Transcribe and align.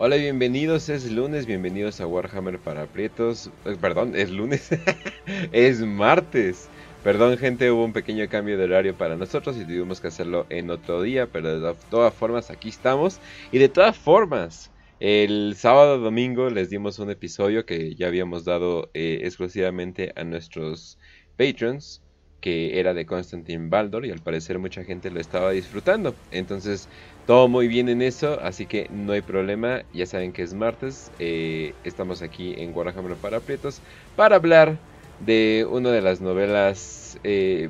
Hola 0.00 0.16
y 0.16 0.20
bienvenidos, 0.20 0.88
es 0.90 1.10
lunes, 1.10 1.44
bienvenidos 1.44 2.00
a 2.00 2.06
Warhammer 2.06 2.60
para 2.60 2.86
Prietos. 2.86 3.50
Eh, 3.64 3.76
perdón, 3.80 4.14
es 4.14 4.30
lunes, 4.30 4.70
es 5.52 5.80
martes. 5.80 6.68
Perdón 7.02 7.36
gente, 7.36 7.68
hubo 7.72 7.84
un 7.84 7.92
pequeño 7.92 8.28
cambio 8.28 8.56
de 8.56 8.62
horario 8.62 8.96
para 8.96 9.16
nosotros 9.16 9.56
y 9.56 9.64
tuvimos 9.64 10.00
que 10.00 10.06
hacerlo 10.06 10.46
en 10.50 10.70
otro 10.70 11.02
día, 11.02 11.26
pero 11.26 11.58
de 11.58 11.74
todas 11.90 12.14
formas 12.14 12.48
aquí 12.48 12.68
estamos. 12.68 13.18
Y 13.50 13.58
de 13.58 13.68
todas 13.68 13.98
formas, 13.98 14.70
el 15.00 15.56
sábado 15.56 15.98
domingo 15.98 16.48
les 16.48 16.70
dimos 16.70 17.00
un 17.00 17.10
episodio 17.10 17.66
que 17.66 17.96
ya 17.96 18.06
habíamos 18.06 18.44
dado 18.44 18.90
eh, 18.94 19.22
exclusivamente 19.24 20.12
a 20.14 20.22
nuestros 20.22 20.96
patrons 21.36 22.04
que 22.40 22.78
era 22.78 22.94
de 22.94 23.04
Constantine 23.04 23.68
Baldor 23.68 24.06
y 24.06 24.10
al 24.10 24.20
parecer 24.20 24.58
mucha 24.58 24.84
gente 24.84 25.10
lo 25.10 25.20
estaba 25.20 25.50
disfrutando. 25.50 26.14
Entonces, 26.30 26.88
todo 27.28 27.46
muy 27.46 27.68
bien 27.68 27.90
en 27.90 28.00
eso, 28.00 28.40
así 28.40 28.64
que 28.64 28.88
no 28.90 29.12
hay 29.12 29.20
problema. 29.20 29.82
Ya 29.92 30.06
saben 30.06 30.32
que 30.32 30.42
es 30.42 30.54
martes, 30.54 31.12
eh, 31.18 31.74
estamos 31.84 32.22
aquí 32.22 32.54
en 32.56 32.74
Warhammer 32.74 33.18
para 33.18 33.38
Prietos 33.40 33.82
para 34.16 34.36
hablar 34.36 34.78
de 35.26 35.66
una 35.70 35.90
de 35.90 36.00
las 36.00 36.22
novelas 36.22 37.18
eh, 37.24 37.68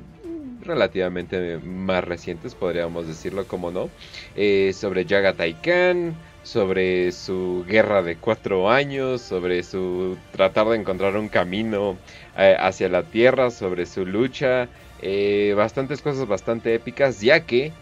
relativamente 0.61 1.59
más 1.59 2.05
recientes, 2.05 2.55
podríamos 2.55 3.09
decirlo 3.09 3.49
como 3.49 3.73
no, 3.73 3.89
eh, 4.37 4.73
sobre 4.75 5.05
Jagatai 5.05 5.55
Khan 5.61 6.15
sobre 6.45 7.11
su 7.11 7.65
guerra 7.69 8.01
de 8.03 8.15
cuatro 8.15 8.71
años, 8.71 9.23
sobre 9.23 9.65
su 9.65 10.17
tratar 10.31 10.69
de 10.69 10.77
encontrar 10.77 11.17
un 11.17 11.29
camino 11.29 11.99
hacia 12.37 12.89
la 12.89 13.03
tierra, 13.03 13.51
sobre 13.51 13.87
su 13.87 14.07
lucha, 14.07 14.69
bastantes 15.57 16.01
cosas 16.01 16.27
bastante 16.27 16.75
épicas, 16.75 17.21
ya 17.21 17.45
que 17.45 17.73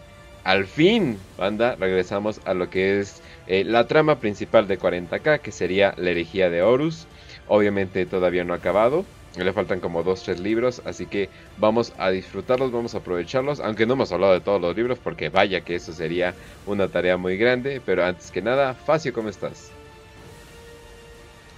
al 0.47 0.65
fin, 0.65 1.19
banda, 1.37 1.75
regresamos 1.75 2.39
a 2.45 2.53
lo 2.53 2.69
que 2.69 3.01
es 3.01 3.21
eh, 3.47 3.65
la 3.65 3.85
trama 3.85 4.21
principal 4.21 4.65
de 4.65 4.79
40k, 4.79 5.41
que 5.41 5.51
sería 5.51 5.93
la 5.97 6.11
herejía 6.11 6.49
de 6.49 6.61
Horus. 6.61 7.05
Obviamente 7.49 8.05
todavía 8.05 8.45
no 8.45 8.53
ha 8.53 8.55
acabado, 8.55 9.03
le 9.35 9.51
faltan 9.51 9.81
como 9.81 10.03
dos, 10.03 10.23
tres 10.23 10.39
libros, 10.39 10.81
así 10.85 11.05
que 11.05 11.27
vamos 11.57 11.91
a 11.97 12.11
disfrutarlos, 12.11 12.71
vamos 12.71 12.95
a 12.95 12.99
aprovecharlos, 12.99 13.59
aunque 13.59 13.85
no 13.85 13.95
hemos 13.95 14.13
hablado 14.13 14.31
de 14.31 14.39
todos 14.39 14.61
los 14.61 14.73
libros, 14.73 14.97
porque 15.03 15.27
vaya 15.27 15.59
que 15.59 15.75
eso 15.75 15.91
sería 15.91 16.33
una 16.65 16.87
tarea 16.87 17.17
muy 17.17 17.35
grande, 17.35 17.81
pero 17.85 18.05
antes 18.05 18.31
que 18.31 18.41
nada, 18.41 18.73
Facio, 18.73 19.11
¿cómo 19.11 19.27
estás? 19.27 19.69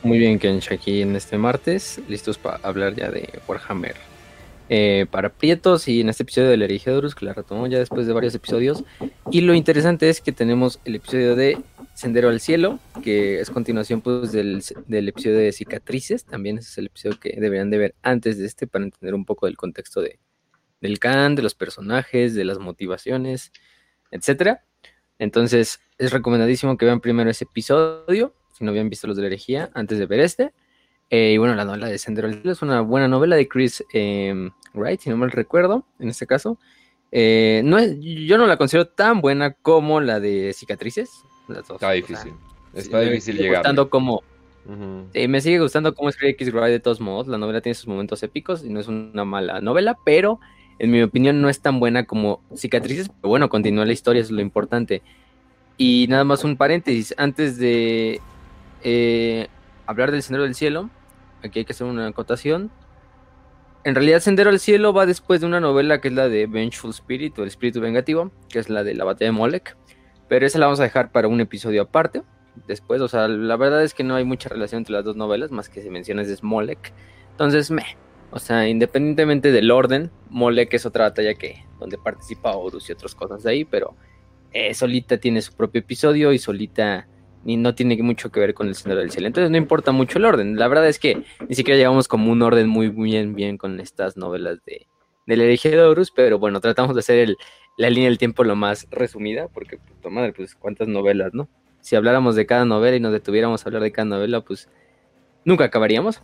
Muy 0.01 0.17
bien, 0.17 0.39
Kench, 0.39 0.71
aquí 0.71 1.03
en 1.03 1.15
este 1.15 1.37
martes, 1.37 2.01
listos 2.07 2.39
para 2.39 2.57
hablar 2.63 2.95
ya 2.95 3.11
de 3.11 3.29
Warhammer 3.47 4.08
eh, 4.69 5.07
para 5.09 5.29
Prietos 5.29 5.87
y 5.87 6.01
en 6.01 6.09
este 6.09 6.23
episodio 6.23 6.49
de 6.49 6.57
la 6.57 6.65
herejía 6.65 6.93
de 6.93 6.99
Horus, 6.99 7.15
que 7.15 7.25
la 7.25 7.33
retomamos 7.33 7.71
ya 7.71 7.79
después 7.79 8.05
de 8.05 8.13
varios 8.13 8.35
episodios. 8.35 8.83
Y 9.31 9.41
lo 9.41 9.55
interesante 9.55 10.09
es 10.09 10.21
que 10.21 10.31
tenemos 10.31 10.79
el 10.85 10.95
episodio 10.95 11.35
de 11.35 11.57
Sendero 11.95 12.29
al 12.29 12.39
Cielo, 12.39 12.79
que 13.03 13.39
es 13.39 13.49
continuación 13.49 14.01
pues 14.01 14.31
del, 14.31 14.61
episodio 14.87 15.37
de 15.37 15.51
Cicatrices, 15.51 16.23
también 16.23 16.59
ese 16.59 16.69
es 16.69 16.77
el 16.77 16.85
episodio 16.85 17.19
que 17.19 17.35
deberían 17.39 17.69
de 17.69 17.77
ver 17.77 17.95
antes 18.03 18.37
de 18.37 18.45
este 18.45 18.67
para 18.67 18.85
entender 18.85 19.15
un 19.15 19.25
poco 19.25 19.47
del 19.47 19.57
contexto 19.57 20.01
de, 20.01 20.19
del 20.81 20.99
Khan, 20.99 21.35
de 21.35 21.41
los 21.41 21.55
personajes, 21.55 22.35
de 22.35 22.45
las 22.45 22.59
motivaciones, 22.59 23.51
etcétera. 24.11 24.63
Entonces 25.17 25.79
es 25.97 26.11
recomendadísimo 26.11 26.77
que 26.77 26.85
vean 26.85 27.01
primero 27.01 27.29
ese 27.29 27.45
episodio, 27.45 28.33
si 28.53 28.63
no 28.63 28.71
habían 28.71 28.89
visto 28.89 29.07
los 29.07 29.17
de 29.17 29.23
la 29.23 29.27
herejía, 29.27 29.71
antes 29.73 29.97
de 29.97 30.05
ver 30.05 30.19
este. 30.19 30.53
Eh, 31.09 31.33
y 31.33 31.37
bueno, 31.37 31.55
la 31.55 31.65
novela 31.65 31.87
de 31.87 31.97
Sendero 31.97 32.27
al 32.27 32.35
Cielo 32.35 32.51
es 32.51 32.61
una 32.61 32.81
buena 32.81 33.07
novela 33.07 33.35
de 33.35 33.47
Chris 33.47 33.83
eh, 33.93 34.49
Wright, 34.73 35.01
si 35.01 35.09
no 35.09 35.17
mal 35.17 35.31
recuerdo, 35.31 35.85
en 35.99 36.09
este 36.09 36.27
caso. 36.27 36.57
Eh, 37.11 37.61
no 37.65 37.79
es, 37.79 37.97
yo 37.99 38.37
no 38.37 38.45
la 38.45 38.57
considero 38.57 38.87
tan 38.87 39.21
buena 39.21 39.53
como 39.53 40.01
la 40.01 40.19
de 40.19 40.53
Cicatrices, 40.53 41.09
Está 41.49 41.91
difícil. 41.91 42.33
Está 42.75 42.99
difícil 42.99 43.37
llegar. 43.37 43.63
Como, 43.89 44.21
me 45.13 45.41
sigue 45.41 45.59
gustando 45.59 45.95
cómo 45.95 46.09
escribe 46.09 46.33
X 46.33 46.53
Wright 46.53 46.71
de 46.71 46.79
todos 46.79 47.01
modos. 47.01 47.27
La 47.27 47.39
novela 47.39 47.61
tiene 47.61 47.73
sus 47.73 47.87
momentos 47.87 48.21
épicos 48.21 48.63
y 48.63 48.69
no 48.69 48.79
es 48.79 48.87
una 48.87 49.25
mala 49.25 49.59
novela, 49.61 49.97
pero 50.05 50.39
en 50.77 50.91
mi 50.91 51.01
opinión 51.01 51.41
no 51.41 51.49
es 51.49 51.59
tan 51.59 51.79
buena 51.79 52.05
como 52.05 52.41
Cicatrices. 52.55 53.09
Pero 53.09 53.29
bueno, 53.29 53.49
continúa 53.49 53.85
la 53.85 53.93
historia, 53.93 54.21
es 54.21 54.29
lo 54.29 54.41
importante. 54.41 55.01
Y 55.77 56.05
nada 56.07 56.23
más 56.23 56.43
un 56.43 56.55
paréntesis. 56.55 57.15
Antes 57.17 57.57
de 57.57 58.21
eh, 58.83 59.47
hablar 59.87 60.11
del 60.11 60.21
Sendero 60.21 60.43
del 60.43 60.53
Cielo, 60.53 60.89
aquí 61.43 61.59
hay 61.59 61.65
que 61.65 61.73
hacer 61.73 61.87
una 61.87 62.07
acotación. 62.07 62.71
En 63.83 63.95
realidad, 63.95 64.19
Sendero 64.19 64.49
al 64.49 64.59
Cielo 64.59 64.93
va 64.93 65.05
después 65.05 65.41
de 65.41 65.47
una 65.47 65.59
novela 65.59 66.01
que 66.01 66.09
es 66.09 66.13
la 66.13 66.27
de 66.27 66.47
Vengeful 66.47 66.91
Spirit 66.91 67.37
o 67.39 67.43
El 67.43 67.47
Espíritu 67.47 67.79
Vengativo, 67.79 68.31
que 68.49 68.59
es 68.59 68.69
la 68.69 68.83
de 68.83 68.93
la 68.93 69.05
batalla 69.05 69.31
de 69.31 69.37
Molech. 69.37 69.77
Pero 70.27 70.45
esa 70.45 70.59
la 70.59 70.65
vamos 70.65 70.79
a 70.79 70.83
dejar 70.83 71.11
para 71.11 71.27
un 71.27 71.39
episodio 71.39 71.83
aparte. 71.83 72.23
Después, 72.67 73.01
o 73.01 73.07
sea, 73.07 73.27
la 73.27 73.55
verdad 73.55 73.83
es 73.83 73.93
que 73.93 74.03
no 74.03 74.15
hay 74.15 74.25
mucha 74.25 74.49
relación 74.49 74.79
entre 74.79 74.93
las 74.93 75.05
dos 75.05 75.15
novelas, 75.15 75.51
más 75.51 75.69
que 75.69 75.81
se 75.81 75.89
menciona 75.89 76.23
de 76.23 76.35
Smolek. 76.35 76.93
Entonces, 77.31 77.71
me. 77.71 77.83
O 78.31 78.39
sea, 78.39 78.67
independientemente 78.67 79.51
del 79.51 79.71
orden, 79.71 80.11
Molek 80.29 80.73
es 80.73 80.85
otra 80.85 81.05
batalla 81.05 81.33
que 81.33 81.65
donde 81.79 81.97
participa 81.97 82.55
Horus 82.55 82.89
y 82.89 82.93
otras 82.93 83.15
cosas 83.15 83.41
de 83.43 83.51
ahí, 83.51 83.65
pero 83.65 83.95
eh, 84.51 84.73
solita 84.73 85.17
tiene 85.17 85.41
su 85.41 85.53
propio 85.53 85.79
episodio 85.79 86.31
y 86.33 86.37
solita 86.37 87.07
ni 87.43 87.57
no 87.57 87.75
tiene 87.75 88.01
mucho 88.03 88.31
que 88.31 88.39
ver 88.39 88.53
con 88.53 88.67
el 88.67 88.75
Señor 88.75 88.97
del 88.97 89.11
Cielo. 89.11 89.27
Entonces 89.27 89.49
no 89.51 89.57
importa 89.57 89.91
mucho 89.91 90.17
el 90.17 90.25
orden. 90.25 90.57
La 90.57 90.67
verdad 90.67 90.87
es 90.87 90.99
que 90.99 91.23
ni 91.47 91.55
siquiera 91.55 91.77
llegamos 91.77 92.07
como 92.07 92.31
un 92.31 92.41
orden 92.41 92.67
muy 92.67 92.89
bien 92.89 93.35
bien 93.35 93.57
con 93.57 93.79
estas 93.79 94.17
novelas 94.17 94.59
de 94.65 94.87
del 95.29 95.41
herejía 95.41 95.71
de 95.71 95.83
Horus, 95.83 96.09
pero 96.09 96.39
bueno, 96.39 96.59
tratamos 96.59 96.95
de 96.95 97.01
hacer 97.01 97.19
el, 97.19 97.37
la 97.77 97.89
línea 97.91 98.09
del 98.09 98.17
tiempo 98.17 98.43
lo 98.43 98.55
más 98.55 98.87
resumida, 98.89 99.47
porque, 99.47 99.77
puta 99.77 100.09
madre, 100.09 100.33
pues 100.33 100.55
cuántas 100.55 100.87
novelas, 100.87 101.35
¿no? 101.35 101.47
Si 101.81 101.95
habláramos 101.95 102.35
de 102.35 102.47
cada 102.47 102.65
novela 102.65 102.97
y 102.97 102.99
nos 102.99 103.11
detuviéramos 103.11 103.63
a 103.63 103.69
hablar 103.69 103.83
de 103.83 103.91
cada 103.91 104.05
novela, 104.05 104.41
pues 104.41 104.67
nunca 105.45 105.65
acabaríamos. 105.65 106.21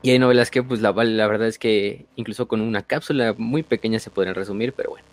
Y 0.00 0.10
hay 0.10 0.18
novelas 0.18 0.50
que, 0.50 0.62
pues 0.62 0.80
la, 0.80 0.92
la 0.92 1.26
verdad 1.28 1.48
es 1.48 1.58
que 1.58 2.06
incluso 2.16 2.48
con 2.48 2.62
una 2.62 2.82
cápsula 2.82 3.34
muy 3.36 3.62
pequeña 3.62 3.98
se 3.98 4.10
podrían 4.10 4.34
resumir, 4.34 4.72
pero 4.72 4.90
bueno, 4.90 5.06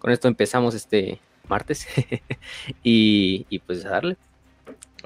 con 0.00 0.10
esto 0.10 0.26
empezamos 0.26 0.74
este 0.74 1.20
martes 1.48 1.86
y, 2.82 3.46
y 3.48 3.60
pues 3.60 3.86
a 3.86 3.90
darle. 3.90 4.16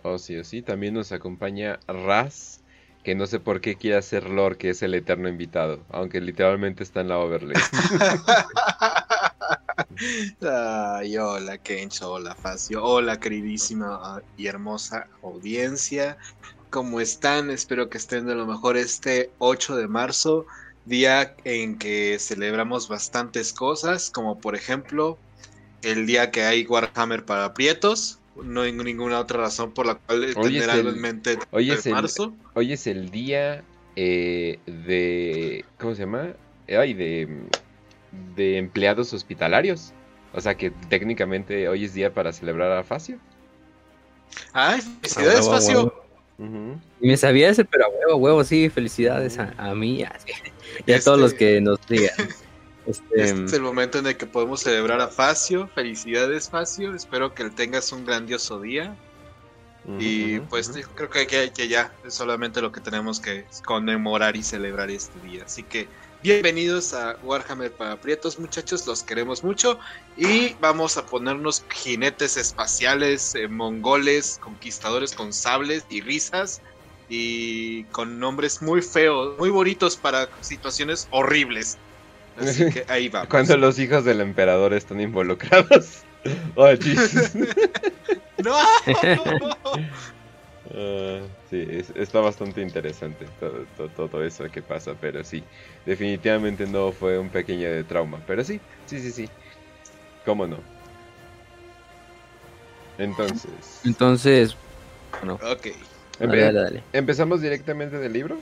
Oh, 0.02 0.18
sí, 0.18 0.36
oh, 0.36 0.44
sí, 0.44 0.62
también 0.62 0.94
nos 0.94 1.12
acompaña 1.12 1.78
Raz 1.86 2.62
que 3.02 3.14
no 3.14 3.26
sé 3.26 3.40
por 3.40 3.60
qué 3.60 3.76
quiere 3.76 3.96
hacer 3.96 4.30
Lore, 4.30 4.56
que 4.56 4.70
es 4.70 4.82
el 4.82 4.94
eterno 4.94 5.28
invitado, 5.28 5.80
aunque 5.90 6.20
literalmente 6.20 6.82
está 6.82 7.00
en 7.00 7.08
la 7.08 7.18
overlay. 7.18 7.60
Ay, 10.40 11.16
hola 11.16 11.58
Kencho, 11.58 12.12
hola 12.12 12.34
Facio, 12.34 12.82
hola 12.82 13.18
queridísima 13.18 14.22
y 14.36 14.46
hermosa 14.46 15.08
audiencia. 15.22 16.16
¿Cómo 16.70 17.00
están? 17.00 17.50
Espero 17.50 17.90
que 17.90 17.98
estén 17.98 18.26
de 18.26 18.34
lo 18.34 18.46
mejor 18.46 18.76
este 18.76 19.30
8 19.38 19.76
de 19.76 19.88
marzo, 19.88 20.46
día 20.86 21.34
en 21.44 21.78
que 21.78 22.18
celebramos 22.18 22.88
bastantes 22.88 23.52
cosas, 23.52 24.10
como 24.10 24.38
por 24.38 24.54
ejemplo 24.54 25.18
el 25.82 26.06
día 26.06 26.30
que 26.30 26.44
hay 26.44 26.64
Warhammer 26.64 27.24
para 27.24 27.52
prietos, 27.52 28.20
no 28.36 28.62
hay 28.62 28.72
ninguna 28.72 29.20
otra 29.20 29.38
razón 29.38 29.72
por 29.72 29.86
la 29.86 29.96
cual 29.96 30.34
tener 30.34 30.70
algo 30.70 30.90
en 30.90 31.00
mente 31.00 31.38
hoy 31.50 31.70
es 31.70 31.86
marzo. 31.86 32.32
hoy 32.54 32.72
es 32.72 32.86
el 32.86 33.10
día 33.10 33.62
eh, 33.96 34.58
de. 34.66 35.64
¿Cómo 35.78 35.94
se 35.94 36.02
llama? 36.02 36.34
Ay, 36.68 36.94
de, 36.94 37.28
de 38.36 38.58
empleados 38.58 39.12
hospitalarios. 39.12 39.92
O 40.32 40.40
sea 40.40 40.54
que 40.54 40.70
técnicamente 40.88 41.68
hoy 41.68 41.84
es 41.84 41.94
día 41.94 42.14
para 42.14 42.32
celebrar 42.32 42.72
a 42.72 42.82
Facio. 42.82 43.18
¡Ay, 44.52 44.80
felicidades, 44.80 45.46
Facio! 45.46 46.02
Me 47.00 47.16
sabía 47.16 47.50
ese, 47.50 47.64
pero 47.64 47.84
a 47.84 47.88
huevo, 47.88 48.16
huevo, 48.16 48.44
sí, 48.44 48.68
felicidades 48.70 49.38
a, 49.38 49.54
a 49.58 49.74
mí 49.74 50.00
y 50.86 50.92
a, 50.92 51.00
todos 51.00 51.20
los 51.20 51.32
este 51.32 51.38
que 51.38 51.60
nos 51.60 51.78
digan. 51.86 52.14
Este, 52.86 53.04
este... 53.22 53.44
es 53.44 53.52
el 53.52 53.62
momento 53.62 53.98
en 53.98 54.06
el 54.06 54.16
que 54.16 54.26
podemos 54.26 54.60
celebrar 54.60 55.00
a 55.00 55.08
Facio. 55.08 55.68
Felicidades, 55.74 56.50
Facio. 56.50 56.94
Espero 56.94 57.34
que 57.34 57.48
tengas 57.50 57.92
un 57.92 58.04
grandioso 58.04 58.60
día. 58.60 58.96
y 59.98 60.38
pues 60.40 60.70
creo 60.94 61.10
que, 61.10 61.26
que, 61.26 61.68
ya 61.68 61.92
es 62.04 62.14
solamente 62.14 62.60
lo 62.60 62.70
que 62.70 62.80
tenemos 62.80 63.18
que 63.18 63.46
conmemorar 63.64 64.36
y 64.36 64.42
celebrar 64.42 64.90
este 64.90 65.18
día. 65.20 65.44
Así 65.44 65.64
que 65.64 65.88
bienvenidos 66.22 66.94
a 66.94 67.16
Warhammer 67.22 67.72
para 67.72 68.00
Prietos, 68.00 68.38
muchachos. 68.38 68.86
Los 68.86 69.02
queremos 69.02 69.44
mucho. 69.44 69.78
Y 70.16 70.54
vamos 70.60 70.96
a 70.96 71.06
ponernos 71.06 71.64
jinetes 71.70 72.36
espaciales, 72.36 73.34
eh, 73.34 73.48
mongoles, 73.48 74.38
conquistadores 74.42 75.12
con 75.12 75.32
sables 75.32 75.84
y 75.88 76.00
risas. 76.00 76.60
Y 77.08 77.84
con 77.84 78.18
nombres 78.18 78.62
muy 78.62 78.80
feos, 78.80 79.38
muy 79.38 79.50
bonitos 79.50 79.96
para 79.96 80.28
situaciones 80.40 81.08
horribles. 81.10 81.76
Así 82.36 82.70
que 82.70 82.84
ahí 82.88 83.08
va. 83.10 83.26
Cuando 83.26 83.56
los 83.56 83.78
hijos 83.78 84.04
del 84.04 84.20
emperador 84.20 84.74
están 84.74 85.00
involucrados. 85.00 86.02
Oh, 86.54 86.68
¡No! 88.44 88.56
Ah, 90.74 91.20
sí, 91.50 91.66
está 91.96 92.20
bastante 92.20 92.62
interesante 92.62 93.26
todo, 93.76 93.88
todo, 93.88 94.24
eso 94.24 94.48
que 94.50 94.62
pasa, 94.62 94.94
pero 95.00 95.22
sí, 95.24 95.42
definitivamente 95.84 96.66
no 96.66 96.92
fue 96.92 97.18
un 97.18 97.28
pequeño 97.28 97.68
de 97.68 97.84
trauma, 97.84 98.20
pero 98.26 98.44
sí, 98.44 98.60
sí, 98.86 99.00
sí, 99.00 99.10
sí, 99.10 99.28
cómo 100.24 100.46
no. 100.46 100.58
Entonces. 102.98 103.80
Entonces, 103.84 104.56
no? 105.24 105.34
Ok. 105.34 105.68
Dale, 106.20 106.52
dale, 106.52 106.82
¿Empezamos 106.92 107.40
directamente 107.40 107.98
del 107.98 108.12
libro? 108.12 108.38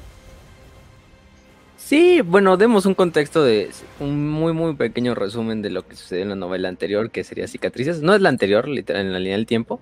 Sí, 1.91 2.21
bueno, 2.21 2.57
demos 2.57 2.87
un 2.87 2.95
contexto 2.95 3.43
de 3.43 3.69
un 3.99 4.31
muy, 4.31 4.53
muy 4.53 4.77
pequeño 4.77 5.17
resumen 5.17 5.61
de 5.61 5.71
lo 5.71 5.85
que 5.89 5.97
sucedió 5.97 6.23
en 6.23 6.29
la 6.29 6.37
novela 6.37 6.69
anterior, 6.69 7.11
que 7.11 7.25
sería 7.25 7.49
Cicatrices. 7.49 8.01
No 8.01 8.15
es 8.15 8.21
la 8.21 8.29
anterior, 8.29 8.69
literal, 8.69 9.07
en 9.07 9.13
la 9.13 9.19
línea 9.19 9.37
del 9.37 9.47
tiempo, 9.47 9.81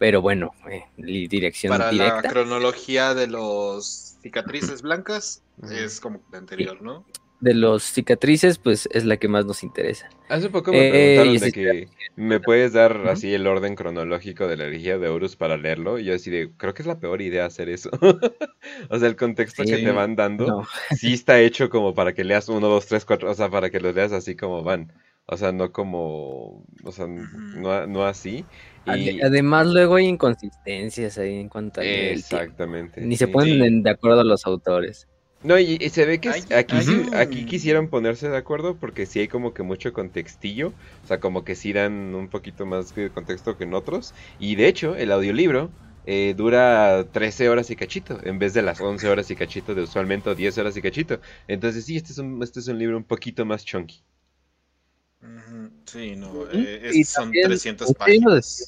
pero 0.00 0.20
bueno, 0.20 0.50
eh, 0.68 0.82
dirección 0.96 1.70
Para 1.70 1.90
directa. 1.90 2.22
la 2.22 2.28
cronología 2.28 3.14
de 3.14 3.28
los 3.28 4.16
cicatrices 4.20 4.82
blancas, 4.82 5.42
es 5.70 6.00
como 6.00 6.20
la 6.32 6.38
anterior, 6.38 6.82
¿no? 6.82 7.04
De 7.40 7.54
los 7.54 7.82
cicatrices, 7.82 8.58
pues 8.58 8.88
es 8.92 9.04
la 9.04 9.16
que 9.18 9.28
más 9.28 9.44
nos 9.44 9.62
interesa. 9.62 10.08
Hace 10.28 10.48
poco 10.48 10.72
me 10.72 10.88
eh, 10.88 10.90
preguntaron 10.90 11.38
de 11.38 11.52
que 11.52 11.88
me 12.16 12.40
puedes 12.40 12.72
dar 12.72 13.06
así 13.08 13.34
el 13.34 13.46
orden 13.46 13.74
cronológico 13.74 14.46
de 14.46 14.56
la 14.56 14.64
herejía 14.64 14.98
de 14.98 15.08
Horus 15.08 15.36
para 15.36 15.56
leerlo. 15.56 15.98
Y 15.98 16.04
yo 16.04 16.14
así 16.14 16.30
de, 16.30 16.50
creo 16.56 16.72
que 16.74 16.82
es 16.82 16.86
la 16.86 16.98
peor 16.98 17.20
idea 17.20 17.44
hacer 17.44 17.68
eso. 17.68 17.90
o 18.88 18.98
sea, 18.98 19.08
el 19.08 19.16
contexto 19.16 19.64
que 19.64 19.76
te 19.76 19.92
van 19.92 20.16
dando 20.16 20.66
sí 20.96 21.12
está 21.12 21.40
hecho 21.40 21.68
como 21.68 21.94
para 21.94 22.14
que 22.14 22.24
leas 22.24 22.48
uno, 22.48 22.68
dos, 22.68 22.86
tres, 22.86 23.04
cuatro, 23.04 23.30
o 23.30 23.34
sea, 23.34 23.50
para 23.50 23.70
que 23.70 23.80
los 23.80 23.94
leas 23.94 24.12
así 24.12 24.36
como 24.36 24.62
van. 24.62 24.92
O 25.26 25.36
sea, 25.36 25.52
no 25.52 25.72
como, 25.72 26.64
o 26.82 26.92
sea, 26.92 27.06
no, 27.06 27.86
no 27.86 28.04
así. 28.04 28.44
Y... 28.86 29.22
Además, 29.22 29.66
luego 29.66 29.96
hay 29.96 30.06
inconsistencias 30.06 31.16
ahí 31.16 31.36
en 31.36 31.48
cuanto 31.48 31.80
a... 31.80 31.84
Exactamente. 31.84 33.00
Ni 33.00 33.16
se 33.16 33.28
ponen 33.28 33.82
de 33.82 33.90
acuerdo 33.90 34.20
a 34.20 34.24
los 34.24 34.44
autores. 34.46 35.08
No, 35.44 35.58
y, 35.58 35.76
se 35.90 36.06
ve 36.06 36.20
que 36.20 36.30
aquí, 36.30 36.76
aquí 37.12 37.44
quisieron 37.44 37.88
ponerse 37.88 38.30
de 38.30 38.36
acuerdo 38.36 38.76
porque 38.76 39.04
sí 39.04 39.20
hay 39.20 39.28
como 39.28 39.52
que 39.52 39.62
mucho 39.62 39.92
contextillo, 39.92 40.72
o 41.04 41.06
sea, 41.06 41.20
como 41.20 41.44
que 41.44 41.54
sí 41.54 41.74
dan 41.74 42.14
un 42.14 42.28
poquito 42.28 42.64
más 42.64 42.94
de 42.94 43.10
contexto 43.10 43.58
que 43.58 43.64
en 43.64 43.74
otros. 43.74 44.14
Y 44.38 44.56
de 44.56 44.68
hecho, 44.68 44.96
el 44.96 45.12
audiolibro 45.12 45.70
eh, 46.06 46.32
dura 46.34 47.06
13 47.12 47.50
horas 47.50 47.68
y 47.70 47.76
cachito, 47.76 48.18
en 48.24 48.38
vez 48.38 48.54
de 48.54 48.62
las 48.62 48.80
11 48.80 49.06
horas 49.06 49.30
y 49.30 49.36
cachito 49.36 49.74
de 49.74 49.82
usualmente 49.82 50.30
o 50.30 50.34
10 50.34 50.56
horas 50.56 50.78
y 50.78 50.82
cachito. 50.82 51.20
Entonces 51.46 51.84
sí, 51.84 51.96
este 51.98 52.12
es 52.12 52.18
un, 52.18 52.42
este 52.42 52.60
es 52.60 52.68
un 52.68 52.78
libro 52.78 52.96
un 52.96 53.04
poquito 53.04 53.44
más 53.44 53.66
chunky. 53.66 54.02
Sí, 55.84 56.16
no, 56.16 56.46
eh, 56.52 57.04
son 57.04 57.30
300 57.30 57.92
páginas. 57.92 58.66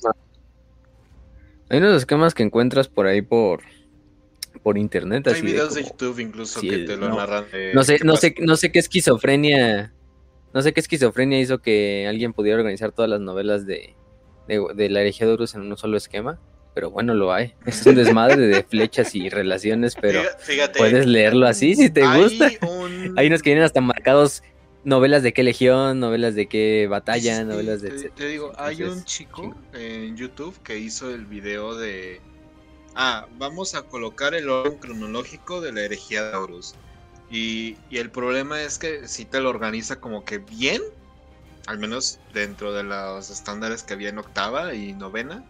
Hay 1.70 1.78
unos 1.78 1.96
esquemas 1.96 2.34
que 2.34 2.42
encuentras 2.42 2.86
por 2.86 3.06
ahí 3.06 3.22
por 3.22 3.62
por 4.66 4.78
internet. 4.78 5.28
Hay 5.28 5.42
videos 5.42 5.74
de, 5.74 5.84
YouTube 5.84 6.18
incluso 6.18 6.60
que 6.60 6.78
te 6.78 6.96
lo 6.96 7.08
narran. 7.14 7.44
no 7.72 7.84
sé, 7.84 8.00
no 8.02 8.16
sé, 8.16 8.34
no 8.40 8.56
sé 8.56 8.72
qué 8.72 8.80
esquizofrenia, 8.80 9.94
no 10.52 10.60
sé 10.60 10.72
qué 10.72 10.80
esquizofrenia 10.80 11.38
hizo 11.38 11.62
que 11.62 12.04
alguien 12.08 12.32
pudiera 12.32 12.58
organizar 12.58 12.90
todas 12.90 13.08
las 13.08 13.20
novelas 13.20 13.64
de, 13.64 13.94
de, 14.48 14.90
la 14.90 15.02
herejía 15.02 15.24
de 15.24 15.34
Horus 15.34 15.54
en 15.54 15.60
un 15.60 15.76
solo 15.76 15.96
esquema. 15.96 16.40
Pero 16.74 16.90
bueno, 16.90 17.14
lo 17.14 17.32
hay. 17.32 17.54
Es 17.64 17.86
un 17.86 17.94
desmadre 17.94 18.48
de 18.48 18.64
flechas 18.64 19.14
y 19.14 19.28
relaciones, 19.28 19.94
pero 19.94 20.22
puedes 20.76 21.06
leerlo 21.06 21.46
así 21.46 21.76
si 21.76 21.88
te 21.88 22.04
gusta. 22.04 22.50
Hay 23.16 23.28
unos 23.28 23.42
que 23.42 23.50
vienen 23.50 23.62
hasta 23.62 23.80
marcados 23.80 24.42
novelas 24.82 25.22
de 25.22 25.32
qué 25.32 25.44
legión, 25.44 26.00
novelas 26.00 26.34
de 26.34 26.48
qué 26.48 26.88
batalla, 26.90 27.44
novelas 27.44 27.82
de... 27.82 28.10
Te, 28.10 28.28
digo, 28.28 28.52
hay 28.58 28.82
un 28.82 29.04
chico 29.04 29.54
en 29.74 30.16
YouTube 30.16 30.60
que 30.64 30.76
hizo 30.76 31.14
el 31.14 31.24
video 31.24 31.76
de 31.76 32.20
ah, 32.96 33.26
vamos 33.38 33.74
a 33.74 33.82
colocar 33.82 34.34
el 34.34 34.48
orden 34.48 34.78
cronológico 34.78 35.60
de 35.60 35.72
la 35.72 35.82
herejía 35.82 36.24
de 36.24 36.36
Horus. 36.36 36.74
Y, 37.30 37.76
el 37.90 38.10
problema 38.10 38.62
es 38.62 38.78
que 38.78 39.08
si 39.08 39.24
te 39.24 39.40
lo 39.40 39.50
organiza 39.50 40.00
como 40.00 40.24
que 40.24 40.38
bien, 40.38 40.82
al 41.66 41.78
menos 41.78 42.18
dentro 42.32 42.72
de 42.72 42.84
los 42.84 43.30
estándares 43.30 43.82
que 43.82 43.94
había 43.94 44.10
en 44.10 44.18
octava 44.18 44.74
y 44.74 44.92
novena, 44.92 45.44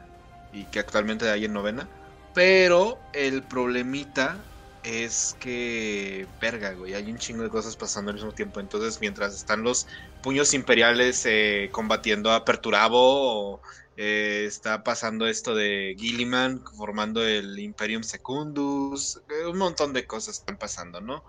y 0.52 0.64
que 0.64 0.78
actualmente 0.78 1.31
hay 1.31 1.44
en 1.44 1.52
novena, 1.52 1.88
pero 2.34 2.98
el 3.12 3.43
problemita 3.43 4.38
es 4.84 5.37
que, 5.40 6.26
verga, 6.40 6.72
güey, 6.72 6.94
hay 6.94 7.10
un 7.10 7.19
chingo 7.19 7.43
de 7.43 7.48
cosas 7.50 7.76
pasando 7.76 8.10
al 8.10 8.16
mismo 8.16 8.32
tiempo. 8.32 8.60
Entonces, 8.60 9.00
mientras 9.00 9.34
están 9.34 9.62
los 9.62 9.87
puños 10.22 10.54
imperiales 10.54 11.25
eh, 11.26 11.69
combatiendo 11.72 12.31
a 12.31 12.44
Perturabo, 12.44 13.60
eh, 13.96 14.44
está 14.46 14.84
pasando 14.84 15.26
esto 15.26 15.54
de 15.54 15.96
Gilliman 15.98 16.62
formando 16.76 17.25
el 17.26 17.58
Imperium 17.58 18.02
Secundus, 18.02 19.20
eh, 19.31 19.46
un 19.46 19.58
montón 19.58 19.93
de 19.93 20.06
cosas 20.06 20.38
están 20.38 20.56
pasando, 20.56 21.00
¿no? 21.00 21.25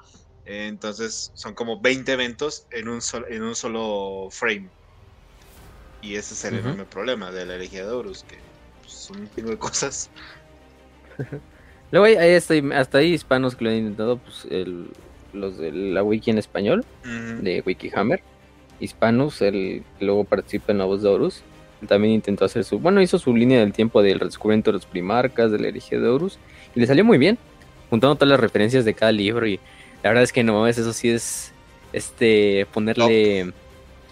entonces 0.50 1.30
son 1.34 1.54
como 1.54 1.82
20 1.82 2.10
eventos 2.10 2.68
en 2.72 2.88
un, 2.88 3.02
solo, 3.02 3.28
en 3.28 3.44
un 3.44 3.54
solo 3.54 4.30
frame. 4.32 4.70
Y 6.02 6.16
ese 6.16 6.36
es 6.36 6.46
el 6.46 6.60
enorme 6.60 6.86
problema 6.86 7.32
de 7.32 7.46
la 7.46 7.56
herejía 7.56 7.86
de 7.86 7.92
Horus, 7.92 8.24
que 8.24 8.38
pues, 8.82 8.94
son 8.94 9.20
un 9.20 9.30
chingo 9.36 9.50
de 9.50 9.58
cosas. 9.58 10.10
Luego 11.92 12.06
hay, 12.06 12.34
hasta 12.36 12.98
ahí 12.98 13.14
hispanos 13.14 13.58
que 13.58 13.64
lo 13.66 13.72
han 13.72 13.78
intentado, 13.78 14.18
pues 14.20 14.48
los 15.34 15.58
de 15.58 15.72
la 15.72 16.04
wiki 16.04 16.32
en 16.32 16.38
español, 16.38 16.86
de 17.04 17.64
Wikihammer. 17.66 18.22
Hispanos, 18.80 19.42
el 19.42 19.84
que 19.98 20.06
luego 20.06 20.24
participa 20.24 20.72
en 20.72 20.78
la 20.78 20.86
voz 20.86 21.02
de 21.02 21.10
Horus. 21.10 21.42
También 21.86 22.16
intentó 22.16 22.46
hacer 22.46 22.64
su. 22.64 22.80
Bueno, 22.80 23.02
hizo 23.02 23.20
su 23.20 23.36
línea 23.36 23.60
del 23.60 23.74
tiempo 23.74 24.02
del 24.02 24.20
redescubrimiento 24.20 24.72
de 24.72 24.78
los 24.78 24.86
primarcas, 24.86 25.52
de 25.52 25.60
la 25.60 25.68
herejía 25.68 26.00
de 26.00 26.08
Horus. 26.08 26.40
Y 26.76 26.80
le 26.80 26.88
salió 26.88 27.06
muy 27.06 27.18
bien, 27.18 27.38
juntando 27.90 28.16
todas 28.16 28.30
las 28.30 28.40
referencias 28.40 28.84
de 28.84 28.94
cada 28.94 29.12
libro. 29.12 29.46
Y 29.46 29.60
la 30.04 30.10
verdad 30.10 30.24
es 30.24 30.34
que 30.34 30.44
no, 30.44 30.68
eso 30.68 30.92
sí 30.94 31.10
es. 31.10 31.54
Este. 31.94 32.66
Ponerle. 32.74 33.54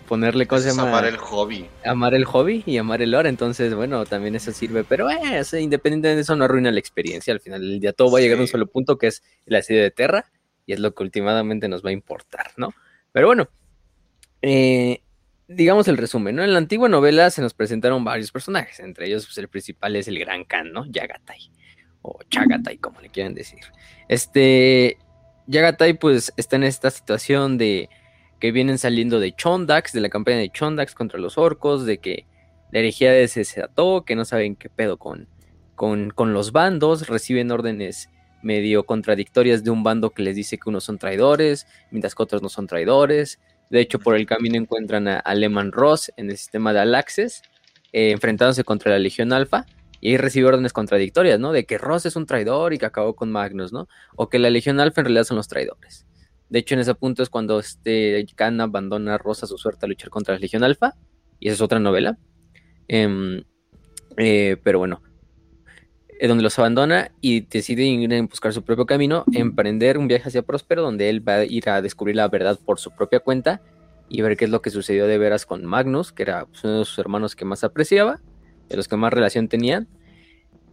Ponerle 0.07 0.45
cosas. 0.45 0.77
Amar 0.77 1.05
el 1.05 1.17
hobby. 1.17 1.65
Amar 1.83 2.13
el 2.13 2.25
hobby 2.25 2.63
y 2.67 2.77
amar 2.77 3.01
el 3.01 3.11
lore. 3.11 3.29
Entonces, 3.29 3.73
bueno, 3.73 4.05
también 4.05 4.35
eso 4.35 4.51
sirve. 4.51 4.83
Pero, 4.83 5.09
eh, 5.09 5.41
independientemente 5.59 6.15
de 6.15 6.21
eso, 6.21 6.35
no 6.35 6.45
arruina 6.45 6.71
la 6.71 6.79
experiencia. 6.79 7.33
Al 7.33 7.39
final 7.39 7.61
del 7.61 7.79
día, 7.79 7.93
todo 7.93 8.11
va 8.11 8.19
a 8.19 8.21
llegar 8.21 8.37
a 8.37 8.41
un 8.41 8.47
solo 8.47 8.67
punto 8.67 8.99
que 8.99 9.07
es 9.07 9.23
el 9.47 9.55
asedio 9.55 9.81
de 9.81 9.89
Terra. 9.89 10.31
Y 10.67 10.73
es 10.73 10.79
lo 10.79 10.93
que 10.93 11.01
últimamente 11.01 11.67
nos 11.67 11.83
va 11.83 11.89
a 11.89 11.93
importar, 11.93 12.51
¿no? 12.57 12.73
Pero 13.11 13.25
bueno. 13.27 13.47
Eh, 14.43 15.01
digamos 15.47 15.87
el 15.87 15.97
resumen, 15.97 16.35
¿no? 16.35 16.43
En 16.43 16.53
la 16.53 16.57
antigua 16.57 16.89
novela 16.89 17.29
se 17.29 17.41
nos 17.41 17.53
presentaron 17.53 18.03
varios 18.03 18.31
personajes, 18.31 18.79
entre 18.79 19.07
ellos 19.07 19.25
pues, 19.25 19.37
el 19.37 19.47
principal 19.47 19.95
es 19.95 20.07
el 20.07 20.19
Gran 20.19 20.43
Khan, 20.43 20.71
¿no? 20.71 20.85
Yagatai, 20.85 21.51
o 22.01 22.19
Chagatai, 22.29 22.77
como 22.77 23.01
le 23.01 23.09
quieran 23.09 23.33
decir. 23.33 23.59
Este, 24.07 24.97
Yagatai 25.47 25.93
pues 25.93 26.33
está 26.37 26.55
en 26.55 26.63
esta 26.63 26.89
situación 26.89 27.57
de 27.57 27.89
que 28.39 28.51
vienen 28.51 28.77
saliendo 28.77 29.19
de 29.19 29.33
Chondax, 29.33 29.93
de 29.93 30.01
la 30.01 30.09
campaña 30.09 30.37
de 30.37 30.49
Chondax 30.49 30.93
contra 30.93 31.19
los 31.19 31.37
orcos, 31.37 31.85
de 31.85 31.99
que 31.99 32.25
la 32.71 32.79
herejía 32.79 33.11
de 33.11 33.29
que 34.05 34.15
no 34.15 34.25
saben 34.25 34.55
qué 34.55 34.69
pedo 34.69 34.97
con, 34.97 35.27
con, 35.75 36.09
con 36.09 36.33
los 36.33 36.51
bandos, 36.51 37.07
reciben 37.07 37.51
órdenes 37.51 38.09
medio 38.41 38.85
contradictorias 38.85 39.63
de 39.63 39.71
un 39.71 39.83
bando 39.83 40.11
que 40.11 40.21
les 40.21 40.35
dice 40.35 40.57
que 40.57 40.69
unos 40.69 40.83
son 40.83 40.97
traidores, 40.97 41.67
mientras 41.89 42.13
que 42.13 42.23
otros 42.23 42.41
no 42.41 42.49
son 42.49 42.67
traidores, 42.67 43.39
de 43.69 43.79
hecho, 43.81 43.99
por 43.99 44.15
el 44.15 44.25
camino 44.25 44.57
encuentran 44.57 45.07
a, 45.07 45.33
Lehman 45.33 45.71
Ross 45.71 46.11
en 46.17 46.29
el 46.29 46.37
sistema 46.37 46.73
de 46.73 46.79
Alaxes, 46.79 47.41
eh, 47.91 48.11
enfrentándose 48.11 48.63
contra 48.63 48.91
la 48.91 48.99
Legión 48.99 49.33
Alfa, 49.33 49.65
y 50.01 50.09
ahí 50.09 50.17
recibe 50.17 50.47
órdenes 50.47 50.73
contradictorias, 50.73 51.39
¿no? 51.39 51.51
De 51.51 51.65
que 51.65 51.77
Ross 51.77 52.05
es 52.05 52.15
un 52.15 52.25
traidor 52.25 52.73
y 52.73 52.77
que 52.77 52.85
acabó 52.85 53.15
con 53.15 53.31
Magnus, 53.31 53.73
¿no? 53.73 53.87
O 54.15 54.29
que 54.29 54.39
la 54.39 54.49
Legión 54.49 54.79
Alfa 54.79 55.01
en 55.01 55.05
realidad 55.05 55.23
son 55.23 55.37
los 55.37 55.47
traidores. 55.47 56.05
De 56.49 56.59
hecho, 56.59 56.75
en 56.75 56.81
ese 56.81 56.93
punto 56.93 57.23
es 57.23 57.29
cuando 57.29 57.59
este 57.59 58.25
Khan 58.35 58.61
abandona 58.61 59.15
a 59.15 59.17
Ross 59.17 59.43
a 59.43 59.47
su 59.47 59.57
suerte 59.57 59.85
a 59.85 59.89
luchar 59.89 60.09
contra 60.09 60.35
la 60.35 60.39
Legión 60.39 60.63
Alfa, 60.63 60.93
y 61.39 61.47
esa 61.47 61.55
es 61.55 61.61
otra 61.61 61.79
novela. 61.79 62.17
Em, 62.87 63.43
eh, 64.17 64.57
pero 64.63 64.79
bueno, 64.79 65.01
donde 66.21 66.43
los 66.43 66.57
abandona 66.59 67.11
y 67.21 67.41
decide 67.41 67.83
ir 67.83 68.13
a 68.13 68.21
buscar 68.21 68.53
su 68.53 68.63
propio 68.63 68.85
camino, 68.85 69.25
emprender 69.33 69.97
un 69.97 70.07
viaje 70.07 70.29
hacia 70.29 70.41
Próspero, 70.41 70.81
donde 70.81 71.09
él 71.09 71.27
va 71.27 71.35
a 71.35 71.45
ir 71.45 71.69
a 71.69 71.81
descubrir 71.81 72.15
la 72.15 72.27
verdad 72.27 72.57
por 72.63 72.79
su 72.79 72.91
propia 72.91 73.19
cuenta 73.19 73.61
y 74.07 74.21
ver 74.21 74.37
qué 74.37 74.45
es 74.45 74.51
lo 74.51 74.61
que 74.61 74.69
sucedió 74.69 75.07
de 75.07 75.17
veras 75.17 75.45
con 75.45 75.65
Magnus, 75.65 76.11
que 76.11 76.23
era 76.23 76.45
pues, 76.45 76.63
uno 76.63 76.79
de 76.79 76.85
sus 76.85 76.99
hermanos 76.99 77.35
que 77.35 77.45
más 77.45 77.63
apreciaba, 77.63 78.21
de 78.69 78.77
los 78.77 78.87
que 78.87 78.95
más 78.95 79.13
relación 79.13 79.47
tenían, 79.47 79.87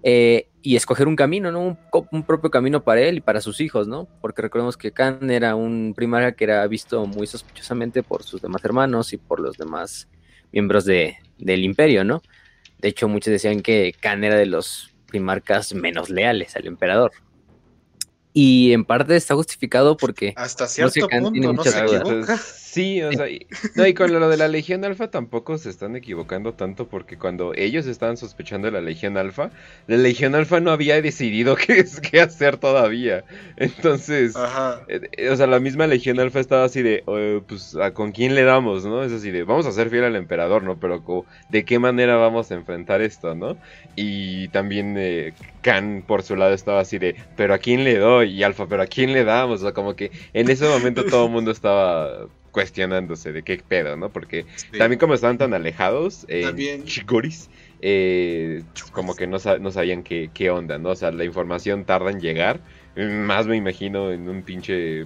eh, 0.02 0.48
y 0.62 0.76
escoger 0.76 1.08
un 1.08 1.16
camino, 1.16 1.50
¿no? 1.50 1.78
Un, 2.10 2.22
propio 2.22 2.50
camino 2.50 2.84
para 2.84 3.00
él 3.00 3.18
y 3.18 3.20
para 3.20 3.40
sus 3.40 3.60
hijos, 3.60 3.88
¿no? 3.88 4.08
Porque 4.20 4.42
recordemos 4.42 4.76
que 4.76 4.92
Khan 4.92 5.30
era 5.30 5.54
un 5.54 5.92
primaria 5.94 6.32
que 6.32 6.44
era 6.44 6.66
visto 6.66 7.06
muy 7.06 7.26
sospechosamente 7.26 8.02
por 8.02 8.22
sus 8.22 8.40
demás 8.40 8.64
hermanos 8.64 9.12
y 9.12 9.16
por 9.16 9.40
los 9.40 9.56
demás 9.56 10.08
miembros 10.52 10.84
de, 10.84 11.16
del 11.38 11.64
imperio, 11.64 12.04
¿no? 12.04 12.22
De 12.78 12.88
hecho, 12.88 13.08
muchos 13.08 13.32
decían 13.32 13.60
que 13.60 13.94
Khan 14.00 14.24
era 14.24 14.36
de 14.36 14.46
los 14.46 14.91
primarcas 15.12 15.74
menos 15.74 16.08
leales 16.08 16.56
al 16.56 16.66
emperador. 16.66 17.12
y 18.34 18.72
en 18.72 18.86
parte 18.86 19.14
está 19.14 19.34
justificado 19.34 19.98
porque 19.98 20.32
hasta 20.36 20.66
cierto 20.66 21.06
punto 21.06 21.52
no 21.52 21.62
se 21.62 21.78
equivoca. 21.78 22.40
Sí, 22.72 23.02
o 23.02 23.12
sea, 23.12 23.28
y, 23.28 23.46
no, 23.74 23.86
y 23.86 23.92
con 23.92 24.10
lo 24.10 24.30
de 24.30 24.38
la 24.38 24.48
Legión 24.48 24.82
Alfa 24.86 25.10
tampoco 25.10 25.58
se 25.58 25.68
están 25.68 25.94
equivocando 25.94 26.54
tanto 26.54 26.88
porque 26.88 27.18
cuando 27.18 27.52
ellos 27.54 27.86
estaban 27.86 28.16
sospechando 28.16 28.64
de 28.64 28.72
la 28.72 28.80
Legión 28.80 29.18
Alfa, 29.18 29.50
la 29.88 29.98
Legión 29.98 30.34
Alfa 30.34 30.58
no 30.58 30.70
había 30.70 31.02
decidido 31.02 31.54
qué, 31.66 31.84
qué 32.00 32.22
hacer 32.22 32.56
todavía. 32.56 33.24
Entonces, 33.58 34.34
eh, 34.88 35.28
o 35.28 35.36
sea, 35.36 35.46
la 35.48 35.60
misma 35.60 35.86
Legión 35.86 36.18
Alfa 36.18 36.40
estaba 36.40 36.64
así 36.64 36.80
de, 36.80 37.04
pues, 37.46 37.76
¿con 37.92 38.10
quién 38.10 38.34
le 38.34 38.42
damos, 38.42 38.86
no? 38.86 39.02
Es 39.02 39.12
así 39.12 39.30
de, 39.30 39.42
vamos 39.44 39.66
a 39.66 39.72
ser 39.72 39.90
fiel 39.90 40.04
al 40.04 40.16
emperador, 40.16 40.62
¿no? 40.62 40.80
Pero 40.80 41.26
¿de 41.50 41.64
qué 41.66 41.78
manera 41.78 42.16
vamos 42.16 42.50
a 42.52 42.54
enfrentar 42.54 43.02
esto, 43.02 43.34
no? 43.34 43.58
Y 43.96 44.48
también 44.48 44.94
eh, 44.96 45.34
Khan 45.60 46.04
por 46.06 46.22
su 46.22 46.36
lado 46.36 46.54
estaba 46.54 46.80
así 46.80 46.96
de, 46.96 47.16
pero 47.36 47.52
¿a 47.52 47.58
quién 47.58 47.84
le 47.84 47.98
doy? 47.98 48.30
Y 48.30 48.42
Alfa, 48.44 48.66
pero 48.66 48.80
¿a 48.80 48.86
quién 48.86 49.12
le 49.12 49.24
damos? 49.24 49.60
O 49.60 49.64
sea, 49.64 49.72
como 49.72 49.94
que 49.94 50.10
en 50.32 50.48
ese 50.48 50.66
momento 50.66 51.04
todo 51.04 51.26
el 51.26 51.32
mundo 51.32 51.50
estaba 51.50 52.28
cuestionándose 52.52 53.32
de 53.32 53.42
qué 53.42 53.62
pedo, 53.66 53.96
¿no? 53.96 54.10
Porque 54.10 54.46
también 54.78 54.98
como 54.98 55.14
estaban 55.14 55.38
tan 55.38 55.54
alejados, 55.54 56.24
eh, 56.28 56.82
Chicoris, 56.84 57.50
eh, 57.80 58.62
como 58.92 59.16
que 59.16 59.26
no, 59.26 59.38
sabían 59.40 60.04
qué, 60.04 60.30
qué, 60.32 60.50
onda, 60.50 60.78
¿no? 60.78 60.90
O 60.90 60.96
sea, 60.96 61.10
la 61.10 61.24
información 61.24 61.84
tarda 61.84 62.10
en 62.10 62.20
llegar, 62.20 62.60
más 62.94 63.46
me 63.46 63.56
imagino 63.56 64.12
en 64.12 64.28
un 64.28 64.42
pinche 64.42 65.04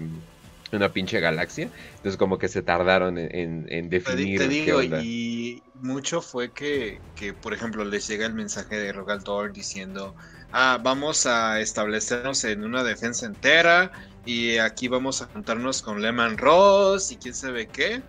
una 0.72 0.92
pinche 0.92 1.20
galaxia. 1.20 1.70
Entonces 1.96 2.16
como 2.16 2.38
que 2.38 2.48
se 2.48 2.62
tardaron 2.62 3.18
en, 3.18 3.88
definir. 3.88 4.38
Te, 4.38 4.48
digo, 4.48 4.82
y 4.82 5.62
mucho 5.74 6.20
fue 6.20 6.52
que, 6.52 7.00
que, 7.14 7.32
por 7.32 7.54
ejemplo, 7.54 7.84
les 7.84 8.06
llega 8.08 8.26
el 8.26 8.34
mensaje 8.34 8.76
de 8.76 8.92
Rogaldor 8.92 9.52
diciendo, 9.52 10.16
ah, 10.56 10.78
vamos 10.82 11.26
a 11.26 11.60
establecernos 11.60 12.42
en 12.44 12.64
una 12.64 12.82
defensa 12.82 13.26
entera 13.26 13.92
y 14.24 14.56
aquí 14.56 14.88
vamos 14.88 15.20
a 15.20 15.26
juntarnos 15.26 15.82
con 15.82 16.00
Lehman 16.00 16.38
Ross 16.38 17.12
y 17.12 17.16
quién 17.16 17.34
sabe 17.34 17.66
qué. 17.68 18.02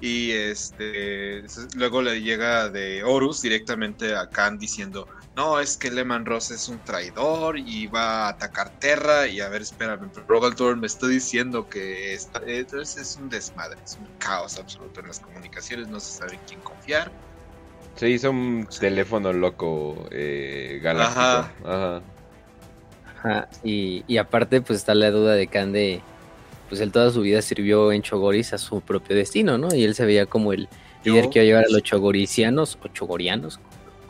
Y 0.00 0.32
este 0.32 1.44
luego 1.76 2.02
le 2.02 2.20
llega 2.20 2.68
de 2.68 3.04
Horus 3.04 3.42
directamente 3.42 4.14
a 4.16 4.28
Khan 4.28 4.58
diciendo, 4.58 5.06
no, 5.36 5.60
es 5.60 5.76
que 5.76 5.90
Lehman 5.90 6.26
Ross 6.26 6.50
es 6.50 6.68
un 6.68 6.82
traidor 6.84 7.58
y 7.58 7.86
va 7.86 8.26
a 8.26 8.28
atacar 8.30 8.76
Terra 8.80 9.28
y 9.28 9.40
a 9.40 9.48
ver, 9.48 9.62
espérame, 9.62 10.10
pero 10.26 10.76
me 10.76 10.86
está 10.88 11.06
diciendo 11.06 11.68
que 11.68 12.12
está, 12.12 12.42
entonces 12.44 13.10
es 13.10 13.16
un 13.16 13.28
desmadre, 13.28 13.78
es 13.84 13.96
un 13.96 14.08
caos 14.18 14.58
absoluto 14.58 15.00
en 15.00 15.06
las 15.06 15.20
comunicaciones, 15.20 15.86
no 15.88 16.00
se 16.00 16.18
sabe 16.18 16.34
en 16.34 16.40
quién 16.46 16.60
confiar. 16.60 17.10
Se 17.96 18.10
hizo 18.10 18.30
un 18.30 18.66
teléfono 18.78 19.32
loco 19.32 20.08
eh, 20.10 20.80
galáctico. 20.82 21.20
Ajá. 21.20 22.02
Ajá. 23.18 23.48
Y, 23.62 24.04
y, 24.06 24.16
aparte, 24.18 24.60
pues 24.60 24.80
está 24.80 24.94
la 24.94 25.10
duda 25.10 25.34
de 25.34 25.46
Khan 25.46 25.72
de. 25.72 26.00
Pues 26.68 26.80
él 26.80 26.90
toda 26.92 27.10
su 27.10 27.20
vida 27.20 27.40
sirvió 27.42 27.92
en 27.92 28.02
Chogoris 28.02 28.52
a 28.52 28.58
su 28.58 28.80
propio 28.80 29.14
destino, 29.14 29.58
¿no? 29.58 29.74
Y 29.74 29.84
él 29.84 29.94
se 29.94 30.04
veía 30.04 30.26
como 30.26 30.52
el 30.52 30.68
líder 31.04 31.28
que 31.28 31.38
iba 31.38 31.42
a 31.42 31.46
llevar 31.46 31.64
a 31.66 31.72
los 31.72 31.82
chogoricianos, 31.82 32.78
o 32.82 32.88
chogorianos, 32.88 33.60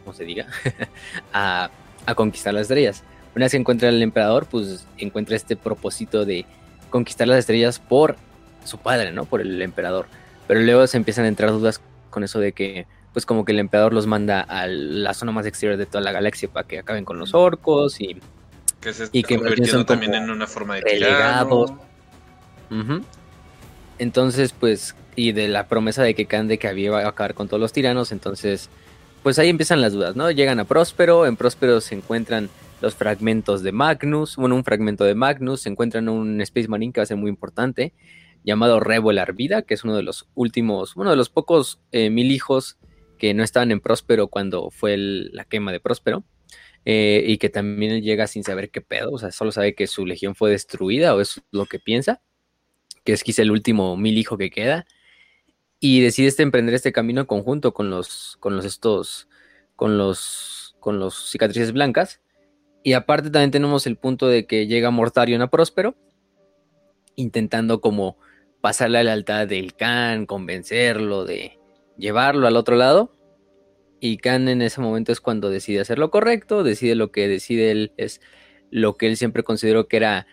como 0.03 0.17
se 0.17 0.25
diga, 0.25 0.47
a, 1.33 1.71
a 2.07 2.15
conquistar 2.15 2.55
las 2.55 2.63
estrellas. 2.63 3.03
Una 3.35 3.47
vez 3.47 3.53
que 3.53 3.59
encuentra 3.59 3.89
al 3.89 4.01
emperador, 4.01 4.47
pues 4.47 4.87
encuentra 4.99 5.37
este 5.37 5.57
propósito 5.57 6.25
de 6.25 6.47
conquistar 6.91 7.27
las 7.27 7.41
estrellas 7.41 7.81
por 7.81 8.17
su 8.65 8.79
padre, 8.79 9.13
¿no? 9.13 9.25
Por 9.25 9.41
el 9.41 9.61
emperador. 9.61 10.07
Pero 10.47 10.61
luego 10.61 10.87
se 10.87 10.97
empiezan 10.97 11.25
a 11.25 11.29
entrar 11.29 11.51
dudas 11.51 11.81
con 12.11 12.23
eso 12.23 12.39
de 12.39 12.53
que 12.53 12.87
pues 13.15 13.25
como 13.25 13.45
que 13.45 13.53
el 13.53 13.61
emperador 13.61 13.95
los 13.95 14.09
manda 14.09 14.41
a 14.41 14.67
la 14.67 15.15
zona 15.15 15.31
más 15.31 15.47
exterior 15.47 15.79
de 15.79 15.87
toda 15.87 16.03
la 16.03 16.11
galaxia 16.11 16.49
para 16.49 16.67
que 16.67 16.81
acaben 16.81 17.05
con 17.05 17.17
los 17.17 17.33
orcos 17.33 18.01
y 18.01 18.17
que 18.81 18.93
se 18.93 19.09
y 19.13 19.23
que 19.23 19.39
también 19.87 20.15
en 20.15 20.29
una 20.29 20.49
forma 20.49 20.75
de 20.75 20.81
relegados. 20.81 21.73
Entonces, 24.01 24.53
pues, 24.53 24.97
y 25.15 25.31
de 25.31 25.47
la 25.47 25.69
promesa 25.69 26.03
de 26.03 26.17
que 26.17 26.27
Khan 26.27 26.49
de 26.49 26.59
que 26.59 26.67
había 26.67 26.91
a 26.93 27.09
acabar 27.09 27.35
con 27.35 27.47
todos 27.47 27.61
los 27.61 27.73
tiranos, 27.73 28.11
entonces, 28.11 28.69
pues 29.23 29.39
ahí 29.39 29.49
empiezan 29.49 29.81
las 29.81 29.93
dudas, 29.93 30.17
¿no? 30.17 30.33
Llegan 30.33 30.59
a 30.59 30.65
Próspero, 30.65 31.25
en 31.25 31.37
Próspero 31.37 31.81
se 31.81 31.95
encuentran 31.95 32.51
los 32.81 32.97
fragmentos 32.97 33.63
de 33.63 33.71
Magnus, 33.71 34.35
bueno, 34.35 34.57
un 34.57 34.65
fragmento 34.65 35.05
de 35.05 35.15
Magnus, 35.15 35.61
se 35.61 35.69
encuentran 35.69 36.09
un 36.09 36.41
Space 36.41 36.67
Marine 36.67 36.93
que 36.93 36.99
va 36.99 37.05
a 37.05 37.07
ser 37.07 37.17
muy 37.17 37.31
importante, 37.31 37.93
llamado 38.43 38.81
Revolar 38.81 39.35
Vida, 39.35 39.63
que 39.63 39.75
es 39.75 39.85
uno 39.85 39.95
de 39.95 40.03
los 40.03 40.27
últimos, 40.35 40.97
uno 40.97 41.11
de 41.11 41.17
los 41.17 41.31
pocos 41.31 41.79
eh, 41.93 42.11
mil 42.11 42.33
hijos 42.33 42.77
que 43.25 43.33
no 43.33 43.43
estaban 43.43 43.71
en 43.71 43.81
Próspero 43.81 44.29
cuando 44.29 44.71
fue 44.71 44.99
la 44.99 45.47
quema 45.47 45.73
de 45.73 45.81
Próspero. 45.81 46.25
Eh, 46.85 47.25
y 47.27 47.39
que 47.39 47.49
también 47.49 48.03
llega 48.03 48.27
sin 48.27 48.45
saber 48.45 48.71
qué 48.71 48.83
pedo, 48.83 49.13
o 49.13 49.19
sea, 49.19 49.31
solo 49.31 49.51
sabe 49.51 49.75
que 49.75 49.87
su 49.87 50.05
legión 50.05 50.35
fue 50.35 50.51
destruida 50.51 51.15
o 51.15 51.23
es 51.23 51.41
lo 51.51 51.65
que 51.65 51.79
piensa, 51.79 52.21
que 53.05 53.15
es 53.15 53.25
quizá 53.25 53.41
el 53.41 53.51
último 53.51 53.97
mil 53.97 54.19
hijo 54.19 54.37
que 54.37 54.51
queda, 54.51 54.85
y 55.81 56.03
decide 56.03 56.27
este 56.27 56.43
emprender 56.43 56.75
este 56.75 56.93
camino 56.93 57.27
conjunto 57.27 57.73
con 57.73 57.89
los, 57.89 58.37
con 58.39 58.55
los 58.55 58.67
estos, 58.67 59.31
con 59.77 59.97
los, 59.97 60.77
con 60.79 60.99
los 60.99 61.31
cicatrices 61.31 61.73
blancas, 61.73 62.21
y 62.83 62.93
aparte 62.93 63.31
también 63.31 63.51
tenemos 63.51 63.87
el 63.87 63.97
punto 63.97 64.29
de 64.29 64.47
que 64.47 64.67
llega 64.67 64.91
Mortarion 64.91 65.41
a 65.41 65.49
Próspero, 65.49 65.95
intentando 67.17 67.81
como 67.81 68.19
pasar 68.61 68.91
la 68.91 69.03
lealtad 69.03 69.49
del 69.49 69.75
Khan, 69.75 70.27
convencerlo 70.27 71.25
de, 71.25 71.59
llevarlo 71.97 72.47
al 72.47 72.57
otro 72.57 72.77
lado. 72.77 73.14
Y 74.07 74.19
Khan 74.19 74.49
en 74.49 74.61
ese 74.61 74.83
momento 74.83 75.13
es 75.13 75.21
cuando 75.23 75.49
decide 75.49 75.81
hacer 75.81 75.99
lo 75.99 76.11
correcto, 76.11 76.63
decide 76.63 76.95
lo 76.95 77.11
que 77.11 77.27
decide 77.27 77.71
él, 77.71 77.93
es 77.97 78.21
lo 78.71 78.99
que 78.99 79.07
él 79.07 79.17
siempre 79.17 79.43
consideró 79.43 79.89
que 79.89 79.97
era 79.97 80.27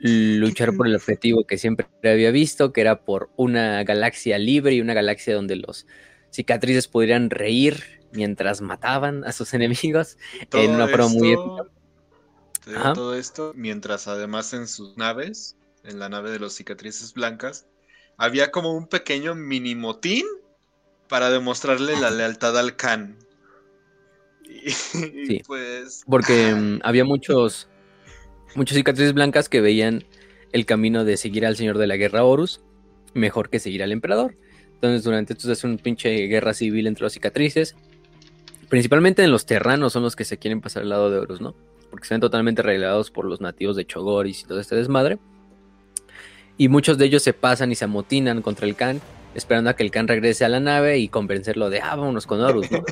luchar 0.00 0.74
por 0.76 0.88
el 0.88 0.96
objetivo 0.96 1.46
que 1.46 1.56
siempre 1.56 1.86
había 2.02 2.32
visto, 2.32 2.72
que 2.72 2.80
era 2.80 3.04
por 3.04 3.30
una 3.36 3.84
galaxia 3.84 4.38
libre 4.38 4.74
y 4.74 4.80
una 4.80 4.92
galaxia 4.92 5.36
donde 5.36 5.54
los 5.54 5.86
cicatrices 6.32 6.88
podrían 6.88 7.30
reír 7.30 8.02
mientras 8.10 8.60
mataban 8.60 9.22
a 9.22 9.30
sus 9.30 9.54
enemigos 9.54 10.18
en 10.52 10.72
una 10.72 10.88
forma 10.88 11.06
muy 11.06 11.34
épica. 11.34 12.92
Todo 12.92 13.14
esto 13.14 13.52
mientras 13.54 14.08
además 14.08 14.52
en 14.52 14.66
sus 14.66 14.96
naves, 14.96 15.56
en 15.84 16.00
la 16.00 16.08
nave 16.08 16.32
de 16.32 16.40
los 16.40 16.54
cicatrices 16.54 17.14
blancas, 17.14 17.68
había 18.16 18.50
como 18.50 18.72
un 18.72 18.88
pequeño 18.88 19.36
mini 19.36 19.76
motín 19.76 20.26
para 21.08 21.30
demostrarle 21.30 21.98
la 21.98 22.10
lealtad 22.10 22.58
al 22.58 22.76
Khan. 22.76 23.16
sí, 24.66 25.42
pues. 25.46 26.02
Porque 26.08 26.54
mm, 26.54 26.80
había 26.82 27.04
muchos, 27.04 27.68
muchos 28.54 28.76
cicatrices 28.76 29.14
blancas 29.14 29.48
que 29.48 29.60
veían 29.60 30.04
el 30.52 30.66
camino 30.66 31.04
de 31.04 31.16
seguir 31.16 31.46
al 31.46 31.56
señor 31.56 31.78
de 31.78 31.86
la 31.86 31.96
guerra 31.96 32.24
Horus 32.24 32.60
mejor 33.16 33.50
que 33.50 33.58
seguir 33.58 33.82
al 33.82 33.92
emperador. 33.92 34.36
Entonces, 34.74 35.02
durante 35.02 35.32
esto 35.32 35.50
es 35.50 35.64
una 35.64 35.76
pinche 35.78 36.10
guerra 36.26 36.54
civil 36.54 36.86
entre 36.86 37.02
los 37.02 37.12
cicatrices. 37.12 37.74
Principalmente 38.68 39.24
en 39.24 39.30
los 39.30 39.46
terranos 39.46 39.92
son 39.92 40.02
los 40.02 40.14
que 40.14 40.24
se 40.24 40.38
quieren 40.38 40.60
pasar 40.60 40.82
al 40.82 40.90
lado 40.90 41.10
de 41.10 41.18
Horus, 41.18 41.40
¿no? 41.40 41.54
Porque 41.90 42.04
están 42.04 42.20
totalmente 42.20 42.60
arreglados 42.60 43.10
por 43.10 43.24
los 43.24 43.40
nativos 43.40 43.76
de 43.76 43.86
Chogoris 43.86 44.42
y 44.42 44.44
todo 44.44 44.60
este 44.60 44.76
desmadre. 44.76 45.18
Y 46.58 46.68
muchos 46.68 46.98
de 46.98 47.06
ellos 47.06 47.22
se 47.22 47.32
pasan 47.32 47.72
y 47.72 47.74
se 47.74 47.84
amotinan 47.84 48.42
contra 48.42 48.66
el 48.66 48.76
Khan 48.76 49.00
esperando 49.36 49.70
a 49.70 49.76
que 49.76 49.82
el 49.82 49.90
Khan 49.90 50.08
regrese 50.08 50.44
a 50.44 50.48
la 50.48 50.60
nave 50.60 50.98
y 50.98 51.08
convencerlo 51.08 51.68
de, 51.68 51.80
ah, 51.80 51.94
vámonos 51.94 52.26
con 52.26 52.40
Horus, 52.40 52.70
¿no? 52.70 52.82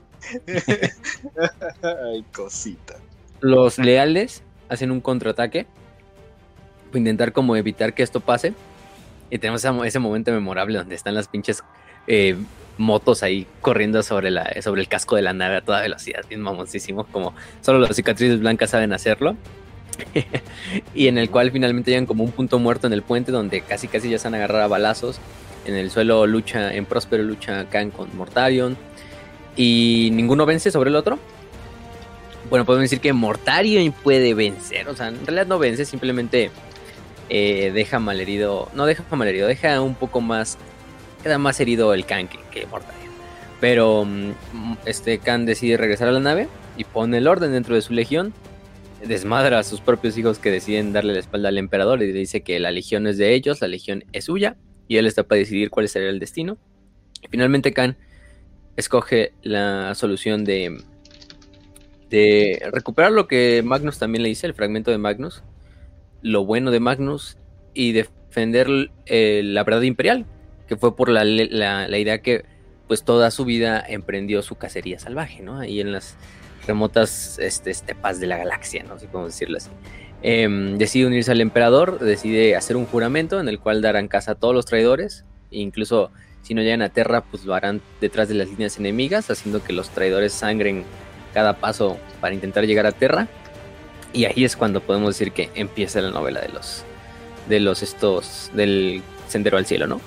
Ay, 2.04 2.22
cosita. 2.34 2.96
Los 3.40 3.78
leales 3.78 4.42
hacen 4.68 4.90
un 4.90 5.00
contraataque 5.00 5.66
para 6.88 6.98
intentar 6.98 7.32
como 7.32 7.56
evitar 7.56 7.94
que 7.94 8.02
esto 8.02 8.20
pase. 8.20 8.52
Y 9.30 9.38
tenemos 9.38 9.64
ese 9.64 9.98
momento 9.98 10.30
memorable 10.32 10.78
donde 10.78 10.94
están 10.94 11.14
las 11.14 11.28
pinches 11.28 11.64
eh, 12.06 12.36
motos 12.76 13.22
ahí 13.22 13.46
corriendo 13.62 14.02
sobre, 14.02 14.30
la, 14.30 14.60
sobre 14.60 14.82
el 14.82 14.88
casco 14.88 15.16
de 15.16 15.22
la 15.22 15.32
nave 15.32 15.56
a 15.56 15.60
toda 15.62 15.80
velocidad, 15.80 16.24
bien 16.28 16.42
mamoncísimo, 16.42 17.04
como 17.04 17.34
solo 17.62 17.78
las 17.78 17.96
cicatrices 17.96 18.40
blancas 18.40 18.70
saben 18.70 18.92
hacerlo. 18.92 19.34
y 20.94 21.06
en 21.06 21.18
el 21.18 21.30
cual 21.30 21.52
finalmente 21.52 21.90
llegan 21.90 22.06
como 22.06 22.24
un 22.24 22.32
punto 22.32 22.58
muerto 22.58 22.86
en 22.86 22.92
el 22.92 23.02
puente 23.02 23.32
donde 23.32 23.60
casi 23.60 23.88
casi 23.88 24.10
ya 24.10 24.18
se 24.18 24.26
han 24.26 24.34
agarrado 24.34 24.64
a 24.64 24.66
balazos 24.66 25.20
en 25.64 25.74
el 25.74 25.90
suelo 25.90 26.26
lucha, 26.26 26.74
en 26.74 26.86
Próspero 26.86 27.22
lucha 27.22 27.66
Khan 27.70 27.90
con 27.90 28.14
Mortarion. 28.16 28.76
Y 29.56 30.10
ninguno 30.12 30.46
vence 30.46 30.70
sobre 30.70 30.90
el 30.90 30.96
otro. 30.96 31.18
Bueno, 32.50 32.64
podemos 32.64 32.84
decir 32.84 33.00
que 33.00 33.12
Mortarion 33.12 33.92
puede 33.92 34.34
vencer. 34.34 34.88
O 34.88 34.96
sea, 34.96 35.08
en 35.08 35.26
realidad 35.26 35.46
no 35.46 35.58
vence, 35.58 35.84
simplemente 35.84 36.50
eh, 37.28 37.70
deja 37.72 37.98
malherido. 37.98 38.68
No 38.74 38.86
deja 38.86 39.04
malherido, 39.16 39.48
deja 39.48 39.80
un 39.80 39.94
poco 39.94 40.20
más. 40.20 40.58
Queda 41.22 41.38
más 41.38 41.58
herido 41.60 41.94
el 41.94 42.04
Khan 42.04 42.28
que, 42.28 42.66
Mortarion. 42.66 43.12
Pero 43.60 44.04
mm, 44.04 44.76
este 44.84 45.18
Khan 45.18 45.46
decide 45.46 45.76
regresar 45.76 46.08
a 46.08 46.12
la 46.12 46.20
nave 46.20 46.48
y 46.76 46.84
pone 46.84 47.18
el 47.18 47.28
orden 47.28 47.52
dentro 47.52 47.74
de 47.74 47.82
su 47.82 47.94
legión. 47.94 48.34
Desmadra 49.06 49.58
a 49.58 49.62
sus 49.62 49.80
propios 49.80 50.16
hijos 50.16 50.38
que 50.38 50.50
deciden 50.50 50.92
darle 50.92 51.12
la 51.12 51.20
espalda 51.20 51.50
al 51.50 51.58
emperador 51.58 52.02
y 52.02 52.10
dice 52.10 52.42
que 52.42 52.58
la 52.58 52.70
legión 52.70 53.06
es 53.06 53.18
de 53.18 53.34
ellos, 53.34 53.60
la 53.60 53.68
legión 53.68 54.04
es 54.12 54.24
suya 54.24 54.56
y 54.88 54.96
él 54.96 55.06
está 55.06 55.22
para 55.22 55.38
decidir 55.38 55.70
cuál 55.70 55.88
sería 55.88 56.10
el 56.10 56.20
destino. 56.20 56.58
finalmente 57.30 57.72
Khan 57.72 57.96
escoge 58.76 59.32
la 59.42 59.94
solución 59.94 60.44
de, 60.44 60.82
recuperar 62.72 63.12
lo 63.12 63.26
que 63.26 63.62
Magnus 63.64 63.98
también 63.98 64.22
le 64.22 64.28
dice, 64.28 64.46
el 64.46 64.54
fragmento 64.54 64.90
de 64.90 64.98
Magnus. 64.98 65.42
lo 66.22 66.44
bueno 66.44 66.70
de 66.70 66.80
Magnus 66.80 67.38
y 67.74 67.92
defender 67.92 68.90
eh, 69.06 69.42
la 69.44 69.64
verdad 69.64 69.82
imperial, 69.82 70.26
que 70.68 70.76
fue 70.76 70.96
por 70.96 71.08
la, 71.08 71.24
la, 71.24 71.98
idea 71.98 72.22
que 72.22 72.44
pues 72.86 73.04
toda 73.04 73.30
su 73.30 73.44
vida 73.44 73.84
emprendió 73.86 74.42
su 74.42 74.56
cacería 74.56 74.98
salvaje, 74.98 75.42
¿no? 75.42 75.58
Ahí 75.58 75.80
en 75.80 75.92
las 75.92 76.16
remotas 76.66 77.38
este, 77.38 77.70
estepas 77.70 78.20
de 78.20 78.26
la 78.26 78.36
galaxia, 78.36 78.84
no 78.84 78.98
sé 78.98 79.06
cómo 79.08 79.26
decirlo 79.26 79.58
así. 79.58 79.70
Em, 80.26 80.78
decide 80.78 81.06
unirse 81.06 81.32
al 81.32 81.42
emperador, 81.42 81.98
decide 81.98 82.56
hacer 82.56 82.78
un 82.78 82.86
juramento 82.86 83.40
en 83.40 83.48
el 83.50 83.58
cual 83.58 83.82
darán 83.82 84.08
caza 84.08 84.32
a 84.32 84.34
todos 84.36 84.54
los 84.54 84.64
traidores, 84.64 85.26
e 85.50 85.58
incluso 85.58 86.10
si 86.40 86.54
no 86.54 86.62
llegan 86.62 86.80
a 86.80 86.88
Terra, 86.88 87.20
pues 87.20 87.44
lo 87.44 87.54
harán 87.54 87.82
detrás 88.00 88.28
de 88.28 88.34
las 88.34 88.48
líneas 88.48 88.78
enemigas, 88.78 89.30
haciendo 89.30 89.62
que 89.62 89.74
los 89.74 89.90
traidores 89.90 90.32
sangren 90.32 90.84
cada 91.34 91.58
paso 91.58 91.98
para 92.22 92.34
intentar 92.34 92.64
llegar 92.64 92.86
a 92.86 92.92
Terra. 92.92 93.28
Y 94.14 94.24
ahí 94.24 94.44
es 94.44 94.56
cuando 94.56 94.80
podemos 94.80 95.10
decir 95.10 95.30
que 95.32 95.50
empieza 95.54 96.00
la 96.00 96.10
novela 96.10 96.40
de 96.40 96.48
los 96.48 96.84
de 97.46 97.60
los 97.60 97.82
estos 97.82 98.50
del 98.54 99.02
sendero 99.28 99.58
al 99.58 99.66
cielo, 99.66 99.86
¿no? 99.86 100.00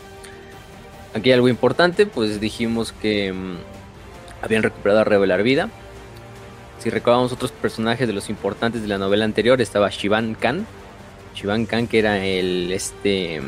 Aquí 1.14 1.30
hay 1.30 1.34
algo 1.34 1.48
importante, 1.48 2.08
pues 2.08 2.40
dijimos 2.42 2.92
que 2.92 3.32
mm, 3.34 3.58
habían 4.42 4.64
recuperado 4.64 5.02
a 5.02 5.04
Revelar 5.04 5.44
Vida. 5.44 5.70
Recordamos 6.90 7.32
otros 7.32 7.52
personajes 7.52 8.08
de 8.08 8.14
los 8.14 8.30
importantes 8.30 8.82
de 8.82 8.88
la 8.88 8.98
novela 8.98 9.26
anterior, 9.26 9.62
estaba 9.62 9.90
Shivan 9.90 10.36
Khan. 10.36 10.66
Shivan 11.36 11.66
Khan, 11.66 11.88
que 11.88 12.00
era 12.00 12.26
el 12.26 12.72
este. 12.72 13.42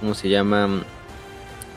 ¿Cómo 0.00 0.14
se 0.14 0.28
llama? 0.28 0.84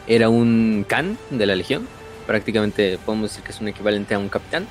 Era 0.08 0.30
un 0.30 0.86
Khan 0.88 1.18
de 1.30 1.46
la 1.46 1.56
Legión. 1.56 1.88
Prácticamente 2.25 2.98
podemos 3.06 3.30
decir 3.30 3.44
que 3.44 3.51
es 3.51 3.62
un 3.62 3.68
equivalente 3.68 4.16
a 4.16 4.20
un 4.20 4.30
capitán. 4.30 4.68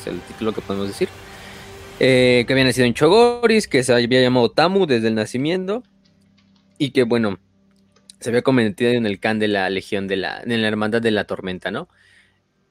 Es 0.00 0.06
el 0.06 0.20
título 0.20 0.52
que 0.52 0.60
podemos 0.60 0.88
decir. 0.88 1.08
Eh, 2.00 2.44
que 2.46 2.52
había 2.52 2.64
nacido 2.64 2.86
en 2.86 2.94
Chogoris, 2.94 3.68
que 3.68 3.84
se 3.84 3.92
había 3.92 4.20
llamado 4.20 4.50
Tamu 4.50 4.86
desde 4.86 5.08
el 5.08 5.14
nacimiento 5.14 5.84
y 6.76 6.90
que 6.90 7.04
bueno, 7.04 7.38
se 8.18 8.30
había 8.30 8.42
convertido 8.42 8.90
en 8.92 9.06
el 9.06 9.20
can 9.20 9.38
de 9.38 9.48
la 9.48 9.70
Legión 9.70 10.08
de 10.08 10.16
la, 10.16 10.42
en 10.44 10.60
la 10.60 10.68
Hermandad 10.68 11.00
de 11.00 11.10
la 11.12 11.24
Tormenta, 11.24 11.70
¿no? 11.70 11.88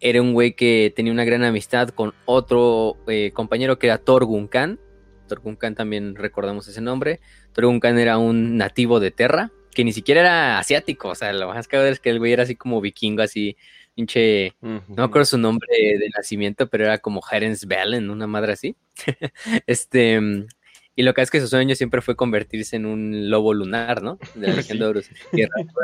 Era 0.05 0.21
un 0.21 0.33
güey 0.33 0.51
que 0.51 0.91
tenía 0.93 1.13
una 1.13 1.23
gran 1.23 1.45
amistad 1.45 1.87
con 1.87 2.13
otro 2.25 2.97
eh, 3.07 3.31
compañero 3.33 3.79
que 3.79 3.87
era 3.87 3.99
Torgun 3.99 4.49
Khan. 4.49 4.77
Torgun 5.29 5.55
Khan 5.55 5.75
también 5.75 6.15
recordamos 6.15 6.67
ese 6.67 6.81
nombre. 6.81 7.21
Torgun 7.53 7.79
Khan 7.79 7.97
era 7.97 8.17
un 8.17 8.57
nativo 8.57 8.99
de 8.99 9.11
Terra, 9.11 9.53
que 9.73 9.85
ni 9.85 9.93
siquiera 9.93 10.19
era 10.19 10.59
asiático, 10.59 11.07
o 11.07 11.15
sea, 11.15 11.31
lo 11.31 11.47
más 11.47 11.69
cagado 11.69 11.87
es 11.87 12.01
que 12.01 12.09
el 12.09 12.19
güey 12.19 12.33
era 12.33 12.43
así 12.43 12.57
como 12.57 12.81
vikingo, 12.81 13.21
así, 13.21 13.55
pinche, 13.95 14.53
no 14.59 14.83
me 14.89 15.03
acuerdo 15.03 15.23
su 15.23 15.37
nombre 15.37 15.69
de 15.71 16.09
nacimiento, 16.13 16.67
pero 16.67 16.83
era 16.83 16.97
como 16.97 17.21
Herens 17.31 17.65
Velen, 17.65 18.09
una 18.09 18.27
madre 18.27 18.51
así. 18.51 18.75
este, 19.67 20.19
y 20.97 21.03
lo 21.03 21.13
que 21.13 21.21
es 21.21 21.31
que 21.31 21.39
su 21.39 21.47
sueño 21.47 21.75
siempre 21.75 22.01
fue 22.01 22.17
convertirse 22.17 22.75
en 22.75 22.85
un 22.85 23.29
lobo 23.29 23.53
lunar, 23.53 24.03
¿no? 24.03 24.19
De 24.35 24.47
la 24.47 24.53
Legión 24.55 24.79
de 24.79 24.85
Horus. 24.85 25.09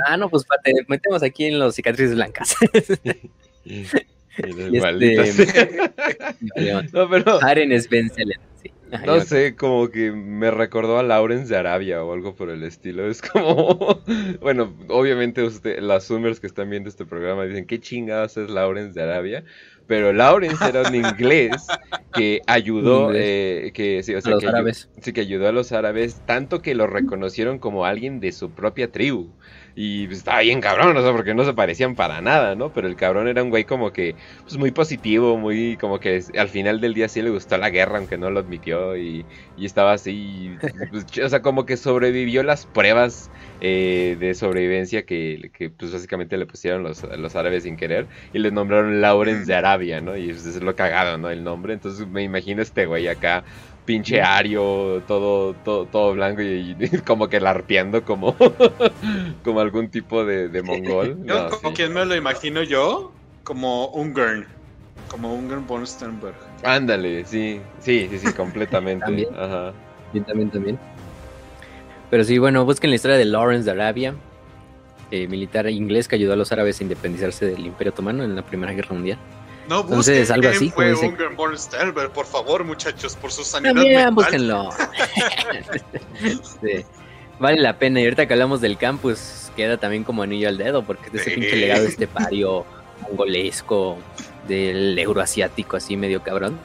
ah, 0.06 0.18
no, 0.18 0.30
pues 0.30 0.46
te 0.62 0.74
metemos 0.90 1.24
aquí 1.24 1.46
en 1.46 1.58
los 1.58 1.74
cicatrices 1.74 2.16
blancas. 2.16 2.56
este, 3.66 4.08
no, 6.94 7.10
pero... 7.10 7.44
Aren 7.44 7.72
es 7.72 7.90
sí. 7.90 8.72
no 9.06 9.20
sé, 9.22 9.56
como 9.56 9.90
que 9.90 10.12
me 10.12 10.52
recordó 10.52 10.98
a 10.98 11.04
Lawrence 11.04 11.52
de 11.52 11.60
Arabia 11.60 12.04
o 12.04 12.14
algo 12.14 12.36
por 12.36 12.50
el 12.50 12.64
estilo. 12.64 13.10
Es 13.10 13.22
como, 13.22 14.02
bueno, 14.42 14.74
obviamente 14.88 15.44
usted, 15.44 15.80
las 15.80 16.08
Zoomers 16.08 16.40
que 16.40 16.48
están 16.48 16.70
viendo 16.70 16.90
este 16.90 17.06
programa 17.06 17.46
dicen, 17.46 17.66
¿qué 17.66 17.80
chingados 17.80 18.38
es 18.38 18.50
Lawrence 18.50 18.94
de 18.94 19.04
Arabia? 19.04 19.44
pero 19.90 20.14
Lawrence 20.14 20.64
era 20.64 20.88
un 20.88 20.94
inglés 20.94 21.66
que 22.14 22.44
ayudó, 22.46 23.10
eh, 23.12 23.72
que, 23.74 24.04
sí, 24.04 24.14
o 24.14 24.22
sea, 24.22 24.34
a 24.34 24.36
los 24.36 24.44
árabes. 24.44 24.88
sí, 25.02 25.14
que 25.14 25.22
ayudó 25.22 25.48
a 25.48 25.52
los 25.52 25.72
árabes, 25.72 26.22
tanto 26.28 26.62
que 26.62 26.76
lo 26.76 26.86
reconocieron 26.86 27.58
como 27.58 27.86
alguien 27.86 28.20
de 28.20 28.32
su 28.32 28.52
propia 28.52 28.92
tribu. 28.92 29.32
Y 29.82 30.08
pues, 30.08 30.18
estaba 30.18 30.42
bien 30.42 30.60
cabrón, 30.60 30.98
o 30.98 31.02
sea, 31.02 31.14
porque 31.14 31.34
no 31.34 31.46
se 31.46 31.54
parecían 31.54 31.96
para 31.96 32.20
nada, 32.20 32.54
¿no? 32.54 32.74
Pero 32.74 32.86
el 32.90 32.98
cabrón 32.98 33.30
era 33.30 33.42
un 33.42 33.50
güey 33.50 33.64
como 33.64 33.94
que, 33.94 34.18
pues 34.44 34.58
muy 34.58 34.72
positivo, 34.72 35.38
muy 35.38 35.78
como 35.78 36.02
que 36.02 36.22
al 36.38 36.50
final 36.50 36.82
del 36.82 36.94
día 36.94 37.08
sí 37.08 37.22
le 37.22 37.30
gustó 37.30 37.58
la 37.58 37.70
guerra, 37.70 37.98
aunque 37.98 38.18
no 38.18 38.30
lo 38.30 38.42
admitió, 38.42 38.98
y, 38.98 39.26
estaba 39.56 39.94
así, 39.94 40.58
pues, 40.92 41.06
o 41.24 41.30
sea, 41.30 41.42
como 41.42 41.66
que 41.66 41.78
sobrevivió 41.78 42.44
las 42.44 42.66
pruebas 42.66 43.32
eh, 43.62 44.18
de 44.20 44.34
sobrevivencia 44.34 45.06
que, 45.06 45.50
que, 45.54 45.70
pues 45.70 45.94
básicamente 45.94 46.38
le 46.38 46.46
pusieron 46.46 46.84
los, 46.84 47.04
los 47.04 47.36
árabes 47.38 47.64
sin 47.64 47.78
querer, 47.78 48.10
y 48.34 48.40
le 48.40 48.52
nombraron 48.52 49.00
Lawrence 49.00 49.46
de 49.46 49.56
Arabia, 49.56 50.02
¿no? 50.02 50.18
Y 50.18 50.28
pues, 50.28 50.46
es 50.46 50.62
lo 50.62 50.76
cagado, 50.76 51.18
¿no? 51.18 51.30
El 51.30 51.46
nombre, 51.46 51.74
entonces 51.74 52.06
me 52.06 52.24
imagino 52.24 52.62
este 52.62 52.86
güey 52.86 53.08
acá 53.08 53.46
pinche 53.90 54.22
ario, 54.22 55.02
todo, 55.08 55.56
todo, 55.66 55.88
todo 55.88 56.14
blanco 56.14 56.44
y, 56.44 56.76
como 57.08 57.28
que 57.28 57.40
larpeando 57.40 58.06
como, 58.06 58.36
como 59.44 59.60
algún 59.62 59.90
tipo 59.90 60.24
de, 60.24 60.62
mongol. 60.62 61.18
como 61.50 61.74
quien 61.74 61.92
me 61.92 62.06
lo 62.06 62.16
imagino 62.16 62.62
yo, 62.62 63.12
como 63.44 63.88
Ungern, 63.88 64.46
como 65.08 65.34
Ungern 65.34 65.66
von 65.66 65.88
Sternberg. 65.88 66.36
Ándale, 66.62 67.26
sí, 67.26 67.62
sí, 67.80 68.08
sí, 68.12 68.20
sí, 68.20 68.32
completamente. 68.34 69.06
¿También? 69.08 69.30
Ajá. 69.36 69.74
también, 70.28 70.52
también. 70.52 70.80
Pero 72.12 72.24
sí, 72.24 72.38
bueno, 72.38 72.66
busquen 72.66 72.92
la 72.92 72.96
historia 72.96 73.18
de 73.18 73.26
Lawrence 73.26 73.66
de 73.66 73.72
Arabia, 73.72 74.14
eh, 75.10 75.28
militar 75.28 75.68
inglés 75.68 76.08
que 76.08 76.14
ayudó 76.14 76.34
a 76.34 76.36
los 76.36 76.52
árabes 76.52 76.80
a 76.80 76.84
independizarse 76.84 77.48
del 77.48 77.66
Imperio 77.66 77.92
Otomano 77.92 78.24
en 78.24 78.36
la 78.36 78.44
Primera 78.44 78.72
Guerra 78.72 78.94
Mundial. 78.94 79.18
No 79.70 79.82
Entonces, 79.82 80.32
algo 80.32 80.50
así. 80.50 80.72
Fue 80.72 80.90
dice... 80.90 81.16
por 82.12 82.26
favor, 82.26 82.64
muchachos, 82.64 83.16
por 83.16 83.32
su 83.32 83.44
sanidad 83.44 83.76
También, 83.76 84.16
búsquenlo. 84.16 84.70
Vale 87.40 87.62
la 87.62 87.78
pena. 87.78 88.02
Y 88.02 88.06
ahorita 88.06 88.26
que 88.26 88.34
hablamos 88.34 88.62
del 88.62 88.80
campus, 88.80 89.52
queda 89.56 89.78
también 89.78 90.04
como 90.04 90.24
anillo 90.24 90.50
al 90.50 90.58
dedo, 90.58 90.84
porque 90.84 91.10
es 91.10 91.22
ese 91.22 91.32
pinche 91.36 91.56
legado 91.56 91.84
de 91.84 91.90
este 91.90 92.08
pario 92.08 92.66
mongolesco 93.04 94.00
del 94.48 94.98
euroasiático, 94.98 95.78
así 95.78 95.96
medio 95.96 96.24
cabrón. 96.24 96.60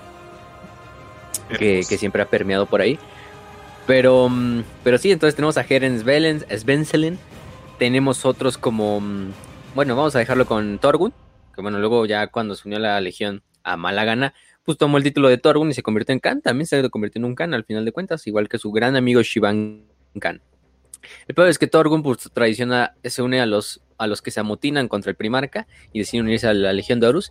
Que, 1.58 1.84
que, 1.86 1.98
siempre 1.98 2.22
ha 2.22 2.26
permeado 2.26 2.64
por 2.64 2.80
ahí. 2.80 2.98
Pero, 3.86 4.30
mm, 4.30 4.62
pero 4.82 4.96
sí, 4.96 5.12
entonces 5.12 5.36
tenemos 5.36 5.58
a 5.58 5.66
Herens 5.68 6.04
Svenselen. 6.58 7.18
Tenemos 7.78 8.24
otros 8.24 8.56
como. 8.56 8.98
Mm, 9.02 9.32
bueno, 9.74 9.94
vamos 9.94 10.16
a 10.16 10.20
dejarlo 10.20 10.46
con 10.46 10.78
Torgun 10.78 11.12
que 11.54 11.62
bueno, 11.62 11.78
luego 11.78 12.06
ya 12.06 12.26
cuando 12.28 12.54
se 12.54 12.68
unió 12.68 12.78
a 12.78 12.82
la 12.82 13.00
Legión 13.00 13.42
a 13.62 13.76
mala 13.76 14.04
gana, 14.04 14.34
pues 14.64 14.78
tomó 14.78 14.98
el 14.98 15.04
título 15.04 15.28
de 15.28 15.38
Torgun 15.38 15.70
y 15.70 15.74
se 15.74 15.82
convirtió 15.82 16.12
en 16.12 16.20
Khan, 16.20 16.40
también 16.42 16.66
se 16.66 16.88
convirtió 16.90 17.18
en 17.20 17.26
un 17.26 17.34
Khan 17.34 17.54
al 17.54 17.64
final 17.64 17.84
de 17.84 17.92
cuentas, 17.92 18.26
igual 18.26 18.48
que 18.48 18.58
su 18.58 18.72
gran 18.72 18.96
amigo 18.96 19.22
Shivan 19.22 19.84
Khan. 20.18 20.40
El 21.28 21.34
peor 21.34 21.48
es 21.48 21.58
que 21.58 21.66
Torgun 21.66 22.02
pues 22.02 22.30
tradiciona, 22.32 22.94
se 23.02 23.22
une 23.22 23.40
a 23.40 23.46
los, 23.46 23.82
a 23.98 24.06
los 24.06 24.22
que 24.22 24.30
se 24.30 24.40
amotinan 24.40 24.88
contra 24.88 25.10
el 25.10 25.16
Primarca 25.16 25.66
y 25.92 25.98
deciden 25.98 26.26
unirse 26.26 26.46
a 26.48 26.54
la 26.54 26.72
Legión 26.72 27.00
de 27.00 27.08
Horus. 27.08 27.30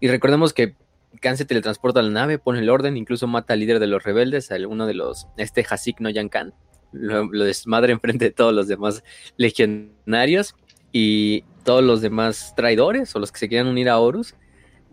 Y 0.00 0.08
recordemos 0.08 0.52
que 0.52 0.76
Khan 1.20 1.36
se 1.36 1.44
teletransporta 1.44 2.00
a 2.00 2.02
la 2.02 2.10
nave, 2.10 2.38
pone 2.38 2.60
el 2.60 2.70
orden, 2.70 2.96
incluso 2.96 3.26
mata 3.26 3.54
al 3.54 3.60
líder 3.60 3.80
de 3.80 3.88
los 3.88 4.04
rebeldes, 4.04 4.52
a 4.52 4.56
uno 4.68 4.86
de 4.86 4.94
los, 4.94 5.26
este 5.36 5.66
Hasik 5.68 6.00
no 6.00 6.10
Khan. 6.30 6.54
Lo, 6.92 7.24
lo 7.24 7.44
enfrente 7.44 8.24
de 8.24 8.30
todos 8.30 8.54
los 8.54 8.68
demás 8.68 9.02
legionarios. 9.36 10.54
Y 10.92 11.44
todos 11.68 11.84
los 11.84 12.00
demás 12.00 12.54
traidores 12.56 13.14
o 13.14 13.18
los 13.18 13.30
que 13.30 13.40
se 13.40 13.46
quieran 13.46 13.66
unir 13.66 13.90
a 13.90 13.98
Horus, 13.98 14.34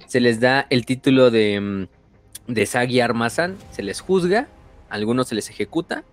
se 0.08 0.20
les 0.20 0.42
da 0.42 0.68
el 0.70 0.86
título 0.86 1.32
de, 1.32 1.62
mm, 1.62 2.52
de 2.52 2.66
Sagi 2.66 3.00
Armazan, 3.00 3.56
se 3.72 3.82
les 3.82 4.02
juzga, 4.02 4.50
a 4.90 4.96
algunos 4.96 5.30
se 5.30 5.36
les 5.36 5.50
ejecuta 5.50 6.04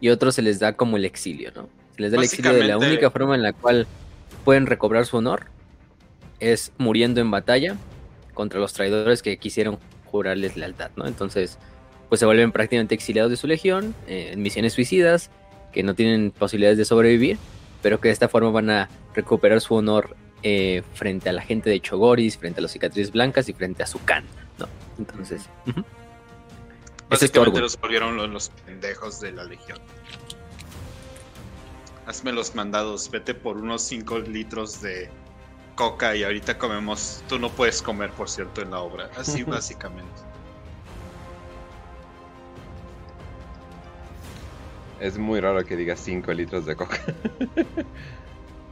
y 0.00 0.06
a 0.06 0.12
otros 0.12 0.36
se 0.36 0.42
les 0.42 0.60
da 0.60 0.74
como 0.74 0.96
el 0.96 1.04
exilio, 1.04 1.50
¿no? 1.56 1.68
Se 1.96 2.02
les 2.02 2.12
da 2.12 2.18
el 2.18 2.22
exilio 2.22 2.52
de 2.52 2.62
la 2.62 2.78
única 2.78 3.10
forma 3.10 3.34
en 3.34 3.42
la 3.42 3.52
cual 3.52 3.88
pueden 4.44 4.66
recobrar 4.66 5.06
su 5.06 5.16
honor 5.16 5.46
es 6.38 6.70
muriendo 6.78 7.20
en 7.20 7.32
batalla 7.32 7.74
contra 8.32 8.60
los 8.60 8.74
traidores 8.74 9.22
que 9.22 9.38
quisieron 9.38 9.76
jurarles 10.04 10.56
lealtad, 10.56 10.92
¿no? 10.94 11.08
Entonces, 11.08 11.58
pues 12.08 12.20
se 12.20 12.26
vuelven 12.26 12.52
prácticamente 12.52 12.94
exiliados 12.94 13.32
de 13.32 13.36
su 13.36 13.48
legión, 13.48 13.92
eh, 14.06 14.30
en 14.34 14.40
misiones 14.40 14.74
suicidas, 14.74 15.32
que 15.72 15.82
no 15.82 15.96
tienen 15.96 16.30
posibilidades 16.30 16.78
de 16.78 16.84
sobrevivir 16.84 17.38
pero 17.86 18.00
que 18.00 18.08
de 18.08 18.12
esta 18.12 18.28
forma 18.28 18.50
van 18.50 18.68
a 18.68 18.88
recuperar 19.16 19.60
su 19.60 19.74
honor 19.74 20.16
eh, 20.42 20.82
frente 20.94 21.28
a 21.28 21.32
la 21.32 21.42
gente 21.42 21.70
de 21.70 21.80
Chogoris, 21.80 22.36
frente 22.36 22.60
a 22.60 22.62
los 22.62 22.70
cicatrices 22.70 23.10
blancas 23.10 23.48
y 23.48 23.52
frente 23.52 23.82
a 23.82 23.86
su 23.86 23.98
can, 24.04 24.24
¿no? 24.58 24.68
Entonces, 24.98 25.48
básicamente 27.08 27.60
los 27.60 27.80
volvieron 27.80 28.32
los, 28.32 28.50
pendejos 28.64 29.20
de 29.20 29.32
la 29.32 29.44
legión. 29.44 29.78
Hazme 32.06 32.32
los 32.32 32.54
mandados, 32.54 33.10
vete 33.10 33.34
por 33.34 33.56
unos 33.56 33.82
5 33.82 34.20
litros 34.20 34.80
de 34.80 35.10
coca 35.74 36.14
y 36.14 36.22
ahorita 36.22 36.58
comemos. 36.58 37.24
Tú 37.28 37.38
no 37.38 37.50
puedes 37.50 37.82
comer, 37.82 38.10
por 38.10 38.28
cierto, 38.28 38.62
en 38.62 38.70
la 38.70 38.80
obra. 38.80 39.10
Así 39.16 39.42
básicamente. 39.42 40.20
Es 45.00 45.18
muy 45.18 45.40
raro 45.40 45.64
que 45.64 45.76
diga 45.76 45.96
5 45.96 46.32
litros 46.34 46.66
de 46.66 46.76
coca. 46.76 47.00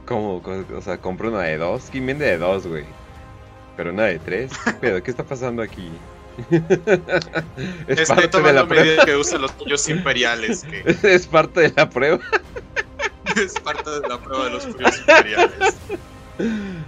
¿Cómo? 0.05 0.41
O 0.75 0.81
sea, 0.81 0.97
compro 0.97 1.29
una 1.29 1.41
de 1.41 1.57
2. 1.57 1.89
¿Quién 1.91 2.05
vende 2.05 2.25
de 2.25 2.37
2, 2.37 2.67
güey? 2.67 2.85
Pero 3.75 3.91
una 3.91 4.03
de 4.03 4.19
3. 4.19 4.51
Pero, 4.81 5.03
¿qué 5.03 5.11
está 5.11 5.23
pasando 5.23 5.61
aquí? 5.61 5.89
es 7.87 8.07
parte 8.07 8.41
de 8.41 8.53
la 8.53 8.67
prueba 8.67 9.05
que 9.05 9.15
usan 9.15 9.41
los 9.41 9.51
pollos 9.53 9.87
imperiales. 9.89 10.65
es 11.03 11.27
parte 11.27 11.61
de 11.61 11.73
la 11.75 11.89
prueba. 11.89 12.19
es 13.35 13.53
parte 13.59 13.89
de 13.89 14.07
la 14.07 14.19
prueba 14.19 14.45
de 14.45 14.51
los 14.51 14.65
pollos 14.65 14.99
imperiales. 14.99 15.75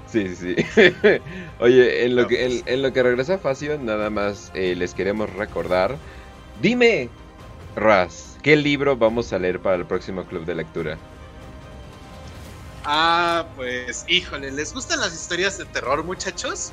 Sí, 0.07 0.35
sí. 0.35 0.55
Oye, 1.59 2.05
en 2.05 2.15
lo, 2.15 2.27
que, 2.27 2.63
en, 2.65 2.81
lo 2.81 2.93
que 2.93 3.03
regresa 3.03 3.37
Facio, 3.37 3.77
nada 3.79 4.09
más 4.09 4.51
eh, 4.53 4.75
les 4.75 4.93
queremos 4.93 5.31
recordar. 5.33 5.95
Dime, 6.61 7.09
Raz, 7.75 8.37
¿qué 8.41 8.55
libro 8.55 8.97
vamos 8.97 9.31
a 9.33 9.39
leer 9.39 9.59
para 9.59 9.75
el 9.75 9.85
próximo 9.85 10.25
club 10.25 10.45
de 10.45 10.55
lectura? 10.55 10.97
Ah, 12.89 13.45
pues, 13.57 14.05
híjole, 14.07 14.49
¿les 14.49 14.73
gustan 14.73 15.01
las 15.01 15.13
historias 15.13 15.57
de 15.57 15.65
terror, 15.65 16.05
muchachos? 16.05 16.71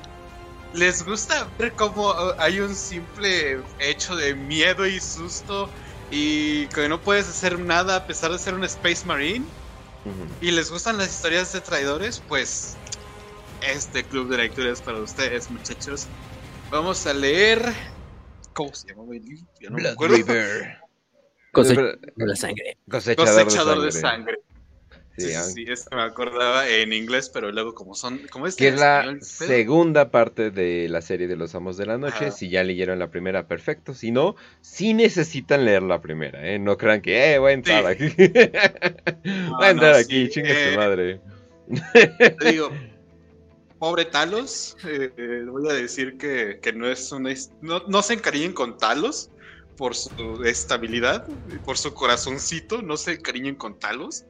¿Les 0.73 1.05
gusta 1.05 1.49
ver 1.59 1.73
cómo 1.73 2.11
uh, 2.11 2.35
hay 2.39 2.61
un 2.61 2.73
simple 2.77 3.61
hecho 3.81 4.15
de 4.15 4.37
miedo 4.37 4.87
y 4.87 5.01
susto 5.01 5.69
y 6.13 6.69
que 6.69 6.89
no 6.89 7.01
puedes 7.01 7.29
hacer 7.29 7.59
nada 7.59 7.97
a 7.97 8.07
pesar 8.07 8.31
de 8.31 8.39
ser 8.39 8.55
un 8.55 8.63
Space 8.63 9.05
Marine? 9.05 9.45
¿Y 10.41 10.53
les 10.53 10.71
gustan 10.71 10.99
las 10.99 11.09
historias 11.09 11.53
de 11.53 11.61
traidores? 11.61 12.23
Pues 12.29 12.77
este 13.69 14.05
club 14.05 14.29
de 14.29 14.37
lectura 14.37 14.71
es 14.71 14.83
para 14.83 14.99
ustedes, 14.99 15.51
muchachos. 15.51 16.07
Vamos 16.71 17.09
a 17.09 17.13
leer. 17.13 17.73
¿Cómo 18.53 18.73
se 18.73 18.87
llama 18.87 19.03
No 19.69 20.07
River. 20.07 20.79
Cosechador 21.51 21.99
de 21.99 22.37
sangre. 22.37 22.79
Cosechador, 22.89 23.83
De 23.83 23.91
sangre. 23.91 24.39
Sí, 25.17 25.33
sí, 25.33 25.65
me 25.93 26.03
acordaba 26.03 26.69
en 26.69 26.93
inglés, 26.93 27.31
pero 27.33 27.53
luego 27.53 27.73
como 27.73 27.95
son, 27.95 28.19
como 28.33 28.49
es 28.49 28.57
que 28.57 28.69
es 28.69 28.81
la 28.81 29.17
segunda 29.21 30.11
parte 30.11 30.51
de 30.51 30.89
la 30.89 31.03
serie 31.03 31.29
de 31.29 31.37
los 31.37 31.55
Amos 31.55 31.77
de 31.77 31.87
la 31.87 31.99
Noche. 31.99 32.33
Si 32.33 32.49
ya 32.49 32.65
leyeron 32.65 32.99
la 32.99 33.11
primera, 33.11 33.47
perfecto. 33.47 33.95
Si 33.95 34.11
no, 34.11 34.35
sí 34.61 34.93
necesitan 34.93 35.65
leer 35.65 35.85
la 35.85 36.01
primera, 36.01 36.45
¿eh? 36.51 36.59
No 36.59 36.77
crean 36.77 37.01
que, 37.01 37.35
eh, 37.35 37.39
voy 37.39 37.53
a 37.53 37.55
entrar 37.55 37.87
aquí. 37.87 38.09
voy 38.17 39.67
a 39.67 39.71
entrar 39.71 39.95
aquí, 39.95 40.29
chinga 40.29 40.49
tu 40.49 40.55
eh, 40.55 40.77
madre. 40.77 41.21
Te 42.41 42.51
digo, 42.51 42.71
pobre 43.79 44.07
Talos, 44.07 44.77
eh, 44.85 45.45
voy 45.47 45.69
a 45.71 45.75
decir 45.75 46.19
que, 46.19 46.73
no 46.75 46.89
es 46.89 47.13
una, 47.13 47.33
no, 47.61 47.85
no 47.87 48.03
se 48.03 48.15
encariñen 48.15 48.53
con 48.53 48.79
Talos 48.79 49.31
por 49.77 49.95
su 49.95 50.43
estabilidad, 50.45 51.29
por 51.65 51.79
su 51.79 51.95
corazoncito, 51.95 52.83
no 52.83 52.97
se 52.97 53.13
encariñen 53.13 53.55
con 53.55 53.79
Talos 53.79 54.25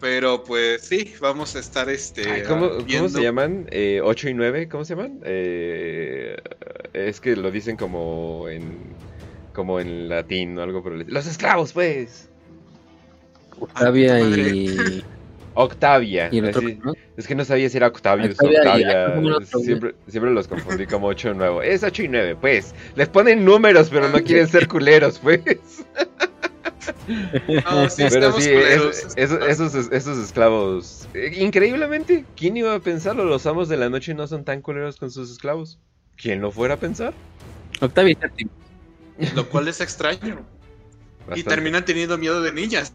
pero 0.00 0.44
pues 0.44 0.82
sí, 0.82 1.14
vamos 1.20 1.56
a 1.56 1.60
estar 1.60 1.88
este. 1.88 2.42
¿cómo, 2.44 2.78
se 3.08 3.22
llaman? 3.22 3.66
Eh, 3.70 4.00
¿8 4.02 4.30
y 4.30 4.34
9? 4.34 4.68
¿Cómo 4.68 4.84
se 4.84 4.94
llaman? 4.94 5.20
Eh, 5.24 6.36
es 6.92 7.20
que 7.20 7.36
lo 7.36 7.50
dicen 7.50 7.76
como 7.76 8.48
en. 8.48 8.78
como 9.52 9.80
en 9.80 10.08
latín 10.08 10.58
o 10.58 10.62
algo 10.62 10.82
por 10.82 10.92
el 10.92 11.06
¡Los 11.08 11.26
esclavos, 11.26 11.72
pues! 11.72 12.28
Octavia 13.58 14.20
y. 14.20 15.02
Octavia. 15.54 16.30
Es 17.16 17.26
que 17.26 17.34
no 17.34 17.44
sabía 17.44 17.68
si 17.68 17.76
era 17.76 17.86
Octavius 17.86 18.36
o 18.40 18.46
Octavia. 18.46 19.14
Siempre, 19.44 19.94
siempre, 20.08 20.32
los 20.32 20.48
confundí 20.48 20.86
como 20.86 21.06
8 21.06 21.30
y 21.30 21.34
9. 21.34 21.72
Es 21.72 21.82
8 21.82 22.02
y 22.02 22.08
9, 22.08 22.36
pues. 22.40 22.74
Les 22.96 23.08
ponen 23.08 23.44
números, 23.44 23.88
pero 23.88 24.08
no 24.08 24.22
quieren 24.22 24.48
ser 24.48 24.68
culeros, 24.68 25.18
pues. 25.20 25.40
Pero 27.46 27.90
sí, 28.40 28.50
esos, 29.16 29.74
esos, 29.74 30.18
esclavos. 30.18 31.08
Eh, 31.14 31.36
increíblemente, 31.38 32.24
¿quién 32.36 32.56
iba 32.56 32.74
a 32.74 32.80
pensarlo? 32.80 33.24
Los 33.24 33.46
amos 33.46 33.68
de 33.68 33.76
la 33.76 33.88
noche 33.88 34.14
no 34.14 34.26
son 34.26 34.44
tan 34.44 34.62
culeros 34.62 34.96
con 34.96 35.10
sus 35.10 35.30
esclavos. 35.30 35.78
¿Quién 36.16 36.40
lo 36.40 36.50
fuera 36.50 36.74
a 36.74 36.76
pensar? 36.78 37.12
Octavio 37.80 38.16
Lo 39.34 39.48
cual 39.48 39.68
es 39.68 39.80
extraño. 39.80 40.44
Y 41.34 41.42
terminan 41.42 41.84
teniendo 41.84 42.18
miedo 42.18 42.42
de 42.42 42.52
niñas. 42.52 42.92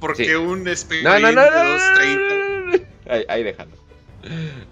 Porque 0.00 0.36
un 0.36 0.66
espíritu 0.66 1.08
no, 1.08 1.18
no, 1.20 1.32
no, 1.32 1.42
no, 1.44 2.82
Ahí, 3.08 3.24
ahí 3.28 3.42
déjalo. 3.44 3.72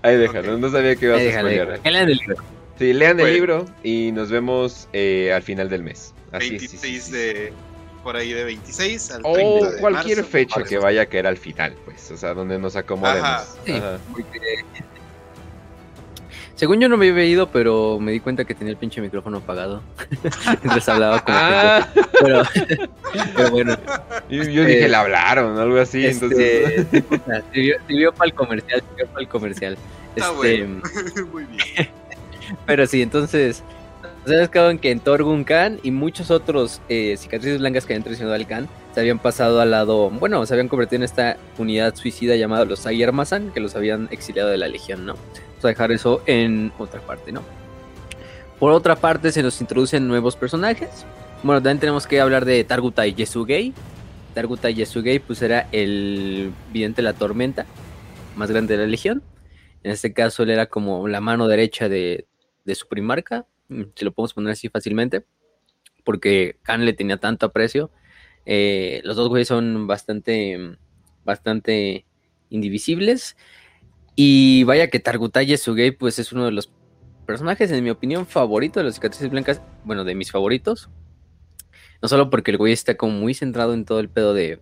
Ahí 0.02 0.16
déjalo. 0.16 0.58
No 0.58 0.70
sabía 0.70 0.96
que 0.96 1.06
ibas 1.06 1.20
a 1.20 1.38
spoiler. 1.38 1.80
Lean 1.84 2.08
el 2.08 2.16
libro. 2.16 2.36
Sí, 2.78 2.92
lean 2.92 3.20
el 3.20 3.32
libro 3.34 3.66
y 3.82 4.10
nos 4.12 4.30
vemos 4.30 4.88
eh, 4.92 5.32
al 5.34 5.42
final 5.42 5.68
del 5.68 5.82
mes. 5.82 6.14
Así 6.32 6.50
26 6.50 7.12
de 7.12 7.52
por 8.02 8.16
ahí 8.16 8.32
de 8.32 8.44
26 8.44 9.10
al 9.12 9.22
30 9.22 9.40
o 9.40 9.80
cualquier 9.80 10.24
fecha 10.24 10.62
que 10.62 10.78
vaya 10.78 11.02
a 11.02 11.06
caer 11.06 11.26
al 11.26 11.36
final, 11.36 11.74
pues, 11.84 12.10
o 12.10 12.16
sea, 12.16 12.34
donde 12.34 12.58
nos 12.58 12.76
acomodemos. 12.76 13.56
Según 16.60 16.78
yo 16.78 16.90
no 16.90 16.98
me 16.98 17.08
había 17.08 17.24
ido, 17.24 17.50
pero 17.50 17.98
me 17.98 18.12
di 18.12 18.20
cuenta 18.20 18.44
que 18.44 18.54
tenía 18.54 18.72
el 18.72 18.76
pinche 18.76 19.00
micrófono 19.00 19.38
apagado. 19.38 19.82
Entonces 20.62 20.88
hablaba 20.90 21.24
como 21.24 21.38
ah. 21.40 21.88
pero, 22.20 22.42
pero, 23.34 23.50
bueno. 23.50 23.78
Yo, 24.28 24.42
dije, 24.44 24.86
le 24.86 24.94
hablaron, 24.94 25.58
algo 25.58 25.78
así, 25.78 26.04
este, 26.04 26.26
entonces... 26.26 26.86
Sirvió, 27.88 28.12
para 28.12 28.28
el 28.28 28.34
comercial, 28.34 28.82
sirvió 28.90 29.06
para 29.06 29.20
el 29.22 29.28
comercial. 29.28 29.78
este, 30.14 30.66
Muy 31.32 31.44
bien. 31.46 31.88
Pero 32.66 32.86
sí, 32.86 33.00
entonces 33.00 33.64
Ustedes 34.20 34.50
saben 34.52 34.78
que 34.78 34.90
en 34.90 35.00
Torgun 35.00 35.44
Khan 35.44 35.80
y 35.82 35.90
muchos 35.90 36.30
otros 36.30 36.80
eh, 36.88 37.16
cicatrices 37.16 37.58
blancas 37.58 37.86
que 37.86 37.94
habían 37.94 38.04
traicionado 38.04 38.34
al 38.34 38.46
Khan 38.46 38.68
se 38.94 39.00
habían 39.00 39.18
pasado 39.18 39.60
al 39.60 39.70
lado, 39.70 40.10
bueno, 40.10 40.44
se 40.46 40.52
habían 40.52 40.68
convertido 40.68 40.98
en 40.98 41.04
esta 41.04 41.36
unidad 41.58 41.94
suicida 41.94 42.36
llamada 42.36 42.64
los 42.64 42.86
Ayer 42.86 43.12
Mazan, 43.12 43.50
que 43.52 43.60
los 43.60 43.76
habían 43.76 44.08
exiliado 44.10 44.50
de 44.50 44.58
la 44.58 44.68
Legión, 44.68 45.06
¿no? 45.06 45.14
Vamos 45.14 45.64
a 45.64 45.68
dejar 45.68 45.92
eso 45.92 46.22
en 46.26 46.72
otra 46.78 47.00
parte, 47.00 47.32
¿no? 47.32 47.42
Por 48.58 48.72
otra 48.72 48.96
parte, 48.96 49.32
se 49.32 49.42
nos 49.42 49.58
introducen 49.60 50.06
nuevos 50.06 50.36
personajes. 50.36 51.06
Bueno, 51.42 51.62
también 51.62 51.80
tenemos 51.80 52.06
que 52.06 52.20
hablar 52.20 52.44
de 52.44 52.62
Targutai 52.64 53.14
Yesugei. 53.14 53.72
Targutai 54.34 54.74
Yesugei, 54.74 55.18
pues 55.18 55.40
era 55.40 55.66
el 55.72 56.52
vidente 56.70 56.96
de 56.96 57.04
la 57.04 57.14
tormenta 57.14 57.64
más 58.36 58.50
grande 58.50 58.76
de 58.76 58.84
la 58.84 58.90
Legión. 58.90 59.22
En 59.82 59.92
este 59.92 60.12
caso, 60.12 60.42
él 60.42 60.50
era 60.50 60.66
como 60.66 61.08
la 61.08 61.22
mano 61.22 61.48
derecha 61.48 61.88
de, 61.88 62.26
su 62.74 62.86
primarca, 62.86 63.46
si 63.94 64.04
lo 64.04 64.12
podemos 64.12 64.34
poner 64.34 64.52
así 64.52 64.68
fácilmente, 64.68 65.24
porque 66.04 66.56
Khan 66.62 66.84
le 66.84 66.92
tenía 66.92 67.18
tanto 67.18 67.46
aprecio. 67.46 67.90
Eh, 68.46 69.00
los 69.04 69.16
dos 69.16 69.28
güeyes 69.28 69.48
son 69.48 69.86
bastante, 69.86 70.76
bastante 71.24 72.04
indivisibles. 72.48 73.36
Y 74.16 74.64
vaya 74.64 74.90
que 74.90 75.00
Targutai 75.00 75.46
Yesugei, 75.46 75.92
pues 75.92 76.18
es 76.18 76.32
uno 76.32 76.44
de 76.44 76.52
los 76.52 76.70
personajes, 77.26 77.70
en 77.70 77.84
mi 77.84 77.90
opinión, 77.90 78.26
favorito 78.26 78.80
de 78.80 78.84
los 78.84 78.94
cicatrices 78.96 79.30
blancas. 79.30 79.62
Bueno, 79.84 80.04
de 80.04 80.14
mis 80.14 80.30
favoritos. 80.30 80.90
No 82.02 82.08
solo 82.08 82.30
porque 82.30 82.50
el 82.50 82.56
güey 82.56 82.72
está 82.72 82.96
como 82.96 83.12
muy 83.12 83.34
centrado 83.34 83.74
en 83.74 83.84
todo 83.84 84.00
el 84.00 84.08
pedo 84.08 84.34
de, 84.34 84.58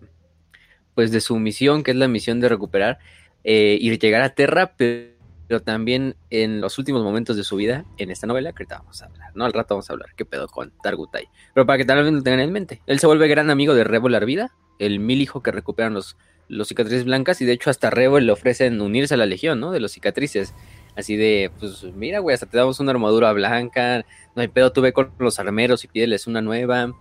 pues 0.93 1.11
de 1.11 1.21
su 1.21 1.39
misión, 1.39 1.83
que 1.83 1.91
es 1.91 1.97
la 1.97 2.07
misión 2.07 2.39
de 2.41 2.49
recuperar 2.49 2.99
eh, 3.43 3.77
y 3.79 3.97
llegar 3.97 4.21
a 4.21 4.35
Terra, 4.35 4.75
pero 4.75 5.18
pero 5.49 5.63
también 5.63 6.15
en 6.29 6.61
los 6.61 6.77
últimos 6.77 7.03
momentos 7.03 7.35
de 7.35 7.43
su 7.43 7.55
vida, 7.55 7.83
en 7.97 8.11
esta 8.11 8.27
novela, 8.27 8.51
que 8.51 8.61
ahorita 8.61 8.77
vamos 8.77 9.01
a 9.01 9.07
hablar, 9.07 9.31
¿no? 9.33 9.45
Al 9.45 9.51
rato 9.51 9.73
vamos 9.73 9.89
a 9.89 9.93
hablar 9.93 10.09
qué 10.15 10.23
pedo 10.23 10.47
con 10.47 10.71
Targutai. 10.83 11.27
Pero 11.55 11.65
para 11.65 11.83
que 11.83 11.91
vez 11.91 12.13
lo 12.13 12.21
tengan 12.21 12.41
en 12.41 12.51
mente, 12.51 12.83
él 12.85 12.99
se 12.99 13.07
vuelve 13.07 13.27
gran 13.27 13.49
amigo 13.49 13.73
de 13.73 13.83
Rebo 13.83 14.09
Larvida, 14.09 14.51
el 14.77 14.99
mil 14.99 15.19
hijo 15.21 15.41
que 15.41 15.51
recuperan 15.51 15.95
los, 15.95 16.17
los 16.49 16.67
cicatrices 16.67 17.03
blancas, 17.03 17.41
y 17.41 17.45
de 17.45 17.53
hecho 17.53 17.71
hasta 17.71 17.89
Rebo 17.89 18.19
le 18.19 18.31
ofrecen 18.31 18.79
unirse 18.79 19.15
a 19.15 19.17
la 19.17 19.25
legión, 19.25 19.59
¿no? 19.59 19.71
De 19.71 19.79
los 19.79 19.91
cicatrices. 19.91 20.53
Así 20.95 21.15
de, 21.15 21.49
pues 21.59 21.83
mira, 21.95 22.19
güey, 22.19 22.35
hasta 22.35 22.45
te 22.45 22.55
damos 22.55 22.79
una 22.79 22.91
armadura 22.91 23.33
blanca, 23.33 24.05
no 24.35 24.43
hay 24.43 24.49
pedo, 24.49 24.71
tú 24.71 24.81
ve 24.81 24.93
con 24.93 25.11
los 25.17 25.39
armeros 25.39 25.83
y 25.83 25.87
pídeles 25.87 26.27
una 26.27 26.43
nueva, 26.43 26.93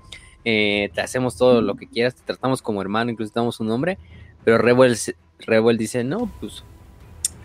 eh, 0.46 0.88
te 0.94 1.02
hacemos 1.02 1.36
todo 1.36 1.60
lo 1.60 1.74
que 1.74 1.86
quieras, 1.86 2.14
te 2.14 2.22
tratamos 2.22 2.62
como 2.62 2.80
hermano, 2.80 3.10
incluso 3.10 3.30
te 3.30 3.40
damos 3.40 3.60
un 3.60 3.66
nombre, 3.66 3.98
pero 4.42 4.56
Rebel 4.56 5.76
dice, 5.76 6.02
no, 6.02 6.32
pues 6.40 6.64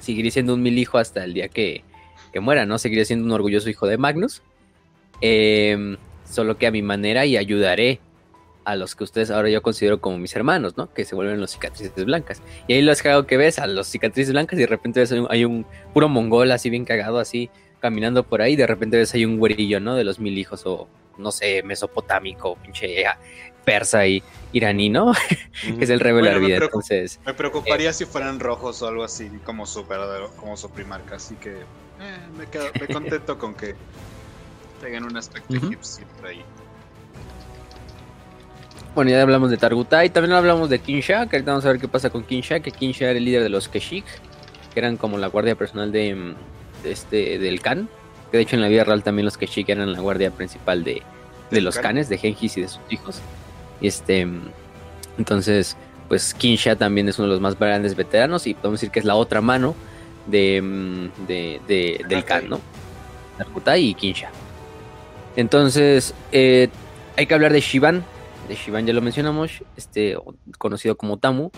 seguiré 0.04 0.32
siendo 0.32 0.54
un 0.54 0.62
mil 0.62 0.78
hijo 0.78 0.98
hasta 0.98 1.24
el 1.24 1.34
día 1.34 1.48
que, 1.48 1.84
muera, 2.42 2.66
¿no? 2.66 2.78
Seguiré 2.78 3.06
siendo 3.06 3.26
un 3.26 3.32
orgulloso 3.32 3.70
hijo 3.70 3.88
de 3.88 3.98
Magnus. 3.98 4.42
Em, 5.22 5.98
solo 6.30 6.58
que 6.58 6.68
a 6.68 6.72
mi 6.72 6.82
manera 6.82 7.26
y 7.26 7.38
ayudaré 7.38 8.00
a 8.66 8.76
los 8.76 8.96
que 8.96 9.04
ustedes 9.04 9.30
ahora 9.30 9.50
yo 9.50 9.62
considero 9.62 10.02
como 10.02 10.18
mis 10.18 10.36
hermanos, 10.36 10.76
¿no? 10.78 10.94
Que 10.94 11.06
se 11.06 11.16
vuelven 11.16 11.40
los 11.40 11.52
cicatrices 11.52 12.06
blancas. 12.06 12.42
Y 12.68 12.74
ahí 12.74 12.82
los 12.82 13.02
cago 13.02 13.26
que 13.26 13.38
ves 13.38 13.60
a 13.60 13.68
los 13.68 13.88
cicatrices 13.88 14.34
blancas 14.34 14.58
y 14.58 14.64
de 14.64 14.68
repente 14.68 15.00
ves 15.00 15.14
hay 15.30 15.46
un 15.46 15.66
puro 15.94 16.10
mongol 16.10 16.52
así 16.52 16.70
bien 16.70 16.86
cagado, 16.86 17.20
así 17.20 17.50
caminando 17.80 18.24
por 18.24 18.42
ahí. 18.42 18.54
Y 18.54 18.58
de 18.58 18.68
repente 18.68 18.98
ves 18.98 19.14
hay 19.14 19.26
un 19.26 19.38
güerillo, 19.38 19.80
¿no? 19.80 19.96
De 19.96 20.04
los 20.04 20.20
mil 20.20 20.38
hijos 20.38 20.66
o 20.66 20.88
no 21.18 21.32
sé, 21.32 21.62
mesopotámico, 21.64 22.58
pinche 22.58 23.06
persa 23.64 24.06
y 24.08 24.24
iraní, 24.52 24.90
¿no? 24.90 25.14
que 25.78 25.84
es 25.84 25.90
el 25.90 26.00
revelar 26.00 26.40
vida. 26.40 26.58
Entonces, 26.58 27.20
me 27.26 27.34
preocuparía 27.34 27.90
eh, 27.90 27.94
si 27.94 28.06
fueran 28.06 28.40
rojos 28.40 28.82
o 28.82 28.88
algo 28.88 29.04
así, 29.04 29.30
como 29.44 29.66
su 29.66 29.86
como 30.38 30.58
su 30.58 30.70
primarca. 30.70 31.16
Así 31.16 31.36
que 31.36 31.52
eh, 31.52 32.18
me, 32.38 32.46
quedo, 32.48 32.66
me 32.80 32.88
contento 32.94 33.38
con 33.38 33.54
que 33.56 33.76
tengan 34.82 35.06
un 35.06 35.18
aspecto 35.18 35.56
egipcio 35.56 36.06
ahí. 36.26 36.44
Bueno, 38.96 39.10
ya 39.10 39.24
hablamos 39.24 39.50
de 39.50 39.58
Targutai, 39.58 40.12
también 40.12 40.34
hablamos 40.34 40.70
de 40.70 40.78
Kinsha, 40.78 41.26
que 41.26 41.38
ahorita 41.38 41.52
vamos 41.52 41.66
a 41.66 41.70
ver 41.70 41.80
qué 41.80 41.88
pasa 41.88 42.12
con 42.12 42.24
Kinsha, 42.24 42.60
que 42.60 42.72
Kinsha 42.72 43.06
era 43.10 43.18
el 43.18 43.26
líder 43.26 43.42
de 43.42 43.50
los 43.50 43.68
Keshik, 43.68 44.06
que 44.72 44.80
eran 44.80 44.98
como 44.98 45.18
la 45.18 45.28
guardia 45.28 45.56
personal 45.56 45.92
de, 45.92 46.36
este, 46.84 47.40
del 47.40 47.60
Khan, 47.60 47.90
Que 48.30 48.38
de 48.38 48.44
hecho 48.44 48.56
en 48.56 48.62
la 48.62 48.68
vida 48.68 48.84
real 48.84 49.02
también 49.02 49.26
los 49.26 49.36
Keshik 49.36 49.70
eran 49.70 49.92
la 49.92 50.00
guardia 50.00 50.30
principal 50.30 50.84
de, 50.84 51.02
los 51.50 51.80
Kanes, 51.80 52.08
de 52.08 52.20
Genghis 52.20 52.58
y 52.58 52.62
de 52.62 52.68
sus 52.68 52.82
hijos. 52.90 53.20
Este, 53.84 54.28
entonces, 55.18 55.78
pues 56.08 56.34
Kinsha 56.34 56.76
también 56.76 57.08
es 57.10 57.20
uno 57.20 57.28
de 57.28 57.34
los 57.34 57.42
más 57.42 57.60
grandes 57.60 57.96
veteranos 57.96 58.48
y 58.48 58.56
podemos 58.56 58.80
decir 58.80 58.92
que 58.92 59.00
es 59.00 59.06
la 59.06 59.16
otra 59.16 59.42
mano 59.42 59.76
de, 60.26 60.62
mm, 60.62 61.28
del 61.28 62.24
Khan, 62.26 62.50
¿no? 62.50 62.60
Narkutai 63.38 63.90
y 63.90 63.94
Kinsha. 63.94 64.30
Entonces, 65.36 66.14
eh, 66.32 66.70
hay 67.18 67.26
que 67.26 67.34
hablar 67.34 67.54
de 67.54 67.62
Shivan. 67.62 68.04
De 68.48 68.56
Shivan 68.56 68.86
ya 68.86 68.94
lo 68.94 69.02
mencionamos, 69.02 69.64
este, 69.76 70.18
conocido 70.58 70.96
como 70.98 71.18
Tamu. 71.18 71.52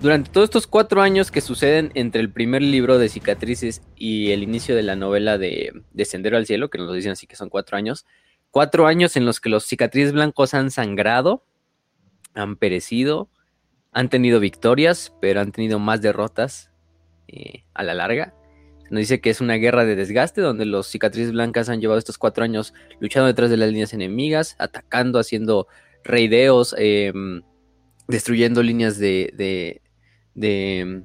Durante 0.00 0.30
todos 0.30 0.44
estos 0.44 0.66
cuatro 0.66 1.00
años 1.00 1.30
que 1.30 1.40
suceden 1.40 1.90
entre 1.94 2.20
el 2.20 2.30
primer 2.30 2.60
libro 2.62 2.98
de 2.98 3.08
cicatrices 3.08 3.80
y 3.96 4.32
el 4.32 4.42
inicio 4.42 4.76
de 4.76 4.82
la 4.82 4.96
novela 4.96 5.38
de, 5.38 5.72
de 5.92 6.04
Sendero 6.04 6.36
al 6.36 6.46
Cielo, 6.46 6.68
que 6.68 6.78
nos 6.78 6.88
lo 6.88 6.92
dicen 6.92 7.12
así 7.12 7.26
que 7.26 7.36
son 7.36 7.48
cuatro 7.48 7.76
años, 7.76 8.04
cuatro 8.50 8.86
años 8.86 9.16
en 9.16 9.24
los 9.24 9.40
que 9.40 9.48
los 9.48 9.64
cicatrices 9.64 10.12
blancos 10.12 10.52
han 10.52 10.70
sangrado, 10.70 11.42
han 12.34 12.56
perecido, 12.56 13.28
han 13.92 14.08
tenido 14.08 14.40
victorias, 14.40 15.14
pero 15.20 15.40
han 15.40 15.52
tenido 15.52 15.78
más 15.78 16.02
derrotas 16.02 16.70
eh, 17.28 17.64
a 17.74 17.82
la 17.82 17.94
larga. 17.94 18.34
Nos 18.90 19.00
dice 19.00 19.20
que 19.20 19.30
es 19.30 19.40
una 19.40 19.54
guerra 19.54 19.84
de 19.84 19.96
desgaste 19.96 20.40
donde 20.40 20.66
los 20.66 20.88
cicatrices 20.88 21.32
blancas 21.32 21.68
han 21.68 21.80
llevado 21.80 21.98
estos 21.98 22.18
cuatro 22.18 22.44
años 22.44 22.74
luchando 23.00 23.26
detrás 23.26 23.50
de 23.50 23.56
las 23.56 23.70
líneas 23.70 23.94
enemigas, 23.94 24.56
atacando, 24.58 25.18
haciendo 25.18 25.68
reideos, 26.02 26.74
em, 26.78 27.42
destruyendo 28.08 28.62
líneas 28.62 28.98
de, 28.98 29.32
de, 30.34 31.04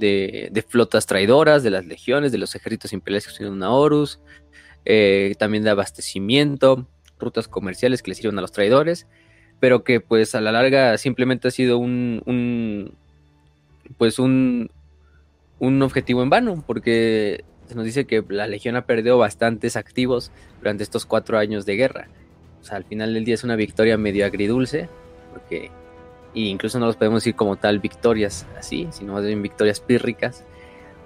de, 0.00 0.64
flotas 0.68 1.06
traidoras, 1.06 1.62
de 1.62 1.70
las 1.70 1.86
legiones, 1.86 2.32
de 2.32 2.38
los 2.38 2.54
ejércitos 2.54 2.92
imperiales 2.92 3.24
que 3.26 3.30
estuvieron 3.30 3.62
a 3.62 3.70
Horus, 3.70 4.20
eh, 4.84 5.34
también 5.38 5.62
de 5.62 5.70
abastecimiento, 5.70 6.88
rutas 7.18 7.48
comerciales 7.48 8.02
que 8.02 8.10
les 8.10 8.18
sirven 8.18 8.38
a 8.38 8.42
los 8.42 8.52
traidores, 8.52 9.06
pero 9.60 9.84
que 9.84 10.00
pues 10.00 10.34
a 10.34 10.40
la 10.40 10.52
larga 10.52 10.98
simplemente 10.98 11.48
ha 11.48 11.50
sido 11.50 11.78
un, 11.78 12.22
un 12.26 12.94
pues 13.98 14.18
un, 14.18 14.70
un 15.58 15.82
objetivo 15.82 16.22
en 16.22 16.30
vano, 16.30 16.64
porque 16.66 17.44
se 17.66 17.74
nos 17.74 17.84
dice 17.84 18.06
que 18.06 18.24
la 18.28 18.46
Legión 18.46 18.76
ha 18.76 18.86
perdido 18.86 19.18
bastantes 19.18 19.76
activos 19.76 20.32
durante 20.58 20.82
estos 20.82 21.06
cuatro 21.06 21.38
años 21.38 21.66
de 21.66 21.76
guerra. 21.76 22.08
O 22.60 22.64
sea, 22.64 22.76
al 22.76 22.84
final 22.84 23.14
del 23.14 23.24
día 23.24 23.34
es 23.34 23.44
una 23.44 23.56
victoria 23.56 23.96
medio 23.96 24.26
agridulce, 24.26 24.88
porque 25.32 25.70
e 26.34 26.40
incluso 26.40 26.78
no 26.78 26.86
los 26.86 26.96
podemos 26.96 27.22
decir 27.22 27.34
como 27.34 27.56
tal 27.56 27.78
victorias 27.78 28.46
así, 28.58 28.88
sino 28.90 29.14
más 29.14 29.24
bien 29.24 29.42
victorias 29.42 29.80
pírricas. 29.80 30.44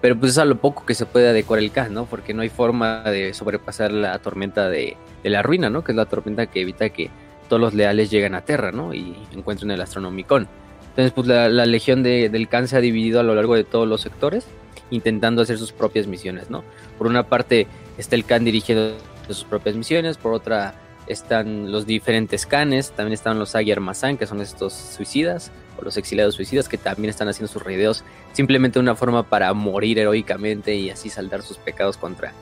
Pero 0.01 0.19
pues 0.19 0.33
es 0.33 0.39
a 0.39 0.45
lo 0.45 0.57
poco 0.57 0.85
que 0.85 0.95
se 0.95 1.07
puede 1.07 1.29
adecuar 1.29 1.61
el 1.61 1.71
K, 1.71 1.89
¿no? 1.89 2.05
Porque 2.05 2.35
no 2.35 2.43
hay 2.43 2.51
forma 2.51 3.03
de 3.05 3.33
sobrepasar 3.33 3.91
la 3.91 4.19
tormenta 4.19 4.69
de, 4.69 4.99
la 5.23 5.43
ruina, 5.43 5.71
¿no? 5.71 5.83
Que 5.83 5.93
es 5.93 5.97
la 5.97 6.05
tormenta 6.05 6.47
que 6.47 6.61
evita 6.61 6.91
que 6.91 7.11
todos 7.49 7.61
los 7.61 7.75
leales 7.75 8.11
lleguen 8.11 8.35
a 8.35 8.43
Terra, 8.43 8.73
¿no? 8.73 8.95
Y 8.95 9.17
encuentren 9.33 9.71
el 9.71 9.81
Astronomicon. 9.81 10.49
Entonces, 10.91 11.13
pues 11.13 11.27
la, 11.27 11.49
legión 11.67 12.03
del 12.03 12.49
Khan 12.49 12.69
se 12.69 12.77
ha 12.77 12.81
dividido 12.81 13.19
a 13.19 13.23
lo 13.23 13.35
largo 13.35 13.57
de 13.57 13.65
todos 13.65 13.89
los 13.89 14.01
sectores, 14.01 14.47
intentando 14.91 15.43
hacer 15.43 15.59
sus 15.59 15.73
propias 15.73 16.07
misiones, 16.07 16.51
¿no? 16.51 16.63
Por 16.99 17.09
una 17.09 17.25
parte 17.25 17.67
está 17.99 18.15
el 18.15 18.25
Khan 18.25 18.45
dirigiendo 18.45 18.95
sus 19.27 19.45
propias 19.45 19.75
misiones, 19.75 20.19
por 20.19 20.33
otra 20.33 20.75
están 21.07 21.71
los 21.71 21.87
diferentes 21.87 22.47
canes, 22.47 22.93
también 22.93 23.15
están 23.15 23.39
los 23.39 23.55
Aguiar 23.55 23.81
Mazán, 23.81 24.17
que 24.17 24.27
son 24.27 24.41
estos 24.41 24.73
suicidas, 24.73 25.51
o 25.79 25.85
los 25.85 25.97
exiliados 25.97 26.35
suicidas, 26.35 26.69
que 26.69 26.79
también 26.79 27.11
están 27.11 27.29
haciendo 27.29 27.53
sus 27.53 27.63
reideos, 27.63 28.05
simplemente 28.33 28.79
una 28.79 28.95
forma 28.95 29.25
para 29.25 29.53
morir 29.53 29.99
heroicamente 29.99 30.75
y 30.75 30.91
así 30.91 31.11
saldar 31.11 31.43
sus 31.43 31.59
pecados 31.59 31.97
contra, 31.97 32.33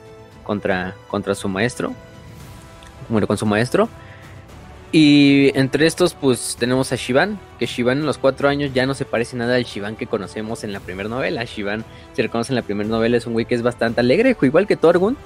contra, 0.43 0.95
contra 1.07 1.35
su 1.35 1.49
maestro, 1.49 1.93
bueno, 3.09 3.27
con 3.27 3.37
su 3.37 3.45
maestro. 3.45 3.89
Y 4.95 5.51
entre 5.57 5.87
estos, 5.87 6.13
pues 6.13 6.55
tenemos 6.59 6.91
a 6.91 6.95
Shivan, 6.95 7.39
que 7.57 7.65
Shivan 7.65 7.97
en 7.97 8.05
los 8.05 8.19
cuatro 8.19 8.47
años 8.47 8.75
ya 8.75 8.85
no 8.85 8.93
se 8.93 9.05
parece 9.05 9.35
nada 9.35 9.55
al 9.55 9.63
Shivan 9.63 9.95
que 9.95 10.05
conocemos 10.05 10.63
en 10.63 10.71
la 10.71 10.79
primera 10.79 11.09
novela. 11.09 11.43
Shivan, 11.45 11.83
si 12.13 12.21
reconoce 12.21 12.51
en 12.51 12.57
la 12.57 12.61
primera 12.61 12.87
novela, 12.87 13.17
es 13.17 13.25
un 13.25 13.33
güey 13.33 13.47
que 13.47 13.55
es 13.55 13.63
bastante 13.63 14.01
alegre, 14.01 14.37
igual 14.39 14.67
que 14.67 14.75
Torgun. 14.75 15.17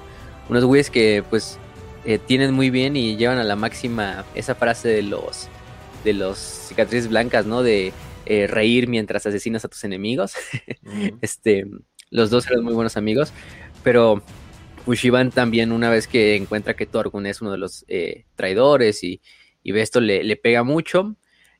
Unos 0.48 0.64
güeyes 0.64 0.88
que, 0.88 1.22
pues, 1.28 1.58
eh, 2.06 2.18
tienen 2.18 2.54
muy 2.54 2.70
bien 2.70 2.96
y 2.96 3.18
llevan 3.18 3.36
a 3.36 3.44
la 3.44 3.56
máxima 3.56 4.24
esa 4.34 4.54
frase 4.54 4.88
de 4.88 5.02
los 5.02 5.48
de 6.02 6.14
los 6.14 6.38
cicatrices 6.38 7.10
blancas, 7.10 7.44
¿no? 7.44 7.62
De 7.62 7.92
eh, 8.24 8.46
reír 8.46 8.88
mientras 8.88 9.26
asesinas 9.26 9.66
a 9.66 9.68
tus 9.68 9.84
enemigos. 9.84 10.32
este, 11.20 11.66
los 12.08 12.30
dos 12.30 12.46
eran 12.46 12.64
muy 12.64 12.72
buenos 12.72 12.96
amigos, 12.96 13.34
pero 13.82 14.22
Ushiban 14.86 15.30
también 15.30 15.72
una 15.72 15.90
vez 15.90 16.08
que 16.08 16.36
encuentra 16.36 16.72
que 16.72 16.86
Torgun 16.86 17.26
es 17.26 17.42
uno 17.42 17.52
de 17.52 17.58
los 17.58 17.84
eh, 17.88 18.24
traidores 18.34 19.04
y, 19.04 19.20
y, 19.72 19.78
esto 19.78 20.00
le, 20.00 20.24
le 20.24 20.36
pega 20.36 20.62
mucho. 20.62 21.16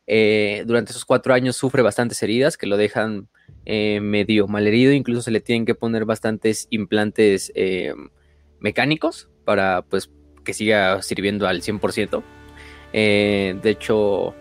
durante 0.06 0.92
esos 0.92 1.04
cuatro 1.04 1.34
años 1.34 1.56
sufre 1.56 1.82
bastantes 1.82 2.22
heridas 2.22 2.56
que 2.56 2.66
lo 2.66 2.76
dejan 2.76 3.28
medio 3.66 4.48
malherido, 4.48 4.92
incluso 4.92 5.22
se 5.22 5.30
le 5.30 5.40
tienen 5.40 5.66
que 5.66 5.74
poner 5.74 6.04
bastantes 6.04 6.66
implantes 6.70 7.52
mecánicos 8.60 9.28
para 9.44 9.82
pues 9.82 10.10
que 10.44 10.54
siga 10.54 11.02
sirviendo 11.02 11.46
al 11.46 11.62
100%. 11.62 12.22
Eh, 12.92 13.58
de 13.62 13.70
hecho, 13.70 14.34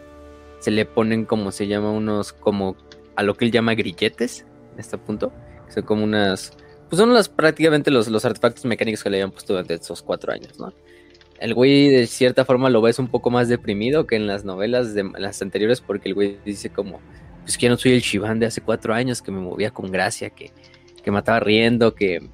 se 0.59 0.71
le 0.71 0.85
ponen 0.85 1.25
como 1.25 1.51
se 1.51 1.67
llama 1.67 1.91
unos, 1.91 2.33
como 2.33 2.77
a 3.15 3.23
lo 3.23 3.35
que 3.35 3.45
él 3.45 3.51
llama 3.51 3.75
grilletes, 3.75 4.45
en 4.73 4.79
este 4.79 4.97
punto. 4.97 5.33
son 5.69 5.83
como 5.83 6.03
unas, 6.03 6.53
pues 6.89 6.99
son 6.99 7.13
las, 7.13 7.29
prácticamente 7.29 7.91
los, 7.91 8.07
los 8.07 8.23
artefactos 8.25 8.65
mecánicos 8.65 9.03
que 9.03 9.09
le 9.09 9.17
habían 9.17 9.31
puesto 9.31 9.53
durante 9.53 9.73
esos 9.73 10.01
cuatro 10.01 10.31
años, 10.31 10.57
¿no? 10.57 10.73
El 11.39 11.53
güey 11.53 11.89
de 11.89 12.07
cierta 12.07 12.45
forma 12.45 12.69
lo 12.69 12.81
ves 12.81 12.99
un 12.99 13.07
poco 13.07 13.29
más 13.29 13.47
deprimido 13.47 14.07
que 14.07 14.15
en 14.15 14.25
las 14.25 14.43
novelas 14.43 14.93
de 14.93 15.03
las 15.17 15.41
anteriores 15.41 15.81
porque 15.81 16.09
el 16.09 16.15
güey 16.15 16.37
dice 16.43 16.69
como, 16.69 16.99
pues 17.43 17.57
que 17.57 17.69
no 17.69 17.77
soy 17.77 17.93
el 17.93 18.01
Shivan 18.01 18.39
de 18.39 18.47
hace 18.47 18.61
cuatro 18.61 18.93
años, 18.93 19.21
que 19.21 19.31
me 19.31 19.39
movía 19.39 19.71
con 19.71 19.91
gracia, 19.91 20.31
que, 20.31 20.51
que 21.03 21.11
mataba 21.11 21.39
riendo, 21.39 21.93
que, 21.93 22.27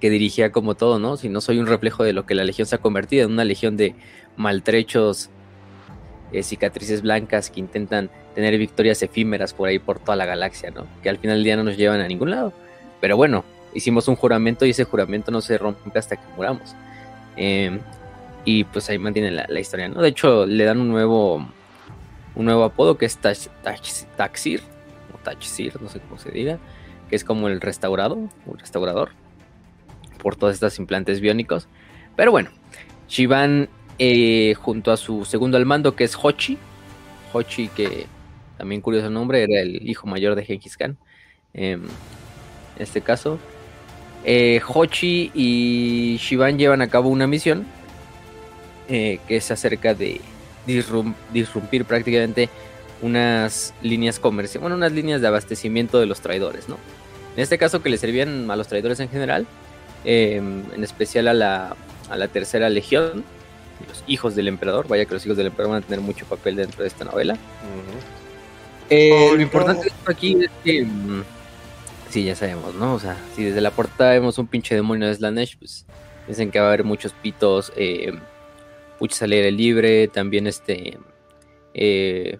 que 0.00 0.10
dirigía 0.10 0.52
como 0.52 0.74
todo, 0.74 0.98
¿no? 0.98 1.16
Si 1.16 1.28
no 1.28 1.40
soy 1.40 1.58
un 1.58 1.66
reflejo 1.66 2.02
de 2.02 2.12
lo 2.12 2.26
que 2.26 2.34
la 2.34 2.44
legión 2.44 2.66
se 2.66 2.74
ha 2.74 2.78
convertido, 2.78 3.26
en 3.26 3.32
una 3.32 3.44
legión 3.44 3.76
de 3.76 3.94
maltrechos, 4.36 5.30
eh, 6.32 6.42
cicatrices 6.42 7.02
blancas 7.02 7.50
que 7.50 7.60
intentan 7.60 8.10
tener 8.34 8.58
victorias 8.58 9.02
efímeras 9.02 9.54
por 9.54 9.68
ahí 9.68 9.78
por 9.78 9.98
toda 9.98 10.16
la 10.16 10.26
galaxia, 10.26 10.70
¿no? 10.70 10.86
Que 11.02 11.08
al 11.08 11.18
final 11.18 11.38
del 11.38 11.44
día 11.44 11.56
no 11.56 11.64
nos 11.64 11.76
llevan 11.76 12.00
a 12.00 12.06
ningún 12.06 12.30
lado. 12.30 12.52
Pero 13.00 13.16
bueno, 13.16 13.44
hicimos 13.74 14.08
un 14.08 14.16
juramento 14.16 14.66
y 14.66 14.70
ese 14.70 14.84
juramento 14.84 15.30
no 15.30 15.40
se 15.40 15.56
rompe 15.56 15.98
hasta 15.98 16.16
que 16.16 16.22
muramos. 16.36 16.74
Em, 17.36 17.80
y 18.50 18.64
pues 18.64 18.88
ahí 18.88 18.98
mantiene 18.98 19.30
la, 19.30 19.60
historia, 19.60 19.88
¿no? 19.88 20.00
De 20.00 20.08
hecho, 20.08 20.46
le 20.46 20.64
dan 20.64 20.80
un 20.80 20.88
nuevo, 20.88 21.46
un 22.34 22.44
nuevo 22.46 22.64
apodo 22.64 22.96
que 22.96 23.04
es 23.04 23.18
Taxir, 23.18 24.62
o 25.12 25.18
Tachsir, 25.18 25.78
no 25.82 25.90
sé 25.90 26.00
cómo 26.00 26.18
se 26.18 26.30
diga, 26.30 26.58
que 27.10 27.16
es 27.16 27.24
como 27.24 27.48
el 27.48 27.60
restaurado, 27.60 28.30
restaurador 28.56 29.10
por 30.22 30.34
todos 30.34 30.54
estos 30.54 30.78
implantes 30.78 31.20
biónicos. 31.20 31.68
Pero 32.16 32.30
bueno, 32.30 32.48
Shivan 33.06 33.68
eh, 33.98 34.54
junto 34.54 34.92
a 34.92 34.96
su 34.96 35.26
segundo 35.26 35.58
al 35.58 35.66
mando 35.66 35.94
que 35.94 36.04
es 36.04 36.16
Hochi, 36.16 36.56
Hochi 37.34 37.68
que 37.68 38.06
también 38.56 38.80
curioso 38.80 39.10
nombre, 39.10 39.42
era 39.42 39.60
el 39.60 39.86
hijo 39.86 40.06
mayor 40.06 40.36
de 40.36 40.46
Genghis 40.46 40.78
Khan. 40.78 40.96
Em, 41.52 41.82
en 41.84 42.82
este 42.82 43.02
caso, 43.02 43.38
eh, 44.24 44.62
Hochi 44.66 45.32
y 45.34 46.16
Shivan 46.16 46.56
llevan 46.56 46.80
a 46.80 46.88
cabo 46.88 47.10
una 47.10 47.26
misión 47.26 47.66
eh, 48.88 49.18
que 49.26 49.36
es 49.36 49.50
acerca 49.50 49.94
de 49.94 50.20
disrumpir 50.66 51.84
prácticamente 51.84 52.48
unas 53.00 53.74
líneas 53.80 54.18
comerciales, 54.18 54.60
bueno, 54.60 54.76
unas 54.76 54.92
líneas 54.92 55.20
de 55.20 55.28
abastecimiento 55.28 56.00
de 56.00 56.06
los 56.06 56.20
traidores, 56.20 56.68
¿no? 56.68 56.76
En 57.36 57.42
este 57.42 57.56
caso 57.58 57.82
que 57.82 57.88
le 57.88 57.96
servían 57.96 58.50
a 58.50 58.56
los 58.56 58.66
traidores 58.68 59.00
en 59.00 59.08
general, 59.08 59.46
Em, 60.04 60.62
en 60.74 60.84
especial 60.84 61.28
a 61.28 61.34
la, 61.34 61.76
a 62.08 62.16
la 62.16 62.28
tercera 62.28 62.68
legión, 62.68 63.24
los 63.86 64.04
hijos 64.06 64.34
del 64.34 64.48
emperador. 64.48 64.86
Vaya 64.88 65.04
que 65.04 65.14
los 65.14 65.24
hijos 65.26 65.36
del 65.36 65.48
emperador 65.48 65.74
van 65.74 65.82
a 65.82 65.86
tener 65.86 66.00
mucho 66.00 66.24
papel 66.26 66.56
dentro 66.56 66.82
de 66.82 66.88
esta 66.88 67.04
novela. 67.04 67.36
Eh, 68.90 69.30
lo 69.34 69.40
importante 69.40 69.92
aquí 70.06 70.38
es 70.44 70.50
que, 70.64 70.84
mm, 70.84 71.22
sí, 72.10 72.24
ya 72.24 72.34
sabemos, 72.34 72.74
¿no? 72.74 72.94
O 72.94 73.00
sea, 73.00 73.16
si 73.34 73.44
desde 73.44 73.60
la 73.60 73.70
portada 73.70 74.12
vemos 74.12 74.38
un 74.38 74.46
pinche 74.46 74.74
demonio 74.74 75.08
de 75.08 75.14
Slanesh, 75.14 75.58
pues 75.58 75.84
dicen 76.26 76.50
que 76.50 76.60
va 76.60 76.66
a 76.66 76.68
haber 76.68 76.84
muchos 76.84 77.12
pitos, 77.12 77.72
eh, 77.76 78.12
muchos 79.00 79.22
al 79.22 79.32
aire 79.32 79.50
libre, 79.50 80.08
también 80.08 80.46
este. 80.46 80.98
Eh, 81.74 82.38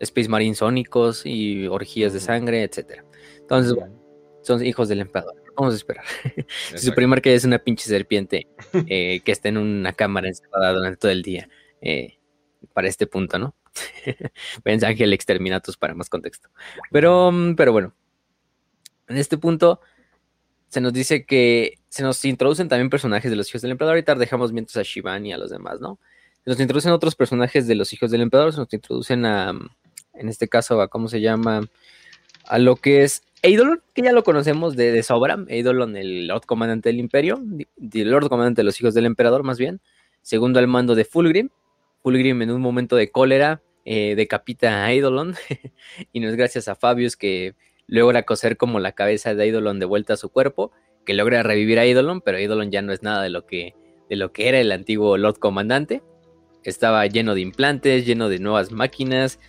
Space 0.00 0.28
Marine 0.28 0.56
sónicos 0.56 1.24
y 1.24 1.66
orgías 1.68 2.12
de 2.12 2.20
sangre, 2.20 2.64
etcétera. 2.64 3.04
Entonces, 3.38 3.74
bueno, 3.74 3.94
son 4.42 4.64
hijos 4.66 4.88
del 4.88 5.00
emperador. 5.00 5.42
Vamos 5.56 5.74
a 5.74 5.76
esperar. 5.76 6.04
si 6.74 6.86
su 6.86 6.94
primer 6.94 7.22
que 7.22 7.34
es 7.34 7.44
una 7.44 7.58
pinche 7.58 7.84
serpiente 7.84 8.48
eh, 8.88 9.20
que 9.20 9.32
está 9.32 9.48
en 9.48 9.58
una 9.58 9.92
cámara 9.92 10.28
encerrada 10.28 10.72
durante 10.72 10.96
todo 10.96 11.10
el 11.12 11.22
día. 11.22 11.48
Eh, 11.80 12.18
para 12.72 12.88
este 12.88 13.06
punto, 13.06 13.38
¿no? 13.38 13.54
Ven 14.64 14.84
Ángel 14.84 15.12
Exterminatus 15.12 15.76
para 15.76 15.94
más 15.94 16.08
contexto. 16.08 16.48
Pero, 16.90 17.30
mm, 17.32 17.54
pero 17.54 17.72
bueno. 17.72 17.94
En 19.08 19.18
este 19.18 19.36
punto 19.36 19.80
se 20.68 20.80
nos 20.80 20.92
dice 20.92 21.26
que 21.26 21.74
se 21.92 22.02
nos 22.02 22.24
introducen 22.24 22.70
también 22.70 22.88
personajes 22.88 23.30
de 23.30 23.36
los 23.36 23.50
hijos 23.50 23.60
del 23.60 23.72
emperador. 23.72 23.96
Ahorita 23.96 24.14
dejamos 24.14 24.50
mientras 24.50 24.78
a 24.78 24.82
Shivan 24.82 25.26
y 25.26 25.34
a 25.34 25.36
los 25.36 25.50
demás, 25.50 25.78
¿no? 25.78 25.98
Se 26.42 26.48
nos 26.48 26.58
introducen 26.58 26.90
otros 26.90 27.14
personajes 27.14 27.66
de 27.66 27.74
los 27.74 27.92
hijos 27.92 28.10
del 28.10 28.22
emperador. 28.22 28.54
Se 28.54 28.60
nos 28.60 28.72
introducen 28.72 29.26
a, 29.26 29.50
en 30.14 30.28
este 30.30 30.48
caso, 30.48 30.80
a 30.80 30.88
cómo 30.88 31.08
se 31.08 31.20
llama, 31.20 31.68
a 32.46 32.58
lo 32.58 32.76
que 32.76 33.02
es 33.02 33.24
Eidolon, 33.42 33.82
que 33.92 34.00
ya 34.00 34.12
lo 34.12 34.24
conocemos 34.24 34.74
de, 34.74 34.90
de 34.90 35.02
sobra. 35.02 35.44
Eidolon, 35.48 35.94
el 35.98 36.28
Lord 36.28 36.46
Comandante 36.46 36.88
del 36.88 36.98
Imperio, 36.98 37.42
el 37.92 38.10
Lord 38.10 38.30
Comandante 38.30 38.62
de 38.62 38.64
los 38.64 38.80
hijos 38.80 38.94
del 38.94 39.04
emperador, 39.04 39.42
más 39.42 39.58
bien. 39.58 39.82
Segundo 40.22 40.60
al 40.60 40.68
mando 40.68 40.94
de 40.94 41.04
Fulgrim. 41.04 41.50
Fulgrim, 42.02 42.40
en 42.40 42.52
un 42.52 42.62
momento 42.62 42.96
de 42.96 43.10
cólera, 43.10 43.60
eh, 43.84 44.14
decapita 44.16 44.86
a 44.86 44.92
Eidolon. 44.92 45.34
y 46.14 46.20
no 46.20 46.30
es 46.30 46.36
gracias 46.36 46.68
a 46.68 46.74
Fabius 46.74 47.18
que 47.18 47.54
logra 47.86 48.22
coser 48.22 48.56
como 48.56 48.80
la 48.80 48.92
cabeza 48.92 49.34
de 49.34 49.44
Eidolon 49.44 49.78
de 49.78 49.84
vuelta 49.84 50.14
a 50.14 50.16
su 50.16 50.30
cuerpo 50.30 50.72
que 51.04 51.14
logra 51.14 51.42
revivir 51.42 51.78
a 51.78 51.84
Eidolon, 51.84 52.20
pero 52.20 52.38
Eidolon 52.38 52.70
ya 52.70 52.82
no 52.82 52.92
es 52.92 53.02
nada 53.02 53.22
de 53.22 53.30
lo 53.30 53.46
que, 53.46 53.74
de 54.08 54.16
lo 54.16 54.32
que 54.32 54.48
era 54.48 54.58
el 54.60 54.72
antiguo 54.72 55.16
Lord 55.16 55.38
Comandante. 55.38 56.02
Estaba 56.64 57.06
lleno 57.06 57.34
de 57.34 57.40
implantes, 57.40 58.06
lleno 58.06 58.28
de 58.28 58.38
nuevas 58.38 58.70
máquinas 58.70 59.40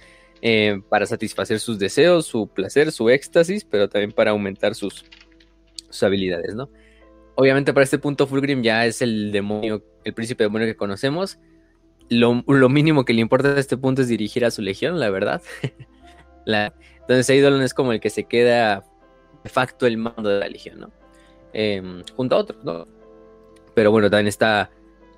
eh, 0.41 0.81
para 0.89 1.05
satisfacer 1.05 1.59
sus 1.59 1.79
deseos, 1.79 2.25
su 2.25 2.47
placer, 2.47 2.91
su 2.91 3.09
éxtasis, 3.09 3.65
pero 3.65 3.87
también 3.87 4.11
para 4.11 4.31
aumentar 4.31 4.75
sus, 4.75 5.05
sus 5.89 6.03
habilidades, 6.03 6.55
¿no? 6.55 6.69
Obviamente 7.35 7.73
para 7.73 7.83
este 7.83 7.97
punto 7.97 8.27
Fulgrim 8.27 8.61
ya 8.61 8.85
es 8.85 9.01
el 9.01 9.31
demonio, 9.31 9.83
el 10.03 10.13
príncipe 10.13 10.43
demonio 10.43 10.67
que 10.67 10.75
conocemos. 10.75 11.39
Lo, 12.09 12.43
mínimo 12.69 13.05
que 13.05 13.13
le 13.13 13.21
importa 13.21 13.49
a 13.49 13.59
este 13.59 13.77
punto 13.77 14.01
es 14.01 14.07
dirigir 14.07 14.45
a 14.45 14.51
su 14.51 14.61
legión, 14.61 14.99
la 14.99 15.09
verdad. 15.09 15.41
entonces 16.45 17.29
Eidolon 17.29 17.61
es 17.61 17.73
como 17.73 17.91
el 17.93 17.99
que 17.99 18.09
se 18.09 18.25
queda 18.25 18.83
de 19.43 19.49
facto 19.49 19.87
el 19.87 19.97
mando 19.97 20.29
de 20.29 20.39
la 20.39 20.47
legión, 20.47 20.79
¿no? 20.79 21.02
Em, 21.53 22.03
junto 22.15 22.35
a 22.35 22.39
otros. 22.39 22.87
Pero 23.73 23.91
bueno, 23.91 24.09
también 24.09 24.27
está 24.27 24.71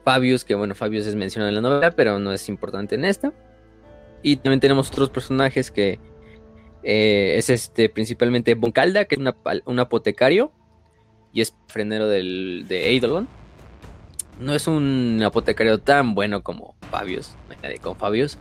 Fabius, 0.04 0.44
que 0.44 0.56
bueno, 0.56 0.76
Fabius 0.76 1.08
es 1.08 1.16
mencionado 1.16 1.50
en 1.50 1.56
la 1.56 1.62
novela, 1.62 1.92
pero 1.92 2.20
no 2.20 2.32
es 2.32 2.48
importante 2.50 2.96
en 2.96 3.06
esta. 3.06 3.34
Y 4.22 4.38
también 4.38 4.60
tenemos 4.60 4.90
otros 4.90 5.10
personajes 5.10 5.72
que 5.72 6.00
eh, 6.84 7.36
es 7.38 7.50
este 7.50 7.90
principalmente 7.90 8.56
Boncalda, 8.56 9.06
que 9.06 9.16
es 9.16 9.22
un 9.66 9.80
apotecario 9.80 10.52
y 11.34 11.42
es 11.42 11.56
frenero 11.68 12.08
del, 12.08 12.66
de 12.68 12.90
Eidolon 12.90 13.28
no 14.40 14.54
es 14.54 14.68
un 14.68 15.22
apotecario 15.24 15.80
tan 15.80 16.14
bueno 16.14 16.42
como 16.44 16.76
Fabius, 16.92 17.36
con 17.82 17.96
Fabius, 17.96 18.38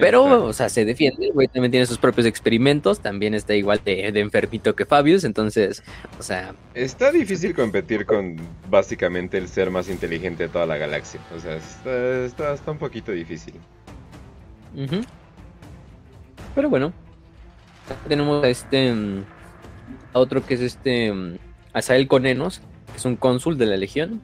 pero, 0.00 0.44
o 0.44 0.52
sea, 0.52 0.68
se 0.68 0.84
defiende, 0.84 1.26
el 1.26 1.32
güey 1.32 1.48
también 1.48 1.70
tiene 1.70 1.86
sus 1.86 1.98
propios 1.98 2.26
experimentos, 2.26 3.00
también 3.00 3.34
está 3.34 3.54
igual 3.54 3.80
de, 3.84 4.08
enfermito 4.08 4.74
que 4.74 4.84
Fabius, 4.84 5.24
entonces, 5.24 5.82
o 6.18 6.22
sea... 6.22 6.54
Está 6.74 7.10
difícil 7.10 7.54
competir 7.54 8.06
con 8.06 8.36
básicamente 8.68 9.38
el 9.38 9.48
ser 9.48 9.70
más 9.70 9.88
inteligente 9.88 10.44
de 10.44 10.48
toda 10.50 10.66
la 10.66 10.76
galaxia, 10.76 11.20
o 11.34 11.40
sea, 11.40 11.56
está, 11.56 12.54
está, 12.54 12.70
un 12.70 12.78
poquito 12.78 13.12
difícil. 13.12 13.54
Pero 16.54 16.68
bueno, 16.68 16.92
tenemos 18.08 18.44
a 18.44 18.48
este, 18.48 18.92
mm, 18.92 19.24
a 20.12 20.18
otro 20.18 20.44
que 20.44 20.54
es 20.54 20.60
este, 20.60 21.12
mm, 21.12 21.38
Asael 21.72 22.08
Conenos, 22.08 22.60
que 22.92 22.98
es 22.98 23.04
un 23.04 23.16
cónsul 23.16 23.58
de 23.58 23.66
la 23.66 23.76
Legión, 23.76 24.20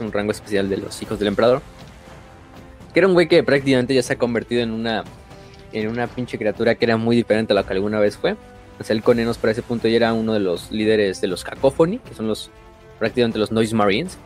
un 0.00 0.12
rango 0.12 0.32
especial 0.32 0.68
de 0.68 0.78
los 0.78 1.00
hijos 1.02 1.18
del 1.18 1.28
emperador. 1.28 1.62
Que 2.92 3.00
era 3.00 3.08
un 3.08 3.14
güey 3.14 3.28
que 3.28 3.42
prácticamente 3.42 3.94
ya 3.94 4.02
se 4.02 4.14
ha 4.14 4.18
convertido 4.18 4.62
en 4.62 4.70
una, 4.70 5.04
en 5.72 5.88
una 5.88 6.06
pinche 6.06 6.38
criatura 6.38 6.74
que 6.74 6.84
era 6.84 6.96
muy 6.96 7.16
diferente 7.16 7.52
a 7.52 7.54
la 7.54 7.64
que 7.64 7.72
alguna 7.72 8.00
vez 8.00 8.16
fue. 8.16 8.32
O 8.32 8.92
el 8.92 9.02
Conenos 9.02 9.38
para 9.38 9.52
ese 9.52 9.62
punto 9.62 9.88
ya 9.88 9.96
era 9.96 10.12
uno 10.12 10.32
de 10.32 10.40
los 10.40 10.70
líderes 10.70 11.20
de 11.20 11.26
los 11.26 11.42
Cacophony, 11.42 11.98
que 11.98 12.14
son 12.14 12.28
los 12.28 12.50
prácticamente 12.98 13.38
los 13.38 13.50
Noise 13.50 13.74
Marines. 13.74 14.18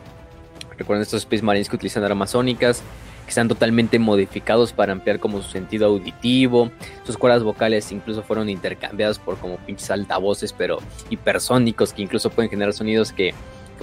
Recuerden 0.77 1.01
estos 1.01 1.23
Space 1.23 1.43
Marines 1.43 1.69
que 1.69 1.75
utilizan 1.75 2.03
armas 2.03 2.31
sónicas, 2.31 2.83
que 3.23 3.29
están 3.29 3.47
totalmente 3.47 3.99
modificados 3.99 4.73
para 4.73 4.91
ampliar 4.91 5.19
como 5.19 5.41
su 5.41 5.49
sentido 5.49 5.87
auditivo. 5.87 6.71
Sus 7.03 7.17
cuerdas 7.17 7.43
vocales 7.43 7.91
incluso 7.91 8.21
fueron 8.21 8.49
intercambiadas 8.49 9.17
por 9.17 9.37
como 9.37 9.57
pinches 9.57 9.89
altavoces, 9.89 10.53
pero 10.53 10.79
hipersónicos, 11.09 11.93
que 11.93 12.03
incluso 12.03 12.29
pueden 12.29 12.49
generar 12.49 12.73
sonidos 12.73 13.11
que 13.11 13.33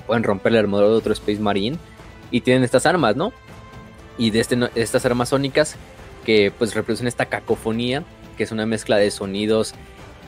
pueden 0.01 0.23
romper 0.23 0.53
el 0.53 0.59
armadura 0.59 0.89
de 0.89 0.95
otro 0.95 1.13
Space 1.13 1.41
Marine. 1.41 1.79
Y 2.31 2.43
tienen 2.43 2.63
estas 2.63 2.87
armas, 2.87 3.17
¿no? 3.17 3.33
Y 4.19 4.31
de 4.31 4.41
este, 4.41 4.59
estas 4.75 5.05
armas 5.05 5.31
sónicas 5.31 5.77
que 6.25 6.53
pues 6.57 6.75
reproducen 6.75 7.07
esta 7.07 7.27
cacofonía, 7.27 8.05
que 8.37 8.45
es 8.45 8.53
una 8.53 8.67
mezcla 8.67 8.97
de 8.97 9.11
sonidos 9.11 9.75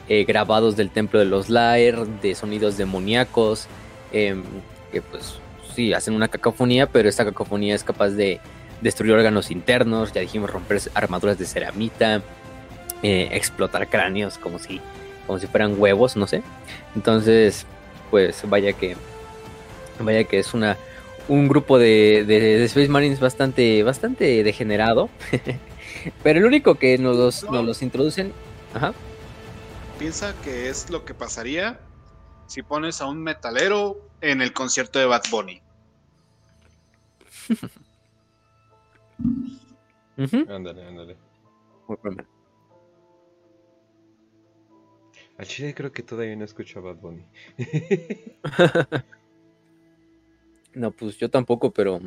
eh, 0.08 0.24
grabados 0.24 0.76
del 0.76 0.90
templo 0.90 1.20
de 1.20 1.26
los 1.26 1.48
Laer, 1.48 2.06
de 2.06 2.34
sonidos 2.34 2.76
demoníacos, 2.76 3.66
em, 4.12 4.42
que 4.90 5.00
pues 5.00 5.36
sí, 5.74 5.92
hacen 5.92 6.14
una 6.14 6.28
cacofonía, 6.28 6.86
pero 6.86 7.08
esta 7.08 7.24
cacofonía 7.24 7.74
es 7.74 7.84
capaz 7.84 8.10
de 8.10 8.40
destruir 8.80 9.12
órganos 9.12 9.50
internos, 9.50 10.12
ya 10.12 10.20
dijimos 10.20 10.50
romper 10.50 10.80
armaduras 10.94 11.38
de 11.38 11.46
ceramita, 11.46 12.20
eh, 13.02 13.28
explotar 13.32 13.88
cráneos 13.88 14.38
como 14.38 14.58
si, 14.58 14.80
como 15.26 15.38
si 15.38 15.46
fueran 15.46 15.80
huevos, 15.80 16.16
no 16.16 16.26
sé. 16.26 16.42
Entonces, 16.96 17.64
pues 18.10 18.42
vaya 18.48 18.72
que 18.72 18.96
Vaya 20.00 20.24
que 20.24 20.38
es 20.38 20.54
una 20.54 20.76
un 21.28 21.48
grupo 21.48 21.78
de, 21.78 22.24
de, 22.26 22.64
Space 22.64 22.88
Marines 22.88 23.20
bastante, 23.20 23.82
bastante 23.82 24.42
degenerado. 24.42 25.08
Pero 26.22 26.40
el 26.40 26.46
único 26.46 26.74
que 26.76 26.98
nos 26.98 27.16
los, 27.16 27.44
nos 27.44 27.64
los 27.64 27.82
introducen. 27.82 28.32
Ajá. 28.74 28.92
Piensa 29.98 30.34
que 30.42 30.68
es 30.68 30.90
lo 30.90 31.04
que 31.04 31.14
pasaría 31.14 31.78
si 32.46 32.62
pones 32.62 33.00
a 33.00 33.06
un 33.06 33.22
metalero 33.22 34.10
en 34.20 34.42
el 34.42 34.52
concierto 34.52 34.98
de 34.98 35.06
Bad 35.06 35.22
Bunny. 35.30 35.62
Ándale, 40.48 40.86
ándale. 40.86 41.16
Al 45.38 45.46
chile 45.46 45.74
creo 45.74 45.90
que 45.90 46.02
todavía 46.02 46.36
no 46.36 46.44
escucho 46.44 46.78
a 46.78 46.82
Bad 46.82 46.96
Bunny. 46.96 47.24
No, 50.74 50.90
pues 50.90 51.16
yo 51.18 51.30
tampoco, 51.30 51.72
pero 51.72 52.00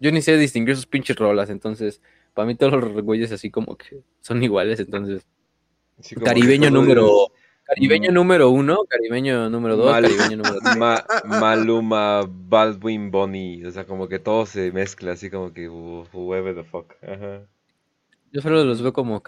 yo 0.00 0.12
ni 0.12 0.22
sé 0.22 0.36
distinguir 0.36 0.76
sus 0.76 0.86
pinches 0.86 1.16
rolas, 1.16 1.50
entonces 1.50 2.00
para 2.34 2.46
mí 2.46 2.54
todos 2.54 2.72
los 2.72 3.02
güeyes 3.02 3.32
así 3.32 3.50
como 3.50 3.76
que 3.76 4.02
son 4.20 4.42
iguales, 4.42 4.80
entonces 4.80 5.26
caribeño 6.22 6.70
número 6.70 7.30
caribeño 7.66 8.12
número 8.12 8.50
uno, 8.50 8.84
caribeño 8.88 9.50
número 9.50 9.76
dos, 9.76 9.92
caribeño 9.92 10.36
número 10.36 10.58
tres. 10.62 10.76
Maluma, 11.24 12.22
Baldwin, 12.28 13.10
Bonnie, 13.10 13.64
o 13.66 13.70
sea, 13.70 13.84
como 13.84 14.08
que 14.08 14.18
todo 14.18 14.46
se 14.46 14.70
mezcla 14.70 15.12
así 15.12 15.30
como 15.30 15.52
que 15.52 15.68
whoever 15.68 16.54
the 16.54 16.64
fuck. 16.64 16.94
Yo 18.32 18.40
solo 18.40 18.64
los 18.64 18.82
veo 18.82 18.92
como 18.92 19.22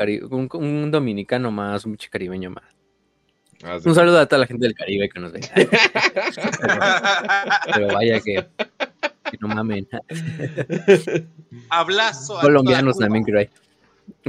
un, 0.52 0.90
dominicano 0.90 1.50
más, 1.50 1.84
un 1.84 1.92
pinche 1.92 2.10
caribeño 2.10 2.50
más. 2.50 2.77
Ah, 3.64 3.78
un 3.84 3.94
saludo 3.94 4.20
a 4.20 4.26
toda 4.26 4.40
la 4.40 4.46
gente 4.46 4.66
del 4.66 4.74
Caribe 4.74 5.08
que 5.08 5.18
nos 5.18 5.32
ve. 5.32 5.40
pero, 7.74 7.88
vaya 7.88 8.20
que, 8.20 8.46
no 9.40 9.48
mamen. 9.48 9.88
Hablazo. 11.68 12.38
Colombianos 12.40 12.98
también 12.98 13.24
creo 13.24 13.40
hay. 13.40 13.50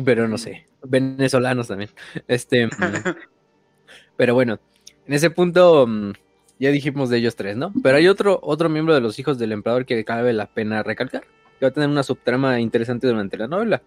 Pero 0.04 0.28
no 0.28 0.40
sé. 0.40 0.66
Venezolanos 0.84 1.68
también. 1.68 1.92
Este. 2.28 2.68
Mm, 2.68 2.70
pero 4.18 4.34
bueno, 4.34 4.60
en 5.06 5.14
ese 5.14 5.30
punto 5.30 5.86
mm, 5.88 6.14
ya 6.58 6.72
dijimos 6.72 7.10
de 7.10 7.18
ellos 7.18 7.36
tres, 7.36 7.56
¿no? 7.56 7.72
Pero 7.84 7.98
hay 7.98 8.08
otro, 8.08 8.40
otro 8.42 8.68
miembro 8.68 8.96
de 8.96 9.02
los 9.02 9.20
hijos 9.20 9.38
del 9.38 9.52
emperador 9.52 9.86
que 9.86 10.04
cabe 10.06 10.34
la 10.34 10.48
pena 10.48 10.82
recalcar. 10.82 11.22
Que 11.60 11.66
va 11.66 11.70
a 11.70 11.74
tener 11.74 11.90
una 11.90 12.04
subtrama 12.04 12.60
interesante 12.60 13.06
durante 13.06 13.38
la 13.38 13.48
novela. 13.48 13.84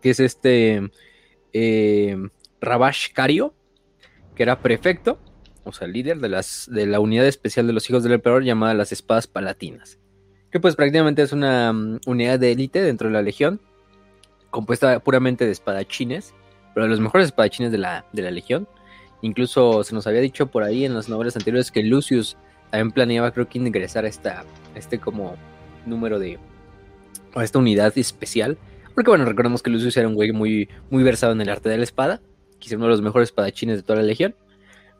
Que 0.00 0.10
es 0.10 0.18
este. 0.18 0.90
Eh, 1.52 2.16
Rabash 2.60 3.12
Cario 3.12 3.54
que 4.34 4.42
era 4.42 4.60
prefecto, 4.60 5.18
o 5.64 5.72
sea, 5.72 5.86
líder 5.86 6.18
de, 6.18 6.28
las, 6.28 6.68
de 6.70 6.86
la 6.86 7.00
unidad 7.00 7.26
especial 7.26 7.66
de 7.66 7.72
los 7.72 7.88
hijos 7.88 8.02
del 8.02 8.12
emperador 8.12 8.44
llamada 8.44 8.74
las 8.74 8.92
espadas 8.92 9.26
palatinas, 9.26 9.98
que 10.50 10.60
pues 10.60 10.76
prácticamente 10.76 11.22
es 11.22 11.32
una 11.32 11.72
mm, 11.72 12.00
unidad 12.06 12.38
de 12.38 12.52
élite 12.52 12.82
dentro 12.82 13.08
de 13.08 13.14
la 13.14 13.22
legión, 13.22 13.60
compuesta 14.50 15.00
puramente 15.00 15.44
de 15.46 15.52
espadachines, 15.52 16.34
pero 16.74 16.84
de 16.84 16.90
los 16.90 17.00
mejores 17.00 17.26
espadachines 17.26 17.72
de 17.72 17.78
la, 17.78 18.06
de 18.12 18.22
la 18.22 18.30
legión. 18.30 18.68
Incluso 19.20 19.84
se 19.84 19.94
nos 19.94 20.06
había 20.06 20.20
dicho 20.20 20.48
por 20.48 20.62
ahí 20.62 20.84
en 20.84 20.94
las 20.94 21.08
novelas 21.08 21.36
anteriores 21.36 21.70
que 21.70 21.82
Lucius 21.82 22.36
también 22.70 22.90
planeaba, 22.90 23.30
creo 23.30 23.48
que 23.48 23.58
ingresar 23.58 24.04
a 24.04 24.08
esta, 24.08 24.44
este 24.74 24.98
como 24.98 25.36
número 25.86 26.18
de, 26.18 26.38
a 27.34 27.44
esta 27.44 27.58
unidad 27.58 27.96
especial. 27.96 28.58
Porque 28.94 29.10
bueno, 29.10 29.24
recordemos 29.24 29.62
que 29.62 29.70
Lucius 29.70 29.96
era 29.96 30.08
un 30.08 30.14
güey 30.14 30.32
muy, 30.32 30.68
muy 30.90 31.02
versado 31.02 31.32
en 31.32 31.40
el 31.40 31.48
arte 31.48 31.68
de 31.68 31.78
la 31.78 31.84
espada 31.84 32.20
quizá 32.62 32.76
uno 32.76 32.84
de 32.84 32.92
los 32.92 33.02
mejores 33.02 33.28
espadachines 33.28 33.76
de 33.76 33.82
toda 33.82 33.98
la 33.98 34.06
legión. 34.06 34.36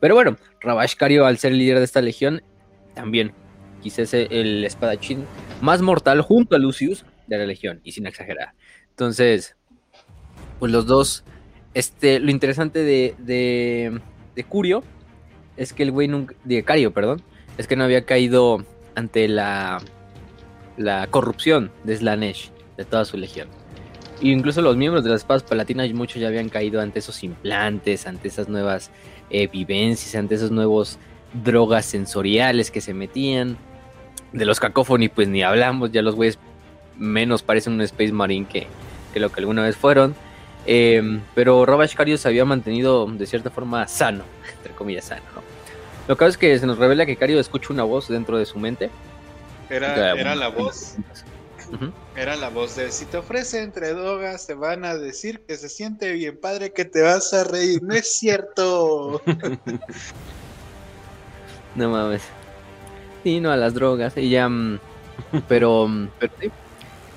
Pero 0.01 0.15
bueno, 0.15 0.37
Rabash 0.59 0.95
Cario, 0.95 1.25
al 1.25 1.37
ser 1.37 1.53
el 1.53 1.59
líder 1.59 1.77
de 1.79 1.85
esta 1.85 2.01
legión, 2.01 2.43
también 2.93 3.31
quizás 3.81 4.13
el 4.13 4.63
espadachín 4.65 5.25
más 5.61 5.81
mortal 5.81 6.21
junto 6.21 6.55
a 6.55 6.59
Lucius 6.59 7.05
de 7.27 7.37
la 7.37 7.45
legión, 7.45 7.79
y 7.85 7.93
sin 7.93 8.05
exagerar. 8.05 8.53
Entonces, 8.89 9.55
pues 10.59 10.71
los 10.71 10.85
dos, 10.85 11.23
este, 11.73 12.19
lo 12.19 12.31
interesante 12.31 12.79
de, 12.79 13.15
de, 13.17 14.01
de 14.35 14.43
Curio 14.43 14.83
es 15.55 15.71
que 15.71 15.83
el 15.83 15.91
güey 15.91 16.09
nunca, 16.09 16.35
de 16.43 16.63
Cario, 16.63 16.93
perdón, 16.93 17.21
es 17.57 17.67
que 17.67 17.77
no 17.77 17.85
había 17.85 18.05
caído 18.05 18.65
ante 18.95 19.29
la, 19.29 19.81
la 20.75 21.07
corrupción 21.07 21.71
de 21.85 21.95
Slanesh, 21.95 22.51
de 22.75 22.83
toda 22.83 23.05
su 23.05 23.17
legión. 23.17 23.47
Incluso 24.23 24.61
los 24.61 24.77
miembros 24.77 25.03
de 25.03 25.09
las 25.09 25.19
espadas 25.19 25.43
palatinas, 25.43 25.91
muchos 25.91 26.21
ya 26.21 26.29
habían 26.29 26.47
caído 26.47 26.79
ante 26.79 26.99
esos 26.99 27.23
implantes, 27.23 28.07
ante 28.07 28.29
esas 28.29 28.47
nuevas 28.47 28.89
eh, 29.29 29.47
vivencias, 29.47 30.15
ante 30.15 30.35
esos 30.35 30.49
nuevos 30.49 30.97
drogas 31.33 31.85
sensoriales 31.85 32.71
que 32.71 32.79
se 32.79 32.93
metían. 32.93 33.57
De 34.31 34.45
los 34.45 34.61
cacófonos, 34.61 35.09
pues 35.13 35.27
ni 35.27 35.43
hablamos, 35.43 35.91
ya 35.91 36.01
los 36.01 36.15
güeyes 36.15 36.39
menos 36.97 37.43
parecen 37.43 37.73
un 37.73 37.81
Space 37.81 38.13
Marine 38.13 38.47
que, 38.47 38.67
que 39.13 39.19
lo 39.19 39.29
que 39.29 39.41
alguna 39.41 39.61
vez 39.61 39.75
fueron. 39.75 40.15
Em, 40.65 41.19
pero 41.35 41.65
Robash 41.65 41.93
Cario 41.93 42.17
se 42.17 42.29
había 42.29 42.45
mantenido 42.45 43.05
de 43.05 43.25
cierta 43.25 43.49
forma 43.49 43.89
sano, 43.89 44.23
entre 44.57 44.71
comillas 44.71 45.03
sano, 45.03 45.23
¿no? 45.35 45.41
Lo 46.07 46.15
que 46.15 46.19
pasa 46.19 46.29
es 46.29 46.37
que 46.37 46.57
se 46.59 46.65
nos 46.65 46.77
revela 46.77 47.05
que 47.05 47.17
Cario 47.17 47.41
escucha 47.41 47.73
una 47.73 47.83
voz 47.83 48.07
dentro 48.07 48.37
de 48.37 48.45
su 48.45 48.57
mente. 48.57 48.89
Era, 49.69 50.13
era 50.13 50.33
la 50.33 50.47
voz. 50.47 50.95
Era 52.15 52.35
la 52.35 52.49
voz 52.49 52.75
de 52.75 52.91
si 52.91 53.05
te 53.05 53.17
ofrece 53.17 53.61
entre 53.61 53.93
drogas 53.93 54.47
te 54.47 54.53
van 54.53 54.85
a 54.85 54.95
decir 54.95 55.41
que 55.47 55.57
se 55.57 55.69
siente 55.69 56.11
bien 56.11 56.39
padre 56.39 56.71
que 56.71 56.85
te 56.85 57.01
vas 57.01 57.33
a 57.33 57.43
reír. 57.43 57.81
No 57.81 57.93
es 57.93 58.17
cierto. 58.17 59.21
no 61.75 61.89
mames. 61.89 62.21
Sí, 63.23 63.39
no 63.39 63.51
a 63.51 63.57
las 63.57 63.73
drogas. 63.73 64.15
Y 64.17 64.29
ya. 64.29 64.49
Mm, 64.49 64.79
pero, 65.47 65.87
mm, 65.87 66.09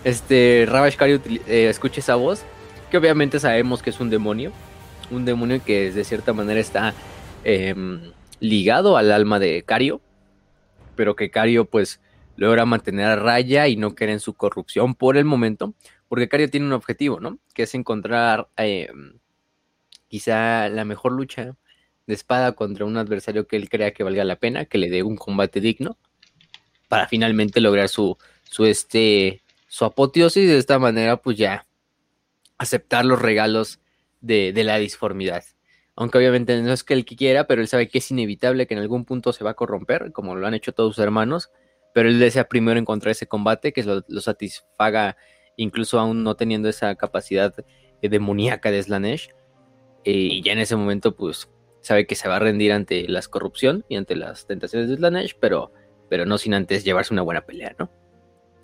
Este, 0.04 0.66
Rabash 0.68 0.96
Cario 0.96 1.20
eh, 1.26 1.68
escucha 1.68 2.00
esa 2.00 2.14
voz. 2.14 2.42
Que 2.90 2.96
obviamente 2.96 3.40
sabemos 3.40 3.82
que 3.82 3.90
es 3.90 4.00
un 4.00 4.10
demonio. 4.10 4.52
Un 5.10 5.24
demonio 5.24 5.62
que 5.64 5.92
de 5.92 6.04
cierta 6.04 6.32
manera 6.32 6.60
está 6.60 6.94
em, 7.44 8.12
ligado 8.40 8.96
al 8.96 9.12
alma 9.12 9.38
de 9.38 9.62
Cario. 9.64 10.00
Pero 10.94 11.16
que 11.16 11.30
Cario, 11.30 11.64
pues 11.64 12.00
logra 12.36 12.64
mantener 12.64 13.06
a 13.06 13.16
raya 13.16 13.68
y 13.68 13.76
no 13.76 13.94
caer 13.94 14.10
en 14.10 14.20
su 14.20 14.34
corrupción 14.34 14.94
por 14.94 15.16
el 15.16 15.24
momento, 15.24 15.74
porque 16.08 16.28
Cario 16.28 16.50
tiene 16.50 16.66
un 16.66 16.72
objetivo, 16.72 17.20
¿no? 17.20 17.38
Que 17.54 17.64
es 17.64 17.74
encontrar 17.74 18.48
eh, 18.56 18.88
quizá 20.08 20.68
la 20.68 20.84
mejor 20.84 21.12
lucha 21.12 21.56
de 22.06 22.14
espada 22.14 22.52
contra 22.52 22.84
un 22.84 22.96
adversario 22.96 23.46
que 23.46 23.56
él 23.56 23.68
crea 23.68 23.92
que 23.92 24.04
valga 24.04 24.24
la 24.24 24.36
pena, 24.36 24.64
que 24.64 24.78
le 24.78 24.90
dé 24.90 25.02
un 25.02 25.16
combate 25.16 25.60
digno, 25.60 25.96
para 26.88 27.08
finalmente 27.08 27.60
lograr 27.60 27.88
su, 27.88 28.16
su, 28.44 28.64
este, 28.64 29.42
su 29.66 29.84
apoteosis 29.84 30.48
de 30.48 30.58
esta 30.58 30.78
manera, 30.78 31.16
pues 31.16 31.36
ya 31.36 31.66
aceptar 32.58 33.04
los 33.04 33.20
regalos 33.20 33.80
de, 34.20 34.52
de 34.52 34.64
la 34.64 34.78
disformidad. 34.78 35.44
Aunque 35.96 36.18
obviamente 36.18 36.60
no 36.62 36.72
es 36.72 36.84
que 36.84 36.94
él 36.94 37.04
quiera, 37.04 37.46
pero 37.46 37.62
él 37.62 37.68
sabe 37.68 37.88
que 37.88 37.98
es 37.98 38.10
inevitable 38.10 38.66
que 38.66 38.74
en 38.74 38.80
algún 38.80 39.04
punto 39.04 39.32
se 39.32 39.42
va 39.42 39.52
a 39.52 39.54
corromper, 39.54 40.12
como 40.12 40.36
lo 40.36 40.46
han 40.46 40.54
hecho 40.54 40.72
todos 40.72 40.94
sus 40.94 41.02
hermanos, 41.02 41.50
pero 41.96 42.10
él 42.10 42.18
desea 42.18 42.46
primero 42.46 42.78
encontrar 42.78 43.12
ese 43.12 43.26
combate 43.26 43.72
que 43.72 43.82
lo, 43.82 44.02
satisfaga, 44.20 45.16
incluso 45.56 45.98
aún 45.98 46.24
no 46.24 46.36
teniendo 46.36 46.68
esa 46.68 46.94
capacidad 46.94 47.54
eh, 48.02 48.10
demoníaca 48.10 48.70
de 48.70 48.82
Slanesh. 48.82 49.30
Eh, 50.04 50.12
y 50.12 50.42
ya 50.42 50.52
en 50.52 50.58
ese 50.58 50.76
momento, 50.76 51.16
pues, 51.16 51.50
sabe 51.80 52.06
que 52.06 52.14
se 52.14 52.28
va 52.28 52.36
a 52.36 52.38
rendir 52.38 52.72
ante 52.72 53.08
la 53.08 53.22
corrupción 53.22 53.82
y 53.88 53.96
ante 53.96 54.14
las 54.14 54.46
tentaciones 54.46 54.90
de 54.90 54.96
Slanesh, 54.96 55.38
pero, 55.40 55.72
pero 56.10 56.26
no 56.26 56.36
sin 56.36 56.52
antes 56.52 56.84
llevarse 56.84 57.14
una 57.14 57.22
buena 57.22 57.46
pelea, 57.46 57.74
¿no? 57.78 57.90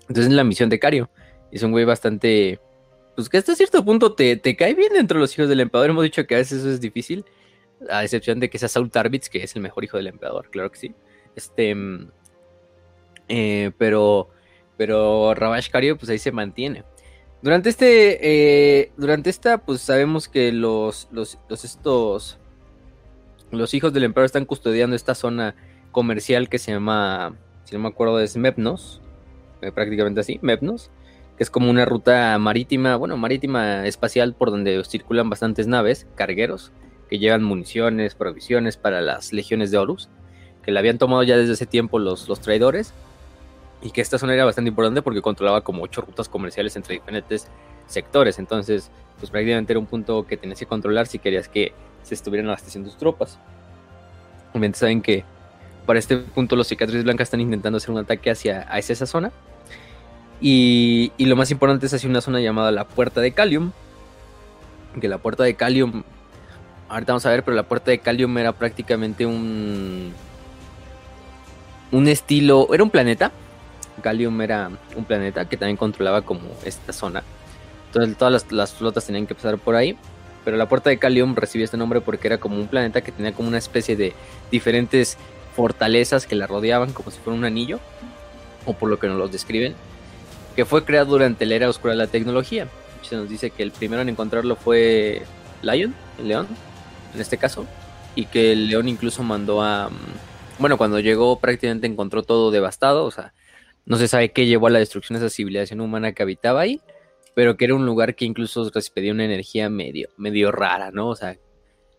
Entonces 0.02 0.26
es 0.26 0.32
la 0.34 0.44
misión 0.44 0.68
de 0.68 0.78
Cario. 0.78 1.08
Es 1.50 1.62
un 1.62 1.70
güey 1.70 1.86
bastante. 1.86 2.60
Pues 3.16 3.30
que 3.30 3.38
hasta 3.38 3.54
cierto 3.54 3.82
punto 3.82 4.14
te, 4.14 4.36
te 4.36 4.56
cae 4.56 4.74
bien 4.74 4.92
dentro 4.92 5.16
de 5.16 5.22
los 5.22 5.32
hijos 5.32 5.48
del 5.48 5.60
emperador. 5.60 5.88
Hemos 5.88 6.04
dicho 6.04 6.26
que 6.26 6.34
a 6.34 6.38
veces 6.38 6.58
eso 6.58 6.68
es 6.68 6.82
difícil. 6.82 7.24
A 7.88 8.04
excepción 8.04 8.40
de 8.40 8.50
que 8.50 8.58
sea 8.58 8.68
Saul 8.68 8.90
Tarbitz, 8.90 9.30
que 9.30 9.42
es 9.42 9.56
el 9.56 9.62
mejor 9.62 9.84
hijo 9.84 9.96
del 9.96 10.08
emperador, 10.08 10.50
claro 10.50 10.70
que 10.70 10.78
sí. 10.78 10.94
Este. 11.34 11.74
Eh, 13.28 13.72
pero, 13.78 14.28
pero 14.76 15.34
Cario, 15.70 15.96
pues 15.96 16.10
ahí 16.10 16.18
se 16.18 16.32
mantiene. 16.32 16.84
Durante 17.42 17.70
este, 17.70 18.18
eh, 18.22 18.92
durante 18.96 19.28
esta, 19.28 19.58
pues 19.58 19.80
sabemos 19.80 20.28
que 20.28 20.52
los, 20.52 21.08
los, 21.10 21.38
estos, 21.50 22.38
los 23.50 23.74
hijos 23.74 23.92
del 23.92 24.04
emperador 24.04 24.26
están 24.26 24.44
custodiando 24.44 24.94
esta 24.94 25.16
zona 25.16 25.56
comercial 25.90 26.48
que 26.48 26.58
se 26.58 26.70
llama, 26.70 27.34
si 27.64 27.74
no 27.74 27.82
me 27.82 27.88
acuerdo, 27.88 28.20
es 28.20 28.36
Mepnos, 28.36 29.00
eh, 29.60 29.72
prácticamente 29.72 30.20
así, 30.20 30.38
Mepnos, 30.40 30.92
que 31.36 31.42
es 31.42 31.50
como 31.50 31.68
una 31.68 31.84
ruta 31.84 32.38
marítima, 32.38 32.94
bueno, 32.94 33.16
marítima 33.16 33.88
espacial 33.88 34.34
por 34.34 34.52
donde 34.52 34.80
circulan 34.84 35.28
bastantes 35.28 35.66
naves, 35.66 36.06
cargueros, 36.14 36.70
que 37.10 37.18
llevan 37.18 37.42
municiones, 37.42 38.14
provisiones 38.14 38.76
para 38.76 39.00
las 39.00 39.32
legiones 39.32 39.72
de 39.72 39.78
Horus, 39.78 40.08
que 40.62 40.70
la 40.70 40.78
habían 40.78 40.98
tomado 40.98 41.24
ya 41.24 41.36
desde 41.36 41.54
ese 41.54 41.66
tiempo 41.66 41.98
los, 41.98 42.28
los 42.28 42.40
traidores 42.40 42.94
y 43.82 43.90
que 43.90 44.00
esta 44.00 44.18
zona 44.18 44.34
era 44.34 44.44
bastante 44.44 44.68
importante 44.68 45.02
porque 45.02 45.20
controlaba 45.20 45.62
como 45.62 45.82
ocho 45.82 46.00
rutas 46.02 46.28
comerciales 46.28 46.76
entre 46.76 46.94
diferentes 46.94 47.48
sectores. 47.86 48.38
Entonces, 48.38 48.90
pues 49.18 49.30
prácticamente 49.30 49.72
era 49.72 49.80
un 49.80 49.86
punto 49.86 50.24
que 50.26 50.36
tenías 50.36 50.58
que 50.58 50.66
controlar 50.66 51.06
si 51.06 51.18
querías 51.18 51.48
que 51.48 51.72
se 52.02 52.14
estuvieran 52.14 52.48
abasteciendo 52.48 52.88
tus 52.88 52.98
tropas. 52.98 53.38
Obviamente 54.50 54.78
saben 54.78 55.02
que 55.02 55.24
para 55.84 55.98
este 55.98 56.16
punto 56.16 56.54
los 56.54 56.68
cicatrices 56.68 57.02
blancas 57.02 57.26
están 57.26 57.40
intentando 57.40 57.78
hacer 57.78 57.90
un 57.90 57.98
ataque 57.98 58.30
hacia, 58.30 58.62
hacia 58.62 58.92
esa 58.92 59.06
zona. 59.06 59.32
Y, 60.40 61.12
y, 61.16 61.26
lo 61.26 61.36
más 61.36 61.50
importante 61.50 61.86
es 61.86 61.94
hacia 61.94 62.08
una 62.08 62.20
zona 62.20 62.40
llamada 62.40 62.72
la 62.72 62.84
Puerta 62.84 63.20
de 63.20 63.32
Calium. 63.32 63.72
Que 65.00 65.08
la 65.08 65.18
Puerta 65.18 65.44
de 65.44 65.54
Calium, 65.54 66.02
ahorita 66.88 67.12
vamos 67.12 67.26
a 67.26 67.30
ver, 67.30 67.44
pero 67.44 67.56
la 67.56 67.62
Puerta 67.62 67.90
de 67.90 67.98
Calium 67.98 68.36
era 68.38 68.52
prácticamente 68.52 69.26
un... 69.26 70.12
Un 71.92 72.08
estilo, 72.08 72.72
era 72.72 72.82
un 72.82 72.90
planeta 72.90 73.32
Gallium 74.02 74.40
era 74.40 74.70
un 74.96 75.04
planeta 75.04 75.48
que 75.48 75.56
también 75.56 75.76
controlaba 75.76 76.22
como 76.22 76.48
esta 76.64 76.92
zona. 76.92 77.22
Entonces 77.86 78.16
todas 78.16 78.46
las, 78.50 78.72
flotas 78.72 79.04
tenían 79.04 79.26
que 79.26 79.34
pasar 79.34 79.58
por 79.58 79.74
ahí. 79.74 79.96
Pero 80.44 80.56
la 80.56 80.68
puerta 80.68 80.90
de 80.90 80.96
Gallium 80.96 81.36
recibió 81.36 81.64
este 81.64 81.76
nombre 81.76 82.00
porque 82.00 82.26
era 82.26 82.38
como 82.38 82.56
un 82.56 82.66
planeta 82.66 83.02
que 83.02 83.12
tenía 83.12 83.32
como 83.32 83.48
una 83.48 83.58
especie 83.58 83.96
de 83.96 84.12
diferentes 84.50 85.16
fortalezas 85.54 86.26
que 86.26 86.34
la 86.34 86.46
rodeaban 86.46 86.92
como 86.92 87.10
si 87.10 87.20
fuera 87.20 87.38
un 87.38 87.44
anillo. 87.44 87.80
O 88.64 88.72
por 88.72 88.88
lo 88.88 88.98
que 88.98 89.08
nos 89.08 89.18
los 89.18 89.30
describen. 89.30 89.74
Que 90.56 90.64
fue 90.64 90.84
creado 90.84 91.10
durante 91.10 91.46
la 91.46 91.54
era 91.54 91.68
oscura 91.68 91.92
de 91.92 91.98
la 91.98 92.06
tecnología. 92.06 92.66
Se 93.02 93.16
nos 93.16 93.28
dice 93.28 93.50
que 93.50 93.62
el 93.62 93.72
primero 93.72 94.02
en 94.02 94.08
encontrarlo 94.08 94.56
fue 94.56 95.22
Lion, 95.62 95.94
el 96.18 96.28
león, 96.28 96.48
en 97.14 97.20
este 97.20 97.36
caso. 97.36 97.66
Y 98.14 98.26
que 98.26 98.52
el 98.52 98.68
león 98.68 98.88
incluso 98.88 99.22
mandó 99.22 99.62
a... 99.62 99.88
Mm, 99.90 100.58
bueno, 100.58 100.78
cuando 100.78 100.98
llegó 101.00 101.38
prácticamente 101.38 101.86
encontró 101.86 102.22
todo 102.22 102.50
devastado. 102.50 103.04
O 103.04 103.10
sea, 103.10 103.32
no 103.84 103.96
se 103.96 104.08
sabe 104.08 104.32
qué 104.32 104.46
llevó 104.46 104.68
a 104.68 104.70
la 104.70 104.78
destrucción 104.78 105.18
de 105.18 105.26
esa 105.26 105.34
civilización 105.34 105.80
humana 105.80 106.12
que 106.12 106.22
habitaba 106.22 106.60
ahí, 106.60 106.80
pero 107.34 107.56
que 107.56 107.64
era 107.64 107.74
un 107.74 107.86
lugar 107.86 108.14
que 108.14 108.24
incluso 108.24 108.70
recibía 108.70 109.12
una 109.12 109.24
energía 109.24 109.68
medio, 109.70 110.08
medio 110.16 110.52
rara, 110.52 110.90
¿no? 110.90 111.08
O 111.08 111.16
sea, 111.16 111.38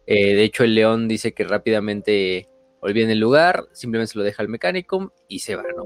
eh, 0.05 0.35
de 0.35 0.43
hecho 0.43 0.63
el 0.63 0.75
león 0.75 1.07
dice 1.07 1.33
que 1.33 1.43
rápidamente 1.43 2.49
olvida 2.81 3.11
el 3.11 3.19
lugar, 3.19 3.65
simplemente 3.71 4.13
se 4.13 4.17
lo 4.17 4.23
deja 4.23 4.43
al 4.43 4.49
mecánico 4.49 5.13
y 5.27 5.39
se 5.39 5.55
va, 5.55 5.63
¿no? 5.75 5.85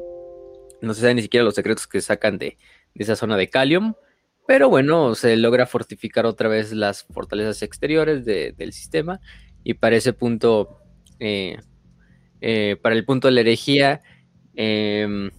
No 0.81 0.93
se 0.93 1.01
sabe 1.01 1.15
ni 1.15 1.21
siquiera 1.21 1.43
los 1.43 1.55
secretos 1.55 1.87
que 1.87 2.01
sacan 2.01 2.37
de, 2.37 2.57
esa 2.95 3.15
zona 3.15 3.37
de 3.37 3.49
Calium, 3.49 3.93
pero 4.47 4.69
bueno, 4.69 5.13
se 5.13 5.37
logra 5.37 5.67
fortificar 5.67 6.25
otra 6.25 6.49
vez 6.49 6.71
las 6.73 7.03
fortalezas 7.03 7.61
exteriores 7.61 8.25
del 8.25 8.73
sistema 8.73 9.19
y 9.63 9.75
para 9.75 9.97
ese 9.97 10.13
punto, 10.13 10.79
eh, 11.19 11.57
eh, 12.41 12.77
para 12.81 12.95
el 12.95 13.05
punto 13.05 13.27
de 13.27 13.33
la 13.33 13.41
herejía, 13.41 14.01
em, 14.55 15.29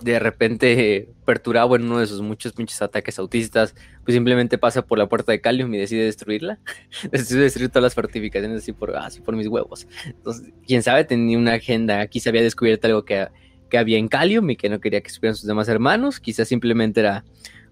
de 0.00 0.18
repente 0.18 1.08
perturbado 1.24 1.74
en 1.76 1.84
uno 1.84 1.98
de 1.98 2.06
sus 2.06 2.20
muchos 2.20 2.52
pinches 2.52 2.82
ataques 2.82 3.18
autistas, 3.18 3.74
pues 4.04 4.14
simplemente 4.14 4.58
pasa 4.58 4.82
por 4.82 4.98
la 4.98 5.08
puerta 5.08 5.32
de 5.32 5.40
Calium 5.40 5.72
y 5.74 5.78
decide 5.78 6.04
destruirla. 6.04 6.58
decide 7.10 7.40
destruir 7.40 7.70
todas 7.70 7.84
las 7.84 7.94
fortificaciones 7.94 8.62
así 8.62 8.72
por, 8.72 8.96
así 8.96 9.20
por 9.20 9.36
mis 9.36 9.48
huevos. 9.48 9.86
Entonces, 10.04 10.52
quién 10.66 10.82
sabe, 10.82 11.04
tenía 11.04 11.38
una 11.38 11.54
agenda, 11.54 12.06
quizá 12.06 12.30
había 12.30 12.42
descubierto 12.42 12.86
algo 12.86 13.04
que, 13.04 13.28
que 13.70 13.78
había 13.78 13.98
en 13.98 14.08
Calium 14.08 14.50
y 14.50 14.56
que 14.56 14.68
no 14.68 14.80
quería 14.80 15.00
que 15.00 15.10
supieran 15.10 15.36
sus 15.36 15.46
demás 15.46 15.68
hermanos, 15.68 16.20
quizás 16.20 16.48
simplemente 16.48 17.00
era 17.00 17.24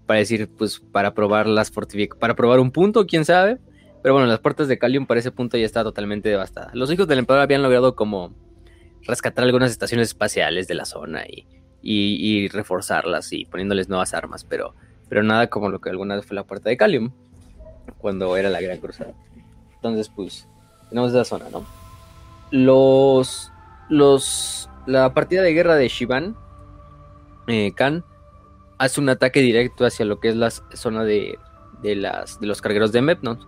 para 0.06 0.20
decir, 0.20 0.48
pues 0.48 0.80
para 0.80 1.14
probar 1.14 1.46
las 1.46 1.70
fortificaciones, 1.70 2.20
para 2.20 2.34
probar 2.34 2.60
un 2.60 2.70
punto, 2.70 3.06
quién 3.06 3.24
sabe. 3.24 3.58
Pero 4.02 4.12
bueno, 4.14 4.28
las 4.28 4.40
puertas 4.40 4.68
de 4.68 4.76
Calium 4.78 5.06
para 5.06 5.20
ese 5.20 5.30
punto 5.30 5.56
ya 5.56 5.64
está 5.64 5.82
totalmente 5.82 6.28
devastada. 6.28 6.70
Los 6.74 6.92
hijos 6.92 7.08
del 7.08 7.20
emperador 7.20 7.44
habían 7.44 7.62
logrado 7.62 7.96
como 7.96 8.34
rescatar 9.06 9.44
algunas 9.44 9.70
estaciones 9.70 10.08
espaciales 10.08 10.68
de 10.68 10.74
la 10.74 10.84
zona 10.84 11.26
y 11.26 11.46
y, 11.84 12.48
reforzarlas 12.48 13.32
y 13.32 13.44
poniéndoles 13.44 13.88
nuevas 13.88 14.14
armas, 14.14 14.44
pero, 14.44 14.74
pero 15.08 15.22
nada 15.22 15.48
como 15.48 15.68
lo 15.68 15.80
que 15.80 15.90
alguna 15.90 16.16
vez 16.16 16.24
fue 16.24 16.34
la 16.34 16.44
puerta 16.44 16.70
de 16.70 16.76
Calium, 16.76 17.12
cuando 17.98 18.36
era 18.36 18.48
la 18.48 18.60
Gran 18.60 18.78
Cruzada. 18.78 19.12
Entonces, 19.74 20.08
pues, 20.08 20.48
tenemos 20.88 21.10
esa 21.10 21.24
zona, 21.24 21.46
¿no? 21.52 21.64
Los. 22.50 23.52
Los. 23.88 24.70
La 24.86 25.12
partida 25.12 25.42
de 25.42 25.52
guerra 25.52 25.76
de 25.76 25.88
Shivan, 25.88 26.36
eh, 27.46 27.72
Khan, 27.74 28.04
hace 28.78 29.00
un 29.00 29.08
ataque 29.08 29.40
directo 29.40 29.86
hacia 29.86 30.04
lo 30.04 30.20
que 30.20 30.28
es 30.28 30.36
la 30.36 30.50
zona 30.50 31.04
de, 31.04 31.38
de, 31.82 31.96
las, 31.96 32.40
de 32.40 32.46
los 32.46 32.60
cargueros 32.60 32.92
de 32.92 33.02
Mepnon. 33.02 33.38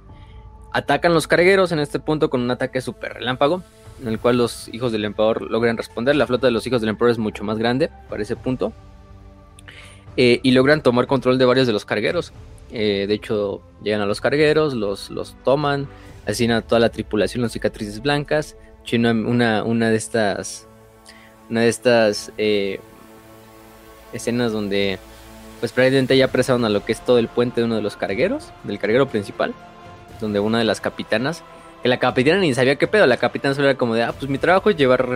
Atacan 0.73 1.15
los 1.15 1.27
cargueros 1.27 1.73
en 1.73 1.79
este 1.79 2.01
punto 2.01 2.31
con 2.31 2.43
un 2.43 2.51
ataque 2.51 2.81
super 2.81 3.15
relámpago 3.15 3.63
en 4.03 4.09
el 4.09 4.19
cual 4.19 4.37
los 4.37 4.69
hijos 4.69 4.93
del 4.93 5.05
emperador 5.05 5.51
logran 5.51 5.77
responder. 5.77 6.17
La 6.17 6.27
flota 6.27 6.47
de 6.47 6.51
los 6.51 6.67
hijos 6.67 6.81
del 6.81 6.91
emperador 6.91 7.13
es 7.13 7.19
mucho 7.19 7.45
más 7.45 7.59
grande 7.59 7.91
para 8.09 8.23
ese 8.23 8.37
punto. 8.37 8.73
Eh, 10.17 10.41
y 10.43 10.53
logran 10.53 10.83
tomar 10.83 11.07
control 11.07 11.39
de 11.39 11.45
varios 11.45 11.67
de 11.67 11.73
los 11.73 11.85
cargueros. 11.85 12.33
Eh, 12.71 13.07
de 13.07 13.15
hecho, 13.15 13.63
llegan 13.83 14.01
a 14.01 14.07
los 14.07 14.21
cargueros, 14.21 14.75
los, 14.75 15.11
los 15.11 15.37
toman, 15.45 15.89
asesinan 16.25 16.59
a 16.59 16.63
toda 16.63 16.81
la 16.81 16.89
tripulación, 16.89 17.43
las 17.43 17.53
cicatrices 17.53 18.01
blancas. 18.01 18.57
Una, 18.93 19.65
una, 19.65 19.91
de 19.91 19.97
estas. 19.97 20.67
Una 21.51 21.63
de 21.63 21.69
estas 21.69 22.33
eh, 22.39 22.81
escenas 24.13 24.53
donde. 24.53 24.99
Pues 25.61 25.73
prácticamente 25.73 26.17
ya 26.17 26.27
apresaron 26.27 26.65
a 26.65 26.69
lo 26.69 26.85
que 26.85 26.93
es 26.93 27.05
todo 27.05 27.19
el 27.19 27.29
puente 27.29 27.61
de 27.61 27.65
uno 27.65 27.77
de 27.77 27.83
los 27.83 27.97
cargueros, 27.97 28.53
del 28.63 28.79
carguero 28.79 29.09
principal. 29.09 29.55
Donde 30.21 30.39
una 30.39 30.59
de 30.59 30.65
las 30.65 30.81
capitanas. 30.81 31.43
Que 31.87 31.91
la 31.91 32.01
capitana 32.01 32.41
ni 32.41 32.53
sabía 32.53 32.75
qué 32.75 32.89
pedo. 32.89 33.07
La 33.07 33.17
capitana 33.17 33.55
solo 33.55 33.69
era 33.69 33.79
como 33.79 33.95
de, 33.95 34.03
ah, 34.03 34.13
pues 34.13 34.29
mi 34.29 34.39
trabajo 34.39 34.71
es 34.71 34.77
llevar 34.77 35.07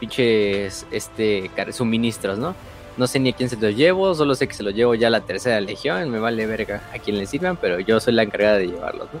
pinches 0.00 0.84
este, 0.90 1.48
suministros, 1.70 2.40
¿no? 2.40 2.56
No 2.96 3.06
sé 3.06 3.20
ni 3.20 3.28
a 3.28 3.32
quién 3.32 3.48
se 3.48 3.54
los 3.54 3.76
llevo, 3.76 4.16
solo 4.16 4.34
sé 4.34 4.48
que 4.48 4.54
se 4.54 4.64
los 4.64 4.74
llevo 4.74 4.96
ya 4.96 5.06
a 5.06 5.10
la 5.10 5.20
tercera 5.20 5.60
legión, 5.60 6.10
me 6.10 6.18
vale 6.18 6.44
verga 6.46 6.82
a 6.92 6.98
quien 6.98 7.18
le 7.18 7.26
sirvan, 7.26 7.56
pero 7.56 7.78
yo 7.78 8.00
soy 8.00 8.14
la 8.14 8.24
encargada 8.24 8.58
de 8.58 8.66
llevarlos, 8.66 9.06
¿no? 9.14 9.20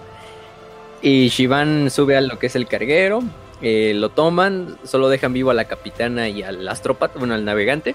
Y 1.00 1.28
Shivan 1.28 1.88
sube 1.88 2.16
a 2.16 2.20
lo 2.20 2.36
que 2.40 2.48
es 2.48 2.56
el 2.56 2.66
carguero, 2.66 3.22
eh, 3.62 3.92
lo 3.94 4.08
toman, 4.08 4.76
solo 4.82 5.08
dejan 5.08 5.32
vivo 5.32 5.52
a 5.52 5.54
la 5.54 5.66
capitana 5.66 6.28
y 6.28 6.42
al 6.42 6.66
astrópata, 6.66 7.20
bueno, 7.20 7.34
al 7.34 7.44
navegante. 7.44 7.94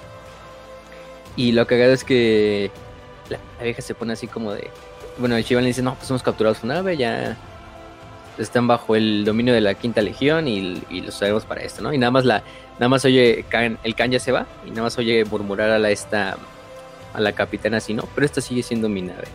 Y 1.35 1.51
lo 1.51 1.67
que 1.67 1.91
es 1.91 2.05
que 2.05 2.71
la, 3.27 3.37
vieja 3.61 3.81
se 3.81 3.95
pone 3.95 4.13
así 4.13 4.27
como 4.27 4.53
de... 4.53 4.69
Bueno, 5.17 5.37
Shivan 5.37 5.65
le 5.65 5.71
dice, 5.71 5.81
no, 5.81 5.95
pues 5.95 6.09
hemos 6.09 6.23
capturado 6.23 6.55
su 6.55 6.65
nave, 6.65 6.95
ya 6.95 7.37
están 8.37 8.67
bajo 8.67 8.95
el 8.95 9.25
dominio 9.25 9.53
de 9.53 9.61
la 9.61 9.73
quinta 9.73 10.01
legión 10.01 10.47
y, 10.47 10.81
y 10.89 11.01
los 11.01 11.15
sabemos 11.15 11.45
para 11.45 11.61
esto, 11.61 11.81
¿no? 11.81 11.93
Y 11.93 11.97
nada 11.97 12.11
más 12.11 12.25
la, 12.25 12.43
Nada 12.79 12.89
más 12.89 13.05
oye, 13.05 13.45
el 13.83 13.95
can 13.95 14.11
ya 14.11 14.19
se 14.19 14.31
va 14.31 14.47
y 14.65 14.71
nada 14.71 14.83
más 14.83 14.97
oye 14.97 15.23
murmurar 15.25 15.69
a 15.69 15.79
la 15.79 15.91
esta 15.91 16.37
a 17.13 17.19
la 17.19 17.31
capitana 17.33 17.77
así, 17.77 17.93
no, 17.93 18.07
pero 18.15 18.25
esta 18.25 18.41
sigue 18.41 18.63
siendo 18.63 18.89
mi 18.89 19.03
nave. 19.03 19.27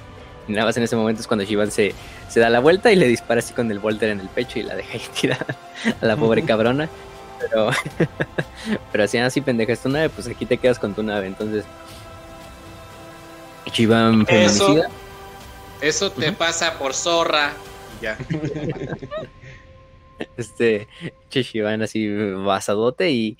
Y 0.48 0.52
nada 0.52 0.66
más 0.66 0.76
en 0.76 0.82
ese 0.82 0.96
momento 0.96 1.20
es 1.20 1.28
cuando 1.28 1.44
Shivan 1.44 1.70
se, 1.70 1.94
se 2.28 2.40
da 2.40 2.50
la 2.50 2.58
vuelta 2.58 2.90
y 2.90 2.96
le 2.96 3.06
dispara 3.06 3.38
así 3.38 3.54
con 3.54 3.70
el 3.70 3.78
Volter 3.78 4.08
en 4.08 4.18
el 4.18 4.28
pecho 4.28 4.58
y 4.58 4.64
la 4.64 4.74
deja 4.74 4.94
ahí 4.94 5.02
tirada 5.20 5.46
a 6.00 6.04
la 6.04 6.16
pobre 6.16 6.42
cabrona. 6.42 6.88
Pero, 7.38 7.70
pero 8.92 9.04
así, 9.04 9.18
así 9.18 9.40
pendeja 9.40 9.72
es 9.72 9.80
tu 9.80 9.88
nave, 9.88 10.08
pues 10.08 10.26
aquí 10.26 10.44
te 10.44 10.58
quedas 10.58 10.80
con 10.80 10.94
tu 10.94 11.04
nave. 11.04 11.28
Entonces, 11.28 11.64
Shivan 13.72 14.26
Eso, 14.28 14.82
eso 15.80 16.10
te 16.10 16.32
pasa 16.32 16.76
por 16.78 16.94
zorra. 16.94 17.52
Ya. 18.00 18.16
este 20.36 20.88
Chishivan 21.28 21.82
así 21.82 22.08
basadote 22.08 23.10
y, 23.10 23.38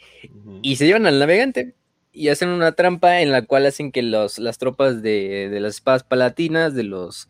y 0.63 0.77
se 0.77 0.87
llevan 0.87 1.07
al 1.07 1.19
navegante 1.19 1.75
y 2.13 2.29
hacen 2.29 2.49
una 2.49 2.73
trampa 2.73 3.21
en 3.21 3.31
la 3.31 3.43
cual 3.43 3.67
hacen 3.67 3.93
que 3.93 4.03
los, 4.03 4.39
las 4.39 4.59
tropas 4.59 5.03
de, 5.03 5.49
de, 5.51 5.61
las 5.61 5.77
espadas 5.77 6.03
palatinas, 6.05 6.75
de 6.75 6.85
los 6.85 7.29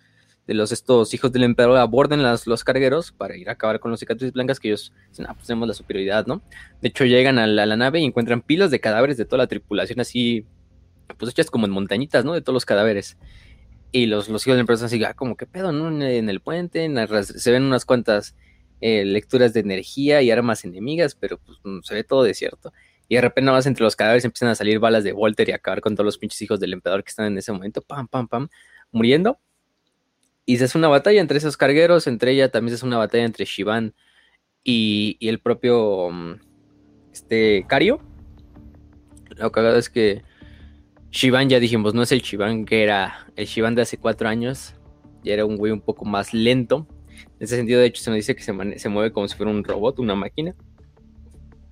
de 0.49 0.55
los 0.55 0.73
estos 0.73 1.13
hijos 1.13 1.31
del 1.31 1.45
emperador 1.45 1.77
aborden 1.77 2.23
las, 2.23 2.47
los 2.47 2.65
cargueros 2.65 3.13
para 3.13 3.37
ir 3.37 3.51
a 3.51 3.53
acabar 3.53 3.81
con 3.81 3.91
los 3.91 4.01
cicatrices 4.01 4.33
blancas 4.33 4.59
que 4.59 4.69
ellos 4.69 4.95
dicen, 5.11 5.27
ah, 5.29 5.35
pues 5.35 5.47
tenemos 5.47 5.69
la 5.69 5.75
superioridad, 5.75 6.27
¿no? 6.27 6.41
De 6.81 6.89
hecho 6.89 7.05
llegan 7.05 7.39
a 7.39 7.47
la, 7.47 7.77
nave 7.77 8.01
y 8.01 8.07
encuentran 8.07 8.41
pilas 8.41 8.71
de 8.71 8.81
cadáveres 8.81 9.19
de 9.19 9.27
toda 9.27 9.43
la 9.43 9.47
tripulación 9.47 10.01
así, 10.01 10.47
pues 11.19 11.33
hechas 11.33 11.51
como 11.51 11.67
en 11.67 11.73
montañitas, 11.73 12.25
¿no? 12.25 12.33
De 12.33 12.41
todos 12.41 12.55
los 12.55 12.65
cadáveres. 12.65 13.19
Y 13.91 14.07
los, 14.07 14.29
los 14.29 14.47
hijos 14.47 14.55
del 14.55 14.61
emperador 14.61 14.87
así, 14.87 15.03
ah, 15.05 15.15
como 15.15 15.37
que 15.37 15.47
pedo, 15.47 15.73
¿no? 15.73 15.89
En, 16.05 16.29
el 16.29 16.41
puente, 16.41 16.89
se 17.23 17.51
ven 17.51 17.63
unas 17.63 17.85
cuantas 17.85 18.37
eh, 18.81 19.05
lecturas 19.05 19.53
de 19.55 19.61
energía 19.61 20.21
y 20.23 20.31
armas 20.31 20.65
enemigas, 20.65 21.15
pero 21.15 21.39
pues, 21.39 21.59
mm, 21.65 21.81
se 21.83 21.95
ve 21.95 22.05
todo 22.05 22.23
desierto. 22.23 22.73
Y 23.09 23.15
de 23.15 23.23
repente, 23.23 23.51
más 23.51 23.67
entre 23.67 23.85
los 23.85 23.97
cadáveres 23.97 24.25
empiezan 24.25 24.51
a 24.51 24.55
salir 24.55 24.79
balas 24.79 25.05
de 25.05 25.13
Walter 25.13 25.49
y 25.49 25.53
acabar 25.53 25.81
con 25.81 25.95
todos 25.95 26.05
los 26.05 26.19
pinches 26.19 26.41
hijos 26.43 26.61
del 26.61 26.75
emperador 26.75 27.03
que 27.03 27.09
están 27.09 27.27
en 27.27 27.39
ese 27.39 27.51
momento, 27.51 27.81
pam, 27.81 28.07
pam, 28.07 28.29
pam, 28.29 28.49
muriendo. 28.93 29.39
Y 30.45 30.59
se 30.59 30.65
hace 30.65 30.79
una 30.79 30.89
batalla 30.89 31.21
entre 31.21 31.39
esos 31.39 31.57
cargueros, 31.57 32.07
entre 32.07 32.33
ella 32.33 32.51
también 32.51 32.71
se 32.71 32.77
hace 32.77 32.87
una 32.87 32.99
batalla 32.99 33.25
entre 33.25 33.45
Shivan 33.45 33.95
y, 34.65 35.17
el 35.21 35.41
propio 35.41 36.11
mm, 36.11 36.35
este 37.13 37.65
Cario. 37.69 38.01
Lo 39.37 39.53
cagado 39.53 39.79
es 39.79 39.89
que 39.89 40.23
Shivan 41.11 41.49
ya 41.49 41.61
dijimos, 41.61 41.95
no 41.95 42.03
es 42.03 42.13
el 42.13 42.21
Shivan 42.21 42.65
que 42.65 42.83
era 42.83 43.27
el 43.37 43.47
Shivan 43.47 43.75
de 43.75 43.83
hace 43.83 43.99
cuatro 43.99 44.29
años, 44.29 44.75
ya 45.25 45.35
era 45.35 45.47
un 45.47 45.57
güey 45.57 45.73
un 45.73 45.81
poco 45.81 46.05
más 46.05 46.35
lento, 46.35 46.87
en 47.25 47.45
ese 47.45 47.57
sentido, 47.57 47.81
de 47.81 47.87
hecho, 47.87 48.03
se 48.03 48.11
nos 48.11 48.17
dice 48.17 48.35
que 48.35 48.43
se, 48.43 48.79
se 48.79 48.89
mueve 48.89 49.13
como 49.13 49.29
si 49.29 49.37
fuera 49.37 49.53
un 49.53 49.65
robot, 49.65 49.99
una 49.99 50.15
máquina. 50.15 50.55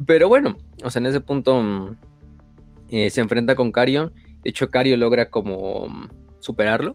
Pero 0.04 0.28
bueno, 0.28 0.56
o 0.84 0.90
sea, 0.90 1.00
en 1.00 1.06
ese 1.06 1.20
punto 1.20 1.60
mm, 1.60 1.96
eh, 2.90 3.10
se 3.10 3.20
enfrenta 3.20 3.54
con 3.54 3.72
Cario. 3.72 4.12
De 4.42 4.50
hecho, 4.50 4.70
Cario 4.70 4.96
logra 4.96 5.30
como 5.30 5.88
mm, 5.88 6.08
superarlo. 6.40 6.94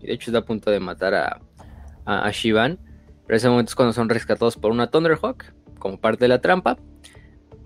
Y 0.00 0.06
de 0.06 0.12
hecho 0.14 0.30
está 0.30 0.38
a 0.38 0.44
punto 0.44 0.70
de 0.70 0.80
matar 0.80 1.14
a, 1.14 1.40
a, 2.04 2.30
Shivan. 2.30 2.78
Pero 3.26 3.36
ese 3.36 3.48
momento 3.48 3.70
es 3.70 3.74
cuando 3.74 3.92
son 3.92 4.08
rescatados 4.08 4.56
por 4.56 4.70
una 4.72 4.90
Thunderhawk, 4.90 5.44
como 5.78 6.00
parte 6.00 6.24
de 6.24 6.28
la 6.28 6.40
trampa. 6.40 6.76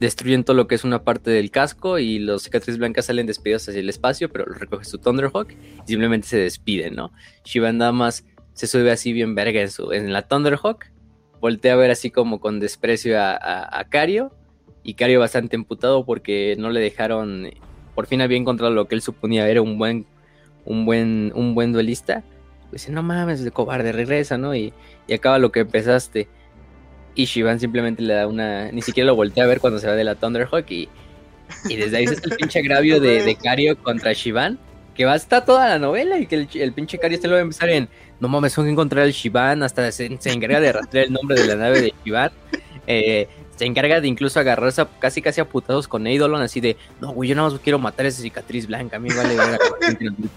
Destruyen 0.01 0.45
todo 0.45 0.57
lo 0.57 0.67
que 0.67 0.75
es 0.75 0.85
una 0.85 1.05
parte 1.05 1.31
del 1.31 1.51
casco 1.51 1.99
y 1.99 2.19
los 2.19 2.43
cicatrices 2.43 2.79
blancas 2.79 3.07
salen 3.07 3.27
despedidos 3.27 3.69
hacia 3.69 3.81
el 3.81 3.89
espacio, 3.89 4.31
pero 4.31 4.47
lo 4.47 4.55
recoge 4.55 4.85
su 4.85 4.99
Thunderhawk 4.99 5.51
y 5.51 5.89
simplemente 5.89 6.29
se 6.29 6.39
despiden, 6.39 6.95
¿no? 6.95 7.13
Shivan 7.45 7.79
nada 7.79 7.93
más 7.93 8.25
se 8.57 8.67
sube 8.67 8.91
así 8.91 9.13
bien 9.13 9.35
verga 9.35 9.61
en, 9.61 9.71
su, 9.71 9.93
en 9.93 10.13
la 10.15 10.23
Thunderhawk. 10.23 10.87
Voltea 11.41 11.75
a 11.75 11.77
ver 11.77 11.91
así 11.91 12.11
como 12.11 12.41
con 12.41 12.59
desprecio 12.59 13.21
a, 13.21 13.37
a, 13.71 13.85
Cario. 13.85 14.33
Y 14.83 14.95
Cario 14.95 15.21
bastante 15.21 15.57
emputado 15.57 16.07
porque 16.07 16.57
no 16.59 16.71
le 16.71 16.81
dejaron. 16.81 17.51
Por 17.95 18.07
fin 18.07 18.23
había 18.23 18.39
encontrado 18.39 18.73
lo 18.73 18.89
que 18.89 18.95
él 18.95 19.03
suponía 19.03 19.47
era 19.51 19.61
un 19.61 19.77
buen, 19.77 20.07
un 20.65 20.87
buen, 20.87 21.33
un 21.35 21.55
buen 21.55 21.73
duelista. 21.73 22.25
Dice, 22.73 22.91
no 22.93 23.03
mames, 23.03 23.45
de 23.45 23.51
cobarde, 23.51 23.93
regresa, 23.93 24.39
¿no? 24.39 24.57
Y, 24.57 24.73
acaba 25.13 25.39
lo 25.39 25.53
que 25.53 25.61
empezaste. 25.61 26.29
Y 27.17 27.25
Shivan 27.25 27.59
simplemente 27.59 28.03
le 28.03 28.15
da 28.15 28.29
una. 28.29 28.71
Ni 28.71 28.83
siquiera 28.83 29.09
lo 29.09 29.17
voltea 29.17 29.45
a 29.45 29.47
ver 29.49 29.59
cuando 29.59 29.81
se 29.81 29.89
va 29.89 29.95
de 29.95 30.05
la 30.05 30.15
Thunderhawk. 30.15 30.71
Y, 30.71 30.89
y 31.69 31.77
desde 31.77 31.97
ahí 31.97 32.05
está 32.05 32.29
el 32.29 32.37
pinche 32.37 32.61
agravio 32.61 33.01
de, 33.01 33.25
de 33.25 33.35
Cario 33.35 33.77
contra 33.83 34.13
Shivan 34.13 34.59
que 34.97 35.05
va 35.05 35.13
a 35.13 35.17
estar 35.17 35.45
toda 35.45 35.69
la 35.69 35.79
novela 35.79 36.19
y 36.19 36.27
que 36.27 36.37
el, 36.37 36.49
el 36.55 36.73
pinche 36.73 36.99
Cari 36.99 37.17
este 37.17 37.29
lo 37.29 37.35
va 37.35 37.41
a 37.41 37.43
empezar 37.43 37.69
en, 37.69 37.89
no 38.19 38.29
mames, 38.29 38.53
son 38.55 38.65
que 38.65 38.71
encontrar 38.71 39.05
el 39.05 39.13
Shivan, 39.13 39.63
hasta 39.63 39.93
se, 39.93 40.07
encarga 40.07 40.59
de 40.59 40.73
rastrear 40.73 41.07
el 41.07 41.13
nombre 41.13 41.39
de 41.39 41.47
la 41.47 41.57
nave 41.57 41.83
de 41.83 41.95
Shivan. 42.05 42.31
Eh, 42.89 43.29
se 43.57 43.65
encarga 43.65 44.01
de 44.01 44.09
incluso 44.09 44.39
agarrarse 44.39 44.87
casi 44.99 45.23
casi 45.23 45.41
a 45.41 45.49
putados 45.49 45.89
con 45.89 46.07
Eidolon, 46.07 46.43
así 46.43 46.61
de, 46.61 46.77
no, 47.01 47.13
güey, 47.13 47.31
yo 47.31 47.35
nada 47.35 47.51
más 47.51 47.61
quiero 47.61 47.79
matar 47.79 48.07
esa 48.07 48.23
cicatriz 48.23 48.67
blanca, 48.67 48.97
a 48.97 49.01
mí 49.01 49.09
vale 49.09 49.35
ver 49.35 49.55
a 49.55 49.59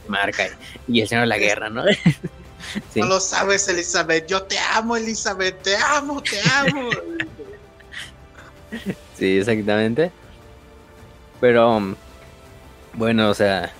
marca 0.08 0.48
y 0.88 1.02
el 1.02 1.08
señor 1.08 1.24
de 1.24 1.28
la 1.28 1.38
guerra, 1.38 1.70
¿no? 1.70 1.84
No 2.96 3.06
lo 3.06 3.20
sabes, 3.20 3.68
Elizabeth, 3.70 4.28
yo 4.28 4.44
te 4.44 4.58
amo, 4.60 4.98
Elizabeth, 4.98 5.62
te 5.62 5.78
amo, 5.78 6.22
te 6.22 6.40
amo. 6.52 6.90
sí, 9.18 9.38
exactamente. 9.38 10.12
Pero, 11.40 11.96
bueno, 12.94 13.30
o 13.30 13.34
sea, 13.34 13.72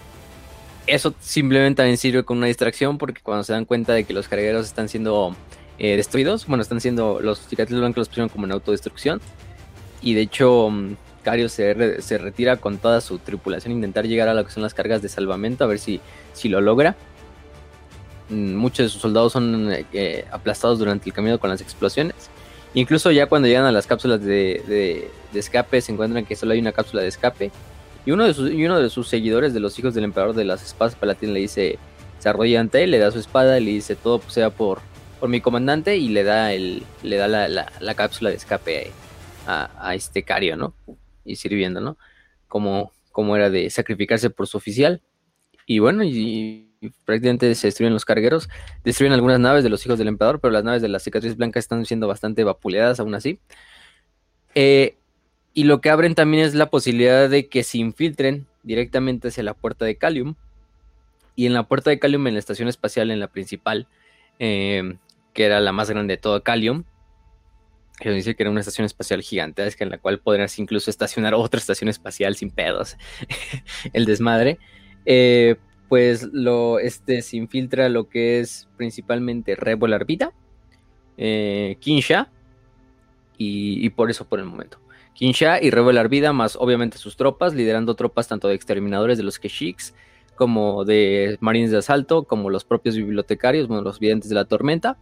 eso 0.88 1.14
simplemente 1.20 1.78
también 1.78 1.98
sirve 1.98 2.24
como 2.24 2.40
una 2.40 2.48
distracción 2.48 2.98
porque 2.98 3.22
cuando 3.22 3.44
se 3.44 3.54
dan 3.54 3.66
cuenta 3.66 3.94
de 3.94 4.06
que 4.06 4.14
los 4.14 4.28
cargueros 4.28 4.66
están 4.66 4.90
siendo 4.90 5.36
eh, 5.80 5.96
destruidos, 5.96 6.46
bueno, 6.46 6.62
están 6.62 6.82
siendo, 6.82 7.20
los 7.22 7.40
cicatrices 7.40 7.80
blancos 7.80 7.98
los 7.98 8.08
pusieron 8.10 8.30
como 8.30 8.46
en 8.46 8.52
autodestrucción 8.52 9.22
y 10.02 10.14
de 10.14 10.22
hecho 10.22 10.70
mm, 10.70 10.96
Cario 11.24 11.50
se, 11.50 12.02
se, 12.02 12.18
retira 12.18 12.58
con 12.58 12.78
toda 12.78 13.02
su 13.02 13.18
tripulación 13.18 13.74
a 13.74 13.76
intentar 13.76 14.06
llegar 14.08 14.30
a 14.30 14.34
lo 14.34 14.46
que 14.46 14.52
son 14.52 14.64
las 14.64 14.74
cargas 14.74 15.02
de 15.02 15.10
salvamento 15.10 15.64
a 15.64 15.68
ver 15.68 15.80
si, 15.80 16.00
si 16.34 16.48
lo 16.48 16.62
logra. 16.62 16.96
Mm, 18.30 18.56
muchos 18.56 18.86
de 18.86 18.90
sus 18.90 19.02
soldados 19.02 19.34
son 19.34 19.70
eh, 19.94 20.26
aplastados 20.32 20.80
durante 20.80 21.10
el 21.10 21.14
camino 21.14 21.40
con 21.40 21.50
las 21.50 21.62
explosiones. 21.62 22.30
Incluso 22.74 23.12
ya 23.12 23.26
cuando 23.28 23.48
llegan 23.48 23.66
a 23.66 23.72
las 23.72 23.88
cápsulas 23.88 24.24
de, 24.24 25.10
de 25.32 25.40
escape 25.40 25.82
se 25.82 25.92
encuentran 25.92 26.26
que 26.26 26.36
solo 26.36 26.54
hay 26.54 26.60
una 26.60 26.72
cápsula 26.72 27.02
de 27.02 27.08
escape 27.08 27.52
y 28.06 28.12
uno 28.12 28.26
de 28.26 28.34
sus, 28.34 28.52
y 28.52 28.66
uno 28.66 28.80
de 28.80 28.90
sus 28.90 29.08
seguidores 29.08 29.54
de 29.54 29.60
los 29.60 29.78
hijos 29.78 29.94
del 29.94 30.04
emperador 30.04 30.36
de 30.36 30.46
las 30.46 30.64
espadas 30.64 30.96
palatinas 30.96 31.34
le 31.34 31.42
dice, 31.42 31.80
se 32.20 32.30
arrodilla 32.30 32.60
ante 32.60 32.84
él, 32.84 32.92
le 32.92 33.00
da 33.00 33.12
su 33.12 33.20
espada 33.20 33.60
y 33.60 33.66
le 33.66 33.72
dice 33.72 33.96
todo 33.96 34.22
sea 34.28 34.50
por, 34.50 34.80
por 35.20 35.30
mi 35.30 35.42
comandante 35.42 35.98
y 35.98 36.10
le 36.10 36.24
da 36.24 36.54
el, 36.54 36.84
le 37.04 37.18
da 37.18 37.28
la, 37.28 37.48
la, 37.48 37.94
cápsula 37.96 38.30
de 38.30 38.38
escape 38.38 38.92
a, 39.46 39.96
este 39.96 40.24
Cario, 40.24 40.56
¿no? 40.56 40.74
Y 41.26 41.36
sirviendo, 41.36 41.82
¿no? 41.82 41.98
Como, 42.48 42.92
como 43.12 43.36
era 43.36 43.50
de 43.50 43.70
sacrificarse 43.70 44.30
por 44.30 44.48
su 44.48 44.58
oficial. 44.58 45.02
Y 45.66 45.80
bueno, 45.80 46.04
y, 46.04 46.66
prácticamente 47.04 47.54
se 47.56 47.68
destruyen 47.68 47.94
los 47.94 48.06
cargueros, 48.06 48.48
destruyen 48.84 49.14
algunas 49.14 49.40
naves 49.40 49.64
de 49.64 49.70
los 49.70 49.86
hijos 49.86 50.00
del 50.00 50.08
emperador, 50.08 50.40
pero 50.40 50.52
las 50.54 50.64
naves 50.64 50.82
de 50.82 50.88
la 50.88 51.00
cicatriz 51.00 51.36
blanca 51.36 51.60
están 51.60 51.86
siendo 51.86 52.08
bastante 52.08 52.44
vapuleadas 52.44 53.00
aún 53.00 53.16
así. 53.16 53.40
Eh, 54.56 54.96
y 55.54 55.64
lo 55.66 55.82
que 55.82 55.90
abren 55.90 56.16
también 56.16 56.46
es 56.46 56.56
la 56.56 56.70
posibilidad 56.70 57.30
de 57.30 57.48
que 57.48 57.64
se 57.64 57.80
infiltren 57.80 58.48
directamente 58.64 59.28
hacia 59.28 59.44
la 59.44 59.54
puerta 59.54 59.84
de 59.84 59.98
Calium. 59.98 60.36
Y 61.36 61.46
en 61.46 61.54
la 61.54 61.64
puerta 61.64 61.90
de 61.90 62.00
Calium, 62.00 62.28
en 62.28 62.34
la 62.34 62.40
estación 62.40 62.68
espacial, 62.68 63.12
en 63.12 63.20
la 63.20 63.28
principal, 63.28 63.88
eh, 64.40 64.98
que 65.34 65.46
era 65.46 65.60
la 65.60 65.72
más 65.72 65.90
grande 65.90 66.16
de 66.16 66.18
todo 66.18 66.44
Calium, 66.44 66.84
que 68.00 68.12
dice 68.12 68.36
que 68.36 68.44
era 68.44 68.50
una 68.50 68.62
estación 68.62 68.86
espacial 68.86 69.22
gigantesca 69.22 69.84
en 69.84 69.90
la 69.90 69.98
cual 69.98 70.20
podrías 70.20 70.58
incluso 70.58 70.90
estacionar 70.90 71.34
otra 71.34 71.60
estación 71.60 71.90
espacial 71.90 72.36
sin 72.36 72.50
pedos. 72.50 72.98
el 73.94 74.06
desmadre. 74.06 74.58
Eh, 75.06 75.56
pues 75.90 76.30
lo 76.32 76.80
este, 76.80 77.24
se 77.24 77.36
infiltra 77.38 77.90
lo 77.90 78.10
que 78.10 78.40
es 78.40 78.70
principalmente 78.78 79.56
Rebel 79.56 79.94
Arvida, 79.94 80.32
eh, 81.18 81.78
Kinsha, 81.80 82.30
y, 83.42 83.90
por 83.92 84.12
eso 84.12 84.28
por 84.28 84.40
el 84.40 84.46
momento. 84.46 84.80
Kinsha 85.14 85.62
y 85.62 85.72
Rebel 85.72 85.98
Arvida, 85.98 86.34
más 86.34 86.58
obviamente 86.58 86.98
sus 86.98 87.16
tropas, 87.16 87.56
liderando 87.56 87.96
tropas 87.96 88.28
tanto 88.28 88.50
de 88.50 88.56
exterminadores 88.56 89.18
de 89.18 89.24
los 89.24 89.40
Keshiks, 89.40 89.96
como 90.36 90.86
de 90.86 91.38
marines 91.40 91.72
de 91.72 91.78
asalto, 91.78 92.26
como 92.26 92.50
los 92.50 92.66
propios 92.66 92.96
bibliotecarios, 92.96 93.68
bueno, 93.68 93.82
los 93.82 94.00
videntes 94.00 94.30
de 94.30 94.36
la 94.36 94.46
tormenta. 94.46 94.98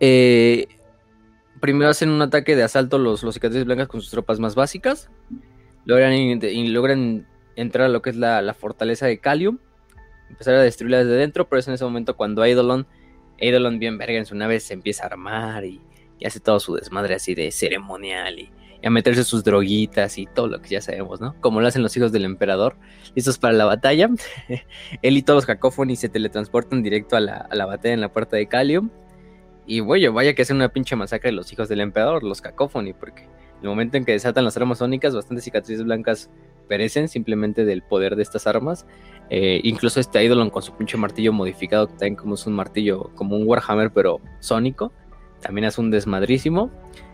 Eh, 0.00 0.66
primero 1.60 1.90
hacen 1.90 2.10
un 2.10 2.20
ataque 2.20 2.56
de 2.56 2.62
asalto 2.62 2.98
los, 2.98 3.22
los 3.22 3.34
cicatrices 3.34 3.64
blancas 3.64 3.88
con 3.88 4.00
sus 4.00 4.10
tropas 4.10 4.38
más 4.38 4.54
básicas. 4.54 5.10
Logran, 5.86 6.40
logran 6.72 7.26
entrar 7.56 7.86
a 7.86 7.88
lo 7.88 8.02
que 8.02 8.10
es 8.10 8.16
la, 8.16 8.54
fortaleza 8.54 9.06
de 9.06 9.18
Calium. 9.18 9.58
Empezar 10.30 10.54
a 10.54 10.62
destruirla 10.62 10.98
desde 10.98 11.16
dentro, 11.16 11.48
pero 11.48 11.60
es 11.60 11.68
en 11.68 11.74
ese 11.74 11.84
momento 11.84 12.16
cuando 12.16 12.44
Eidolon, 12.44 12.86
Eidolon 13.38 13.78
bien 13.78 13.98
verga 13.98 14.18
en 14.18 14.26
su 14.26 14.34
nave, 14.34 14.60
se 14.60 14.74
empieza 14.74 15.04
a 15.04 15.06
armar 15.06 15.64
y, 15.64 15.80
hace 16.24 16.40
todo 16.40 16.58
su 16.58 16.74
desmadre 16.74 17.14
así 17.14 17.34
de 17.34 17.50
ceremonial 17.50 18.38
y, 18.38 18.50
a 18.82 18.90
meterse 18.90 19.24
sus 19.24 19.44
droguitas 19.44 20.18
y 20.18 20.26
todo 20.26 20.46
lo 20.46 20.60
que 20.60 20.68
ya 20.68 20.80
sabemos, 20.82 21.18
¿no? 21.18 21.34
Como 21.40 21.62
lo 21.62 21.66
hacen 21.66 21.82
los 21.82 21.96
hijos 21.96 22.12
del 22.12 22.26
emperador, 22.26 22.76
listos 23.14 23.38
para 23.38 23.54
la 23.54 23.64
batalla. 23.64 24.10
Él 25.02 25.16
y 25.16 25.22
todos 25.22 25.38
los 25.38 25.46
cacófonis 25.46 26.00
se 26.00 26.10
teletransportan 26.10 26.82
directo 26.82 27.16
a 27.16 27.20
la, 27.20 27.36
a 27.36 27.54
la 27.54 27.64
batalla 27.64 27.94
en 27.94 28.02
la 28.02 28.12
puerta 28.12 28.36
de 28.36 28.46
Calium. 28.46 28.90
Y 29.66 29.80
bueno, 29.80 30.12
vaya 30.12 30.34
que 30.34 30.42
es 30.42 30.50
una 30.50 30.68
pinche 30.68 30.96
masacre 30.96 31.30
de 31.30 31.36
los 31.36 31.52
hijos 31.52 31.68
del 31.68 31.80
emperador, 31.80 32.22
los 32.22 32.42
cacófoni, 32.42 32.92
porque 32.92 33.26
el 33.62 33.68
momento 33.68 33.96
en 33.96 34.04
que 34.04 34.12
desatan 34.12 34.44
las 34.44 34.56
armas 34.56 34.78
sónicas, 34.78 35.14
bastantes 35.14 35.44
cicatrices 35.44 35.84
blancas 35.84 36.30
perecen 36.68 37.08
simplemente 37.08 37.64
del 37.64 37.82
poder 37.82 38.16
de 38.16 38.22
estas 38.22 38.46
armas. 38.46 38.86
Eh, 39.30 39.60
incluso 39.64 40.00
este 40.00 40.18
Eidolon 40.18 40.50
con 40.50 40.62
su 40.62 40.76
pinche 40.76 40.98
martillo 40.98 41.32
modificado, 41.32 41.86
que 41.86 41.94
también 41.94 42.16
como 42.16 42.34
es 42.34 42.46
un 42.46 42.52
martillo, 42.52 43.10
como 43.14 43.36
un 43.36 43.46
Warhammer, 43.46 43.90
pero 43.90 44.20
sónico, 44.40 44.92
también 45.40 45.64
es 45.64 45.78
un 45.78 45.90
desmadrísimo. 45.90 46.70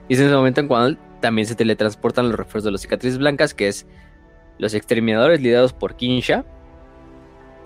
Y 0.08 0.14
es 0.14 0.20
en 0.20 0.26
ese 0.26 0.34
momento 0.34 0.60
en 0.60 0.66
cuando 0.66 1.00
también 1.20 1.46
se 1.46 1.54
teletransportan 1.54 2.26
los 2.26 2.34
refuerzos 2.34 2.64
de 2.64 2.72
los 2.72 2.80
cicatrices 2.80 3.18
blancas, 3.18 3.54
que 3.54 3.68
es 3.68 3.86
los 4.58 4.74
exterminadores 4.74 5.40
liderados 5.40 5.72
por 5.72 5.94
Kinsha, 5.94 6.44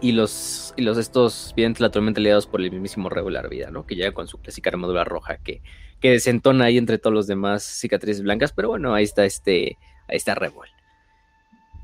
y 0.01 0.13
los, 0.13 0.75
y 0.77 0.83
los 0.83 0.99
estos 0.99 1.53
bien 1.57 1.75
la 1.79 1.91
tormenta 1.91 2.21
lidados 2.21 2.47
por 2.47 2.61
el 2.61 2.71
mismísimo 2.71 3.09
regular 3.09 3.49
vida, 3.49 3.71
¿no? 3.71 3.87
Que 3.87 3.95
llega 3.95 4.13
con 4.13 4.29
su 4.29 4.39
clásica 4.39 4.71
armadura 4.71 5.05
roja 5.05 5.39
que, 5.39 5.63
que 6.01 6.11
desentona 6.11 6.67
ahí 6.67 6.79
entre 6.79 6.99
todos 6.99 7.15
los 7.15 7.27
demás 7.27 7.63
cicatrices 7.63 8.23
blancas, 8.23 8.53
pero 8.53 8.69
bueno, 8.69 8.95
ahí 8.95 9.05
está 9.05 9.25
este, 9.25 9.79
ahí 10.09 10.17
está 10.17 10.35
Rebel. 10.35 10.71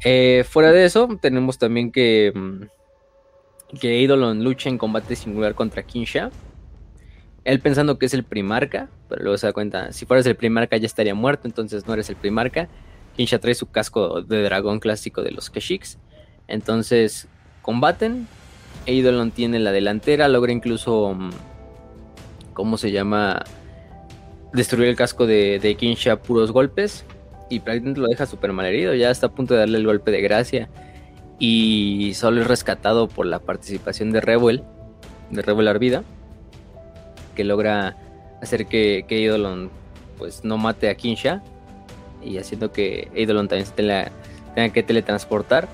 Eh, 0.05 0.45
fuera 0.49 0.73
de 0.73 0.85
eso, 0.85 1.09
tenemos 1.21 1.59
también 1.59 1.93
que, 1.93 2.33
mm, 2.35 3.79
que 3.79 3.99
Eidolon 3.99 4.43
lucha 4.43 4.69
en 4.69 4.79
combate 4.79 5.17
singular 5.17 5.55
contra 5.55 5.83
Kinsha. 5.83 6.31
Él 7.45 7.61
pensando 7.61 7.99
que 7.99 8.07
es 8.07 8.15
el 8.15 8.25
primarca, 8.25 8.89
pero 9.09 9.23
luego 9.23 9.39
se 9.39 9.47
da 9.47 9.53
cuenta, 9.53 9.93
si 9.93 10.05
fueras 10.05 10.27
el 10.27 10.37
primarca 10.37 10.77
ya 10.77 10.87
estaría 10.87 11.15
muerto, 11.15 11.49
entonces 11.49 11.87
no 11.87 11.95
eres 11.95 12.11
el 12.11 12.17
primarca. 12.17 12.69
Kinsha 13.17 13.39
trae 13.39 13.55
su 13.55 13.71
casco 13.71 14.23
de 14.23 14.43
dragón 14.43 14.81
clásico 14.81 15.23
de 15.23 15.31
los 15.31 15.51
Keshiks. 15.51 15.99
Entonces 16.49 17.29
combaten. 17.63 18.27
Eidolon 18.87 19.31
tiene 19.31 19.59
la 19.59 19.73
delantera, 19.73 20.29
logra 20.29 20.53
incluso, 20.53 21.15
mm, 21.15 21.31
¿cómo 22.55 22.79
se 22.79 22.91
llama? 22.91 23.45
Destruir 24.53 24.89
el 24.89 24.97
casco 24.97 25.27
de, 25.27 25.59
de 25.59 25.75
Kinsha 25.77 26.17
puros 26.17 26.53
golpes. 26.53 27.05
Y 27.49 27.61
prácticamente 27.61 28.01
lo 28.01 28.07
deja 28.09 28.27
súper 28.27 28.53
mal 28.53 28.67
herido, 28.67 28.95
ya 28.95 29.11
está 29.11 29.27
a 29.27 29.33
punto 29.33 29.55
de 29.55 29.61
darle 29.61 29.79
el 29.79 29.87
golpe 29.87 30.11
de 30.11 30.21
gracia. 30.21 30.69
Y 31.39 32.13
solo 32.15 32.43
es 32.43 32.47
rescatado 32.47 33.09
por 33.09 33.27
la 33.27 33.41
participación 33.41 34.13
de 34.13 34.21
Rebel, 34.21 34.63
de 35.31 35.43
Rebel 35.43 35.69
Arvida, 35.69 36.05
que 37.35 37.45
logra 37.45 37.97
hacer 38.41 38.67
que, 38.67 39.05
que 39.09 39.17
Eidolon 39.17 39.71
pues 40.19 40.45
no 40.45 40.59
mate 40.59 40.91
a 40.91 40.95
Kinsha 40.95 41.43
y 42.23 42.37
haciendo 42.39 42.73
que 42.73 43.09
Eidolon 43.15 43.49
también 43.49 43.67
se 43.67 43.73
tenga 43.73 44.11
que 44.73 44.83
teletransportar 44.83 45.69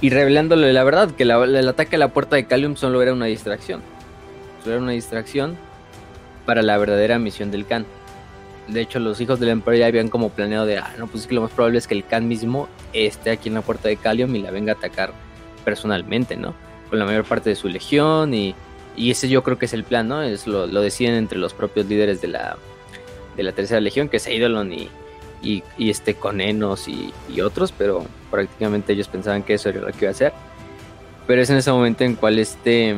y 0.00 0.10
revelándole 0.10 0.72
la 0.72 0.84
verdad, 0.84 1.10
que 1.10 1.22
el 1.22 1.68
ataque 1.68 1.96
a 1.96 1.98
la 1.98 2.12
puerta 2.12 2.36
de 2.36 2.46
Calium 2.46 2.76
solo 2.76 3.02
era 3.02 3.12
una 3.12 3.26
distracción. 3.26 3.82
Solo 4.62 4.76
era 4.76 4.82
una 4.82 4.92
distracción 4.92 5.56
para 6.44 6.62
la 6.62 6.78
verdadera 6.78 7.18
misión 7.18 7.50
del 7.50 7.66
Khan. 7.66 7.86
De 8.68 8.80
hecho, 8.80 8.98
los 8.98 9.20
hijos 9.20 9.38
del 9.38 9.50
Emperador 9.50 9.80
ya 9.80 9.86
habían 9.86 10.08
como 10.08 10.30
planeado 10.30 10.66
de, 10.66 10.78
ah, 10.78 10.92
no, 10.98 11.06
pues 11.06 11.22
es 11.22 11.28
que 11.28 11.34
lo 11.34 11.42
más 11.42 11.52
probable 11.52 11.78
es 11.78 11.86
que 11.86 11.94
el 11.94 12.04
Khan 12.04 12.26
mismo 12.26 12.68
esté 12.92 13.30
aquí 13.30 13.48
en 13.48 13.54
la 13.54 13.62
puerta 13.62 13.88
de 13.88 13.96
Calium 13.96 14.34
y 14.34 14.40
la 14.40 14.50
venga 14.50 14.72
a 14.72 14.76
atacar 14.76 15.12
personalmente, 15.64 16.36
¿no? 16.36 16.54
Con 16.90 16.98
la 16.98 17.04
mayor 17.04 17.24
parte 17.24 17.50
de 17.50 17.56
su 17.56 17.68
legión 17.68 18.34
y, 18.34 18.54
y 18.96 19.10
ese 19.10 19.28
yo 19.28 19.42
creo 19.42 19.58
que 19.58 19.66
es 19.66 19.72
el 19.72 19.84
plan, 19.84 20.08
¿no? 20.08 20.22
Es 20.22 20.46
lo, 20.46 20.66
lo 20.66 20.80
deciden 20.80 21.14
entre 21.14 21.38
los 21.38 21.54
propios 21.54 21.86
líderes 21.86 22.20
de 22.20 22.28
la, 22.28 22.56
de 23.36 23.42
la 23.42 23.52
tercera 23.52 23.80
legión, 23.80 24.08
que 24.08 24.16
es 24.16 24.26
Eidolon 24.26 24.72
y, 24.72 24.88
y, 25.42 25.62
este 25.78 26.14
con 26.14 26.40
Enos 26.40 26.88
y, 26.88 27.12
otros, 27.40 27.72
pero 27.72 28.06
prácticamente 28.30 28.92
ellos 28.92 29.08
pensaban 29.08 29.42
que 29.42 29.54
eso 29.54 29.68
era 29.68 29.80
lo 29.80 29.92
que 29.92 29.98
iba 30.00 30.08
a 30.08 30.10
hacer. 30.10 30.32
Pero 31.26 31.42
es 31.42 31.50
en 31.50 31.56
ese 31.56 31.72
momento 31.72 32.04
en 32.04 32.14
cual 32.14 32.38
este 32.38 32.96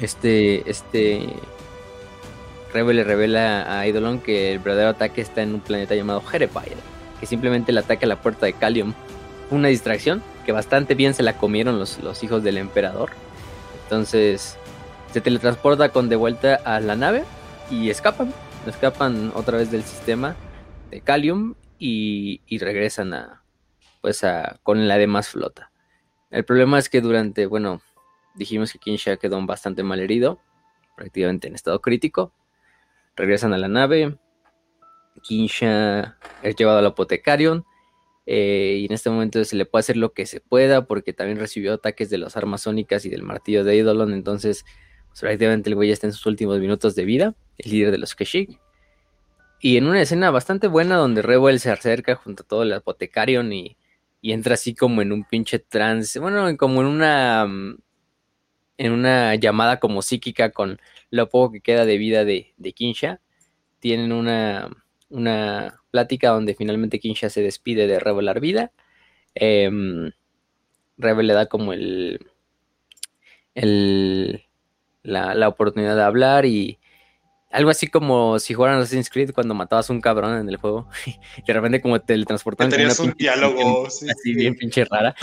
este 0.00 0.68
este 0.70 1.28
Rebel 2.72 2.96
le 2.96 3.04
revela 3.04 3.78
a 3.78 3.84
Eidolon 3.86 4.20
que 4.20 4.52
el 4.52 4.60
verdadero 4.60 4.90
ataque 4.90 5.20
está 5.20 5.42
en 5.42 5.54
un 5.54 5.60
planeta 5.60 5.94
llamado 5.94 6.22
Herepire, 6.32 6.76
que 7.18 7.26
simplemente 7.26 7.72
el 7.72 7.78
ataque 7.78 8.04
a 8.04 8.08
la 8.08 8.20
puerta 8.20 8.46
de 8.46 8.52
Calium 8.52 8.94
una 9.50 9.68
distracción 9.68 10.22
que 10.46 10.52
bastante 10.52 10.94
bien 10.94 11.12
se 11.12 11.24
la 11.24 11.36
comieron 11.36 11.78
los, 11.78 11.98
los 11.98 12.22
hijos 12.22 12.42
del 12.44 12.58
emperador. 12.58 13.10
Entonces 13.84 14.56
se 15.12 15.20
teletransporta 15.20 15.88
con 15.88 16.08
de 16.08 16.16
vuelta 16.16 16.60
a 16.64 16.78
la 16.80 16.94
nave 16.94 17.24
y 17.70 17.90
escapan, 17.90 18.32
escapan 18.66 19.32
otra 19.34 19.58
vez 19.58 19.70
del 19.70 19.82
sistema 19.82 20.36
de 20.90 21.00
Calium 21.00 21.54
y, 21.78 22.40
regresan 22.58 23.14
a, 23.14 23.39
pues 24.00 24.24
a, 24.24 24.58
con 24.62 24.88
la 24.88 24.98
demás 24.98 25.28
flota. 25.28 25.70
El 26.30 26.44
problema 26.44 26.78
es 26.78 26.88
que 26.88 27.00
durante, 27.00 27.46
bueno, 27.46 27.82
dijimos 28.34 28.72
que 28.72 28.78
Kinsha 28.78 29.16
quedó 29.16 29.44
bastante 29.44 29.82
mal 29.82 30.00
herido, 30.00 30.40
prácticamente 30.96 31.48
en 31.48 31.54
estado 31.54 31.80
crítico. 31.80 32.32
Regresan 33.16 33.52
a 33.52 33.58
la 33.58 33.68
nave. 33.68 34.16
Kinsha 35.22 36.16
es 36.42 36.56
llevado 36.56 36.78
al 36.78 36.86
apotecarion. 36.86 37.64
Eh, 38.26 38.78
y 38.80 38.86
en 38.86 38.92
este 38.92 39.10
momento 39.10 39.44
se 39.44 39.56
le 39.56 39.66
puede 39.66 39.80
hacer 39.80 39.96
lo 39.96 40.12
que 40.12 40.24
se 40.24 40.40
pueda 40.40 40.86
porque 40.86 41.12
también 41.12 41.38
recibió 41.38 41.74
ataques 41.74 42.10
de 42.10 42.18
las 42.18 42.36
armas 42.36 42.62
sónicas 42.62 43.04
y 43.04 43.08
del 43.08 43.22
martillo 43.22 43.64
de 43.64 43.72
Eidolon. 43.72 44.12
Entonces, 44.12 44.64
pues, 45.08 45.20
prácticamente 45.20 45.68
el 45.68 45.74
güey 45.74 45.88
ya 45.88 45.94
está 45.94 46.06
en 46.06 46.12
sus 46.12 46.26
últimos 46.26 46.60
minutos 46.60 46.94
de 46.94 47.04
vida, 47.04 47.34
el 47.58 47.70
líder 47.72 47.90
de 47.90 47.98
los 47.98 48.14
Keshik. 48.14 48.60
Y 49.60 49.76
en 49.76 49.86
una 49.86 50.00
escena 50.00 50.30
bastante 50.30 50.68
buena 50.68 50.96
donde 50.96 51.22
Rebel 51.22 51.60
se 51.60 51.70
acerca 51.70 52.14
junto 52.14 52.44
a 52.44 52.46
todo 52.46 52.62
el 52.62 52.72
apotecarion 52.72 53.52
y, 53.52 53.76
y 54.20 54.32
entra 54.32 54.54
así 54.54 54.74
como 54.74 55.02
en 55.02 55.12
un 55.12 55.24
pinche 55.24 55.58
trance, 55.58 56.18
bueno, 56.18 56.56
como 56.56 56.80
en 56.82 56.86
una 56.88 57.46
mm, 57.46 57.78
en 58.78 58.92
una 58.92 59.34
llamada 59.34 59.78
como 59.78 60.02
psíquica 60.02 60.52
con 60.52 60.80
lo 61.10 61.28
poco 61.28 61.52
que 61.52 61.60
queda 61.60 61.84
de 61.84 61.98
vida 61.98 62.24
de, 62.24 62.54
de 62.56 62.72
Kinsha. 62.72 63.20
Tienen 63.78 64.12
una, 64.12 64.70
una 65.10 65.80
plática 65.90 66.30
donde 66.30 66.54
finalmente 66.54 66.98
Kinsha 67.00 67.28
se 67.30 67.42
despide 67.42 67.86
de 67.86 68.00
Rebel 68.00 68.30
vida. 68.40 68.72
Eh, 69.34 69.70
Rebel 70.96 71.26
le 71.26 71.34
da 71.34 71.46
como 71.46 71.72
el, 71.74 72.20
el 73.54 74.44
la, 75.02 75.34
la, 75.34 75.48
oportunidad 75.48 75.96
de 75.96 76.02
hablar 76.02 76.46
y, 76.46 76.79
algo 77.50 77.70
así 77.70 77.88
como 77.88 78.38
si 78.38 78.54
jugaran 78.54 78.80
Assassin's 78.80 79.10
Creed 79.10 79.32
cuando 79.32 79.54
matabas 79.54 79.90
a 79.90 79.92
un 79.92 80.00
cabrón 80.00 80.38
en 80.38 80.48
el 80.48 80.56
juego. 80.56 80.88
Y 81.04 81.42
de 81.46 81.52
repente 81.52 81.80
como 81.80 82.00
teletransportaban. 82.00 82.70
Tenías 82.70 82.98
un 83.00 83.12
diálogo. 83.12 83.86
Así 83.86 84.34
bien 84.34 84.54
pinche 84.54 84.84
rara. 84.84 85.14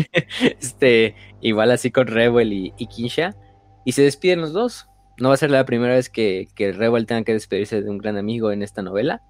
este, 0.60 1.14
igual 1.40 1.70
así 1.70 1.90
con 1.90 2.08
Rebel 2.08 2.52
y, 2.52 2.74
y, 2.76 2.86
Kinsha. 2.86 3.36
Y 3.84 3.92
se 3.92 4.02
despiden 4.02 4.40
los 4.40 4.52
dos. 4.52 4.88
No 5.18 5.28
va 5.28 5.34
a 5.34 5.38
ser 5.38 5.50
la 5.50 5.64
primera 5.64 5.94
vez 5.94 6.10
que, 6.10 6.48
que 6.54 6.72
Rebel 6.72 7.06
tenga 7.06 7.22
que 7.22 7.32
despedirse 7.32 7.80
de 7.80 7.88
un 7.88 7.98
gran 7.98 8.18
amigo 8.18 8.50
en 8.50 8.62
esta 8.62 8.82
novela. 8.82 9.22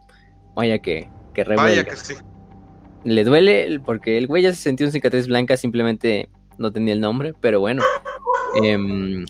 Vaya 0.55 0.79
que, 0.79 1.11
que 1.35 1.45
Rebel... 1.45 1.65
Vaya 1.65 1.85
que 1.85 1.97
sí. 1.97 2.15
Le 3.05 3.23
duele 3.23 3.79
porque 3.85 4.19
el 4.19 4.27
güey 4.27 4.43
ya 4.43 4.53
se 4.53 4.63
sintió 4.63 4.87
un 4.87 4.93
cicatriz 4.93 5.29
blanca, 5.29 5.57
simplemente 5.57 6.29
no 6.59 6.73
tenía 6.73 6.95
el 6.95 7.01
nombre, 7.01 7.35
pero 7.41 7.61
bueno. 7.61 7.83
Em, 8.65 9.27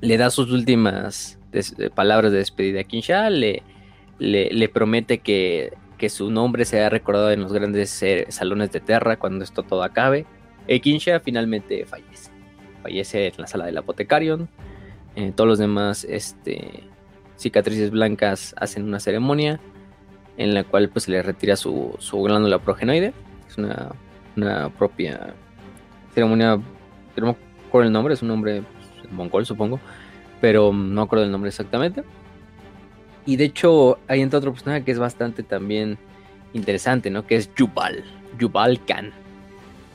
le 0.00 0.16
da 0.16 0.30
sus 0.30 0.50
últimas 0.50 1.39
palabras 1.94 2.32
de 2.32 2.38
despedida 2.38 2.80
a 2.80 2.84
Kinsha, 2.84 3.30
le, 3.30 3.62
promete 4.72 5.18
que, 5.18 5.72
su 6.08 6.30
nombre 6.30 6.64
sea 6.64 6.88
recordado 6.88 7.30
en 7.30 7.42
los 7.42 7.52
grandes 7.52 8.02
eh, 8.02 8.26
salones 8.30 8.72
de 8.72 8.80
Terra 8.80 9.18
cuando 9.18 9.44
esto 9.44 9.62
todo 9.62 9.82
acabe. 9.82 10.26
Y 10.66 10.80
Kinsha 10.80 11.20
finalmente 11.20 11.84
fallece. 11.84 12.30
Fallece 12.82 13.26
en 13.26 13.34
la 13.38 13.46
sala 13.46 13.66
del 13.66 13.76
apotecarion. 13.76 14.48
Eh, 15.16 15.32
todos 15.34 15.48
los 15.48 15.58
demás 15.58 16.04
este, 16.04 16.84
cicatrices 17.36 17.90
blancas 17.90 18.54
hacen 18.56 18.84
una 18.84 19.00
ceremonia 19.00 19.60
en 20.36 20.54
la 20.54 20.64
cual 20.64 20.88
pues 20.88 21.08
le 21.08 21.22
retira 21.22 21.56
su, 21.56 21.94
su 21.98 22.22
glándula 22.22 22.58
progenoide. 22.58 23.12
Es 23.48 23.58
una, 23.58 23.90
una 24.36 24.70
propia 24.70 25.34
ceremonia, 26.14 26.60
no 27.16 27.36
el 27.72 27.92
nombre, 27.92 28.14
es 28.14 28.22
un 28.22 28.28
nombre 28.28 28.62
pues, 28.62 29.12
mongol 29.12 29.46
supongo, 29.46 29.80
pero 30.40 30.72
no 30.72 31.02
acuerdo 31.02 31.24
el 31.24 31.30
nombre 31.30 31.48
exactamente. 31.48 32.02
Y 33.26 33.36
de 33.36 33.44
hecho 33.44 33.98
hay 34.08 34.22
entra 34.22 34.38
otro 34.38 34.52
personaje 34.52 34.84
que 34.84 34.90
es 34.90 34.98
bastante 34.98 35.42
también 35.42 35.98
interesante, 36.52 37.10
¿no? 37.10 37.26
Que 37.26 37.36
es 37.36 37.54
Yubal, 37.54 38.04
Yubal 38.38 38.84
Khan. 38.84 39.12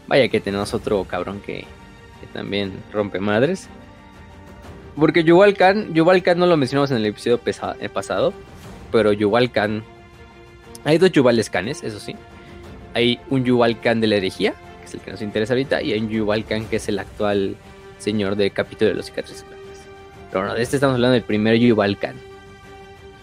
Vaya 0.07 0.27
que 0.29 0.39
tenemos 0.39 0.73
otro 0.73 1.03
cabrón 1.05 1.41
que, 1.45 1.65
también 2.33 2.73
rompe 2.91 3.19
madres. 3.19 3.69
Porque 4.95 5.23
Yubal 5.23 5.53
Khan, 5.55 5.93
Yubal 5.93 6.23
Khan 6.23 6.39
no 6.39 6.47
lo 6.47 6.57
mencionamos 6.57 6.91
en 6.91 6.97
el 6.97 7.05
episodio 7.05 7.39
eh, 7.79 7.89
pasado, 7.89 8.33
pero 8.91 9.13
Yubal 9.13 9.51
Khan... 9.51 9.83
Hay 10.85 10.97
dos 10.97 11.11
Yubales 11.11 11.49
Khanes, 11.49 11.83
eso 11.83 11.99
sí. 11.99 12.15
Hay 12.93 13.19
un 13.29 13.43
Yubal 13.43 13.79
Khan 13.79 14.01
de 14.01 14.07
la 14.07 14.15
herejía, 14.15 14.53
que 14.79 14.85
es 14.85 14.93
el 14.95 15.01
que 15.01 15.11
nos 15.11 15.21
interesa 15.21 15.53
ahorita, 15.53 15.81
y 15.81 15.93
hay 15.93 15.99
un 15.99 16.09
Yubal 16.09 16.45
Khan 16.45 16.65
que 16.65 16.77
es 16.77 16.89
el 16.89 16.99
actual 16.99 17.55
señor 17.97 18.35
de 18.35 18.51
capítulo 18.51 18.89
de 18.89 18.95
los 18.95 19.05
cicatrices 19.05 19.45
de 20.43 20.61
este 20.61 20.75
estamos 20.75 20.95
hablando 20.95 21.13
del 21.13 21.23
primer 21.23 21.57
Yubal 21.57 21.97
Khan. 21.97 22.15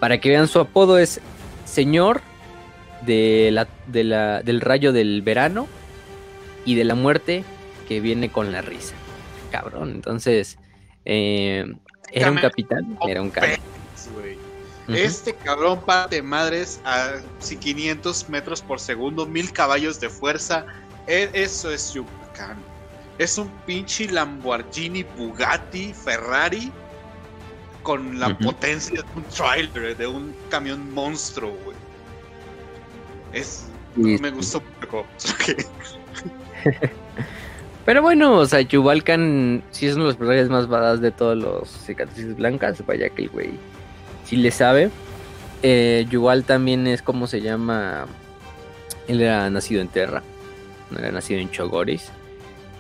Para 0.01 0.19
que 0.19 0.31
vean 0.31 0.49
su 0.49 0.61
apodo 0.61 0.99
es 0.99 1.21
Señor 1.67 2.23
de 3.03 3.51
la, 3.53 3.69
de 3.87 4.05
la, 4.05 4.43
del 4.43 4.61
rayo 4.61 4.93
del 4.93 5.21
verano 5.21 5.69
y 6.65 6.75
de 6.75 6.85
la 6.85 6.95
muerte 6.95 7.45
que 7.87 8.01
viene 8.01 8.31
con 8.31 8.51
la 8.51 8.63
risa. 8.63 8.95
Cabrón, 9.51 9.91
entonces, 9.91 10.57
eh, 11.05 11.71
era 12.11 12.31
un 12.31 12.39
capitán, 12.39 12.99
era 13.07 13.21
un 13.21 13.31
cabrón. 13.31 13.59
Este 14.89 15.35
cabrón 15.35 15.81
parte 15.85 16.23
madres 16.23 16.81
a 16.85 17.21
500 17.41 18.29
metros 18.31 18.63
por 18.63 18.81
segundo, 18.81 19.27
mil 19.27 19.53
caballos 19.53 20.01
de 20.01 20.09
fuerza. 20.09 20.65
E, 21.07 21.29
eso 21.35 21.71
es 21.71 21.93
Yucatán. 21.93 22.57
Es 23.19 23.37
un 23.37 23.49
pinche 23.67 24.11
Lamborghini, 24.11 25.05
Bugatti, 25.17 25.93
Ferrari 25.93 26.73
con 27.83 28.19
la 28.19 28.37
potencia 28.39 29.03
de 29.03 29.09
un 29.17 29.25
trailer, 29.25 29.97
de 29.97 30.07
un 30.07 30.35
camión 30.49 30.93
monstruo, 30.93 31.57
güey. 31.65 31.77
Es. 33.33 33.69
Me 33.97 34.31
gustó 34.31 34.63
poco. 34.81 35.07
Pero 37.85 38.01
bueno, 38.01 38.37
o 38.37 38.47
sea, 38.47 38.61
Yuvalkan 38.61 39.65
sí 39.71 39.87
es 39.87 39.95
uno 39.95 40.05
de 40.05 40.11
los 40.11 40.17
personajes 40.17 40.49
más 40.49 40.69
badass 40.69 41.01
de 41.01 41.11
todos 41.11 41.37
los 41.37 41.69
cicatrices 41.69 42.37
blancas. 42.37 42.85
Vaya 42.87 43.09
que 43.11 43.23
el 43.23 43.29
güey 43.29 43.51
sí 44.25 44.37
le 44.37 44.51
sabe. 44.51 44.91
Eh, 45.63 46.07
Yuval 46.09 46.45
también 46.45 46.87
es 46.87 47.03
como 47.03 47.27
se 47.27 47.41
llama. 47.41 48.07
Él 49.09 49.21
era 49.21 49.51
nacido 49.51 49.81
en 49.81 49.89
Terra, 49.89 50.23
no 50.91 50.99
era 50.99 51.11
nacido 51.11 51.41
en 51.41 51.51
Chogoris. 51.51 52.11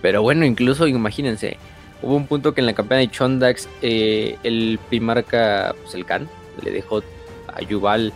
Pero 0.01 0.23
bueno, 0.23 0.45
incluso 0.45 0.87
imagínense, 0.87 1.59
hubo 2.03 2.17
un 2.17 2.27
punto 2.27 2.53
que 2.55 2.61
en 2.61 2.67
la 2.67 2.75
campaña 2.75 3.01
de 3.01 3.11
Chondax 3.11 3.69
eh, 3.81 4.37
el 4.43 4.79
primarca, 4.89 5.75
pues 5.83 5.95
el 5.95 6.05
Khan, 6.05 6.29
le 6.63 6.71
dejó 6.71 7.03
a 7.49 7.61
Yuval 7.63 8.13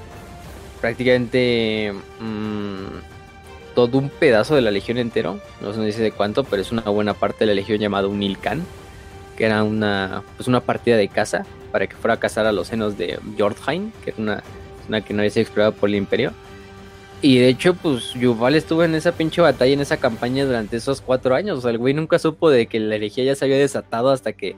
prácticamente 0.80 1.92
mm, 2.20 3.74
todo 3.74 3.98
un 3.98 4.08
pedazo 4.08 4.54
de 4.54 4.62
la 4.62 4.70
legión 4.70 4.98
entero. 4.98 5.40
No 5.60 5.72
se 5.72 5.80
dice 5.84 6.02
de 6.02 6.12
cuánto, 6.12 6.44
pero 6.44 6.62
es 6.62 6.72
una 6.72 6.82
buena 6.82 7.14
parte 7.14 7.40
de 7.40 7.46
la 7.46 7.54
legión 7.54 7.78
llamada 7.78 8.08
un 8.08 8.22
Ilkan, 8.22 8.64
que 9.36 9.46
era 9.46 9.62
una, 9.62 10.22
pues 10.36 10.48
una 10.48 10.60
partida 10.60 10.96
de 10.96 11.08
caza 11.08 11.44
para 11.72 11.86
que 11.86 11.96
fuera 11.96 12.14
a 12.14 12.20
cazar 12.20 12.46
a 12.46 12.52
los 12.52 12.68
senos 12.68 12.96
de 12.96 13.18
Jordheim, 13.38 13.92
que 14.04 14.10
era 14.10 14.22
una, 14.22 14.42
una 14.88 15.00
que 15.00 15.12
no 15.12 15.20
había 15.20 15.30
sido 15.30 15.42
explorada 15.42 15.72
por 15.72 15.88
el 15.88 15.96
Imperio. 15.96 16.32
Y 17.22 17.38
de 17.38 17.48
hecho, 17.48 17.74
pues 17.74 18.12
Yuval 18.14 18.54
estuvo 18.54 18.84
en 18.84 18.94
esa 18.94 19.12
pinche 19.12 19.40
batalla, 19.40 19.72
en 19.72 19.80
esa 19.80 19.96
campaña 19.96 20.44
durante 20.44 20.76
esos 20.76 21.00
cuatro 21.00 21.34
años. 21.34 21.58
O 21.58 21.60
sea, 21.62 21.70
el 21.70 21.78
güey 21.78 21.94
nunca 21.94 22.18
supo 22.18 22.50
de 22.50 22.66
que 22.66 22.78
la 22.78 22.96
herejía 22.96 23.24
ya 23.24 23.34
se 23.34 23.44
había 23.44 23.56
desatado 23.56 24.10
hasta 24.10 24.34
que 24.34 24.54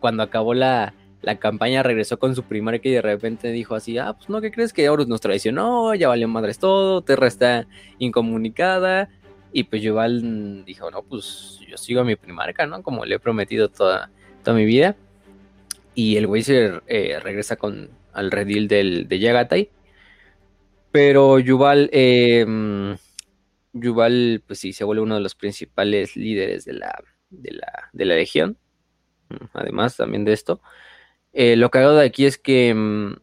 cuando 0.00 0.22
acabó 0.22 0.54
la, 0.54 0.94
la 1.22 1.36
campaña 1.36 1.82
regresó 1.82 2.18
con 2.18 2.34
su 2.34 2.42
primer 2.42 2.80
que 2.80 2.88
y 2.90 2.92
de 2.92 3.02
repente 3.02 3.52
dijo 3.52 3.74
así, 3.74 3.98
ah, 3.98 4.14
pues 4.14 4.28
no, 4.28 4.40
¿qué 4.40 4.50
crees 4.50 4.72
que 4.72 4.88
Horus 4.88 5.06
nos 5.06 5.20
traicionó? 5.20 5.94
Ya 5.94 6.08
valió 6.08 6.28
madres 6.28 6.58
todo, 6.58 7.02
Terra 7.02 7.28
está 7.28 7.66
incomunicada. 7.98 9.08
Y 9.52 9.64
pues 9.64 9.82
Yuval 9.82 10.64
dijo, 10.64 10.90
no, 10.90 11.02
pues 11.02 11.60
yo 11.68 11.76
sigo 11.76 12.00
a 12.00 12.04
mi 12.04 12.16
primarca, 12.16 12.66
¿no? 12.66 12.82
Como 12.82 13.04
le 13.04 13.16
he 13.16 13.18
prometido 13.18 13.68
toda, 13.68 14.10
toda 14.42 14.56
mi 14.56 14.64
vida. 14.64 14.96
Y 15.94 16.16
el 16.16 16.26
güey 16.26 16.42
se 16.42 16.80
eh, 16.86 17.20
regresa 17.22 17.56
con 17.56 17.90
al 18.14 18.30
redil 18.30 18.66
del, 18.66 19.08
de 19.08 19.18
Yagatai. 19.18 19.68
Pero 20.92 21.38
Yuval, 21.38 21.88
eh, 21.92 22.46
Yuval, 23.72 24.42
pues 24.46 24.58
sí, 24.58 24.72
se 24.72 24.84
vuelve 24.84 25.02
uno 25.02 25.14
de 25.14 25.22
los 25.22 25.34
principales 25.34 26.16
líderes 26.16 26.64
de 26.66 26.74
la, 26.74 27.02
de 27.30 27.52
la, 27.52 27.90
de 27.92 28.04
la 28.04 28.14
legión. 28.14 28.58
Además 29.54 29.96
también 29.96 30.24
de 30.24 30.34
esto. 30.34 30.60
Eh, 31.32 31.56
lo 31.56 31.70
cagado 31.70 31.96
de 31.96 32.04
aquí 32.04 32.26
es 32.26 32.36
que 32.36 32.74
mm, 32.74 33.16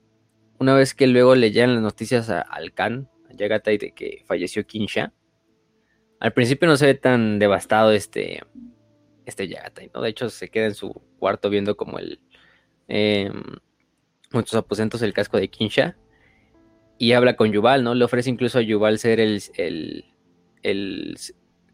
una 0.59 0.74
vez 0.74 0.95
que 0.95 1.07
luego 1.07 1.36
le 1.36 1.51
llegan 1.51 1.76
las 1.76 1.84
noticias 1.84 2.30
al 2.30 2.74
Khan, 2.74 3.07
a 3.30 3.34
Yagatai, 3.34 3.78
de 3.78 3.91
que 3.93 4.24
falleció 4.26 4.65
Kinsha, 4.65 5.13
al 6.20 6.34
principio 6.34 6.67
no 6.67 6.76
se 6.76 6.88
ve 6.88 6.95
tan 6.95 7.39
devastado 7.39 7.91
este, 7.91 8.41
este 9.26 9.47
Yagatai, 9.47 9.91
¿no? 9.93 10.01
De 10.01 10.09
hecho, 10.09 10.30
se 10.30 10.49
queda 10.49 10.65
en 10.65 10.76
su 10.76 10.91
cuarto 11.20 11.49
viendo 11.49 11.78
como 11.78 11.99
el. 11.99 12.20
Eh, 12.88 13.32
muchos 14.32 14.55
aposentos 14.55 15.01
el 15.01 15.13
casco 15.13 15.38
de 15.38 15.49
Kinsha. 15.49 15.95
Y 17.00 17.14
habla 17.14 17.36
con 17.36 17.52
Yuval, 17.52 17.84
¿no? 17.84 17.95
Le 17.95 18.06
ofrece 18.06 18.30
incluso 18.30 18.60
a 18.60 18.62
Yuval 18.62 19.00
ser 19.00 19.20
el, 19.20 19.41
el, 19.56 20.06
el 20.62 21.18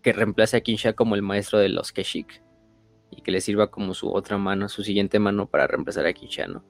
que 0.02 0.14
reemplace 0.14 0.56
a 0.56 0.62
Kinsha 0.62 0.94
como 0.94 1.16
el 1.16 1.24
maestro 1.24 1.58
de 1.58 1.68
los 1.68 1.92
Keshik 1.92 2.44
y 3.10 3.22
que 3.22 3.32
le 3.32 3.42
sirva 3.42 3.72
como 3.72 3.96
su 3.96 4.12
otra 4.12 4.38
mano, 4.38 4.70
su 4.70 4.84
siguiente 4.84 5.18
mano 5.18 5.48
para 5.48 5.66
reemplazar 5.66 6.06
a 6.06 6.14
Kinsha, 6.14 6.46
¿no? 6.48 6.64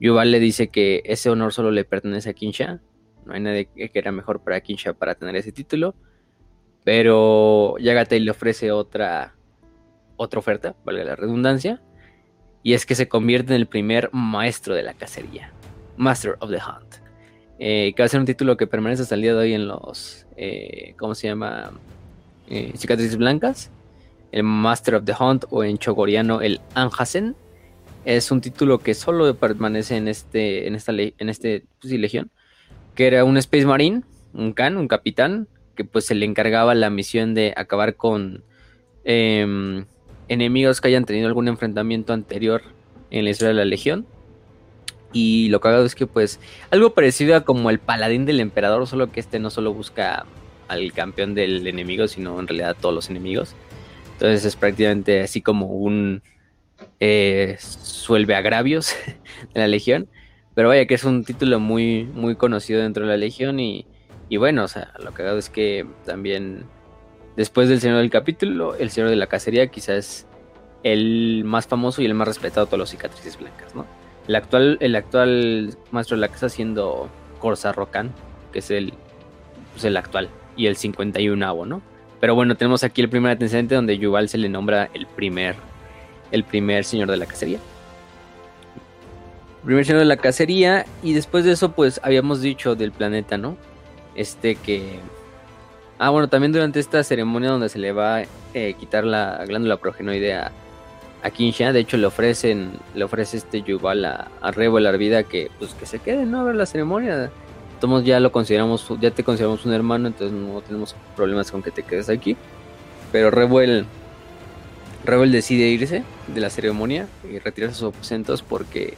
Yuval 0.00 0.30
le 0.30 0.40
dice 0.40 0.68
que 0.68 1.02
ese 1.04 1.28
honor 1.28 1.52
solo 1.52 1.70
le 1.70 1.84
pertenece 1.84 2.30
a 2.30 2.32
Kinsha, 2.32 2.80
no 3.26 3.34
hay 3.34 3.40
nadie 3.40 3.66
que 3.66 3.90
era 3.92 4.10
mejor 4.10 4.42
para 4.42 4.60
Kinsha 4.60 4.94
para 4.94 5.14
tener 5.14 5.36
ese 5.36 5.52
título, 5.52 5.94
pero 6.84 7.76
Yagatai 7.78 8.20
le 8.20 8.30
ofrece 8.30 8.72
otra, 8.72 9.36
otra 10.16 10.38
oferta, 10.38 10.74
valga 10.84 11.04
la 11.04 11.16
redundancia, 11.16 11.82
y 12.62 12.72
es 12.72 12.86
que 12.86 12.94
se 12.94 13.08
convierte 13.08 13.54
en 13.54 13.60
el 13.60 13.66
primer 13.66 14.08
maestro 14.12 14.74
de 14.74 14.82
la 14.82 14.94
cacería, 14.94 15.52
Master 15.96 16.36
of 16.40 16.50
the 16.50 16.56
Hunt, 16.58 17.01
eh, 17.58 17.92
que 17.94 18.02
va 18.02 18.06
a 18.06 18.08
ser 18.08 18.20
un 18.20 18.26
título 18.26 18.56
que 18.56 18.66
permanece 18.66 19.02
hasta 19.02 19.14
el 19.14 19.22
día 19.22 19.32
de 19.32 19.38
hoy 19.38 19.54
en 19.54 19.68
los, 19.68 20.26
eh, 20.36 20.94
¿cómo 20.98 21.14
se 21.14 21.28
llama? 21.28 21.72
Eh, 22.48 22.72
cicatrices 22.76 23.16
blancas 23.16 23.70
el 24.32 24.42
Master 24.42 24.96
of 24.96 25.04
the 25.04 25.14
Hunt 25.18 25.44
o 25.50 25.62
en 25.62 25.78
chogoriano 25.78 26.40
el 26.40 26.60
Anhasen. 26.74 27.36
Es 28.04 28.32
un 28.32 28.40
título 28.40 28.78
que 28.78 28.94
solo 28.94 29.32
permanece 29.36 29.96
en 29.96 30.08
este, 30.08 30.66
en 30.66 30.74
esta 30.74 30.92
en 30.92 31.28
este 31.28 31.64
pues 31.80 31.92
legión, 31.92 32.30
que 32.96 33.06
era 33.06 33.22
un 33.24 33.36
Space 33.36 33.66
Marine, 33.66 34.02
un 34.32 34.54
Khan, 34.54 34.76
un 34.76 34.88
capitán, 34.88 35.46
que 35.76 35.84
pues 35.84 36.06
se 36.06 36.16
le 36.16 36.26
encargaba 36.26 36.74
la 36.74 36.90
misión 36.90 37.34
de 37.34 37.54
acabar 37.56 37.94
con 37.94 38.42
em, 39.04 39.84
enemigos 40.26 40.80
que 40.80 40.88
hayan 40.88 41.04
tenido 41.04 41.28
algún 41.28 41.46
enfrentamiento 41.46 42.12
anterior 42.12 42.62
en 43.10 43.24
la 43.24 43.30
historia 43.30 43.50
de 43.50 43.54
la 43.54 43.64
legión. 43.64 44.06
Y 45.12 45.48
lo 45.48 45.60
cagado 45.60 45.84
es 45.84 45.94
que 45.94 46.06
pues 46.06 46.40
algo 46.70 46.94
parecido 46.94 47.36
a 47.36 47.42
como 47.42 47.70
el 47.70 47.78
paladín 47.78 48.24
del 48.24 48.40
emperador, 48.40 48.86
solo 48.86 49.12
que 49.12 49.20
este 49.20 49.38
no 49.38 49.50
solo 49.50 49.74
busca 49.74 50.24
al 50.68 50.92
campeón 50.92 51.34
del 51.34 51.66
enemigo, 51.66 52.08
sino 52.08 52.40
en 52.40 52.48
realidad 52.48 52.70
a 52.70 52.74
todos 52.74 52.94
los 52.94 53.10
enemigos. 53.10 53.54
Entonces 54.12 54.44
es 54.44 54.56
prácticamente 54.56 55.20
así 55.20 55.42
como 55.42 55.66
un 55.66 56.22
eh, 57.00 57.56
suelve 57.58 58.34
agravios 58.34 58.94
de 59.54 59.60
la 59.60 59.68
Legión. 59.68 60.08
Pero 60.54 60.68
vaya 60.68 60.86
que 60.86 60.94
es 60.94 61.04
un 61.04 61.24
título 61.24 61.60
muy, 61.60 62.04
muy 62.04 62.36
conocido 62.36 62.82
dentro 62.82 63.04
de 63.04 63.10
la 63.10 63.16
Legión 63.16 63.58
y, 63.58 63.86
bueno, 64.36 64.64
o 64.64 64.68
sea, 64.68 64.92
lo 64.98 65.08
hago 65.08 65.38
es 65.38 65.48
que 65.48 65.86
también 66.04 66.64
después 67.36 67.68
del 67.68 67.80
Señor 67.80 67.98
del 67.98 68.10
Capítulo, 68.10 68.74
el 68.74 68.90
Señor 68.90 69.10
de 69.10 69.16
la 69.16 69.26
Cacería 69.26 69.68
quizás 69.68 70.26
el 70.82 71.42
más 71.44 71.66
famoso 71.66 72.02
y 72.02 72.06
el 72.06 72.14
más 72.14 72.28
respetado 72.28 72.66
de 72.66 72.70
todos 72.70 72.80
los 72.80 72.90
cicatrices 72.90 73.38
blancas, 73.38 73.74
¿no? 73.74 73.86
El 74.28 74.36
actual, 74.36 74.78
el 74.80 74.94
actual 74.94 75.76
maestro 75.90 76.16
de 76.16 76.20
la 76.20 76.28
casa 76.28 76.48
siendo 76.48 77.08
Corsa 77.40 77.72
Rocan, 77.72 78.12
que 78.52 78.60
es 78.60 78.70
el, 78.70 78.94
pues 79.72 79.84
el 79.84 79.96
actual, 79.96 80.28
y 80.56 80.66
el 80.66 80.76
51avo, 80.76 81.66
¿no? 81.66 81.82
Pero 82.20 82.36
bueno, 82.36 82.54
tenemos 82.54 82.84
aquí 82.84 83.00
el 83.00 83.08
primer 83.08 83.32
antecedente 83.32 83.74
donde 83.74 83.98
Yuval 83.98 84.28
se 84.28 84.38
le 84.38 84.48
nombra 84.48 84.88
el 84.94 85.06
primer, 85.06 85.56
el 86.30 86.44
primer 86.44 86.84
señor 86.84 87.10
de 87.10 87.16
la 87.16 87.26
cacería. 87.26 87.58
Primer 89.64 89.84
señor 89.84 89.98
de 89.98 90.06
la 90.06 90.16
cacería. 90.16 90.86
Y 91.02 91.14
después 91.14 91.44
de 91.44 91.50
eso, 91.50 91.72
pues 91.72 92.00
habíamos 92.04 92.40
dicho 92.40 92.76
del 92.76 92.92
planeta, 92.92 93.38
¿no? 93.38 93.56
Este 94.14 94.54
que. 94.54 95.00
Ah, 95.98 96.10
bueno, 96.10 96.28
también 96.28 96.52
durante 96.52 96.78
esta 96.78 97.02
ceremonia 97.02 97.50
donde 97.50 97.68
se 97.68 97.80
le 97.80 97.90
va 97.90 98.18
a 98.18 98.24
eh, 98.54 98.74
quitar 98.78 99.04
la 99.04 99.44
glándula 99.44 99.78
progenoide 99.78 100.34
a 101.22 101.30
Kinsha. 101.30 101.72
De 101.72 101.80
hecho, 101.80 101.96
le 101.96 102.06
ofrecen, 102.06 102.72
le 102.94 103.04
ofrece 103.04 103.36
este 103.36 103.62
Yuval 103.62 104.04
a, 104.04 104.28
a 104.40 104.50
Rebel 104.50 104.86
Arvida 104.86 105.22
que, 105.22 105.50
pues, 105.58 105.74
que 105.74 105.86
se 105.86 105.98
quede, 105.98 106.26
¿no? 106.26 106.40
A 106.40 106.44
ver 106.44 106.54
la 106.54 106.66
ceremonia. 106.66 107.30
Tomos 107.80 108.04
ya 108.04 108.20
lo 108.20 108.30
consideramos, 108.30 108.86
ya 109.00 109.10
te 109.10 109.24
consideramos 109.24 109.64
un 109.64 109.72
hermano, 109.72 110.08
entonces 110.08 110.36
no 110.36 110.60
tenemos 110.60 110.94
problemas 111.16 111.50
con 111.50 111.62
que 111.62 111.70
te 111.70 111.82
quedes 111.82 112.08
aquí. 112.08 112.36
Pero 113.10 113.30
Rebel, 113.30 113.86
Rebel 115.04 115.32
decide 115.32 115.68
irse 115.68 116.04
de 116.28 116.40
la 116.40 116.48
ceremonia 116.48 117.08
y 117.28 117.38
retirarse 117.38 117.76
sus 117.76 117.94
aposentos 117.94 118.42
porque 118.42 118.96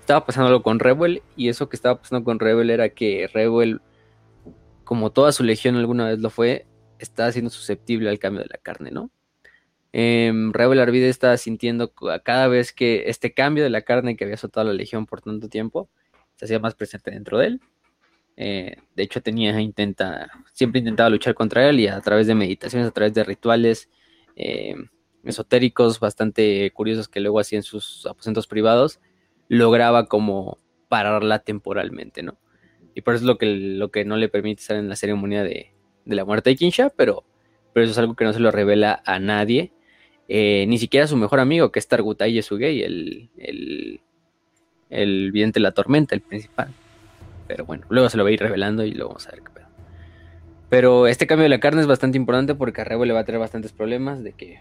estaba 0.00 0.26
pasando 0.26 0.62
con 0.62 0.78
Rebel 0.78 1.22
y 1.36 1.48
eso 1.48 1.68
que 1.68 1.76
estaba 1.76 1.98
pasando 1.98 2.24
con 2.24 2.38
Rebel 2.38 2.70
era 2.70 2.90
que 2.90 3.30
Rebel, 3.32 3.80
como 4.84 5.10
toda 5.10 5.32
su 5.32 5.42
legión 5.42 5.76
alguna 5.76 6.06
vez 6.06 6.18
lo 6.18 6.28
fue, 6.28 6.66
estaba 6.98 7.32
siendo 7.32 7.50
susceptible 7.50 8.10
al 8.10 8.18
cambio 8.18 8.42
de 8.42 8.48
la 8.50 8.58
carne, 8.58 8.90
¿no? 8.90 9.10
Eh, 9.92 10.32
Rebel 10.52 10.80
Arvide 10.80 11.08
estaba 11.08 11.36
sintiendo 11.36 11.92
cada 11.92 12.48
vez 12.48 12.72
que 12.72 13.04
este 13.08 13.34
cambio 13.34 13.62
de 13.62 13.70
la 13.70 13.82
carne 13.82 14.16
que 14.16 14.24
había 14.24 14.36
soltado 14.36 14.66
la 14.66 14.72
legión 14.72 15.04
por 15.06 15.20
tanto 15.20 15.48
tiempo 15.48 15.90
se 16.36 16.46
hacía 16.46 16.58
más 16.58 16.74
presente 16.74 17.10
dentro 17.10 17.38
de 17.38 17.46
él. 17.46 17.60
Eh, 18.36 18.76
de 18.96 19.02
hecho, 19.02 19.20
tenía, 19.20 19.60
intenta, 19.60 20.30
siempre 20.52 20.78
intentaba 20.78 21.10
luchar 21.10 21.34
contra 21.34 21.68
él 21.68 21.80
y 21.80 21.88
a 21.88 22.00
través 22.00 22.26
de 22.26 22.34
meditaciones, 22.34 22.88
a 22.88 22.92
través 22.92 23.12
de 23.12 23.24
rituales 23.24 23.90
eh, 24.36 24.74
esotéricos 25.24 26.00
bastante 26.00 26.70
curiosos 26.72 27.08
que 27.08 27.20
luego 27.20 27.40
hacía 27.40 27.58
en 27.58 27.62
sus 27.62 28.06
aposentos 28.06 28.46
privados, 28.46 29.00
lograba 29.48 30.06
como 30.06 30.58
pararla 30.88 31.40
temporalmente, 31.40 32.22
¿no? 32.22 32.38
Y 32.94 33.02
por 33.02 33.14
eso 33.14 33.24
es 33.24 33.26
lo 33.26 33.38
que, 33.38 33.46
lo 33.46 33.90
que 33.90 34.04
no 34.04 34.16
le 34.16 34.28
permite 34.28 34.62
estar 34.62 34.76
en 34.76 34.88
la 34.88 34.96
ceremonia 34.96 35.42
de, 35.42 35.72
de 36.04 36.16
la 36.16 36.24
muerte 36.24 36.50
de 36.50 36.56
Kinsha, 36.56 36.90
pero, 36.90 37.24
pero 37.72 37.84
eso 37.84 37.92
es 37.92 37.98
algo 37.98 38.16
que 38.16 38.24
no 38.24 38.32
se 38.32 38.40
lo 38.40 38.50
revela 38.50 39.02
a 39.04 39.18
nadie 39.18 39.72
eh, 40.28 40.64
ni 40.68 40.78
siquiera 40.78 41.06
su 41.06 41.16
mejor 41.16 41.40
amigo, 41.40 41.70
que 41.72 41.78
es 41.78 41.88
Targutai 41.88 42.32
Yesugei, 42.32 42.82
el, 42.82 43.30
el, 43.38 44.00
el 44.90 45.32
vidente 45.32 45.58
de 45.58 45.62
la 45.62 45.72
tormenta, 45.72 46.14
el 46.14 46.20
principal. 46.20 46.68
Pero 47.48 47.64
bueno, 47.64 47.84
luego 47.88 48.08
se 48.08 48.16
lo 48.16 48.24
va 48.24 48.30
a 48.30 48.32
ir 48.32 48.40
revelando 48.40 48.84
y 48.84 48.92
luego 48.92 49.10
vamos 49.10 49.26
a 49.28 49.32
ver 49.32 49.42
qué 49.42 49.50
pedo. 49.50 49.66
Pero 50.68 51.06
este 51.06 51.26
cambio 51.26 51.42
de 51.42 51.50
la 51.50 51.60
carne 51.60 51.82
es 51.82 51.86
bastante 51.86 52.16
importante 52.16 52.54
porque 52.54 52.80
a 52.80 52.84
Rebo 52.84 53.04
le 53.04 53.12
va 53.12 53.20
a 53.20 53.24
traer 53.24 53.40
bastantes 53.40 53.72
problemas 53.72 54.22
de 54.22 54.32
que, 54.32 54.60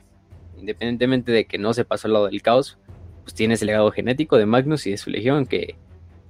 independientemente 0.57 1.31
de 1.31 1.45
que 1.45 1.57
no 1.57 1.73
se 1.73 1.85
pasó 1.85 2.07
al 2.07 2.13
lado 2.13 2.25
del 2.27 2.41
caos, 2.41 2.77
pues 3.23 3.33
tiene 3.33 3.53
ese 3.53 3.65
legado 3.65 3.91
genético 3.91 4.37
de 4.37 4.45
Magnus 4.45 4.87
y 4.87 4.91
de 4.91 4.97
su 4.97 5.09
legión 5.09 5.45
que, 5.45 5.75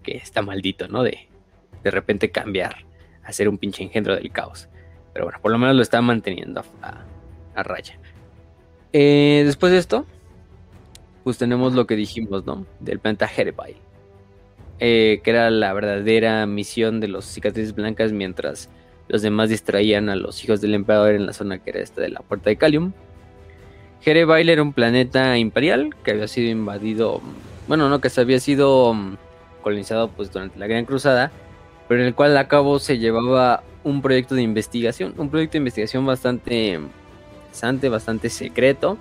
que 0.04 0.18
está 0.18 0.42
maldito, 0.42 0.88
¿no? 0.88 1.04
De 1.04 1.32
de 1.84 1.92
repente 1.92 2.32
cambiar 2.32 2.86
a 3.24 3.32
ser 3.32 3.50
un 3.50 3.58
pinche 3.58 3.84
engendro 3.84 4.16
del 4.16 4.32
caos. 4.32 4.70
Pero 5.14 5.26
bueno, 5.26 5.40
por 5.42 5.52
lo 5.52 5.58
menos 5.58 5.76
lo 5.76 5.82
está 5.82 6.02
manteniendo 6.02 6.64
a 6.82 7.64
raya. 7.64 8.00
Eh, 8.94 9.44
después 9.46 9.72
de 9.72 9.80
esto, 9.80 10.06
pues 11.24 11.38
tenemos 11.38 11.74
lo 11.74 11.88
que 11.88 11.96
dijimos, 11.96 12.46
¿no? 12.46 12.66
Del 12.80 13.00
planeta 13.00 13.30
Herebai. 13.36 13.76
Eh, 14.84 15.22
que 15.24 15.30
era 15.30 15.52
la 15.52 15.74
verdadera 15.74 16.46
misión 16.48 17.00
de 17.00 17.08
los 17.08 17.26
cicatrices 17.26 17.76
blancas 17.76 18.12
mientras 18.12 18.68
los 19.10 19.22
demás 19.22 19.50
distraían 19.50 20.10
a 20.10 20.16
los 20.16 20.44
hijos 20.44 20.60
del 20.60 20.74
emperador 20.74 21.14
en 21.14 21.28
la 21.28 21.34
zona 21.34 21.60
que 21.60 21.70
era 21.70 21.82
esta 21.82 22.02
de 22.02 22.10
la 22.10 22.22
puerta 22.22 22.50
de 22.50 22.56
Calium. 22.56 22.92
Herebail 24.04 24.50
era 24.50 24.64
un 24.64 24.74
planeta 24.74 25.38
imperial 25.38 25.94
que 26.04 26.12
había 26.12 26.28
sido 26.28 26.50
invadido, 26.50 27.22
bueno, 27.68 27.90
no, 27.90 28.02
que 28.02 28.10
se 28.10 28.22
había 28.22 28.40
sido 28.40 28.96
mm, 28.96 29.18
colonizado 29.62 30.08
pues 30.08 30.32
durante 30.32 30.58
la 30.58 30.66
Gran 30.66 30.86
Cruzada, 30.86 31.32
pero 31.88 32.02
en 32.02 32.08
el 32.08 32.16
cual 32.16 32.36
a 32.36 32.48
cabo 32.48 32.80
se 32.80 32.98
llevaba 32.98 33.64
un 33.84 34.02
proyecto 34.02 34.34
de 34.34 34.42
investigación, 34.42 35.14
un 35.18 35.30
proyecto 35.30 35.54
de 35.54 35.60
investigación 35.60 36.06
bastante 36.08 36.80
bastante 37.90 38.30
secreto. 38.30 38.98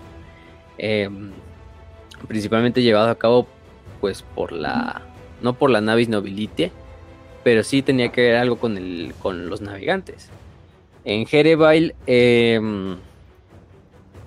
Em, 0.79 1.31
principalmente 2.27 2.83
llevado 2.83 3.11
a 3.11 3.19
cabo 3.19 3.47
pues 4.01 4.23
por 4.23 4.53
la 4.53 5.03
no 5.43 5.55
por 5.55 5.71
la 5.71 5.81
navis 5.81 6.09
nobilite 6.09 6.73
pero 7.45 7.63
sí 7.63 7.83
tenía 7.83 8.13
que 8.13 8.23
ver 8.23 8.37
algo 8.37 8.57
con 8.57 8.77
el 8.77 9.15
con 9.21 9.49
los 9.49 9.61
navegantes 9.61 10.29
en 11.05 11.27
Jerebail 11.27 11.95
em, 12.07 12.97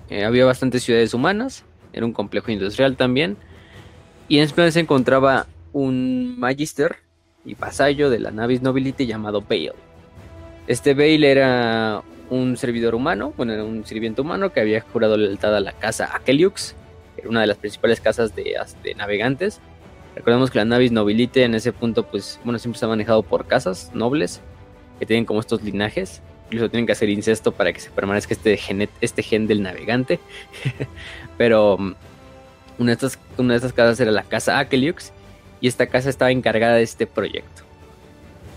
eh, 0.09 0.25
había 0.25 0.45
bastantes 0.45 0.83
ciudades 0.83 1.13
humanas 1.13 1.63
era 1.91 2.05
un 2.05 2.13
complejo 2.13 2.51
industrial 2.51 2.95
también 2.97 3.37
y 4.27 4.37
en 4.37 4.43
este 4.43 4.71
se 4.71 4.79
encontraba 4.79 5.47
un 5.71 6.39
magister 6.39 6.97
y 7.45 7.55
vasallo 7.55 8.09
de 8.09 8.19
la 8.19 8.31
navis 8.31 8.61
nobilite 8.61 9.05
llamado 9.05 9.41
Bale 9.41 9.73
este 10.67 10.93
Bale 10.93 11.31
era 11.31 12.03
un 12.33 12.57
servidor 12.57 12.95
humano, 12.95 13.31
bueno, 13.37 13.63
un 13.63 13.85
sirviente 13.85 14.21
humano 14.21 14.51
que 14.51 14.59
había 14.59 14.81
jurado 14.81 15.17
lealtad 15.17 15.55
a 15.55 15.59
la 15.59 15.71
casa 15.71 16.15
Akeliux, 16.15 16.75
una 17.25 17.41
de 17.41 17.47
las 17.47 17.57
principales 17.57 18.01
casas 18.01 18.35
de, 18.35 18.55
navegantes. 18.97 19.59
Recordemos 20.15 20.49
que 20.49 20.57
la 20.57 20.65
navis 20.65 20.91
nobilite 20.91 21.43
en 21.43 21.53
ese 21.53 21.71
punto, 21.71 22.03
pues, 22.03 22.39
bueno, 22.43 22.57
siempre 22.59 22.79
ha 22.83 22.87
manejado 22.87 23.21
por 23.23 23.45
casas 23.45 23.91
nobles 23.93 24.41
que 24.99 25.05
tienen 25.05 25.25
como 25.25 25.39
estos 25.39 25.63
linajes. 25.63 26.21
Incluso 26.45 26.69
tienen 26.69 26.85
que 26.85 26.91
hacer 26.91 27.09
incesto 27.09 27.51
para 27.51 27.71
que 27.71 27.79
se 27.79 27.89
permanezca 27.89 28.33
este 28.33 28.57
gen, 28.57 28.89
este 29.01 29.23
gen 29.23 29.47
del 29.47 29.61
navegante. 29.61 30.19
Pero 31.37 31.77
mm, 31.77 31.95
una 32.79 32.91
de, 32.91 32.93
estas, 32.93 33.19
una 33.37 33.53
de 33.53 33.57
estas 33.57 33.73
casas 33.73 33.99
era 33.99 34.11
la 34.11 34.23
casa 34.23 34.59
Akeliux 34.59 35.11
y 35.61 35.67
esta 35.67 35.87
casa 35.87 36.09
estaba 36.09 36.31
encargada 36.31 36.75
de 36.75 36.83
este 36.83 37.07
proyecto. 37.07 37.63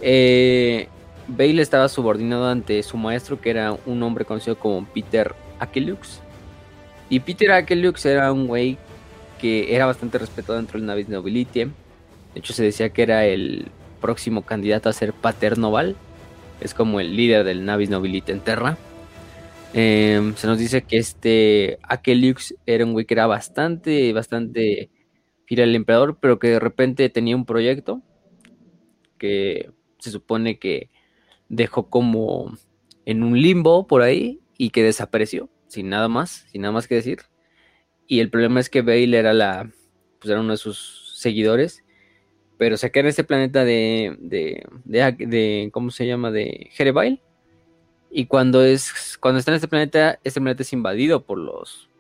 Eh, 0.01 0.89
Bale 1.29 1.61
estaba 1.61 1.89
subordinado 1.89 2.47
ante 2.49 2.83
su 2.83 2.97
maestro, 2.97 3.41
que 3.41 3.51
era 3.51 3.77
un 3.87 4.03
hombre 4.03 4.25
conocido 4.25 4.59
como 4.59 4.87
Peter 4.87 5.35
Akelux. 5.59 6.21
Y 7.09 7.21
Peter 7.21 7.53
Akelux 7.53 8.05
era 8.07 8.33
un 8.33 8.47
güey 8.47 8.79
que 9.41 9.75
era 9.75 9.87
bastante 9.87 10.19
respetado 10.19 10.59
dentro 10.59 10.79
del 10.79 10.87
Navis 10.87 11.09
Nobility. 11.09 11.65
De 11.65 11.71
hecho, 12.35 12.53
se 12.53 12.65
decía 12.65 12.91
que 12.91 13.03
era 13.03 13.27
el 13.27 13.67
próximo 14.01 14.43
candidato 14.43 14.89
a 14.89 14.93
ser 14.93 15.13
Paternoval. 15.13 15.97
Es 16.61 16.75
como 16.75 17.01
el 17.01 17.17
líder 17.17 17.45
del 17.45 17.65
Navis 17.65 17.91
Nobility 17.91 18.33
en 18.33 18.41
Terra. 18.41 18.79
Em, 19.75 20.35
se 20.37 20.47
nos 20.47 20.59
dice 20.59 20.83
que 20.83 20.97
este 20.97 21.79
Akelux 21.83 22.55
era 22.67 22.85
un 22.85 22.93
güey 22.93 23.05
que 23.05 23.15
era 23.15 23.27
bastante, 23.27 24.13
bastante 24.13 24.91
fiel 25.45 25.63
al 25.63 25.75
emperador, 25.75 26.19
pero 26.21 26.39
que 26.39 26.49
de 26.49 26.61
repente 26.61 27.09
tenía 27.11 27.37
un 27.37 27.45
proyecto 27.45 28.01
que 29.19 29.71
se 29.99 30.11
supone 30.11 30.59
que 30.59 30.91
dejó 31.49 31.89
como 31.89 32.57
en 33.05 33.23
un 33.23 33.41
limbo 33.41 33.87
por 33.87 34.03
ahí 34.03 34.41
y 34.59 34.71
que 34.71 34.83
desapareció, 34.83 35.49
sin 35.69 35.89
nada 35.89 36.09
más, 36.09 36.47
sin 36.51 36.63
nada 36.63 36.73
más 36.73 36.89
que 36.89 36.97
decir. 36.97 37.21
Y 38.07 38.21
el 38.21 38.31
problema 38.31 38.61
es 38.61 38.71
que 38.71 38.83
Bale 38.83 39.17
era 39.17 39.33
la, 39.33 39.71
pues 40.19 40.31
era 40.31 40.41
uno 40.41 40.53
de 40.53 40.59
sus 40.59 41.13
seguidores, 41.17 41.85
pero 42.59 42.77
se 42.77 42.91
queda 42.91 43.03
en 43.03 43.09
este 43.09 43.25
planeta 43.25 43.65
de, 43.65 44.17
de, 44.21 44.67
de, 44.85 45.71
¿cómo 45.73 45.91
se 45.91 46.07
llama? 46.07 46.31
De 46.31 46.69
Jerebail. 46.73 47.21
Y 48.11 48.27
cuando 48.27 48.65
es, 48.65 49.19
cuando 49.21 49.39
está 49.39 49.51
en 49.51 49.57
este 49.57 49.69
planeta, 49.69 50.19
este 50.25 50.41
planeta 50.41 50.63
es 50.63 50.73
invadido 50.73 51.25
por 51.25 51.39
los, 51.39 51.91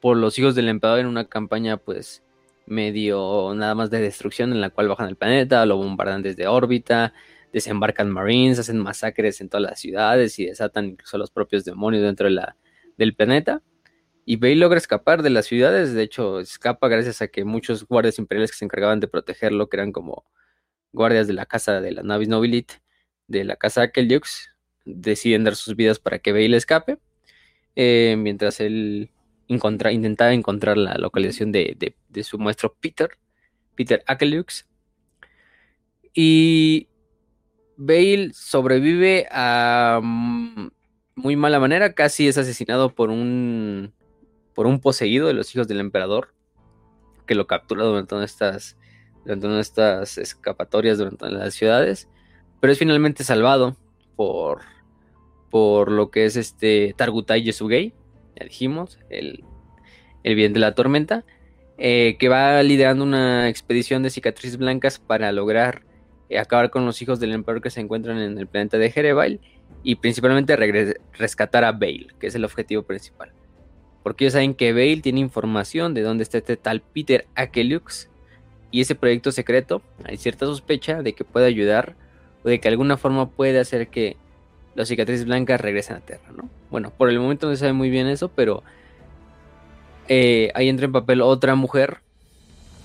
por 0.00 0.16
los 0.16 0.38
hijos 0.38 0.54
del 0.54 0.68
emperador 0.68 1.00
en 1.00 1.06
una 1.06 1.28
campaña, 1.28 1.76
pues, 1.76 2.22
medio 2.66 3.52
nada 3.54 3.74
más 3.74 3.90
de 3.90 4.00
destrucción 4.00 4.52
en 4.52 4.60
la 4.60 4.70
cual 4.70 4.88
bajan 4.88 5.08
el 5.08 5.16
planeta, 5.16 5.64
lo 5.66 5.76
bombardean 5.76 6.22
desde 6.22 6.46
órbita, 6.46 7.14
desembarcan 7.52 8.10
Marines, 8.10 8.58
hacen 8.58 8.78
masacres 8.78 9.40
en 9.40 9.48
todas 9.48 9.62
las 9.62 9.80
ciudades 9.80 10.38
y 10.38 10.46
desatan 10.46 10.86
incluso 10.86 11.16
a 11.16 11.20
los 11.20 11.30
propios 11.30 11.64
demonios 11.64 12.02
dentro 12.02 12.28
del 12.96 13.14
planeta. 13.14 13.62
Y 14.24 14.36
Bale 14.36 14.56
logra 14.56 14.78
escapar 14.78 15.22
de 15.22 15.30
las 15.30 15.46
ciudades, 15.46 15.94
de 15.94 16.02
hecho 16.02 16.40
escapa 16.40 16.88
gracias 16.88 17.22
a 17.22 17.28
que 17.28 17.44
muchos 17.44 17.86
guardias 17.86 18.18
imperiales 18.18 18.52
que 18.52 18.56
se 18.56 18.64
encargaban 18.64 19.00
de 19.00 19.08
protegerlo, 19.08 19.68
que 19.68 19.76
eran 19.76 19.92
como 19.92 20.24
guardias 20.92 21.26
de 21.26 21.32
la 21.32 21.46
casa 21.46 21.80
de 21.80 21.90
la 21.92 22.02
Navis 22.02 22.28
Nobilite, 22.28 22.74
de 23.26 23.44
la 23.44 23.56
casa 23.56 23.82
Akeljux, 23.82 24.50
deciden 24.84 25.44
dar 25.44 25.56
sus 25.56 25.76
vidas 25.76 25.98
para 25.98 26.18
que 26.20 26.32
Bale 26.32 26.56
escape, 26.56 26.98
eh, 27.74 28.16
mientras 28.18 28.60
él 28.60 29.10
intentaba 29.48 30.32
encontrar 30.32 30.78
la 30.78 30.94
localización 30.96 31.52
de, 31.52 31.94
su 32.22 32.38
maestro 32.38 32.74
Peter, 32.80 33.10
Peter 33.74 34.02
Akeljux. 34.06 34.66
Y 36.14 36.88
Bale 37.76 38.30
sobrevive 38.34 39.26
a 39.30 40.00
mm, 40.02 40.70
muy 41.16 41.36
mala 41.36 41.60
manera, 41.60 41.94
casi 41.94 42.28
es 42.28 42.38
asesinado 42.38 42.94
por 42.94 43.10
un 43.10 43.92
por 44.54 44.66
un 44.66 44.80
poseído 44.80 45.26
de 45.26 45.34
los 45.34 45.54
hijos 45.54 45.66
del 45.66 45.80
emperador 45.80 46.34
que 47.26 47.34
lo 47.34 47.46
captura 47.46 47.84
durante 47.84 48.22
estas 48.22 48.76
durante 49.24 49.60
estas 49.60 50.18
escapatorias 50.18 50.98
durante 50.98 51.30
las 51.30 51.54
ciudades, 51.54 52.08
pero 52.60 52.72
es 52.72 52.78
finalmente 52.78 53.24
salvado 53.24 53.76
por 54.16 54.60
por 55.52 55.92
lo 55.92 56.10
que 56.10 56.24
es 56.24 56.36
este 56.36 56.94
Targutai 56.96 57.42
Yesugei, 57.42 57.92
ya 58.36 58.44
dijimos, 58.44 58.98
el, 59.10 59.44
el 60.22 60.34
bien 60.34 60.54
de 60.54 60.60
la 60.60 60.74
tormenta, 60.74 61.26
eh, 61.76 62.16
que 62.18 62.30
va 62.30 62.62
liderando 62.62 63.04
una 63.04 63.50
expedición 63.50 64.02
de 64.02 64.08
cicatrices 64.08 64.56
blancas 64.56 64.98
para 64.98 65.30
lograr 65.30 65.82
acabar 66.38 66.70
con 66.70 66.86
los 66.86 67.00
hijos 67.02 67.20
del 67.20 67.32
emperador 67.32 67.62
que 67.62 67.70
se 67.70 67.80
encuentran 67.80 68.18
en 68.18 68.38
el 68.38 68.46
planeta 68.46 68.78
de 68.78 68.90
Jerebail 68.90 69.40
y 69.82 69.96
principalmente 69.96 70.56
rescatar 71.12 71.64
a 71.64 71.72
Bale, 71.72 72.08
que 72.18 72.28
es 72.28 72.34
el 72.34 72.44
objetivo 72.44 72.82
principal. 72.82 73.32
Porque 74.02 74.24
ellos 74.24 74.32
saben 74.32 74.54
que 74.54 74.72
Bale 74.72 75.00
tiene 75.02 75.20
información 75.20 75.94
de 75.94 76.02
dónde 76.02 76.22
está 76.22 76.38
este 76.38 76.56
tal 76.56 76.80
Peter 76.80 77.26
Akelux. 77.34 78.08
Y 78.70 78.80
ese 78.80 78.94
proyecto 78.94 79.32
secreto, 79.32 79.82
hay 80.04 80.16
cierta 80.16 80.46
sospecha 80.46 81.02
de 81.02 81.12
que 81.12 81.24
puede 81.24 81.46
ayudar 81.46 81.94
o 82.42 82.48
de 82.48 82.58
que 82.58 82.68
de 82.68 82.72
alguna 82.72 82.96
forma 82.96 83.28
puede 83.28 83.60
hacer 83.60 83.88
que 83.88 84.16
las 84.74 84.88
cicatrices 84.88 85.26
blancas 85.26 85.60
regresen 85.60 85.96
a 85.96 86.00
Tierra, 86.00 86.32
¿no? 86.34 86.48
Bueno, 86.70 86.90
por 86.96 87.10
el 87.10 87.20
momento 87.20 87.46
no 87.46 87.52
se 87.52 87.60
sabe 87.60 87.74
muy 87.74 87.90
bien 87.90 88.06
eso, 88.06 88.28
pero 88.28 88.62
eh, 90.08 90.50
ahí 90.54 90.70
entra 90.70 90.86
en 90.86 90.92
papel 90.92 91.20
otra 91.20 91.54
mujer 91.54 91.98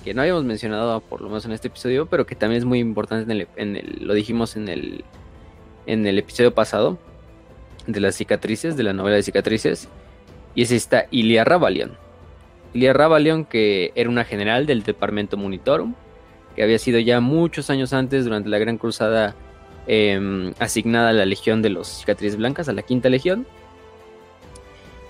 que 0.08 0.14
no 0.14 0.22
habíamos 0.22 0.46
mencionado 0.46 1.02
por 1.02 1.20
lo 1.20 1.28
menos 1.28 1.44
en 1.44 1.52
este 1.52 1.68
episodio, 1.68 2.06
pero 2.06 2.26
que 2.26 2.34
también 2.34 2.60
es 2.60 2.66
muy 2.66 2.80
importante 2.80 3.46
en 3.58 4.08
lo 4.08 4.14
dijimos 4.14 4.56
en 4.56 4.70
el, 4.70 5.04
en 5.86 6.08
el 6.08 6.18
episodio 6.18 6.54
pasado 6.54 6.98
de 7.88 8.00
las 8.00 8.16
cicatrices, 8.16 8.78
de 8.78 8.84
la 8.84 8.94
novela 8.94 9.18
de 9.18 9.24
cicatrices, 9.24 9.90
y 10.56 10.62
es 10.62 10.72
esta 10.72 11.08
Ilia 11.12 11.44
Ravalion. 11.44 11.98
Ilia 12.74 12.94
Ravalion, 12.94 13.44
que 13.44 13.92
era 13.96 14.10
una 14.10 14.24
general 14.24 14.66
del 14.66 14.84
departamento 14.84 15.36
Monitorum, 15.36 15.94
que 16.56 16.64
había 16.64 16.80
sido 16.80 17.00
ya 17.00 17.20
muchos 17.20 17.70
años 17.70 17.92
antes, 17.92 18.24
durante 18.24 18.48
la 18.48 18.60
Gran 18.60 18.78
Cruzada, 18.78 19.36
em, 19.88 20.54
asignada 20.58 21.10
a 21.10 21.14
la 21.14 21.26
Legión 21.26 21.62
de 21.62 21.70
los 21.70 21.86
Cicatrices 21.90 22.38
Blancas, 22.38 22.70
a 22.70 22.74
la 22.74 22.82
Quinta 22.82 23.10
Legión, 23.10 23.46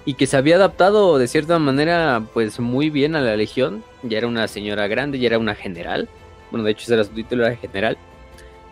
y 0.08 0.14
que 0.14 0.26
se 0.26 0.38
había 0.38 0.56
adaptado 0.56 1.18
de 1.18 1.28
cierta 1.28 1.60
manera, 1.60 2.24
pues 2.34 2.62
muy 2.62 2.90
bien 2.90 3.18
a 3.18 3.20
la 3.20 3.36
Legión. 3.36 3.84
Ya 4.04 4.18
era 4.18 4.28
una 4.28 4.48
señora 4.48 4.88
grande, 4.88 5.20
ya 5.20 5.28
era 5.28 5.38
una 5.38 5.54
general. 5.54 6.08
Bueno, 6.50 6.64
de 6.64 6.72
hecho, 6.72 6.94
era 6.94 7.04
su 7.04 7.12
título 7.12 7.46
era 7.46 7.58
general 7.58 7.98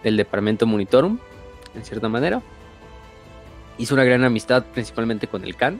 del 0.02 0.16
departamento 0.16 0.66
Monitorum, 0.66 1.20
en 1.76 1.84
cierta 1.84 2.08
manera. 2.08 2.42
Hizo 3.78 3.96
una 3.96 4.06
gran 4.06 4.24
amistad, 4.24 4.64
principalmente 4.74 5.28
con 5.28 5.44
el 5.44 5.58
Khan 5.58 5.78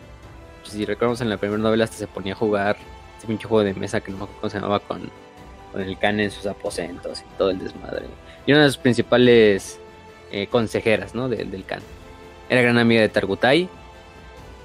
si 0.70 0.84
recordamos 0.84 1.22
en 1.22 1.30
la 1.30 1.38
primera 1.38 1.62
novela 1.62 1.86
hasta 1.86 1.96
se 1.96 2.08
ponía 2.08 2.34
a 2.34 2.36
jugar 2.36 2.76
ese 3.18 3.28
pinche 3.28 3.48
juego 3.48 3.64
de 3.64 3.74
mesa 3.74 4.02
que 4.02 4.12
no 4.12 4.18
me 4.18 4.24
acuerdo 4.24 4.42
cómo 4.42 4.50
se 4.50 4.58
llamaba 4.58 4.80
con, 4.80 5.10
el 5.76 5.98
Khan 5.98 6.20
en 6.20 6.32
sus 6.32 6.46
aposentos 6.48 7.22
y 7.22 7.38
todo 7.38 7.50
el 7.50 7.60
desmadre. 7.60 8.08
Y 8.46 8.52
una 8.52 8.64
de 8.64 8.68
sus 8.68 8.78
principales 8.78 9.80
eh, 10.32 10.48
consejeras, 10.48 11.16
¿no? 11.16 11.30
del 11.30 11.64
Khan. 11.66 11.82
Era 12.50 12.62
gran 12.62 12.78
amiga 12.78 13.02
de 13.02 13.10
Targutai 13.10 13.70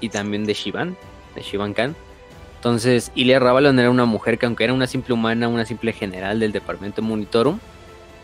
y 0.01 0.09
también 0.09 0.45
de 0.45 0.53
Shivan, 0.53 0.97
de 1.35 1.41
Shivan 1.41 1.73
Khan. 1.73 1.95
Entonces, 2.57 3.11
Ilia 3.15 3.39
Ravalon 3.39 3.79
era 3.79 3.89
una 3.89 4.05
mujer 4.05 4.37
que 4.37 4.45
aunque 4.45 4.65
era 4.65 4.73
una 4.73 4.87
simple 4.87 5.13
humana, 5.13 5.47
una 5.47 5.65
simple 5.65 5.93
general 5.93 6.39
del 6.39 6.51
departamento 6.51 7.01
Monitorum, 7.01 7.59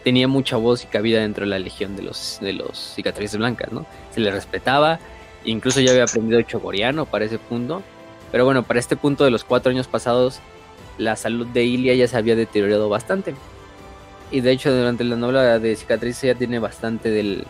tenía 0.03 0.27
mucha 0.27 0.57
voz 0.57 0.83
y 0.83 0.87
cabida 0.87 1.21
dentro 1.21 1.45
de 1.45 1.49
la 1.49 1.59
legión 1.59 1.95
de 1.95 2.03
los, 2.03 2.39
de 2.41 2.53
los 2.53 2.93
cicatrices 2.95 3.37
blancas, 3.37 3.71
¿no? 3.71 3.85
Se 4.11 4.19
le 4.19 4.31
respetaba, 4.31 4.99
Incluso 5.47 5.79
ya 5.79 5.91
había 5.91 6.03
aprendido 6.03 6.41
chogoriano 6.41 7.05
para 7.05 7.25
ese 7.25 7.39
punto. 7.39 7.81
Pero 8.31 8.43
bueno, 8.43 8.63
para 8.63 8.79
este 8.79 8.97
punto 8.97 9.23
de 9.23 9.31
los 9.31 9.45
cuatro 9.45 9.71
años 9.71 9.87
pasados, 9.87 10.39
la 10.97 11.15
salud 11.15 11.47
de 11.47 11.63
Ilia 11.63 11.95
ya 11.95 12.07
se 12.07 12.17
había 12.17 12.35
deteriorado 12.35 12.89
bastante. 12.89 13.33
Y 14.29 14.41
de 14.41 14.51
hecho, 14.51 14.75
durante 14.75 15.05
la 15.05 15.15
novela 15.15 15.57
de 15.57 15.75
Cicatriz 15.77 16.21
ya 16.21 16.35
tiene 16.35 16.59
bastante 16.59 17.09
del, 17.09 17.45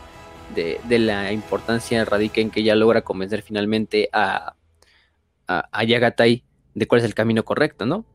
de, 0.55 0.99
la 0.99 1.31
importancia 1.31 2.03
radica 2.05 2.41
en 2.41 2.49
que 2.49 2.63
ya 2.63 2.75
logra 2.75 3.03
convencer 3.03 3.41
finalmente 3.41 4.09
a, 4.13 4.55
a, 5.47 5.83
Yagatai 5.83 6.43
de 6.73 6.87
cuál 6.87 6.99
es 6.99 7.05
el 7.05 7.13
camino 7.13 7.43
correcto, 7.45 7.85
¿no? 7.85 8.05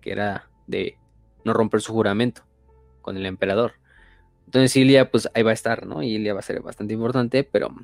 Que 0.00 0.12
era 0.12 0.48
de 0.66 0.98
no 1.44 1.52
romper 1.52 1.80
su 1.80 1.92
juramento 1.92 2.42
con 3.02 3.16
el 3.16 3.26
emperador. 3.26 3.74
Entonces 4.46 4.76
Ilia, 4.76 5.10
pues 5.10 5.28
ahí 5.34 5.42
va 5.42 5.50
a 5.50 5.54
estar, 5.54 5.86
¿no? 5.86 6.02
Y 6.02 6.14
Ilia 6.14 6.34
va 6.34 6.40
a 6.40 6.42
ser 6.42 6.60
bastante 6.60 6.94
importante, 6.94 7.44
pero 7.44 7.74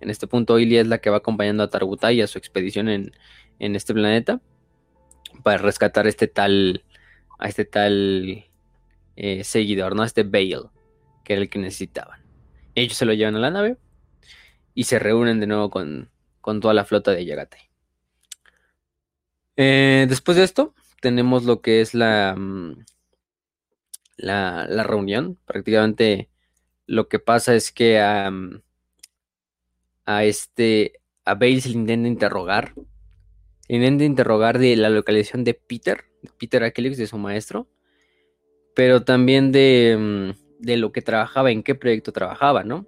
en 0.00 0.08
este 0.08 0.26
punto, 0.26 0.58
Ilia 0.58 0.80
es 0.80 0.86
la 0.86 0.98
que 0.98 1.10
va 1.10 1.18
acompañando 1.18 1.62
a 1.62 1.68
Targutai 1.68 2.20
a 2.22 2.26
su 2.26 2.38
expedición 2.38 2.88
en, 2.88 3.12
este 3.58 3.92
planeta 3.92 4.40
para 5.42 5.58
rescatar 5.58 6.06
este 6.06 6.26
tal, 6.26 6.82
a 7.38 7.48
este 7.48 7.66
tal 7.66 8.46
eh, 9.16 9.44
seguidor, 9.44 9.94
¿no? 9.94 10.02
A 10.02 10.06
este 10.06 10.22
Bale, 10.22 10.70
que 11.24 11.34
era 11.34 11.42
el 11.42 11.50
que 11.50 11.58
necesitaban. 11.58 12.19
Ellos 12.74 12.96
se 12.96 13.04
lo 13.04 13.12
llevan 13.12 13.36
a 13.36 13.40
la 13.40 13.50
nave 13.50 13.76
y 14.74 14.84
se 14.84 14.98
reúnen 14.98 15.40
de 15.40 15.46
nuevo 15.46 15.70
con, 15.70 16.10
toda 16.42 16.74
la 16.74 16.84
flota 16.84 17.12
de 17.12 17.24
Yagatai. 17.24 17.60
Eh, 19.56 20.06
después 20.08 20.36
de 20.36 20.44
esto, 20.44 20.74
tenemos 21.00 21.44
lo 21.44 21.60
que 21.60 21.80
es 21.80 21.94
la, 21.94 22.34
mm, 22.36 22.84
la, 24.16 24.66
la, 24.68 24.82
reunión. 24.82 25.38
Prácticamente 25.44 26.30
lo 26.86 27.08
que 27.08 27.18
pasa 27.18 27.54
es 27.54 27.72
que 27.72 27.98
a 28.00 28.22
este, 30.24 31.00
a 31.24 31.34
Bale 31.34 31.60
se 31.60 31.68
le 31.70 31.76
intenta 31.76 32.08
interrogar. 32.08 32.74
Se 33.66 33.74
intenta 33.74 34.04
interrogar 34.04 34.58
de 34.58 34.76
la 34.76 34.90
localización 34.90 35.44
de 35.44 35.54
Peter, 35.54 36.04
Peter 36.38 36.64
Akelix, 36.64 36.96
de 36.96 37.06
su 37.06 37.18
maestro, 37.18 37.68
pero 38.74 39.04
también 39.04 39.52
de, 39.52 39.96
mm, 40.34 40.49
de 40.60 40.76
lo 40.76 40.92
que 40.92 41.02
trabajaba, 41.02 41.50
en 41.50 41.62
qué 41.62 41.74
proyecto 41.74 42.12
trabajaba, 42.12 42.64
¿no? 42.64 42.86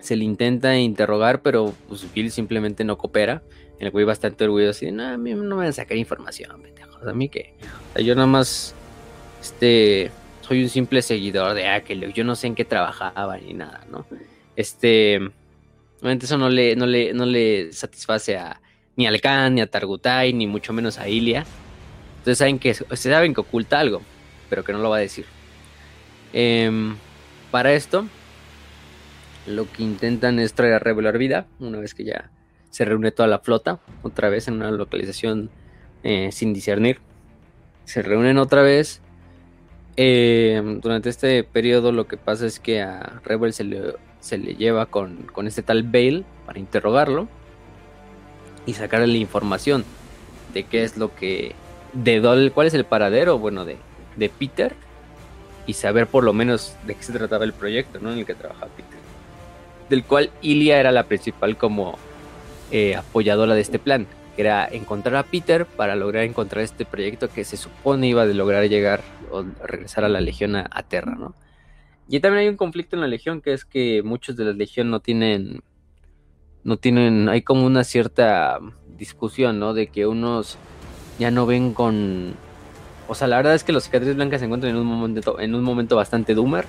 Se 0.00 0.16
le 0.16 0.24
intenta 0.24 0.76
interrogar, 0.76 1.42
pero 1.42 1.74
pues 1.88 2.06
Bill 2.12 2.30
simplemente 2.30 2.84
no 2.84 2.96
coopera. 2.96 3.42
El 3.80 3.90
güey 3.90 4.04
bastante 4.04 4.44
orgulloso 4.44 4.86
y 4.86 4.92
no, 4.92 5.04
a 5.04 5.16
mí 5.16 5.32
no 5.34 5.42
me 5.42 5.54
van 5.56 5.66
a 5.68 5.72
sacar 5.72 5.96
información, 5.96 6.62
pendejos. 6.62 7.06
A 7.06 7.12
mí 7.12 7.28
que. 7.28 7.54
yo 8.02 8.14
nada 8.14 8.26
más. 8.26 8.74
Este. 9.40 10.10
Soy 10.40 10.62
un 10.62 10.68
simple 10.68 11.02
seguidor 11.02 11.54
de 11.54 11.66
Akelix. 11.66 12.14
Yo 12.14 12.24
no 12.24 12.34
sé 12.34 12.46
en 12.46 12.54
qué 12.54 12.64
trabajaba 12.64 13.36
ni 13.38 13.54
nada, 13.54 13.84
¿no? 13.90 14.06
Este. 14.56 15.20
Obviamente 16.00 16.26
eso 16.26 16.38
no 16.38 16.48
le, 16.48 16.76
no 16.76 16.86
le, 16.86 17.12
no 17.12 17.26
le 17.26 17.72
satisface 17.72 18.36
a, 18.36 18.60
ni 18.96 19.06
al 19.06 19.20
Khan, 19.20 19.56
ni 19.56 19.60
a 19.60 19.66
Targutai, 19.66 20.32
ni 20.32 20.46
mucho 20.46 20.72
menos 20.72 20.98
a 20.98 21.08
Ilia. 21.08 21.44
Entonces 22.18 22.38
saben 22.38 22.58
que, 22.58 22.74
se 22.74 22.96
saben 22.96 23.34
que 23.34 23.40
oculta 23.40 23.80
algo, 23.80 24.02
pero 24.48 24.62
que 24.62 24.72
no 24.72 24.78
lo 24.78 24.90
va 24.90 24.98
a 24.98 25.00
decir. 25.00 25.24
Em, 26.32 26.96
para 27.50 27.72
esto, 27.72 28.06
lo 29.46 29.70
que 29.70 29.82
intentan 29.82 30.38
es 30.38 30.52
traer 30.52 30.74
a 30.74 30.78
revelar 30.78 31.18
vida, 31.18 31.46
una 31.58 31.78
vez 31.78 31.94
que 31.94 32.04
ya 32.04 32.30
se 32.70 32.84
reúne 32.84 33.10
toda 33.10 33.28
la 33.28 33.38
flota, 33.38 33.80
otra 34.02 34.28
vez 34.28 34.48
en 34.48 34.54
una 34.54 34.70
localización 34.70 35.50
eh, 36.02 36.30
sin 36.32 36.52
discernir. 36.52 37.00
Se 37.84 38.02
reúnen 38.02 38.38
otra 38.38 38.62
vez. 38.62 39.00
Em, 39.96 40.80
durante 40.80 41.08
este 41.08 41.42
periodo 41.42 41.90
lo 41.90 42.06
que 42.06 42.16
pasa 42.16 42.46
es 42.46 42.60
que 42.60 42.82
a 42.82 43.20
Rebel 43.24 43.52
se 43.52 43.64
le 43.64 43.94
se 44.20 44.38
le 44.38 44.54
lleva 44.54 44.86
con, 44.86 45.30
este 45.46 45.62
tal 45.62 45.82
Bale 45.82 46.24
para 46.46 46.58
interrogarlo 46.58 47.28
y 48.66 48.74
sacarle 48.74 49.06
la 49.06 49.16
información 49.16 49.84
de 50.52 50.64
qué 50.64 50.84
es 50.84 50.96
lo 50.96 51.14
que. 51.14 51.54
de 51.92 52.50
cuál 52.54 52.66
es 52.66 52.74
el 52.74 52.84
paradero, 52.84 53.38
bueno, 53.38 53.64
de, 53.64 53.76
de 54.16 54.28
Peter 54.28 54.74
y 55.68 55.74
saber 55.74 56.06
por 56.06 56.24
lo 56.24 56.32
menos 56.32 56.74
de 56.86 56.94
qué 56.94 57.02
se 57.02 57.12
trataba 57.12 57.44
el 57.44 57.52
proyecto, 57.52 58.00
¿no? 58.00 58.10
En 58.10 58.20
el 58.20 58.26
que 58.26 58.34
trabajaba 58.34 58.72
Peter. 58.72 58.98
Del 59.90 60.02
cual 60.02 60.30
Ilia 60.40 60.80
era 60.80 60.90
la 60.92 61.04
principal 61.04 61.58
como 61.58 61.98
eh, 62.72 62.96
apoyadora 62.96 63.54
de 63.54 63.60
este 63.60 63.78
plan, 63.78 64.06
que 64.34 64.42
era 64.42 64.66
encontrar 64.66 65.16
a 65.16 65.24
Peter 65.24 65.66
para 65.66 65.94
lograr 65.94 66.24
encontrar 66.24 66.64
este 66.64 66.86
proyecto 66.86 67.28
que 67.28 67.44
se 67.44 67.58
supone 67.58 68.08
iba 68.08 68.22
a 68.22 68.26
lograr 68.26 68.66
llegar 68.66 69.02
o 69.30 69.44
regresar 69.62 70.04
a 70.04 70.08
la 70.08 70.22
Legión 70.22 70.56
a, 70.56 70.66
a 70.70 70.82
Terra, 70.82 71.14
¿no? 71.14 71.34
Y 72.08 72.20
también 72.20 72.44
hay 72.44 72.48
un 72.48 72.56
conflicto 72.56 72.96
en 72.96 73.02
la 73.02 73.08
Legión, 73.08 73.42
que 73.42 73.52
es 73.52 73.66
que 73.66 74.02
muchos 74.02 74.36
de 74.36 74.46
la 74.46 74.52
Legión 74.54 74.90
no 74.90 75.00
tienen, 75.00 75.60
no 76.64 76.78
tienen, 76.78 77.28
hay 77.28 77.42
como 77.42 77.66
una 77.66 77.84
cierta 77.84 78.58
discusión, 78.96 79.58
¿no? 79.58 79.74
De 79.74 79.88
que 79.88 80.06
unos 80.06 80.56
ya 81.18 81.30
no 81.30 81.44
ven 81.44 81.74
con, 81.74 82.34
o 83.08 83.14
sea, 83.14 83.26
la 83.26 83.36
verdad 83.36 83.54
es 83.54 83.64
que 83.64 83.72
los 83.72 83.84
cicatrices 83.84 84.16
blancas 84.16 84.40
se 84.40 84.44
encuentran 84.44 84.72
en 84.74 84.78
un 84.78 84.86
momento, 84.86 85.40
en 85.40 85.54
un 85.54 85.64
momento 85.64 85.96
bastante 85.96 86.34
doomer. 86.34 86.66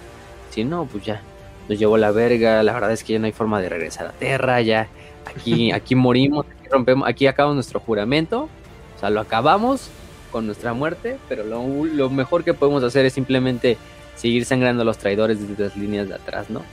Si 0.52 0.64
no, 0.64 0.86
pues 0.86 1.04
ya, 1.04 1.22
nos 1.68 1.78
llevó 1.78 1.98
la 1.98 2.12
verga, 2.12 2.64
la 2.64 2.74
verdad 2.74 2.92
es 2.92 3.04
que 3.04 3.14
ya 3.14 3.20
no 3.20 3.26
hay 3.26 3.32
forma 3.32 3.62
de 3.62 3.70
regresar 3.70 4.08
a 4.08 4.12
Tierra, 4.12 4.62
ya, 4.62 4.88
aquí, 5.26 5.72
aquí 5.74 5.96
morimos, 5.96 6.46
aquí 6.46 6.70
rompemos, 6.72 7.08
aquí 7.08 7.28
acabamos 7.28 7.56
nuestro 7.56 7.80
juramento, 7.80 8.50
o 8.96 9.00
sea, 9.00 9.10
lo 9.10 9.20
acabamos 9.20 9.90
con 10.32 10.46
nuestra 10.46 10.74
muerte, 10.74 11.18
pero 11.28 11.44
lo, 11.44 11.86
lo 11.86 12.10
mejor 12.10 12.44
que 12.44 12.54
podemos 12.54 12.84
hacer 12.84 13.06
es 13.06 13.14
simplemente 13.14 13.78
seguir 14.16 14.46
sangrando 14.46 14.82
a 14.82 14.86
los 14.86 14.98
traidores 14.98 15.46
desde 15.48 15.64
las 15.64 15.78
líneas 15.78 16.08
de 16.08 16.16
atrás, 16.16 16.50
¿no? 16.50 16.64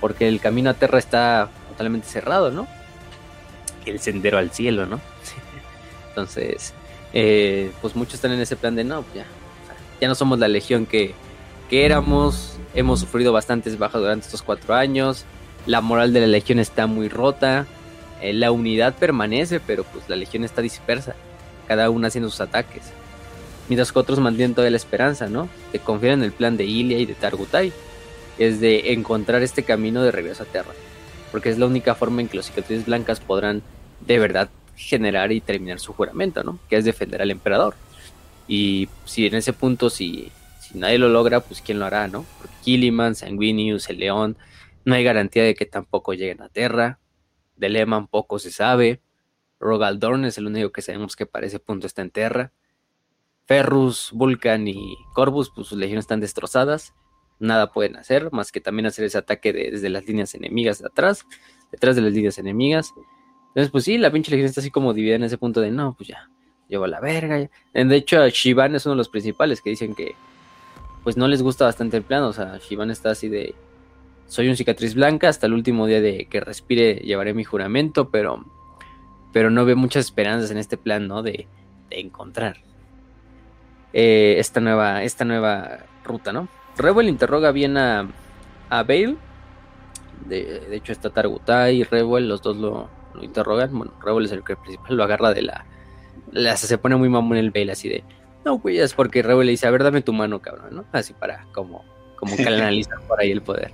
Porque 0.00 0.28
el 0.28 0.40
camino 0.40 0.70
a 0.70 0.74
Terra 0.74 0.98
está 0.98 1.48
totalmente 1.70 2.06
cerrado, 2.06 2.50
¿no? 2.50 2.66
El 3.86 4.00
sendero 4.00 4.38
al 4.38 4.50
cielo, 4.50 4.86
¿no? 4.86 5.00
Entonces, 6.10 6.74
eh, 7.14 7.70
pues 7.80 7.96
muchos 7.96 8.14
están 8.14 8.32
en 8.32 8.40
ese 8.40 8.56
plan 8.56 8.74
de 8.74 8.84
no, 8.84 9.04
ya, 9.14 9.24
ya 10.00 10.08
no 10.08 10.14
somos 10.14 10.38
la 10.38 10.48
legión 10.48 10.84
que, 10.84 11.14
que 11.70 11.86
éramos, 11.86 12.58
hemos 12.74 13.00
sufrido 13.00 13.32
bastantes 13.32 13.78
bajas 13.78 14.02
durante 14.02 14.26
estos 14.26 14.42
cuatro 14.42 14.74
años, 14.74 15.24
la 15.66 15.80
moral 15.80 16.12
de 16.12 16.20
la 16.20 16.26
legión 16.26 16.58
está 16.58 16.86
muy 16.86 17.08
rota, 17.08 17.66
eh, 18.20 18.32
la 18.32 18.50
unidad 18.50 18.94
permanece, 18.94 19.60
pero 19.60 19.84
pues 19.84 20.08
la 20.08 20.16
legión 20.16 20.44
está 20.44 20.60
dispersa, 20.60 21.14
cada 21.68 21.88
una 21.88 22.08
haciendo 22.08 22.28
sus 22.30 22.40
ataques. 22.40 22.82
Mientras 23.68 23.92
que 23.92 23.98
otros 23.98 24.18
mantienen 24.18 24.54
toda 24.54 24.68
la 24.68 24.76
esperanza, 24.76 25.28
¿no? 25.28 25.48
De 25.72 25.78
confiar 25.78 26.14
en 26.14 26.22
el 26.22 26.32
plan 26.32 26.56
de 26.56 26.64
Ilia 26.64 26.98
y 26.98 27.06
de 27.06 27.14
Targutai. 27.14 27.72
Es 28.36 28.60
de 28.60 28.92
encontrar 28.92 29.42
este 29.42 29.62
camino 29.62 30.02
de 30.02 30.10
regreso 30.10 30.42
a 30.42 30.46
Terra. 30.46 30.72
Porque 31.32 31.48
es 31.48 31.58
la 31.58 31.66
única 31.66 31.94
forma 31.94 32.20
en 32.20 32.28
que 32.28 32.36
los 32.36 32.46
cicatrices 32.46 32.84
blancas 32.84 33.20
podrán 33.20 33.62
de 34.06 34.18
verdad 34.18 34.50
generar 34.76 35.32
y 35.32 35.40
terminar 35.40 35.80
su 35.80 35.92
juramento, 35.92 36.42
¿no? 36.42 36.58
Que 36.68 36.76
es 36.76 36.84
defender 36.84 37.22
al 37.22 37.30
emperador. 37.30 37.74
Y 38.46 38.88
si 39.04 39.26
en 39.26 39.34
ese 39.34 39.52
punto, 39.52 39.90
si, 39.90 40.30
nadie 40.74 40.98
lo 40.98 41.08
logra, 41.08 41.40
pues 41.40 41.60
quién 41.60 41.78
lo 41.78 41.86
hará, 41.86 42.08
¿no? 42.08 42.24
Porque 42.38 42.54
Killiman, 42.62 43.14
Sanguinius, 43.14 43.88
el 43.90 43.98
León, 43.98 44.36
no 44.84 44.94
hay 44.94 45.04
garantía 45.04 45.44
de 45.44 45.54
que 45.54 45.66
tampoco 45.66 46.12
lleguen 46.14 46.42
a 46.42 46.48
Terra. 46.48 46.98
De 47.56 47.68
Lehman 47.68 48.06
poco 48.08 48.38
se 48.38 48.50
sabe. 48.50 49.00
Rogaldorn 49.60 50.24
es 50.24 50.36
el 50.36 50.46
único 50.46 50.72
que 50.72 50.82
sabemos 50.82 51.16
que 51.16 51.26
para 51.26 51.46
ese 51.46 51.58
punto 51.58 51.86
está 51.86 52.02
en 52.02 52.10
Terra. 52.10 52.52
Ferrus, 53.46 54.10
Vulcan 54.12 54.68
y 54.68 54.96
Corvus, 55.14 55.50
pues 55.54 55.68
sus 55.68 55.78
legiones 55.78 56.04
están 56.04 56.20
destrozadas. 56.20 56.94
Nada 57.38 57.72
pueden 57.72 57.96
hacer 57.96 58.30
más 58.32 58.52
que 58.52 58.60
también 58.60 58.86
hacer 58.86 59.04
ese 59.04 59.18
ataque 59.18 59.52
desde 59.52 59.88
las 59.88 60.06
líneas 60.06 60.34
enemigas 60.34 60.80
de 60.80 60.86
atrás, 60.86 61.26
detrás 61.70 61.96
de 61.96 62.02
las 62.02 62.12
líneas 62.12 62.38
enemigas. 62.38 62.92
Entonces, 63.54 63.70
pues 63.70 63.84
sí, 63.84 63.98
la 63.98 64.10
pinche 64.10 64.32
legión 64.32 64.48
está 64.48 64.60
así 64.60 64.70
como 64.70 64.92
dividida 64.92 65.14
en 65.14 65.22
ese 65.22 65.38
punto 65.38 65.60
de 65.60 65.70
no, 65.70 65.94
pues 65.94 66.08
ya, 66.08 66.28
llevo 66.68 66.88
la 66.88 66.98
verga. 66.98 67.48
De 67.72 67.96
hecho, 67.96 68.26
Shivan 68.28 68.74
es 68.74 68.84
uno 68.84 68.94
de 68.94 68.98
los 68.98 69.08
principales 69.08 69.62
que 69.62 69.70
dicen 69.70 69.94
que 69.94 70.16
pues 71.04 71.16
no 71.16 71.28
les 71.28 71.42
gusta 71.42 71.66
bastante 71.66 71.96
el 71.96 72.02
plan. 72.02 72.24
O 72.24 72.32
sea, 72.32 72.58
Shivan 72.58 72.90
está 72.90 73.10
así 73.10 73.28
de 73.28 73.54
soy 74.26 74.48
un 74.48 74.56
cicatriz 74.56 74.94
blanca, 74.94 75.28
hasta 75.28 75.46
el 75.46 75.52
último 75.52 75.86
día 75.86 76.00
de 76.00 76.26
que 76.26 76.40
respire 76.40 76.96
llevaré 76.96 77.34
mi 77.34 77.44
juramento, 77.44 78.10
pero, 78.10 78.44
pero 79.32 79.50
no 79.50 79.64
veo 79.64 79.76
muchas 79.76 80.06
esperanzas 80.06 80.50
en 80.50 80.58
este 80.58 80.76
plan, 80.76 81.06
¿no? 81.06 81.22
De, 81.22 81.46
encontrar 81.90 82.56
eh, 83.92 84.34
esta, 84.38 84.58
nueva, 84.58 85.04
esta 85.04 85.24
nueva 85.24 85.84
ruta, 86.02 86.32
¿no? 86.32 86.48
Rebel 86.76 87.08
interroga 87.08 87.52
bien 87.52 87.76
a, 87.76 88.10
a 88.68 88.82
Bale. 88.82 89.14
De, 90.26 90.74
hecho, 90.74 90.90
está 90.90 91.10
Targutai 91.10 91.76
y 91.76 91.84
Rebel, 91.84 92.26
los 92.26 92.42
dos 92.42 92.56
lo, 92.56 92.88
interrogan. 93.22 93.76
Bueno, 93.76 93.92
Rebel 94.02 94.24
es 94.24 94.32
el 94.32 94.44
que 94.44 94.56
principal 94.56 94.96
lo 94.96 95.04
agarra 95.04 95.32
de 95.32 95.42
la, 95.42 95.66
la. 96.32 96.56
se 96.56 96.78
pone 96.78 96.96
muy 96.96 97.08
mamón 97.08 97.36
el 97.36 97.50
Bale, 97.50 97.72
así 97.72 97.88
de. 97.88 98.04
No, 98.44 98.58
güey, 98.58 98.78
es 98.78 98.94
porque 98.94 99.22
Rebel 99.22 99.46
le 99.46 99.52
dice, 99.52 99.66
a 99.66 99.70
ver, 99.70 99.82
dame 99.82 100.02
tu 100.02 100.12
mano, 100.12 100.40
cabrón, 100.40 100.76
¿no? 100.76 100.84
Así 100.92 101.14
para 101.14 101.46
como, 101.52 101.84
como 102.16 102.36
canalizar 102.44 103.00
por 103.08 103.20
ahí 103.20 103.30
el 103.30 103.42
poder. 103.42 103.72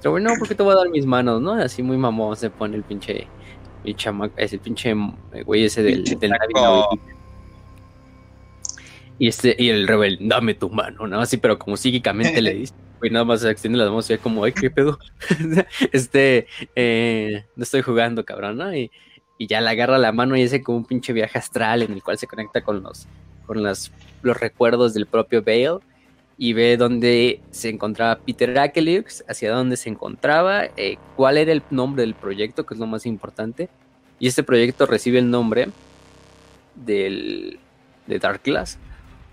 Pero 0.00 0.12
bueno, 0.12 0.30
no, 0.30 0.36
porque 0.38 0.54
te 0.54 0.62
voy 0.62 0.72
a 0.72 0.76
dar 0.76 0.88
mis 0.88 1.06
manos, 1.06 1.40
¿no? 1.40 1.52
Así 1.52 1.82
muy 1.82 1.96
mamón 1.96 2.36
se 2.36 2.50
pone 2.50 2.76
el 2.76 2.82
pinche. 2.82 3.26
El 3.84 3.96
chamaco, 3.96 4.34
es 4.36 4.52
el 4.52 4.60
pinche 4.60 4.94
eh, 5.32 5.42
güey 5.42 5.64
ese 5.64 5.82
del, 5.82 6.04
del 6.04 6.32
Y 9.18 9.26
este, 9.26 9.56
y 9.58 9.70
el 9.70 9.88
rebel, 9.88 10.18
dame 10.20 10.54
tu 10.54 10.70
mano, 10.70 11.08
¿no? 11.08 11.20
Así, 11.20 11.36
pero 11.36 11.58
como 11.58 11.76
psíquicamente 11.76 12.40
le 12.40 12.54
dice, 12.54 12.74
güey, 13.02 13.10
nada 13.10 13.24
más 13.24 13.40
se 13.40 13.50
extiende 13.50 13.78
las 13.78 13.88
manos 13.88 14.08
y 14.08 14.16
como, 14.18 14.44
ay, 14.44 14.52
qué 14.52 14.70
pedo. 14.70 14.96
este, 15.92 16.46
eh, 16.76 17.44
no 17.56 17.64
estoy 17.64 17.82
jugando, 17.82 18.24
cabrón, 18.24 18.58
¿no? 18.58 18.72
Y, 18.72 18.92
y 19.38 19.48
ya 19.48 19.60
le 19.60 19.70
agarra 19.70 19.98
la 19.98 20.12
mano 20.12 20.36
y 20.36 20.42
ese 20.42 20.62
como 20.62 20.78
un 20.78 20.84
pinche 20.84 21.12
viaje 21.12 21.36
astral 21.36 21.82
en 21.82 21.92
el 21.92 22.00
cual 22.00 22.16
se 22.16 22.28
conecta 22.28 22.62
con 22.62 22.80
los, 22.80 23.08
con 23.44 23.60
las, 23.60 23.90
los 24.22 24.38
recuerdos 24.38 24.94
del 24.94 25.06
propio 25.06 25.42
Bale 25.42 25.80
y 26.38 26.52
ve 26.52 26.76
dónde 26.76 27.40
se 27.50 27.70
encontraba 27.70 28.20
Peter 28.20 28.56
Akelix, 28.56 29.24
hacia 29.28 29.52
dónde 29.52 29.76
se 29.76 29.88
encontraba, 29.88 30.66
eh, 30.76 30.96
cuál 31.16 31.38
era 31.38 31.50
el 31.50 31.64
nombre 31.70 32.02
del 32.02 32.14
proyecto, 32.14 32.64
que 32.64 32.74
es 32.74 32.80
lo 32.80 32.86
más 32.86 33.04
importante. 33.04 33.68
Y 34.20 34.28
este 34.28 34.44
proyecto 34.44 34.86
recibe 34.86 35.18
el 35.18 35.28
nombre 35.28 35.70
del, 36.76 37.58
de 38.06 38.18
Dark 38.20 38.42
Glass, 38.44 38.78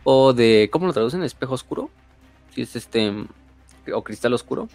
o 0.04 0.34
de, 0.34 0.70
¿cómo 0.72 0.88
lo 0.88 0.94
traducen? 0.94 1.22
¿Espejo 1.22 1.54
oscuro? 1.54 1.92
Si 2.56 2.64
es 2.64 2.76
este, 2.76 3.14
o 3.94 4.04
cristal 4.04 4.34
oscuro. 4.34 4.68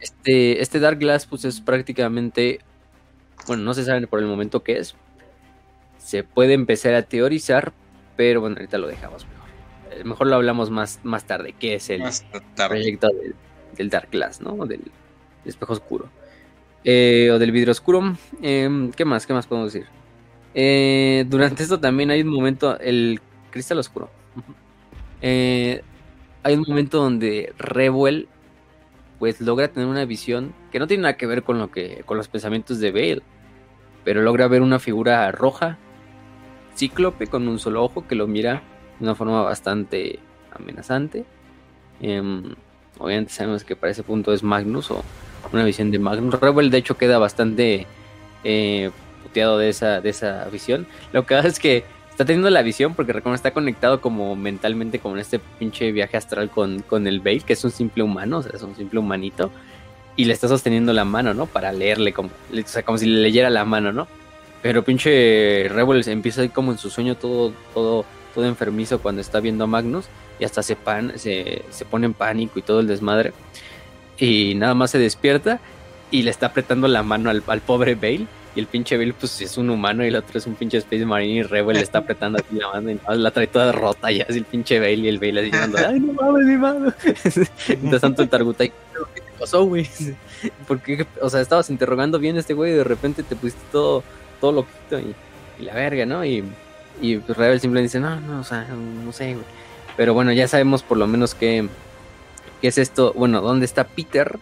este, 0.00 0.60
este 0.60 0.80
Dark 0.80 0.98
Glass, 0.98 1.26
pues 1.26 1.44
es 1.44 1.60
prácticamente, 1.60 2.60
bueno, 3.46 3.62
no 3.62 3.74
se 3.74 3.84
sabe 3.84 4.06
por 4.06 4.20
el 4.20 4.26
momento 4.26 4.62
qué 4.62 4.78
es. 4.78 4.94
Se 5.98 6.24
puede 6.24 6.54
empezar 6.54 6.94
a 6.94 7.02
teorizar, 7.02 7.72
pero 8.16 8.40
bueno, 8.40 8.56
ahorita 8.56 8.78
lo 8.78 8.88
dejamos 8.88 9.26
mejor 10.04 10.26
lo 10.26 10.36
hablamos 10.36 10.70
más, 10.70 11.00
más 11.02 11.24
tarde, 11.24 11.54
que 11.58 11.74
es 11.74 11.90
el 11.90 12.02
proyecto 12.56 13.08
del, 13.76 13.90
Dark 13.90 14.08
Glass, 14.10 14.40
¿no? 14.40 14.66
Del, 14.66 14.82
espejo 15.44 15.72
oscuro. 15.72 16.08
Eh, 16.84 17.30
o 17.32 17.38
del 17.38 17.52
vidrio 17.52 17.72
oscuro. 17.72 18.16
Em, 18.42 18.90
¿Qué 18.92 19.04
más? 19.04 19.26
¿Qué 19.26 19.32
más 19.32 19.46
podemos 19.46 19.72
decir? 19.72 19.88
Eh, 20.54 21.24
durante 21.28 21.62
esto 21.62 21.80
también 21.80 22.10
hay 22.10 22.22
un 22.22 22.28
momento, 22.28 22.78
el 22.78 23.20
cristal 23.50 23.78
oscuro. 23.78 24.10
Eh, 25.22 25.82
hay 26.42 26.54
un 26.54 26.64
momento 26.66 26.98
donde 26.98 27.54
Revuel 27.58 28.28
pues 29.18 29.40
logra 29.40 29.68
tener 29.68 29.88
una 29.88 30.06
visión 30.06 30.54
que 30.72 30.78
no 30.78 30.86
tiene 30.86 31.02
nada 31.02 31.16
que 31.16 31.26
ver 31.26 31.42
con 31.42 31.58
lo 31.58 31.70
que 31.70 32.02
con 32.06 32.16
los 32.16 32.28
pensamientos 32.28 32.80
de 32.80 32.90
Bale, 32.90 33.22
pero 34.02 34.22
logra 34.22 34.48
ver 34.48 34.62
una 34.62 34.78
figura 34.78 35.30
roja, 35.30 35.76
cíclope 36.74 37.26
con 37.26 37.46
un 37.46 37.58
solo 37.58 37.84
ojo 37.84 38.06
que 38.08 38.14
lo 38.14 38.26
mira 38.26 38.62
de 38.98 39.04
una 39.04 39.14
forma 39.14 39.42
bastante 39.42 40.18
amenazante. 40.52 41.26
Em, 42.00 42.54
obviamente 42.98 43.32
sabemos 43.32 43.64
que 43.64 43.76
para 43.76 43.92
ese 43.92 44.02
punto 44.02 44.32
es 44.32 44.42
Magnus 44.42 44.90
o 44.90 45.04
una 45.52 45.64
visión 45.64 45.90
de 45.90 45.98
Magnus. 45.98 46.40
Rebel 46.40 46.70
de 46.70 46.78
hecho 46.78 46.96
queda 46.96 47.18
bastante 47.18 47.86
eh, 48.42 48.90
puteado 49.22 49.58
de 49.58 49.68
esa, 49.68 50.00
de 50.00 50.08
esa 50.08 50.46
visión. 50.46 50.86
Lo 51.12 51.26
que 51.26 51.34
hace 51.34 51.48
es 51.48 51.58
que 51.58 51.84
está 52.10 52.24
teniendo 52.24 52.50
la 52.50 52.62
visión 52.62 52.94
porque 52.94 53.12
recuerda 53.12 53.36
está 53.36 53.52
conectado 53.52 54.00
como 54.00 54.36
mentalmente 54.36 54.98
como 54.98 55.14
en 55.14 55.20
este 55.20 55.38
pinche 55.38 55.92
viaje 55.92 56.16
astral 56.16 56.50
con, 56.50 56.82
con 56.82 57.06
el 57.06 57.20
Bale, 57.20 57.40
que 57.40 57.54
es 57.54 57.64
un 57.64 57.70
simple 57.70 58.02
humano, 58.02 58.38
o 58.38 58.42
sea, 58.42 58.52
es 58.54 58.62
un 58.62 58.76
simple 58.76 59.00
humanito. 59.00 59.50
Y 60.16 60.24
le 60.24 60.32
está 60.34 60.48
sosteniendo 60.48 60.92
la 60.92 61.04
mano, 61.04 61.32
¿no? 61.32 61.46
Para 61.46 61.72
leerle 61.72 62.12
como, 62.12 62.30
como 62.84 62.98
si 62.98 63.06
le 63.06 63.22
leyera 63.22 63.48
la 63.48 63.64
mano, 63.64 63.92
¿no? 63.92 64.06
Pero 64.60 64.84
pinche 64.84 65.66
Rebel 65.70 66.06
empieza 66.08 66.42
ahí 66.42 66.50
como 66.50 66.72
en 66.72 66.78
su 66.78 66.90
sueño 66.90 67.14
todo, 67.14 67.52
todo 67.72 68.04
todo 68.34 68.46
enfermizo 68.46 69.00
cuando 69.00 69.20
está 69.20 69.40
viendo 69.40 69.64
a 69.64 69.66
Magnus 69.66 70.06
y 70.38 70.44
hasta 70.44 70.62
se, 70.62 70.76
pan, 70.76 71.12
se, 71.16 71.62
pone 71.90 72.06
en 72.06 72.14
pánico 72.14 72.58
y 72.58 72.62
todo 72.62 72.80
el 72.80 72.86
desmadre. 72.86 73.32
Y 74.18 74.54
nada 74.54 74.74
más 74.74 74.90
se 74.90 74.98
despierta 74.98 75.60
y 76.10 76.22
le 76.22 76.30
está 76.30 76.46
apretando 76.46 76.88
la 76.88 77.02
mano 77.02 77.30
al, 77.30 77.60
pobre 77.60 77.94
Bale. 77.94 78.26
Y 78.54 78.58
el 78.58 78.66
pinche 78.66 78.96
Bale, 78.96 79.12
pues 79.12 79.40
es 79.40 79.56
un 79.58 79.70
humano 79.70 80.04
y 80.04 80.08
el 80.08 80.16
otro 80.16 80.36
es 80.36 80.46
un 80.46 80.56
pinche 80.56 80.78
Space 80.78 81.06
Marine 81.06 81.34
y 81.34 81.42
Rebel 81.44 81.76
le 81.76 81.82
está 81.82 81.98
apretando 82.00 82.38
así 82.38 82.56
la 82.58 82.68
mano 82.68 82.90
y 82.90 82.98
la 83.06 83.30
trae 83.30 83.46
toda 83.46 83.70
rota 83.70 84.10
y 84.10 84.20
así 84.20 84.38
el 84.38 84.44
pinche 84.44 84.80
Bale 84.80 84.94
y 84.94 85.08
el 85.08 85.20
Bale 85.20 85.40
así 85.40 85.50
diciendo, 85.52 85.78
ay, 85.86 86.00
no 86.00 86.12
mames, 86.12 86.46
mi 86.46 86.56
mano. 86.56 86.92
Mientras 87.68 88.00
tanto 88.00 88.22
el 88.22 88.28
Targuta, 88.28 88.64
¿qué 88.66 88.72
te 89.14 89.38
pasó, 89.38 89.64
güey? 89.64 89.88
Porque, 90.66 91.06
o 91.20 91.30
sea, 91.30 91.40
estabas 91.40 91.70
interrogando 91.70 92.18
bien 92.18 92.36
a 92.36 92.40
este 92.40 92.54
güey 92.54 92.72
y 92.72 92.76
de 92.76 92.84
repente 92.84 93.22
te 93.22 93.36
pusiste 93.36 93.62
todo, 93.70 94.02
todo 94.40 94.50
loquito 94.50 94.98
y, 94.98 95.14
y 95.60 95.64
la 95.64 95.74
verga, 95.74 96.04
¿no? 96.04 96.24
Y 96.24 96.42
y 97.00 97.16
pues 97.16 97.36
Rebel 97.36 97.60
simplemente 97.60 97.88
dice, 97.88 98.00
no, 98.00 98.20
no, 98.20 98.40
o 98.40 98.44
sea, 98.44 98.66
no 98.68 99.12
sé, 99.12 99.34
güey. 99.34 99.44
Pero 99.96 100.14
bueno, 100.14 100.32
ya 100.32 100.48
sabemos 100.48 100.82
por 100.82 100.98
lo 100.98 101.06
menos 101.06 101.34
qué, 101.34 101.68
qué 102.60 102.68
es 102.68 102.78
esto, 102.78 103.12
bueno, 103.14 103.40
dónde 103.40 103.66
está 103.66 103.84
Peter 103.84 104.38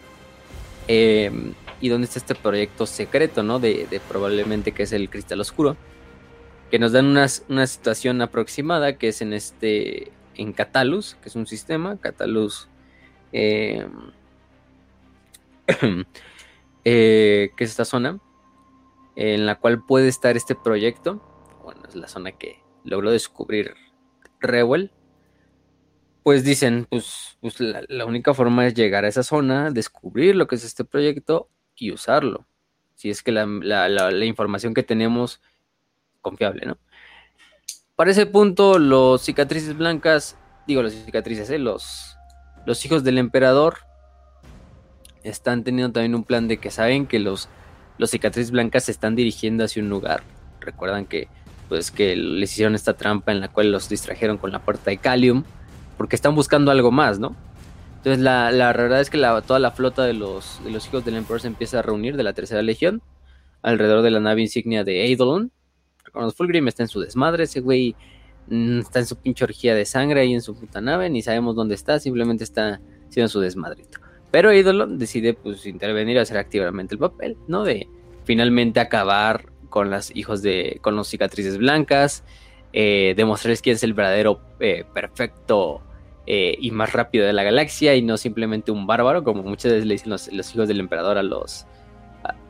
em, 0.88 1.54
y 1.80 1.88
dónde 1.88 2.06
está 2.06 2.18
este 2.18 2.34
proyecto 2.34 2.86
secreto, 2.86 3.42
¿no? 3.42 3.60
De, 3.60 4.00
probablemente 4.08 4.72
que 4.72 4.82
es 4.82 4.92
el 4.92 5.08
Cristal 5.08 5.40
Oscuro. 5.40 5.76
Que 6.70 6.78
nos 6.78 6.92
dan 6.92 7.06
una, 7.06 7.26
una 7.48 7.66
situación 7.66 8.20
aproximada 8.20 8.98
que 8.98 9.08
es 9.08 9.22
en 9.22 9.32
este, 9.32 10.12
en 10.34 10.52
Catalus, 10.52 11.16
que 11.22 11.28
es 11.28 11.36
un 11.36 11.46
sistema, 11.46 11.96
Catalus, 11.98 12.68
em, 13.32 13.90
eh, 16.84 17.50
que 17.56 17.64
es 17.64 17.70
esta 17.70 17.84
zona, 17.84 18.18
en 19.16 19.46
la 19.46 19.54
cual 19.56 19.84
puede 19.84 20.08
estar 20.08 20.36
este 20.36 20.54
proyecto 20.54 21.22
bueno, 21.68 21.82
es 21.86 21.96
la 21.96 22.08
zona 22.08 22.32
que 22.32 22.62
logró 22.82 23.10
descubrir 23.10 23.74
Rewell, 24.40 24.90
pues 26.22 26.44
dicen, 26.44 26.86
pues, 26.90 27.36
pues 27.40 27.58
la, 27.60 28.04
única 28.04 28.34
forma 28.34 28.66
es 28.66 28.74
llegar 28.74 29.04
a 29.04 29.08
esa 29.08 29.22
zona, 29.22 29.70
descubrir 29.70 30.36
lo 30.36 30.46
que 30.46 30.56
es 30.56 30.64
este 30.64 30.84
proyecto 30.84 31.48
y 31.76 31.92
usarlo. 31.92 32.46
Si 32.94 33.10
es 33.10 33.22
que 33.22 33.32
la, 33.32 34.24
información 34.24 34.74
que 34.74 34.82
tenemos 34.82 35.40
confiable, 36.20 36.66
¿no? 36.66 36.78
Para 37.96 38.10
ese 38.10 38.26
punto, 38.26 38.78
los 38.78 39.22
cicatrices 39.22 39.76
blancas, 39.76 40.36
digo 40.66 40.82
los 40.82 40.92
cicatrices, 40.92 41.50
¿eh? 41.50 41.58
los, 41.58 42.16
los 42.64 42.84
hijos 42.84 43.02
del 43.02 43.18
emperador 43.18 43.78
están 45.24 45.64
teniendo 45.64 45.92
también 45.92 46.14
un 46.14 46.24
plan 46.24 46.46
de 46.46 46.58
que 46.58 46.70
saben 46.70 47.06
que 47.06 47.18
los, 47.18 47.48
los 47.98 48.10
cicatrices 48.10 48.52
blancas 48.52 48.84
se 48.84 48.92
están 48.92 49.16
dirigiendo 49.16 49.64
hacia 49.64 49.82
un 49.82 49.88
lugar. 49.88 50.22
Recuerdan 50.60 51.06
que 51.06 51.28
pues 51.68 51.90
que 51.90 52.16
les 52.16 52.52
hicieron 52.52 52.74
esta 52.74 52.94
trampa 52.94 53.32
en 53.32 53.40
la 53.40 53.48
cual 53.48 53.70
los 53.70 53.88
distrajeron 53.88 54.38
con 54.38 54.52
la 54.52 54.60
puerta 54.60 54.90
de 54.90 54.96
Calium, 54.96 55.44
porque 55.98 56.16
están 56.16 56.34
buscando 56.34 56.70
algo 56.70 56.90
más, 56.90 57.18
¿no? 57.18 57.36
Entonces 57.98 58.20
la, 58.20 58.52
la 58.52 58.72
verdad 58.72 59.00
es 59.00 59.10
que 59.10 59.18
toda 59.46 59.58
la 59.58 59.72
flota 59.72 60.04
de 60.04 60.14
los, 60.14 60.62
de 60.64 60.70
los 60.70 60.86
hijos 60.86 61.04
del 61.04 61.16
emperador 61.16 61.40
se 61.40 61.48
empieza 61.48 61.80
a 61.80 61.82
reunir 61.82 62.16
de 62.16 62.22
la 62.22 62.32
tercera 62.32 62.62
legión 62.62 63.02
alrededor 63.60 64.02
de 64.02 64.10
la 64.10 64.20
nave 64.20 64.40
insignia 64.40 64.84
de 64.84 65.04
Eidolon. 65.04 65.50
Cuando 66.12 66.32
Fulgrim 66.32 66.68
está 66.68 66.84
en 66.84 66.88
su 66.88 67.00
desmadre, 67.00 67.44
ese 67.44 67.60
güey 67.60 67.96
mm, 68.46 68.78
está 68.78 69.00
en 69.00 69.06
su 69.06 69.16
pinche 69.16 69.44
orgía 69.44 69.74
de 69.74 69.84
sangre 69.84 70.20
ahí 70.20 70.32
en 70.32 70.40
su 70.40 70.54
puta 70.54 70.80
nave, 70.80 71.10
ni 71.10 71.22
sabemos 71.22 71.56
dónde 71.56 71.74
está, 71.74 71.98
simplemente 71.98 72.44
está 72.44 72.80
haciendo 73.08 73.28
su 73.28 73.40
desmadrito. 73.40 73.98
Pero 74.30 74.50
Eidolon 74.50 74.98
decide 74.98 75.34
pues 75.34 75.66
intervenir 75.66 76.16
y 76.16 76.20
hacer 76.20 76.38
activamente 76.38 76.94
el 76.94 76.98
papel, 77.00 77.36
¿no? 77.48 77.64
De 77.64 77.88
finalmente 78.24 78.78
acabar 78.78 79.52
con 79.68 79.90
las 79.90 80.14
hijos 80.14 80.42
de, 80.42 80.78
con 80.82 80.96
los 80.96 81.08
cicatrices 81.08 81.58
blancas, 81.58 82.24
eh, 82.72 83.14
demostrarles 83.16 83.62
quién 83.62 83.76
es 83.76 83.82
el 83.82 83.94
verdadero 83.94 84.40
eh, 84.60 84.84
perfecto 84.92 85.82
eh, 86.30 86.58
y 86.60 86.72
más 86.72 86.92
rápido 86.92 87.24
de 87.24 87.32
la 87.32 87.42
galaxia 87.42 87.94
y 87.94 88.02
no 88.02 88.18
simplemente 88.18 88.70
un 88.70 88.86
bárbaro, 88.86 89.24
como 89.24 89.42
muchas 89.42 89.72
veces 89.72 89.86
le 89.86 89.94
dicen 89.94 90.10
los, 90.10 90.28
hijos 90.28 90.68
del 90.68 90.78
emperador 90.78 91.16
a 91.16 91.22
los, 91.22 91.64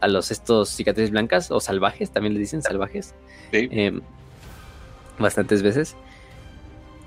a, 0.01 0.09
los 0.09 0.33
estos 0.33 0.69
cicatrices 0.69 1.13
blancas 1.13 1.53
o 1.53 1.61
salvajes, 1.61 2.11
también 2.11 2.35
le 2.35 2.41
dicen 2.41 2.61
salvajes. 2.61 3.15
Em, 3.53 4.01
bastantes 5.17 5.63
veces. 5.63 5.95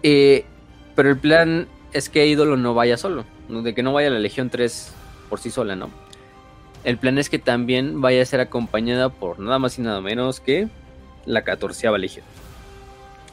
pero 0.01 1.09
el 1.09 1.17
plan 1.17 1.67
es 1.91 2.07
que 2.07 2.25
Ídolo 2.25 2.55
no 2.55 2.73
vaya 2.73 2.95
solo, 2.95 3.25
de 3.49 3.73
que 3.73 3.83
no 3.83 3.91
vaya 3.91 4.09
la 4.09 4.19
Legión 4.19 4.49
3 4.49 4.93
por 5.29 5.41
sí 5.41 5.51
sola, 5.51 5.75
¿no? 5.75 5.89
El 6.85 6.97
plan 6.97 7.17
es 7.17 7.29
que 7.29 7.37
también 7.37 7.99
vaya 7.99 8.21
a 8.21 8.25
ser 8.25 8.39
acompañada 8.39 9.09
por 9.09 9.39
nada 9.39 9.59
más 9.59 9.77
y 9.77 9.81
nada 9.81 9.99
menos 9.99 10.39
que 10.39 10.69
la 11.25 11.41
catorceava 11.41 11.97
legión. 11.97 12.23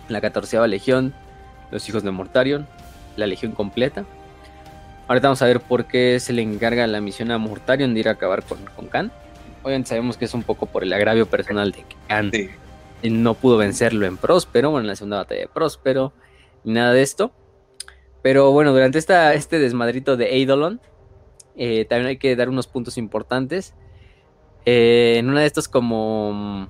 La 0.09 0.21
catorceava 0.21 0.67
legión, 0.67 1.15
los 1.71 1.89
hijos 1.89 2.03
de 2.03 2.11
Mortarion, 2.11 2.67
la 3.19 3.27
legión 3.27 3.53
completa. 3.53 4.05
Ahorita 5.09 5.29
vamos 5.29 5.43
a 5.43 5.47
ver 5.47 5.61
por 5.61 5.87
qué 5.87 6.21
se 6.21 6.33
le 6.33 6.43
encarga 6.43 6.87
la 6.87 7.01
misión 7.01 7.31
a 7.31 7.39
Mortarion 7.39 7.95
de 7.95 8.01
ir 8.01 8.09
a 8.09 8.13
acabar 8.13 8.43
con, 8.43 8.59
con 8.77 8.89
Khan. 8.89 9.11
Obviamente 9.63 9.89
sabemos 9.89 10.17
que 10.17 10.27
es 10.27 10.35
un 10.35 10.43
poco 10.43 10.67
por 10.67 10.83
el 10.83 10.93
agravio 10.93 11.27
personal 11.27 11.73
de 11.73 11.79
que 11.79 11.97
Khan 12.09 12.31
no 13.03 13.35
pudo 13.35 13.57
vencerlo 13.57 14.07
en 14.07 14.17
Próspero, 14.17 14.71
bueno, 14.71 14.85
en 14.85 14.89
la 14.89 14.97
segunda 14.97 15.19
batalla 15.19 15.43
de 15.43 15.49
Próspero, 15.49 16.13
y 16.65 16.73
nada 16.73 16.93
de 16.93 17.03
esto. 17.03 17.33
Pero 18.23 18.51
bueno, 18.51 18.73
durante 18.73 18.99
esta, 18.99 19.35
este 19.35 19.59
desmadrito 19.59 20.17
de 20.17 20.35
Eidolon, 20.35 20.81
eh, 21.57 21.85
también 21.85 22.09
hay 22.09 22.17
que 22.19 22.35
dar 22.37 22.49
unos 22.49 22.67
puntos 22.67 22.99
importantes. 22.99 23.75
Eh, 24.65 25.17
en 25.19 25.31
una 25.31 25.41
de 25.41 25.47
estas 25.47 25.69
como 25.69 26.69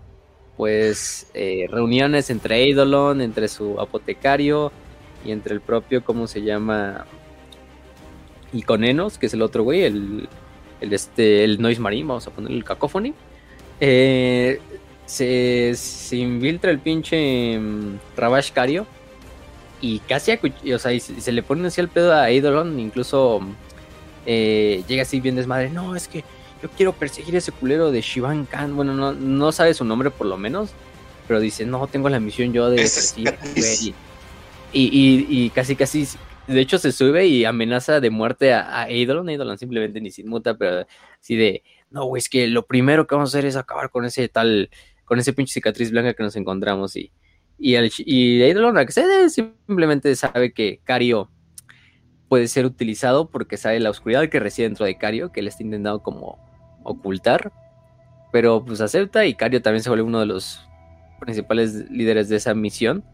pues 0.56 1.30
eh, 1.34 1.66
reuniones 1.70 2.30
entre 2.30 2.56
Eidolon, 2.56 3.20
entre 3.20 3.48
su 3.48 3.80
apotecario 3.80 4.72
y 5.24 5.32
entre 5.32 5.54
el 5.54 5.60
propio, 5.60 6.04
¿cómo 6.04 6.26
se 6.26 6.42
llama? 6.42 7.06
Iconenos, 8.52 9.18
que 9.18 9.26
es 9.26 9.34
el 9.34 9.42
otro 9.42 9.62
güey, 9.62 9.84
el, 9.84 10.28
el, 10.80 10.92
este, 10.92 11.44
el 11.44 11.60
Noise 11.60 11.80
Marine, 11.80 12.08
vamos 12.08 12.26
a 12.26 12.30
ponerle 12.30 12.56
el 12.56 12.64
Cacophony. 12.64 13.14
se, 13.78 14.60
se, 15.74 16.16
infiltra 16.16 16.70
el 16.70 16.78
pinche 16.78 17.58
um, 17.58 17.98
Rabash 18.16 18.52
Cario 18.52 18.86
y 19.80 20.00
casi 20.00 20.32
o 20.32 20.78
sea, 20.78 20.98
se, 20.98 21.32
le 21.32 21.42
pone 21.42 21.66
así 21.68 21.80
el 21.80 21.88
pedo 21.88 22.14
a 22.14 22.30
Eidolon, 22.30 22.78
incluso 22.80 23.40
eh, 24.26 24.82
llega 24.88 25.02
así 25.02 25.20
bien 25.20 25.36
desmadre, 25.36 25.70
no, 25.70 25.94
es 25.94 26.08
que 26.08 26.24
yo 26.62 26.68
quiero 26.70 26.92
perseguir 26.92 27.36
ese 27.36 27.52
culero 27.52 27.92
de 27.92 28.00
Shivan 28.00 28.44
Khan, 28.46 28.74
bueno, 28.74 28.94
no, 28.94 29.12
no 29.12 29.52
sabe 29.52 29.74
su 29.74 29.84
nombre 29.84 30.10
por 30.10 30.26
lo 30.26 30.36
menos, 30.36 30.70
pero 31.28 31.38
dice, 31.38 31.64
no, 31.64 31.86
tengo 31.86 32.08
la 32.08 32.18
misión 32.18 32.52
yo 32.52 32.68
de 32.70 32.76
perseguir, 32.76 33.94
y, 34.72 35.26
y, 35.28 35.50
casi, 35.50 35.76
casi, 35.76 36.06
de 36.46 36.60
hecho 36.60 36.78
se 36.78 36.92
sube 36.92 37.26
y 37.26 37.44
amenaza 37.44 38.00
de 38.00 38.10
muerte 38.10 38.52
a, 38.52 38.82
a 38.82 38.88
Eidolon, 38.88 39.58
simplemente 39.58 40.00
ni 40.00 40.10
se 40.10 40.22
inmuta, 40.22 40.56
pero 40.56 40.86
así 41.20 41.36
de, 41.36 41.62
no, 41.90 42.04
güey, 42.04 42.20
es 42.20 42.28
que 42.28 42.46
lo 42.46 42.66
primero 42.66 43.06
que 43.06 43.14
vamos 43.14 43.34
a 43.34 43.38
hacer 43.38 43.46
es 43.46 43.56
acabar 43.56 43.90
con 43.90 44.04
ese 44.04 44.28
tal, 44.28 44.70
con 45.04 45.18
ese 45.18 45.32
pinche 45.32 45.54
cicatriz 45.54 45.90
blanca 45.90 46.14
que 46.14 46.22
nos 46.22 46.36
encontramos 46.36 46.96
y... 46.96 47.12
Y, 47.60 47.74
el, 47.74 47.90
y 47.98 48.40
Eidolon 48.40 48.78
accede, 48.78 49.28
simplemente 49.30 50.14
sabe 50.14 50.52
que 50.52 50.80
Cario 50.84 51.28
puede 52.28 52.46
ser 52.46 52.64
utilizado 52.64 53.30
porque 53.30 53.56
sabe 53.56 53.80
la 53.80 53.90
oscuridad 53.90 54.28
que 54.28 54.38
reside 54.38 54.68
dentro 54.68 54.86
de 54.86 54.96
Cario, 54.96 55.32
que 55.32 55.40
él 55.40 55.48
está 55.48 55.64
intentando 55.64 56.02
como 56.02 56.38
ocultar, 56.84 57.52
pero 58.32 58.64
pues 58.64 58.80
acepta 58.80 59.26
y 59.26 59.34
Cario 59.34 59.62
también 59.62 59.82
se 59.82 59.90
vuelve 59.90 60.04
uno 60.04 60.20
de 60.20 60.26
los 60.26 60.68
principales 61.18 61.90
líderes 61.90 62.28
de 62.28 62.36
esa 62.36 62.54
misión. 62.54 63.04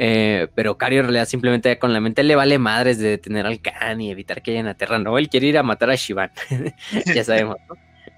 Eh, 0.00 0.46
pero 0.54 0.78
Cario 0.78 1.00
en 1.00 1.06
realidad 1.06 1.26
simplemente 1.26 1.76
con 1.80 1.92
la 1.92 2.00
mente 2.00 2.22
le 2.22 2.36
vale 2.36 2.58
madres 2.58 2.98
de 2.98 3.08
detener 3.08 3.46
al 3.46 3.60
Khan 3.60 4.00
y 4.00 4.12
evitar 4.12 4.42
que 4.42 4.52
haya 4.52 4.60
en 4.60 4.66
la 4.66 4.74
Tierra. 4.74 4.98
No, 4.98 5.18
él 5.18 5.28
quiere 5.28 5.48
ir 5.48 5.58
a 5.58 5.64
matar 5.64 5.90
a 5.90 5.96
Shivan. 5.96 6.30
ya 7.14 7.24
sabemos, 7.24 7.56
¿no? 7.68 7.74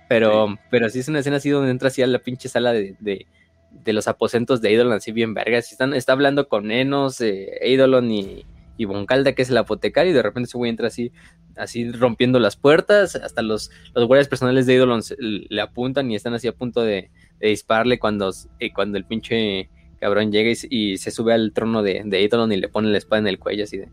Pero, 0.09 0.59
pero 0.70 0.90
sí 0.90 0.98
es 0.98 1.09
una 1.09 1.20
escena 1.20 1.36
así 1.36 1.51
donde 1.51 1.70
entra 1.70 1.89
así 1.89 2.02
a 2.02 2.07
la 2.07 2.19
pinche 2.19 2.48
sala 2.48 2.73
de, 2.73 2.97
de, 2.98 3.93
los 3.93 4.09
aposentos 4.09 4.61
de 4.61 4.70
Eidolon, 4.70 4.94
así 4.94 5.12
bien 5.12 5.35
vergas. 5.35 5.70
Están, 5.70 5.94
está 5.94 6.12
hablando 6.12 6.48
con 6.48 6.70
Enos, 6.70 7.20
eh, 7.20 7.59
Eidolon 7.62 8.11
y, 8.11 8.44
y 8.77 8.86
Boncalda, 8.86 9.35
que 9.35 9.43
es 9.43 9.51
el 9.51 9.57
apotecario, 9.59 10.11
y 10.11 10.15
de 10.15 10.23
repente 10.23 10.48
ese 10.48 10.59
güey 10.59 10.70
entra 10.70 10.89
así, 10.89 11.12
así 11.57 11.93
rompiendo 11.93 12.40
las 12.40 12.57
puertas, 12.57 13.15
hasta 13.15 13.40
los, 13.43 13.70
los 13.94 14.07
guardias 14.07 14.27
personales 14.27 14.66
de 14.66 14.73
Eidolon 14.73 15.02
le 15.19 15.61
apuntan 15.61 16.11
y 16.11 16.16
están 16.16 16.35
así 16.35 16.48
a 16.48 16.52
punto 16.52 16.82
de, 16.82 17.11
dispararle 17.39 17.98
cuando, 17.98 18.32
eh, 18.59 18.73
cuando 18.73 18.98
el 18.98 19.05
pinche 19.05 19.70
cabrón 20.01 20.32
llega 20.32 20.51
y, 20.68 20.97
se 20.97 21.10
sube 21.10 21.35
al 21.35 21.52
trono 21.52 21.82
de, 21.82 22.02
de 22.05 22.18
Eidolon 22.18 22.52
y 22.52 22.56
le 22.56 22.68
pone 22.68 22.89
la 22.89 22.98
espada 22.98 23.20
en 23.20 23.28
el 23.28 23.39
cuello 23.39 23.64
así 23.64 23.77
de, 23.77 23.89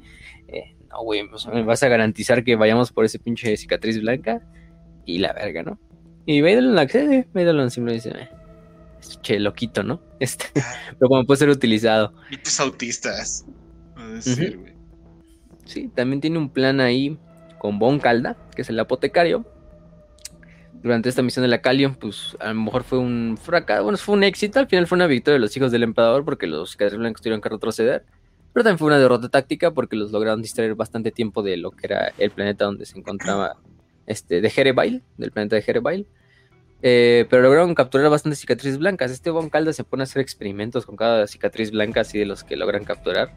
eh, 0.47 0.75
no 0.89 1.03
güey, 1.03 1.23
me 1.53 1.63
vas 1.63 1.83
a 1.83 1.87
garantizar 1.89 2.43
que 2.43 2.55
vayamos 2.55 2.91
por 2.91 3.05
ese 3.05 3.19
pinche 3.19 3.55
cicatriz 3.57 4.01
blanca 4.01 4.41
y 5.05 5.19
la 5.19 5.33
verga, 5.33 5.63
¿no? 5.63 5.79
Y 6.25 6.43
Eidolon 6.43 6.79
accede, 6.79 7.27
Eidolon 7.33 7.69
simplemente 7.71 8.09
dice, 8.09 8.21
eh, 8.21 8.29
che, 9.21 9.39
loquito, 9.39 9.83
¿no? 9.83 10.01
Este, 10.19 10.45
pero 10.97 11.09
como 11.09 11.25
puede 11.25 11.37
ser 11.37 11.49
utilizado. 11.49 12.11
Mitos 12.31 12.59
autistas. 12.59 13.45
A 13.95 14.07
decir, 14.07 14.57
güey. 14.57 14.73
Sí, 15.65 15.91
también 15.93 16.21
tiene 16.21 16.39
un 16.39 16.49
plan 16.49 16.79
ahí 16.79 17.19
con 17.59 17.77
Bon 17.77 17.99
Calda, 17.99 18.35
que 18.55 18.63
es 18.63 18.69
el 18.69 18.79
apotecario. 18.79 19.45
Durante 20.83 21.09
esta 21.09 21.21
misión 21.21 21.43
de 21.43 21.49
la 21.49 21.61
Calion, 21.61 21.95
pues 21.95 22.37
a 22.39 22.49
lo 22.49 22.61
mejor 22.61 22.83
fue 22.83 22.99
un 22.99 23.37
fracaso, 23.41 23.83
bueno, 23.83 23.97
fue 23.97 24.15
un 24.15 24.23
éxito, 24.23 24.59
al 24.59 24.67
final 24.67 24.87
fue 24.87 24.95
una 24.95 25.07
victoria 25.07 25.35
de 25.35 25.39
los 25.39 25.55
hijos 25.57 25.71
del 25.71 25.83
emperador 25.83 26.23
porque 26.23 26.47
los 26.47 26.71
cicatrices 26.71 26.99
blancos 26.99 27.21
tuvieron 27.21 27.41
que 27.41 27.49
retroceder. 27.49 28.05
Pero 28.53 28.63
también 28.63 28.79
fue 28.79 28.87
una 28.87 28.99
derrota 28.99 29.29
táctica 29.29 29.71
porque 29.71 29.95
los 29.95 30.11
lograron 30.11 30.41
distraer 30.41 30.75
bastante 30.75 31.11
tiempo 31.11 31.43
de 31.43 31.57
lo 31.57 31.71
que 31.71 31.87
era 31.87 32.13
el 32.17 32.31
planeta 32.31 32.65
donde 32.65 32.85
se 32.85 32.97
encontraba 32.97 33.57
este, 34.07 34.41
de 34.41 34.49
Jerebail, 34.49 35.03
del 35.17 35.31
planeta 35.31 35.55
de 35.55 35.61
Jerebail. 35.61 36.07
Eh, 36.81 37.25
pero 37.29 37.41
lograron 37.43 37.73
capturar 37.75 38.09
bastantes 38.09 38.39
cicatrices 38.39 38.77
blancas. 38.77 39.11
Este 39.11 39.29
Bon 39.29 39.49
Calda 39.49 39.73
se 39.73 39.83
pone 39.83 40.03
a 40.03 40.05
hacer 40.05 40.21
experimentos 40.21 40.85
con 40.85 40.95
cada 40.95 41.27
cicatriz 41.27 41.71
blanca, 41.71 42.01
así 42.01 42.17
de 42.17 42.25
los 42.25 42.43
que 42.43 42.55
logran 42.55 42.83
capturar 42.83 43.31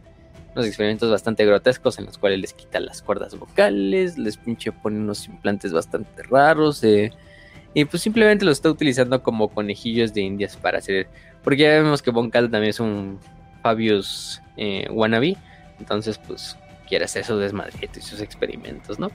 unos 0.54 0.66
experimentos 0.66 1.10
bastante 1.10 1.44
grotescos 1.44 1.98
en 1.98 2.06
los 2.06 2.18
cuales 2.18 2.40
les 2.40 2.52
quitan 2.52 2.86
las 2.86 3.02
cuerdas 3.02 3.38
vocales, 3.38 4.18
les 4.18 4.36
pinche 4.36 4.72
ponen 4.72 5.02
unos 5.02 5.26
implantes 5.26 5.72
bastante 5.72 6.22
raros, 6.24 6.82
eh, 6.82 7.12
y 7.74 7.84
pues 7.84 8.02
simplemente 8.02 8.44
los 8.44 8.58
está 8.58 8.70
utilizando 8.70 9.22
como 9.22 9.48
conejillos 9.48 10.12
de 10.12 10.22
indias 10.22 10.56
para 10.56 10.78
hacer, 10.78 11.08
porque 11.42 11.62
ya 11.62 11.70
vemos 11.70 12.02
que 12.02 12.10
Boncal 12.10 12.50
también 12.50 12.70
es 12.70 12.80
un 12.80 13.18
Fabius 13.62 14.42
eh, 14.56 14.86
wannabe, 14.90 15.36
entonces 15.78 16.18
pues 16.18 16.56
quiere 16.88 17.04
hacer 17.04 17.24
su 17.24 17.36
desmadrito 17.36 17.98
y 17.98 18.02
sus 18.02 18.20
experimentos, 18.20 18.98
¿no? 18.98 19.10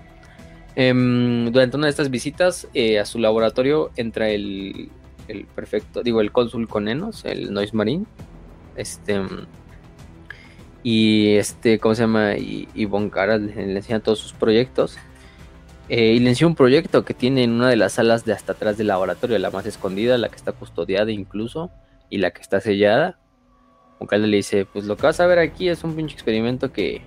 Em, 0.76 1.52
durante 1.52 1.78
una 1.78 1.88
de 1.88 1.92
estas 1.92 2.10
visitas 2.10 2.68
eh, 2.74 3.00
a 3.00 3.06
su 3.06 3.20
laboratorio 3.20 3.92
entra 3.96 4.30
el, 4.30 4.90
el 5.28 5.46
perfecto, 5.46 6.04
digo, 6.04 6.22
el 6.22 6.32
cónsul 6.32 6.68
Conenos, 6.68 7.24
el 7.26 7.54
Noise 7.54 7.76
Marine, 7.76 8.06
este 8.76 9.22
y 10.86 11.38
este, 11.38 11.80
¿cómo 11.80 11.96
se 11.96 12.04
llama? 12.04 12.38
Y, 12.38 12.70
y 12.76 12.88
Cara 13.10 13.40
le, 13.40 13.76
enseña 13.76 14.02
todos 14.02 14.20
sus 14.20 14.34
proyectos. 14.34 15.00
Eh, 15.88 16.18
enseña 16.18 16.48
un 16.48 16.56
proyecto 16.56 17.06
que 17.06 17.14
tiene 17.14 17.44
en 17.44 17.52
una 17.52 17.70
de 17.70 17.76
las 17.76 17.94
salas 17.94 18.26
de 18.26 18.34
hasta 18.34 18.54
atrás 18.54 18.78
del 18.78 18.88
laboratorio, 18.88 19.38
la 19.38 19.52
más 19.52 19.66
escondida, 19.66 20.18
la 20.18 20.30
que 20.30 20.36
está 20.36 20.52
custodiada 20.52 21.12
incluso, 21.12 21.72
y 22.10 22.18
la 22.18 22.32
que 22.32 22.42
está 22.42 22.60
sellada. 22.60 23.20
Boncara 24.00 24.26
le 24.26 24.38
dice, 24.38 24.66
pues 24.66 24.86
lo 24.86 24.98
que 24.98 25.04
vas 25.04 25.20
a 25.20 25.28
ver 25.28 25.40
aquí 25.40 25.70
es 25.70 25.84
un 25.84 25.96
pinche 25.96 26.16
experimento 26.16 26.72
que, 26.72 27.02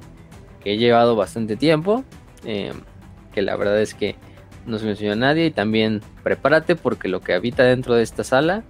que 0.62 0.72
he 0.72 0.76
llevado 0.78 1.16
bastante 1.16 1.56
tiempo, 1.56 2.04
eh, 2.44 2.72
que 3.32 3.42
la 3.42 3.56
verdad 3.56 3.80
es 3.80 3.94
que 3.94 4.16
no 4.64 4.78
se 4.78 4.84
me 4.84 4.92
enseñó 4.92 5.12
a 5.12 5.16
nadie, 5.16 5.46
y 5.46 5.50
también 5.50 6.00
prepárate 6.22 6.76
porque 6.76 7.08
lo 7.08 7.20
que 7.20 7.34
habita 7.34 7.64
dentro 7.64 7.94
de 7.94 8.02
esta 8.02 8.22
sala 8.22 8.62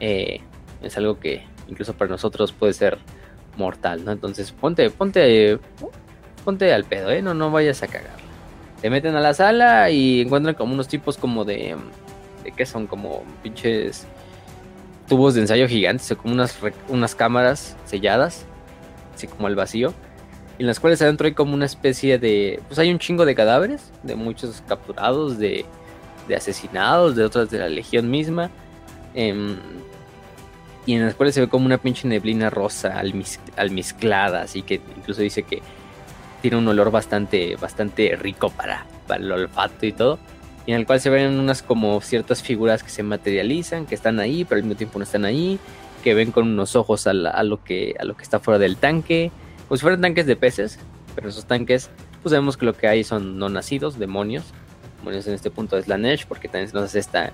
eh, 0.00 0.40
es 0.82 0.96
algo 0.96 1.20
que 1.20 1.44
incluso 1.68 1.94
para 1.94 2.10
nosotros 2.10 2.52
puede 2.52 2.72
ser 2.72 2.98
mortal, 3.56 4.04
¿no? 4.04 4.12
Entonces 4.12 4.52
ponte, 4.52 4.90
ponte, 4.90 5.58
ponte 6.44 6.72
al 6.72 6.84
pedo, 6.84 7.10
¿eh? 7.10 7.22
No, 7.22 7.34
no 7.34 7.50
vayas 7.50 7.82
a 7.82 7.86
cagar. 7.86 8.23
Te 8.84 8.90
meten 8.90 9.16
a 9.16 9.20
la 9.20 9.32
sala 9.32 9.88
y 9.88 10.20
encuentran 10.20 10.54
como 10.54 10.74
unos 10.74 10.88
tipos 10.88 11.16
como 11.16 11.46
de, 11.46 11.74
de 12.44 12.52
¿qué 12.52 12.66
son? 12.66 12.86
Como 12.86 13.24
pinches 13.42 14.06
tubos 15.08 15.32
de 15.32 15.40
ensayo 15.40 15.66
gigantes 15.66 16.12
o 16.12 16.18
como 16.18 16.34
unas, 16.34 16.58
unas 16.90 17.14
cámaras 17.14 17.78
selladas, 17.86 18.44
así 19.14 19.26
como 19.26 19.46
al 19.46 19.56
vacío, 19.56 19.94
en 20.58 20.66
las 20.66 20.80
cuales 20.80 21.00
adentro 21.00 21.26
hay 21.26 21.32
como 21.32 21.54
una 21.54 21.64
especie 21.64 22.18
de, 22.18 22.60
pues 22.68 22.78
hay 22.78 22.90
un 22.90 22.98
chingo 22.98 23.24
de 23.24 23.34
cadáveres, 23.34 23.90
de 24.02 24.16
muchos 24.16 24.62
capturados, 24.68 25.38
de, 25.38 25.64
de 26.28 26.36
asesinados, 26.36 27.16
de 27.16 27.24
otras 27.24 27.48
de 27.48 27.60
la 27.60 27.70
legión 27.70 28.10
misma. 28.10 28.50
Eh, 29.14 29.56
y 30.84 30.92
en 30.92 31.06
las 31.06 31.14
cuales 31.14 31.34
se 31.34 31.40
ve 31.40 31.48
como 31.48 31.64
una 31.64 31.78
pinche 31.78 32.06
neblina 32.06 32.50
rosa 32.50 33.00
almizclada, 33.56 34.42
así 34.42 34.60
que 34.60 34.82
incluso 34.94 35.22
dice 35.22 35.42
que 35.42 35.62
tiene 36.44 36.58
un 36.58 36.68
olor 36.68 36.90
bastante, 36.90 37.56
bastante 37.56 38.16
rico 38.16 38.50
para, 38.50 38.84
para 39.06 39.24
el 39.24 39.32
olfato 39.32 39.86
y 39.86 39.92
todo. 39.92 40.18
y 40.66 40.72
en 40.72 40.80
el 40.80 40.84
cual 40.84 41.00
se 41.00 41.08
ven 41.08 41.38
unas 41.38 41.62
como 41.62 41.98
ciertas 42.02 42.42
figuras 42.42 42.82
que 42.82 42.90
se 42.90 43.02
materializan, 43.02 43.86
que 43.86 43.94
están 43.94 44.20
ahí, 44.20 44.44
pero 44.44 44.58
al 44.58 44.64
mismo 44.64 44.76
tiempo 44.76 44.98
no 44.98 45.04
están 45.04 45.24
ahí, 45.24 45.58
que 46.02 46.12
ven 46.12 46.32
con 46.32 46.46
unos 46.46 46.76
ojos 46.76 47.06
a, 47.06 47.14
lo, 47.14 47.64
que, 47.64 47.94
a 47.98 48.04
lo 48.04 48.14
que 48.14 48.22
está 48.22 48.40
fuera 48.40 48.58
del 48.58 48.76
tanque, 48.76 49.32
pues 49.68 49.80
fueran 49.80 50.02
tanques 50.02 50.26
de 50.26 50.36
peces, 50.36 50.78
pero 51.14 51.30
esos 51.30 51.46
tanques, 51.46 51.88
pues 52.22 52.32
sabemos 52.32 52.58
que 52.58 52.66
lo 52.66 52.74
que 52.74 52.88
hay 52.88 53.04
son 53.04 53.38
no 53.38 53.48
nacidos, 53.48 53.98
demonios, 53.98 54.44
demonios 54.98 55.26
en 55.26 55.32
este 55.32 55.50
punto 55.50 55.78
es 55.78 55.88
la 55.88 55.96
Nesh, 55.96 56.26
porque 56.26 56.48
también 56.48 56.70
nos 56.74 56.84
hace 56.84 56.98
esta, 56.98 57.32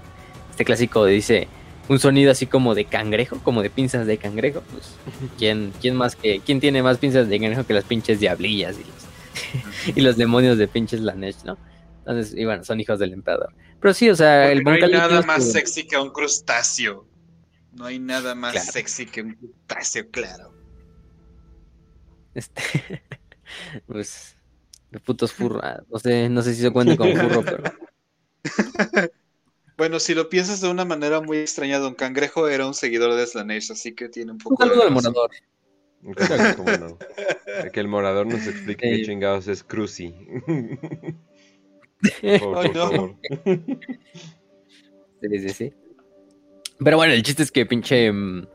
este 0.52 0.64
clásico 0.64 1.04
de 1.04 1.14
dice 1.14 1.48
un 1.90 1.98
sonido 1.98 2.30
así 2.30 2.46
como 2.46 2.76
de 2.76 2.84
cangrejo, 2.84 3.40
como 3.42 3.62
de 3.62 3.68
pinzas 3.68 4.06
de 4.06 4.16
cangrejo, 4.16 4.62
pues 4.70 4.94
¿quién, 5.36 5.72
quién 5.80 5.96
más 5.96 6.14
que, 6.14 6.38
quién 6.38 6.60
tiene 6.60 6.84
más 6.84 6.98
pinzas 6.98 7.28
de 7.28 7.40
cangrejo 7.40 7.66
que 7.66 7.74
las 7.74 7.82
pinches 7.82 8.20
diablillas 8.20 8.76
y 8.78 8.84
los, 8.84 9.96
y 9.96 10.00
los 10.00 10.16
demonios 10.16 10.56
de 10.56 10.68
pinches 10.68 11.00
Lanesh, 11.00 11.42
¿no? 11.42 11.58
Entonces, 11.98 12.32
y 12.38 12.44
bueno, 12.44 12.62
son 12.62 12.78
hijos 12.78 13.00
del 13.00 13.12
emperador. 13.12 13.52
Pero 13.80 13.92
sí, 13.92 14.08
o 14.08 14.14
sea, 14.14 14.52
el 14.52 14.62
No 14.62 14.70
hay 14.70 14.88
nada 14.88 15.22
más 15.22 15.50
sexy 15.50 15.84
que 15.84 15.96
un 15.96 16.10
crustáceo. 16.10 17.08
No 17.72 17.86
hay 17.86 17.98
nada 17.98 18.36
más 18.36 18.72
sexy 18.72 19.06
que 19.06 19.22
un 19.22 19.34
crustáceo, 19.34 20.08
claro. 20.10 20.54
Este. 22.34 22.62
pues. 23.86 24.36
De 24.92 25.00
putos 25.00 25.32
furros. 25.32 25.62
No 25.90 25.98
sé, 25.98 26.28
no 26.28 26.42
sé 26.42 26.54
si 26.54 26.62
se 26.62 26.70
cuenta 26.70 26.96
con 26.96 27.16
furro, 27.16 27.42
pero. 27.44 29.10
Bueno, 29.80 29.98
si 29.98 30.14
lo 30.14 30.28
piensas 30.28 30.60
de 30.60 30.68
una 30.68 30.84
manera 30.84 31.22
muy 31.22 31.38
extraña, 31.38 31.78
Don 31.78 31.94
Cangrejo 31.94 32.48
era 32.48 32.66
un 32.66 32.74
seguidor 32.74 33.14
de 33.14 33.26
Slanesh, 33.26 33.72
así 33.72 33.94
que 33.94 34.10
tiene 34.10 34.32
un 34.32 34.36
poco. 34.36 34.62
Un 34.62 34.68
saludo 34.68 34.82
al 34.82 34.90
morador. 34.90 35.30
Que 37.72 37.80
el 37.80 37.88
morador 37.88 38.26
nos 38.26 38.46
explique 38.46 38.90
qué 38.90 39.02
chingados 39.02 39.48
es 39.48 39.64
Cruci. 39.64 40.14
sí, 45.22 45.28
sí, 45.30 45.48
sí. 45.48 45.72
Pero 46.78 46.98
bueno, 46.98 47.14
el 47.14 47.22
chiste 47.22 47.42
es 47.42 47.50
que 47.50 47.64
pinche. 47.64 48.12
Mm, 48.12 48.46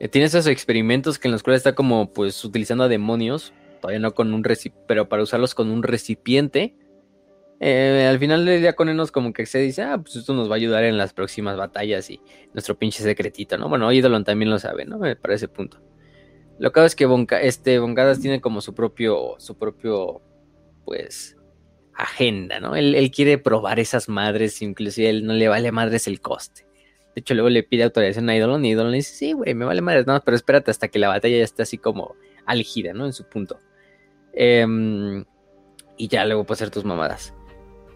eh, 0.00 0.08
tiene 0.08 0.26
esos 0.26 0.48
experimentos 0.48 1.20
que 1.20 1.28
en 1.28 1.32
los 1.32 1.44
cuales 1.44 1.60
está 1.60 1.76
como 1.76 2.12
pues 2.12 2.44
utilizando 2.44 2.82
a 2.82 2.88
demonios. 2.88 3.52
Todavía 3.80 4.00
no 4.00 4.14
con 4.14 4.34
un 4.34 4.42
recipiente, 4.42 4.84
pero 4.88 5.08
para 5.08 5.22
usarlos 5.22 5.54
con 5.54 5.70
un 5.70 5.84
recipiente. 5.84 6.74
Eh, 7.62 8.06
al 8.08 8.18
final 8.18 8.46
del 8.46 8.62
día 8.62 8.72
con 8.72 8.88
Enos 8.88 9.12
como 9.12 9.34
que 9.34 9.44
se 9.44 9.58
dice, 9.58 9.82
ah, 9.82 9.98
pues 9.98 10.16
esto 10.16 10.32
nos 10.32 10.48
va 10.48 10.54
a 10.54 10.56
ayudar 10.56 10.84
en 10.84 10.96
las 10.96 11.12
próximas 11.12 11.58
batallas 11.58 12.08
y 12.08 12.20
nuestro 12.54 12.78
pinche 12.78 13.02
secretito, 13.02 13.58
¿no? 13.58 13.68
Bueno, 13.68 13.92
Idolon 13.92 14.24
también 14.24 14.50
lo 14.50 14.58
sabe, 14.58 14.86
¿no? 14.86 14.98
Para 14.98 15.34
ese 15.34 15.46
punto. 15.46 15.78
Lo 16.58 16.72
que 16.72 16.84
es 16.84 16.94
que 16.94 17.06
este, 17.42 17.78
Bongadas 17.78 18.20
tiene 18.20 18.40
como 18.40 18.62
su 18.62 18.74
propio, 18.74 19.34
su 19.38 19.58
propio, 19.58 20.22
pues, 20.86 21.36
agenda, 21.94 22.60
¿no? 22.60 22.76
Él, 22.76 23.10
quiere 23.10 23.36
probar 23.36 23.78
esas 23.78 24.08
madres, 24.08 24.62
inclusive 24.62 25.10
él 25.10 25.26
no 25.26 25.34
le 25.34 25.48
vale 25.48 25.70
madres 25.70 26.06
el 26.06 26.20
coste. 26.20 26.66
De 27.14 27.20
hecho, 27.20 27.34
luego 27.34 27.50
le 27.50 27.62
pide 27.62 27.82
autorización 27.82 28.28
a 28.30 28.36
Idolon 28.36 28.64
y 28.64 28.70
Idolon 28.70 28.92
le 28.92 28.98
dice, 28.98 29.14
sí, 29.14 29.32
güey, 29.32 29.54
me 29.54 29.66
vale 29.66 29.82
madres, 29.82 30.06
no, 30.06 30.18
pero 30.24 30.36
espérate 30.36 30.70
hasta 30.70 30.88
que 30.88 30.98
la 30.98 31.08
batalla 31.08 31.36
ya 31.36 31.44
esté 31.44 31.62
así 31.62 31.76
como 31.76 32.14
algida, 32.46 32.94
¿no? 32.94 33.04
En 33.04 33.12
su 33.12 33.28
punto. 33.28 33.60
Em, 34.32 35.24
y 35.96 36.08
ya 36.08 36.24
luego 36.24 36.44
puedes 36.44 36.62
hacer 36.62 36.72
tus 36.72 36.84
mamadas. 36.84 37.34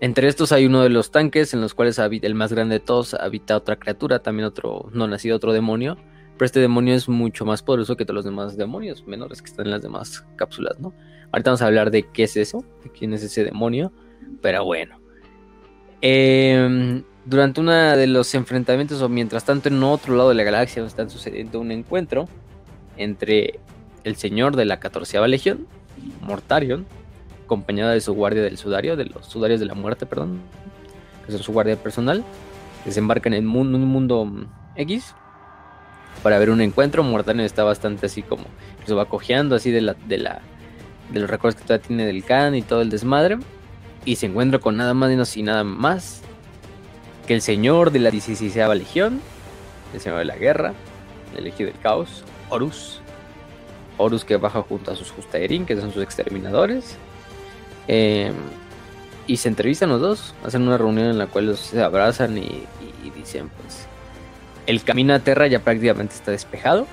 Entre 0.00 0.28
estos 0.28 0.52
hay 0.52 0.66
uno 0.66 0.82
de 0.82 0.90
los 0.90 1.10
tanques 1.10 1.54
en 1.54 1.60
los 1.60 1.74
cuales 1.74 1.98
habita, 1.98 2.26
el 2.26 2.34
más 2.34 2.52
grande 2.52 2.74
de 2.74 2.80
todos 2.80 3.14
habita 3.14 3.56
otra 3.56 3.76
criatura, 3.76 4.18
también 4.20 4.46
otro 4.46 4.90
no 4.92 5.06
nacido, 5.06 5.36
otro 5.36 5.52
demonio. 5.52 5.96
Pero 6.36 6.46
este 6.46 6.60
demonio 6.60 6.94
es 6.94 7.08
mucho 7.08 7.44
más 7.44 7.62
poderoso 7.62 7.96
que 7.96 8.04
todos 8.04 8.16
los 8.16 8.24
demás 8.24 8.56
demonios 8.56 9.06
menores 9.06 9.40
que 9.40 9.50
están 9.50 9.66
en 9.66 9.72
las 9.72 9.82
demás 9.82 10.26
cápsulas, 10.36 10.80
¿no? 10.80 10.92
Ahorita 11.30 11.50
vamos 11.50 11.62
a 11.62 11.66
hablar 11.66 11.90
de 11.90 12.02
qué 12.10 12.24
es 12.24 12.36
eso, 12.36 12.64
de 12.82 12.90
quién 12.90 13.12
es 13.12 13.22
ese 13.22 13.44
demonio, 13.44 13.92
pero 14.42 14.64
bueno. 14.64 14.98
Em, 16.00 17.04
durante 17.24 17.60
uno 17.60 17.72
de 17.72 18.06
los 18.08 18.34
enfrentamientos, 18.34 19.00
o 19.00 19.08
mientras 19.08 19.44
tanto 19.44 19.68
en 19.68 19.82
otro 19.82 20.16
lado 20.16 20.28
de 20.30 20.34
la 20.34 20.42
galaxia, 20.42 20.84
está 20.84 21.08
sucediendo 21.08 21.60
un 21.60 21.70
encuentro 21.70 22.28
entre 22.96 23.60
el 24.02 24.16
señor 24.16 24.56
de 24.56 24.64
la 24.64 24.80
14 24.80 25.26
Legión, 25.28 25.66
Mortarion, 26.20 26.84
acompañado 27.44 27.90
de 27.90 28.00
su 28.00 28.14
guardia 28.14 28.42
del 28.42 28.58
sudario, 28.58 28.96
de 28.96 29.06
los 29.06 29.26
sudarios 29.26 29.60
de 29.60 29.66
la 29.66 29.74
muerte, 29.74 30.06
perdón, 30.06 30.40
que 31.24 31.32
son 31.32 31.42
su 31.42 31.52
guardia 31.52 31.76
personal, 31.76 32.24
desembarcan 32.84 33.34
en 33.34 33.48
un 33.48 33.84
mundo 33.84 34.28
X 34.76 35.14
para 36.22 36.38
ver 36.38 36.50
un 36.50 36.60
encuentro. 36.60 37.02
Mortarion 37.02 37.44
está 37.44 37.64
bastante 37.64 38.06
así 38.06 38.22
como, 38.22 38.44
se 38.86 38.94
va 38.94 39.06
cojeando 39.06 39.56
así 39.56 39.70
de 39.70 39.80
la, 39.80 39.94
de 39.94 40.18
la 40.18 40.42
de 41.10 41.20
los 41.20 41.30
recuerdos 41.30 41.60
que 41.60 41.66
todavía 41.66 41.86
tiene 41.86 42.06
del 42.06 42.24
Khan 42.24 42.54
y 42.54 42.62
todo 42.62 42.82
el 42.82 42.90
desmadre. 42.90 43.38
Y 44.04 44.16
se 44.16 44.26
encuentra 44.26 44.58
con 44.58 44.76
nada 44.76 44.92
más 44.94 45.36
y 45.36 45.42
nada 45.42 45.64
más 45.64 46.22
que 47.26 47.34
el 47.34 47.40
señor 47.40 47.90
de 47.90 48.00
la 48.00 48.10
16 48.10 48.54
Legión, 48.76 49.20
el 49.94 50.00
señor 50.00 50.18
de 50.18 50.24
la 50.26 50.36
guerra, 50.36 50.74
el 51.32 51.40
elegido 51.40 51.70
del 51.70 51.80
caos, 51.80 52.24
Horus. 52.50 53.00
Horus 53.96 54.24
que 54.24 54.36
baja 54.36 54.62
junto 54.62 54.90
a 54.90 54.96
sus 54.96 55.10
Justaerin, 55.10 55.64
que 55.64 55.76
son 55.76 55.92
sus 55.92 56.02
exterminadores. 56.02 56.98
Em, 57.88 58.34
y 59.26 59.36
se 59.38 59.48
entrevistan 59.48 59.88
los 59.88 60.00
dos, 60.00 60.34
hacen 60.44 60.62
una 60.62 60.78
reunión 60.78 61.06
en 61.06 61.18
la 61.18 61.26
cual 61.26 61.56
se 61.56 61.82
abrazan 61.82 62.38
y, 62.38 62.66
dicen 63.16 63.48
pues 63.48 63.86
el 64.66 64.82
camino 64.82 65.14
a 65.14 65.18
Terra 65.20 65.46
ya 65.46 65.60
prácticamente 65.60 66.14
está 66.14 66.30
despejado 66.30 66.86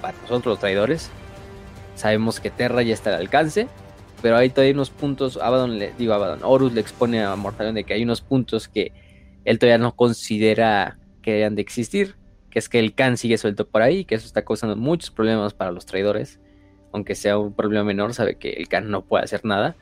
para 0.00 0.16
nosotros 0.18 0.52
los 0.52 0.58
traidores 0.58 1.10
Sabemos 1.94 2.40
que 2.40 2.50
Terra 2.50 2.82
ya 2.82 2.94
está 2.94 3.10
al 3.10 3.20
alcance, 3.20 3.68
pero 4.22 4.36
hay 4.36 4.50
todavía 4.50 4.74
unos 4.74 4.90
puntos. 4.90 5.36
Abaddon 5.36 5.78
le 5.78 5.92
digo, 5.98 6.14
Abaddon, 6.14 6.40
Horus 6.42 6.72
le 6.72 6.80
expone 6.80 7.22
a 7.22 7.36
Mortarion 7.36 7.74
de 7.74 7.84
que 7.84 7.94
hay 7.94 8.02
unos 8.02 8.20
puntos 8.20 8.68
que 8.68 8.92
él 9.44 9.58
todavía 9.58 9.78
no 9.78 9.94
considera 9.94 10.98
que 11.22 11.36
hayan 11.36 11.54
de 11.54 11.62
existir. 11.62 12.16
Que 12.50 12.58
es 12.58 12.68
que 12.68 12.78
el 12.78 12.94
Khan 12.94 13.16
sigue 13.16 13.38
suelto 13.38 13.66
por 13.66 13.80
ahí, 13.80 14.04
que 14.04 14.14
eso 14.14 14.26
está 14.26 14.44
causando 14.44 14.76
muchos 14.76 15.10
problemas 15.10 15.54
para 15.54 15.70
los 15.70 15.86
traidores. 15.86 16.38
Aunque 16.92 17.14
sea 17.14 17.38
un 17.38 17.54
problema 17.54 17.84
menor, 17.84 18.12
sabe 18.12 18.36
que 18.36 18.50
el 18.50 18.68
Khan 18.68 18.90
no 18.90 19.04
puede 19.04 19.24
hacer 19.24 19.44
nada. 19.44 19.76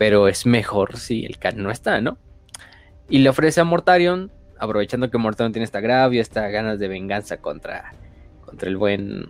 Pero 0.00 0.28
es 0.28 0.46
mejor 0.46 0.96
si 0.96 1.26
el 1.26 1.36
Khan 1.36 1.62
no 1.62 1.70
está, 1.70 2.00
¿no? 2.00 2.16
Y 3.10 3.18
le 3.18 3.28
ofrece 3.28 3.60
a 3.60 3.64
Mortarion, 3.64 4.30
aprovechando 4.58 5.10
que 5.10 5.18
Mortarion 5.18 5.52
tiene 5.52 5.64
esta 5.64 5.76
agravio, 5.76 6.22
estas 6.22 6.50
ganas 6.50 6.78
de 6.78 6.88
venganza 6.88 7.36
contra, 7.36 7.92
contra 8.46 8.70
el 8.70 8.78
buen 8.78 9.26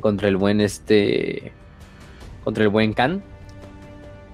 contra 0.00 0.26
el 0.26 0.36
buen 0.36 0.60
este 0.60 1.52
contra 2.42 2.64
el 2.64 2.70
buen 2.70 2.92
Khan 2.92 3.22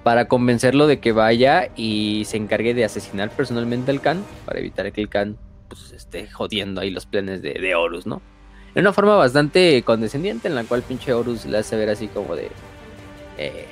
para 0.02 0.28
convencerlo 0.28 0.86
de 0.86 0.98
que 0.98 1.12
vaya 1.12 1.68
y 1.76 2.22
se 2.24 2.38
encargue 2.38 2.72
de 2.72 2.86
asesinar 2.86 3.28
personalmente 3.28 3.90
al 3.90 4.00
Khan 4.00 4.24
para 4.46 4.60
evitar 4.60 4.90
que 4.92 5.02
el 5.02 5.10
Khan 5.10 5.36
pues, 5.68 5.92
esté 5.92 6.26
jodiendo 6.26 6.80
ahí 6.80 6.88
los 6.88 7.04
planes 7.04 7.42
de, 7.42 7.74
Horus, 7.74 8.06
¿no? 8.06 8.22
En 8.74 8.80
una 8.80 8.94
forma 8.94 9.16
bastante 9.16 9.82
condescendiente 9.82 10.48
en 10.48 10.54
la 10.54 10.64
cual 10.64 10.80
pinche 10.80 11.12
Horus 11.12 11.44
le 11.44 11.58
hace 11.58 11.76
ver 11.76 11.90
así 11.90 12.08
como 12.08 12.34
de 12.34 12.48
eh, 13.36 13.66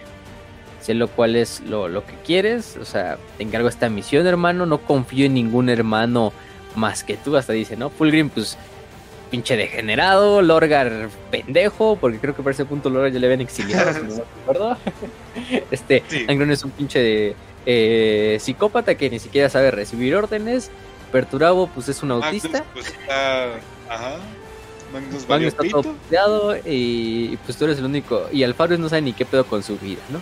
sé 0.81 0.95
lo 0.95 1.09
cual 1.09 1.37
es 1.37 1.61
lo, 1.61 1.89
lo, 1.89 2.05
que 2.05 2.15
quieres, 2.25 2.77
o 2.81 2.85
sea, 2.85 3.19
te 3.37 3.43
encargo 3.43 3.69
esta 3.69 3.89
misión 3.89 4.27
hermano, 4.27 4.67
no 4.67 4.79
confío 4.79 5.27
en 5.27 5.35
ningún 5.35 5.69
hermano 5.69 6.33
más 6.77 7.05
que 7.05 7.17
tú, 7.17 7.37
hasta 7.37 7.53
dice, 7.53 7.77
¿no? 7.77 7.91
Fulgrim 7.91 8.29
pues 8.29 8.57
pinche 9.31 9.57
degenerado, 9.57 10.43
Lorgar 10.43 11.09
pendejo, 11.31 11.97
porque 11.97 12.19
creo 12.19 12.35
que 12.35 12.43
por 12.43 12.53
ese 12.53 12.65
punto 12.65 12.91
Lorgar 12.91 13.13
ya 13.13 13.21
le 13.21 13.27
habían 13.27 13.41
exiliado, 13.41 13.93
si 13.93 14.01
no 14.01 14.15
me 14.15 14.23
acuerdo. 14.43 14.77
Este, 15.71 16.03
Angron 16.29 16.51
es 16.51 16.65
un 16.65 16.71
pinche 16.73 17.35
eh, 17.67 18.39
psicópata 18.41 18.97
que 18.97 19.09
ni 19.09 19.19
siquiera 19.19 19.49
sabe 19.49 19.71
recibir 19.71 20.15
órdenes. 20.17 20.71
Perturabo, 21.13 21.67
pues 21.69 21.89
es 21.89 22.03
un 22.03 22.13
autista. 22.13 22.65
pues 22.73 22.87
está. 22.87 23.55
Ajá. 23.89 24.17
Magnus, 24.93 25.49
está 25.49 25.63
todo 25.71 26.57
y 26.67 27.37
pues 27.45 27.57
tú 27.57 27.65
eres 27.65 27.79
el 27.79 27.85
único. 27.85 28.27
Y 28.33 28.43
Alfaro 28.43 28.77
no 28.79 28.89
sabe 28.89 29.03
ni 29.03 29.13
qué 29.13 29.25
pedo 29.25 29.45
con 29.45 29.63
su 29.63 29.79
vida, 29.79 30.01
¿no? 30.11 30.21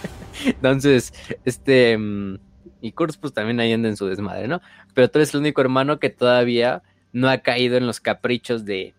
Entonces, 0.44 1.12
este. 1.44 1.96
Mm, 1.96 2.38
y 2.80 2.92
Kurz, 2.92 3.16
pues 3.16 3.32
también 3.32 3.60
ahí 3.60 3.72
anda 3.72 3.88
en 3.88 3.96
su 3.96 4.06
desmadre, 4.06 4.48
¿no? 4.48 4.60
Pero 4.92 5.08
tú 5.08 5.18
eres 5.18 5.32
el 5.34 5.40
único 5.40 5.60
hermano 5.60 6.00
que 6.00 6.10
todavía 6.10 6.82
no 7.12 7.28
ha 7.28 7.38
caído 7.38 7.76
en 7.76 7.86
los 7.86 8.00
caprichos 8.00 8.64
de, 8.64 8.94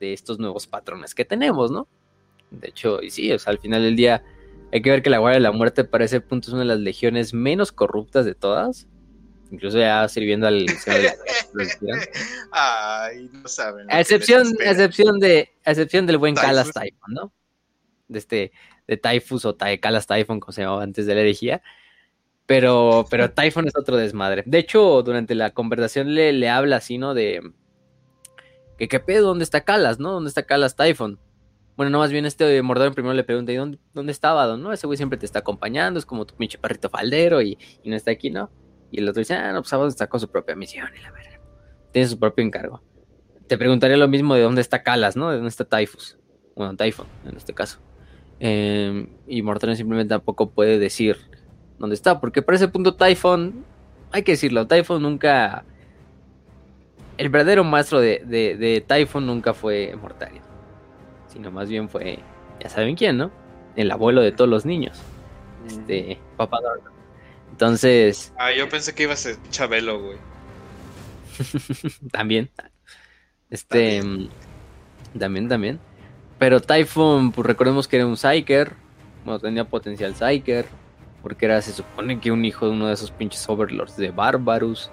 estos 0.00 0.38
nuevos 0.38 0.66
patrones 0.66 1.14
que 1.14 1.24
tenemos, 1.24 1.70
¿no? 1.70 1.88
De 2.50 2.68
hecho, 2.68 3.00
y 3.00 3.08
sí, 3.08 3.32
o 3.32 3.38
sea, 3.38 3.52
al 3.52 3.58
final 3.58 3.82
del 3.82 3.96
día 3.96 4.22
hay 4.70 4.82
que 4.82 4.90
ver 4.90 5.02
que 5.02 5.08
la 5.08 5.16
Guardia 5.16 5.38
de 5.38 5.42
la 5.42 5.52
Muerte 5.52 5.84
para 5.84 6.04
ese 6.04 6.20
punto 6.20 6.48
es 6.48 6.52
una 6.52 6.60
de 6.60 6.68
las 6.68 6.80
legiones 6.80 7.32
menos 7.32 7.72
corruptas 7.72 8.26
de 8.26 8.34
todas. 8.34 8.86
Incluso 9.54 9.78
ya 9.78 10.08
sirviendo 10.08 10.46
al 10.46 10.66
Ay, 12.52 13.30
no 13.32 13.48
saben. 13.48 13.86
A 13.90 14.00
excepción, 14.00 14.48
excepción, 14.60 15.18
de, 15.20 15.54
excepción 15.64 16.06
del 16.06 16.18
buen 16.18 16.34
Calas 16.34 16.72
Typhon, 16.72 17.14
¿no? 17.14 17.32
De 18.08 18.18
este, 18.18 18.52
de 18.86 18.96
Typhus 18.96 19.44
o 19.44 19.56
Calas 19.56 20.06
Typhon, 20.06 20.40
como 20.40 20.52
se 20.52 20.62
llamaba 20.62 20.82
antes 20.82 21.06
de 21.06 21.14
la 21.14 21.20
herejía. 21.20 21.62
Pero, 22.46 23.06
pero 23.08 23.30
Typhon 23.34 23.68
es 23.68 23.76
otro 23.76 23.96
desmadre. 23.96 24.42
De 24.46 24.58
hecho, 24.58 25.02
durante 25.02 25.34
la 25.34 25.50
conversación 25.52 26.14
le, 26.14 26.32
le 26.32 26.48
habla 26.48 26.76
así, 26.76 26.98
¿no? 26.98 27.14
De 27.14 27.40
que 28.76 28.88
qué 28.88 29.00
pedo, 29.00 29.28
¿dónde 29.28 29.44
está 29.44 29.62
Calas, 29.62 30.00
no? 30.00 30.12
¿Dónde 30.12 30.28
está 30.28 30.42
Calas 30.42 30.74
Typhon? 30.76 31.18
Bueno, 31.76 31.90
no, 31.90 31.98
más 31.98 32.12
bien 32.12 32.24
este 32.24 32.62
Mordor 32.62 32.94
primero 32.94 33.14
le 33.14 33.24
pregunta, 33.24 33.52
¿y 33.52 33.56
dónde, 33.56 33.78
dónde 33.92 34.12
estaba, 34.12 34.56
no? 34.56 34.72
Ese 34.72 34.86
güey 34.86 34.96
siempre 34.96 35.18
te 35.18 35.26
está 35.26 35.40
acompañando, 35.40 35.98
es 35.98 36.06
como 36.06 36.24
tu 36.24 36.36
pinche 36.36 36.58
perrito 36.58 36.88
faldero 36.88 37.42
y, 37.42 37.58
no 37.84 37.96
está 37.96 38.12
aquí, 38.12 38.30
¿no? 38.30 38.50
Y 38.94 39.00
el 39.00 39.08
otro 39.08 39.18
dice, 39.18 39.34
ah, 39.34 39.52
no, 39.52 39.60
pues 39.62 39.72
Abaddon 39.72 39.88
está 39.88 40.06
con 40.06 40.20
su 40.20 40.28
propia 40.28 40.54
misión 40.54 40.88
y 40.96 41.02
la 41.02 41.10
verdad. 41.10 41.40
Tiene 41.90 42.06
su 42.06 42.16
propio 42.16 42.44
encargo. 42.44 42.80
Te 43.48 43.58
preguntaría 43.58 43.96
lo 43.96 44.06
mismo 44.06 44.36
de 44.36 44.42
dónde 44.42 44.60
está 44.60 44.84
Calas, 44.84 45.16
¿no? 45.16 45.30
De 45.30 45.34
dónde 45.34 45.48
está 45.48 45.64
Typhus. 45.64 46.16
Bueno, 46.54 46.76
Typhon, 46.76 47.08
en 47.24 47.36
este 47.36 47.52
caso. 47.54 47.80
Em, 48.38 49.08
y 49.26 49.42
Mortarion 49.42 49.76
simplemente 49.76 50.10
tampoco 50.10 50.50
puede 50.50 50.78
decir 50.78 51.16
dónde 51.76 51.94
está, 51.96 52.20
porque 52.20 52.40
para 52.40 52.54
ese 52.54 52.68
punto 52.68 52.94
Typhon, 52.94 53.64
hay 54.12 54.22
que 54.22 54.32
decirlo, 54.32 54.68
Typhon 54.68 55.02
nunca... 55.02 55.64
El 57.18 57.30
verdadero 57.30 57.64
maestro 57.64 57.98
de, 58.00 58.20
de, 58.24 58.84
Typhon 58.86 59.26
nunca 59.26 59.54
fue 59.54 59.96
Mortarion, 60.00 60.44
sino 61.26 61.50
más 61.50 61.68
bien 61.68 61.88
fue, 61.88 62.20
ya 62.60 62.68
saben 62.68 62.94
quién, 62.94 63.16
¿no? 63.18 63.32
El 63.74 63.90
abuelo 63.90 64.20
de 64.20 64.30
todos 64.30 64.48
los 64.48 64.64
niños, 64.64 65.00
este, 65.66 66.20
Papá 66.36 66.60
Entonces... 67.54 68.32
Ah, 68.36 68.50
yo 68.50 68.68
pensé 68.68 68.96
que 68.96 69.04
iba 69.04 69.12
a 69.12 69.16
ser 69.16 69.36
Chabelo, 69.50 70.02
güey. 70.02 70.18
también. 72.10 72.50
Este... 73.48 74.02
También, 75.16 75.48
también. 75.48 75.78
Pero 76.40 76.58
Typhon, 76.58 77.30
pues 77.30 77.46
recordemos 77.46 77.86
que 77.86 77.94
era 77.94 78.06
un 78.06 78.16
Psyker. 78.16 78.72
Bueno, 79.24 79.38
tenía 79.38 79.64
potencial 79.64 80.16
Psyker. 80.16 80.66
Porque 81.22 81.46
era, 81.46 81.62
se 81.62 81.72
supone 81.72 82.18
que 82.18 82.32
un 82.32 82.44
hijo 82.44 82.66
de 82.66 82.72
uno 82.72 82.88
de 82.88 82.94
esos 82.94 83.12
pinches 83.12 83.48
overlords 83.48 83.96
de 83.96 84.10
Barbarus. 84.10 84.90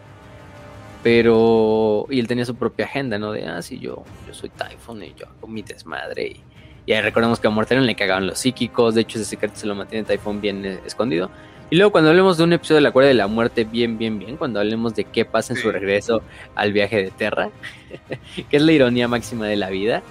Pero. 1.01 2.05
Y 2.11 2.19
él 2.19 2.27
tenía 2.27 2.45
su 2.45 2.55
propia 2.55 2.85
agenda, 2.85 3.17
¿no? 3.17 3.31
De, 3.31 3.47
ah, 3.47 3.63
sí, 3.63 3.79
yo, 3.79 4.03
yo 4.27 4.35
soy 4.35 4.49
Typhon 4.49 5.01
y 5.01 5.15
yo 5.15 5.25
hago 5.25 5.47
mi 5.47 5.63
desmadre. 5.63 6.43
Y, 6.85 6.93
ahí 6.93 7.01
recordemos 7.01 7.39
que 7.39 7.47
a 7.47 7.49
Mortarion 7.49 7.87
le 7.87 7.95
cagaban 7.95 8.27
los 8.27 8.37
psíquicos. 8.37 8.93
De 8.93 9.01
hecho, 9.01 9.17
ese 9.17 9.27
secreto 9.27 9.55
se 9.55 9.65
lo 9.65 9.73
mantiene 9.73 10.05
Typhon 10.05 10.39
bien 10.39 10.63
eh, 10.63 10.79
escondido. 10.85 11.31
Y 11.71 11.77
luego, 11.77 11.93
cuando 11.93 12.09
hablemos 12.09 12.37
de 12.37 12.43
un 12.43 12.51
episodio 12.51 12.75
de 12.75 12.81
la 12.81 12.91
Cuerda 12.91 13.07
de 13.07 13.13
la 13.15 13.27
Muerte, 13.27 13.63
bien, 13.63 13.97
bien, 13.97 14.19
bien. 14.19 14.35
Cuando 14.35 14.59
hablemos 14.59 14.93
de 14.93 15.05
qué 15.05 15.23
pasa 15.25 15.53
en 15.53 15.59
su 15.59 15.71
regreso 15.71 16.21
al 16.53 16.73
viaje 16.73 17.01
de 17.01 17.11
Terra. 17.11 17.49
que 18.49 18.57
es 18.57 18.61
la 18.61 18.73
ironía 18.73 19.07
máxima 19.07 19.47
de 19.47 19.55
la 19.55 19.69
vida. 19.69 20.03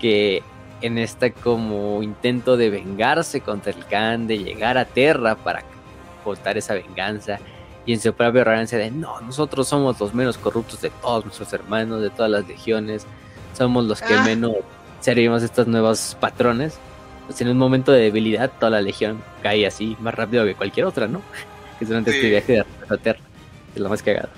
Que 0.00 0.44
en 0.80 0.98
este 0.98 1.32
como 1.32 2.02
intento 2.04 2.56
de 2.56 2.70
vengarse 2.70 3.40
contra 3.40 3.72
el 3.72 3.84
Khan, 3.84 4.28
de 4.28 4.38
llegar 4.38 4.78
a 4.78 4.84
Terra 4.84 5.34
para 5.34 5.64
cortar 6.22 6.56
esa 6.56 6.74
venganza 6.74 7.40
y 7.84 7.94
en 7.94 8.00
su 8.00 8.12
propia 8.14 8.42
arrogancia 8.42 8.78
de 8.78 8.90
no, 8.90 9.20
nosotros 9.22 9.66
somos 9.66 9.98
los 9.98 10.14
menos 10.14 10.38
corruptos 10.38 10.80
de 10.82 10.90
todos 10.90 11.24
nuestros 11.24 11.52
hermanos, 11.52 12.00
de 12.00 12.10
todas 12.10 12.30
las 12.30 12.46
legiones, 12.46 13.06
somos 13.54 13.84
los 13.86 14.00
que 14.00 14.14
ah. 14.14 14.22
menos 14.22 14.52
servimos 15.00 15.42
estos 15.42 15.66
nuevos 15.66 16.16
patrones. 16.20 16.78
Pues 17.26 17.40
en 17.40 17.48
un 17.48 17.58
momento 17.58 17.92
de 17.92 18.02
debilidad 18.02 18.50
toda 18.58 18.70
la 18.70 18.82
legión 18.82 19.22
cae 19.42 19.66
así 19.66 19.96
más 20.00 20.14
rápido 20.14 20.44
que 20.44 20.54
cualquier 20.54 20.86
otra, 20.86 21.06
¿no? 21.06 21.22
Que 21.78 21.86
durante 21.86 22.12
este 22.12 22.30
viaje 22.30 22.52
de 22.52 22.60
a 22.60 22.96
Terra, 22.96 23.18
es 23.74 23.80
lo 23.80 23.88
más 23.88 24.02
cagado. 24.02 24.28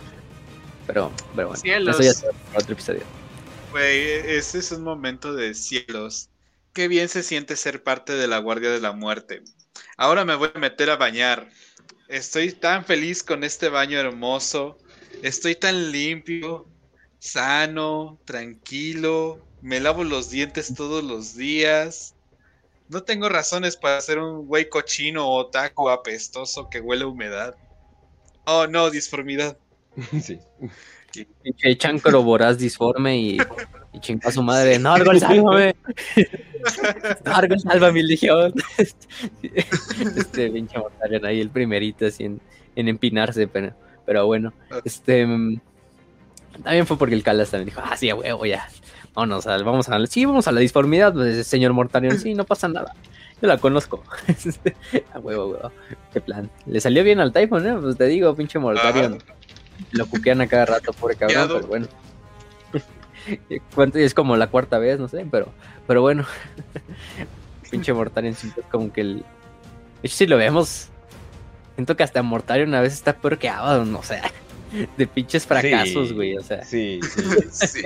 Pero, 0.87 1.13
pero 1.37 1.49
bueno, 1.49 1.91
eso 1.91 2.03
ya 2.03 2.11
es 2.11 2.25
otro 2.55 2.73
episodio. 2.73 3.03
Güey, 3.71 4.01
ese 4.37 4.59
es 4.61 4.73
un 4.73 4.83
momento 4.83 5.35
de 5.35 5.55
cielos 5.55 6.31
Qué 6.75 6.89
bien 6.89 7.09
se 7.09 7.23
siente 7.23 7.55
ser 7.55 7.85
parte 7.85 8.15
de 8.15 8.27
la 8.27 8.39
Guardia 8.39 8.69
de 8.69 8.81
la 8.81 8.91
Muerte. 8.91 9.45
Ahora 9.97 10.25
me 10.25 10.35
voy 10.35 10.51
a 10.53 10.59
meter 10.59 10.91
a 10.91 10.97
bañar. 10.97 11.49
Estoy 12.09 12.51
tan 12.51 12.85
feliz 12.85 13.23
con 13.23 13.45
este 13.45 13.69
baño 13.69 13.97
hermoso. 13.97 14.77
Estoy 15.23 15.55
tan 15.55 15.93
limpio, 15.93 16.67
sano, 17.21 18.19
tranquilo. 18.25 19.41
Me 19.63 19.79
lavo 19.79 20.03
los 20.03 20.31
dientes 20.31 20.75
todos 20.75 21.05
los 21.05 21.37
días. 21.37 22.14
No 22.89 23.03
tengo 23.03 23.29
razones 23.29 23.77
para 23.77 24.01
ser 24.01 24.19
un 24.19 24.47
güey 24.47 24.69
cochino 24.69 25.29
o 25.29 25.47
taco 25.47 25.91
apestoso 25.91 26.69
que 26.69 26.81
huele 26.81 27.05
a 27.05 27.09
humedad. 27.09 27.57
Oh, 28.45 28.67
no, 28.67 28.91
disformidad. 28.91 29.57
Sí. 30.23 31.27
Pinche 31.45 31.79
chancro 31.79 32.25
voraz 32.25 32.59
disforme 32.59 33.17
y, 33.17 33.39
y 33.93 34.01
chinga 34.01 34.29
a 34.29 34.33
su 34.33 34.43
madre. 34.43 34.81
No, 34.81 34.97
sálvame. 35.19 35.77
No, 37.25 37.59
salva 37.61 37.93
mi 37.93 38.03
legión. 38.03 38.53
Este 39.43 40.51
pinche 40.51 40.79
Mortarion 40.79 41.25
ahí, 41.25 41.41
el 41.41 41.51
primerito 41.51 42.07
así 42.07 42.25
en, 42.25 42.41
empinarse, 42.75 43.47
pero, 43.47 43.75
pero 44.05 44.27
bueno. 44.27 44.53
Este 44.85 45.25
también 46.63 46.87
fue 46.87 46.97
porque 46.97 47.15
el 47.15 47.23
Calas 47.23 47.51
también 47.51 47.67
dijo, 47.67 47.81
ah, 47.85 47.97
sí, 47.97 48.11
a 48.11 48.15
huevo, 48.15 48.47
ya. 48.47 48.69
Vámonos, 49.15 49.47
a, 49.47 49.57
vamos 49.59 49.89
a, 49.89 50.07
sí, 50.07 50.25
vamos 50.25 50.49
a 50.49 50.53
la 50.53 50.61
disformidad, 50.61 51.13
pues, 51.13 51.47
señor 51.47 51.73
Mortarion, 51.73 52.19
sí, 52.19 52.35
no 52.35 52.45
pasa 52.45 52.67
nada. 52.69 52.95
Yo 53.41 53.49
la 53.49 53.59
conozco. 53.59 54.03
a 55.15 55.19
huevo, 55.19 55.47
huevo. 55.47 55.73
Qué 56.13 56.21
plan. 56.21 56.51
Le 56.67 56.81
salió 56.81 57.05
bien 57.05 57.21
al 57.21 57.33
Typhon, 57.33 57.67
¿eh? 57.67 57.77
Pues 57.81 57.97
te 57.97 58.07
digo, 58.07 58.35
pinche 58.35 58.59
Mortarion. 58.59 59.19
Lo 59.93 60.07
cuquean 60.07 60.41
a 60.41 60.47
cada 60.47 60.67
rato, 60.67 60.93
pobre 60.93 61.17
cabrón, 61.17 61.49
pero 61.49 61.67
bueno. 61.67 61.87
es 63.95 64.15
como 64.15 64.37
la 64.37 64.49
cuarta 64.49 64.79
vez, 64.79 64.99
no 64.99 65.09
sé, 65.09 65.27
pero, 65.31 65.49
pero 65.87 66.03
bueno. 66.03 66.27
Pinche 67.71 67.93
Mortarion 67.93 68.35
siento 68.35 68.63
como 68.71 68.93
que 68.93 69.01
el. 69.01 69.17
De 69.19 69.25
hecho, 70.05 70.17
si 70.17 70.27
lo 70.27 70.37
vemos, 70.37 70.89
siento 71.75 71.97
que 71.97 72.03
hasta 72.03 72.23
Mortarion 72.23 72.69
una 72.69 72.81
vez 72.81 72.93
está 72.93 73.17
peor 73.17 73.39
que 73.39 73.49
Abaddon, 73.49 73.95
o 73.97 74.03
sea, 74.03 74.31
de 74.97 75.07
pinches 75.07 75.47
fracasos, 75.47 76.13
güey, 76.13 76.37
o 76.37 76.43
sea. 76.43 76.65
Sí, 76.65 77.01
sí, 77.03 77.23
sí. 77.51 77.83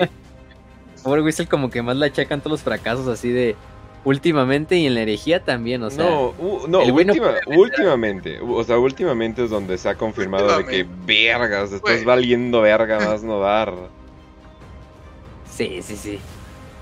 Pobre 1.03 1.21
Whistle 1.21 1.47
como 1.47 1.69
que 1.69 1.81
más 1.81 1.95
la 1.97 2.07
achacan 2.07 2.39
todos 2.39 2.51
los 2.51 2.61
fracasos 2.61 3.07
así 3.07 3.29
de 3.29 3.55
últimamente 4.03 4.77
y 4.77 4.87
en 4.87 4.95
la 4.95 5.01
herejía 5.01 5.43
también, 5.43 5.83
o 5.83 5.89
sea. 5.89 6.05
No, 6.05 6.33
no, 6.67 6.79
últimamente, 7.47 8.39
o 8.41 8.63
sea, 8.63 8.77
últimamente 8.77 9.43
es 9.43 9.49
donde 9.49 9.77
se 9.77 9.89
ha 9.89 9.95
confirmado 9.95 10.57
de 10.57 10.65
que 10.65 10.85
vergas, 11.05 11.71
estás 11.71 12.03
valiendo 12.03 12.61
verga 12.61 12.99
más 12.99 13.23
no 13.23 13.39
dar. 13.39 13.73
Sí, 15.49 15.81
sí, 15.81 15.95
sí. 15.95 16.19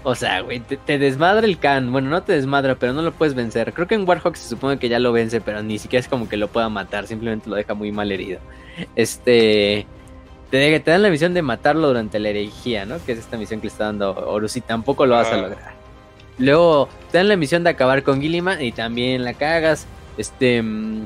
O 0.03 0.15
sea, 0.15 0.41
güey, 0.41 0.59
te, 0.61 0.99
desmadra 0.99 1.45
el 1.45 1.59
Khan. 1.59 1.91
Bueno, 1.91 2.09
no 2.09 2.23
te 2.23 2.33
desmadra, 2.33 2.75
pero 2.75 2.93
no 2.93 3.01
lo 3.01 3.11
puedes 3.11 3.33
vencer. 3.33 3.73
Creo 3.73 3.87
que 3.87 3.95
en 3.95 4.07
Warhawk 4.07 4.35
se 4.35 4.47
supone 4.47 4.79
que 4.79 4.87
ya 4.87 4.99
lo 4.99 5.11
vence, 5.11 5.41
pero 5.41 5.61
ni 5.63 5.79
siquiera 5.79 5.99
es 5.99 6.07
como 6.07 6.29
que 6.29 6.37
lo 6.37 6.47
pueda 6.47 6.69
matar. 6.69 7.07
Simplemente 7.07 7.49
lo 7.49 7.55
deja 7.55 7.73
muy 7.73 7.91
mal 7.91 8.11
herido. 8.11 8.39
Este. 8.95 9.85
Te, 10.51 10.79
te 10.79 10.91
dan 10.91 11.01
la 11.01 11.09
misión 11.09 11.33
de 11.33 11.41
matarlo 11.41 11.87
durante 11.87 12.19
la 12.19 12.29
herejía, 12.29 12.85
¿no? 12.85 13.03
Que 13.05 13.13
es 13.13 13.19
esta 13.19 13.37
misión 13.37 13.59
que 13.59 13.67
le 13.67 13.71
está 13.71 13.85
dando 13.85 14.11
Horus 14.11 14.55
y 14.57 14.61
tampoco 14.61 15.05
lo 15.05 15.15
vas 15.15 15.27
a 15.27 15.35
ah. 15.35 15.41
lograr. 15.41 15.73
Luego 16.37 16.87
te 17.11 17.17
dan 17.17 17.27
la 17.27 17.35
misión 17.35 17.63
de 17.63 17.71
acabar 17.71 18.03
con 18.03 18.21
Gilliman 18.21 18.61
y 18.61 18.71
también 18.71 19.23
la 19.23 19.33
cagas. 19.33 19.85
Este. 20.17 20.61
Mm, 20.61 21.05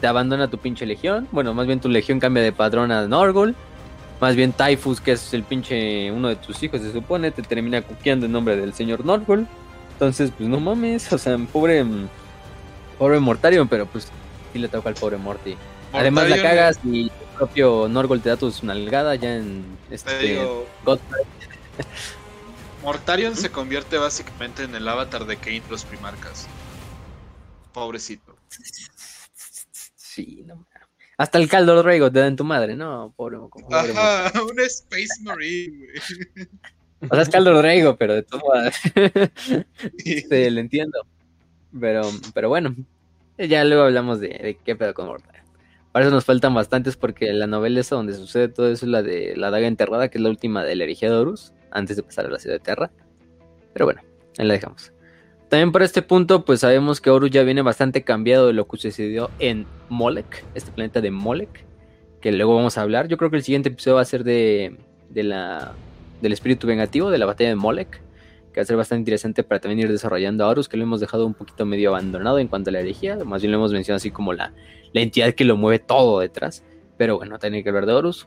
te 0.00 0.06
abandona 0.06 0.48
tu 0.48 0.58
pinche 0.58 0.86
legión. 0.86 1.26
Bueno, 1.32 1.54
más 1.54 1.66
bien 1.66 1.80
tu 1.80 1.88
legión 1.88 2.20
cambia 2.20 2.42
de 2.42 2.52
padrón 2.52 2.92
a 2.92 3.06
Norgul. 3.06 3.54
Más 4.20 4.34
bien 4.34 4.52
Typhus, 4.52 5.00
que 5.00 5.12
es 5.12 5.32
el 5.32 5.44
pinche 5.44 6.10
uno 6.10 6.28
de 6.28 6.36
tus 6.36 6.62
hijos, 6.62 6.80
se 6.80 6.92
supone, 6.92 7.30
te 7.30 7.42
termina 7.42 7.82
cuqueando 7.82 8.26
en 8.26 8.32
nombre 8.32 8.56
del 8.56 8.74
señor 8.74 9.04
Norgol. 9.04 9.46
Entonces, 9.92 10.32
pues 10.36 10.48
no 10.48 10.60
mames, 10.60 11.12
o 11.12 11.18
sea, 11.18 11.36
pobre, 11.52 11.84
pobre 12.98 13.20
Mortarion, 13.20 13.68
pero 13.68 13.86
pues 13.86 14.08
sí 14.52 14.58
le 14.58 14.68
toca 14.68 14.88
al 14.88 14.94
pobre 14.96 15.16
Morty. 15.16 15.56
Además 15.92 16.28
la 16.28 16.42
cagas 16.42 16.78
y 16.84 17.02
el 17.02 17.10
propio 17.38 17.88
Norgol 17.88 18.20
te 18.20 18.28
da 18.28 18.36
tu 18.36 18.52
nalgada 18.62 19.14
ya 19.14 19.36
en 19.36 19.64
este 19.90 20.38
Mortarion 22.82 23.36
se 23.36 23.50
convierte 23.50 23.96
básicamente 23.98 24.64
en 24.64 24.74
el 24.74 24.86
avatar 24.88 25.26
de 25.26 25.36
Kane 25.36 25.62
los 25.70 25.84
primarcas. 25.84 26.46
Pobrecito. 27.72 28.36
Sí, 29.96 30.42
no 30.46 30.64
hasta 31.18 31.38
el 31.38 31.48
caldo 31.48 31.82
Rego 31.82 32.10
te 32.12 32.20
da 32.20 32.28
en 32.28 32.36
tu 32.36 32.44
madre, 32.44 32.76
¿no? 32.76 33.12
Pobre, 33.16 33.38
Ajá, 33.72 34.32
un 34.40 34.60
Space 34.60 35.20
Marine, 35.22 35.76
güey. 35.76 36.48
O 37.10 37.14
sea, 37.14 37.22
es 37.22 37.28
caldo 37.28 37.60
Rego, 37.60 37.96
pero 37.96 38.14
de 38.14 38.22
todo 38.22 38.40
sí. 39.98 40.20
sí, 40.20 40.50
lo 40.50 40.60
entiendo. 40.60 41.00
Pero, 41.78 42.02
pero 42.32 42.48
bueno, 42.48 42.74
ya 43.36 43.64
luego 43.64 43.82
hablamos 43.82 44.20
de, 44.20 44.58
qué 44.64 44.76
pedo 44.76 44.94
con 44.94 45.06
Mortal. 45.06 45.37
Para 45.92 46.04
eso 46.04 46.14
nos 46.14 46.24
faltan 46.24 46.54
bastantes 46.54 46.96
porque 46.96 47.32
la 47.32 47.46
novela 47.46 47.80
esa 47.80 47.96
donde 47.96 48.14
sucede 48.14 48.48
todo 48.48 48.70
eso 48.70 48.86
es 48.86 48.90
la 48.90 49.02
de 49.02 49.34
la 49.36 49.50
daga 49.50 49.66
enterrada, 49.66 50.08
que 50.08 50.18
es 50.18 50.22
la 50.22 50.30
última 50.30 50.64
de 50.64 50.76
la 50.76 50.84
herejía 50.84 51.10
de 51.10 51.16
Horus, 51.16 51.52
antes 51.70 51.96
de 51.96 52.02
pasar 52.02 52.26
a 52.26 52.30
la 52.30 52.38
ciudad 52.38 52.56
de 52.56 52.60
Terra. 52.60 52.90
Pero 53.72 53.86
bueno, 53.86 54.02
ahí 54.38 54.46
la 54.46 54.54
dejamos. 54.54 54.92
También 55.48 55.72
por 55.72 55.82
este 55.82 56.02
punto, 56.02 56.44
pues 56.44 56.60
sabemos 56.60 57.00
que 57.00 57.08
Horus 57.08 57.30
ya 57.30 57.42
viene 57.42 57.62
bastante 57.62 58.04
cambiado 58.04 58.48
de 58.48 58.52
lo 58.52 58.68
que 58.68 58.76
sucedió 58.76 59.30
en 59.38 59.66
Molek, 59.88 60.44
este 60.54 60.70
planeta 60.72 61.00
de 61.00 61.10
Molek, 61.10 61.64
que 62.20 62.32
luego 62.32 62.54
vamos 62.54 62.76
a 62.76 62.82
hablar. 62.82 63.08
Yo 63.08 63.16
creo 63.16 63.30
que 63.30 63.36
el 63.36 63.42
siguiente 63.42 63.70
episodio 63.70 63.96
va 63.96 64.02
a 64.02 64.04
ser 64.04 64.24
de, 64.24 64.76
la, 65.14 65.72
del 66.20 66.32
espíritu 66.34 66.66
vengativo, 66.66 67.10
de 67.10 67.16
la 67.16 67.24
batalla 67.24 67.48
de 67.48 67.56
Molek, 67.56 68.02
que 68.58 68.62
va 68.62 68.64
a 68.64 68.66
ser 68.66 68.76
bastante 68.76 69.02
interesante 69.02 69.44
para 69.44 69.60
también 69.60 69.86
ir 69.86 69.92
desarrollando 69.92 70.44
a 70.44 70.48
Horus, 70.48 70.68
que 70.68 70.76
lo 70.76 70.82
hemos 70.82 70.98
dejado 70.98 71.24
un 71.24 71.34
poquito 71.34 71.64
medio 71.64 71.90
abandonado 71.90 72.40
en 72.40 72.48
cuanto 72.48 72.70
a 72.70 72.72
la 72.72 72.80
herejía, 72.80 73.16
más 73.24 73.40
bien 73.40 73.52
lo 73.52 73.58
hemos 73.58 73.72
mencionado 73.72 73.98
así 73.98 74.10
como 74.10 74.32
la, 74.32 74.52
la 74.92 75.00
entidad 75.00 75.32
que 75.34 75.44
lo 75.44 75.56
mueve 75.56 75.78
todo 75.78 76.18
detrás. 76.18 76.64
Pero 76.96 77.18
bueno, 77.18 77.38
tiene 77.38 77.62
que 77.62 77.70
ver 77.70 77.86
de 77.86 77.92
Horus. 77.92 78.26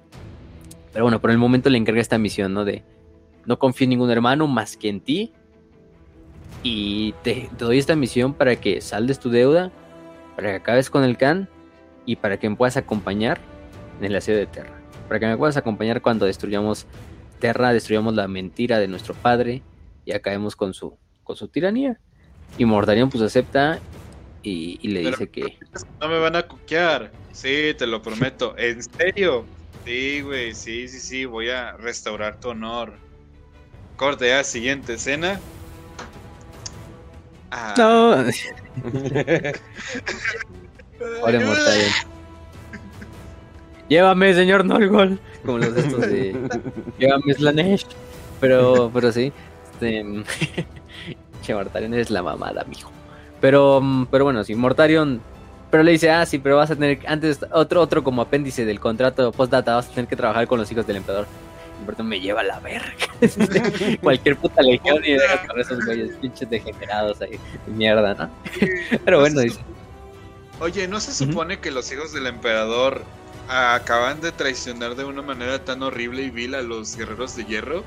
Pero 0.93 1.03
bueno, 1.03 1.19
por 1.19 1.31
el 1.31 1.37
momento 1.37 1.69
le 1.69 1.77
encarga 1.77 1.99
esta 1.99 2.17
misión, 2.17 2.53
¿no? 2.53 2.63
De 2.63 2.81
no 3.45 3.59
confío 3.59 3.83
en 3.83 3.89
ningún 3.89 4.09
hermano 4.09 4.47
más 4.47 4.77
que 4.77 4.87
en 4.87 5.01
ti 5.01 5.33
y 6.63 7.13
te, 7.23 7.49
doy 7.57 7.77
esta 7.77 7.97
misión 7.97 8.33
para 8.33 8.55
que 8.55 8.79
saldes 8.79 9.19
tu 9.19 9.29
deuda, 9.29 9.69
para 10.37 10.51
que 10.51 10.55
acabes 10.55 10.89
con 10.89 11.03
el 11.03 11.17
Khan 11.17 11.49
y 12.05 12.15
para 12.15 12.39
que 12.39 12.49
me 12.49 12.55
puedas 12.55 12.77
acompañar 12.77 13.41
en 13.99 14.05
el 14.05 14.15
asedio 14.15 14.39
de 14.39 14.45
Terra. 14.45 14.79
Para 15.09 15.19
que 15.19 15.27
me 15.27 15.35
puedas 15.35 15.57
acompañar 15.57 16.01
cuando 16.01 16.25
destruyamos 16.25 16.87
Terra, 17.39 17.73
destruyamos 17.73 18.15
la 18.15 18.29
mentira 18.29 18.79
de 18.79 18.87
nuestro 18.87 19.13
padre 19.13 19.61
y 20.11 20.13
acabemos 20.13 20.55
con 20.55 20.73
su, 20.73 20.97
con 21.23 21.35
su 21.35 21.47
tiranía. 21.47 21.97
Y 22.57 22.65
Mordarion 22.65 23.09
pues 23.09 23.23
acepta 23.23 23.79
y, 24.43 24.85
le 24.87 24.99
dice 25.01 25.29
que... 25.29 25.57
No 25.99 26.09
me 26.09 26.19
van 26.19 26.35
a 26.35 26.43
cuquear. 26.43 27.11
Sí, 27.31 27.73
te 27.77 27.87
lo 27.87 28.01
prometo. 28.01 28.55
¿En 28.57 28.83
serio? 28.83 29.45
Sí, 29.85 30.19
güey, 30.21 30.53
sí, 30.53 30.89
sí, 30.89 30.99
sí, 30.99 31.25
voy 31.25 31.49
a 31.49 31.77
restaurar 31.77 32.39
tu 32.39 32.49
honor. 32.49 32.93
Corte 33.95 34.27
ya, 34.27 34.43
siguiente 34.43 34.95
escena. 34.95 35.39
Ah. 37.51 37.73
No. 37.77 38.25
Llévame, 43.89 44.33
señor 44.33 44.65
Norgol. 44.65 45.19
Como 45.45 45.57
los 45.57 45.73
de 45.75 45.81
estos 45.81 46.01
de. 46.01 46.49
Llévame, 46.99 47.33
Slanesh. 47.33 47.85
Pero, 48.39 48.89
pero 48.93 49.11
sí. 49.11 49.33
Este. 49.81 50.65
che, 51.41 51.53
Mortarion 51.53 51.93
es 51.93 52.09
la 52.09 52.21
mamada, 52.21 52.63
mijo. 52.65 52.91
Pero, 53.39 53.81
pero 54.11 54.23
bueno, 54.23 54.43
sí, 54.43 54.55
Mortarion. 54.55 55.21
Pero 55.71 55.83
le 55.83 55.93
dice, 55.93 56.11
ah, 56.11 56.25
sí, 56.25 56.37
pero 56.37 56.57
vas 56.57 56.69
a 56.71 56.75
tener. 56.75 56.99
Antes, 57.07 57.39
otro, 57.51 57.81
otro 57.81 58.03
como 58.03 58.21
apéndice 58.21 58.65
del 58.65 58.79
contrato 58.79 59.31
postdata, 59.31 59.75
vas 59.75 59.87
a 59.87 59.91
tener 59.91 60.07
que 60.07 60.15
trabajar 60.15 60.47
con 60.47 60.59
los 60.59 60.71
hijos 60.71 60.85
del 60.85 60.97
emperador. 60.97 61.27
Humberto 61.79 62.03
me 62.03 62.19
lleva 62.19 62.41
a 62.41 62.43
la 62.43 62.59
verga. 62.59 62.93
Cualquier 64.01 64.37
puta 64.37 64.61
legión 64.61 65.03
y 65.03 65.13
deja 65.13 65.47
con 65.47 65.59
esos 65.59 65.83
güeyes 65.85 66.15
pinches 66.17 66.49
degenerados 66.49 67.21
ahí. 67.21 67.39
Mierda, 67.67 68.13
¿no? 68.13 68.29
Pero 69.05 69.21
bueno, 69.21 69.41
dice. 69.41 69.61
Oye, 70.59 70.87
¿no 70.87 70.99
se 70.99 71.11
supone 71.13 71.59
que 71.59 71.71
los 71.71 71.91
hijos 71.91 72.13
del 72.13 72.27
emperador 72.27 73.01
acaban 73.47 74.21
de 74.21 74.31
traicionar 74.31 74.95
de 74.95 75.05
una 75.05 75.23
manera 75.23 75.63
tan 75.65 75.81
horrible 75.81 76.21
y 76.21 76.29
vil 76.29 76.53
a 76.53 76.61
los 76.61 76.95
guerreros 76.95 77.35
de 77.35 77.45
hierro? 77.45 77.83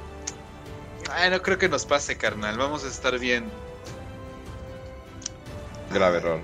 Ay, 1.11 1.31
no 1.31 1.43
creo 1.43 1.59
que 1.59 1.69
nos 1.69 1.85
pase, 1.85 2.17
carnal. 2.17 2.57
Vamos 2.59 2.85
a 2.85 2.89
estar 2.89 3.19
bien. 3.19 3.45
Grave 5.93 6.19
error. 6.19 6.41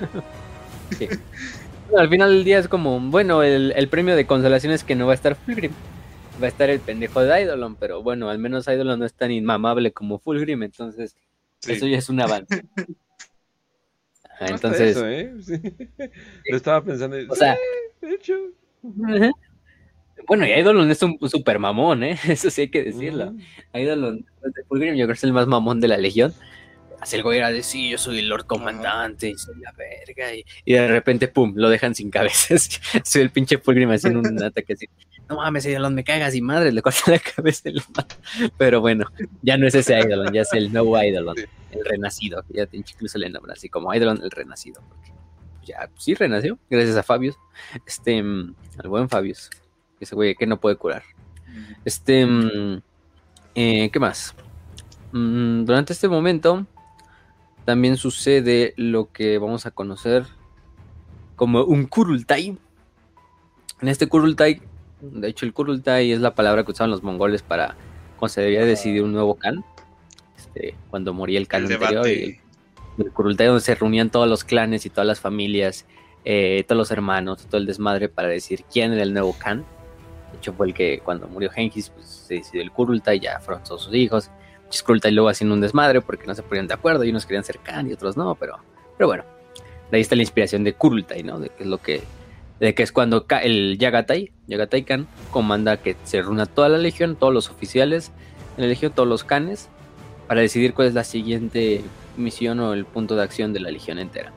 al 1.96 2.08
final 2.08 2.30
del 2.30 2.44
día 2.44 2.58
es 2.58 2.68
como, 2.68 3.00
bueno, 3.00 3.42
el, 3.42 3.88
premio 3.88 4.16
de 4.16 4.26
consolación 4.26 4.72
es 4.72 4.84
que 4.84 4.94
no 4.94 5.06
va 5.06 5.12
a 5.12 5.14
estar 5.14 5.34
Fulgrim. 5.34 5.72
Va 6.42 6.46
a 6.46 6.48
estar 6.48 6.70
el 6.70 6.80
pendejo 6.80 7.20
de 7.20 7.38
Eidolon, 7.38 7.76
pero 7.76 8.02
bueno, 8.02 8.30
al 8.30 8.38
menos 8.38 8.66
Eidolon 8.66 9.00
no 9.00 9.06
es 9.06 9.12
tan 9.12 9.30
inmamable 9.30 9.92
como 9.92 10.18
Fulgrim, 10.18 10.62
entonces 10.62 11.14
eso 11.66 11.86
ya 11.86 11.98
es 11.98 12.08
un 12.08 12.20
avance. 12.20 12.64
entonces... 14.40 14.96
¿eh? 15.04 15.34
Lo 16.48 16.56
estaba 16.56 16.82
pensando. 16.82 17.16
O 17.28 17.36
sea, 17.36 17.56
de 18.00 18.14
hecho. 18.14 18.34
Bueno, 20.26 20.46
y 20.46 20.52
Eidolon 20.52 20.90
es 20.90 21.02
un 21.02 21.18
super 21.28 21.58
mamón, 21.58 22.02
¿eh? 22.04 22.18
Eso 22.28 22.50
sí 22.50 22.62
hay 22.62 22.68
que 22.68 22.82
decirlo. 22.82 23.34
Eidolon, 23.72 24.26
de 24.42 24.64
Fulgrim, 24.64 24.94
yo 24.94 25.04
creo 25.04 25.08
que 25.08 25.12
es 25.18 25.24
el 25.24 25.32
más 25.32 25.46
mamón 25.46 25.80
de 25.80 25.88
la 25.88 25.96
Legión. 25.96 26.32
Así 27.00 27.16
el 27.16 27.22
güey 27.22 27.38
era 27.38 27.50
de 27.50 27.62
sí, 27.62 27.88
yo 27.88 27.96
soy 27.96 28.18
el 28.18 28.28
Lord 28.28 28.44
Comandante 28.44 29.30
y 29.30 29.38
soy 29.38 29.58
la 29.60 29.72
verga. 29.72 30.34
Y, 30.66 30.72
de 30.72 30.86
repente, 30.86 31.28
pum, 31.28 31.54
lo 31.56 31.70
dejan 31.70 31.94
sin 31.94 32.10
cabezas. 32.10 32.80
soy 33.04 33.22
el 33.22 33.30
pinche 33.30 33.56
Fulgrim 33.56 33.90
haciendo 33.90 34.20
un 34.20 34.42
ataque 34.42 34.74
así. 34.74 34.86
No 35.28 35.36
mames, 35.36 35.64
Eidolon, 35.64 35.94
me 35.94 36.04
cagas 36.04 36.34
y 36.34 36.42
madre, 36.42 36.72
le 36.72 36.82
corta 36.82 37.12
la 37.12 37.18
cabeza 37.18 37.70
y 37.70 37.74
lo 37.74 37.82
mata. 37.96 38.16
Pero 38.58 38.80
bueno, 38.80 39.06
ya 39.42 39.56
no 39.56 39.66
es 39.66 39.74
ese 39.74 39.94
Eidolon, 39.94 40.32
ya 40.32 40.42
es 40.42 40.52
el 40.52 40.72
nuevo 40.72 40.98
Eidolon, 40.98 41.36
el 41.70 41.84
renacido. 41.84 42.44
Ya 42.50 42.68
incluso 42.72 43.16
le 43.16 43.30
nombra 43.30 43.54
así 43.54 43.68
como 43.68 43.94
Eidolon 43.94 44.20
el 44.22 44.30
renacido. 44.30 44.82
Porque 44.88 45.12
ya, 45.64 45.88
sí 45.96 46.14
renació, 46.14 46.58
gracias 46.68 46.96
a 46.96 47.02
Fabius. 47.02 47.36
Este, 47.86 48.22
mm, 48.22 48.54
al 48.78 48.88
buen 48.88 49.08
Fabius. 49.08 49.48
Ese 50.00 50.14
güey 50.14 50.34
que 50.34 50.46
no 50.46 50.58
puede 50.58 50.76
curar. 50.76 51.02
Este, 51.84 52.26
mm, 52.26 52.82
eh, 53.54 53.90
¿qué 53.92 54.00
más? 54.00 54.34
Mm, 55.12 55.64
durante 55.64 55.92
este 55.92 56.08
momento 56.08 56.66
también 57.64 57.96
sucede 57.96 58.74
lo 58.76 59.12
que 59.12 59.38
vamos 59.38 59.66
a 59.66 59.70
conocer 59.70 60.24
como 61.36 61.64
un 61.64 61.86
Kurultai. 61.86 62.58
En 63.80 63.88
este 63.88 64.08
Kurultai, 64.08 64.60
de 65.00 65.28
hecho 65.28 65.46
el 65.46 65.52
Kurultai 65.52 66.12
es 66.12 66.20
la 66.20 66.34
palabra 66.34 66.64
que 66.64 66.72
usaban 66.72 66.90
los 66.90 67.02
mongoles 67.02 67.42
para 67.42 67.76
cuando 68.18 68.34
se 68.34 68.42
debía 68.42 68.64
decidir 68.64 69.02
un 69.02 69.12
nuevo 69.12 69.36
Khan. 69.36 69.64
Este, 70.36 70.74
cuando 70.90 71.14
moría 71.14 71.38
el 71.38 71.48
Khan 71.48 71.62
anterior. 71.62 72.06
Y 72.08 72.40
el, 72.98 73.12
Kurultai 73.12 73.46
donde 73.46 73.62
se 73.62 73.74
reunían 73.74 74.10
todos 74.10 74.28
los 74.28 74.44
clanes 74.44 74.84
y 74.84 74.90
todas 74.90 75.06
las 75.06 75.20
familias, 75.20 75.86
eh, 76.24 76.64
todos 76.68 76.76
los 76.76 76.90
hermanos, 76.90 77.46
todo 77.46 77.58
el 77.58 77.66
desmadre 77.66 78.08
para 78.08 78.28
decir 78.28 78.64
quién 78.70 78.92
era 78.92 79.02
el 79.02 79.14
nuevo 79.14 79.34
Khan. 79.38 79.64
De 80.32 80.38
hecho 80.38 80.52
fue 80.52 80.68
el 80.68 80.74
que 80.74 81.00
cuando 81.00 81.26
murió 81.28 81.50
Genghis 81.50 81.90
pues, 81.90 82.06
se 82.06 82.34
decidió 82.34 82.62
el 82.62 82.70
Kurultai, 82.70 83.20
ya 83.20 83.40
fueron 83.40 83.64
todos 83.64 83.82
sus 83.82 83.94
hijos 83.94 84.30
y 84.70 85.10
luego 85.10 85.28
haciendo 85.28 85.54
un 85.54 85.60
desmadre 85.60 86.00
porque 86.00 86.26
no 86.26 86.34
se 86.34 86.42
ponían 86.42 86.66
de 86.66 86.74
acuerdo 86.74 87.04
y 87.04 87.10
unos 87.10 87.26
querían 87.26 87.44
ser 87.44 87.58
Khan 87.58 87.88
y 87.88 87.92
otros 87.92 88.16
no, 88.16 88.34
pero, 88.34 88.58
pero 88.96 89.08
bueno, 89.08 89.24
de 89.90 89.96
ahí 89.96 90.00
está 90.00 90.14
la 90.14 90.22
inspiración 90.22 90.64
de 90.64 90.74
Kurultai, 90.74 91.22
¿no? 91.22 91.40
De 91.40 91.48
que 91.48 91.64
es 91.64 91.68
lo 91.68 91.78
que, 91.78 92.02
de 92.60 92.74
que 92.74 92.82
es 92.82 92.92
cuando 92.92 93.26
el 93.42 93.78
Yagatai, 93.78 94.32
Yagatai 94.46 94.84
Khan, 94.84 95.06
comanda 95.30 95.78
que 95.78 95.96
se 96.04 96.22
reúna 96.22 96.46
toda 96.46 96.68
la 96.68 96.78
legión, 96.78 97.16
todos 97.16 97.34
los 97.34 97.50
oficiales 97.50 98.12
en 98.56 98.64
la 98.64 98.68
legión, 98.68 98.92
todos 98.92 99.08
los 99.08 99.24
Khanes, 99.24 99.68
para 100.28 100.40
decidir 100.40 100.74
cuál 100.74 100.88
es 100.88 100.94
la 100.94 101.04
siguiente 101.04 101.82
misión 102.16 102.60
o 102.60 102.72
el 102.72 102.84
punto 102.84 103.16
de 103.16 103.22
acción 103.22 103.52
de 103.52 103.60
la 103.60 103.70
legión 103.70 103.98
entera. 103.98 104.32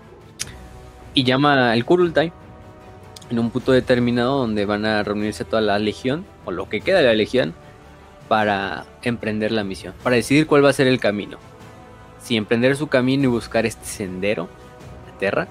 Y 1.13 1.23
llama 1.23 1.75
el 1.75 1.85
Kurultai 1.85 2.33
en 3.29 3.39
un 3.39 3.49
punto 3.49 3.71
determinado 3.71 4.37
donde 4.37 4.65
van 4.65 4.85
a 4.85 5.03
reunirse 5.03 5.45
toda 5.45 5.61
la 5.61 5.79
legión, 5.79 6.25
o 6.45 6.51
lo 6.51 6.69
que 6.69 6.81
queda 6.81 6.99
de 6.99 7.05
la 7.05 7.13
legión, 7.13 7.53
para 8.27 8.85
emprender 9.01 9.51
la 9.51 9.63
misión, 9.63 9.93
para 10.03 10.15
decidir 10.15 10.47
cuál 10.47 10.63
va 10.65 10.69
a 10.69 10.73
ser 10.73 10.87
el 10.87 10.99
camino. 10.99 11.37
Si 12.21 12.37
emprender 12.37 12.75
su 12.75 12.87
camino 12.87 13.25
y 13.25 13.27
buscar 13.27 13.65
este 13.65 13.85
sendero, 13.85 14.47
la 15.11 15.17
tierra, 15.17 15.47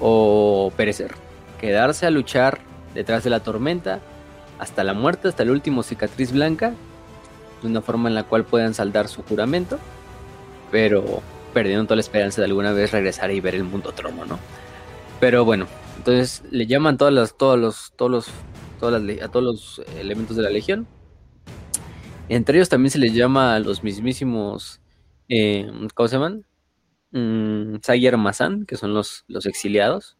o 0.00 0.72
perecer, 0.76 1.14
quedarse 1.60 2.06
a 2.06 2.10
luchar 2.10 2.58
detrás 2.94 3.22
de 3.24 3.30
la 3.30 3.40
tormenta 3.40 4.00
hasta 4.58 4.84
la 4.84 4.94
muerte, 4.94 5.28
hasta 5.28 5.42
el 5.42 5.50
último 5.50 5.82
cicatriz 5.82 6.32
blanca, 6.32 6.74
de 7.62 7.68
una 7.68 7.82
forma 7.82 8.08
en 8.08 8.14
la 8.14 8.24
cual 8.24 8.44
puedan 8.44 8.74
saldar 8.74 9.08
su 9.08 9.22
juramento, 9.22 9.78
pero 10.70 11.22
perdiendo 11.52 11.84
toda 11.84 11.96
la 11.96 12.02
esperanza 12.02 12.40
de 12.40 12.46
alguna 12.46 12.72
vez 12.72 12.92
regresar 12.92 13.30
y 13.30 13.40
ver 13.40 13.54
el 13.54 13.64
mundo 13.64 13.92
trono, 13.92 14.24
¿no? 14.24 14.38
Pero 15.18 15.44
bueno, 15.44 15.66
entonces 16.00 16.42
le 16.50 16.66
llaman 16.66 16.96
todas 16.96 17.12
las, 17.12 17.36
todos 17.36 17.58
los, 17.58 17.92
todos 17.96 18.10
los, 18.10 18.26
todas 18.80 19.02
las, 19.02 19.22
a 19.22 19.28
todos 19.28 19.44
los 19.44 19.82
elementos 19.98 20.36
de 20.36 20.42
la 20.42 20.50
legión 20.50 20.86
entre 22.30 22.58
ellos 22.58 22.68
también 22.68 22.92
se 22.92 23.00
les 23.00 23.12
llama 23.12 23.56
a 23.56 23.58
los 23.58 23.82
mismísimos, 23.82 24.80
eh, 25.28 25.68
¿cómo 25.94 26.06
se 26.06 26.14
llaman? 26.14 26.46
Mm, 27.10 27.78
Sayer 27.82 28.16
Mazan, 28.16 28.66
que 28.66 28.76
son 28.76 28.94
los, 28.94 29.24
los 29.26 29.46
exiliados. 29.46 30.16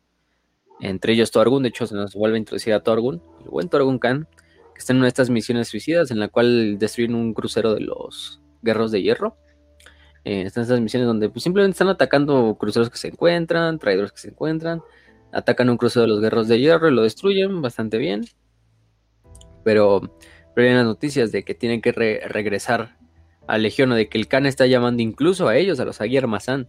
Entre 0.80 1.12
ellos 1.12 1.30
Torgun, 1.30 1.62
de 1.62 1.68
hecho 1.68 1.86
se 1.86 1.94
nos 1.94 2.16
vuelve 2.16 2.34
a 2.34 2.40
introducir 2.40 2.74
a 2.74 2.82
Torgun, 2.82 3.22
el 3.44 3.50
buen 3.50 3.68
Torgun 3.68 4.00
Khan, 4.00 4.26
que 4.74 4.78
está 4.80 4.92
en 4.92 4.96
una 4.96 5.04
de 5.04 5.10
estas 5.10 5.30
misiones 5.30 5.68
suicidas 5.68 6.10
en 6.10 6.18
la 6.18 6.26
cual 6.26 6.80
destruyen 6.80 7.14
un 7.14 7.32
crucero 7.32 7.74
de 7.74 7.82
los 7.82 8.40
guerros 8.62 8.90
de 8.90 9.02
hierro. 9.02 9.36
Eh, 10.24 10.42
están 10.42 10.62
estas 10.62 10.80
misiones 10.80 11.06
donde 11.06 11.28
pues, 11.28 11.44
simplemente 11.44 11.74
están 11.74 11.90
atacando 11.90 12.56
cruceros 12.58 12.90
que 12.90 12.98
se 12.98 13.06
encuentran, 13.06 13.78
traidores 13.78 14.10
que 14.10 14.18
se 14.18 14.30
encuentran, 14.30 14.82
atacan 15.32 15.70
un 15.70 15.76
crucero 15.76 16.02
de 16.02 16.08
los 16.08 16.20
guerros 16.20 16.48
de 16.48 16.58
hierro 16.58 16.88
y 16.88 16.94
lo 16.94 17.02
destruyen 17.02 17.62
bastante 17.62 17.98
bien. 17.98 18.24
Pero 19.64 20.02
pero 20.54 20.68
hay 20.68 20.74
las 20.74 20.84
noticias 20.84 21.32
de 21.32 21.44
que 21.44 21.54
tienen 21.54 21.80
que 21.80 21.92
regresar 21.92 22.96
a 23.46 23.58
Legión 23.58 23.92
o 23.92 23.94
de 23.94 24.08
que 24.08 24.18
el 24.18 24.28
Khan 24.28 24.46
está 24.46 24.66
llamando 24.66 25.02
incluso 25.02 25.48
a 25.48 25.56
ellos, 25.56 25.80
a 25.80 25.84
los 25.84 26.00
Aguirre 26.00 26.28
a 26.28 26.66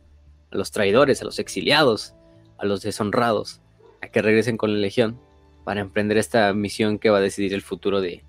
los 0.56 0.72
traidores, 0.72 1.22
a 1.22 1.26
los 1.26 1.40
exiliados, 1.40 2.14
a 2.58 2.66
los 2.66 2.82
deshonrados, 2.82 3.62
a 4.02 4.08
que 4.08 4.22
regresen 4.22 4.58
con 4.58 4.74
la 4.74 4.80
Legión 4.80 5.20
para 5.64 5.82
emprender 5.82 6.18
esta 6.18 6.54
misión 6.54 7.00
que 7.00 7.10
va 7.10 7.18
a 7.18 7.22
decidir 7.22 7.54
el 7.54 7.62
futuro 7.62 8.02
de, 8.02 8.24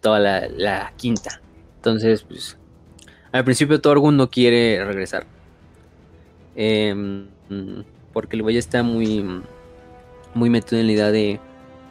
toda 0.00 0.20
la, 0.20 0.92
quinta. 0.96 1.40
Entonces, 1.76 2.22
pues, 2.22 2.58
al 3.32 3.44
principio 3.44 3.80
Torgun 3.80 4.16
no 4.16 4.30
quiere 4.30 4.84
regresar. 4.84 5.26
Em, 6.56 7.26
porque 8.12 8.36
el 8.36 8.42
güey 8.42 8.56
está 8.56 8.82
muy, 8.82 9.42
muy 10.34 10.50
metido 10.50 10.80
en 10.80 10.86
la 10.86 10.92
idea 10.92 11.10
de 11.10 11.40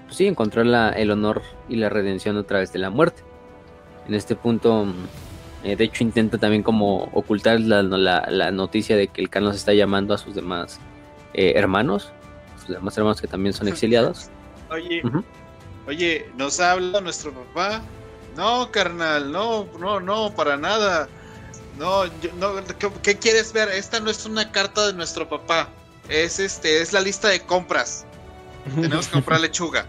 pues 0.06 0.18
sí, 0.18 0.28
encontrar 0.28 0.98
el 0.98 1.12
honor 1.12 1.42
y 1.70 1.78
la 1.78 1.90
redención 1.90 2.38
a 2.38 2.44
través 2.44 2.72
de 2.74 2.80
la 2.80 2.90
muerte. 2.90 3.24
En 4.08 4.14
este 4.14 4.36
punto, 4.36 4.86
mm, 4.86 4.94
eh, 5.64 5.76
de 5.76 5.84
hecho, 5.86 6.04
intenta 6.04 6.38
también 6.38 6.62
como 6.62 7.06
ocultar 7.14 7.60
la, 7.60 8.52
noticia 8.52 8.96
de 8.98 9.08
que 9.08 9.22
el 9.22 9.30
Khan 9.30 9.48
está 9.48 9.74
llamando 9.74 10.14
a 10.14 10.18
sus 10.18 10.36
demás 10.36 10.80
eh, 11.34 11.54
hermanos, 11.56 12.12
sus 12.60 12.70
demás 12.70 12.98
hermanos 12.98 13.22
que 13.22 13.28
también 13.28 13.54
son 13.54 13.68
exiliados. 13.68 14.30
Oye, 14.70 15.02
oye, 15.88 16.30
¿nos 16.38 16.60
ha 16.60 16.74
hablado 16.74 17.02
nuestro 17.02 17.32
papá? 17.32 17.82
No, 18.36 18.72
carnal, 18.72 19.32
no, 19.32 19.68
no, 19.80 20.00
no, 20.00 20.34
para 20.36 20.58
nada. 20.58 21.08
No, 21.78 22.06
no, 22.38 22.54
¿qué, 23.02 23.18
quieres 23.18 23.54
ver? 23.54 23.70
Esta 23.70 24.00
no 24.00 24.10
es 24.10 24.26
una 24.26 24.52
carta 24.52 24.88
de 24.88 24.94
nuestro 24.94 25.28
papá. 25.28 25.70
Es 26.10 26.40
este, 26.40 26.82
es 26.82 26.94
la 26.94 27.02
lista 27.02 27.30
de 27.30 27.40
compras. 27.40 28.06
Tenemos 28.76 29.08
que 29.08 29.14
comprar 29.14 29.42
lechuga. 29.42 29.86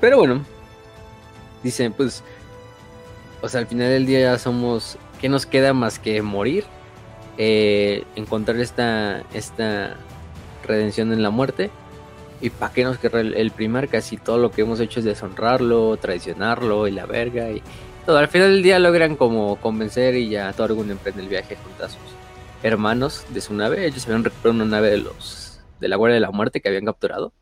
Pero 0.00 0.18
bueno, 0.18 0.44
dicen, 1.62 1.92
pues, 1.92 2.22
o 3.42 3.48
sea, 3.48 3.60
al 3.60 3.66
final 3.66 3.88
del 3.88 4.06
día 4.06 4.20
ya 4.20 4.38
somos, 4.38 4.98
¿qué 5.20 5.28
nos 5.28 5.46
queda 5.46 5.72
más 5.72 5.98
que 5.98 6.20
morir? 6.22 6.64
Eh, 7.38 8.04
encontrar 8.14 8.58
esta, 8.58 9.22
esta 9.32 9.96
redención 10.64 11.12
en 11.12 11.22
la 11.22 11.30
muerte. 11.30 11.70
¿Y 12.40 12.50
para 12.50 12.72
qué 12.72 12.84
nos 12.84 12.98
querrá 12.98 13.20
el, 13.20 13.50
primar? 13.50 13.88
Casi 13.88 14.18
todo 14.18 14.36
lo 14.36 14.50
que 14.50 14.62
hemos 14.62 14.80
hecho 14.80 15.00
es 15.00 15.06
deshonrarlo, 15.06 15.96
traicionarlo 15.96 16.86
y 16.86 16.90
la 16.90 17.06
verga. 17.06 17.50
Y 17.50 17.62
todo. 18.04 18.18
Al 18.18 18.28
final 18.28 18.52
del 18.52 18.62
día 18.62 18.78
logran 18.78 19.16
como 19.16 19.56
convencer 19.56 20.14
y 20.16 20.28
ya 20.28 20.52
Torgun 20.52 20.90
emprende 20.90 21.22
el 21.22 21.28
viaje 21.28 21.56
junto 21.56 21.84
a 21.84 21.88
sus 21.88 22.15
hermanos 22.62 23.24
de 23.30 23.40
su 23.40 23.54
nave. 23.54 23.86
Ellos 23.86 24.04
habían 24.06 24.24
recuperado 24.24 24.54
una 24.54 24.64
nave 24.64 24.90
de 24.90 24.98
los 24.98 25.60
de 25.80 25.88
la 25.88 25.96
Guardia 25.96 26.14
de 26.14 26.20
la 26.20 26.30
Muerte 26.30 26.60
que 26.60 26.68
habían 26.68 26.84
capturado. 26.84 27.32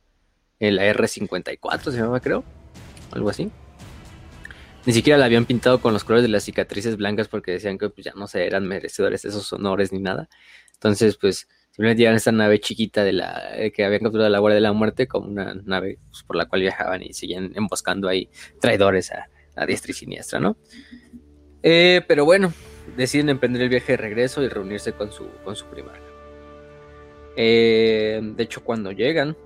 En 0.60 0.76
la 0.76 0.84
R54 0.92 1.90
se 1.90 1.96
llamaba, 1.98 2.20
creo. 2.20 2.44
Algo 3.12 3.30
así. 3.30 3.50
Ni 4.86 4.92
siquiera 4.92 5.18
la 5.18 5.26
habían 5.26 5.46
pintado 5.46 5.80
con 5.80 5.92
los 5.92 6.04
colores 6.04 6.22
de 6.22 6.28
las 6.28 6.44
cicatrices 6.44 6.96
blancas 6.96 7.28
porque 7.28 7.52
decían 7.52 7.78
que 7.78 7.88
pues, 7.90 8.04
ya 8.04 8.12
no 8.14 8.26
se 8.26 8.46
eran 8.46 8.66
merecedores 8.66 9.22
de 9.22 9.30
esos 9.30 9.52
honores 9.52 9.92
ni 9.92 10.00
nada. 10.00 10.28
Entonces, 10.74 11.16
pues 11.16 11.48
Simplemente 11.74 12.02
llegan 12.02 12.14
esta 12.14 12.30
nave 12.30 12.60
chiquita 12.60 13.02
de 13.02 13.12
la 13.12 13.50
eh, 13.56 13.72
que 13.72 13.84
habían 13.84 14.02
capturado 14.02 14.30
la 14.30 14.38
Guardia 14.38 14.54
de 14.54 14.60
la 14.60 14.72
Muerte 14.72 15.08
como 15.08 15.26
una 15.26 15.54
nave 15.54 15.98
pues, 16.08 16.22
por 16.22 16.36
la 16.36 16.46
cual 16.46 16.60
viajaban 16.60 17.02
y 17.02 17.12
siguen 17.12 17.50
emboscando 17.56 18.08
ahí 18.08 18.30
traidores 18.60 19.10
a, 19.10 19.66
diestra 19.66 19.90
y 19.90 19.94
siniestra, 19.94 20.38
¿no? 20.38 20.56
Eh, 21.64 22.02
pero 22.06 22.24
bueno, 22.24 22.52
deciden 22.96 23.28
emprender 23.28 23.62
el 23.62 23.68
viaje 23.68 23.92
de 23.92 23.96
regreso 23.96 24.42
y 24.42 24.48
reunirse 24.48 24.92
con 24.92 25.12
su, 25.12 25.28
con 25.44 25.56
su 25.56 25.66
primarca. 25.66 26.00
Eh, 27.36 28.20
de 28.22 28.42
hecho, 28.42 28.62
cuando 28.62 28.92
llegan, 28.92 29.36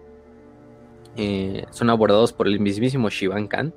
son 1.70 1.90
abordados 1.90 2.32
por 2.32 2.46
el 2.46 2.60
mismísimo 2.60 3.10
Shivan 3.10 3.48
Khan, 3.48 3.74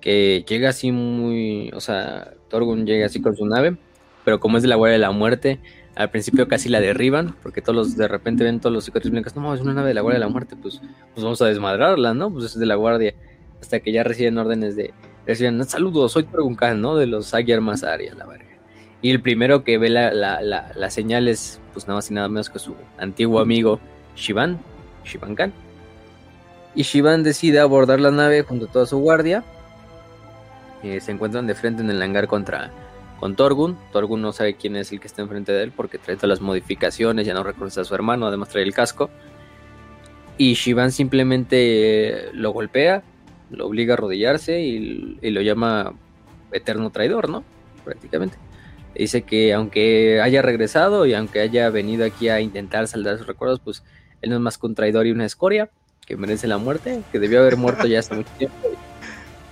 que 0.00 0.44
llega 0.48 0.70
así 0.70 0.92
muy, 0.92 1.70
o 1.74 1.80
sea, 1.80 2.34
Torgun 2.48 2.86
llega 2.86 3.06
así 3.06 3.20
con 3.20 3.36
su 3.36 3.44
nave, 3.46 3.76
pero 4.24 4.40
como 4.40 4.56
es 4.56 4.62
de 4.62 4.68
la 4.68 4.76
Guardia 4.76 4.94
de 4.94 5.00
la 5.00 5.10
Muerte, 5.10 5.60
al 5.96 6.10
principio 6.10 6.48
casi 6.48 6.68
la 6.68 6.80
derriban, 6.80 7.34
porque 7.42 7.62
todos 7.62 7.74
los, 7.74 7.96
de 7.96 8.08
repente 8.08 8.44
ven 8.44 8.60
todos 8.60 8.72
los 8.72 8.84
cicatrices 8.84 9.10
blancas, 9.10 9.36
no, 9.36 9.52
es 9.54 9.60
una 9.60 9.74
nave 9.74 9.88
de 9.88 9.94
la 9.94 10.02
Guardia 10.02 10.20
de 10.20 10.26
la 10.26 10.32
Muerte, 10.32 10.56
pues, 10.60 10.80
pues 11.14 11.24
vamos 11.24 11.42
a 11.42 11.46
desmadrarla, 11.46 12.14
¿no? 12.14 12.32
Pues 12.32 12.44
es 12.46 12.58
de 12.58 12.66
la 12.66 12.76
Guardia, 12.76 13.14
hasta 13.60 13.80
que 13.80 13.92
ya 13.92 14.04
reciben 14.04 14.38
órdenes 14.38 14.76
de, 14.76 14.94
reciben, 15.26 15.64
saludos, 15.64 16.12
soy 16.12 16.24
Torgunkan, 16.24 16.80
¿no? 16.80 16.96
De 16.96 17.06
los 17.06 17.32
Aguiar 17.34 17.60
Mazarias, 17.60 18.16
la 18.16 18.26
verga. 18.26 18.46
Y 19.02 19.10
el 19.10 19.22
primero 19.22 19.64
que 19.64 19.78
ve 19.78 19.88
la, 19.88 20.12
la, 20.12 20.40
la, 20.42 20.90
señal 20.90 21.28
es, 21.28 21.60
pues 21.72 21.86
nada 21.86 21.98
más 21.98 22.10
y 22.10 22.14
nada 22.14 22.28
menos 22.28 22.50
que 22.50 22.58
su 22.58 22.74
antiguo 22.98 23.40
amigo 23.40 23.80
Shivan, 24.14 24.58
Shivan 25.04 25.34
Khan. 25.34 25.52
Y 26.74 26.82
Shivan 26.82 27.22
decide 27.22 27.60
abordar 27.60 28.00
la 28.00 28.10
nave 28.10 28.42
junto 28.42 28.66
a 28.66 28.68
toda 28.68 28.86
su 28.86 28.98
guardia. 28.98 29.42
Eh, 30.82 31.00
se 31.00 31.12
encuentran 31.12 31.46
de 31.46 31.54
frente 31.54 31.82
en 31.82 31.90
el 31.90 32.00
hangar 32.02 32.26
contra 32.26 32.70
con 33.18 33.36
Torgun. 33.36 33.78
Torgun 33.92 34.20
no 34.22 34.32
sabe 34.32 34.54
quién 34.54 34.76
es 34.76 34.92
el 34.92 35.00
que 35.00 35.06
está 35.06 35.22
enfrente 35.22 35.52
de 35.52 35.62
él 35.62 35.72
porque 35.72 35.98
trae 35.98 36.16
todas 36.16 36.30
las 36.30 36.40
modificaciones, 36.40 37.26
ya 37.26 37.34
no 37.34 37.42
reconoce 37.42 37.80
a 37.80 37.84
su 37.84 37.94
hermano, 37.94 38.26
además 38.26 38.48
trae 38.48 38.64
el 38.64 38.74
casco. 38.74 39.10
Y 40.38 40.54
Shivan 40.54 40.90
simplemente 40.90 42.30
lo 42.32 42.52
golpea, 42.52 43.02
lo 43.50 43.66
obliga 43.66 43.94
a 43.94 43.96
arrodillarse 43.96 44.60
y, 44.60 45.18
lo 45.30 45.40
llama 45.40 45.94
eterno 46.52 46.90
traidor, 46.90 47.28
¿no? 47.28 47.44
Prácticamente. 47.84 48.36
Dice 48.94 49.22
que 49.22 49.54
aunque 49.54 50.20
haya 50.20 50.42
regresado 50.42 51.06
y 51.06 51.14
aunque 51.14 51.40
haya 51.40 51.70
venido 51.70 52.04
aquí 52.04 52.28
a 52.28 52.40
intentar 52.40 52.88
saldar 52.88 53.18
sus 53.18 53.26
recuerdos, 53.26 53.60
pues 53.60 53.82
él 54.20 54.30
no 54.30 54.36
es 54.36 54.42
más 54.42 54.58
que 54.58 54.66
un 54.66 54.74
traidor 54.74 55.06
y 55.06 55.12
una 55.12 55.24
escoria 55.24 55.70
que 56.06 56.16
merece 56.16 56.48
la 56.48 56.58
muerte, 56.58 57.02
que 57.12 57.18
debió 57.18 57.40
haber 57.40 57.56
muerto 57.56 57.86
ya 57.86 58.00
hace 58.00 58.14
mucho 58.14 58.30
tiempo 58.36 58.56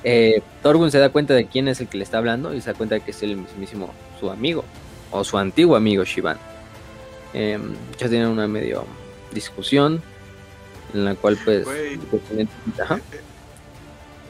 eh, 0.04 0.42
Torgun 0.62 0.90
se 0.90 0.98
da 0.98 1.10
cuenta 1.10 1.34
de 1.34 1.46
quién 1.46 1.68
es 1.68 1.80
el 1.80 1.88
que 1.88 1.98
le 1.98 2.04
está 2.04 2.18
hablando 2.18 2.54
y 2.54 2.60
se 2.60 2.70
da 2.70 2.76
cuenta 2.76 2.94
de 2.94 3.00
que 3.00 3.10
es 3.10 3.22
el 3.22 3.36
mismísimo 3.36 3.92
su 4.20 4.30
amigo 4.30 4.64
o 5.10 5.24
su 5.24 5.38
antiguo 5.38 5.76
amigo 5.76 6.04
Shivan. 6.04 6.38
Eh, 7.34 7.58
ya 7.98 8.08
tienen 8.08 8.28
una 8.28 8.46
medio 8.46 8.84
discusión 9.32 10.00
en 10.94 11.04
la 11.04 11.14
cual 11.14 11.38
pues... 11.44 11.66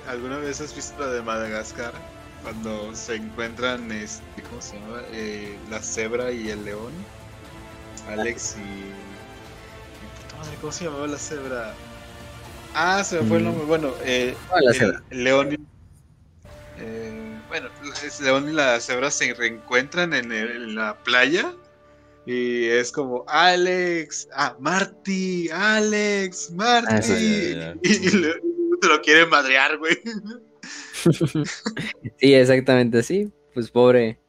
¿Alguna 0.08 0.38
vez 0.38 0.60
has 0.62 0.74
visto 0.74 0.98
la 0.98 1.12
de 1.12 1.22
Madagascar? 1.22 1.92
Cuando 2.42 2.94
se 2.94 3.16
encuentran, 3.16 3.92
este, 3.92 4.42
¿cómo 4.48 4.62
se 4.62 4.78
llama? 4.78 5.02
la 5.70 5.82
cebra 5.82 6.32
y 6.32 6.48
el 6.48 6.64
león. 6.64 6.92
Alex 8.08 8.56
y... 8.56 8.90
¿Cómo 10.60 10.72
se 10.72 10.84
llamaba 10.84 11.06
la 11.08 11.18
cebra? 11.18 11.74
Ah, 12.74 13.04
se 13.04 13.20
me 13.20 13.28
fue 13.28 13.38
el 13.38 13.44
nombre. 13.44 13.64
Bueno, 13.66 13.92
eh, 14.02 14.34
ah, 14.50 14.60
León. 15.10 15.58
Eh, 16.78 17.38
bueno, 17.48 17.68
León 18.20 18.48
y 18.48 18.52
la 18.52 18.80
cebra 18.80 19.10
se 19.10 19.34
reencuentran 19.34 20.14
en, 20.14 20.74
la 20.74 20.96
playa. 21.02 21.54
Y 22.24 22.66
es 22.66 22.92
como, 22.92 23.24
Alex, 23.26 24.28
ah, 24.34 24.56
Marty, 24.60 25.50
Alex, 25.50 26.50
Marty. 26.52 27.54
Ah, 27.60 27.74
y, 27.82 28.47
te 28.80 28.88
lo 28.88 29.00
quieren 29.00 29.28
madrear, 29.28 29.78
güey. 29.78 29.98
sí, 32.18 32.34
exactamente 32.34 32.98
así. 32.98 33.32
Pues 33.54 33.70
pobre, 33.70 34.20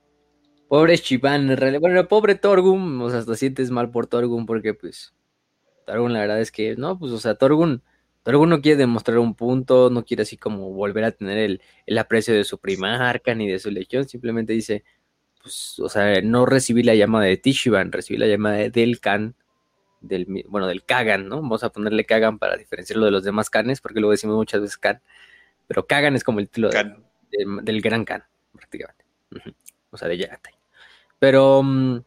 pobre 0.67 0.97
Chiván, 0.97 1.49
en 1.49 1.57
realidad. 1.57 1.81
Bueno, 1.81 2.07
pobre 2.07 2.35
Torgun, 2.35 3.01
o 3.01 3.09
sea, 3.09 3.19
hasta 3.19 3.35
sientes 3.35 3.71
mal 3.71 3.91
por 3.91 4.07
Torgun 4.07 4.45
porque, 4.45 4.73
pues, 4.73 5.13
Torgun, 5.85 6.13
la 6.13 6.19
verdad 6.19 6.41
es 6.41 6.51
que, 6.51 6.76
no, 6.76 6.97
pues, 6.97 7.11
o 7.11 7.19
sea, 7.19 7.35
Torgun 7.35 7.84
pero 8.23 8.45
no 8.45 8.61
quiere 8.61 8.77
demostrar 8.77 9.17
un 9.17 9.34
punto, 9.34 9.89
no 9.89 10.05
quiere 10.05 10.23
así 10.23 10.38
como 10.38 10.71
volver 10.71 11.03
a 11.03 11.11
tener 11.11 11.59
el, 11.85 11.97
aprecio 11.97 12.34
de 12.34 12.43
su 12.43 12.59
primarca 12.59 13.34
ni 13.34 13.47
de 13.49 13.59
su 13.59 13.71
legión, 13.71 14.07
simplemente 14.07 14.53
dice, 14.53 14.84
pues, 15.41 15.80
o 15.80 15.89
sea, 15.89 16.21
no 16.21 16.45
recibí 16.45 16.84
la 16.84 16.95
llamada 16.95 17.26
de 17.26 17.38
Tishiban, 17.38 17.91
recibí 17.91 18.19
la 18.19 18.27
llamada 18.27 18.69
del 18.69 18.99
Khan, 18.99 19.35
del, 20.01 20.26
bueno, 20.47 20.67
del 20.67 20.84
Kagan, 20.84 21.27
¿no? 21.27 21.38
Vamos 21.38 21.63
a 21.63 21.69
ponerle 21.69 22.05
Kagan 22.05 22.39
para 22.39 22.57
diferenciarlo 22.57 23.05
de 23.05 23.11
los 23.11 23.23
demás 23.23 23.49
Khanes, 23.49 23.81
porque 23.81 23.99
luego 23.99 24.11
decimos 24.11 24.35
muchas 24.35 24.61
veces 24.61 24.77
Khan, 24.77 25.01
pero 25.67 25.85
Kagan 25.85 26.15
es 26.15 26.23
como 26.23 26.39
el 26.39 26.49
título 26.49 26.69
del 27.61 27.81
gran 27.81 28.05
Khan, 28.05 28.23
prácticamente. 28.53 29.05
O 29.91 29.97
sea, 29.97 30.07
de 30.07 30.17
Yagatai. 30.17 30.53
Pero, 31.19 31.63
me 31.63 32.01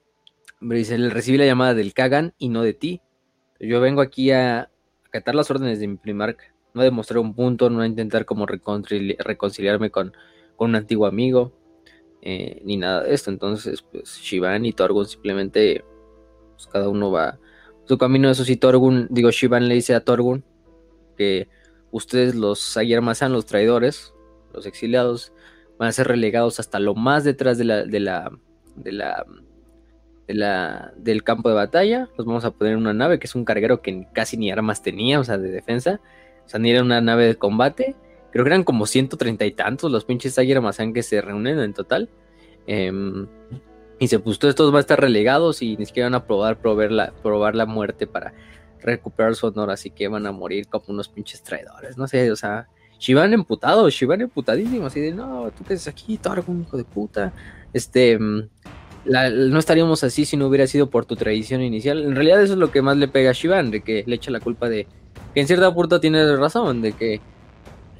mm, 0.61 0.69
dice, 0.71 0.97
recibí 1.09 1.39
la 1.39 1.47
llamada 1.47 1.75
del 1.75 1.95
Kagan 1.95 2.35
y 2.39 2.49
no 2.49 2.63
de 2.63 2.75
ti. 2.75 3.01
Yo 3.61 3.81
vengo 3.81 4.01
aquí 4.01 4.31
a, 4.31 4.71
acatar 5.07 5.35
las 5.35 5.51
órdenes 5.51 5.79
de 5.79 5.89
mi 5.89 5.97
primarca, 5.97 6.45
no 6.75 6.83
demostrar 6.83 7.19
un 7.19 7.35
punto, 7.35 7.69
no 7.69 7.85
intentar 7.85 8.25
como 8.25 8.47
reconciliarme 8.47 9.91
con, 9.91 10.15
un 10.57 10.77
antiguo 10.77 11.07
amigo, 11.07 11.53
eh, 12.23 12.63
ni 12.65 12.77
nada 12.77 13.03
de 13.03 13.15
esto. 13.15 13.31
Entonces, 13.31 13.83
pues 13.83 14.17
Shivan 14.19 14.65
y 14.65 14.73
Torgun 14.73 15.07
simplemente, 15.07 15.85
pues 16.53 16.67
cada 16.69 16.89
uno 16.89 17.11
va 17.11 17.39
su 17.85 17.99
camino. 17.99 18.31
Eso 18.31 18.45
sí, 18.45 18.57
Torgun, 18.57 19.09
digo, 19.11 19.31
Shivan 19.31 19.69
le 19.69 19.75
dice 19.75 19.95
a 19.95 20.05
Torgun 20.05 20.45
que 21.17 21.49
ustedes 21.91 22.35
los 22.35 22.77
Ayermazan, 22.77 23.33
los 23.33 23.47
traidores, 23.47 24.15
los 24.53 24.67
exiliados, 24.67 25.33
van 25.79 25.89
a 25.89 25.93
ser 25.93 26.09
relegados 26.09 26.61
hasta 26.61 26.79
lo 26.79 26.95
más 26.95 27.25
detrás 27.25 27.59
de 27.59 27.65
la, 27.65 27.85
de 27.85 28.01
la, 28.01 28.31
de 28.77 28.93
la 28.93 29.27
la, 30.35 30.93
del 30.97 31.23
campo 31.23 31.49
de 31.49 31.55
batalla. 31.55 32.09
Los 32.17 32.27
vamos 32.27 32.45
a 32.45 32.51
poner 32.51 32.75
en 32.75 32.81
una 32.81 32.93
nave 32.93 33.19
que 33.19 33.27
es 33.27 33.35
un 33.35 33.45
carguero 33.45 33.83
que 33.83 34.07
casi 34.13 34.37
ni 34.37 34.51
armas 34.51 34.83
tenía, 34.83 35.21
o 35.21 35.25
sea, 35.25 35.39
de 35.39 35.51
defensa. 35.51 36.01
O 36.45 36.49
sea, 36.49 36.61
ni 36.61 36.71
era 36.71 36.83
una 36.83 37.01
nave 37.01 37.27
de 37.27 37.35
combate. 37.37 37.97
Creo 38.31 38.45
que 38.45 38.49
eran 38.49 38.65
como 38.65 38.87
ciento 38.87 39.17
treinta 39.17 39.45
y 39.45 39.53
tantos 39.53 39.93
los 39.93 40.05
pinches 40.05 40.39
Aguirre 40.39 40.61
Mazán 40.61 40.93
que 40.93 41.03
se 41.03 41.21
reúnen 41.21 41.59
en 41.59 41.75
total. 41.75 42.09
Em, 42.67 43.27
y 44.03 44.09
se 44.09 44.19
puso 44.19 44.49
estos 44.49 44.73
van 44.73 44.79
a 44.79 44.81
estar 44.81 45.01
relegados 45.01 45.63
y 45.63 45.77
ni 45.77 45.87
siquiera 45.87 46.09
van 46.09 46.17
a 46.17 46.27
probar, 46.27 46.59
probar, 46.59 46.91
la, 46.91 47.13
probar 47.23 47.55
la 47.55 47.67
muerte 47.67 48.09
para 48.09 48.35
recuperar 48.81 49.37
su 49.37 49.47
honor. 49.47 49.71
Así 49.71 49.91
que 49.91 50.09
van 50.09 50.27
a 50.27 50.33
morir 50.33 50.67
como 50.67 50.87
unos 50.89 51.09
pinches 51.09 51.41
traidores. 51.45 51.97
No 51.97 52.09
sé, 52.09 52.33
o 52.33 52.35
sea, 52.35 52.67
Shivan 52.99 53.33
emputado, 53.33 53.89
Shivan 53.89 54.21
emputadísimo. 54.23 54.87
Así 54.87 54.99
de, 54.99 55.13
no, 55.13 55.53
tú 55.57 55.63
qué 55.63 55.75
haces 55.75 55.87
aquí, 55.87 56.19
algún 56.25 56.63
hijo 56.63 56.77
de 56.77 56.83
puta. 56.83 57.33
Este, 57.73 58.15
em, 58.15 58.49
no 59.05 59.59
estaríamos 59.61 60.03
así 60.03 60.25
si 60.25 60.37
no 60.37 60.49
hubiera 60.49 60.67
sido 60.67 60.91
por 60.91 61.05
tu 61.05 61.15
tradición 61.15 61.63
inicial. 61.63 62.03
En 62.03 62.17
realidad 62.17 62.43
eso 62.43 62.55
es 62.55 62.59
lo 62.59 62.73
que 62.73 62.83
más 62.83 62.97
le 62.97 63.07
pega 63.07 63.31
a 63.31 63.35
Shivan, 63.35 63.71
de 63.71 63.83
que 63.83 64.03
le 64.05 64.17
echa 64.17 64.33
la 64.33 64.41
culpa 64.41 64.69
de 64.69 64.89
que 65.33 65.41
en 65.41 65.47
cierta 65.47 65.73
punto 65.73 66.01
tiene 66.01 66.35
razón, 66.35 66.83
de 66.83 66.93
que 66.95 67.21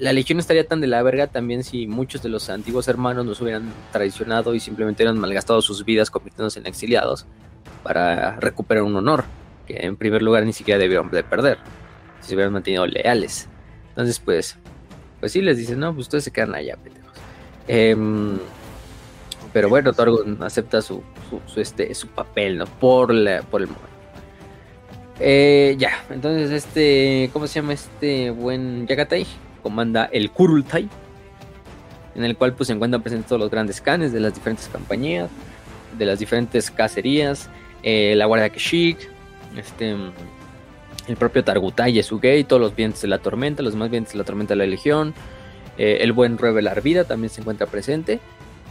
la 0.03 0.13
legión 0.13 0.41
estaría 0.41 0.67
tan 0.67 0.81
de 0.81 0.89
la 0.89 1.01
verga 1.05 1.29
también 1.29 1.63
si 1.63 1.87
muchos 1.87 2.25
de 2.25 2.29
los 2.29 2.51
antiguos 2.51 2.89
hermanos 2.89 3.25
nos 3.25 3.41
hubieran 3.41 3.73
traicionado 3.93 4.53
y 4.53 4.59
simplemente 4.59 5.05
hubieran 5.05 5.21
malgastado 5.21 5.63
sus 5.63 5.85
vidas 5.85 6.11
convirtiéndose 6.11 6.59
en 6.59 6.67
exiliados 6.67 7.25
para 7.85 8.35
recuperar 8.41 8.83
un 8.83 8.97
honor, 8.97 9.23
que 9.65 9.77
en 9.77 9.97
primer 9.97 10.21
lugar 10.21 10.45
ni 10.45 10.53
siquiera 10.53 10.81
debieron 10.81 11.09
de 11.13 11.23
perder, 11.23 11.59
si 12.21 12.31
se 12.31 12.35
hubieran 12.35 12.53
mantenido 12.53 12.85
leales. 12.85 13.49
Entonces 13.91 14.19
pues, 14.19 14.59
pues 15.21 15.31
sí 15.31 15.41
les 15.41 15.57
dicen, 15.57 15.79
no, 15.79 15.95
pues 15.95 16.07
ustedes 16.07 16.25
se 16.25 16.33
quedan 16.33 16.57
allá, 16.57 16.77
pendejos. 16.83 17.13
Eh, 17.69 17.97
pero 19.53 19.69
bueno, 19.69 19.93
Torgon 19.93 20.43
acepta 20.43 20.83
su, 20.83 21.01
su, 21.47 21.61
este, 21.61 21.95
su 21.95 22.09
papel, 22.09 22.59
¿no? 22.59 22.67
Por, 22.67 23.15
la, 23.15 23.43
por 23.43 23.61
el 23.61 23.69
momento. 23.69 23.87
Eh, 25.21 25.77
ya, 25.79 26.05
entonces 26.11 26.51
este, 26.51 27.31
¿cómo 27.33 27.47
se 27.47 27.61
llama 27.61 27.75
este 27.75 28.31
buen 28.31 28.89
Yagatai? 28.89 29.29
Comanda 29.63 30.09
el 30.13 30.31
Kurultai, 30.31 30.89
en 32.15 32.25
el 32.25 32.37
cual 32.37 32.55
pues 32.55 32.67
se 32.67 32.73
encuentran 32.73 33.03
presentes 33.03 33.29
todos 33.29 33.41
los 33.41 33.51
grandes 33.51 33.81
canes 33.81 34.13
de 34.13 34.21
las 34.21 34.35
diferentes 34.35 34.69
compañías, 34.69 35.31
de 35.97 36.07
las 36.07 36.19
diferentes 36.19 36.71
cacerías, 36.71 37.49
eh, 37.83 38.15
la 38.17 38.27
Guardia 38.27 38.51
Keshik, 38.51 38.99
este, 39.57 39.97
el 41.09 41.17
propio 41.17 41.45
Targutai 41.45 41.99
y 41.99 42.45
todos 42.45 42.61
los 42.61 42.75
vientos 42.75 43.03
de 43.03 43.09
la 43.09 43.19
tormenta, 43.19 43.63
los 43.63 43.75
más 43.75 43.91
vientos 43.91 44.13
de 44.13 44.19
la 44.19 44.25
tormenta 44.25 44.55
de 44.55 44.59
la 44.59 44.67
Legión, 44.67 45.15
eh, 45.79 45.99
el 46.01 46.13
buen 46.13 46.39
Rebel 46.39 46.69
Arvida 46.69 47.05
también 47.05 47.31
se 47.31 47.41
encuentra 47.41 47.67
presente, 47.67 48.21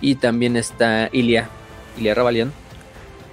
y 0.01 0.15
también 0.15 0.57
está 0.57 1.09
Ilia, 1.11 1.47
Ilia 1.97 2.13
Rabalian. 2.15 2.51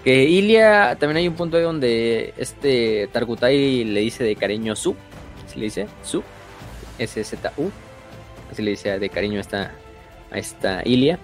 Que 0.05 0.25
Ilia, 0.25 0.97
también 1.01 1.17
hay 1.17 1.29
un 1.29 1.35
punto 1.35 1.57
ahí 1.57 1.63
donde 1.63 2.35
este 2.37 3.09
Targutai 3.13 3.85
le 3.85 4.01
dice 4.01 4.23
de 4.23 4.37
cariño 4.37 4.77
Su, 4.77 4.95
así 5.45 5.59
le 5.59 5.65
dice, 5.65 5.89
Su, 6.03 6.23
S-Z-U, 6.99 7.71
así 8.51 8.63
le 8.63 8.71
dice 8.71 8.99
de 8.99 9.09
cariño 9.09 9.39
a 9.39 9.41
esta, 9.41 9.73
a 10.31 10.39
esta 10.39 10.83
Ilia 10.85 11.19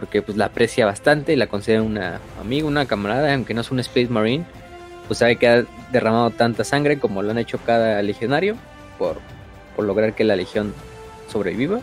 porque 0.00 0.22
pues 0.22 0.38
la 0.38 0.46
aprecia 0.46 0.86
bastante 0.86 1.34
y 1.34 1.36
la 1.36 1.46
considera 1.46 1.82
una 1.82 2.20
amiga, 2.40 2.66
una 2.66 2.86
camarada, 2.86 3.34
aunque 3.34 3.52
no 3.52 3.60
es 3.60 3.70
un 3.70 3.80
Space 3.80 4.08
Marine, 4.08 4.46
pues 5.06 5.18
sabe 5.18 5.36
que 5.36 5.46
ha 5.46 5.64
derramado 5.92 6.30
tanta 6.30 6.64
sangre 6.64 6.98
como 6.98 7.22
lo 7.22 7.30
han 7.30 7.38
hecho 7.38 7.58
cada 7.58 8.00
legionario 8.00 8.56
por, 8.98 9.18
por 9.76 9.84
lograr 9.84 10.14
que 10.14 10.24
la 10.24 10.36
legión 10.36 10.72
sobreviva. 11.30 11.80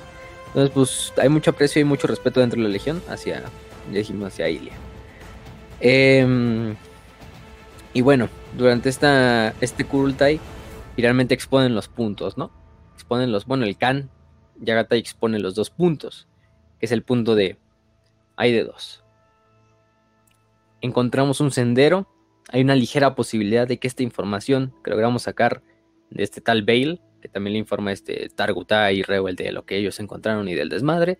Entonces 0.47 0.71
pues 0.73 1.13
hay 1.17 1.29
mucho 1.29 1.51
aprecio 1.51 1.79
y 1.79 1.83
mucho 1.83 2.07
respeto 2.07 2.39
dentro 2.39 2.57
de 2.57 2.63
la 2.63 2.73
legión 2.73 3.03
hacia, 3.07 3.43
dijimos, 3.91 4.29
hacia 4.29 4.49
Ilia. 4.49 4.73
Em, 5.79 6.75
y 7.93 8.01
bueno, 8.01 8.29
durante 8.57 8.89
esta, 8.89 9.53
este 9.61 9.83
Kurultai 9.83 10.39
finalmente 10.95 11.35
exponen 11.35 11.75
los 11.75 11.87
puntos, 11.87 12.35
¿no? 12.35 12.49
Exponen 12.97 13.31
los, 13.31 13.45
bueno, 13.45 13.63
el 13.63 13.77
Khan, 13.77 14.09
Yagatai 14.59 14.97
expone 14.97 15.37
los 15.37 15.53
dos 15.53 15.69
puntos, 15.69 16.27
que 16.79 16.87
es 16.87 16.91
el 16.91 17.03
punto 17.03 17.35
de 17.35 17.59
hay 18.35 18.51
de 18.51 18.63
dos. 18.63 19.03
Encontramos 20.81 21.39
un 21.39 21.51
sendero, 21.51 22.07
hay 22.49 22.61
una 22.61 22.75
ligera 22.75 23.13
posibilidad 23.13 23.67
de 23.67 23.77
que 23.77 23.87
esta 23.87 24.01
información 24.01 24.73
que 24.83 24.89
logramos 24.89 25.21
sacar 25.23 25.61
de 26.09 26.23
este 26.23 26.41
tal 26.41 26.63
Bale, 26.63 26.99
que 27.21 27.29
también 27.29 27.53
le 27.53 27.59
informa 27.59 27.91
este 27.91 28.29
Targutai 28.29 28.97
y 28.97 29.03
Rewel 29.03 29.35
de 29.35 29.51
lo 29.51 29.63
que 29.63 29.77
ellos 29.77 29.99
encontraron 29.99 30.47
y 30.47 30.55
del 30.55 30.69
desmadre, 30.69 31.19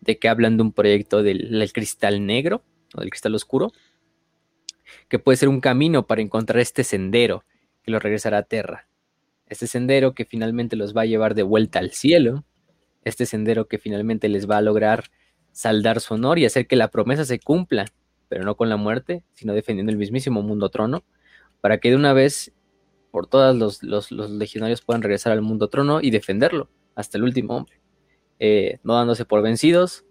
de 0.00 0.20
que 0.20 0.28
hablan 0.28 0.56
de 0.56 0.62
un 0.62 0.72
proyecto 0.72 1.24
del, 1.24 1.68
cristal 1.74 2.24
negro 2.24 2.62
o 2.94 3.00
del 3.00 3.10
cristal 3.10 3.34
oscuro, 3.34 3.72
que 5.08 5.18
puede 5.18 5.38
ser 5.38 5.48
un 5.48 5.60
camino 5.60 6.06
para 6.06 6.22
encontrar 6.22 6.60
este 6.60 6.84
sendero 6.84 7.44
que 7.82 7.90
los 7.90 8.00
regresará 8.00 8.38
a 8.38 8.42
Tierra. 8.44 8.86
Este 9.48 9.66
sendero 9.66 10.14
que 10.14 10.24
finalmente 10.24 10.76
los 10.76 10.96
va 10.96 11.02
a 11.02 11.06
llevar 11.06 11.34
de 11.34 11.42
vuelta 11.42 11.78
al 11.78 11.92
cielo, 11.92 12.44
este 13.04 13.26
sendero 13.26 13.68
que 13.68 13.78
finalmente 13.78 14.28
les 14.28 14.50
va 14.50 14.58
a 14.58 14.62
lograr 14.62 15.04
saldar 15.52 16.00
su 16.00 16.14
honor 16.14 16.38
y 16.38 16.44
hacer 16.44 16.66
que 16.66 16.76
la 16.76 16.88
promesa 16.88 17.24
se 17.24 17.38
cumpla, 17.38 17.86
pero 18.28 18.44
no 18.44 18.56
con 18.56 18.68
la 18.68 18.76
muerte, 18.76 19.24
sino 19.34 19.54
defendiendo 19.54 19.92
el 19.92 19.98
mismísimo 19.98 20.42
mundo 20.42 20.68
trono, 20.68 21.04
para 21.60 21.78
que 21.78 21.90
de 21.90 21.96
una 21.96 22.12
vez 22.12 22.52
por 23.10 23.26
todas 23.26 23.56
los, 23.56 24.12
legionarios 24.12 24.82
puedan 24.82 25.02
regresar 25.02 25.32
al 25.32 25.40
mundo 25.40 25.68
trono 25.68 26.00
y 26.02 26.10
defenderlo 26.10 26.68
hasta 26.94 27.16
el 27.16 27.24
último 27.24 27.56
hombre, 27.56 27.80
eh, 28.38 28.78
no 28.82 28.94
dándose 28.94 29.24
por 29.24 29.42
vencidos, 29.42 30.04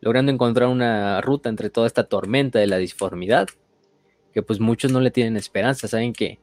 logrando 0.00 0.32
encontrar 0.32 0.68
una 0.68 1.20
ruta 1.20 1.48
entre 1.48 1.70
toda 1.70 1.86
esta 1.86 2.04
tormenta 2.04 2.58
de 2.58 2.66
la 2.66 2.76
disformidad, 2.76 3.48
que 4.34 4.42
pues 4.42 4.60
muchos 4.60 4.92
no 4.92 5.00
le 5.00 5.10
tienen 5.10 5.36
esperanza, 5.36 5.88
saben 5.88 6.12
que 6.12 6.40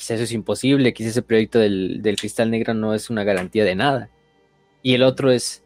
quizás 0.00 0.12
eso 0.12 0.24
es 0.24 0.32
imposible, 0.32 0.94
quizás 0.94 1.10
ese 1.10 1.22
proyecto 1.22 1.58
del, 1.58 2.00
cristal 2.18 2.50
negro 2.50 2.72
no 2.72 2.94
es 2.94 3.10
una 3.10 3.22
garantía 3.22 3.66
de 3.66 3.74
nada. 3.74 4.08
Y 4.82 4.94
el 4.94 5.02
otro 5.02 5.30
es, 5.30 5.62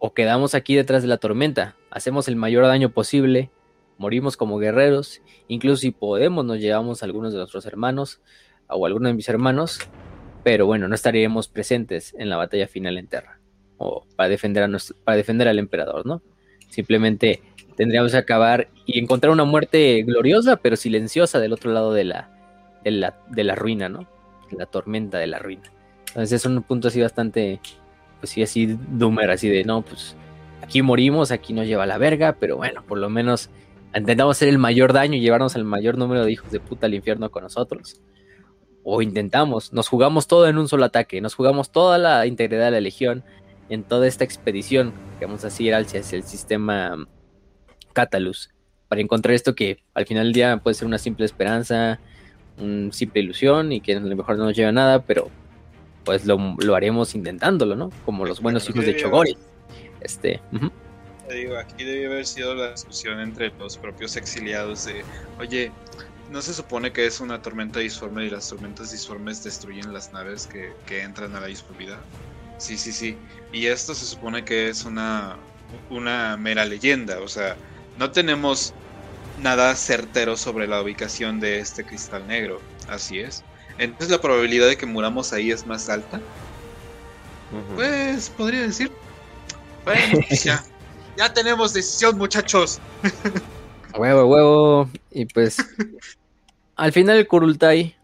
o 0.00 0.12
quedamos 0.12 0.56
aquí 0.56 0.74
detrás 0.74 1.02
de 1.02 1.08
la 1.08 1.18
tormenta, 1.18 1.76
hacemos 1.88 2.26
el 2.26 2.34
mayor 2.34 2.66
daño 2.66 2.90
posible, 2.90 3.48
morimos 3.96 4.36
como 4.36 4.58
guerreros, 4.58 5.22
incluso 5.46 5.82
si 5.82 5.92
podemos 5.92 6.44
nos 6.44 6.58
llevamos 6.58 7.02
a 7.02 7.06
algunos 7.06 7.32
de 7.32 7.38
nuestros 7.38 7.64
hermanos 7.64 8.20
o 8.68 8.84
a 8.84 8.88
algunos 8.88 9.10
de 9.10 9.14
mis 9.14 9.28
hermanos, 9.28 9.78
pero 10.42 10.66
bueno, 10.66 10.88
no 10.88 10.96
estaríamos 10.96 11.46
presentes 11.46 12.12
en 12.18 12.28
la 12.28 12.36
batalla 12.36 12.66
final 12.66 12.98
en 12.98 13.06
Terra 13.06 13.38
o 13.78 14.04
para 14.16 14.28
defender, 14.28 14.64
a 14.64 14.78
para 15.04 15.16
defender 15.16 15.46
al 15.46 15.60
emperador, 15.60 16.04
¿no? 16.06 16.22
Simplemente 16.70 17.40
tendríamos 17.76 18.10
que 18.10 18.18
acabar 18.18 18.68
y 18.84 18.98
encontrar 18.98 19.32
una 19.32 19.44
muerte 19.44 20.02
gloriosa 20.02 20.56
pero 20.56 20.74
silenciosa 20.74 21.38
del 21.38 21.52
otro 21.52 21.72
lado 21.72 21.92
de 21.92 22.04
la, 22.04 22.39
de 22.84 22.90
la, 22.90 23.18
de 23.28 23.44
la 23.44 23.54
ruina, 23.54 23.88
¿no? 23.88 24.06
La 24.50 24.66
tormenta 24.66 25.18
de 25.18 25.26
la 25.26 25.38
ruina. 25.38 25.70
Entonces 26.08 26.32
es 26.32 26.46
un 26.46 26.62
punto 26.62 26.88
así 26.88 27.00
bastante 27.00 27.60
pues 28.20 28.30
sí, 28.30 28.42
así 28.42 28.78
doomer, 28.90 29.30
así 29.30 29.48
de, 29.48 29.64
no, 29.64 29.82
pues 29.82 30.14
aquí 30.62 30.82
morimos, 30.82 31.32
aquí 31.32 31.52
nos 31.52 31.66
lleva 31.66 31.86
la 31.86 31.98
verga, 31.98 32.36
pero 32.38 32.58
bueno, 32.58 32.84
por 32.86 32.98
lo 32.98 33.08
menos 33.08 33.50
intentamos 33.96 34.36
hacer 34.36 34.48
el 34.48 34.58
mayor 34.58 34.92
daño 34.92 35.16
y 35.16 35.20
llevarnos 35.20 35.56
al 35.56 35.64
mayor 35.64 35.98
número 35.98 36.24
de 36.24 36.32
hijos 36.32 36.52
de 36.52 36.60
puta 36.60 36.86
al 36.86 36.94
infierno 36.94 37.30
con 37.30 37.42
nosotros. 37.42 38.00
O 38.84 39.02
intentamos, 39.02 39.72
nos 39.72 39.88
jugamos 39.88 40.26
todo 40.26 40.48
en 40.48 40.58
un 40.58 40.68
solo 40.68 40.84
ataque, 40.84 41.20
nos 41.20 41.34
jugamos 41.34 41.70
toda 41.70 41.98
la 41.98 42.26
integridad 42.26 42.66
de 42.66 42.70
la 42.72 42.80
legión 42.80 43.24
en 43.68 43.82
toda 43.82 44.06
esta 44.06 44.24
expedición 44.24 44.92
que 45.18 45.26
vamos 45.26 45.44
a 45.44 45.48
hacer 45.48 45.74
hacia 45.74 45.98
el 45.98 46.22
sistema 46.22 47.06
Catalus, 47.92 48.50
para 48.88 49.00
encontrar 49.00 49.34
esto 49.34 49.54
que 49.54 49.82
al 49.94 50.06
final 50.06 50.24
del 50.24 50.32
día 50.32 50.56
puede 50.58 50.74
ser 50.74 50.86
una 50.86 50.98
simple 50.98 51.26
esperanza, 51.26 52.00
una 52.60 52.92
simple 52.92 53.22
ilusión 53.22 53.72
y 53.72 53.80
que 53.80 53.96
a 53.96 54.00
lo 54.00 54.16
mejor 54.16 54.36
no 54.38 54.44
nos 54.44 54.56
lleva 54.56 54.70
a 54.70 54.72
nada, 54.72 55.02
pero 55.02 55.30
pues 56.04 56.24
lo, 56.24 56.56
haremos 56.74 57.14
intentándolo, 57.14 57.76
¿no? 57.76 57.90
Como 58.04 58.24
los 58.24 58.40
buenos 58.40 58.68
hijos 58.68 58.84
de 58.84 58.96
Chogori. 58.96 59.36
Este. 60.00 60.40
Te 61.28 61.34
digo, 61.34 61.56
aquí 61.56 61.84
debe 61.84 62.06
haber 62.06 62.26
sido 62.26 62.54
la 62.54 62.72
discusión 62.72 63.20
entre 63.20 63.52
los 63.58 63.76
propios 63.76 64.16
exiliados 64.16 64.86
de, 64.86 65.04
oye, 65.38 65.70
¿no 66.30 66.42
se 66.42 66.54
supone 66.54 66.92
que 66.92 67.06
es 67.06 67.20
una 67.20 67.42
tormenta 67.42 67.80
disforme 67.80 68.24
y 68.26 68.30
las 68.30 68.48
tormentas 68.48 68.92
disformes 68.92 69.44
destruyen 69.44 69.92
las 69.92 70.12
naves 70.12 70.46
que, 70.46 70.72
que 70.86 71.02
entran 71.02 71.36
a 71.36 71.40
la 71.40 71.46
disformidad? 71.46 71.98
Sí, 72.58 72.76
sí, 72.76 72.92
sí. 72.92 73.16
Y 73.52 73.66
esto 73.66 73.94
se 73.94 74.06
supone 74.06 74.44
que 74.44 74.68
es 74.68 74.84
una, 74.84 75.36
una 75.88 76.36
mera 76.36 76.64
leyenda, 76.64 77.20
o 77.20 77.28
sea, 77.28 77.56
no 77.98 78.10
tenemos 78.10 78.74
nada 79.42 79.74
certero 79.74 80.36
sobre 80.36 80.66
la 80.66 80.82
ubicación 80.82 81.40
de 81.40 81.58
este 81.58 81.84
cristal 81.84 82.26
negro, 82.26 82.60
así 82.88 83.20
es. 83.20 83.44
Entonces 83.78 84.10
la 84.10 84.20
probabilidad 84.20 84.68
de 84.68 84.76
que 84.76 84.86
muramos 84.86 85.32
ahí 85.32 85.50
es 85.50 85.66
más 85.66 85.88
alta. 85.88 86.20
Pues 87.74 88.30
podría 88.30 88.62
decir. 88.62 88.90
Bueno, 89.84 90.18
pues 90.28 90.44
ya. 90.44 90.64
Ya 91.16 91.30
tenemos 91.30 91.74
decisión, 91.74 92.16
muchachos. 92.16 92.80
huevo, 93.98 94.24
huevo. 94.24 94.90
Y 95.10 95.26
pues. 95.26 95.58
al 96.76 96.92
final 96.92 97.18
el 97.18 97.28
Kurultai. 97.28 97.94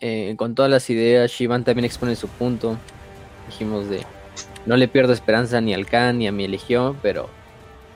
Eh, 0.00 0.34
con 0.36 0.54
todas 0.54 0.70
las 0.70 0.90
ideas, 0.90 1.30
Shivan 1.30 1.64
también 1.64 1.86
expone 1.86 2.16
su 2.16 2.28
punto. 2.28 2.76
Dijimos 3.46 3.88
de. 3.88 4.04
No 4.66 4.76
le 4.76 4.88
pierdo 4.88 5.14
esperanza 5.14 5.60
ni 5.62 5.72
al 5.72 5.86
Khan 5.86 6.18
ni 6.18 6.26
a 6.26 6.32
mi 6.32 6.46
legión, 6.48 6.98
pero. 7.00 7.30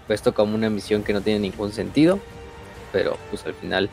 Puesto 0.06 0.32
como 0.32 0.54
una 0.54 0.70
misión 0.70 1.02
que 1.02 1.12
no 1.12 1.20
tiene 1.20 1.40
ningún 1.40 1.72
sentido. 1.72 2.18
Pero 2.92 3.18
pues 3.30 3.44
al 3.46 3.54
final. 3.54 3.88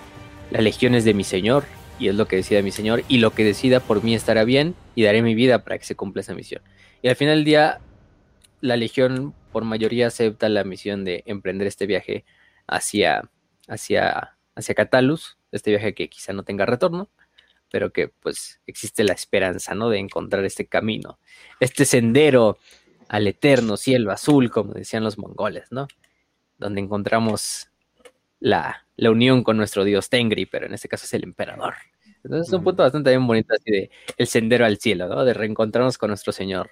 La 0.52 0.62
legión 0.62 0.94
es 0.94 1.06
de 1.06 1.14
mi 1.14 1.24
señor 1.24 1.66
y 2.00 2.10
es 2.10 2.16
lo 2.16 2.28
que 2.28 2.36
decida 2.38 2.62
mi 2.62 2.72
Señor, 2.72 3.04
y 3.08 3.20
lo 3.20 3.32
que 3.32 3.44
decida 3.44 3.80
por 3.80 4.04
mí 4.04 4.16
estará 4.16 4.44
bien, 4.44 4.76
y 4.96 5.04
daré 5.04 5.22
mi 5.22 5.36
vida 5.36 5.64
para 5.64 5.78
que 5.78 5.86
se 5.86 5.96
cumpla 5.96 6.22
esa 6.22 6.34
misión. 6.34 6.62
Y 7.02 7.08
al 7.08 7.16
final 7.16 7.38
del 7.38 7.46
día, 7.46 7.80
la 8.62 8.78
Legión 8.78 9.34
por 9.52 9.64
mayoría 9.64 10.08
acepta 10.08 10.50
la 10.50 10.64
misión 10.64 11.06
de 11.06 11.24
emprender 11.26 11.68
este 11.68 11.86
viaje 11.86 12.26
hacia, 12.68 13.30
hacia, 13.68 14.38
hacia 14.56 14.76
Catalus, 14.76 15.38
este 15.52 15.72
viaje 15.72 15.94
que 15.94 16.10
quizá 16.10 16.34
no 16.34 16.44
tenga 16.44 16.66
retorno, 16.66 17.10
pero 17.72 17.92
que 17.92 18.10
pues 18.10 18.62
existe 18.68 19.04
la 19.04 19.14
esperanza, 19.14 19.76
¿no? 19.76 19.90
De 19.90 20.00
encontrar 20.00 20.44
este 20.46 20.66
camino, 20.68 21.20
este 21.60 21.86
sendero 21.86 22.58
al 23.08 23.28
eterno 23.28 23.78
cielo 23.78 24.12
azul, 24.12 24.50
como 24.50 24.74
decían 24.74 25.04
los 25.04 25.18
mongoles, 25.18 25.72
¿no? 25.72 25.88
Donde 26.58 26.82
encontramos 26.82 27.70
la, 28.46 28.86
la 28.96 29.10
unión 29.10 29.44
con 29.44 29.58
nuestro 29.58 29.84
dios 29.84 30.08
Tengri, 30.08 30.46
pero 30.46 30.68
en 30.68 30.74
este 30.76 30.88
caso 30.88 31.06
es 31.06 31.14
el 31.16 31.24
emperador. 31.24 31.74
Entonces 32.24 32.48
es 32.48 32.54
un 32.54 32.64
punto 32.64 32.84
bastante 32.84 33.10
bien 33.10 33.26
bonito 33.26 33.56
así 33.56 33.72
de 33.72 33.90
el 34.18 34.28
sendero 34.28 34.66
al 34.66 34.78
cielo, 34.78 35.08
¿no? 35.08 35.26
De 35.26 35.34
reencontrarnos 35.34 35.98
con 35.98 36.10
nuestro 36.10 36.32
señor. 36.32 36.70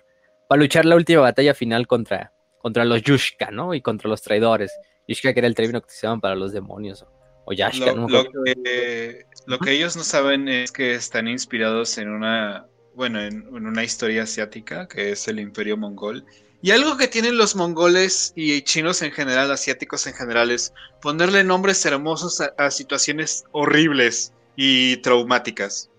Para 0.48 0.62
luchar 0.62 0.86
la 0.86 0.96
última 0.96 1.22
batalla 1.22 1.56
final 1.56 1.88
contra, 1.88 2.32
contra 2.62 2.86
los 2.86 3.02
Yushka, 3.02 3.50
¿no? 3.50 3.74
Y 3.74 3.82
contra 3.82 4.08
los 4.08 4.22
traidores. 4.22 4.72
Yushka 5.08 5.34
que 5.34 5.40
era 5.40 5.48
el 5.48 5.56
término 5.56 5.82
que 5.82 5.86
utilizaban 5.86 6.22
para 6.22 6.36
los 6.36 6.54
demonios. 6.54 7.08
O, 7.46 7.54
Yashka, 7.54 7.92
lo, 7.94 8.08
Lo 8.08 8.24
que, 8.26 9.26
lo 9.48 9.58
que 9.58 9.72
ellos 9.72 9.98
no 9.98 10.04
saben 10.04 10.48
es 10.48 10.72
que 10.72 10.94
están 10.94 11.28
inspirados 11.28 11.98
en 11.98 12.10
una, 12.10 12.68
bueno, 12.94 13.20
en 13.20 13.48
una 13.48 13.84
historia 13.84 14.24
asiática, 14.24 14.88
que 14.88 15.12
es 15.12 15.28
el 15.28 15.40
Imperio 15.40 15.76
Mongol, 15.76 16.24
y 16.64 16.72
algo 16.72 16.96
que 16.96 17.10
tienen 17.10 17.38
los 17.38 17.58
mongoles 17.58 18.32
y 18.38 18.62
chinos 18.62 19.02
en 19.02 19.12
general, 19.12 19.52
asiáticos 19.52 20.08
en 20.08 20.14
general, 20.14 20.50
es 20.50 20.74
ponerle 21.02 21.44
nombres 21.44 21.86
hermosos 21.86 22.40
a, 22.40 22.72
situaciones 22.72 23.44
horribles 23.52 24.32
y 24.56 24.96
traumáticas. 24.98 25.90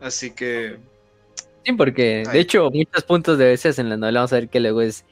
Así 0.00 0.30
que. 0.30 0.78
Sí, 1.62 1.72
porque 1.74 2.22
de 2.32 2.40
hecho, 2.40 2.70
muchos 2.70 3.04
puntos 3.04 3.36
de 3.36 3.44
veces 3.44 3.78
en 3.78 3.90
la 3.90 3.98
novela 3.98 4.20
vamos 4.20 4.32
a 4.32 4.36
ver 4.36 4.48
que 4.48 4.60
luego 4.60 4.80
es. 4.80 5.04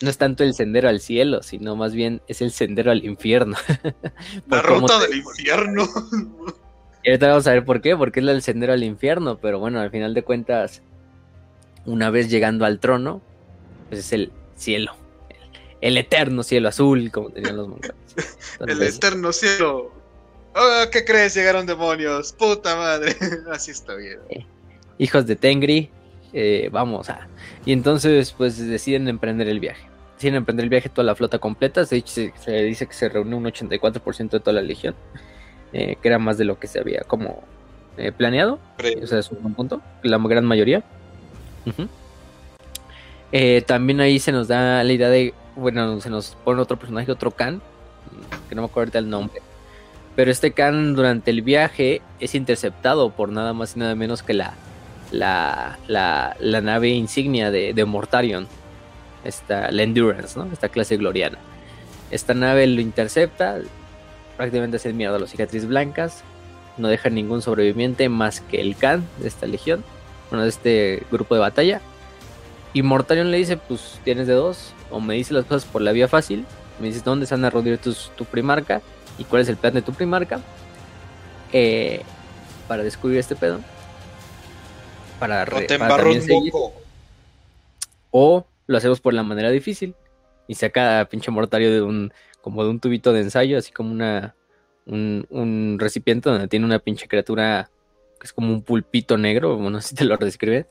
No 0.00 0.10
es 0.10 0.18
tanto 0.18 0.42
el 0.42 0.54
sendero 0.54 0.88
al 0.88 0.98
cielo, 0.98 1.44
sino 1.44 1.76
más 1.76 1.94
bien 1.94 2.20
es 2.26 2.42
el 2.42 2.50
sendero 2.50 2.90
al 2.90 3.04
infierno. 3.04 3.56
la 4.50 4.62
ruta 4.62 4.98
del 4.98 5.18
infierno. 5.18 5.86
Y 7.04 7.10
ahorita 7.10 7.28
vamos 7.28 7.46
a 7.46 7.52
ver 7.52 7.64
por 7.64 7.80
qué, 7.80 7.96
porque 7.96 8.18
es 8.18 8.26
el 8.26 8.42
sendero 8.42 8.72
al 8.72 8.82
infierno, 8.82 9.38
pero 9.38 9.60
bueno, 9.60 9.78
al 9.78 9.92
final 9.92 10.12
de 10.12 10.24
cuentas, 10.24 10.82
una 11.86 12.10
vez 12.10 12.28
llegando 12.28 12.64
al 12.64 12.78
trono, 12.80 13.22
pues 13.88 14.00
es 14.00 14.12
el 14.12 14.32
cielo, 14.56 14.94
el, 15.80 15.96
eterno 15.96 16.42
cielo 16.42 16.68
azul, 16.68 17.10
como 17.10 17.30
tenían 17.30 17.56
los 17.56 17.68
mongoles. 17.68 17.94
el 18.66 18.82
eterno 18.82 19.32
cielo. 19.32 19.92
Oh, 20.54 20.90
¿Qué 20.90 21.04
crees? 21.04 21.34
Llegaron 21.34 21.66
demonios. 21.66 22.32
Puta 22.32 22.76
madre. 22.76 23.14
Así 23.52 23.70
está 23.70 23.94
bien. 23.94 24.18
Eh, 24.30 24.46
hijos 24.98 25.26
de 25.26 25.36
Tengri, 25.36 25.90
eh, 26.32 26.68
vamos 26.72 27.10
a. 27.10 27.28
Y 27.64 27.72
entonces, 27.72 28.32
pues 28.32 28.58
deciden 28.58 29.08
emprender 29.08 29.48
el 29.48 29.60
viaje. 29.60 29.86
Deciden 30.14 30.36
emprender 30.36 30.64
el 30.64 30.70
viaje 30.70 30.88
toda 30.88 31.04
la 31.04 31.14
flota 31.14 31.38
completa. 31.38 31.84
De 31.84 31.96
hecho, 31.96 32.32
se, 32.36 32.52
dice 32.62 32.86
que 32.86 32.94
se 32.94 33.08
reúne 33.08 33.36
un 33.36 33.44
84% 33.44 34.30
de 34.30 34.40
toda 34.40 34.54
la 34.54 34.62
legión. 34.62 34.94
Eh, 35.72 35.96
que 36.00 36.08
era 36.08 36.18
más 36.18 36.38
de 36.38 36.44
lo 36.44 36.58
que 36.58 36.68
se 36.68 36.78
había 36.78 37.00
como 37.02 37.42
eh, 37.98 38.12
planeado. 38.12 38.58
O 39.02 39.06
sea, 39.06 39.18
es 39.18 39.30
un 39.30 39.54
punto, 39.54 39.82
la 40.02 40.18
gran 40.18 40.44
mayoría. 40.44 40.84
Eh, 43.32 43.62
también 43.66 44.00
ahí 44.00 44.18
se 44.18 44.32
nos 44.32 44.48
da 44.48 44.82
la 44.84 44.92
idea 44.92 45.08
de, 45.08 45.34
bueno, 45.56 46.00
se 46.00 46.10
nos 46.10 46.36
pone 46.44 46.60
otro 46.60 46.78
personaje, 46.78 47.10
otro 47.10 47.30
Khan, 47.30 47.60
que 48.48 48.54
no 48.54 48.62
me 48.62 48.66
acuerdo 48.66 48.98
el 48.98 49.10
nombre. 49.10 49.42
Pero 50.14 50.30
este 50.30 50.52
Khan 50.52 50.94
durante 50.94 51.30
el 51.30 51.42
viaje 51.42 52.00
es 52.20 52.34
interceptado 52.34 53.10
por 53.10 53.28
nada 53.30 53.52
más 53.52 53.76
y 53.76 53.80
nada 53.80 53.94
menos 53.94 54.22
que 54.22 54.32
la, 54.32 54.54
la, 55.10 55.78
la, 55.88 56.60
nave 56.60 56.88
insignia 56.90 57.50
de, 57.50 57.84
Mortarion, 57.84 58.46
esta, 59.24 59.70
la 59.70 59.82
Endurance, 59.82 60.38
¿no? 60.38 60.50
esta 60.52 60.68
clase 60.68 60.96
gloriana. 60.96 61.38
Esta 62.10 62.34
nave 62.34 62.66
lo 62.66 62.80
intercepta, 62.80 63.58
prácticamente 64.36 64.76
hace 64.76 64.92
mierda 64.92 65.16
a 65.16 65.18
los 65.18 65.30
cicatrices 65.30 65.68
blancas. 65.68 66.22
No 66.78 66.88
deja 66.88 67.08
ningún 67.08 67.42
sobreviviente 67.42 68.08
más 68.08 68.40
que 68.40 68.60
el 68.60 68.76
Khan 68.76 69.04
de 69.18 69.28
esta 69.28 69.46
legión, 69.46 69.84
bueno, 70.30 70.42
de 70.44 70.48
este 70.48 71.02
grupo 71.10 71.34
de 71.34 71.40
batalla. 71.40 71.80
Y 72.72 72.82
Mortarion 72.82 73.30
le 73.30 73.38
dice, 73.38 73.56
pues 73.56 74.00
tienes 74.04 74.26
de 74.26 74.34
dos, 74.34 74.72
o 74.90 75.00
me 75.00 75.14
dices 75.14 75.32
las 75.32 75.44
cosas 75.46 75.64
por 75.64 75.82
la 75.82 75.92
vía 75.92 76.08
fácil, 76.08 76.44
me 76.78 76.88
dices 76.88 77.04
dónde 77.04 77.24
están 77.24 77.44
a 77.44 77.50
reunir 77.50 77.78
tu 77.78 78.24
primarca 78.26 78.82
y 79.18 79.24
cuál 79.24 79.42
es 79.42 79.48
el 79.48 79.56
plan 79.56 79.74
de 79.74 79.82
tu 79.82 79.92
primarca 79.92 80.40
eh, 81.52 82.02
para 82.68 82.82
descubrir 82.82 83.18
este 83.18 83.36
pedo. 83.36 83.60
Para, 85.18 85.44
o 85.44 85.66
te 85.66 85.78
un 85.78 86.50
poco. 86.50 86.72
O 88.10 88.46
lo 88.66 88.76
hacemos 88.76 89.00
por 89.00 89.14
la 89.14 89.22
manera 89.22 89.50
difícil 89.50 89.94
y 90.48 90.54
saca 90.54 91.00
a 91.00 91.04
pinche 91.06 91.30
Mortario 91.30 91.72
de 91.72 91.82
un 91.82 92.12
como 92.42 92.62
de 92.62 92.70
un 92.70 92.78
tubito 92.78 93.12
de 93.12 93.22
ensayo, 93.22 93.58
así 93.58 93.72
como 93.72 93.90
una 93.90 94.34
un, 94.86 95.76
recipiente 95.80 96.30
donde 96.30 96.46
tiene 96.46 96.64
una 96.64 96.78
pinche 96.78 97.08
criatura 97.08 97.70
que 98.18 98.26
es 98.26 98.32
como 98.32 98.52
un 98.52 98.62
pulpito 98.62 99.16
negro, 99.18 99.58
no 99.58 99.80
sé 99.80 99.88
si 99.88 99.94
te 99.94 100.04
lo 100.04 100.16
describe, 100.16 100.68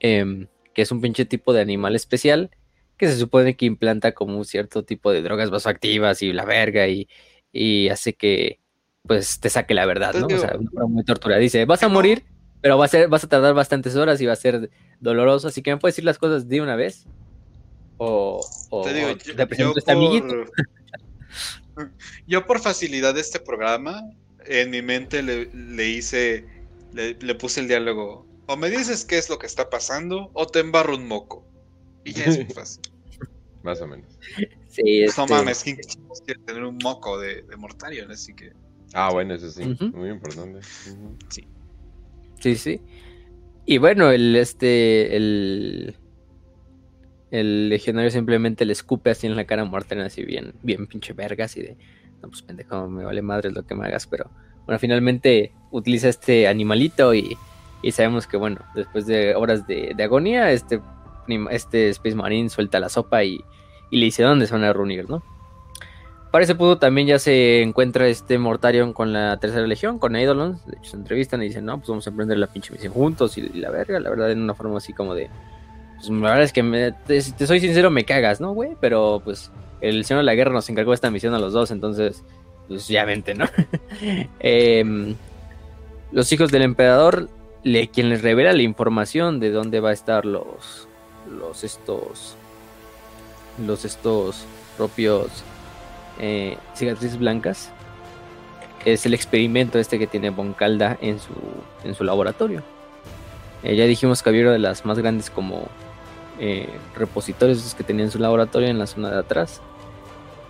em, 0.00 0.46
que 0.72 0.82
es 0.82 0.92
un 0.92 1.00
pinche 1.00 1.24
tipo 1.24 1.52
de 1.52 1.60
animal 1.60 1.94
especial 1.94 2.50
que 2.96 3.08
se 3.08 3.18
supone 3.18 3.56
que 3.56 3.66
implanta 3.66 4.12
como 4.12 4.38
un 4.38 4.44
cierto 4.44 4.84
tipo 4.84 5.12
de 5.12 5.22
drogas 5.22 5.50
vasoactivas 5.50 6.22
y 6.22 6.32
la 6.32 6.44
verga 6.44 6.86
y, 6.88 7.08
hace 7.88 8.14
que 8.14 8.60
pues 9.06 9.38
te 9.38 9.50
saque 9.50 9.74
la 9.74 9.86
verdad, 9.86 10.14
¿no? 10.14 10.26
o 10.26 10.38
sea, 10.38 10.56
una 10.58 10.70
forma 10.70 10.88
muy 10.88 11.04
tortura. 11.04 11.36
Dice, 11.36 11.66
vas 11.66 11.82
a 11.82 11.88
morir, 11.88 12.24
pero 12.60 12.78
va 12.78 12.86
a 12.86 12.88
ser, 12.88 13.08
vas 13.08 13.22
a 13.22 13.28
tardar 13.28 13.52
bastantes 13.54 13.94
horas 13.96 14.20
y 14.20 14.26
va 14.26 14.32
a 14.32 14.36
ser 14.36 14.70
doloroso, 14.98 15.48
así 15.48 15.62
que 15.62 15.70
me 15.70 15.76
puedes 15.76 15.94
decir 15.94 16.04
las 16.04 16.18
cosas 16.18 16.48
de 16.48 16.62
una 16.62 16.74
vez. 16.74 17.06
O, 17.98 18.40
te, 18.84 18.92
digo, 18.92 19.08
presento 19.46 19.78
este 19.78 19.92
amiguito. 19.92 20.44
Yo 22.26 22.46
por 22.46 22.60
facilidad 22.60 23.14
de 23.14 23.20
este 23.20 23.40
programa, 23.40 24.02
en 24.46 24.70
mi 24.70 24.82
mente 24.82 25.22
le, 25.22 25.88
hice, 25.88 26.46
le, 26.94 27.34
puse 27.34 27.60
el 27.60 27.68
diálogo, 27.68 28.26
o 28.46 28.56
me 28.56 28.70
dices 28.70 29.04
qué 29.04 29.18
es 29.18 29.28
lo 29.28 29.38
que 29.38 29.46
está 29.46 29.68
pasando, 29.68 30.30
o 30.32 30.46
te 30.46 30.60
embarro 30.60 30.96
un 30.96 31.08
moco. 31.08 31.46
Y 32.04 32.12
ya 32.12 32.24
es 32.24 32.38
muy 32.38 32.46
fácil. 32.54 32.82
Más 33.62 33.80
o 33.80 33.86
menos. 33.86 34.18
Sí, 34.68 35.00
No 35.00 35.06
este 35.06 35.26
mames, 35.28 35.62
¿quién 35.62 35.78
quiere 36.24 36.40
tener 36.42 36.64
un 36.64 36.78
moco 36.82 37.18
de, 37.18 37.42
de 37.42 37.56
Mortarion? 37.56 38.10
Así 38.10 38.34
que... 38.34 38.52
Ah, 38.92 39.10
bueno, 39.12 39.34
eso 39.34 39.50
sí, 39.50 39.64
muy 39.92 40.10
importante. 40.10 40.60
Sí. 41.30 41.48
Sí, 42.40 42.56
sí. 42.56 42.80
Y 43.66 43.78
bueno, 43.78 44.10
el 44.10 44.36
este, 44.36 45.16
el, 45.16 45.96
el 47.30 47.68
legionario 47.70 48.10
simplemente 48.10 48.64
le 48.64 48.72
escupe 48.72 49.10
así 49.10 49.26
en 49.26 49.34
la 49.34 49.46
cara 49.46 49.62
a 49.62 49.64
Morten, 49.64 50.00
así 50.00 50.22
bien, 50.22 50.54
bien 50.62 50.86
pinche 50.86 51.14
vergas 51.14 51.56
y 51.56 51.62
de, 51.62 51.76
no, 52.22 52.28
pues 52.28 52.42
pendejo, 52.42 52.88
me 52.88 53.04
vale 53.04 53.22
madre 53.22 53.50
lo 53.50 53.66
que 53.66 53.74
me 53.74 53.86
hagas, 53.86 54.06
pero 54.06 54.30
bueno, 54.66 54.78
finalmente 54.78 55.52
utiliza 55.70 56.08
este 56.08 56.48
animalito 56.48 57.14
y, 57.14 57.36
sabemos 57.90 58.26
que, 58.26 58.36
bueno, 58.36 58.60
después 58.74 59.06
de 59.06 59.34
horas 59.34 59.66
de, 59.66 59.94
agonía, 60.02 60.50
este, 60.52 60.80
este 61.50 61.90
Space 61.90 62.16
Marine 62.16 62.48
suelta 62.48 62.80
la 62.80 62.88
sopa 62.88 63.24
y, 63.24 63.44
le 63.90 64.06
dice 64.06 64.22
dónde 64.24 64.46
se 64.46 64.52
van 64.52 64.64
a 64.64 64.72
reunir, 64.72 65.08
¿no? 65.08 65.22
Para 66.32 66.42
ese 66.42 66.56
punto 66.56 66.78
también 66.78 67.06
ya 67.06 67.20
se 67.20 67.62
encuentra 67.62 68.08
este 68.08 68.38
Mortarion 68.38 68.92
con 68.92 69.12
la 69.12 69.38
tercera 69.38 69.68
legión, 69.68 70.00
con 70.00 70.16
Eidolon. 70.16 70.58
De 70.66 70.78
hecho, 70.78 70.90
se 70.90 70.96
entrevistan 70.96 71.40
y 71.42 71.46
dicen, 71.46 71.64
no, 71.64 71.76
pues 71.78 71.88
vamos 71.88 72.04
a 72.08 72.10
emprender 72.10 72.38
la 72.38 72.48
pinche 72.48 72.72
misión 72.72 72.92
juntos 72.92 73.38
y, 73.38 73.42
y 73.42 73.60
la 73.60 73.70
verga, 73.70 74.00
la 74.00 74.10
verdad, 74.10 74.32
en 74.32 74.42
una 74.42 74.54
forma 74.54 74.78
así 74.78 74.92
como 74.92 75.14
de, 75.14 75.30
pues, 75.96 76.20
la 76.20 76.28
verdad 76.28 76.44
es 76.44 76.52
que 76.52 76.62
me, 76.62 76.92
te, 76.92 77.20
soy 77.22 77.60
sincero, 77.60 77.90
me 77.90 78.04
cagas, 78.04 78.40
¿no, 78.40 78.52
güey? 78.52 78.76
Pero 78.80 79.20
pues 79.24 79.50
el 79.80 80.04
Señor 80.04 80.20
de 80.20 80.26
la 80.26 80.34
Guerra 80.34 80.52
nos 80.52 80.68
encargó 80.68 80.92
esta 80.92 81.10
misión 81.10 81.34
a 81.34 81.38
los 81.38 81.52
dos, 81.52 81.70
entonces, 81.70 82.24
pues 82.68 82.88
¿no? 83.36 83.46
Em, 84.40 85.14
los 86.12 86.32
hijos 86.32 86.50
del 86.50 86.62
emperador, 86.62 87.28
le, 87.62 87.88
quien 87.88 88.08
les 88.08 88.22
revela 88.22 88.52
la 88.52 88.62
información 88.62 89.40
de 89.40 89.50
dónde 89.50 89.80
va 89.80 89.90
a 89.90 89.92
estar 89.92 90.24
los, 90.24 90.88
los 91.30 91.64
estos, 91.64 92.36
los 93.64 93.84
estos 93.84 94.44
propios 94.76 95.28
eh, 96.20 96.56
cicatrices 96.74 97.18
blancas, 97.18 97.70
es 98.84 99.06
el 99.06 99.14
experimento 99.14 99.78
este 99.78 99.98
que 99.98 100.06
tiene 100.06 100.30
Boncalda 100.30 100.98
en 101.00 101.18
su, 101.18 101.32
en 101.84 101.94
su 101.94 102.04
laboratorio. 102.04 102.62
Eh, 103.62 103.76
ya 103.76 103.84
dijimos 103.84 104.22
que 104.22 104.28
había 104.28 104.42
una 104.42 104.52
de 104.52 104.58
las 104.58 104.84
más 104.84 104.98
grandes 104.98 105.30
como 105.30 105.68
eh, 106.38 106.68
repositorios 106.94 107.74
que 107.74 107.84
tenían 107.84 108.10
su 108.10 108.18
laboratorio 108.18 108.68
en 108.68 108.78
la 108.78 108.86
zona 108.86 109.10
de 109.10 109.18
atrás. 109.18 109.62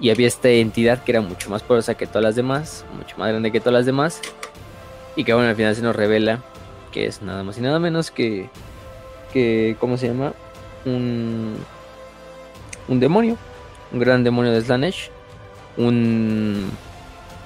Y 0.05 0.11
había 0.11 0.27
esta 0.27 0.51
entidad 0.51 1.03
que 1.03 1.13
era 1.13 1.23
mucho 1.23 1.49
más 1.49 1.63
poderosa 1.63 1.95
que 1.95 2.07
todas 2.07 2.23
las 2.23 2.37
demás, 2.37 2.85
mucho 2.95 3.17
más 3.17 3.31
grande 3.31 3.51
que 3.51 3.59
todas 3.59 3.73
las 3.73 3.87
demás. 3.87 4.21
Y 5.17 5.25
que 5.25 5.33
bueno, 5.33 5.49
al 5.49 5.57
final 5.57 5.75
se 5.75 5.81
nos 5.81 5.97
revela 5.97 6.43
que 6.93 7.07
es 7.07 7.23
nada 7.23 7.43
más 7.43 7.57
y 7.57 7.63
nada 7.63 7.79
menos 7.79 8.11
que, 8.11 8.51
que 9.33 9.79
¿cómo 9.81 9.97
se 9.97 10.09
llama? 10.09 10.35
Un, 10.85 11.57
un 12.87 13.01
demonio, 13.01 13.39
un 13.93 13.99
gran 13.99 14.23
demonio 14.25 14.53
de 14.53 14.61
Slanesh, 14.61 15.09
un, 15.79 16.71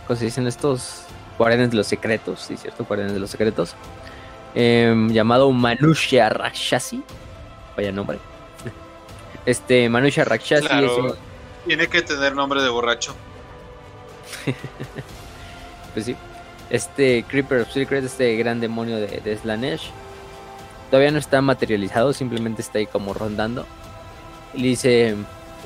¿cómo 0.09 0.19
se 0.19 0.25
dicen 0.25 0.49
estos? 0.49 1.05
Guardianes 1.39 1.71
de 1.71 1.77
los 1.77 1.87
secretos, 1.87 2.41
sí, 2.41 2.57
cierto, 2.57 2.85
guardianes 2.85 3.15
de 3.15 3.21
los 3.21 3.31
secretos, 3.31 3.77
em, 4.57 5.11
llamado 5.13 5.53
Manushya 5.53 6.29
Rakshasi, 6.29 7.05
vaya 7.77 7.93
nombre. 7.93 8.19
Este, 9.47 9.89
Manusha 9.89 10.25
Rakshasi 10.25 10.67
Tiene 11.69 11.87
que 11.87 12.01
tener 12.01 12.35
nombre 12.35 12.63
de 12.63 12.71
borracho. 12.71 13.15
pues 15.93 16.07
sí. 16.07 16.17
Este 16.71 17.27
Creeper 17.29 17.61
of 17.61 17.71
Secret, 17.71 18.03
este 18.03 18.35
gran 18.37 18.59
demonio 18.59 18.97
de, 18.97 19.37
Slanesh, 19.37 19.91
todavía 20.91 21.11
no 21.11 21.19
está 21.19 21.43
materializado, 21.43 22.15
simplemente 22.15 22.63
está 22.63 22.79
ahí 22.79 22.87
como 22.87 23.13
rondando. 23.13 23.67
Y 24.55 24.63
dice, 24.63 25.15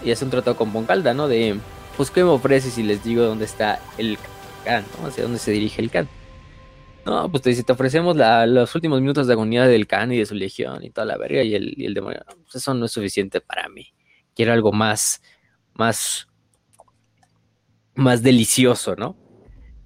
y 0.04 0.10
hace 0.10 0.24
un 0.24 0.32
tratado 0.32 0.56
con 0.56 0.72
Boncalda, 0.72 1.14
¿no? 1.14 1.28
De, 1.28 1.56
pues, 1.96 2.10
¿qué 2.10 2.24
me 2.24 2.30
ofreces 2.30 2.74
si 2.74 2.82
les 2.82 3.04
digo 3.04 3.22
dónde 3.22 3.44
está 3.44 3.78
el 3.96 4.18
Khan, 4.64 4.84
¿no? 4.98 5.06
Hacia 5.06 5.22
dónde 5.22 5.38
se 5.38 5.52
dirige 5.52 5.80
el 5.82 5.90
Khan. 5.90 6.08
No, 7.06 7.30
pues 7.30 7.44
te 7.44 7.50
dice, 7.50 7.62
te 7.62 7.72
ofrecemos 7.72 8.16
los 8.16 8.74
últimos 8.74 9.00
minutos 9.00 9.28
de 9.28 9.34
agonía 9.34 9.68
del 9.68 9.86
Khan 9.86 10.10
y 10.10 10.18
de 10.18 10.26
su 10.26 10.34
legión 10.34 10.82
y 10.82 10.90
toda 10.90 11.04
la 11.04 11.16
verga 11.16 11.44
y 11.44 11.54
el, 11.54 11.74
y 11.76 11.86
el 11.86 11.94
demonio. 11.94 12.24
Pues 12.26 12.56
eso 12.56 12.74
no 12.74 12.86
es 12.86 12.90
suficiente 12.90 13.40
para 13.40 13.68
mí. 13.68 13.92
Quiero 14.34 14.52
algo 14.52 14.72
más, 14.72 15.20
más, 15.74 16.28
más 17.94 18.22
delicioso, 18.22 18.96
¿no? 18.96 19.16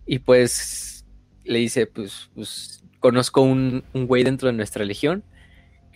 Y 0.06 0.20
pues 0.20 1.04
le 1.44 1.58
dice, 1.58 1.86
pues, 1.86 2.30
pues 2.34 2.84
conozco 3.00 3.42
un, 3.42 3.84
un 3.92 4.06
güey 4.06 4.24
dentro 4.24 4.48
de 4.48 4.54
nuestra 4.54 4.84
legión 4.84 5.24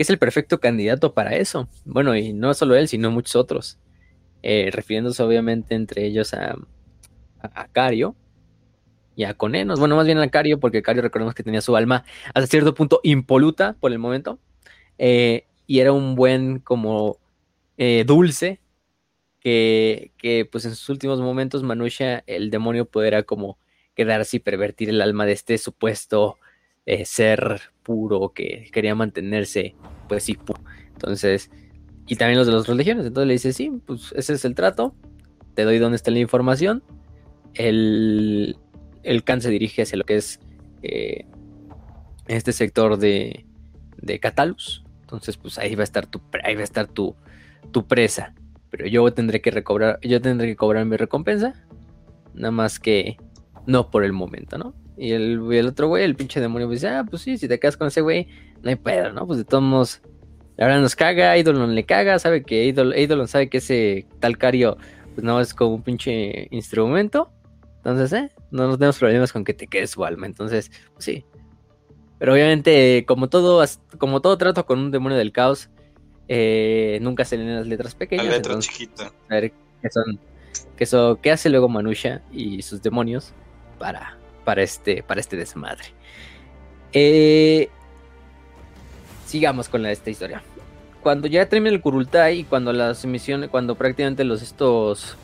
que 0.01 0.05
es 0.05 0.09
el 0.09 0.19
perfecto 0.19 0.61
candidato 0.61 1.13
para 1.13 1.37
eso. 1.37 1.69
Bueno, 1.85 2.17
y 2.17 2.33
no 2.33 2.55
solo 2.55 2.75
él, 2.75 2.89
sino 2.89 3.11
muchos 3.11 3.37
otros. 3.37 3.79
Eh, 4.43 4.71
refiriéndose 4.73 5.23
obviamente 5.23 5.75
entre 5.75 6.07
ellos 6.07 6.33
a, 6.33 6.57
a, 7.43 7.69
Cario 7.69 8.17
y 9.15 9.25
a 9.25 9.35
Conenos, 9.35 9.79
bueno, 9.79 9.97
más 9.97 10.07
bien 10.07 10.17
a 10.17 10.31
Cario, 10.31 10.59
porque 10.59 10.81
Cario 10.81 11.03
recordemos 11.03 11.35
que 11.35 11.43
tenía 11.43 11.61
su 11.61 11.77
alma 11.77 12.07
hasta 12.33 12.47
cierto 12.47 12.73
punto 12.73 13.01
impoluta 13.03 13.75
por 13.79 13.93
el 13.93 13.99
momento, 13.99 14.39
eh, 14.97 15.45
y 15.67 15.81
era 15.81 15.93
un 15.93 16.15
buen 16.15 16.61
como 16.61 17.19
eh, 17.77 18.05
dulce, 18.07 18.59
que, 19.41 20.49
pues 20.51 20.65
en 20.65 20.75
sus 20.75 20.89
últimos 20.89 21.21
momentos 21.21 21.63
Manusha, 21.63 22.23
el 22.27 22.51
demonio, 22.51 22.85
pudiera 22.85 23.23
como 23.23 23.59
quedarse 23.95 24.37
y 24.37 24.41
pervertir 24.41 24.91
el 24.91 25.01
alma 25.01 25.27
de 25.27 25.33
este 25.33 25.59
supuesto 25.59 26.39
eh, 26.87 27.05
ser 27.05 27.61
puro 27.83 28.33
que 28.35 28.69
quería 28.73 28.95
mantenerse, 28.95 29.75
pues 30.09 30.25
sí, 30.25 30.35
puro. 30.35 30.61
Entonces, 30.93 31.51
y 32.07 32.17
también 32.17 32.39
los 32.39 32.47
de 32.47 32.53
las 32.53 32.67
religiones, 32.67 33.07
entonces 33.07 33.27
le 33.27 33.33
dice, 33.35 33.53
sí, 33.53 33.73
pues 33.87 34.13
ese 34.17 34.35
es 34.35 34.45
el 34.45 34.55
trato, 34.55 34.95
te 35.55 35.65
doy 35.65 35.79
dónde 35.79 35.97
está 35.97 36.11
la 36.11 36.19
información, 36.19 36.83
el, 37.55 38.57
el 39.03 39.25
Khan 39.25 39.41
se 39.41 39.51
dirige 39.51 39.83
hacia 39.83 39.99
lo 39.99 40.05
que 40.05 40.17
es 40.17 40.41
eh, 40.83 41.27
este 42.29 42.53
sector 42.53 42.99
de, 42.99 43.45
de 43.97 44.21
Catalus. 44.21 44.85
Entonces, 45.03 45.37
pues 45.37 45.59
ahí 45.59 45.75
va 45.75 45.83
a 45.83 45.85
estar 45.85 46.07
tu, 46.07 46.21
ahí 46.45 46.55
va 46.55 46.61
a 46.61 46.65
estar 46.65 46.87
tu, 46.87 47.17
tu 47.73 47.87
presa. 47.87 48.35
Pero 48.71 48.87
yo 48.87 49.13
tendré 49.13 49.41
que 49.41 49.51
recobrar, 49.51 49.99
yo 50.03 50.21
tendré 50.21 50.47
que 50.49 50.57
cobrar 50.57 50.85
mi 50.87 50.97
recompensa. 50.97 51.55
Nada 52.35 52.53
más 52.53 52.79
que 52.79 53.17
no 53.67 53.91
por 53.91 54.05
el 54.05 54.13
momento, 54.13 54.59
¿no? 54.59 54.75
Y 54.97 55.13
el, 55.13 55.53
el 55.53 55.67
otro 55.67 55.89
güey, 55.89 56.05
el 56.05 56.15
pinche 56.15 56.41
demonio, 56.41 56.69
pues 56.69 56.81
dice, 56.81 56.95
ah, 56.95 57.05
pues 57.09 57.23
sí, 57.23 57.39
si 57.39 57.49
te 57.49 57.59
quedas 57.59 57.77
con 57.77 57.89
ese 57.89 58.01
güey, 58.01 58.29
no 58.63 58.71
hay 58.71 58.77
pedo, 58.77 59.13
¿no? 59.13 59.27
Pues 59.27 59.39
de 59.39 59.45
todos 59.45 59.63
modos, 59.63 60.03
la 60.57 60.67
verdad 60.67 60.83
nos 60.83 60.95
caga, 60.95 61.37
Eidolon 61.37 61.75
le 61.75 61.87
caga, 61.87 62.19
sabe 62.19 62.43
que 62.43 62.65
Eidolon, 62.65 63.29
sabe 63.29 63.49
que 63.49 63.59
ese 63.59 64.07
tal 64.21 64.37
Cario, 64.37 64.77
pues 65.15 65.25
no 65.25 65.41
es 65.41 65.55
como 65.55 65.77
un 65.77 65.83
pinche 65.83 66.49
instrumento. 66.51 67.33
Entonces, 67.79 68.13
¿eh? 68.13 68.31
No 68.51 68.67
nos 68.67 68.77
tenemos 68.77 68.99
problemas 68.99 69.33
con 69.33 69.43
que 69.43 69.55
te 69.55 69.67
quedes 69.67 69.91
su 69.91 70.05
alma. 70.05 70.27
Entonces, 70.27 70.71
pues 70.93 71.05
sí. 71.07 71.25
Pero 72.19 72.35
obviamente, 72.35 73.07
como 73.09 73.31
todo, 73.31 73.65
como 73.97 74.21
todo 74.21 74.37
trato 74.37 74.67
con 74.67 74.79
un 74.79 74.91
demonio 74.91 75.17
del 75.17 75.33
caos, 75.33 75.71
eh, 76.33 77.01
nunca 77.03 77.25
se 77.25 77.37
leen 77.37 77.57
las 77.57 77.67
letras 77.67 77.97
pequeñas. 77.97 78.27
La 78.27 78.33
letra 78.35 78.57
chiquita. 78.61 79.11
A 79.29 79.35
ver 79.35 79.53
qué 79.83 79.91
son. 79.91 81.19
Qué, 81.21 81.31
hace 81.33 81.51
luego 81.51 81.69
Manusha 81.69 82.23
y 82.33 82.63
sus 82.63 82.81
demonios 82.81 83.33
para, 83.81 84.17
para, 84.45 84.63
este, 84.63 85.03
para 85.03 85.21
este 85.21 85.37
desmadre. 85.37 85.87
Eh, 86.93 87.69
sigamos 89.27 89.69
con 89.69 89.83
la, 89.83 89.91
esta 89.91 90.09
historia. 90.09 90.41
Cuando 91.03 91.27
ya 91.27 91.49
termina 91.49 91.75
el 91.75 91.81
Kurultai 91.81 92.39
y 92.39 92.45
cuando 92.45 92.73
las 92.73 93.03
emisiones, 93.03 93.51
cuando 93.51 93.75
prácticamente 93.75 94.23
los 94.23 94.41
estos 94.41 95.17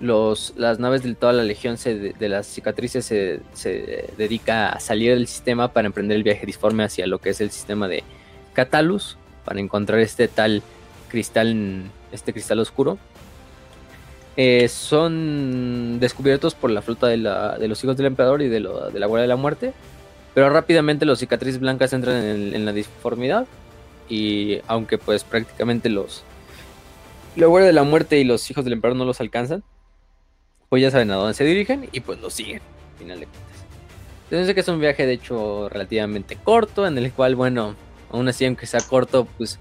los, 0.00 0.54
las 0.56 0.78
naves 0.78 1.02
de 1.02 1.14
toda 1.14 1.34
la 1.34 1.42
legión 1.42 1.76
de 1.84 2.28
las 2.30 2.46
cicatrices 2.46 3.04
se, 3.04 4.10
dedica 4.16 4.70
a 4.70 4.80
salir 4.80 5.12
del 5.12 5.26
sistema 5.26 5.74
para 5.74 5.86
emprender 5.86 6.16
el 6.16 6.22
viaje 6.22 6.46
disforme 6.46 6.82
hacia 6.82 7.06
lo 7.06 7.18
que 7.18 7.28
es 7.28 7.42
el 7.42 7.50
sistema 7.50 7.88
de 7.88 8.02
Catalus, 8.54 9.18
para 9.50 9.58
encontrar 9.58 9.98
este 9.98 10.28
tal 10.28 10.62
cristal, 11.08 11.82
este 12.12 12.32
cristal 12.32 12.60
oscuro. 12.60 12.98
Eh, 14.36 14.68
son 14.68 15.98
descubiertos 15.98 16.54
por 16.54 16.70
la 16.70 16.82
flota 16.82 17.08
de, 17.08 17.16
los 17.16 17.82
hijos 17.82 17.96
del 17.96 18.06
emperador 18.06 18.42
y 18.42 18.48
de, 18.48 18.60
la 18.60 19.06
guardia 19.08 19.22
de 19.22 19.26
la 19.26 19.34
muerte, 19.34 19.72
pero 20.34 20.50
rápidamente 20.50 21.04
los 21.04 21.18
cicatrices 21.18 21.58
blancas 21.58 21.92
entran 21.92 22.24
en, 22.24 22.64
la 22.64 22.72
disformidad 22.72 23.48
y 24.08 24.60
aunque 24.68 24.98
pues 24.98 25.24
prácticamente 25.24 25.88
los 25.88 26.22
la 27.34 27.46
guardia 27.46 27.66
de 27.66 27.72
la 27.72 27.82
muerte 27.82 28.20
y 28.20 28.24
los 28.24 28.48
hijos 28.52 28.62
del 28.62 28.74
emperador 28.74 28.98
no 28.98 29.04
los 29.04 29.20
alcanzan, 29.20 29.64
pues 30.68 30.80
ya 30.80 30.92
saben 30.92 31.10
a 31.10 31.16
dónde 31.16 31.34
se 31.34 31.42
dirigen 31.42 31.88
y 31.90 31.98
pues 31.98 32.20
lo 32.20 32.30
siguen, 32.30 32.62
al 32.92 32.98
final 33.00 33.18
de 33.18 33.26
cuentas. 33.26 33.64
Entonces 34.30 34.54
que 34.54 34.60
es 34.60 34.68
un 34.68 34.78
viaje 34.78 35.06
de 35.06 35.14
hecho 35.14 35.68
relativamente 35.70 36.36
corto, 36.36 36.86
en 36.86 36.96
el 36.98 37.10
cual, 37.10 37.34
bueno, 37.34 37.74
aún 38.10 38.28
así 38.28 38.44
aunque 38.46 38.66
sea 38.66 38.80
corto, 38.80 39.26
pues 39.38 39.58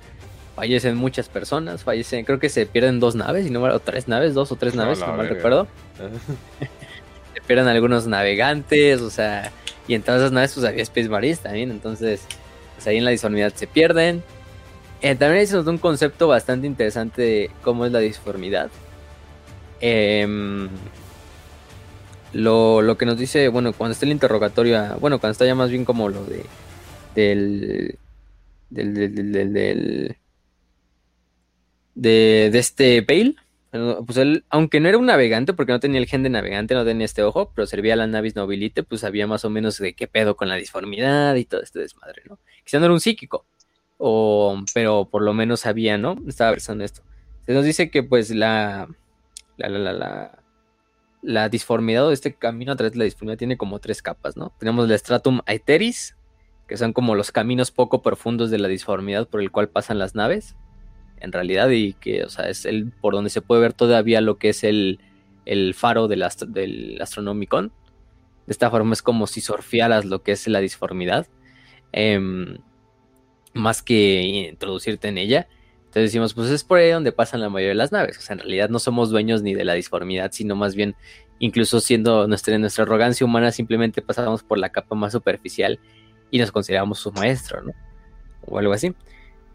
fallecen 0.56 0.98
muchas 0.98 1.30
personas, 1.30 1.84
fallecen, 1.84 2.26
creo 2.26 2.40
que 2.40 2.50
se 2.50 2.66
pierden 2.66 3.00
dos 3.00 3.16
naves, 3.16 3.48
y 3.48 3.50
no 3.50 3.62
o 3.62 3.80
tres 3.80 4.08
naves, 4.08 4.34
dos 4.34 4.52
o 4.52 4.56
tres 4.56 4.76
naves, 4.76 5.00
no 5.00 5.08
mal 5.16 5.30
recuerdo. 5.30 5.68
se 7.34 7.42
pierden 7.42 7.68
algunos 7.68 8.08
navegantes, 8.08 9.02
o 9.02 9.10
sea, 9.10 9.52
y 9.88 9.94
en 9.94 10.02
todas 10.02 10.22
esas 10.22 10.32
naves 10.32 10.54
pues 10.54 10.66
había 10.66 10.84
Space 10.84 11.10
Marines 11.10 11.40
también, 11.40 11.72
entonces 11.72 12.22
pues 12.76 12.88
ahí 12.88 12.98
en 12.98 13.06
la 13.06 13.12
disformidad 13.12 13.54
se 13.54 13.68
pierden. 13.68 14.24
Eh, 15.02 15.16
también 15.16 15.48
hay 15.48 15.56
un 15.56 15.78
concepto 15.78 16.28
bastante 16.28 16.68
interesante 16.68 17.22
de 17.22 17.52
cómo 17.64 17.86
es 17.86 17.92
la 17.92 18.00
disformidad. 18.00 18.70
Eh, 19.80 20.68
lo, 22.34 22.98
que 22.98 23.06
nos 23.06 23.18
dice, 23.18 23.48
bueno, 23.48 23.74
cuando 23.74 23.94
está 23.94 24.06
el 24.06 24.12
interrogatorio, 24.12 24.98
bueno, 25.00 25.20
cuando 25.20 25.32
está 25.32 25.46
ya 25.46 25.56
más 25.56 25.70
bien 25.70 25.86
como 25.86 26.10
lo 26.10 26.24
de 26.26 26.46
del 27.16 27.98
del, 28.70 28.94
del, 28.94 29.16
del, 29.34 30.18
de, 31.96 32.50
de 32.52 32.60
este 32.60 33.02
Bale, 33.02 33.36
pues 34.06 34.18
él, 34.18 34.46
aunque 34.50 34.80
no 34.80 34.90
era 34.90 34.98
un 34.98 35.06
navegante, 35.06 35.54
porque 35.54 35.72
no 35.72 35.80
tenía 35.80 36.00
el 36.00 36.08
gen 36.08 36.24
de 36.24 36.30
navegante, 36.30 36.74
no 36.74 36.86
tenía 36.86 37.06
este 37.06 37.24
ojo, 37.24 37.52
pero 37.54 37.68
servía 37.68 37.94
a 37.94 37.98
la 37.98 38.08
navis 38.08 38.36
nobilite, 38.36 38.84
pues 38.84 39.02
sabía 39.02 39.28
más 39.28 39.46
o 39.46 39.50
menos 39.50 39.78
de 39.78 39.94
qué 39.94 40.08
pedo 40.08 40.36
con 40.36 40.48
la 40.48 40.56
disformidad 40.56 41.36
y 41.36 41.46
todo 41.46 41.62
este 41.62 41.80
desmadre, 41.80 42.24
¿no? 42.28 42.40
Quizá 42.64 42.80
no 42.80 42.86
era 42.86 42.94
un 42.94 43.00
psíquico, 43.00 43.46
o, 43.98 44.60
pero 44.74 45.10
por 45.10 45.22
lo 45.22 45.34
menos 45.34 45.62
sabía, 45.62 45.98
¿no? 45.98 46.18
Estaba 46.28 46.52
versando 46.52 46.84
esto. 46.84 47.04
Se 47.46 47.54
nos 47.54 47.66
dice 47.66 47.92
que 47.92 48.04
pues 48.04 48.32
la, 48.32 48.88
la, 49.58 49.70
la, 49.70 49.94
la 49.94 50.40
la 51.22 51.50
disformidad 51.50 52.08
o 52.08 52.12
este 52.12 52.34
camino 52.34 52.72
a 52.72 52.76
través 52.76 52.94
de 52.94 53.00
la 53.00 53.04
disformidad 53.06 53.38
tiene 53.38 53.58
como 53.58 53.80
tres 53.80 54.02
capas, 54.02 54.38
¿no? 54.38 54.54
Tenemos 54.58 54.90
el 54.90 54.98
stratum 54.98 55.42
aeteris, 55.46 56.16
que 56.70 56.78
son 56.78 56.94
como 56.94 57.16
los 57.16 57.32
caminos 57.32 57.72
poco 57.72 58.04
profundos 58.04 58.52
de 58.52 58.60
la 58.60 58.68
disformidad 58.68 59.28
por 59.28 59.42
el 59.42 59.50
cual 59.50 59.70
pasan 59.70 59.98
las 59.98 60.14
naves, 60.14 60.56
en 61.20 61.32
realidad, 61.32 61.68
y 61.72 61.94
que, 61.94 62.24
o 62.24 62.30
sea, 62.30 62.48
es 62.48 62.64
el 62.66 62.92
por 62.92 63.16
donde 63.16 63.32
se 63.32 63.42
puede 63.42 63.62
ver 63.62 63.74
todavía 63.74 64.22
lo 64.22 64.38
que 64.38 64.50
es 64.50 64.64
el, 64.64 65.00
el 65.46 65.74
faro 65.74 66.08
del, 66.08 66.24
del 66.50 67.00
astronomicon. 67.02 67.74
De 68.46 68.52
esta 68.52 68.70
forma 68.70 68.94
es 68.94 69.02
como 69.02 69.26
si 69.26 69.42
surfearas 69.42 70.06
lo 70.06 70.22
que 70.22 70.32
es 70.32 70.48
la 70.48 70.60
disformidad, 70.60 71.28
em, 71.92 72.60
más 73.54 73.82
que 73.82 74.22
introducirte 74.52 75.08
en 75.08 75.18
ella. 75.18 75.48
Entonces 75.80 76.04
decimos, 76.04 76.36
pues 76.36 76.52
es 76.52 76.64
por 76.64 76.78
ahí 76.78 76.92
donde 76.92 77.12
pasan 77.12 77.42
la 77.42 77.50
mayoría 77.50 77.70
de 77.70 77.76
las 77.76 77.92
naves. 77.92 78.20
O 78.20 78.22
sea, 78.22 78.36
en 78.36 78.42
realidad 78.42 78.70
no 78.70 78.78
somos 78.78 79.10
dueños 79.10 79.42
ni 79.42 79.56
de 79.56 79.66
la 79.66 79.74
disformidad, 79.74 80.32
sino 80.32 80.56
más 80.56 80.76
bien, 80.76 80.96
incluso 81.40 81.80
siendo 81.80 82.28
nuestra, 82.28 82.56
nuestra 82.60 82.84
arrogancia 82.84 83.26
humana, 83.26 83.52
simplemente 83.52 84.04
pasamos 84.04 84.44
por 84.44 84.60
la 84.60 84.70
capa 84.70 84.94
más 84.94 85.14
superficial 85.14 85.80
y 86.32 86.40
nos 86.40 86.52
consideramos 86.52 87.00
su 87.00 87.12
maestro, 87.12 87.62
¿no? 87.64 87.72
O 88.46 88.60
algo 88.60 88.74
así. 88.74 88.94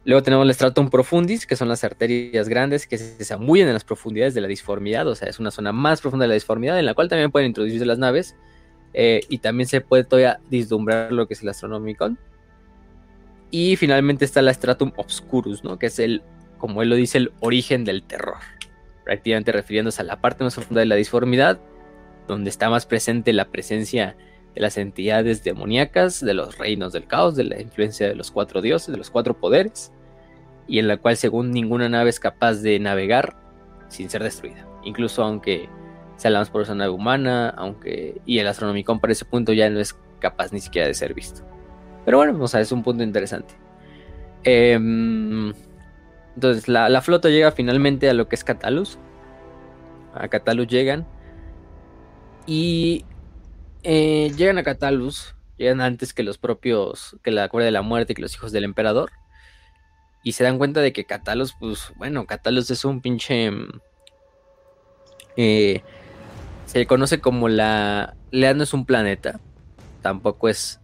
Luego 0.05 0.23
tenemos 0.23 0.45
el 0.45 0.55
stratum 0.55 0.91
profundis, 0.91 1.47
que 1.47 1.57
son 1.57 1.69
las 1.69 1.83
arterias 1.83 2.49
grandes 2.49 2.87
que 2.87 2.99
se 2.99 3.25
zambullen 3.25 3.69
en 3.69 3.73
las 3.75 3.85
profundidades 3.85 4.35
de 4.35 4.43
la 4.43 4.49
disformidad, 4.49 5.07
o 5.09 5.15
sea, 5.15 5.29
es 5.29 5.39
una 5.39 5.51
zona 5.51 5.73
más 5.73 6.03
profunda 6.03 6.25
de 6.25 6.29
la 6.29 6.35
disformidad 6.35 6.79
en 6.79 6.85
la 6.85 6.93
cual 6.93 7.09
también 7.09 7.31
pueden 7.31 7.49
introducirse 7.49 7.87
las 7.87 7.99
naves 7.99 8.37
eh, 8.93 9.23
y 9.29 9.39
también 9.39 9.67
se 9.67 9.81
puede 9.81 10.05
todavía 10.05 10.41
vislumbrar 10.51 11.11
lo 11.11 11.27
que 11.27 11.35
es 11.35 11.43
el 11.43 11.49
astronomicon. 11.49 12.19
Y 13.51 13.77
finalmente 13.77 14.25
está 14.25 14.43
la 14.43 14.53
Stratum 14.53 14.93
Obscurus, 14.97 15.65
¿no? 15.65 15.79
Que 15.79 15.87
es 15.87 15.99
el, 15.99 16.23
como 16.59 16.83
él 16.83 16.91
lo 16.91 16.97
dice, 16.97 17.19
el 17.19 17.33
origen 17.41 17.85
del 17.85 18.03
terror. 18.03 18.39
Prácticamente 19.05 19.53
refiriéndose 19.53 20.03
a 20.03 20.05
la 20.05 20.21
parte 20.21 20.45
más 20.45 20.55
profunda 20.55 20.81
de 20.81 20.87
la 20.87 20.97
disformidad, 20.97 21.61
donde 22.29 22.51
está 22.51 22.69
más 22.69 22.85
presente 22.85 23.33
la 23.33 23.47
presencia 23.47 24.17
de 24.55 24.61
las 24.61 24.77
entidades 24.77 25.43
demoníacas, 25.43 26.21
de 26.21 26.35
los 26.35 26.59
reinos 26.59 26.93
del 26.93 27.07
caos, 27.07 27.37
de 27.37 27.45
la 27.45 27.61
influencia 27.61 28.09
de 28.09 28.15
los 28.15 28.31
cuatro 28.31 28.63
dioses, 28.63 28.93
de 28.93 28.99
los 28.99 29.11
cuatro 29.11 29.35
poderes, 29.39 29.93
y 30.67 30.79
en 30.79 30.89
la 30.89 30.97
cual 30.97 31.17
según 31.17 31.51
ninguna 31.51 31.89
nave 31.89 32.11
es 32.11 32.21
capaz 32.21 32.63
de 32.63 32.79
navegar 32.79 33.37
sin 33.89 34.09
ser 34.09 34.23
destruida. 34.23 34.67
Incluso 34.85 35.23
aunque 35.23 35.69
salgamos 36.17 36.51
por 36.51 36.63
esa 36.63 36.75
nave 36.75 36.91
humana, 36.91 37.51
aunque 37.51 38.21
y 38.25 38.39
el 38.39 38.47
astronomicón 38.47 39.01
para 39.01 39.13
ese 39.13 39.25
punto 39.25 39.53
ya 39.53 39.69
no 39.71 39.81
es 39.81 39.97
capaz 40.21 40.53
ni 40.53 40.61
siquiera 40.61 40.87
de 40.87 40.95
ser 40.95 41.15
visto. 41.15 41.43
Pero 42.05 42.19
bueno, 42.19 42.43
o 42.43 42.49
sea, 42.49 42.61
es 42.61 42.73
un 42.73 42.83
punto 42.83 43.03
interesante. 43.03 43.55
Em, 44.45 45.53
entonces, 46.35 46.69
la, 46.69 47.01
flota 47.01 47.29
llega 47.29 47.53
finalmente 47.53 48.09
a 48.09 48.15
lo 48.15 48.29
que 48.29 48.37
es 48.37 48.45
Catalus. 48.45 48.99
A 50.15 50.29
Catalus 50.29 50.67
llegan. 50.67 51.07
Y 52.47 53.05
eh, 53.85 54.33
llegan 54.37 54.59
a 54.59 54.63
Catalus. 54.63 55.35
Llegan 55.57 55.81
antes 55.81 56.13
que 56.13 56.23
los 56.23 56.39
propios. 56.39 57.17
Que 57.23 57.31
la 57.31 57.49
Cuerda 57.49 57.67
de 57.67 57.73
la 57.73 57.83
Muerte 57.83 58.15
que 58.15 58.23
los 58.23 58.35
hijos 58.35 58.51
del 58.53 58.65
emperador. 58.65 59.13
Y 60.23 60.33
se 60.33 60.45
dan 60.45 60.59
cuenta 60.59 60.81
de 60.81 60.93
que 60.93 61.05
Catalus, 61.05 61.55
pues 61.59 61.93
bueno, 61.97 62.27
Catalus 62.27 62.71
es 62.71 62.85
un 62.85 63.01
pinche. 63.01 63.51
Eh, 65.37 65.83
se 66.67 66.87
conoce 66.87 67.21
como 67.21 67.49
la. 67.49 68.17
Lea 68.31 68.55
no 68.55 68.65
es 68.65 68.75
un 68.75 68.87
planeta. 68.87 69.39
Tampoco 70.03 70.49
es 70.49 70.81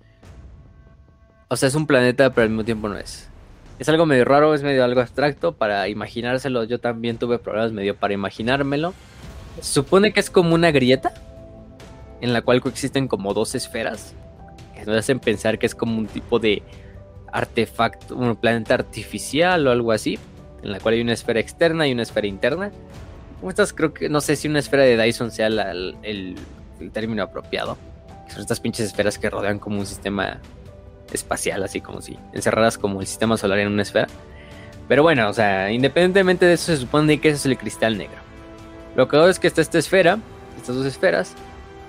o 1.52 1.56
sea, 1.56 1.66
es 1.68 1.74
un 1.74 1.88
planeta, 1.88 2.30
pero 2.30 2.44
al 2.44 2.50
mismo 2.50 2.64
tiempo 2.64 2.88
no 2.88 2.96
es. 2.96 3.28
Es 3.80 3.88
algo 3.88 4.06
medio 4.06 4.24
raro, 4.24 4.54
es 4.54 4.62
medio 4.62 4.84
algo 4.84 5.00
abstracto 5.00 5.52
para 5.52 5.88
imaginárselo. 5.88 6.62
Yo 6.62 6.78
también 6.78 7.18
tuve 7.18 7.40
problemas 7.40 7.72
medio 7.72 7.96
para 7.96 8.14
imaginármelo. 8.14 8.94
Supone 9.60 10.12
que 10.12 10.20
es 10.20 10.30
como 10.30 10.54
una 10.54 10.70
grieta. 10.70 11.12
En 12.20 12.32
la 12.32 12.42
cual 12.42 12.60
coexisten 12.60 13.08
como 13.08 13.34
dos 13.34 13.54
esferas, 13.54 14.14
que 14.74 14.84
nos 14.84 14.96
hacen 14.96 15.20
pensar 15.20 15.58
que 15.58 15.66
es 15.66 15.74
como 15.74 15.98
un 15.98 16.06
tipo 16.06 16.38
de 16.38 16.62
artefacto, 17.32 18.16
un 18.16 18.36
planeta 18.36 18.74
artificial 18.74 19.66
o 19.66 19.70
algo 19.70 19.92
así, 19.92 20.18
en 20.62 20.72
la 20.72 20.80
cual 20.80 20.94
hay 20.94 21.00
una 21.00 21.12
esfera 21.12 21.40
externa 21.40 21.86
y 21.86 21.92
una 21.92 22.02
esfera 22.02 22.26
interna. 22.26 22.70
Como 23.38 23.50
estas, 23.50 23.72
creo 23.72 23.94
que 23.94 24.08
no 24.08 24.20
sé 24.20 24.36
si 24.36 24.48
una 24.48 24.58
esfera 24.58 24.82
de 24.82 24.96
Dyson 24.96 25.30
sea 25.30 25.46
el, 25.46 25.96
el, 26.02 26.36
término 26.92 27.22
apropiado. 27.22 27.76
Son 28.28 28.40
estas 28.40 28.60
pinches 28.60 28.86
esferas 28.86 29.18
que 29.18 29.28
rodean 29.28 29.58
como 29.58 29.80
un 29.80 29.86
sistema 29.86 30.38
espacial, 31.12 31.62
así 31.62 31.80
como 31.80 32.00
si 32.00 32.18
encerradas 32.32 32.78
como 32.78 33.00
el 33.00 33.06
sistema 33.06 33.36
solar 33.36 33.58
en 33.58 33.68
una 33.68 33.82
esfera. 33.82 34.06
Pero 34.88 35.02
bueno, 35.02 35.28
o 35.28 35.32
sea, 35.32 35.70
independientemente 35.70 36.46
de 36.46 36.54
eso, 36.54 36.66
se 36.66 36.78
supone 36.78 37.20
que 37.20 37.28
ese 37.28 37.36
es 37.36 37.46
el 37.46 37.58
cristal 37.58 37.96
negro. 37.96 38.18
Lo 38.96 39.08
que 39.08 39.16
hago 39.16 39.28
es 39.28 39.38
que 39.38 39.46
está 39.46 39.60
esta 39.60 39.78
esfera, 39.78 40.18
estas 40.56 40.76
dos 40.76 40.86
esferas, 40.86 41.34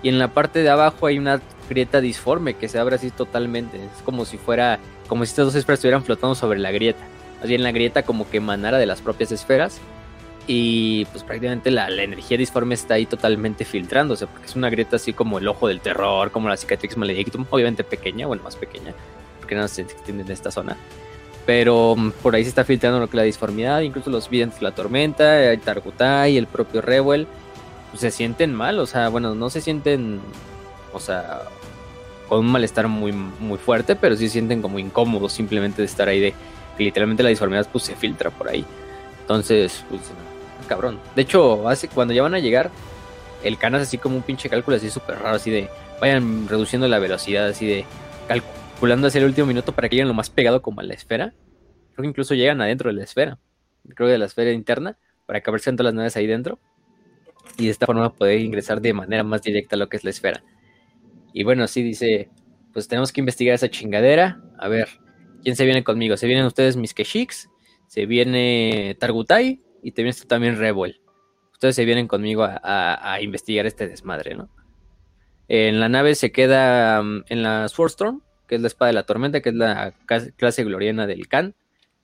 y 0.03 0.09
en 0.09 0.19
la 0.19 0.29
parte 0.29 0.63
de 0.63 0.69
abajo 0.69 1.07
hay 1.07 1.17
una 1.19 1.41
grieta 1.69 2.01
disforme 2.01 2.55
que 2.55 2.67
se 2.67 2.79
abre 2.79 2.95
así 2.95 3.11
totalmente. 3.11 3.77
Es 3.77 4.01
como 4.03 4.25
si 4.25 4.37
fuera, 4.37 4.79
como 5.07 5.25
si 5.25 5.29
estas 5.29 5.45
dos 5.45 5.55
esferas 5.55 5.79
estuvieran 5.79 6.03
flotando 6.03 6.35
sobre 6.35 6.59
la 6.59 6.71
grieta. 6.71 7.01
Así 7.43 7.55
en 7.55 7.63
la 7.63 7.71
grieta 7.71 8.03
como 8.03 8.29
que 8.29 8.37
emanara 8.37 8.77
de 8.77 8.85
las 8.85 9.01
propias 9.01 9.31
esferas. 9.31 9.79
Y 10.47 11.05
pues 11.05 11.23
prácticamente 11.23 11.69
la, 11.69 11.87
energía 11.89 12.37
disforme 12.37 12.73
está 12.73 12.95
ahí 12.95 13.05
totalmente 13.05 13.63
filtrándose, 13.63 14.25
porque 14.27 14.47
es 14.47 14.55
una 14.55 14.69
grieta 14.69 14.95
así 14.95 15.13
como 15.13 15.37
el 15.37 15.47
ojo 15.47 15.67
del 15.67 15.81
terror, 15.81 16.31
como 16.31 16.49
la 16.49 16.57
cicatrix 16.57 16.97
maledictum, 16.97 17.45
obviamente 17.51 17.83
pequeña, 17.83 18.25
bueno, 18.25 18.43
más 18.43 18.55
pequeña, 18.55 18.93
porque 19.39 19.55
no 19.55 19.67
se 19.67 19.83
extiende 19.83 20.23
en 20.23 20.31
esta 20.31 20.49
zona. 20.49 20.75
Pero 21.45 21.95
mm, 21.95 22.11
por 22.23 22.35
ahí 22.35 22.43
se 22.43 22.49
está 22.49 22.65
filtrando 22.65 22.99
lo 22.99 23.07
que 23.07 23.17
la 23.17 23.23
disformidad, 23.23 23.81
incluso 23.81 24.09
los 24.09 24.29
videntes 24.29 24.59
de 24.59 24.63
la 24.63 24.71
tormenta, 24.73 25.51
el 25.51 25.59
Targutai, 25.61 26.37
el 26.37 26.47
propio 26.47 26.81
Revel, 26.81 27.27
se 27.95 28.11
sienten 28.11 28.53
mal, 28.53 28.79
o 28.79 28.85
sea, 28.85 29.09
bueno, 29.09 29.35
no 29.35 29.49
se 29.49 29.61
sienten, 29.61 30.21
o 30.93 30.99
sea, 30.99 31.41
con 32.27 32.39
un 32.39 32.51
malestar 32.51 32.87
muy, 32.87 33.11
muy 33.11 33.57
fuerte, 33.57 33.95
pero 33.95 34.15
sí 34.15 34.27
se 34.27 34.33
sienten 34.33 34.61
como 34.61 34.79
incómodos 34.79 35.33
simplemente 35.33 35.81
de 35.81 35.85
estar 35.85 36.07
ahí, 36.07 36.19
de 36.19 36.33
que 36.77 36.83
literalmente 36.85 37.23
la 37.23 37.29
disformidad 37.29 37.67
pues 37.71 37.83
se 37.83 37.95
filtra 37.95 38.29
por 38.29 38.49
ahí. 38.49 38.65
Entonces, 39.21 39.83
pues, 39.89 40.01
cabrón. 40.67 40.99
De 41.15 41.23
hecho, 41.23 41.67
hace, 41.67 41.87
cuando 41.87 42.13
ya 42.13 42.23
van 42.23 42.33
a 42.33 42.39
llegar, 42.39 42.71
el 43.43 43.57
canas 43.57 43.81
así 43.81 43.97
como 43.97 44.15
un 44.15 44.23
pinche 44.23 44.49
cálculo 44.49 44.77
así 44.77 44.89
súper 44.89 45.19
raro, 45.19 45.35
así 45.35 45.51
de, 45.51 45.69
vayan 45.99 46.47
reduciendo 46.47 46.87
la 46.87 46.99
velocidad, 46.99 47.47
así 47.47 47.65
de, 47.65 47.85
calculando 48.27 49.07
hacia 49.07 49.19
el 49.19 49.25
último 49.25 49.47
minuto 49.47 49.73
para 49.73 49.89
que 49.89 49.95
lleguen 49.95 50.07
lo 50.07 50.13
más 50.13 50.29
pegado 50.29 50.61
como 50.61 50.81
a 50.81 50.83
la 50.83 50.93
esfera. 50.93 51.33
Creo 51.93 52.03
que 52.03 52.07
incluso 52.07 52.33
llegan 52.33 52.61
adentro 52.61 52.89
de 52.89 52.95
la 52.95 53.03
esfera. 53.03 53.37
Creo 53.95 54.07
que 54.07 54.13
de 54.13 54.17
la 54.17 54.25
esfera 54.25 54.51
interna, 54.51 54.97
para 55.25 55.41
caberse 55.41 55.71
todas 55.73 55.85
las 55.85 55.93
naves 55.93 56.15
ahí 56.15 56.27
dentro. 56.27 56.59
Y 57.57 57.65
de 57.65 57.71
esta 57.71 57.85
forma 57.85 58.13
poder 58.13 58.39
ingresar 58.39 58.81
de 58.81 58.93
manera 58.93 59.23
más 59.23 59.41
directa 59.41 59.75
a 59.75 59.79
lo 59.79 59.89
que 59.89 59.97
es 59.97 60.03
la 60.03 60.09
esfera. 60.09 60.43
Y 61.33 61.43
bueno, 61.43 61.67
sí 61.67 61.83
dice, 61.83 62.29
pues 62.73 62.87
tenemos 62.87 63.11
que 63.11 63.21
investigar 63.21 63.55
esa 63.55 63.69
chingadera. 63.69 64.41
A 64.57 64.67
ver, 64.67 64.89
¿quién 65.43 65.55
se 65.55 65.65
viene 65.65 65.83
conmigo? 65.83 66.17
Se 66.17 66.27
vienen 66.27 66.45
ustedes 66.45 66.77
mis 66.77 66.93
Keshiks, 66.93 67.49
se 67.87 68.05
viene 68.05 68.95
Targutai 68.99 69.61
y 69.83 69.91
te 69.91 70.03
vienes 70.03 70.25
también 70.27 70.57
Rebel. 70.57 71.01
Ustedes 71.53 71.75
se 71.75 71.85
vienen 71.85 72.07
conmigo 72.07 72.43
a, 72.43 73.13
a, 73.13 73.21
investigar 73.21 73.65
este 73.65 73.87
desmadre, 73.87 74.35
¿no? 74.35 74.49
En 75.47 75.79
la 75.79 75.89
nave 75.89 76.15
se 76.15 76.31
queda 76.31 77.03
mm, 77.03 77.25
en 77.29 77.43
la 77.43 77.67
Swordstorm 77.67 78.21
que 78.51 78.55
es 78.55 78.61
la 78.61 78.67
espada 78.67 78.87
de 78.87 78.93
la 78.95 79.05
tormenta, 79.05 79.39
que 79.39 79.47
es 79.47 79.55
la 79.55 79.93
clase 80.35 80.65
gloriana 80.65 81.07
del 81.07 81.29
Khan. 81.29 81.55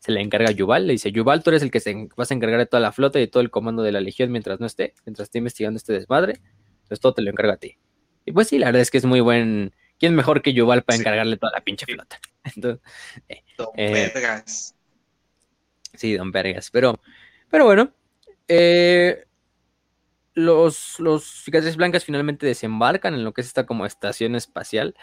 Se 0.08 0.14
le 0.14 0.22
encarga 0.22 0.48
a 0.48 0.52
Yuval, 0.52 0.88
le 0.88 0.94
dice, 0.94 1.12
Yuval, 1.12 1.44
tú 1.44 1.50
eres 1.50 1.62
el 1.62 1.70
que 1.70 1.80
se 1.80 2.08
vas 2.16 2.32
a 2.32 2.34
encargar 2.34 2.60
de 2.60 2.66
toda 2.66 2.82
la 2.82 2.92
flota 2.92 3.20
y 3.20 3.24
de 3.24 3.28
todo 3.28 3.42
el 3.42 3.52
comando 3.52 3.84
de 3.84 3.92
la 3.92 4.02
legión 4.02 4.32
mientras 4.32 4.60
no 4.60 4.66
esté, 4.66 4.96
mientras 5.06 5.26
esté 5.26 5.40
investigando 5.40 5.78
este 5.78 5.94
desmadre. 5.94 6.40
Entonces 6.78 7.00
todo 7.02 7.14
te 7.14 7.22
lo 7.22 7.30
encarga 7.30 7.54
a 7.54 7.58
ti. 7.58 7.78
Y 8.26 8.32
pues 8.32 8.48
sí, 8.48 8.58
la 8.58 8.68
verdad 8.68 8.82
es 8.82 8.90
que 8.90 8.98
es 8.98 9.06
muy 9.06 9.20
buen... 9.20 9.76
¿Quién 10.00 10.16
mejor 10.16 10.42
que 10.42 10.54
Yuval 10.54 10.84
para 10.84 10.98
encargarle 10.98 11.38
toda 11.38 11.52
la 11.54 11.62
pinche 11.62 11.86
flota? 11.86 12.20
Entonces, 12.56 12.82
eh, 13.28 13.44
don 13.58 13.68
eh, 13.76 14.12
Vergas. 14.14 14.76
Sí, 15.94 16.16
Don 16.16 16.32
Vergas. 16.32 16.72
Pero, 16.72 17.00
pero 17.50 17.66
bueno, 17.66 17.92
eh, 18.48 19.26
los, 20.34 21.00
los 21.00 21.44
cicatrices 21.44 21.76
blancas 21.76 22.06
finalmente 22.06 22.46
desembarcan 22.46 23.14
en 23.14 23.24
lo 23.24 23.34
que 23.34 23.42
es 23.42 23.48
esta 23.48 23.66
como 23.66 23.86
estación 23.86 24.36
espacial 24.36 24.96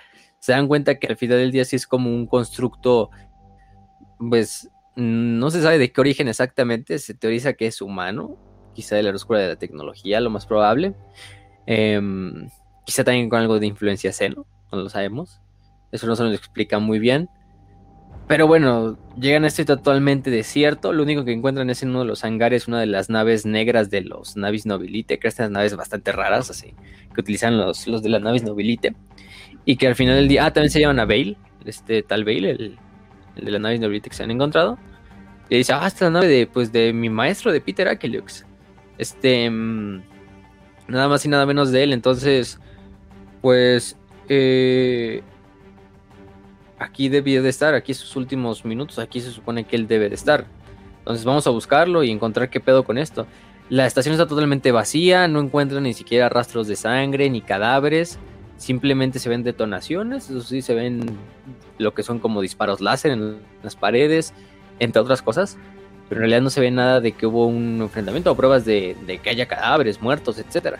se 0.44 0.52
dan 0.52 0.68
cuenta 0.68 0.98
que 0.98 1.06
al 1.06 1.16
final 1.16 1.38
del 1.38 1.52
día 1.52 1.64
sí 1.64 1.74
es 1.74 1.86
como 1.86 2.10
un 2.10 2.26
constructo, 2.26 3.08
pues 4.18 4.68
no 4.96 5.50
se 5.50 5.62
sabe 5.62 5.78
de 5.78 5.92
qué 5.92 6.00
origen 6.00 6.28
exactamente, 6.28 6.98
se 6.98 7.14
teoriza 7.14 7.54
que 7.54 7.66
es 7.66 7.80
humano, 7.80 8.36
quizá 8.74 8.96
de 8.96 9.02
la 9.02 9.10
oscura 9.10 9.40
de 9.40 9.48
la 9.48 9.56
tecnología, 9.56 10.20
lo 10.20 10.30
más 10.30 10.46
probable. 10.46 10.94
Em, 11.66 12.48
quizá 12.84 13.04
también 13.04 13.28
con 13.28 13.40
algo 13.40 13.58
de 13.58 13.66
influencia 13.66 14.12
seno, 14.12 14.46
no 14.70 14.78
lo 14.78 14.88
sabemos. 14.88 15.40
Eso 15.92 16.06
no 16.06 16.16
se 16.16 16.24
nos 16.24 16.34
explica 16.34 16.78
muy 16.78 16.98
bien. 16.98 17.28
Pero 18.26 18.46
bueno, 18.46 18.98
llegan 19.18 19.44
a 19.44 19.48
este 19.48 19.64
totalmente 19.64 20.30
desierto. 20.30 20.92
Lo 20.92 21.02
único 21.02 21.24
que 21.24 21.32
encuentran 21.32 21.68
es 21.68 21.82
en 21.82 21.90
uno 21.90 22.00
de 22.00 22.06
los 22.06 22.24
hangares 22.24 22.68
una 22.68 22.80
de 22.80 22.86
las 22.86 23.10
naves 23.10 23.44
negras 23.44 23.90
de 23.90 24.00
los 24.00 24.36
Navis 24.36 24.64
Nobilite, 24.64 25.18
que 25.18 25.28
estas 25.28 25.50
naves 25.50 25.76
bastante 25.76 26.10
raras, 26.10 26.50
así, 26.50 26.74
que 27.14 27.20
utilizan 27.20 27.58
los, 27.58 27.86
los 27.86 28.02
de 28.02 28.08
las 28.08 28.22
Navis 28.22 28.42
Nobilite. 28.42 28.94
Y 29.66 29.76
que 29.76 29.86
al 29.86 29.94
final 29.94 30.16
del 30.16 30.28
día, 30.28 30.46
ah, 30.46 30.52
también 30.52 30.70
se 30.70 30.80
llaman 30.80 31.00
a 31.00 31.04
Bale, 31.04 31.36
este 31.64 32.02
tal 32.02 32.24
Bale, 32.24 32.50
el, 32.50 32.78
de 33.36 33.50
la 33.50 33.58
nave 33.58 33.78
Nobilite 33.78 34.10
que 34.10 34.16
se 34.16 34.22
han 34.22 34.30
encontrado. 34.30 34.78
Y 35.48 35.58
dice, 35.58 35.72
ah, 35.72 35.86
esta 35.86 36.06
es 36.06 36.12
la 36.12 36.20
nave 36.20 36.28
de, 36.28 36.46
pues, 36.46 36.72
de 36.72 36.92
mi 36.92 37.10
maestro, 37.10 37.52
de 37.52 37.60
Peter 37.60 37.88
Akelux. 37.88 38.46
Este, 38.98 39.50
mm, 39.50 40.02
nada 40.88 41.08
más 41.08 41.24
y 41.24 41.28
nada 41.28 41.46
menos 41.46 41.70
de 41.70 41.82
él. 41.82 41.92
Entonces, 41.92 42.58
pues, 43.40 43.96
eh, 44.28 45.22
aquí 46.78 47.08
debía 47.08 47.42
de 47.42 47.48
estar, 47.48 47.74
aquí 47.74 47.92
sus 47.94 48.16
últimos 48.16 48.64
minutos, 48.64 48.98
aquí 48.98 49.20
se 49.20 49.30
supone 49.30 49.64
que 49.64 49.76
él 49.76 49.86
debe 49.86 50.08
de 50.08 50.14
estar. 50.14 50.46
Entonces 51.00 51.24
vamos 51.24 51.46
a 51.46 51.50
buscarlo 51.50 52.02
y 52.02 52.10
encontrar 52.10 52.48
qué 52.48 52.60
pedo 52.60 52.84
con 52.84 52.96
esto. 52.96 53.26
La 53.68 53.86
estación 53.86 54.14
está 54.14 54.26
totalmente 54.26 54.72
vacía, 54.72 55.28
no 55.28 55.40
encuentran 55.40 55.82
ni 55.82 55.92
siquiera 55.92 56.28
rastros 56.28 56.66
de 56.66 56.76
sangre 56.76 57.28
ni 57.30 57.40
cadáveres 57.40 58.18
simplemente 58.56 59.18
se 59.18 59.28
ven 59.28 59.42
detonaciones, 59.42 60.30
eso 60.30 60.40
sí, 60.42 60.62
se 60.62 60.74
ven 60.74 61.04
lo 61.78 61.94
que 61.94 62.02
son 62.02 62.18
como 62.18 62.40
disparos 62.40 62.80
láser 62.80 63.12
en 63.12 63.38
las 63.62 63.76
paredes, 63.76 64.32
entre 64.78 65.00
otras 65.00 65.22
cosas, 65.22 65.56
pero 66.08 66.20
en 66.20 66.22
realidad 66.22 66.42
no 66.42 66.50
se 66.50 66.60
ve 66.60 66.70
nada 66.70 67.00
de 67.00 67.12
que 67.12 67.26
hubo 67.26 67.46
un 67.46 67.80
enfrentamiento 67.82 68.30
o 68.30 68.34
pruebas 68.34 68.64
de, 68.64 68.96
que 69.22 69.30
haya 69.30 69.46
cadáveres, 69.46 70.00
muertos, 70.00 70.38
etc. 70.38 70.76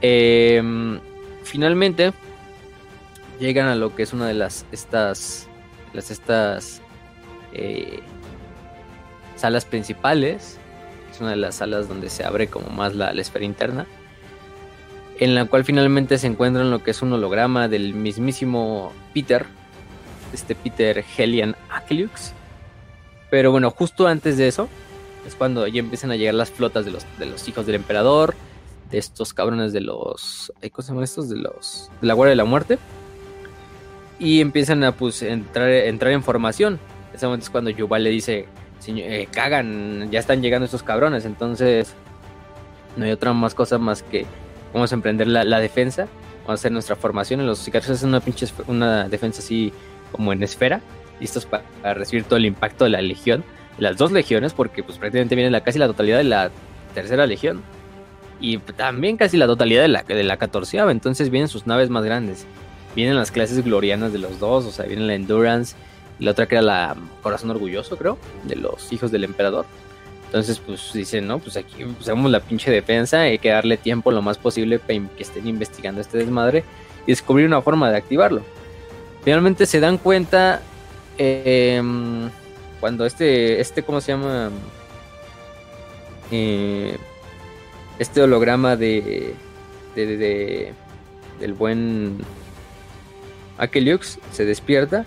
Em, 0.00 1.00
finalmente 1.44 2.12
llegan 3.40 3.68
a 3.68 3.76
lo 3.76 3.94
que 3.94 4.02
es 4.02 4.12
una 4.12 4.26
de 4.26 4.34
las 4.34 4.66
estas 4.72 5.46
las 5.92 6.10
estas 6.10 6.80
eh, 7.52 8.00
salas 9.36 9.64
principales 9.64 10.58
es 11.10 11.20
una 11.20 11.30
de 11.30 11.36
las 11.36 11.56
salas 11.56 11.88
donde 11.88 12.10
se 12.10 12.24
abre 12.24 12.48
como 12.48 12.68
más 12.70 12.94
la 12.94 13.10
esfera 13.12 13.44
interna 13.44 13.86
en 15.18 15.34
la 15.34 15.46
cual 15.46 15.64
finalmente 15.64 16.18
se 16.18 16.26
encuentran 16.26 16.70
lo 16.70 16.82
que 16.82 16.90
es 16.90 17.02
un 17.02 17.12
holograma 17.12 17.68
del 17.68 17.94
mismísimo 17.94 18.92
Peter, 19.14 19.46
este 20.32 20.54
Peter 20.54 21.04
Helian 21.16 21.56
Akeliux. 21.70 22.32
Pero 23.30 23.50
bueno, 23.50 23.70
justo 23.70 24.06
antes 24.06 24.36
de 24.36 24.48
eso 24.48 24.68
es 25.26 25.34
cuando 25.34 25.66
ya 25.66 25.80
empiezan 25.80 26.10
a 26.10 26.16
llegar 26.16 26.34
las 26.34 26.50
flotas 26.50 26.84
de 26.84 26.90
los, 26.90 27.04
de 27.18 27.26
los 27.26 27.48
hijos 27.48 27.66
del 27.66 27.76
emperador, 27.76 28.34
de 28.90 28.98
estos 28.98 29.32
cabrones 29.34 29.72
de 29.72 29.80
los... 29.80 30.52
¿Cómo 30.70 30.82
se 30.82 30.88
llaman 30.88 31.04
estos? 31.04 31.28
De 31.28 31.36
los... 31.36 31.90
De 32.00 32.06
la 32.06 32.14
Guardia 32.14 32.30
de 32.30 32.36
la 32.36 32.44
Muerte. 32.44 32.78
Y 34.18 34.40
empiezan 34.40 34.84
a 34.84 34.92
pues 34.92 35.22
entrar, 35.22 35.68
entrar 35.68 36.12
en 36.12 36.22
formación. 36.22 36.78
Ese 37.12 37.26
momento 37.26 37.44
es 37.44 37.50
cuando 37.50 37.70
Yuval 37.70 38.04
le 38.04 38.10
dice, 38.10 38.46
eh, 38.86 39.28
cagan, 39.32 40.10
ya 40.10 40.20
están 40.20 40.42
llegando 40.42 40.66
estos 40.66 40.82
cabrones. 40.82 41.24
Entonces 41.24 41.94
no 42.96 43.04
hay 43.04 43.10
otra 43.10 43.32
más 43.32 43.54
cosa 43.54 43.78
más 43.78 44.02
que 44.02 44.26
vamos 44.76 44.92
a 44.92 44.94
emprender 44.94 45.26
la, 45.26 45.58
defensa, 45.58 46.06
vamos 46.42 46.50
a 46.50 46.52
hacer 46.52 46.70
nuestra 46.70 46.96
formación. 46.96 47.40
En 47.40 47.46
los 47.46 47.64
cigarros 47.64 47.88
hacen 47.88 48.10
una 48.10 48.20
pinche 48.20 48.46
una 48.66 49.08
defensa 49.08 49.40
así 49.40 49.72
como 50.12 50.34
en 50.34 50.42
esfera, 50.42 50.82
listos 51.18 51.46
para, 51.46 51.94
recibir 51.94 52.24
todo 52.24 52.36
el 52.36 52.44
impacto 52.44 52.84
de 52.84 52.90
la 52.90 53.00
legión, 53.00 53.42
las 53.78 53.96
dos 53.96 54.12
legiones, 54.12 54.52
porque 54.52 54.82
pues 54.82 54.98
prácticamente 54.98 55.34
viene 55.34 55.50
la, 55.50 55.62
casi 55.62 55.78
la 55.78 55.86
totalidad 55.86 56.18
de 56.18 56.24
la 56.24 56.50
tercera 56.94 57.26
legión. 57.26 57.62
Y 58.38 58.58
también 58.58 59.16
casi 59.16 59.38
la 59.38 59.46
totalidad 59.46 59.80
de 59.80 59.88
la, 59.88 60.02
de 60.02 60.22
la 60.22 60.36
catorceava, 60.36 60.92
entonces 60.92 61.30
vienen 61.30 61.48
sus 61.48 61.66
naves 61.66 61.88
más 61.88 62.04
grandes. 62.04 62.44
Vienen 62.94 63.16
las 63.16 63.30
clases 63.30 63.64
glorianas 63.64 64.12
de 64.12 64.18
los 64.18 64.38
dos, 64.38 64.66
o 64.66 64.70
sea, 64.72 64.84
viene 64.84 65.06
la 65.06 65.14
Endurance 65.14 65.74
y 66.18 66.24
la 66.24 66.32
otra 66.32 66.46
que 66.46 66.56
era 66.56 66.62
la 66.62 66.96
Corazón 67.22 67.48
Orgulloso, 67.48 67.96
creo, 67.96 68.18
de 68.44 68.56
los 68.56 68.92
hijos 68.92 69.10
del 69.10 69.24
emperador. 69.24 69.64
Entonces, 70.36 70.58
pues 70.58 70.92
dicen, 70.92 71.26
no, 71.26 71.38
pues 71.38 71.56
aquí 71.56 71.82
usamos 71.98 72.30
la 72.30 72.40
pinche 72.40 72.70
defensa, 72.70 73.20
hay 73.22 73.38
que 73.38 73.48
darle 73.48 73.78
tiempo 73.78 74.10
lo 74.10 74.20
más 74.20 74.36
posible 74.36 74.78
para 74.78 75.00
que 75.16 75.22
estén 75.22 75.48
investigando 75.48 76.02
este 76.02 76.18
desmadre 76.18 76.62
y 77.06 77.12
descubrir 77.12 77.46
una 77.46 77.62
forma 77.62 77.90
de 77.90 77.96
activarlo. 77.96 78.42
Finalmente 79.24 79.64
se 79.64 79.80
dan 79.80 79.96
cuenta 79.96 80.60
em, 81.16 82.28
cuando 82.80 83.06
este, 83.06 83.62
este, 83.62 83.82
¿cómo 83.82 84.02
se 84.02 84.12
llama? 84.12 84.50
Eh, 86.30 86.98
este 87.98 88.20
holograma 88.20 88.76
de, 88.76 89.32
de, 89.94 90.74
del 91.40 91.54
buen 91.54 92.18
Akeliux 93.56 94.18
se 94.32 94.44
despierta. 94.44 95.06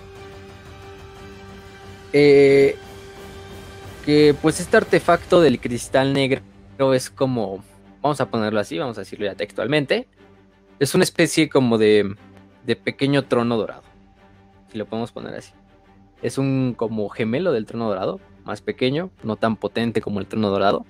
Eh, 2.13 2.75
que 4.09 4.33
pues 4.33 4.59
este 4.59 4.75
artefacto 4.75 5.39
del 5.39 5.59
cristal 5.59 6.13
negro 6.13 6.41
es 6.95 7.11
como, 7.11 7.63
vamos 8.01 8.19
a 8.19 8.31
ponerlo 8.31 8.59
así, 8.59 8.79
vamos 8.79 8.97
a 8.97 9.01
decirlo 9.01 9.27
ya 9.27 9.35
textualmente, 9.35 10.07
es 10.79 10.95
una 10.95 11.03
especie 11.03 11.47
como 11.47 11.77
de, 11.77 12.15
de 12.65 12.75
pequeño 12.75 13.25
trono 13.25 13.55
dorado, 13.55 13.83
si 14.71 14.79
lo 14.79 14.87
podemos 14.87 15.11
poner 15.11 15.35
así. 15.35 15.51
Es 16.23 16.39
un 16.39 16.73
como 16.75 17.07
gemelo 17.09 17.51
del 17.51 17.67
trono 17.67 17.87
dorado, 17.87 18.19
más 18.45 18.61
pequeño, 18.61 19.11
no 19.21 19.35
tan 19.35 19.57
potente 19.57 20.01
como 20.01 20.19
el 20.19 20.25
trono 20.25 20.49
dorado. 20.49 20.87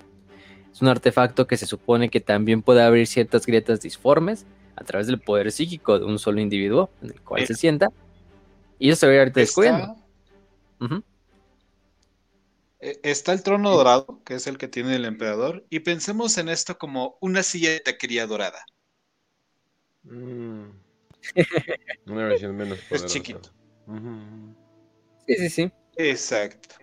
Es 0.72 0.80
un 0.80 0.88
artefacto 0.88 1.46
que 1.46 1.58
se 1.58 1.66
supone 1.66 2.08
que 2.08 2.20
también 2.20 2.62
puede 2.62 2.80
abrir 2.80 3.06
ciertas 3.06 3.44
grietas 3.44 3.82
disformes 3.82 4.46
a 4.76 4.84
través 4.84 5.08
del 5.08 5.20
poder 5.20 5.52
psíquico 5.52 5.98
de 5.98 6.06
un 6.06 6.18
solo 6.18 6.40
individuo 6.40 6.88
en 7.02 7.10
el 7.10 7.20
cual 7.20 7.46
se 7.46 7.52
sienta. 7.52 7.88
Y 8.78 8.88
eso 8.88 9.00
se 9.00 9.08
ve 9.08 9.18
ahorita 9.18 9.40
descubriendo. 9.40 9.94
Está 12.80 13.32
el 13.32 13.42
trono 13.42 13.70
dorado, 13.70 14.20
que 14.24 14.34
es 14.34 14.46
el 14.46 14.58
que 14.58 14.68
tiene 14.68 14.96
el 14.96 15.04
emperador, 15.04 15.64
y 15.70 15.80
pensemos 15.80 16.38
en 16.38 16.48
esto 16.48 16.78
como 16.78 17.18
una 17.20 17.42
silla 17.42 17.70
de 17.70 17.80
taquería 17.80 18.26
dorada. 18.26 18.64
Mm. 20.02 20.70
una 22.06 22.24
versión 22.26 22.56
menos 22.56 22.78
poderosa. 22.78 23.06
Es 23.06 23.12
chiquito. 23.12 23.50
Sí, 25.26 25.34
sí, 25.36 25.50
sí. 25.50 25.72
Exacto. 25.96 26.76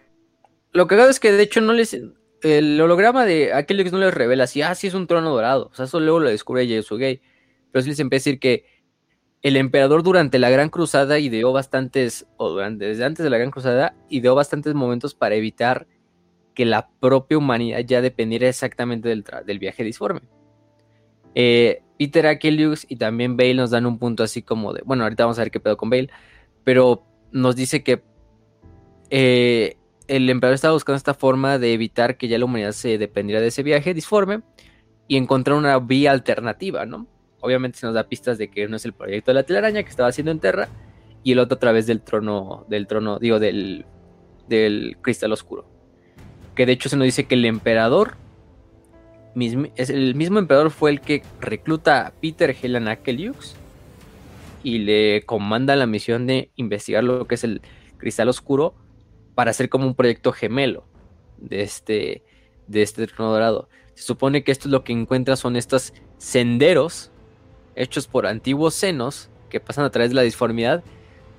Lo 0.72 0.88
que 0.88 0.96
hago 0.96 1.10
es 1.10 1.20
que 1.20 1.32
de 1.32 1.44
hecho 1.44 1.62
no 1.62 1.74
les. 1.74 1.98
El 2.44 2.80
holograma 2.80 3.26
de 3.26 3.52
aquel 3.52 3.92
no 3.92 3.98
les 3.98 4.14
revela 4.14 4.46
si, 4.46 4.62
ah, 4.62 4.76
sí 4.76 4.88
es 4.88 4.94
un 4.94 5.08
trono 5.08 5.32
dorado. 5.32 5.70
O 5.72 5.76
sea, 5.76 5.86
eso 5.86 6.00
luego 6.00 6.20
lo 6.20 6.30
descubre 6.30 6.68
Yesugei. 6.68 7.22
Pero 7.72 7.84
sí 7.84 7.90
les 7.90 8.00
empieza 8.00 8.30
a 8.30 8.32
decir 8.32 8.40
que 8.40 8.77
el 9.42 9.56
emperador 9.56 10.04
durante 10.04 10.40
la 10.40 10.50
Gran 10.50 10.70
Cruzada 10.70 11.20
ideó 11.20 11.54
bastantes, 11.54 12.28
o 12.38 12.50
durante, 12.50 12.86
desde 12.86 13.06
antes 13.06 13.24
de 13.24 13.30
la 13.30 13.38
Gran 13.38 13.52
Cruzada, 13.52 13.96
ideó 14.10 14.36
bastantes 14.36 14.74
momentos 14.74 15.14
para 15.14 15.36
evitar 15.36 15.88
que 16.54 16.66
la 16.66 16.90
propia 17.00 17.38
humanidad 17.38 17.80
ya 17.86 18.02
dependiera 18.02 18.50
exactamente 18.50 19.10
del, 19.10 19.24
del 19.46 19.60
viaje 19.60 19.84
disforme. 19.84 20.22
Eh, 21.36 21.84
Peter 22.00 22.26
Akelius 22.26 22.86
y 22.90 22.96
también 22.96 23.38
Bale 23.38 23.54
nos 23.54 23.70
dan 23.70 23.86
un 23.86 24.00
punto 24.00 24.24
así 24.24 24.42
como 24.42 24.74
de, 24.74 24.82
bueno, 24.84 25.04
ahorita 25.04 25.24
vamos 25.24 25.38
a 25.38 25.44
ver 25.44 25.52
qué 25.52 25.60
pedo 25.60 25.78
con 25.78 25.90
Bale, 25.90 26.10
pero 26.64 27.06
nos 27.32 27.56
dice 27.56 27.84
que 27.84 28.04
eh, 29.10 29.78
el 30.08 30.30
emperador 30.30 30.56
estaba 30.56 30.74
buscando 30.74 30.98
esta 30.98 31.14
forma 31.14 31.60
de 31.60 31.74
evitar 31.74 32.18
que 32.18 32.28
ya 32.28 32.38
la 32.38 32.46
humanidad 32.46 32.72
se 32.72 32.98
dependiera 32.98 33.42
de 33.42 33.48
ese 33.48 33.64
viaje 33.64 33.94
disforme 33.94 34.42
y 35.08 35.18
encontrar 35.18 35.58
una 35.58 35.78
vía 35.80 36.12
alternativa, 36.12 36.86
¿no? 36.86 37.08
Obviamente 37.42 37.78
se 37.78 37.86
nos 37.86 37.96
da 37.96 38.08
pistas 38.08 38.38
de 38.38 38.50
que 38.50 38.66
uno 38.66 38.78
es 38.78 38.86
el 38.86 38.94
proyecto 38.94 39.32
de 39.32 39.36
la 39.36 39.44
telaraña 39.44 39.84
que 39.84 39.90
estaba 39.90 40.10
haciendo 40.10 40.32
en 40.32 40.40
Terra 40.40 40.70
y 41.24 41.34
el 41.34 41.40
otro 41.40 41.56
a 41.56 41.60
través 41.60 41.88
del 41.88 42.02
trono, 42.02 42.66
del 42.70 42.88
trono, 42.88 43.20
digo, 43.20 43.40
del, 43.40 43.86
del 44.48 44.98
cristal 45.02 45.32
oscuro. 45.32 45.66
Que 46.56 46.66
de 46.66 46.72
hecho 46.72 46.90
se 46.90 46.98
nos 46.98 47.06
dice 47.06 47.26
que 47.26 47.36
el 47.36 47.46
emperador, 47.46 48.16
es, 49.76 49.90
el 49.90 50.16
mismo 50.16 50.40
emperador 50.40 50.72
fue 50.72 50.92
el 50.92 51.02
que 51.02 51.24
recluta 51.40 52.08
a 52.08 52.12
Peter 52.12 52.56
Helen 52.60 52.88
Akeliux 52.88 53.56
y 54.64 54.80
le 54.80 55.24
comanda 55.26 55.76
la 55.76 55.86
misión 55.86 56.26
de 56.28 56.50
investigar 56.56 57.04
lo 57.04 57.28
que 57.28 57.36
es 57.36 57.44
el 57.44 57.62
cristal 57.98 58.30
oscuro 58.30 58.74
para 59.36 59.52
hacer 59.52 59.70
como 59.70 59.86
un 59.86 59.96
proyecto 59.96 60.32
gemelo 60.32 60.86
de 61.38 61.62
este, 61.62 62.24
de 62.68 62.82
este 62.82 63.06
trono 63.08 63.32
dorado. 63.32 63.70
Se 63.94 64.04
supone 64.04 64.44
que 64.44 64.52
esto 64.52 64.68
es 64.68 64.72
lo 64.72 64.84
que 64.84 64.94
encuentra 64.94 65.36
son 65.36 65.56
estos 65.56 65.94
senderos 66.18 67.12
hechos 67.78 68.08
por 68.08 68.28
antiguos 68.28 68.74
senos 68.74 69.30
que 69.50 69.60
pasan 69.60 69.86
a 69.86 69.90
través 69.90 70.10
de 70.12 70.16
la 70.16 70.24
disformidad, 70.24 70.84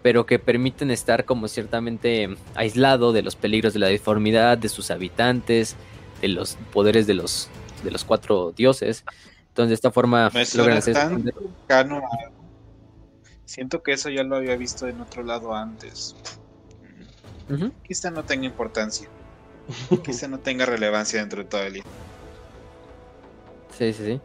pero 0.03 0.25
que 0.25 0.39
permiten 0.39 0.91
estar 0.91 1.25
como 1.25 1.49
ciertamente 1.49 2.37
aislado 2.55 3.13
de 3.13 3.23
los 3.23 3.37
peligros 3.37 3.75
de 3.75 3.81
la 3.81 3.89
disformidad, 3.89 4.57
de 4.57 4.69
sus 4.69 4.91
habitantes, 4.91 5.77
de 6.23 6.29
los 6.29 6.57
poderes 6.73 7.07
de 7.07 7.15
los, 7.15 7.49
de 7.83 7.91
los 7.91 8.05
cuatro 8.05 8.53
dioses. 8.53 9.05
Entonces 9.49 9.71
de 9.71 9.75
esta 9.75 9.91
forma 9.91 10.31
logran 10.55 10.79
hacer... 10.79 10.97
Siento 13.45 13.83
que 13.83 13.93
eso 13.93 14.11
ya 14.11 14.23
lo 14.25 14.37
había 14.37 14.57
visto 14.57 14.87
en 14.89 15.01
otro 15.01 15.23
lado 15.23 15.55
antes. 15.55 16.15
Quizá 17.83 18.11
no 18.11 18.23
tenga 18.23 18.45
importancia. 18.45 19.09
Quizá 20.05 20.29
no 20.29 20.39
tenga 20.39 20.67
relevancia 20.67 21.21
dentro 21.21 21.43
de 21.43 21.49
todo 21.49 21.63
el 21.63 21.83
Sí, 23.77 23.93
sí, 23.93 24.05
sí. 24.05 24.21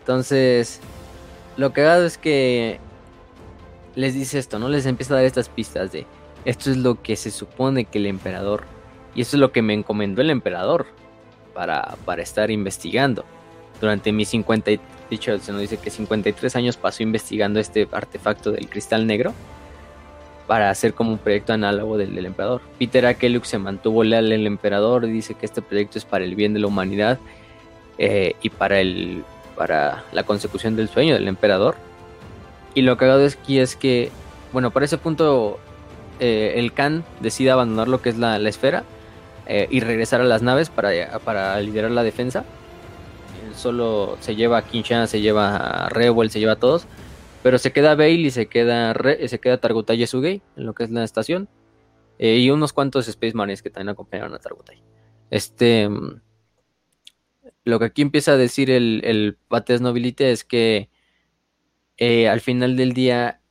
Entonces, 0.00 0.80
lo 1.56 1.66
hago 1.66 2.02
es 2.04 2.18
que 2.18 2.78
les 3.94 4.14
dice 4.14 4.38
esto, 4.38 4.58
¿no? 4.58 4.68
Les 4.68 4.86
empieza 4.86 5.14
a 5.14 5.16
dar 5.16 5.26
estas 5.26 5.48
pistas 5.48 5.92
de 5.92 6.06
esto 6.46 6.70
es 6.70 6.76
lo 6.76 7.02
que 7.02 7.16
se 7.16 7.32
supone 7.32 7.86
que 7.86 7.98
el 7.98 8.06
emperador, 8.06 8.64
y 9.16 9.22
esto 9.22 9.36
es 9.36 9.40
lo 9.40 9.50
que 9.50 9.62
me 9.62 9.74
encomendó 9.74 10.22
el 10.22 10.30
emperador 10.30 10.86
para, 11.54 11.96
para 12.04 12.22
estar 12.22 12.52
investigando. 12.52 13.24
Durante 13.80 14.12
mis 14.12 14.28
50, 14.28 14.70
dicho, 15.10 15.36
se 15.38 15.50
nos 15.50 15.60
dice 15.60 15.76
que 15.76 15.90
53 15.90 16.54
años 16.54 16.76
pasó 16.76 17.02
investigando 17.02 17.58
este 17.58 17.88
artefacto 17.90 18.52
del 18.52 18.68
cristal 18.68 19.08
negro 19.08 19.34
para 20.46 20.70
hacer 20.70 20.94
como 20.94 21.10
un 21.10 21.18
proyecto 21.18 21.52
análogo 21.52 21.98
del, 21.98 22.14
del 22.14 22.26
emperador. 22.26 22.62
Peter 22.78 23.04
Akelux 23.06 23.48
se 23.48 23.58
mantuvo 23.58 24.04
leal 24.04 24.30
al 24.30 24.46
emperador 24.46 25.04
y 25.04 25.10
dice 25.10 25.34
que 25.34 25.46
este 25.46 25.62
proyecto 25.62 25.98
es 25.98 26.04
para 26.04 26.24
el 26.24 26.36
bien 26.36 26.54
de 26.54 26.60
la 26.60 26.68
humanidad 26.68 27.18
eh, 27.98 28.34
y 28.40 28.50
para 28.50 28.80
el 28.80 29.24
para 29.56 30.04
la 30.12 30.22
consecución 30.22 30.76
del 30.76 30.88
sueño 30.88 31.14
del 31.14 31.28
emperador. 31.28 31.76
Y 32.74 32.82
lo 32.82 32.96
cagado 32.96 33.24
es 33.24 33.36
aquí 33.36 33.58
es 33.58 33.74
que, 33.74 34.10
bueno, 34.52 34.70
para 34.70 34.84
ese 34.84 34.98
punto 34.98 35.58
eh, 36.20 36.54
el 36.56 36.72
Khan 36.72 37.04
decide 37.20 37.50
abandonar 37.50 37.88
lo 37.88 38.02
que 38.02 38.10
es 38.10 38.18
la, 38.18 38.36
esfera 38.36 38.84
eh, 39.46 39.66
y 39.70 39.80
regresar 39.80 40.20
a 40.20 40.24
las 40.24 40.42
naves 40.42 40.70
para, 40.70 40.90
para 41.20 41.60
liderar 41.60 41.90
la 41.90 42.02
defensa. 42.02 42.44
solo 43.54 44.18
se 44.20 44.36
lleva 44.36 44.58
a 44.58 44.62
Kinshan, 44.62 45.08
se 45.08 45.20
lleva 45.20 45.56
a 45.56 45.88
Revel, 45.88 46.30
se 46.30 46.38
lleva 46.38 46.52
a 46.52 46.56
todos. 46.56 46.86
Pero 47.42 47.58
se 47.58 47.72
queda 47.72 47.94
Bale 47.94 48.12
y 48.12 48.30
se 48.30 48.46
queda, 48.46 48.94
se 49.26 49.38
queda 49.38 49.58
Targutai 49.58 49.98
Yesugei 49.98 50.42
en 50.56 50.66
lo 50.66 50.74
que 50.74 50.84
es 50.84 50.90
la 50.90 51.04
estación. 51.04 51.48
Eh, 52.18 52.38
y 52.38 52.50
unos 52.50 52.72
cuantos 52.72 53.08
Space 53.08 53.34
Marines 53.34 53.62
que 53.62 53.70
también 53.70 53.90
acompañaron 53.90 54.34
a 54.34 54.38
Targutai. 54.38 54.82
Este 55.30 55.88
lo 57.66 57.80
que 57.80 57.86
aquí 57.86 58.02
empieza 58.02 58.32
a 58.32 58.36
decir 58.36 58.70
el, 58.70 59.00
el 59.04 59.36
Pates 59.48 59.80
Nobilite 59.80 60.30
es 60.30 60.44
que 60.44 60.88
eh, 61.96 62.28
al 62.28 62.40
final 62.40 62.76
del 62.76 62.92
día 62.92 63.42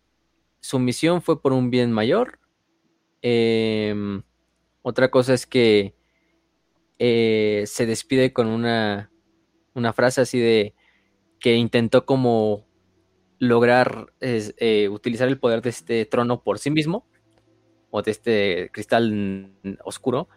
su 0.62 0.80
misión 0.80 1.22
fue 1.22 1.42
por 1.42 1.52
un 1.52 1.70
bien 1.70 1.92
mayor. 1.92 2.40
Em, 3.22 4.24
otra 4.84 5.12
cosa 5.12 5.34
es 5.34 5.46
que 5.46 5.96
eh, 6.98 7.66
se 7.68 7.86
despide 7.86 8.32
con 8.32 8.48
una, 8.48 9.12
una 9.74 9.92
frase 9.92 10.22
así 10.22 10.40
de 10.40 10.74
que 11.42 11.56
intentó 11.56 12.06
como 12.06 12.66
lograr 13.38 14.14
eh, 14.22 14.88
utilizar 14.90 15.28
el 15.28 15.40
poder 15.40 15.62
de 15.62 15.72
este 15.72 16.06
trono 16.06 16.42
por 16.42 16.58
sí 16.58 16.72
mismo 16.72 17.06
o 17.90 18.02
de 18.02 18.12
este 18.12 18.70
cristal 18.72 19.52
oscuro 19.84 20.30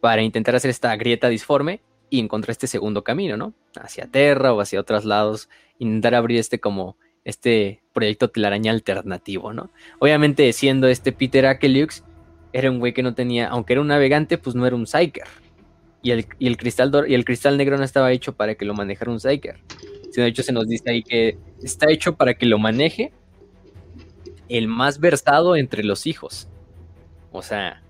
para 0.00 0.22
intentar 0.22 0.56
hacer 0.56 0.70
esta 0.70 0.96
grieta 0.96 1.28
disforme 1.28 1.82
y 2.12 2.20
encontrar 2.20 2.50
este 2.50 2.66
segundo 2.66 3.02
camino, 3.02 3.38
¿no? 3.38 3.54
Hacia 3.74 4.06
Terra 4.06 4.52
o 4.52 4.60
hacia 4.60 4.78
otros 4.78 5.06
lados, 5.06 5.48
intentar 5.78 6.14
abrir 6.14 6.38
este 6.38 6.60
como 6.60 6.98
este 7.24 7.80
proyecto 7.94 8.28
telaraña 8.28 8.70
alternativo, 8.70 9.54
¿no? 9.54 9.70
Obviamente 9.98 10.52
siendo 10.52 10.88
este 10.88 11.12
Peter 11.12 11.46
Akeliux, 11.46 12.04
era 12.52 12.70
un 12.70 12.80
güey 12.80 12.92
que 12.92 13.02
no 13.02 13.14
tenía, 13.14 13.48
aunque 13.48 13.72
era 13.72 13.80
un 13.80 13.86
navegante, 13.86 14.36
pues 14.36 14.54
no 14.54 14.66
era 14.66 14.76
un 14.76 14.86
Psyker. 14.86 15.24
Y 16.02 16.10
el, 16.10 16.26
el 16.38 16.58
cristal, 16.58 16.92
y 17.08 17.14
el 17.14 17.24
cristal 17.24 17.56
negro 17.56 17.78
no 17.78 17.84
estaba 17.84 18.12
hecho 18.12 18.34
para 18.34 18.56
que 18.56 18.66
lo 18.66 18.74
manejara 18.74 19.10
un 19.10 19.18
Psyker. 19.18 19.60
Sino 20.10 20.24
de 20.24 20.28
hecho 20.28 20.42
se 20.42 20.52
nos 20.52 20.68
dice 20.68 20.90
ahí 20.90 21.02
que 21.02 21.38
está 21.62 21.90
hecho 21.90 22.14
para 22.16 22.34
que 22.34 22.44
lo 22.44 22.58
maneje 22.58 23.10
el 24.50 24.68
más 24.68 25.00
versado 25.00 25.56
entre 25.56 25.82
los 25.82 26.06
hijos. 26.06 26.46
O 27.30 27.40
sea, 27.40 27.81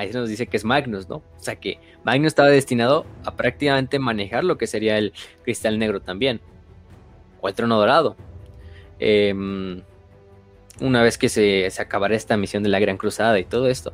ahí 0.00 0.12
se 0.12 0.18
nos 0.18 0.28
dice 0.28 0.46
que 0.46 0.56
es 0.56 0.64
Magnus, 0.64 1.08
¿no? 1.08 1.16
O 1.16 1.42
sea 1.42 1.56
que 1.56 1.78
Magnus 2.04 2.28
estaba 2.28 2.48
destinado 2.48 3.04
a 3.24 3.36
prácticamente 3.36 3.98
manejar 3.98 4.44
lo 4.44 4.56
que 4.56 4.66
sería 4.66 4.96
el 4.96 5.12
cristal 5.42 5.78
negro 5.78 6.00
también, 6.00 6.40
o 7.40 7.48
el 7.48 7.54
trono 7.54 7.78
dorado. 7.78 8.16
Em, 8.98 9.82
una 10.80 11.02
vez 11.02 11.18
que 11.18 11.28
se, 11.28 11.68
se 11.70 11.82
acabará 11.82 12.14
esta 12.14 12.36
misión 12.38 12.62
de 12.62 12.70
la 12.70 12.78
Gran 12.78 12.96
Cruzada 12.96 13.38
y 13.38 13.44
todo 13.44 13.68
esto. 13.68 13.92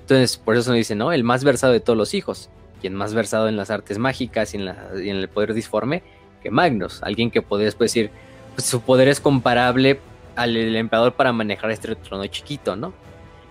Entonces, 0.00 0.36
por 0.36 0.56
eso 0.56 0.70
nos 0.70 0.76
dice, 0.76 0.94
¿no? 0.94 1.12
El 1.12 1.24
más 1.24 1.42
versado 1.42 1.72
de 1.72 1.80
todos 1.80 1.96
los 1.96 2.12
hijos, 2.12 2.50
quien 2.80 2.94
más 2.94 3.14
versado 3.14 3.48
en 3.48 3.56
las 3.56 3.70
artes 3.70 3.98
mágicas 3.98 4.54
y 4.54 4.58
en, 4.58 4.68
el 4.92 5.28
poder 5.28 5.54
disforme 5.54 6.02
que 6.42 6.50
Magnus, 6.50 7.02
alguien 7.02 7.30
que 7.30 7.40
podría 7.40 7.64
después 7.64 7.92
decir, 7.92 8.10
pues 8.54 8.66
su 8.66 8.82
poder 8.82 9.08
es 9.08 9.20
comparable 9.20 10.00
al 10.36 10.54
emperador 10.76 11.14
para 11.14 11.32
manejar 11.32 11.70
este 11.70 11.96
trono 11.96 12.26
chiquito, 12.26 12.76
¿no? 12.76 12.92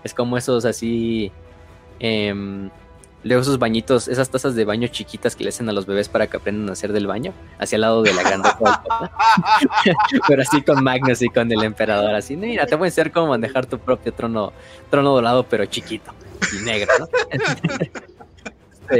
Es 0.04 0.14
como 0.14 0.36
esos 0.38 0.64
así 0.64 1.32
Em, 2.00 2.70
Luego 3.26 3.42
esos 3.42 3.58
bañitos, 3.58 4.06
esas 4.06 4.30
tazas 4.30 4.54
de 4.54 4.64
baño 4.64 4.86
chiquitas 4.86 5.34
que 5.34 5.42
le 5.42 5.48
hacen 5.48 5.68
a 5.68 5.72
los 5.72 5.84
bebés 5.84 6.08
para 6.08 6.28
que 6.28 6.36
aprendan 6.36 6.68
a 6.68 6.74
hacer 6.74 6.92
del 6.92 7.08
baño, 7.08 7.32
hacia 7.58 7.74
el 7.74 7.80
lado 7.80 8.04
de 8.04 8.14
la 8.14 8.22
grande 8.22 8.48
Pero 10.28 10.42
así 10.42 10.62
con 10.62 10.84
Magnus 10.84 11.22
y 11.22 11.28
con 11.28 11.50
el 11.50 11.64
emperador, 11.64 12.14
así, 12.14 12.36
mira, 12.36 12.66
te 12.66 12.76
voy 12.76 12.86
a 12.86 12.88
enseñar 12.88 13.10
cómo 13.10 13.26
manejar 13.28 13.66
tu 13.66 13.80
propio 13.80 14.14
trono, 14.14 14.52
trono 14.90 15.12
dorado, 15.12 15.42
pero 15.42 15.66
chiquito 15.66 16.12
y 16.56 16.64
negro, 16.64 16.92
¿no? 17.00 17.08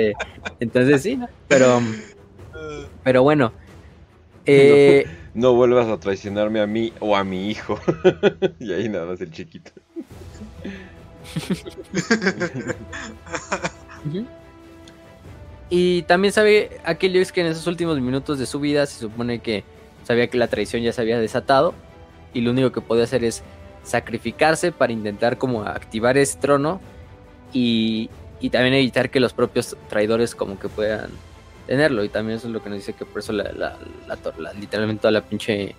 entonces 0.58 1.02
sí, 1.02 1.14
¿no? 1.14 1.28
Pero, 1.46 1.80
pero 3.04 3.22
bueno. 3.22 3.52
Eh, 4.44 5.06
no, 5.34 5.54
vuelvas 5.54 5.86
a 5.86 6.00
traicionarme 6.00 6.60
a 6.60 6.66
mí 6.66 6.92
o 6.98 7.14
a 7.14 7.22
mi 7.22 7.48
hijo. 7.48 7.78
y 8.58 8.72
ahí 8.72 8.88
nada 8.88 9.06
más 9.06 9.20
el 9.20 9.30
chiquito. 9.30 9.70
Y 15.68 16.02
también 16.02 16.32
sabe 16.32 16.80
Aquelios 16.84 17.32
que 17.32 17.40
en 17.40 17.48
esos 17.48 17.66
últimos 17.66 18.00
minutos 18.00 18.38
de 18.38 18.46
su 18.46 18.60
vida 18.60 18.86
se 18.86 19.00
supone 19.00 19.40
que 19.40 19.64
sabía 20.04 20.28
que 20.28 20.38
la 20.38 20.46
traición 20.46 20.82
ya 20.82 20.92
se 20.92 21.00
había 21.00 21.18
desatado 21.18 21.74
y 22.32 22.40
lo 22.40 22.52
único 22.52 22.70
que 22.70 22.80
podía 22.80 23.04
hacer 23.04 23.24
es 23.24 23.42
sacrificarse 23.82 24.70
para 24.70 24.92
intentar 24.92 25.38
como 25.38 25.62
activar 25.62 26.16
ese 26.18 26.38
trono 26.38 26.80
y, 27.52 28.10
también 28.52 28.74
evitar 28.74 29.10
que 29.10 29.18
los 29.18 29.32
propios 29.32 29.76
traidores 29.88 30.36
como 30.36 30.58
que 30.58 30.68
puedan 30.68 31.10
tenerlo. 31.66 32.04
Y 32.04 32.08
también 32.08 32.38
eso 32.38 32.46
es 32.46 32.52
lo 32.52 32.62
que 32.62 32.68
nos 32.68 32.78
dice 32.78 32.92
que 32.92 33.04
por 33.04 33.20
eso 33.20 33.32
la, 33.32 33.50
la, 33.52 34.52
literalmente 34.52 35.00
toda 35.00 35.10
la 35.10 35.22
pinche 35.22 35.74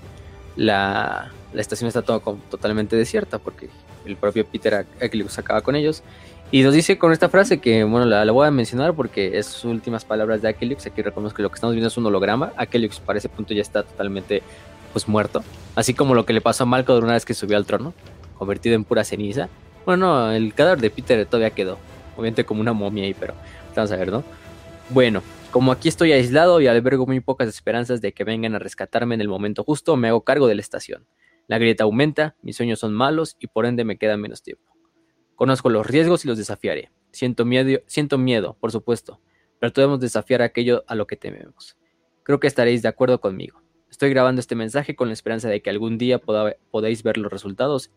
la, 0.57 1.31
estación 1.55 1.87
está 1.87 2.01
todo, 2.01 2.37
totalmente 2.49 2.95
desierta 2.95 3.39
porque 3.39 3.69
el 4.05 4.15
propio 4.15 4.45
Peter 4.45 4.85
Aquelius 5.01 5.37
acaba 5.37 5.61
con 5.61 5.75
ellos 5.75 6.03
y 6.49 6.63
nos 6.63 6.73
dice 6.73 6.97
con 6.97 7.11
esta 7.11 7.27
frase 7.27 7.59
que, 7.59 7.83
bueno, 7.83 8.05
la, 8.05 8.31
voy 8.31 8.47
a 8.47 8.51
mencionar 8.51 8.93
porque 8.93 9.37
es 9.37 9.47
sus 9.47 9.65
últimas 9.65 10.05
palabras 10.05 10.41
de 10.41 10.47
Aquelix. 10.47 10.85
Aquí 10.85 11.01
reconozco 11.01 11.37
que 11.37 11.43
lo 11.43 11.49
que 11.49 11.55
estamos 11.55 11.73
viendo 11.73 11.89
es 11.89 11.97
un 11.97 12.05
holograma. 12.05 12.53
Aquelix 12.55 13.01
para 13.01 13.19
ese 13.19 13.27
punto 13.27 13.53
ya 13.53 13.61
está 13.61 13.83
totalmente 13.83 14.41
pues 14.93 15.09
muerto. 15.09 15.43
Así 15.75 15.93
como 15.93 16.15
lo 16.15 16.25
que 16.25 16.31
le 16.31 16.39
pasó 16.39 16.63
a 16.63 16.65
Malco 16.65 16.97
una 16.97 17.13
vez 17.13 17.25
que 17.25 17.33
subió 17.33 17.57
al 17.57 17.65
trono, 17.65 17.93
convertido 18.37 18.75
en 18.75 18.85
pura 18.85 19.03
ceniza. 19.03 19.49
Bueno, 19.85 20.31
el 20.31 20.53
cadáver 20.53 20.79
de 20.79 20.89
Peter 20.89 21.25
todavía 21.25 21.49
quedó. 21.49 21.77
Obviamente 22.15 22.45
como 22.45 22.61
una 22.61 22.71
momia 22.71 23.03
ahí, 23.03 23.13
pero 23.13 23.33
vamos 23.75 23.91
a 23.91 23.97
ver, 23.97 24.09
¿no? 24.09 24.23
Bueno, 24.89 25.21
como 25.51 25.73
aquí 25.73 25.89
estoy 25.89 26.13
aislado 26.13 26.61
y 26.61 26.67
albergo 26.67 27.05
muy 27.05 27.19
pocas 27.19 27.49
esperanzas 27.49 27.99
de 27.99 28.13
que 28.13 28.23
vengan 28.23 28.55
a 28.55 28.59
rescatarme 28.59 29.15
en 29.15 29.21
el 29.21 29.27
momento 29.27 29.65
justo, 29.65 29.97
me 29.97 30.07
hago 30.07 30.21
cargo 30.21 30.47
de 30.47 30.55
la 30.55 30.61
estación. 30.61 31.05
La 31.47 31.57
grieta 31.57 31.85
aumenta, 31.85 32.35
mis 32.41 32.57
sueños 32.57 32.79
son 32.79 32.93
malos 32.93 33.37
y 33.39 33.47
por 33.47 33.65
ende 33.65 33.83
me 33.85 33.97
queda 33.97 34.17
menos 34.17 34.43
tiempo. 34.43 34.73
Conozco 35.35 35.69
los 35.69 35.87
riesgos 35.87 36.25
y 36.25 36.27
los 36.27 36.37
desafiaré. 36.37 36.91
Siento 37.11 37.45
miedo, 37.45 37.79
siento 37.87 38.17
miedo, 38.17 38.57
por 38.59 38.71
supuesto, 38.71 39.21
pero 39.59 39.71
debemos 39.71 39.99
desafiar 39.99 40.41
aquello 40.41 40.83
a 40.87 40.95
lo 40.95 41.07
que 41.07 41.15
tememos. 41.15 41.77
Creo 42.23 42.39
que 42.39 42.47
estaréis 42.47 42.81
de 42.81 42.89
acuerdo 42.89 43.21
conmigo. 43.21 43.61
Estoy 43.89 44.09
grabando 44.09 44.41
este 44.41 44.55
mensaje 44.55 44.95
con 44.95 45.07
la 45.07 45.13
esperanza 45.13 45.47
de 45.47 45.61
que 45.61 45.69
algún 45.69 45.97
día 45.97 46.19
podáis 46.19 47.01
ver 47.03 47.17
los 47.17 47.31
resultados 47.31 47.91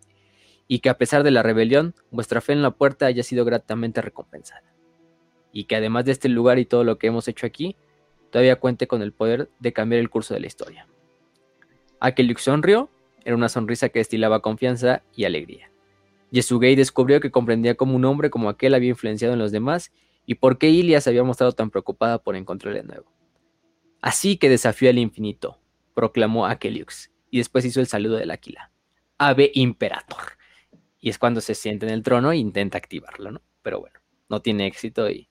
y 0.68 0.78
que 0.78 0.89
a 0.89 0.98
pesar 0.98 1.24
de 1.24 1.32
la 1.32 1.43
rebelión, 1.43 1.97
vuestra 2.12 2.40
fe 2.40 2.52
en 2.52 2.62
la 2.62 2.70
puerta 2.70 3.06
haya 3.06 3.24
sido 3.24 3.44
gratamente 3.44 4.01
recompensada. 4.01 4.72
Y 5.52 5.64
que 5.64 5.74
además 5.74 6.05
de 6.05 6.12
este 6.12 6.28
lugar 6.28 6.60
y 6.60 6.64
todo 6.64 6.85
lo 6.85 6.97
que 6.97 7.09
hemos 7.09 7.27
hecho 7.27 7.44
aquí, 7.44 7.74
todavía 8.31 8.55
cuente 8.60 8.86
con 8.86 9.02
el 9.02 9.12
poder 9.12 9.51
de 9.59 9.72
cambiar 9.72 10.01
el 10.01 10.10
curso 10.10 10.32
de 10.32 10.40
la 10.40 10.47
historia. 10.47 10.86
Aquel 11.98 12.36
sonrió, 12.36 12.89
era 13.25 13.37
una 13.37 13.49
sonrisa 13.49 13.89
que 13.89 13.99
destilaba 13.99 14.41
confianza 14.41 15.03
y 15.15 15.25
alegría. 15.25 15.71
Yesugei 16.31 16.77
descubrió 16.77 17.21
que 17.21 17.31
comprendía 17.31 17.75
cómo 17.75 17.97
un 17.97 18.05
hombre 18.05 18.31
como 18.31 18.49
aquel 18.49 18.75
había 18.75 18.91
influenciado 18.91 19.35
en 19.35 19.41
los 19.41 19.53
demás 19.53 19.93
y 20.27 20.37
por 20.37 20.59
qué 20.59 20.71
Ilia 20.71 21.01
se 21.01 21.11
había 21.11 21.25
mostrado 21.25 21.53
tan 21.53 21.71
preocupada 21.71 22.19
por 22.19 22.37
encontrarle 22.37 22.83
de 22.83 22.87
nuevo. 22.87 23.13
Así 24.01 24.37
que 24.37 24.49
desafió 24.49 24.91
al 24.91 24.99
infinito, 24.99 25.59
proclamó 25.95 26.47
Akeliux, 26.47 27.11
y 27.31 27.39
después 27.39 27.65
hizo 27.65 27.81
el 27.81 27.87
saludo 27.87 28.17
del 28.17 28.31
Aquila. 28.31 28.71
Ave 29.19 29.51
Imperator. 29.55 30.39
Y 31.01 31.11
es 31.11 31.19
cuando 31.19 31.41
se 31.41 31.55
siente 31.55 31.87
en 31.87 31.93
el 31.93 32.03
trono 32.03 32.33
e 32.33 32.37
intenta 32.37 32.79
activarlo, 32.79 33.31
¿no? 33.31 33.43
Pero 33.63 33.81
bueno, 33.81 33.99
no 34.29 34.41
tiene 34.41 34.67
éxito 34.67 35.11
y, 35.11 35.29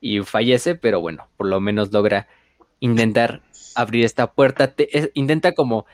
y 0.00 0.20
fallece, 0.20 0.74
pero 0.74 1.00
bueno, 1.00 1.28
por 1.36 1.46
lo 1.46 1.60
menos 1.60 1.92
logra 1.92 2.28
intentar 2.80 3.42
abrir 3.74 4.04
esta 4.04 4.32
puerta. 4.32 4.74
intenta 5.14 5.52
como 5.52 5.86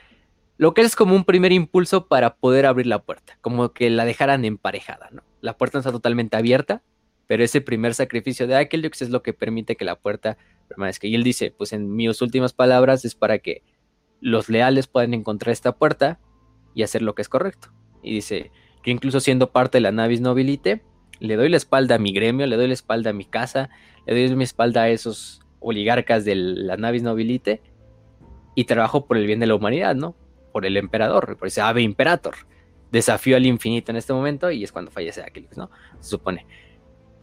lo 0.57 0.73
que 0.73 0.81
es 0.81 0.95
como 0.95 1.15
un 1.15 1.23
primer 1.23 1.51
impulso 1.51 2.07
para 2.07 2.35
poder 2.35 2.65
abrir 2.65 2.87
la 2.87 3.01
puerta, 3.01 3.37
como 3.41 3.73
que 3.73 3.89
la 3.89 4.05
dejaran 4.05 4.45
emparejada, 4.45 5.09
¿no? 5.11 5.23
La 5.41 5.57
puerta 5.57 5.79
está 5.79 5.91
totalmente 5.91 6.37
abierta, 6.37 6.83
pero 7.27 7.43
ese 7.43 7.61
primer 7.61 7.93
sacrificio 7.93 8.47
de 8.47 8.55
Akelux 8.55 9.01
es 9.01 9.09
lo 9.09 9.23
que 9.23 9.33
permite 9.33 9.75
que 9.75 9.85
la 9.85 9.99
puerta 9.99 10.37
permanezca. 10.67 11.07
Y 11.07 11.15
él 11.15 11.23
dice, 11.23 11.51
pues 11.51 11.73
en 11.73 11.95
mis 11.95 12.21
últimas 12.21 12.53
palabras 12.53 13.05
es 13.05 13.15
para 13.15 13.39
que 13.39 13.63
los 14.21 14.49
leales 14.49 14.87
puedan 14.87 15.13
encontrar 15.13 15.51
esta 15.51 15.73
puerta 15.73 16.19
y 16.73 16.83
hacer 16.83 17.01
lo 17.01 17.15
que 17.15 17.21
es 17.21 17.29
correcto. 17.29 17.69
Y 18.01 18.13
dice, 18.13 18.51
yo 18.85 18.91
incluso 18.91 19.19
siendo 19.19 19.51
parte 19.51 19.77
de 19.77 19.81
la 19.81 19.91
Navis 19.91 20.21
Nobilite, 20.21 20.83
le 21.19 21.35
doy 21.35 21.49
la 21.49 21.57
espalda 21.57 21.95
a 21.95 21.99
mi 21.99 22.13
gremio, 22.13 22.45
le 22.47 22.55
doy 22.55 22.67
la 22.67 22.73
espalda 22.73 23.11
a 23.11 23.13
mi 23.13 23.25
casa, 23.25 23.69
le 24.05 24.13
doy 24.13 24.35
mi 24.35 24.43
espalda 24.43 24.83
a 24.83 24.89
esos 24.89 25.41
oligarcas 25.59 26.25
de 26.25 26.35
la 26.35 26.77
Navis 26.77 27.03
Nobilite 27.03 27.61
y 28.55 28.65
trabajo 28.65 29.05
por 29.07 29.17
el 29.17 29.25
bien 29.25 29.39
de 29.39 29.47
la 29.47 29.55
humanidad, 29.55 29.95
¿no? 29.95 30.15
Por 30.53 30.65
el 30.65 30.77
emperador, 30.77 31.35
por 31.35 31.49
ese 31.49 31.59
ave 31.59 31.81
imperator. 31.81 32.35
Desafío 32.91 33.35
al 33.35 33.45
infinito 33.45 33.91
en 33.91 33.97
este 33.97 34.13
momento 34.13 34.51
y 34.51 34.63
es 34.63 34.71
cuando 34.71 34.91
fallece 34.91 35.21
Aquiles, 35.21 35.57
¿no? 35.57 35.69
Se 35.99 36.11
supone. 36.11 36.45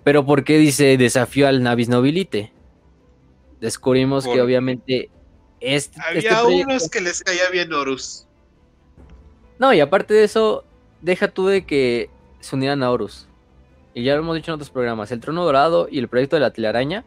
Pero 0.05 0.27
¿por 0.27 0.44
qué 0.44 0.59
dice 0.59 0.98
desafío 0.98 1.48
al 1.48 1.62
Navis 1.62 1.89
Nobilite? 1.89 2.52
Descubrimos 3.61 4.27
que 4.27 4.40
obviamente 4.40 5.11
este, 5.61 6.01
Había 6.02 6.44
unos 6.44 6.90
que 6.90 7.01
les 7.01 7.23
caía 7.23 7.48
bien 7.51 7.73
Horus. 7.73 8.27
No, 9.59 9.73
y 9.73 9.81
aparte 9.81 10.15
de 10.15 10.24
eso, 10.24 10.65
deja 11.02 11.28
tú 11.28 11.47
de 11.47 11.65
que 11.65 12.11
se 12.40 12.57
unieran 12.57 12.82
a 12.82 12.90
Horus. 12.90 13.28
Y 13.94 14.02
ya 14.02 14.15
lo 14.15 14.20
hemos 14.20 14.36
dicho 14.36 14.51
en 14.51 14.55
otros 14.55 14.70
programas, 14.70 15.12
el 15.12 15.20
Trono 15.20 15.44
Dorado 15.44 15.89
y 15.90 15.98
el 15.98 16.09
proyecto 16.09 16.36
de 16.36 16.40
la 16.40 16.52
telaraña, 16.52 17.05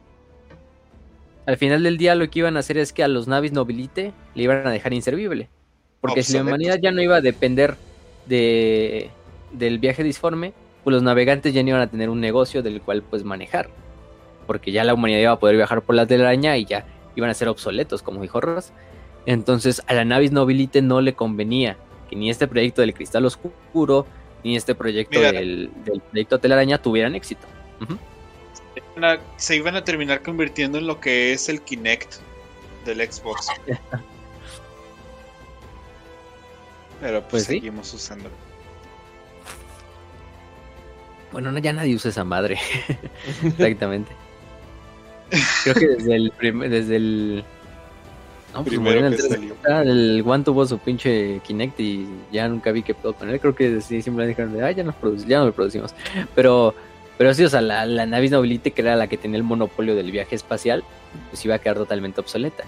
al 1.45 1.57
final 1.57 1.83
del 1.83 1.97
día 1.97 2.15
lo 2.15 2.29
que 2.29 2.39
iban 2.39 2.55
a 2.55 2.61
hacer 2.61 2.77
es 2.77 2.93
que 2.93 3.03
a 3.03 3.07
los 3.07 3.27
Navis 3.27 3.51
Nobilite 3.51 4.13
le 4.33 4.43
iban 4.43 4.65
a 4.65 4.71
dejar 4.71 4.93
inservible. 4.93 5.49
Porque 6.03 6.21
si 6.21 6.33
la 6.33 6.41
humanidad 6.41 6.79
ya 6.81 6.91
no 6.91 7.01
iba 7.01 7.15
a 7.15 7.21
depender 7.21 7.77
de, 8.25 9.09
del 9.53 9.79
viaje 9.79 10.03
disforme, 10.03 10.51
pues 10.83 10.93
los 10.93 11.01
navegantes 11.01 11.53
ya 11.53 11.63
no 11.63 11.69
iban 11.69 11.79
a 11.79 11.87
tener 11.87 12.09
un 12.09 12.19
negocio 12.19 12.61
del 12.61 12.81
cual 12.81 13.03
pues 13.03 13.23
manejar. 13.23 13.69
Porque 14.45 14.73
ya 14.73 14.83
la 14.83 14.93
humanidad 14.93 15.21
iba 15.21 15.31
a 15.31 15.39
poder 15.39 15.55
viajar 15.55 15.81
por 15.81 15.95
la 15.95 16.05
telaraña 16.05 16.57
y 16.57 16.65
ya 16.65 16.85
iban 17.15 17.29
a 17.29 17.33
ser 17.33 17.47
obsoletos, 17.47 18.01
como 18.01 18.21
dijo 18.21 18.41
Ross. 18.41 18.73
Entonces 19.25 19.81
a 19.87 19.93
la 19.93 20.03
Navis 20.03 20.33
Nobilite 20.33 20.81
no 20.81 20.99
le 20.99 21.13
convenía 21.13 21.77
que 22.09 22.17
ni 22.17 22.29
este 22.29 22.49
proyecto 22.49 22.81
del 22.81 22.93
cristal 22.93 23.25
oscuro, 23.25 24.05
ni 24.43 24.57
este 24.57 24.75
proyecto 24.75 25.21
del, 25.21 25.71
proyecto 26.11 26.37
telaraña 26.37 26.81
tuvieran 26.81 27.15
éxito. 27.15 27.47
Se 29.37 29.55
iban 29.55 29.77
a 29.77 29.85
terminar 29.85 30.21
convirtiendo 30.21 30.79
en 30.79 30.87
lo 30.87 30.99
que 30.99 31.31
es 31.31 31.47
el 31.47 31.61
Kinect 31.61 32.15
del 32.85 33.09
Xbox. 33.09 33.47
Pero 37.03 37.19
pues, 37.19 37.29
pues 37.31 37.43
seguimos 37.45 37.93
usando. 37.93 38.29
Bueno, 41.33 41.57
ya 41.57 41.73
nadie 41.73 41.95
usa 41.95 42.11
esa 42.11 42.23
madre. 42.23 42.57
Exactamente. 43.43 44.11
Creo 45.63 45.75
que 45.75 45.87
desde 45.87 46.15
el 46.15 46.33
desde 46.69 46.95
el 46.95 47.43
no, 48.53 48.63
pues 48.63 48.75
Primero 48.75 49.07
el, 49.07 49.89
el 49.89 50.23
One 50.25 50.43
tuvo 50.43 50.65
su 50.65 50.77
pinche 50.77 51.41
Kinect 51.43 51.79
y 51.79 52.07
ya 52.31 52.47
nunca 52.47 52.71
vi 52.71 52.83
qué 52.83 52.93
puedo 52.93 53.13
poner. 53.15 53.39
Creo 53.41 53.53
que 53.53 53.81
sí, 53.81 54.01
siempre 54.01 54.27
dijeron 54.27 54.53
de, 54.53 54.59
ya, 54.59 54.71
ya 54.71 54.83
no 54.83 54.93
lo 55.45 55.53
producimos. 55.53 55.93
Pero, 56.35 56.73
pero 57.17 57.33
sí, 57.33 57.43
o 57.43 57.49
sea, 57.49 57.61
la, 57.61 57.85
la 57.85 58.05
Navis 58.05 58.31
Nobilite, 58.31 58.71
que 58.71 58.81
era 58.81 58.95
la 58.95 59.07
que 59.07 59.17
tenía 59.17 59.37
el 59.37 59.43
monopolio 59.43 59.95
del 59.95 60.11
viaje 60.11 60.35
espacial, 60.35 60.83
pues 61.31 61.43
iba 61.43 61.55
a 61.55 61.59
quedar 61.59 61.77
totalmente 61.77 62.21
obsoleta. 62.21 62.63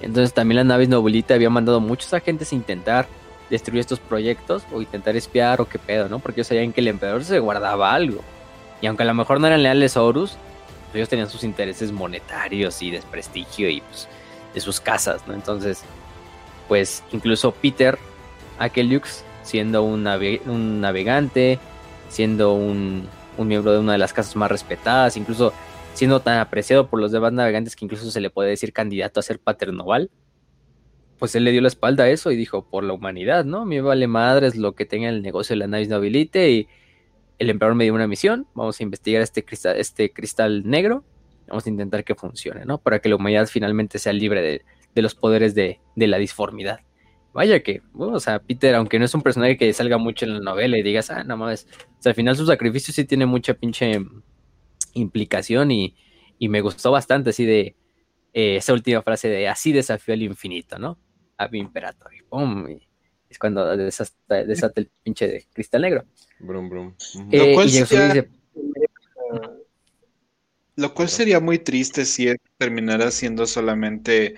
Entonces 0.00 0.32
también 0.32 0.56
la 0.56 0.64
Navis 0.64 0.88
Nobilite 0.88 1.34
había 1.34 1.50
mandado 1.50 1.80
muchos 1.80 2.14
agentes 2.14 2.52
a 2.52 2.54
intentar 2.54 3.08
destruir 3.52 3.80
estos 3.80 4.00
proyectos 4.00 4.62
o 4.72 4.80
intentar 4.80 5.14
espiar 5.14 5.60
o 5.60 5.68
qué 5.68 5.78
pedo, 5.78 6.08
¿no? 6.08 6.20
Porque 6.20 6.40
ellos 6.40 6.48
sabían 6.48 6.72
que 6.72 6.80
el 6.80 6.88
emperador 6.88 7.22
se 7.22 7.38
guardaba 7.38 7.92
algo. 7.92 8.22
Y 8.80 8.86
aunque 8.86 9.02
a 9.02 9.06
lo 9.06 9.12
mejor 9.12 9.40
no 9.40 9.46
eran 9.46 9.62
leales 9.62 9.94
a 9.98 10.02
Horus, 10.02 10.38
pues 10.86 10.96
ellos 10.96 11.10
tenían 11.10 11.28
sus 11.28 11.44
intereses 11.44 11.92
monetarios 11.92 12.80
y 12.80 12.90
de 12.90 13.02
prestigio 13.02 13.68
y 13.68 13.82
pues 13.82 14.08
de 14.54 14.60
sus 14.60 14.80
casas, 14.80 15.28
¿no? 15.28 15.34
Entonces, 15.34 15.82
pues 16.66 17.04
incluso 17.12 17.52
Peter 17.52 17.98
Akeliux, 18.58 19.22
siendo 19.42 19.82
un, 19.82 20.06
un 20.46 20.80
navegante, 20.80 21.58
siendo 22.08 22.54
un, 22.54 23.06
un 23.36 23.48
miembro 23.48 23.72
de 23.72 23.80
una 23.80 23.92
de 23.92 23.98
las 23.98 24.14
casas 24.14 24.34
más 24.34 24.50
respetadas, 24.50 25.18
incluso 25.18 25.52
siendo 25.92 26.20
tan 26.20 26.38
apreciado 26.38 26.86
por 26.86 27.00
los 27.00 27.12
demás 27.12 27.34
navegantes 27.34 27.76
que 27.76 27.84
incluso 27.84 28.10
se 28.10 28.20
le 28.20 28.30
puede 28.30 28.48
decir 28.48 28.72
candidato 28.72 29.20
a 29.20 29.22
ser 29.22 29.38
paternoval, 29.38 30.10
pues 31.22 31.36
él 31.36 31.44
le 31.44 31.52
dio 31.52 31.60
la 31.60 31.68
espalda 31.68 32.02
a 32.02 32.10
eso 32.10 32.32
y 32.32 32.36
dijo, 32.36 32.68
por 32.68 32.82
la 32.82 32.94
humanidad, 32.94 33.44
¿no? 33.44 33.64
Me 33.64 33.80
vale 33.80 34.08
madres 34.08 34.56
lo 34.56 34.74
que 34.74 34.86
tenga 34.86 35.08
el 35.08 35.22
negocio 35.22 35.54
de 35.54 35.58
la 35.60 35.68
Navis 35.68 35.88
Nobilite 35.88 36.50
y 36.50 36.66
el 37.38 37.48
emperador 37.48 37.76
me 37.76 37.84
dio 37.84 37.94
una 37.94 38.08
misión, 38.08 38.48
vamos 38.54 38.80
a 38.80 38.82
investigar 38.82 39.22
este 39.22 39.44
cristal, 39.44 39.76
este 39.76 40.12
cristal 40.12 40.68
negro, 40.68 41.04
vamos 41.46 41.64
a 41.64 41.68
intentar 41.68 42.02
que 42.02 42.16
funcione, 42.16 42.64
¿no? 42.64 42.78
Para 42.78 42.98
que 42.98 43.08
la 43.08 43.14
humanidad 43.14 43.46
finalmente 43.46 44.00
sea 44.00 44.12
libre 44.12 44.42
de, 44.42 45.00
los 45.00 45.14
poderes 45.14 45.54
de, 45.54 45.78
la 45.94 46.18
disformidad. 46.18 46.80
Vaya 47.32 47.62
que, 47.62 47.82
o 47.96 48.18
sea, 48.18 48.40
Peter, 48.40 48.74
aunque 48.74 48.98
no 48.98 49.04
es 49.04 49.14
un 49.14 49.22
personaje 49.22 49.56
que 49.56 49.72
salga 49.74 49.98
mucho 49.98 50.24
en 50.24 50.34
la 50.34 50.40
novela 50.40 50.76
y 50.76 50.82
digas, 50.82 51.08
ah, 51.12 51.22
no 51.22 51.36
mames, 51.36 51.68
o 52.00 52.02
sea, 52.02 52.10
al 52.10 52.16
final 52.16 52.36
su 52.36 52.46
sacrificio 52.46 52.92
sí 52.92 53.04
tiene 53.04 53.26
mucha 53.26 53.54
pinche 53.54 54.00
implicación 54.94 55.70
y, 55.70 55.94
me 56.40 56.62
gustó 56.62 56.90
bastante 56.90 57.30
así 57.30 57.44
de 57.44 57.76
eh, 58.32 58.56
esa 58.56 58.72
última 58.72 59.02
frase 59.02 59.28
de 59.28 59.46
así 59.46 59.70
desafío 59.70 60.14
al 60.14 60.22
infinito, 60.22 60.80
¿no? 60.80 60.98
A 61.36 61.48
mi 61.48 61.58
imperator. 61.58 62.14
Y 62.14 62.22
pum, 62.22 62.66
es 63.28 63.38
cuando 63.38 63.76
desata, 63.76 64.44
el 64.76 64.90
pinche 65.02 65.26
de 65.26 65.46
cristal 65.52 65.82
negro. 65.82 66.04
Brum, 66.38 66.68
brum. 66.68 66.94
Eh, 67.30 67.38
lo, 67.38 67.54
cual 67.54 67.70
sería, 67.70 68.26
lo 70.76 70.94
cual 70.94 71.08
sería 71.08 71.40
muy 71.40 71.58
triste 71.58 72.04
si 72.04 72.34
terminara 72.58 73.10
siendo 73.10 73.46
solamente 73.46 74.34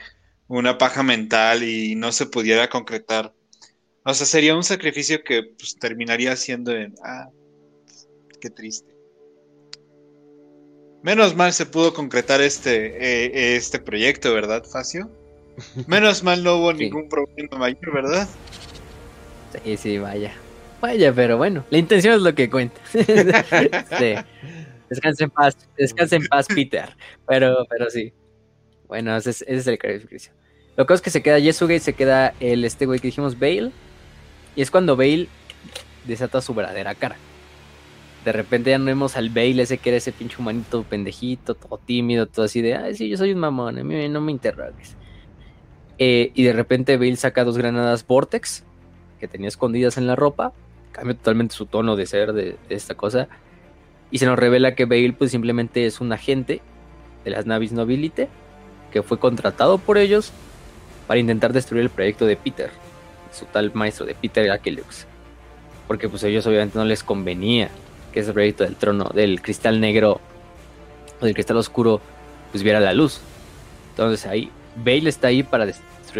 una 0.46 0.78
paja 0.78 1.02
mental 1.02 1.62
y 1.64 1.94
no 1.96 2.12
se 2.12 2.26
pudiera 2.26 2.68
concretar. 2.68 3.34
O 4.04 4.14
sea, 4.14 4.26
sería 4.26 4.54
un 4.54 4.64
sacrificio 4.64 5.24
que 5.24 5.42
pues, 5.58 5.76
terminaría 5.76 6.36
siendo 6.36 6.72
en, 6.72 6.94
ah, 7.02 7.30
qué 8.40 8.50
triste. 8.50 8.94
Menos 11.02 11.34
mal 11.34 11.52
se 11.52 11.66
pudo 11.66 11.92
concretar 11.92 12.40
este, 12.40 12.96
eh, 12.96 13.56
este 13.56 13.78
proyecto, 13.78 14.32
¿verdad, 14.32 14.64
Facio? 14.64 15.10
Menos 15.86 16.22
mal 16.22 16.42
no 16.42 16.56
hubo 16.56 16.72
ningún 16.72 17.08
problema 17.08 17.58
mayor, 17.58 17.92
¿verdad? 17.92 18.28
Sí, 19.64 19.76
sí, 19.76 19.98
vaya. 19.98 20.32
Vaya, 20.80 21.12
pero 21.12 21.36
bueno, 21.36 21.64
la 21.70 21.78
intención 21.78 22.14
es 22.14 22.22
lo 22.22 22.34
que 22.34 22.50
cuenta. 22.50 22.80
sí. 22.92 24.14
Descansa 24.88 25.24
en 25.24 25.30
paz, 25.30 25.56
descansa 25.76 26.16
en 26.16 26.26
paz, 26.26 26.46
Peter. 26.46 26.94
Pero, 27.26 27.66
pero 27.68 27.90
sí. 27.90 28.12
Bueno, 28.86 29.16
ese 29.16 29.30
es, 29.30 29.42
el 29.42 29.62
sacrificio. 29.62 30.32
Lo 30.76 30.86
que 30.86 30.94
es 30.94 31.00
que 31.00 31.10
se 31.10 31.22
queda 31.22 31.38
Yesuga 31.38 31.74
y 31.74 31.80
se 31.80 31.94
queda 31.94 32.34
el 32.40 32.64
este 32.64 32.86
güey 32.86 33.00
que 33.00 33.08
dijimos, 33.08 33.38
Bale. 33.38 33.70
Y 34.54 34.62
es 34.62 34.70
cuando 34.70 34.96
Bale 34.96 35.28
desata 36.04 36.40
su 36.40 36.54
verdadera 36.54 36.94
cara. 36.94 37.16
De 38.24 38.32
repente 38.32 38.70
ya 38.70 38.78
no 38.78 38.84
vemos 38.86 39.16
al 39.16 39.30
Bale 39.30 39.62
ese 39.62 39.78
que 39.78 39.90
era 39.90 39.98
ese 39.98 40.12
pinche 40.12 40.36
humanito 40.38 40.82
pendejito, 40.84 41.54
todo 41.54 41.78
tímido, 41.78 42.26
todo 42.26 42.44
así 42.44 42.62
de, 42.62 42.74
ay, 42.74 42.94
sí, 42.94 43.08
yo 43.08 43.16
soy 43.16 43.32
un 43.32 43.40
mamón, 43.40 43.78
a 43.78 43.84
mí 43.84 44.08
no 44.08 44.20
me 44.20 44.32
interrogues. 44.32 44.96
Eh, 46.06 46.32
y 46.34 46.42
de 46.42 46.52
repente 46.52 46.98
Bale 46.98 47.16
saca 47.16 47.44
dos 47.44 47.56
granadas 47.56 48.06
Vortex 48.06 48.62
que 49.18 49.26
tenía 49.26 49.48
escondidas 49.48 49.96
en 49.96 50.06
la 50.06 50.14
ropa, 50.14 50.52
cambia 50.92 51.16
totalmente 51.16 51.54
su 51.54 51.64
tono 51.64 51.96
de 51.96 52.04
ser 52.04 52.34
de, 52.34 52.56
esta 52.68 52.94
cosa, 52.94 53.26
y 54.10 54.18
se 54.18 54.26
nos 54.26 54.38
revela 54.38 54.74
que 54.74 54.84
Bale 54.84 55.14
pues 55.14 55.30
simplemente 55.30 55.86
es 55.86 56.02
un 56.02 56.12
agente 56.12 56.60
de 57.24 57.30
las 57.30 57.46
Navis 57.46 57.72
Nobilite 57.72 58.28
que 58.92 59.02
fue 59.02 59.18
contratado 59.18 59.78
por 59.78 59.96
ellos 59.96 60.30
para 61.06 61.20
intentar 61.20 61.54
destruir 61.54 61.84
el 61.84 61.88
proyecto 61.88 62.26
de 62.26 62.36
Peter, 62.36 62.68
su 63.32 63.46
tal 63.46 63.72
maestro 63.72 64.04
de 64.04 64.14
Peter 64.14 64.50
Akelux. 64.50 65.06
Porque 65.88 66.10
pues 66.10 66.22
a 66.22 66.28
ellos 66.28 66.46
obviamente 66.46 66.76
no 66.76 66.84
les 66.84 67.02
convenía 67.02 67.70
que 68.12 68.20
ese 68.20 68.34
proyecto 68.34 68.64
del 68.64 68.76
trono, 68.76 69.10
del 69.14 69.40
cristal 69.40 69.80
negro 69.80 70.20
o 71.18 71.24
del 71.24 71.32
cristal 71.32 71.56
oscuro, 71.56 72.02
pues 72.52 72.62
viera 72.62 72.78
la 72.78 72.92
luz. 72.92 73.22
Entonces 73.92 74.26
ahí 74.26 74.50
Bale 74.76 75.08
está 75.08 75.28
ahí 75.28 75.42
para 75.42 75.64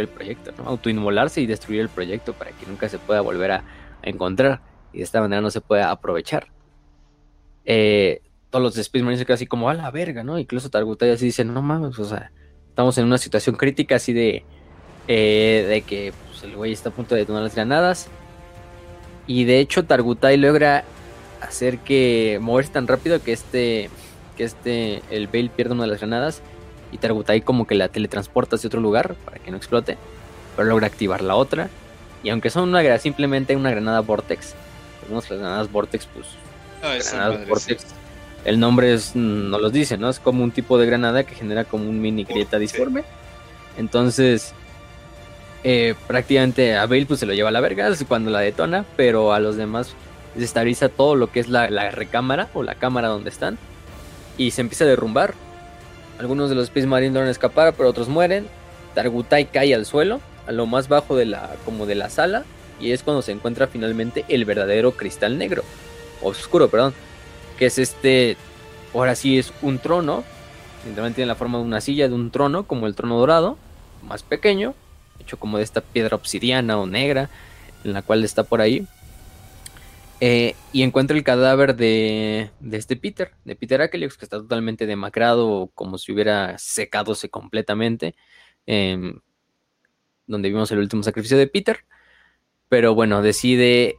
el 0.03 0.09
proyecto. 0.09 0.53
Autoinmolarse 0.65 1.41
y 1.41 1.47
destruir 1.47 1.81
el 1.81 1.89
proyecto 1.89 2.33
para 2.33 2.51
que 2.53 2.67
nunca 2.67 2.89
se 2.89 2.99
pueda 2.99 3.21
volver 3.21 3.53
a, 3.53 3.65
encontrar 4.03 4.61
y 4.93 4.99
de 4.99 5.05
esta 5.05 5.21
manera 5.21 5.41
no 5.41 5.51
se 5.51 5.63
pueda 5.63 5.91
aprovechar. 5.91 6.49
Eh, 7.65 8.21
todos 8.51 8.63
los 8.63 8.75
de 8.75 8.83
Space 8.83 9.03
Marines 9.03 9.21
se 9.21 9.25
quedan 9.25 9.37
así 9.37 9.47
como 9.47 9.71
a 9.71 9.75
la 9.75 9.91
verga, 9.91 10.23
¿no? 10.23 10.39
Incluso 10.39 10.69
Targutai 10.69 11.11
así 11.11 11.25
dice, 11.25 11.43
no 11.45 11.63
mames, 11.63 11.99
o 11.99 12.05
sea, 12.05 12.31
estamos 12.69 12.99
en 12.99 13.07
una 13.07 13.17
situación 13.17 13.57
crítica 13.57 13.97
así 13.97 14.13
de, 14.13 14.45
eh, 15.09 15.67
de 15.69 15.83
que 15.83 16.13
pues, 16.29 16.45
el 16.45 16.55
güey 16.55 16.73
está 16.73 16.91
a 16.91 16.93
punto 16.93 17.15
de 17.15 17.23
detonar 17.23 17.43
las 17.43 17.55
granadas. 17.55 18.09
Y 19.27 19.45
de 19.45 19.59
hecho 19.59 19.85
Targutai 19.85 20.37
logra 20.37 20.85
hacer 21.41 21.79
que 21.79 22.39
moverse 22.41 22.73
tan 22.73 22.87
rápido 22.87 23.23
que 23.23 23.33
este, 23.33 23.89
que 24.37 24.45
este, 24.45 25.03
el 25.11 25.27
Bale 25.29 25.51
pierda 25.51 25.75
una 25.75 25.85
de 25.85 25.91
las 25.91 26.01
granadas 26.01 26.43
y 26.95 26.99
Targutai 26.99 27.41
como 27.41 27.67
que 27.67 27.75
la 27.75 27.89
teletransporta 27.89 28.55
hacia 28.55 28.69
otro 28.69 28.81
lugar 28.81 29.17
para 29.25 29.39
que 29.41 29.51
no 29.51 29.57
explote, 29.57 29.99
pero 30.55 30.69
logra 30.69 30.87
activar 30.87 31.23
la 31.23 31.35
otra. 31.35 31.69
Y 32.23 32.31
aunque 32.31 32.51
son 32.51 32.69
una 32.69 32.99
simplemente 32.99 33.57
una 33.57 33.73
granada 33.73 34.01
Vortex, 34.01 34.55
las 35.11 35.29
granadas 35.29 35.71
Vortex, 35.73 36.07
pues. 36.07 36.29
granadas 36.81 37.49
Vortex, 37.49 37.85
El 38.45 38.61
nombre 38.61 38.95
es, 38.95 39.17
no 39.17 39.59
los 39.59 39.73
dice, 39.73 39.99
¿no? 39.99 40.09
Es 40.09 40.21
como 40.21 40.45
un 40.45 40.53
tipo 40.53 40.79
de 40.79 40.87
granada 40.87 41.25
que 41.25 41.35
genera 41.35 41.65
como 41.65 41.91
un 41.91 42.01
mini 42.01 42.23
grieta 42.23 42.61
disforme. 42.61 43.03
Entonces, 43.77 44.55
eh, 45.65 45.97
prácticamente 46.07 46.77
a 46.77 46.87
Bale 46.87 47.07
pues 47.07 47.19
se 47.19 47.27
lo 47.27 47.35
lleva 47.35 47.49
a 47.49 47.53
la 47.53 47.61
verga 47.61 47.91
cuando 48.07 48.31
la 48.31 48.39
detona, 48.39 48.85
pero 48.97 49.33
a 49.33 49.41
los 49.41 49.57
demás 49.57 49.95
desestabiliza 50.37 50.89
todo 50.89 51.17
lo 51.17 51.33
que 51.33 51.41
es 51.41 51.49
la, 51.49 51.69
la 51.71 51.91
recámara 51.91 52.49
o 52.55 52.63
la 52.63 52.77
cámara 52.77 53.09
donde 53.09 53.31
están 53.31 53.59
y 54.37 54.53
se 54.53 54.61
empieza 54.61 54.85
a 54.85 54.89
derrumbar 54.89 55.35
algunos 56.19 56.49
de 56.49 56.55
los 56.55 56.65
Space 56.65 56.87
Marines 56.87 57.15
logran 57.15 57.31
escapar, 57.31 57.75
pero 57.75 57.89
otros 57.89 58.09
mueren. 58.09 58.47
Targutai 58.95 59.47
cae 59.47 59.75
al 59.75 59.87
suelo, 59.87 60.21
a 60.47 60.53
lo 60.53 60.67
más 60.67 60.89
bajo 60.89 61.17
de 61.17 61.27
la, 61.27 61.51
como 61.65 61.87
de 61.87 61.95
la 61.95 62.11
sala, 62.11 62.45
y 62.81 62.93
es 62.93 63.03
cuando 63.03 63.23
se 63.23 63.33
encuentra 63.33 63.67
finalmente 63.67 64.25
el 64.29 64.45
verdadero 64.45 64.93
cristal 64.93 65.39
negro, 65.39 65.65
oscuro, 66.23 66.69
perdón, 66.69 66.95
que 67.59 67.67
es 67.67 67.79
este, 67.79 68.37
ahora 68.93 69.15
sí 69.15 69.39
es 69.39 69.53
un 69.63 69.79
trono, 69.79 70.23
literalmente 70.85 71.17
tiene 71.17 71.29
la 71.29 71.35
forma 71.35 71.59
de 71.59 71.65
una 71.65 71.81
silla, 71.81 72.09
de 72.09 72.15
un 72.15 72.31
trono, 72.31 72.65
como 72.65 72.87
el 72.87 72.95
trono 72.95 73.19
dorado, 73.19 73.59
más 74.03 74.23
pequeño, 74.23 74.75
hecho 75.21 75.39
como 75.39 75.59
de 75.59 75.65
esta 75.65 75.81
piedra 75.81 76.17
obsidiana 76.17 76.79
o 76.79 76.87
negra, 76.87 77.31
en 77.85 77.93
la 77.93 78.03
cual 78.03 78.25
está 78.25 78.45
por 78.45 78.61
ahí, 78.61 78.87
eh, 80.21 80.55
y 80.73 80.83
encuentra 80.83 81.17
el 81.17 81.25
cadáver 81.25 81.77
de, 81.77 82.51
este 82.73 82.97
Peter, 82.97 83.33
de 83.45 83.57
Peter 83.57 83.81
Akelix, 83.83 84.17
que 84.17 84.25
está 84.25 84.39
totalmente 84.39 84.87
demacrado, 84.87 85.71
como 85.75 85.99
si 85.99 86.13
hubiera 86.13 86.57
secadose 86.59 87.29
completamente. 87.29 88.15
Em, 88.67 89.21
donde 90.27 90.49
vimos 90.49 90.71
el 90.73 90.79
último 90.79 91.03
sacrificio 91.03 91.37
de 91.37 91.47
Peter. 91.47 91.85
Pero 92.69 92.95
bueno, 92.95 93.23
decide 93.23 93.97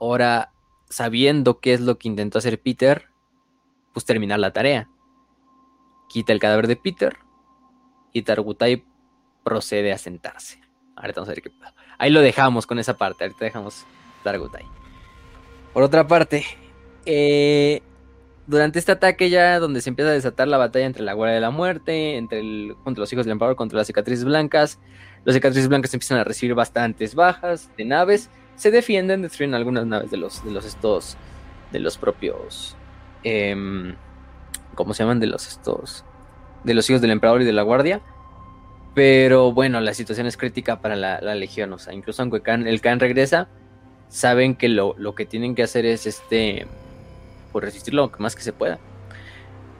ahora, 0.00 0.52
sabiendo 0.88 1.60
qué 1.60 1.74
es 1.74 1.80
lo 1.80 1.98
que 1.98 2.08
intentó 2.08 2.38
hacer 2.38 2.60
Peter, 2.60 3.08
pues 3.92 4.04
terminar 4.04 4.38
la 4.38 4.52
tarea. 4.52 4.88
Quita 6.08 6.32
el 6.32 6.40
cadáver 6.40 6.66
de 6.66 6.76
Peter 6.76 7.16
y 8.12 8.22
Targutai 8.22 8.84
procede 9.42 9.92
a 9.92 9.98
sentarse. 9.98 10.60
Ahorita 10.96 11.20
vamos 11.20 11.28
a 11.28 11.34
ver 11.34 11.42
qué 11.42 11.50
pasa. 11.50 11.74
Ahí 11.98 12.10
lo 12.10 12.20
dejamos 12.20 12.66
con 12.66 12.78
esa 12.78 12.96
parte. 12.96 13.24
Ahorita 13.24 13.44
dejamos 13.44 13.84
Targutai. 14.22 14.83
Por 15.74 15.82
otra 15.82 16.06
parte, 16.06 16.46
eh, 17.04 17.82
durante 18.46 18.78
este 18.78 18.92
ataque 18.92 19.28
ya 19.28 19.58
donde 19.58 19.80
se 19.80 19.90
empieza 19.90 20.12
a 20.12 20.14
desatar 20.14 20.46
la 20.46 20.56
batalla 20.56 20.86
entre 20.86 21.02
la 21.02 21.14
Guardia 21.14 21.34
de 21.34 21.40
la 21.40 21.50
Muerte, 21.50 22.16
entre 22.16 22.44
los 22.44 23.12
hijos 23.12 23.26
del 23.26 23.32
emperador, 23.32 23.56
contra 23.56 23.78
las 23.78 23.88
cicatrices 23.88 24.24
blancas, 24.24 24.78
las 25.24 25.34
cicatrices 25.34 25.68
blancas 25.68 25.92
empiezan 25.92 26.18
a 26.18 26.24
recibir 26.24 26.54
bastantes 26.54 27.16
bajas 27.16 27.70
de 27.76 27.86
naves, 27.86 28.30
se 28.54 28.70
defienden, 28.70 29.22
destruyen 29.22 29.54
algunas 29.54 29.84
naves 29.84 30.12
de 30.12 30.16
los, 30.16 30.44
de 30.44 30.52
los 30.52 30.64
estos, 30.64 31.16
de 31.72 31.80
los 31.80 31.98
propios, 31.98 32.76
em, 33.24 33.96
¿cómo 34.76 34.94
se 34.94 35.02
llaman? 35.02 35.18
De 35.18 35.26
los 35.26 35.48
estos, 35.48 36.04
de 36.62 36.74
los 36.74 36.88
hijos 36.88 37.02
del 37.02 37.10
emperador 37.10 37.42
y 37.42 37.46
de 37.46 37.52
la 37.52 37.62
Guardia. 37.62 38.00
Pero 38.94 39.52
bueno, 39.52 39.80
la 39.80 39.92
situación 39.92 40.28
es 40.28 40.36
crítica 40.36 40.80
para 40.80 40.94
la, 40.94 41.34
legión, 41.34 41.72
o 41.72 41.78
sea, 41.78 41.94
incluso 41.94 42.22
aunque 42.22 42.40
el 42.46 42.80
Khan 42.80 43.00
regresa, 43.00 43.48
saben 44.08 44.54
que 44.54 44.68
lo, 44.68 44.94
que 45.14 45.26
tienen 45.26 45.54
que 45.54 45.62
hacer 45.62 45.86
es 45.86 46.06
este, 46.06 46.66
pues 47.52 47.64
resistir 47.64 47.94
lo 47.94 48.10
más 48.18 48.36
que 48.36 48.42
se 48.42 48.52
pueda. 48.52 48.78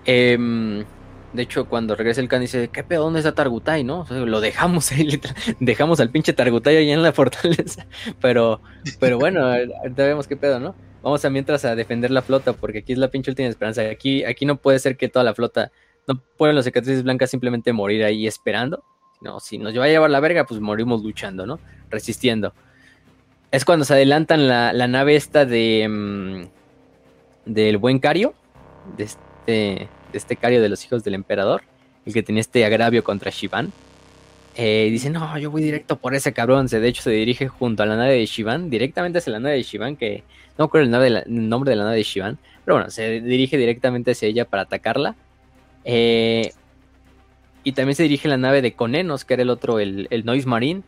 Em, 0.05 0.85
de 1.33 1.43
hecho, 1.43 1.67
cuando 1.67 1.97
regresa 1.97 2.21
el 2.21 2.29
Khan 2.29 2.41
dice, 2.41 2.69
¿qué 2.69 2.85
pedo? 2.85 3.03
¿Dónde 3.03 3.19
está 3.19 3.35
Targutai? 3.35 3.83
¿No? 3.83 4.07
lo 4.09 4.41
dejamos 4.41 4.93
ahí, 4.93 5.21
dejamos 5.61 5.99
al 6.01 6.11
pinche 6.11 6.33
Targutai 6.33 6.77
ahí 6.77 6.91
en 6.91 7.03
la 7.03 7.13
fortaleza. 7.13 7.87
Pero, 8.21 8.61
pero 9.01 9.19
bueno, 9.19 9.45
ahorita 9.47 10.05
vemos 10.05 10.29
qué 10.29 10.37
pedo, 10.37 10.61
¿no? 10.61 10.75
Vamos 11.03 11.25
a 11.25 11.31
mientras 11.31 11.65
a 11.65 11.75
defender 11.75 12.11
la 12.11 12.23
flota, 12.23 12.55
porque 12.55 12.79
aquí 12.79 12.93
es 12.93 12.99
la 12.99 13.09
pinche 13.09 13.31
última 13.31 13.49
esperanza. 13.49 13.83
Aquí, 13.83 14.25
aquí 14.25 14.47
no 14.47 14.57
puede 14.57 14.79
ser 14.79 14.97
que 14.97 15.09
toda 15.09 15.25
la 15.25 15.35
flota, 15.35 15.71
no 16.07 16.21
pueden 16.39 16.57
los 16.57 16.65
cicatrices 16.65 17.03
blancas 17.03 17.31
simplemente 17.31 17.73
morir 17.73 18.05
ahí 18.05 18.27
esperando. 18.27 18.85
No, 19.21 19.41
si 19.41 19.59
nos 19.59 19.77
va 19.79 19.85
a 19.85 19.89
llevar 19.89 20.11
la 20.11 20.21
verga, 20.21 20.45
pues 20.45 20.61
morimos 20.61 21.03
luchando, 21.03 21.47
¿no? 21.47 21.59
Resistiendo 21.91 22.55
es 23.55 23.65
cuando 23.65 23.85
se 23.85 23.95
adelantan 23.95 24.49
la, 24.49 24.89
nave 24.89 25.15
esta 25.15 25.47
de 25.47 25.87
mm, 25.89 26.43
del 27.47 27.79
buen 27.79 28.01
Cario, 28.01 28.35
de 28.97 29.05
este, 29.05 29.19
de 29.47 29.89
este 30.13 30.37
Cario 30.37 30.61
de 30.61 30.69
los 30.69 30.85
hijos 30.85 31.05
del 31.05 31.15
emperador, 31.15 31.63
el 32.05 32.13
que 32.13 32.25
tenía 32.25 32.41
este 32.41 32.65
agravio 32.65 33.05
contra 33.05 33.31
Shivan. 33.31 33.73
Eh, 34.57 34.89
dice, 34.91 35.09
no, 35.11 35.39
yo 35.39 35.53
voy 35.53 35.63
directo 35.63 35.97
por 35.97 36.17
ese 36.17 36.33
cabrón. 36.33 36.67
de 36.67 36.89
hecho, 36.89 37.03
se 37.03 37.11
dirige 37.11 37.47
junto 37.47 37.85
a 37.85 37.87
la 37.87 37.97
nave 37.97 38.15
de 38.15 38.27
Shivan, 38.27 38.71
directamente 38.71 39.19
hacia 39.19 39.33
la 39.33 39.39
nave 39.39 39.57
de 39.57 39.63
Shivan, 39.63 39.97
que 39.97 40.25
no 40.59 40.67
recuerdo 40.67 41.05
el, 41.05 41.17
el, 41.17 41.49
nombre 41.49 41.71
de 41.71 41.77
la 41.77 41.85
nave 41.85 41.99
de 41.99 42.03
Shivan, 42.03 42.39
pero 42.65 42.77
bueno, 42.77 42.91
se 42.91 43.21
dirige 43.21 43.57
directamente 43.57 44.13
hacia 44.13 44.29
ella 44.29 44.47
para 44.47 44.65
atacarla. 44.65 45.15
Eh, 45.85 46.53
y 47.63 47.73
también 47.73 47.95
se 47.95 48.03
dirige 48.03 48.27
la 48.27 48.37
nave 48.37 48.63
de 48.63 48.73
Conenos, 48.73 49.25
que 49.25 49.35
era 49.35 49.45
el 49.45 49.51
otro, 49.51 49.79
el, 49.79 50.09
el 50.11 50.25
Noise 50.25 50.49
Marine. 50.49 50.83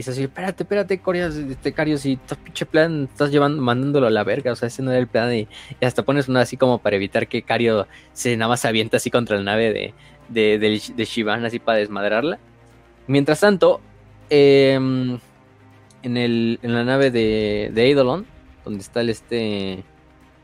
Y 0.00 0.02
dice 0.02 0.12
así, 0.12 0.22
espérate, 0.22 0.62
espérate, 0.62 0.98
Corias, 0.98 1.36
este 1.36 1.74
Cario, 1.74 1.98
si 1.98 2.14
estás 2.14 2.38
pinche 2.38 2.64
plan, 2.64 3.06
estás 3.12 3.30
llevando, 3.30 3.60
mandándolo 3.60 4.06
a 4.06 4.10
la 4.10 4.24
verga, 4.24 4.50
o 4.50 4.56
sea, 4.56 4.68
ese 4.68 4.82
no 4.82 4.92
era 4.92 4.98
el 4.98 5.08
plan. 5.08 5.30
Y, 5.34 5.46
hasta 5.84 6.02
pones 6.02 6.26
una 6.26 6.40
así 6.40 6.56
como 6.56 6.78
para 6.78 6.96
evitar 6.96 7.28
que 7.28 7.42
Cario 7.42 7.86
se 8.14 8.34
nada 8.38 8.48
más 8.48 8.64
avienta 8.64 8.96
así 8.96 9.10
contra 9.10 9.36
la 9.36 9.42
nave 9.42 9.74
de, 9.74 9.92
de, 10.30 10.58
de, 10.58 11.04
Shivan, 11.04 11.44
así 11.44 11.58
para 11.58 11.76
desmadrarla. 11.80 12.38
Mientras 13.08 13.40
tanto, 13.40 13.82
em, 14.30 15.18
en, 16.02 16.16
el, 16.16 16.58
en 16.62 16.72
la 16.72 16.84
nave 16.84 17.10
de, 17.10 17.70
de 17.70 17.84
Eidolon, 17.84 18.24
donde 18.64 18.80
está 18.80 19.02
el 19.02 19.10
este 19.10 19.84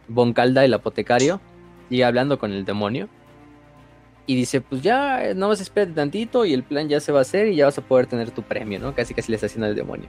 Boncalda, 0.06 0.66
el 0.66 0.74
apotecario, 0.74 1.40
y 1.88 2.02
hablando 2.02 2.38
con 2.38 2.52
el 2.52 2.66
demonio. 2.66 3.08
Y 4.26 4.34
dice, 4.34 4.60
pues 4.60 4.82
ya, 4.82 5.34
no 5.34 5.48
vas 5.48 5.60
a 5.60 5.62
esperar 5.62 5.94
tantito 5.94 6.44
y 6.44 6.52
el 6.52 6.64
plan 6.64 6.88
ya 6.88 7.00
se 7.00 7.12
va 7.12 7.20
a 7.20 7.22
hacer 7.22 7.48
y 7.48 7.56
ya 7.56 7.66
vas 7.66 7.78
a 7.78 7.82
poder 7.82 8.06
tener 8.06 8.30
tu 8.32 8.42
premio, 8.42 8.78
¿no? 8.80 8.94
Casi 8.94 9.14
casi 9.14 9.30
le 9.30 9.36
está 9.36 9.46
haciendo 9.46 9.66
al 9.66 9.76
demonio. 9.76 10.08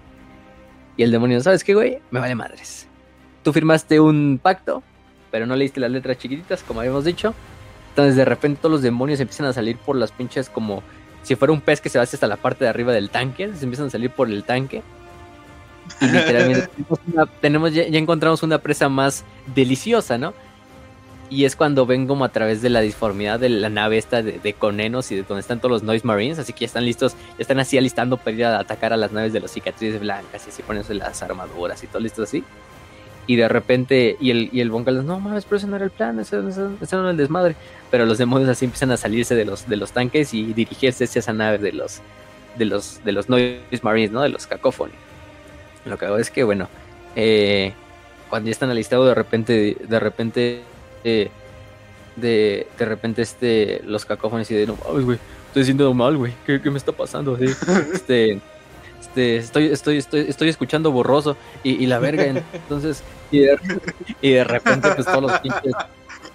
Y 0.98 1.04
el 1.04 1.12
demonio, 1.12 1.40
¿sabes 1.42 1.64
qué, 1.64 1.76
güey? 1.76 2.00
Me 2.10 2.20
vale 2.20 2.34
madres. 2.34 2.88
Tú 3.44 3.54
firmaste 3.54 4.00
un 4.00 4.40
pacto, 4.42 4.82
pero 5.30 5.46
no 5.46 5.56
leíste 5.56 5.80
las 5.80 5.92
letras 5.92 6.18
chiquititas, 6.18 6.64
como 6.64 6.80
habíamos 6.80 7.06
dicho. 7.06 7.36
Entonces 7.90 8.16
de 8.16 8.26
repente 8.26 8.60
todos 8.62 8.72
los 8.72 8.82
demonios 8.82 9.20
empiezan 9.20 9.46
a 9.46 9.54
salir 9.54 9.78
por 9.78 9.96
las 9.96 10.12
pinches 10.12 10.50
como 10.50 10.84
si 11.24 11.36
fuera 11.36 11.52
un 11.52 11.62
pez 11.62 11.82
que 11.82 11.90
se 11.90 11.98
va 11.98 12.04
hasta 12.04 12.28
la 12.28 12.38
parte 12.38 12.64
de 12.64 12.70
arriba 12.70 12.94
del 12.94 13.10
tanque. 13.10 13.54
Se 13.54 13.66
empiezan 13.66 13.88
a 13.88 13.90
salir 13.90 14.10
por 14.10 14.30
el 14.30 14.44
tanque. 14.44 14.82
Y 16.02 16.06
literalmente 16.06 16.70
tenemos, 17.42 17.74
ya, 17.74 17.84
encontramos 17.84 18.44
una 18.44 18.60
presa 18.60 18.90
más 18.90 19.24
deliciosa, 19.54 20.18
¿no? 20.18 20.34
Y 21.30 21.44
es 21.44 21.56
cuando 21.56 21.86
ven 21.86 22.08
como 22.08 22.24
a 22.24 22.30
través 22.30 22.62
de 22.62 22.70
la 22.70 22.80
disformidad 22.80 23.40
de 23.40 23.50
la 23.50 23.70
nave 23.70 23.98
esta 23.98 24.22
de, 24.24 24.54
Conenos 24.54 25.12
y 25.12 25.16
de 25.18 25.24
donde 25.24 25.42
están 25.42 25.60
todos 25.60 25.72
los 25.72 25.84
Noise 25.84 26.08
Marines, 26.08 26.40
así 26.40 26.54
que 26.54 26.64
están 26.64 26.86
listos, 26.86 27.14
ya 27.14 27.40
están 27.40 27.60
así 27.60 27.78
alistando 27.78 28.16
para 28.16 28.32
ir 28.32 28.46
a 28.46 28.60
atacar 28.60 28.94
a 28.94 28.98
las 28.98 29.12
naves 29.12 29.34
de 29.34 29.42
los 29.42 29.52
cicatrices 29.52 30.00
blancas 30.00 30.46
y 30.46 30.50
así 30.50 30.64
poniéndose 30.64 30.94
las 30.94 31.22
armaduras 31.22 31.84
y 31.84 31.88
todo 31.88 32.00
listo 32.00 32.24
así. 32.24 32.44
Y 33.30 33.36
de 33.36 33.50
repente, 33.50 34.16
y 34.22 34.32
el, 34.32 34.50
y 34.54 34.62
el 34.62 34.72
Bongal, 34.72 35.06
no 35.06 35.20
mames, 35.20 35.44
pero 35.44 35.58
ese 35.58 35.68
no 35.68 35.76
era 35.76 35.84
el 35.84 35.92
plan, 35.92 36.18
ese, 36.18 36.38
no 36.38 36.78
era 36.80 37.12
el 37.12 37.18
desmadre. 37.18 37.58
Pero 37.92 38.06
los 38.06 38.18
demonios 38.18 38.50
así 38.50 38.64
empiezan 38.64 38.92
a 38.92 38.98
salirse 38.98 39.36
de 39.36 39.44
los, 39.44 39.68
de 39.68 39.76
los 39.76 39.92
tanques 39.92 40.34
y 40.34 40.54
dirigirse 40.54 41.04
hacia 41.04 41.20
esa 41.20 41.34
nave 41.34 41.58
de 41.58 41.74
los, 41.74 42.00
de 42.58 42.64
los, 42.64 43.04
de 43.04 43.12
los 43.12 43.28
Noise 43.28 43.82
Marines, 43.82 44.12
¿no? 44.12 44.22
De 44.22 44.30
los 44.30 44.48
Cacophony. 44.48 44.94
Lo 45.84 45.98
que 45.98 46.06
hago 46.06 46.18
es 46.18 46.32
que, 46.32 46.46
bueno, 46.46 46.70
eh, 47.18 47.74
cuando 48.30 48.48
ya 48.48 48.52
están 48.52 48.70
alistados, 48.70 49.08
de 49.08 49.14
repente, 49.14 49.76
de 49.78 50.00
repente, 50.00 50.64
eh, 51.08 51.30
de, 52.18 52.68
de 52.78 52.86
repente, 52.86 53.22
este, 53.22 53.82
los 53.86 54.04
cacófones 54.04 54.52
y 54.52 54.56
de, 54.56 54.68
no 54.68 54.78
mames, 54.86 55.06
güey, 55.06 55.20
estoy 55.48 55.62
haciendo 55.62 55.94
mal, 55.94 56.18
güey, 56.18 56.34
¿Qué, 56.46 56.62
¿Qué, 56.62 56.70
me 56.70 56.78
está 56.78 56.92
pasando? 56.92 57.38
este, 57.94 58.42
este, 59.00 59.38
estoy, 59.38 59.68
estoy, 59.68 59.98
estoy, 59.98 60.26
estoy 60.28 60.50
escuchando 60.50 60.92
borroso 60.92 61.38
y, 61.64 61.82
y 61.82 61.86
la 61.86 62.00
verga, 62.00 62.26
entonces, 62.26 63.04
y 63.32 63.40
de, 63.40 63.58
y 64.22 64.32
de 64.32 64.44
repente, 64.44 64.90
pues 64.96 65.06
todos 65.06 65.22
los 65.22 65.40
pinches, 65.40 65.74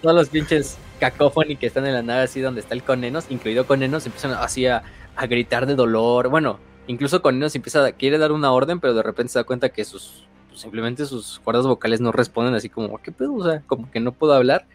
todos 0.01 0.15
los 0.17 0.29
pinches 0.31 0.79
cacófonos 0.99 1.59
que 1.59 1.67
están 1.67 1.85
en 1.87 1.93
la 1.93 2.03
nave 2.03 2.23
así 2.23 2.41
donde 2.41 2.63
está 2.63 2.75
el 2.75 2.83
Conenos, 2.83 3.27
incluido 3.29 3.67
Conenos, 3.67 4.07
empiezan 4.07 4.33
así 4.33 4.67
a, 4.67 4.83
a 5.17 5.27
gritar 5.27 5.67
de 5.67 5.75
dolor, 5.75 6.29
bueno, 6.29 6.59
Incluso 6.89 7.23
con 7.23 7.37
ellos 7.37 7.55
empieza, 7.55 7.93
quiere 7.93 8.19
dar 8.19 8.33
una 8.33 8.51
orden, 8.53 8.81
pero 8.81 8.95
de 8.95 9.03
repente 9.03 9.33
se 9.33 9.39
da 9.39 9.45
cuenta 9.45 9.69
que 9.69 9.85
sus, 9.85 10.25
pues, 10.53 10.61
simplemente 10.61 11.07
sus 11.07 11.41
cuerdas 11.41 11.67
vocales 11.67 12.01
no 12.01 12.13
responden 12.13 12.55
así 12.55 12.69
como, 12.69 12.99
¿qué 12.99 13.11
pedo? 13.11 13.35
O 13.35 13.45
sea, 13.45 13.63
como 13.67 13.91
que 13.91 14.01
no 14.01 14.13
puedo 14.13 14.35
hablar. 14.35 14.67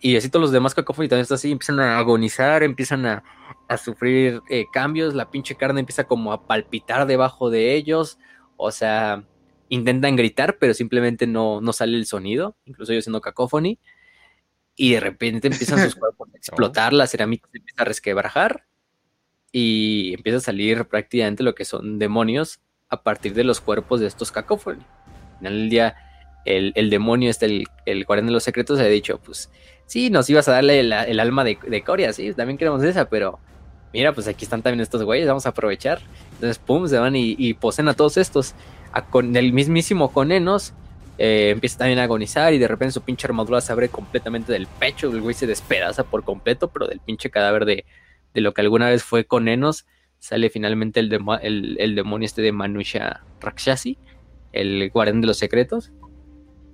Y 0.00 0.16
así 0.16 0.28
todos 0.28 0.42
los 0.42 0.52
demás 0.52 0.74
cacófonos 0.74 1.08
también 1.08 1.22
están 1.22 1.36
así, 1.36 1.50
empiezan 1.50 1.80
a 1.80 1.98
agonizar, 1.98 2.62
empiezan 2.62 3.06
a, 3.06 3.24
sufrir 3.82 4.40
eh, 4.48 4.64
cambios, 4.72 5.14
la 5.14 5.30
pinche 5.30 5.54
carne 5.54 5.80
empieza 5.80 6.04
como 6.04 6.32
a 6.32 6.46
palpitar 6.46 7.06
debajo 7.06 7.50
de 7.50 7.74
ellos, 7.74 8.18
o 8.56 8.70
sea, 8.70 9.24
intentan 9.68 10.16
gritar, 10.16 10.56
pero 10.58 10.72
simplemente 10.72 11.26
no, 11.26 11.60
no 11.60 11.72
sale 11.74 11.96
el 11.96 12.06
sonido, 12.06 12.56
incluso 12.64 12.92
ellos 12.92 13.04
siendo 13.04 13.20
cacófoni, 13.20 13.78
y 14.74 14.92
de 14.92 15.00
repente 15.00 15.48
empiezan 15.48 15.80
sus 15.80 15.94
cuerpos 15.96 16.28
a 16.32 16.36
explotar, 16.38 16.92
la 16.94 17.06
cerámica 17.06 17.48
se 17.52 17.58
empieza 17.58 17.82
a 17.82 17.84
resquebrajar, 17.84 18.64
y 19.52 20.14
empieza 20.14 20.38
a 20.38 20.40
salir 20.42 20.86
prácticamente 20.86 21.42
lo 21.42 21.54
que 21.54 21.64
son 21.64 21.98
demonios 21.98 22.60
a 22.88 23.02
partir 23.02 23.34
de 23.34 23.44
los 23.44 23.60
cuerpos 23.60 24.00
de 24.00 24.06
estos 24.06 24.32
cacófonos. 24.32 24.84
Al 25.32 25.38
final 25.38 25.52
del 25.54 25.70
día, 25.70 25.96
el, 26.44 26.90
demonio, 26.90 27.30
este, 27.30 27.46
el, 27.46 27.64
el 27.86 28.04
guardián 28.04 28.26
de 28.26 28.32
los 28.32 28.42
secretos, 28.42 28.80
ha 28.80 28.84
dicho, 28.84 29.20
pues 29.24 29.50
sí, 29.86 30.10
nos 30.10 30.28
ibas 30.30 30.48
a 30.48 30.52
darle 30.52 30.80
el 30.80 31.20
alma 31.20 31.44
de, 31.44 31.58
de, 31.66 31.82
Coria, 31.82 32.12
sí, 32.12 32.32
también 32.34 32.58
queremos 32.58 32.82
esa, 32.84 33.08
pero 33.08 33.38
mira, 33.92 34.12
pues 34.12 34.28
aquí 34.28 34.44
están 34.44 34.62
también 34.62 34.80
estos 34.80 35.02
güeyes, 35.02 35.26
vamos 35.26 35.46
a 35.46 35.50
aprovechar. 35.50 36.00
Entonces, 36.34 36.58
pum, 36.58 36.86
se 36.86 36.98
van 36.98 37.16
y, 37.16 37.54
posen 37.54 37.88
a 37.88 37.94
todos 37.94 38.16
estos. 38.16 38.54
con 39.10 39.34
el 39.36 39.52
mismísimo 39.52 40.12
Conenos 40.12 40.72
eh, 41.18 41.50
empieza 41.50 41.78
también 41.78 41.98
a 41.98 42.04
agonizar 42.04 42.52
y 42.54 42.58
de 42.58 42.68
repente 42.68 42.92
su 42.92 43.02
pinche 43.02 43.26
armadura 43.26 43.60
se 43.60 43.72
abre 43.72 43.88
completamente 43.88 44.52
del 44.52 44.66
pecho, 44.66 45.10
el 45.10 45.20
güey 45.20 45.34
se 45.34 45.46
despedaza 45.46 46.04
por 46.04 46.22
completo, 46.22 46.68
pero 46.68 46.86
del 46.86 47.00
pinche 47.00 47.30
cadáver 47.30 47.64
de, 47.64 47.84
de 48.34 48.40
lo 48.40 48.54
que 48.54 48.60
alguna 48.60 48.88
vez 48.88 49.02
fue 49.02 49.24
con 49.24 49.48
Enos, 49.48 49.86
sale 50.18 50.50
finalmente 50.50 51.00
el, 51.00 51.12
el, 51.78 51.94
demonio 51.94 52.26
este 52.26 52.42
de 52.42 52.52
Manusha 52.52 53.22
Rakshasi, 53.40 53.98
el 54.52 54.90
guardián 54.90 55.20
de 55.20 55.26
los 55.26 55.38
secretos. 55.38 55.92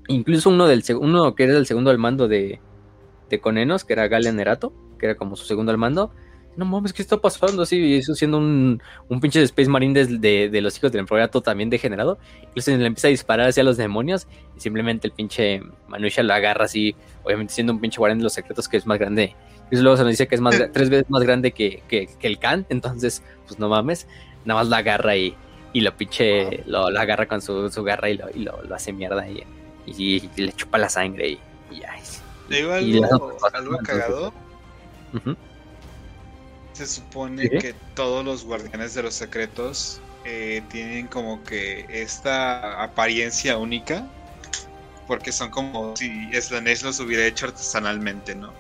Incluso 0.08 0.50
uno, 0.50 0.66
del, 0.66 0.82
uno 0.98 1.34
que 1.34 1.44
era 1.44 1.56
el 1.56 1.66
segundo 1.66 1.90
al 1.90 1.98
mando 1.98 2.28
de, 2.28 2.60
de 3.30 3.40
Conenos, 3.40 3.84
que 3.84 3.94
era 3.94 4.08
Galen 4.08 4.36
Nerato, 4.36 4.72
que 4.98 5.06
era 5.06 5.14
como 5.14 5.36
su 5.36 5.44
segundo 5.44 5.72
al 5.72 5.78
mando. 5.78 6.12
No 6.56 6.64
mames, 6.64 6.92
¿qué 6.92 7.02
está 7.02 7.16
pasando? 7.16 7.62
Así, 7.62 7.96
eso 7.96 8.14
siendo 8.14 8.38
un, 8.38 8.80
un 9.08 9.20
pinche 9.20 9.42
Space 9.42 9.68
Marine 9.68 10.04
de, 10.04 10.48
de, 10.48 10.60
los 10.60 10.76
hijos 10.76 10.92
del 10.92 11.00
emperador 11.00 11.42
también 11.42 11.68
degenerado. 11.68 12.18
Incluso 12.44 12.70
le 12.70 12.86
empieza 12.86 13.08
a 13.08 13.10
disparar 13.10 13.48
hacia 13.48 13.64
los 13.64 13.76
demonios 13.76 14.28
y 14.56 14.60
simplemente 14.60 15.08
el 15.08 15.12
pinche 15.12 15.62
Manusha 15.88 16.22
lo 16.22 16.32
agarra 16.32 16.66
así, 16.66 16.94
obviamente 17.24 17.52
siendo 17.52 17.72
un 17.72 17.80
pinche 17.80 17.98
guardián 17.98 18.18
de 18.18 18.24
los 18.24 18.34
secretos 18.34 18.68
que 18.68 18.76
es 18.76 18.86
más 18.86 19.00
grande 19.00 19.34
y 19.70 19.76
luego 19.76 19.96
se 19.96 20.02
nos 20.02 20.12
dice 20.12 20.26
que 20.28 20.34
es 20.34 20.40
más 20.40 20.56
tres 20.72 20.90
veces 20.90 21.08
más 21.10 21.22
grande 21.22 21.52
que, 21.52 21.82
el 22.20 22.38
Khan, 22.38 22.66
entonces, 22.68 23.22
pues 23.46 23.58
no 23.58 23.68
mames, 23.68 24.06
nada 24.44 24.60
más 24.60 24.68
la 24.68 24.78
agarra 24.78 25.16
y, 25.16 25.36
y 25.72 25.80
lo 25.80 25.96
pinche, 25.96 26.62
lo, 26.66 26.86
agarra 26.86 27.26
con 27.26 27.40
su, 27.42 27.70
garra 27.84 28.10
y, 28.10 28.16
lo, 28.16 28.30
y 28.30 28.40
lo, 28.40 28.74
hace 28.74 28.92
mierda 28.92 29.28
y, 29.28 29.44
y, 29.86 30.20
le 30.36 30.52
chupa 30.52 30.78
la 30.78 30.88
sangre 30.88 31.30
y, 31.30 31.40
ya. 31.80 31.94
digo 32.48 32.72
algo, 32.72 33.36
algo 33.52 33.78
cagado. 33.78 34.32
Se 36.72 36.86
supone 36.86 37.48
que 37.48 37.74
todos 37.94 38.24
los 38.24 38.44
guardianes 38.44 38.94
de 38.94 39.04
los 39.04 39.14
secretos 39.14 40.00
eh, 40.24 40.62
tienen 40.70 41.06
como 41.06 41.42
que 41.44 41.86
esta 41.88 42.82
apariencia 42.82 43.58
única. 43.58 44.06
Porque 45.06 45.32
son 45.32 45.50
como 45.50 45.94
si 45.96 46.32
Slanesh 46.32 46.82
los 46.82 46.98
hubiera 46.98 47.26
hecho 47.26 47.46
artesanalmente, 47.46 48.34
¿no? 48.34 48.52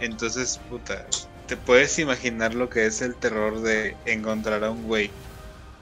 Entonces, 0.00 0.60
puta, 0.68 1.06
te 1.46 1.56
puedes 1.56 1.98
imaginar 1.98 2.54
lo 2.54 2.70
que 2.70 2.86
es 2.86 3.02
el 3.02 3.14
terror 3.16 3.60
de 3.60 3.96
encontrar 4.06 4.64
a 4.64 4.70
un 4.70 4.84
güey 4.84 5.10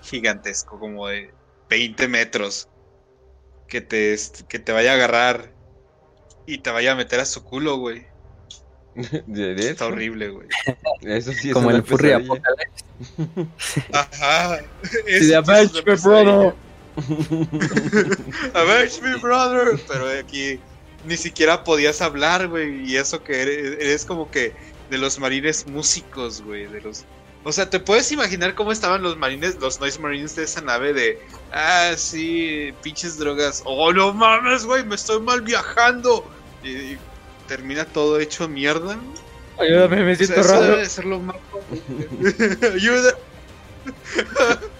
gigantesco, 0.02 0.78
como 0.78 1.08
de 1.08 1.32
20 1.68 2.08
metros, 2.08 2.68
que 3.68 3.80
te, 3.80 4.16
que 4.48 4.58
te 4.58 4.72
vaya 4.72 4.92
a 4.92 4.94
agarrar 4.94 5.52
y 6.46 6.58
te 6.58 6.70
vaya 6.70 6.92
a 6.92 6.94
meter 6.96 7.20
a 7.20 7.24
su 7.24 7.44
culo, 7.44 7.76
güey. 7.76 8.06
Está 9.28 9.86
horrible, 9.86 10.30
güey. 10.30 10.48
Eso 11.02 11.32
sí 11.32 11.48
es 11.48 11.54
Como 11.54 11.70
el 11.70 11.84
furry 11.84 12.12
apocalipsis. 12.12 12.84
Ajá. 13.92 14.58
Sí, 15.06 15.32
avenge 15.34 15.82
me, 15.84 15.94
brother. 15.94 16.54
avenge 18.54 19.02
me, 19.02 19.16
brother. 19.16 19.78
Pero 19.86 20.08
aquí 20.18 20.58
ni 21.04 21.16
siquiera 21.16 21.64
podías 21.64 22.00
hablar, 22.02 22.48
güey. 22.48 22.90
Y 22.90 22.96
eso 22.96 23.22
que 23.22 23.42
eres, 23.42 24.04
como 24.04 24.30
que 24.30 24.52
de 24.90 24.98
los 24.98 25.18
marines 25.18 25.66
músicos, 25.66 26.42
güey. 26.42 26.66
De 26.66 26.80
los. 26.80 27.04
O 27.44 27.52
sea, 27.52 27.70
¿te 27.70 27.80
puedes 27.80 28.10
imaginar 28.12 28.54
cómo 28.54 28.72
estaban 28.72 29.02
los 29.02 29.16
marines, 29.16 29.56
los 29.60 29.80
Noise 29.80 30.00
Marines 30.00 30.36
de 30.36 30.44
esa 30.44 30.60
nave 30.60 30.92
de. 30.92 31.20
Ah, 31.52 31.92
sí, 31.96 32.74
pinches 32.82 33.18
drogas. 33.18 33.62
Oh, 33.64 33.92
no 33.92 34.12
mames, 34.12 34.64
güey, 34.64 34.84
me 34.84 34.96
estoy 34.96 35.20
mal 35.20 35.40
viajando. 35.42 36.28
Y, 36.62 36.96
termina 37.46 37.84
todo 37.84 38.18
hecho 38.18 38.48
mierda. 38.48 38.98
Ayúdame, 39.58 40.04
me 40.04 40.16
siento 40.16 40.42
raro. 40.42 40.64
Eso 40.64 40.72
debe 40.72 40.88
ser 40.88 41.04
lo 41.06 41.20
más. 41.20 41.36
Ayuda. 42.74 43.14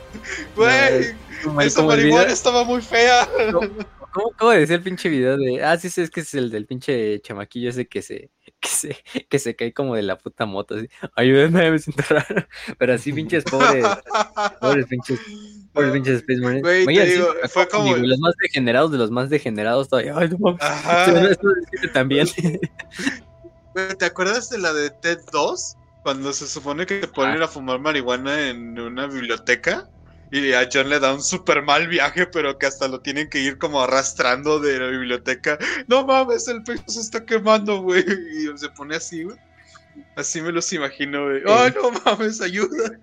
Güey, 0.56 1.14
esa 1.60 1.82
marihuana 1.82 2.32
estaba 2.32 2.64
muy 2.64 2.82
fea 2.82 3.28
¿Cómo, 4.38 4.50
decía 4.50 4.76
el 4.76 4.82
pinche 4.82 5.08
video 5.08 5.36
de. 5.36 5.62
Ah, 5.62 5.78
sí, 5.78 5.90
sí, 5.90 6.00
es 6.00 6.10
que 6.10 6.20
es 6.20 6.34
el 6.34 6.50
del 6.50 6.66
pinche 6.66 7.20
chamaquillo 7.20 7.70
ese 7.70 7.86
que 7.86 8.02
se. 8.02 8.30
Que 8.60 8.68
se, 8.68 9.04
que 9.28 9.38
se 9.38 9.54
cae 9.54 9.72
como 9.72 9.94
de 9.94 10.02
la 10.02 10.18
puta 10.18 10.44
moto. 10.44 10.74
Así. 10.74 10.88
Ayúdenme, 11.14 11.70
me 11.70 11.78
siento 11.78 12.02
raro. 12.08 12.44
Pero 12.78 12.94
así, 12.94 13.12
pinches 13.12 13.44
pobres. 13.44 13.86
pobres 14.60 14.86
pinches. 14.86 15.20
Pobres 15.72 15.92
pinches 15.92 16.14
Space 16.16 16.40
Marines. 16.40 16.86
Digo, 16.86 17.34
fue 17.50 17.68
como. 17.68 17.96
los 17.96 18.18
más 18.18 18.34
degenerados 18.42 18.90
de 18.90 18.98
los 18.98 19.12
más 19.12 19.30
degenerados 19.30 19.88
todavía. 19.88 20.14
Ay, 20.16 20.30
no 20.30 20.38
mames. 20.38 21.38
También. 21.92 22.26
¿Te 23.98 24.04
acuerdas 24.04 24.50
de 24.50 24.58
la 24.58 24.72
de 24.72 24.90
TED 24.90 25.20
2? 25.30 25.76
Cuando 26.02 26.32
se 26.32 26.48
supone 26.48 26.84
que 26.86 27.00
te 27.00 27.08
ponen 27.08 27.42
ah. 27.42 27.44
a 27.44 27.48
fumar 27.48 27.78
marihuana 27.78 28.48
en 28.48 28.80
una 28.80 29.06
biblioteca. 29.06 29.88
Y 30.30 30.52
a 30.52 30.68
John 30.70 30.90
le 30.90 31.00
da 31.00 31.14
un 31.14 31.22
super 31.22 31.62
mal 31.62 31.88
viaje, 31.88 32.26
pero 32.26 32.58
que 32.58 32.66
hasta 32.66 32.88
lo 32.88 33.00
tienen 33.00 33.30
que 33.30 33.40
ir 33.40 33.58
como 33.58 33.80
arrastrando 33.80 34.60
de 34.60 34.78
la 34.78 34.88
biblioteca. 34.88 35.58
No 35.86 36.04
mames, 36.04 36.48
el 36.48 36.62
pecho 36.62 36.84
se 36.86 37.00
está 37.00 37.24
quemando, 37.24 37.80
güey. 37.82 38.04
Y 38.04 38.58
se 38.58 38.68
pone 38.70 38.96
así, 38.96 39.24
güey. 39.24 39.36
Así 40.16 40.42
me 40.42 40.52
los 40.52 40.72
imagino, 40.72 41.24
güey. 41.24 41.42
¡Ay, 41.46 41.72
no 41.74 41.90
mames, 42.04 42.40
ayuda! 42.40 42.98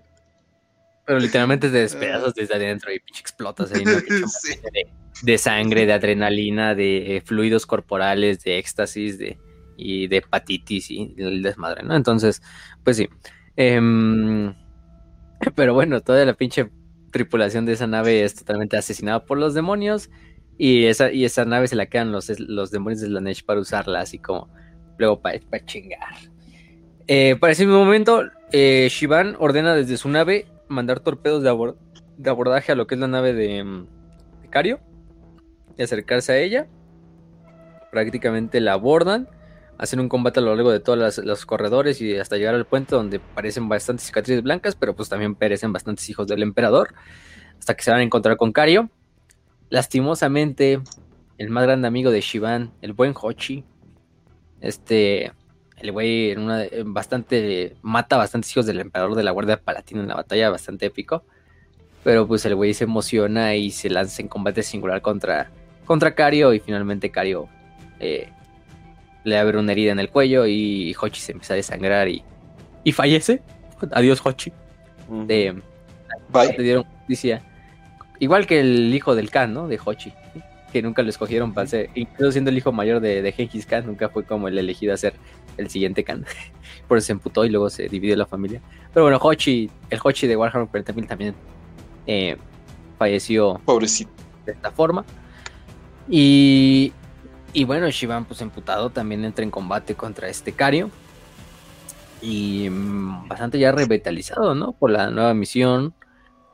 Pero 1.04 1.18
literalmente 1.18 1.68
te 1.68 1.78
despedazas 1.78 2.34
desde 2.34 2.54
adentro 2.54 2.92
y 2.92 3.00
pinche 3.00 3.20
explotas 3.20 3.72
ahí, 3.72 3.84
de, 5.22 5.38
sangre, 5.38 5.86
de 5.86 5.92
adrenalina, 5.92 6.74
de 6.74 7.16
eh, 7.16 7.20
fluidos 7.20 7.64
corporales, 7.64 8.42
de 8.42 8.58
éxtasis, 8.58 9.18
de 9.18 9.38
y 9.76 10.06
de 10.08 10.18
hepatitis 10.18 10.90
y 10.90 11.14
el 11.18 11.42
desmadre, 11.42 11.82
¿no? 11.82 11.94
Entonces, 11.94 12.42
pues 12.82 12.96
sí. 12.96 13.08
Em, 13.56 14.54
pero 15.54 15.74
bueno, 15.74 16.00
toda 16.00 16.24
la 16.24 16.34
pinche 16.34 16.70
tripulación 17.16 17.64
de 17.66 17.72
esa 17.72 17.86
nave 17.86 18.24
es 18.24 18.34
totalmente 18.34 18.76
asesinada 18.76 19.24
por 19.24 19.38
los 19.38 19.54
demonios. 19.54 20.10
Y 20.58 20.84
esa, 20.84 21.12
y 21.12 21.24
esa 21.24 21.44
nave 21.44 21.68
se 21.68 21.76
la 21.76 21.86
quedan 21.86 22.12
los, 22.12 22.28
los 22.40 22.70
demonios 22.70 23.00
de 23.00 23.08
Slanesh 23.08 23.44
para 23.44 23.60
usarla, 23.60 24.00
así 24.00 24.18
como 24.18 24.48
luego 24.98 25.20
para, 25.20 25.38
chingar. 25.64 26.14
Eh, 27.06 27.36
para 27.38 27.52
ese 27.52 27.66
momento, 27.66 28.24
eh, 28.52 28.88
Shivan 28.90 29.36
ordena 29.38 29.74
desde 29.74 29.96
su 29.96 30.08
nave 30.08 30.46
mandar 30.68 31.00
torpedos 31.00 31.42
de, 31.42 31.74
de, 32.16 32.30
abordaje 32.30 32.72
a 32.72 32.74
lo 32.74 32.86
que 32.86 32.94
es 32.94 33.00
la 33.00 33.08
nave 33.08 33.32
de, 33.34 33.62
mm, 33.62 33.86
de 34.42 34.48
Cario 34.48 34.80
y 35.76 35.82
acercarse 35.82 36.32
a 36.32 36.38
ella. 36.38 36.66
Prácticamente 37.92 38.60
la 38.60 38.72
abordan 38.72 39.28
hacen 39.78 40.00
un 40.00 40.08
combate 40.08 40.40
a 40.40 40.42
lo 40.42 40.54
largo 40.54 40.70
de 40.70 40.80
todos 40.80 41.18
los 41.18 41.46
corredores 41.46 42.00
y 42.00 42.16
hasta 42.16 42.36
llegar 42.36 42.54
al 42.54 42.66
puente 42.66 42.94
donde 42.94 43.20
parecen 43.20 43.68
bastantes 43.68 44.06
cicatrices 44.06 44.42
blancas, 44.42 44.74
pero 44.74 44.94
pues 44.94 45.08
también 45.08 45.34
perecen 45.34 45.72
bastantes 45.72 46.08
hijos 46.08 46.26
del 46.26 46.42
emperador, 46.42 46.94
hasta 47.58 47.74
que 47.74 47.82
se 47.82 47.90
van 47.90 48.00
a 48.00 48.02
encontrar 48.02 48.36
con 48.36 48.52
Cario. 48.52 48.90
Lastimosamente, 49.68 50.80
el 51.38 51.50
más 51.50 51.64
grande 51.64 51.88
amigo 51.88 52.10
de 52.10 52.20
Shivan, 52.20 52.72
el 52.80 52.92
buen 52.92 53.14
Hochi, 53.20 53.64
este, 54.60 55.32
el 55.78 55.92
güey 55.92 56.30
en 56.30 56.40
una, 56.40 56.64
bastante, 56.84 57.76
mata 57.82 58.16
a 58.16 58.20
bastantes 58.20 58.50
hijos 58.52 58.66
del 58.66 58.80
emperador 58.80 59.14
de 59.14 59.24
la 59.24 59.32
Guardia 59.32 59.60
Palatina 59.60 60.00
en 60.00 60.08
la 60.08 60.14
batalla, 60.14 60.50
bastante 60.50 60.86
épico. 60.86 61.24
Pero 62.02 62.26
pues 62.26 62.44
el 62.46 62.54
güey 62.54 62.72
se 62.72 62.84
emociona 62.84 63.56
y 63.56 63.70
se 63.70 63.90
lanza 63.90 64.22
en 64.22 64.28
combate 64.28 64.62
singular 64.62 65.02
contra, 65.02 65.50
contra 65.84 66.14
Cario 66.14 66.54
y 66.54 66.60
finalmente 66.60 67.10
Cario 67.10 67.48
eh, 67.98 68.30
le 69.26 69.36
abre 69.38 69.58
una 69.58 69.72
herida 69.72 69.90
en 69.90 69.98
el 69.98 70.08
cuello 70.08 70.46
y 70.46 70.94
Hochi 70.98 71.20
se 71.20 71.32
empieza 71.32 71.54
a 71.54 71.56
desangrar 71.56 72.08
y, 72.08 72.22
y 72.84 72.92
fallece. 72.92 73.42
Adiós, 73.90 74.24
Hochi. 74.24 74.52
de, 75.10 75.60
Bye. 76.28 76.56
dieron 76.56 76.84
justicia. 76.84 77.42
Igual 78.20 78.46
que 78.46 78.60
el 78.60 78.94
hijo 78.94 79.16
del 79.16 79.30
Khan, 79.30 79.52
¿no? 79.52 79.66
De 79.66 79.80
Hochi. 79.84 80.12
Que 80.72 80.80
nunca 80.80 81.02
lo 81.02 81.08
escogieron 81.08 81.52
para 81.52 81.66
ser. 81.66 81.90
Incluso 81.96 82.30
siendo 82.30 82.50
el 82.50 82.56
hijo 82.56 82.70
mayor 82.70 83.00
de, 83.00 83.20
de 83.20 83.32
Genghis 83.32 83.66
Khan, 83.66 83.84
nunca 83.84 84.08
fue 84.10 84.22
como 84.22 84.46
el 84.46 84.56
elegido 84.58 84.94
a 84.94 84.96
ser 84.96 85.14
el 85.56 85.68
siguiente 85.70 86.04
Khan. 86.04 86.24
Por 86.86 86.98
eso 86.98 87.06
se 87.06 87.12
emputó 87.12 87.44
y 87.44 87.50
luego 87.50 87.68
se 87.68 87.88
dividió 87.88 88.14
la 88.14 88.26
familia. 88.26 88.62
Pero 88.94 89.06
bueno, 89.06 89.18
Hochi, 89.20 89.68
el 89.90 89.98
Hochi 90.02 90.28
de 90.28 90.36
Warhammer 90.36 90.68
40.000 90.68 91.08
también 91.08 91.34
eh, 92.06 92.36
falleció. 92.96 93.60
Pobrecito. 93.64 94.12
De 94.44 94.52
esta 94.52 94.70
forma. 94.70 95.04
Y 96.08 96.92
y 97.56 97.64
bueno, 97.64 97.88
Shivan, 97.88 98.26
pues 98.26 98.42
emputado, 98.42 98.90
también 98.90 99.24
entra 99.24 99.42
en 99.42 99.50
combate 99.50 99.94
contra 99.94 100.28
este 100.28 100.52
Cario. 100.52 100.90
Y 102.20 102.68
mm, 102.68 103.28
bastante 103.28 103.58
ya 103.58 103.72
revitalizado, 103.72 104.54
¿no? 104.54 104.72
Por 104.72 104.90
la 104.90 105.08
nueva 105.08 105.32
misión, 105.32 105.94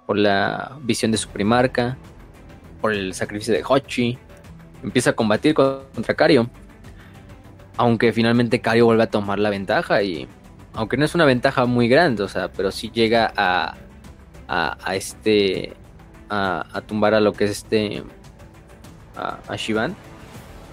por 0.06 0.16
la 0.16 0.78
visión 0.82 1.10
de 1.10 1.18
su 1.18 1.28
primarca, 1.28 1.98
por 2.80 2.92
el 2.92 3.14
sacrificio 3.14 3.52
de 3.52 3.64
Hochi. 3.68 4.16
Empieza 4.84 5.10
a 5.10 5.12
combatir 5.14 5.54
contra 5.54 6.14
Cario. 6.14 6.48
Aunque 7.78 8.12
finalmente 8.12 8.60
Cario 8.60 8.84
vuelve 8.84 9.02
a 9.02 9.10
tomar 9.10 9.40
la 9.40 9.50
ventaja 9.50 10.04
y... 10.04 10.28
Aunque 10.72 10.96
no 10.96 11.04
es 11.04 11.16
una 11.16 11.24
ventaja 11.24 11.66
muy 11.66 11.88
grande, 11.88 12.22
o 12.22 12.28
sea, 12.28 12.52
pero 12.52 12.70
sí 12.70 12.92
llega 12.94 13.32
a... 13.36 13.74
A, 14.46 14.94
este... 14.94 15.74
A, 16.30 16.80
tumbar 16.86 17.14
a 17.14 17.20
lo 17.20 17.32
que 17.32 17.46
es 17.46 17.50
este... 17.50 18.04
A, 19.16 19.40
a 19.48 19.56
Shivan 19.56 19.96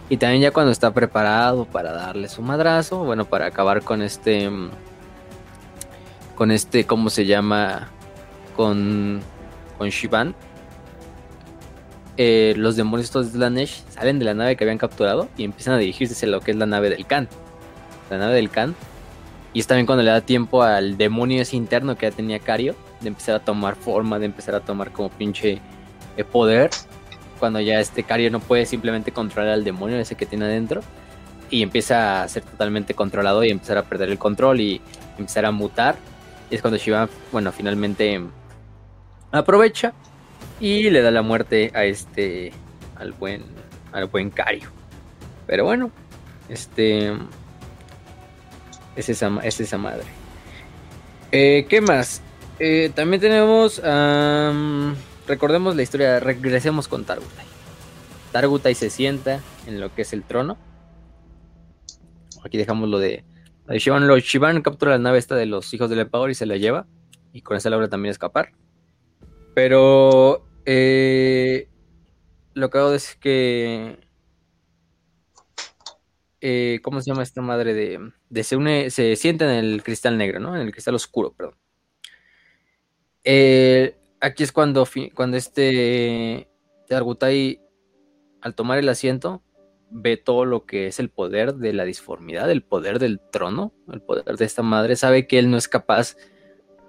y 0.10 0.18
también 0.18 0.41
ya 0.41 0.52
cuando 0.52 0.72
está 0.72 0.91
preparado 0.91 1.65
para 1.65 1.91
darle 1.91 2.27
su 2.27 2.41
madrazo, 2.41 3.03
bueno, 3.06 3.26
para 3.26 3.45
acabar 3.45 3.84
con 3.84 4.02
este... 4.02 4.49
Con 6.36 6.52
este, 6.52 6.86
¿cómo 6.86 7.10
se 7.10 7.26
llama? 7.26 7.90
Con, 8.56 9.19
con 9.77 9.90
Shivan. 9.90 10.33
Eh, 12.17 12.53
los 12.58 12.75
demonios 12.75 13.14
de 13.14 13.24
Slanesh 13.24 13.83
salen 13.90 14.19
de 14.19 14.25
la 14.25 14.33
nave 14.33 14.56
que 14.56 14.64
habían 14.64 14.77
capturado 14.77 15.30
y 15.38 15.43
empiezan 15.43 15.75
a 15.75 15.77
dirigirse 15.77 16.14
hacia 16.14 16.27
lo 16.27 16.42
que 16.42 16.51
es 16.51 16.58
la 16.58 16.66
nave 16.66 16.90
del 16.90 17.06
Khan. 17.06 17.27
La 18.09 18.17
nave 18.17 18.35
del 18.35 18.50
Khan. 18.50 18.74
Y 19.53 19.59
es 19.59 19.67
también 19.67 19.85
cuando 19.85 20.03
le 20.03 20.11
da 20.11 20.22
tiempo 20.22 20.64
al 20.64 20.98
demonio 20.98 21.42
ese 21.42 21.56
interno 21.56 21.98
que 21.98 22.09
ya 22.09 22.16
tenía 22.16 22.40
Cario 22.40 22.75
de 23.01 23.09
empezar 23.09 23.35
a 23.35 23.40
tomar 23.40 23.75
forma, 23.75 24.17
de 24.17 24.25
empezar 24.25 24.56
a 24.56 24.61
tomar 24.61 24.92
como 24.92 25.09
pinche 25.09 25.61
eh, 26.17 26.24
poder 26.24 26.69
cuando 27.40 27.59
ya 27.59 27.80
este 27.80 28.03
Cario 28.03 28.30
no 28.30 28.40
puede 28.40 28.66
simplemente 28.66 29.11
controlar 29.11 29.53
al 29.53 29.64
demonio 29.64 29.98
ese 29.98 30.16
que 30.16 30.26
tiene 30.26 30.45
adentro 30.45 30.82
y 31.50 31.64
empieza 31.64 32.22
a 32.22 32.27
ser 32.27 32.43
totalmente 32.43 32.93
controlado 32.93 33.43
y 33.43 33.50
empezar 33.50 33.77
a 33.77 33.84
perder 33.84 34.09
el 34.09 34.19
control 34.19 34.59
y 34.59 34.82
empezar 35.18 35.45
a 35.45 35.51
mutar. 35.51 35.95
Y 36.51 36.56
es 36.56 36.61
cuando 36.61 36.77
Shiva, 36.77 37.09
bueno, 37.32 37.51
finalmente 37.51 38.22
aprovecha 39.32 39.93
y 40.59 40.90
le 40.90 41.01
da 41.01 41.11
la 41.11 41.22
muerte 41.22 41.72
a 41.74 41.85
este, 41.85 42.51
al 42.95 43.14
buen, 43.14 43.43
al 43.92 44.06
buen 44.06 44.30
Cario. 44.30 44.69
Pero 45.48 45.64
bueno, 45.64 45.92
este, 46.50 47.14
es 48.95 49.09
esa, 49.09 49.32
es 49.43 49.59
esa 49.59 49.77
madre. 49.77 50.06
Eh, 51.32 51.66
¿Qué 51.69 51.82
más? 51.82 52.22
Eh, 52.59 52.92
también 52.93 53.22
tenemos 53.22 53.82
recordemos 55.30 55.75
la 55.75 55.83
historia, 55.83 56.19
regresemos 56.19 56.88
con 56.88 57.06
Targutai. 57.06 57.45
Targutai 58.32 58.75
se 58.75 58.90
sienta 58.90 59.40
en 59.67 59.80
lo 59.80 59.93
que 59.93 60.01
es 60.01 60.11
el 60.11 60.24
trono. 60.24 60.58
Aquí 62.43 62.58
dejamos 62.58 62.90
lo 62.90 62.99
de, 62.99 63.24
lo. 63.67 63.99
Lo, 63.99 64.17
Shivan 64.17 64.61
captura 64.61 64.91
la 64.91 64.98
nave 64.98 65.19
esta 65.19 65.35
de 65.35 65.45
los 65.45 65.74
hijos 65.74 65.90
del 65.90 65.99
emperador 65.99 66.32
y 66.32 66.35
se 66.35 66.48
la 66.48 66.58
lleva. 66.58 66.88
Y 67.32 67.41
con 67.41 67.56
esa 67.56 67.69
logra 67.69 67.88
también 67.88 68.11
escapar. 68.11 68.51
Pero 69.53 70.48
eh, 70.66 71.69
lo 72.56 72.69
que 72.69 72.77
hago 72.77 72.93
es 72.93 73.16
que... 73.16 73.99
Eh, 76.41 76.80
¿Cómo 76.83 77.01
se 77.01 77.11
llama 77.11 77.22
esta 77.22 77.41
madre 77.41 77.74
de, 77.74 77.99
de 78.30 78.43
se 78.43 78.56
une, 78.56 78.90
se 78.90 79.16
sienta 79.17 79.45
en 79.45 79.64
el 79.64 79.83
cristal 79.83 80.17
negro, 80.17 80.40
¿no? 80.40 80.56
En 80.56 80.61
el 80.61 80.72
cristal 80.72 80.95
oscuro, 80.95 81.33
perdón. 81.33 81.56
Eh, 83.25 83.99
aquí 84.22 84.43
es 84.43 84.51
cuando, 84.51 84.88
cuando 85.15 85.38
este 85.38 86.49
Argutai, 86.89 87.61
al 88.41 88.56
tomar 88.56 88.80
el 88.80 88.89
asiento, 88.89 89.43
ve 89.91 90.17
todo 90.17 90.45
lo 90.45 90.65
que 90.65 90.88
es 90.88 90.99
el 90.99 91.09
poder 91.09 91.56
de 91.56 91.73
la 91.73 91.83
disformidad, 91.83 92.49
el 92.49 92.64
poder 92.64 92.99
del 92.99 93.19
trono, 93.19 93.73
el 93.91 94.01
poder 94.01 94.38
de 94.38 94.45
esta 94.45 94.64
madre, 94.64 94.95
sabe 94.95 95.27
que 95.27 95.39
él 95.39 95.49
no 95.49 95.57
es 95.57 95.67
capaz 95.67 96.15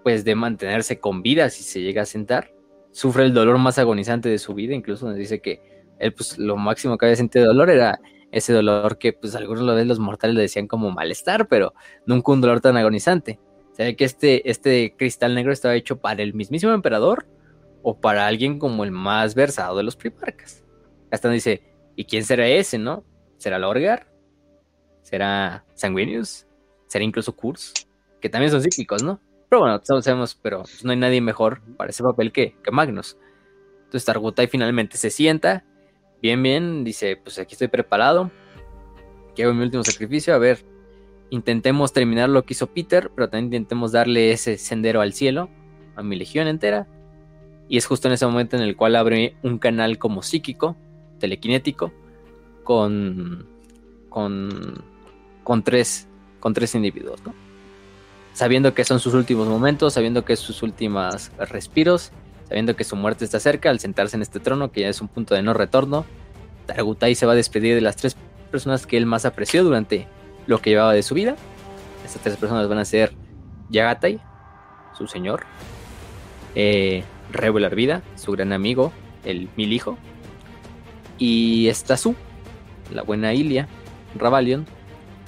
pues 0.03 0.25
de 0.25 0.35
mantenerse 0.35 0.99
con 0.99 1.23
vida 1.23 1.51
si 1.51 1.63
se 1.63 1.83
llega 1.83 2.03
a 2.03 2.07
sentar, 2.07 2.55
sufre 2.93 3.25
el 3.25 3.35
dolor 3.35 3.59
más 3.59 3.79
agonizante 3.79 4.29
de 4.29 4.39
su 4.39 4.55
vida, 4.55 4.75
incluso 4.75 5.07
nos 5.07 5.17
dice 5.17 5.41
que 5.41 5.85
él 5.99 6.15
pues 6.15 6.39
lo 6.39 6.57
máximo 6.57 6.97
que 6.97 7.07
había 7.07 7.17
sentido 7.17 7.47
dolor 7.47 7.69
era 7.69 8.01
ese 8.33 8.53
dolor 8.53 8.97
que 8.97 9.13
pues 9.13 9.35
algunos 9.35 9.65
lo 9.65 9.75
ven 9.75 9.89
los 9.89 9.99
mortales 9.99 10.37
le 10.37 10.43
decían 10.43 10.67
como 10.67 10.91
malestar, 10.91 11.49
pero 11.49 11.75
nunca 12.07 12.33
un 12.33 12.41
dolor 12.41 12.61
tan 12.61 12.77
agonizante 12.77 13.39
que 13.97 14.05
este, 14.05 14.49
este 14.51 14.95
cristal 14.97 15.35
negro 15.35 15.53
estaba 15.53 15.75
hecho 15.75 15.97
para 15.99 16.23
el 16.23 16.35
mismísimo 16.35 16.73
emperador 16.73 17.27
o 17.83 17.99
para 18.01 18.27
alguien 18.27 18.59
como 18.59 18.85
el 18.85 18.91
más 18.91 19.35
versado 19.35 19.77
de 19.77 19.83
los 19.83 19.97
primarcas. 19.97 20.65
Hasta 21.11 21.31
dice, 21.31 21.63
¿y 21.97 22.05
quién 22.05 22.25
será 22.25 22.47
ese, 22.47 22.79
no? 22.79 23.05
¿Será 23.39 23.59
Lorgar? 23.59 24.07
¿Será 25.03 25.65
Sanguinius? 25.75 26.47
¿Será 26.87 27.05
incluso 27.05 27.35
Kurz? 27.35 27.73
Que 28.21 28.29
también 28.29 28.51
son 28.51 28.63
psíquicos, 28.63 29.03
¿no? 29.03 29.21
Pero 29.49 29.61
bueno, 29.61 29.81
todos 29.81 30.05
sabemos, 30.05 30.35
pero 30.35 30.63
no 30.85 30.91
hay 30.93 30.97
nadie 30.97 31.21
mejor 31.21 31.61
para 31.77 31.91
ese 31.91 32.03
papel 32.03 32.33
que, 32.33 32.57
que 32.63 32.71
Magnus. 32.71 33.17
Entonces 33.85 34.05
Targutai 34.05 34.47
finalmente 34.47 34.97
se 34.97 35.11
sienta, 35.11 35.65
bien, 36.23 36.43
bien, 36.43 36.85
dice, 36.85 37.17
pues 37.17 37.39
aquí 37.39 37.55
estoy 37.55 37.69
preparado, 37.69 38.31
que 39.35 39.43
hago 39.43 39.55
mi 39.55 39.65
último 39.65 39.83
sacrificio, 39.83 40.35
a 40.35 40.39
ver, 40.39 40.65
intentemos 41.31 41.93
terminar 41.93 42.29
lo 42.29 42.45
que 42.45 42.55
hizo 42.55 42.67
Peter, 42.67 43.11
pero 43.15 43.29
también 43.29 43.47
intentemos 43.47 43.93
darle 43.93 44.33
ese 44.33 44.59
sendero 44.59 45.01
al 45.01 45.13
cielo, 45.13 45.49
a 45.97 46.03
mi 46.03 46.17
legión 46.17 46.49
entera. 46.49 46.87
Y 47.69 47.77
es 47.77 47.87
justo 47.87 48.09
en 48.09 48.15
ese 48.15 48.27
momento 48.27 48.57
en 48.57 48.63
el 48.63 48.77
cual 48.77 48.97
abre 48.97 49.37
un 49.43 49.59
canal 49.59 49.97
como 49.99 50.23
psíquico, 50.23 50.77
telequinético, 51.21 51.93
con, 52.65 53.47
con, 54.09 54.83
con, 55.45 55.63
tres, 55.63 56.09
con 56.41 56.53
tres 56.53 56.75
individuos. 56.75 57.21
Sabiendo 58.33 58.75
que 58.75 58.85
son 58.85 58.99
sus 58.99 59.15
últimos 59.15 59.47
momentos, 59.47 59.95
sabiendo 59.95 60.25
que 60.25 60.33
es 60.33 60.41
sus 60.41 60.63
últimos 60.63 61.31
respiros, 61.39 62.11
sabiendo 62.49 62.75
que 62.75 62.85
su 62.85 62.97
muerte 62.97 63.25
está 63.25 63.39
cerca, 63.39 63.71
al 63.71 63.79
sentarse 63.79 64.17
en 64.17 64.23
este 64.23 64.41
trono, 64.41 64.73
que 64.73 64.81
ya 64.81 64.89
es 64.89 65.01
un 65.01 65.09
punto 65.09 65.35
de 65.35 65.43
no 65.43 65.55
retorno, 65.55 66.05
Targutai 66.67 67.15
se 67.15 67.27
va 67.27 67.33
a 67.33 67.37
despedir 67.37 67.77
de 67.77 67.81
las 67.81 67.97
tres 67.97 68.17
personas 68.51 68.87
que 68.87 68.97
él 68.97 69.07
más 69.07 69.25
apreció 69.25 69.63
durante 69.63 70.09
lo 70.51 70.61
que 70.61 70.71
llevaba 70.71 70.93
de 70.93 71.05
su 71.05 71.15
vida. 71.15 71.37
Estas 72.05 72.23
tres 72.23 72.37
personas 72.37 72.69
van 72.69 72.79
a 72.79 72.85
ser 72.85 73.13
Yagatai, 73.71 74.21
su 74.99 75.07
señor, 75.07 75.45
eh, 76.57 77.05
Arvida, 77.33 78.03
su 78.17 78.33
gran 78.33 78.53
amigo, 78.53 78.93
el 79.25 79.49
mil 79.57 79.73
hijo, 79.73 79.97
y 81.19 81.71
Stasu, 81.73 82.17
la 82.93 83.03
buena 83.03 83.33
Ilia, 83.33 83.69
Ravalion, 84.17 84.67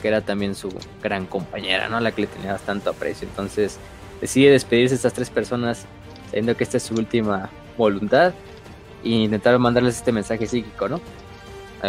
que 0.01 0.09
era 0.09 0.23
también 0.23 0.57
su 0.57 0.71
gran 1.01 1.27
compañera, 1.27 1.89
¿no? 1.89 2.01
La 2.01 2.11
que 2.11 2.23
le 2.23 2.27
tenía 2.27 2.57
tanto 2.57 2.91
aprecio. 2.91 3.29
Entonces 3.29 3.79
decide 4.21 4.51
despedirse 4.51 4.95
de 4.95 4.97
estas 4.97 5.13
tres 5.13 5.31
personas, 5.31 5.87
sabiendo 6.27 6.57
que 6.57 6.65
esta 6.65 6.79
es 6.79 6.83
su 6.83 6.95
última 6.95 7.49
voluntad, 7.79 8.35
e 9.05 9.11
intentar 9.11 9.57
mandarles 9.61 9.99
este 9.99 10.11
mensaje 10.11 10.49
psíquico, 10.49 10.89
¿no? 10.89 11.01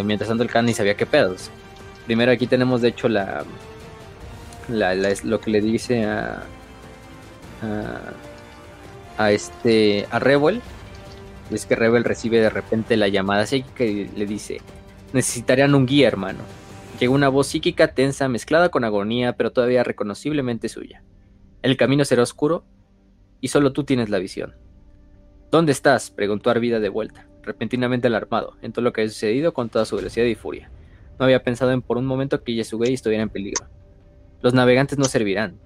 Mientras 0.04 0.28
tanto 0.28 0.44
el 0.44 0.52
Khan 0.52 0.68
ni 0.68 0.74
sabía 0.76 0.96
qué 0.96 1.08
pedos. 1.08 1.50
Primero 2.06 2.32
aquí 2.32 2.48
tenemos 2.48 2.82
de 2.82 2.90
hecho 2.90 3.08
la, 3.08 3.46
la, 4.68 4.94
lo 5.24 5.40
que 5.40 5.52
le 5.52 5.62
dice 5.62 6.06
a, 6.06 6.44
a, 9.18 9.32
este 9.32 10.08
a 10.12 10.20
Rebel. 10.20 10.62
Es 11.52 11.66
que 11.66 11.76
Rebel 11.76 12.04
recibe 12.04 12.40
de 12.40 12.50
repente 12.50 12.98
la 12.98 13.08
llamada 13.08 13.46
psíquica 13.46 13.84
y 13.84 14.08
le 14.10 14.26
dice, 14.26 14.62
necesitarían 15.14 15.76
un 15.76 15.86
guía 15.86 16.08
hermano. 16.08 16.40
Llega 17.00 17.14
una 17.14 17.30
voz 17.30 17.48
psíquica 17.48 17.94
tensa 17.94 18.28
mezclada 18.28 18.70
con 18.70 18.84
agonía 18.84 19.34
pero 19.34 19.52
todavía 19.52 19.84
reconociblemente 19.84 20.70
suya. 20.70 21.04
El 21.62 21.78
camino 21.78 22.06
será 22.06 22.24
oscuro 22.24 22.66
y 23.40 23.50
solo 23.50 23.72
tú 23.72 23.84
tienes 23.84 24.10
la 24.10 24.20
visión. 24.20 24.56
¿Dónde 25.52 25.72
estás? 25.72 26.10
preguntó 26.12 26.50
Arvida 26.50 26.80
de 26.80 26.90
vuelta, 26.90 27.28
repentinamente 27.44 28.08
alarmado 28.08 28.58
en 28.62 28.74
todo 28.74 28.84
lo 28.84 28.92
que 28.92 29.02
había 29.02 29.12
sucedido 29.12 29.54
con 29.54 29.70
toda 29.70 29.86
su 29.86 29.96
velocidad 29.96 30.26
y 30.26 30.36
furia. 30.36 30.72
No 31.20 31.26
había 31.26 31.44
pensado 31.44 31.72
en 31.72 31.82
por 31.82 31.98
un 31.98 32.06
momento 32.06 32.44
que 32.44 32.54
Yesugei 32.54 32.94
estuviera 32.94 33.24
en 33.24 33.30
peligro. 33.30 33.68
Los 34.42 34.54
navegantes 34.54 34.98
no 34.98 35.06
servirán. 35.06 35.60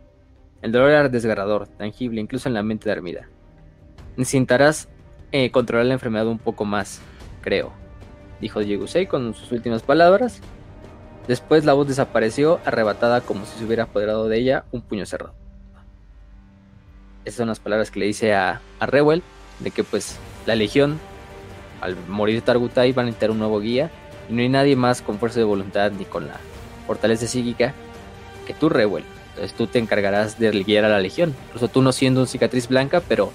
El 0.62 0.72
dolor 0.72 0.90
era 0.90 1.10
desgarrador, 1.10 1.68
tangible, 1.68 2.22
incluso 2.22 2.50
en 2.50 2.54
la 2.54 2.64
mente 2.64 2.86
de 2.86 2.92
Armida. 2.92 3.30
Necesitarás 4.18 4.90
eh, 5.32 5.52
controlar 5.52 5.86
la 5.86 5.94
enfermedad 5.94 6.28
un 6.28 6.40
poco 6.40 6.66
más, 6.66 7.02
creo, 7.42 7.72
dijo 8.42 8.62
Yegusei 8.62 9.06
con 9.06 9.34
sus 9.34 9.52
últimas 9.52 9.84
palabras. 9.84 10.42
Después 11.28 11.66
la 11.66 11.74
voz 11.74 11.88
desapareció, 11.88 12.60
arrebatada 12.66 13.22
como 13.22 13.46
si 13.46 13.60
se 13.60 13.66
hubiera 13.66 13.84
apoderado 13.84 14.28
de 14.28 14.38
ella 14.38 14.66
un 14.72 14.82
puño 14.82 15.06
cerrado. 15.06 15.34
Esas 17.26 17.38
son 17.38 17.50
las 17.50 17.60
palabras 17.60 17.92
que 17.92 18.00
le 18.00 18.06
dice 18.06 18.34
a, 18.34 18.62
a 18.80 18.88
de 18.88 19.72
que 19.72 19.84
pues 19.84 20.18
la 20.46 20.56
legión, 20.56 21.00
al 21.82 21.98
morir 22.08 22.42
Targutai, 22.42 22.94
van 22.94 23.04
a 23.04 23.06
necesitar 23.08 23.32
un 23.32 23.40
nuevo 23.40 23.60
guía 23.60 23.92
y 24.30 24.34
no 24.34 24.42
hay 24.42 24.50
nadie 24.50 24.76
más 24.76 25.02
con 25.02 25.20
fuerza 25.20 25.40
de 25.40 25.46
voluntad 25.46 25.92
ni 25.92 26.06
con 26.06 26.28
la 26.28 26.40
fortaleza 26.86 27.28
psíquica 27.28 27.74
que 28.46 28.54
tú, 28.54 28.70
Rewell. 28.70 29.04
Entonces 29.30 29.56
tú 29.56 29.68
te 29.68 29.78
encargarás 29.78 30.40
de 30.40 30.50
guiar 30.64 30.86
a 30.86 30.90
la 30.90 31.00
legión. 31.00 31.36
Incluso 31.48 31.68
tú 31.68 31.82
no 31.82 31.92
siendo 31.92 32.22
un 32.22 32.28
cicatriz 32.28 32.68
blanca, 32.68 33.02
pero 33.08 33.32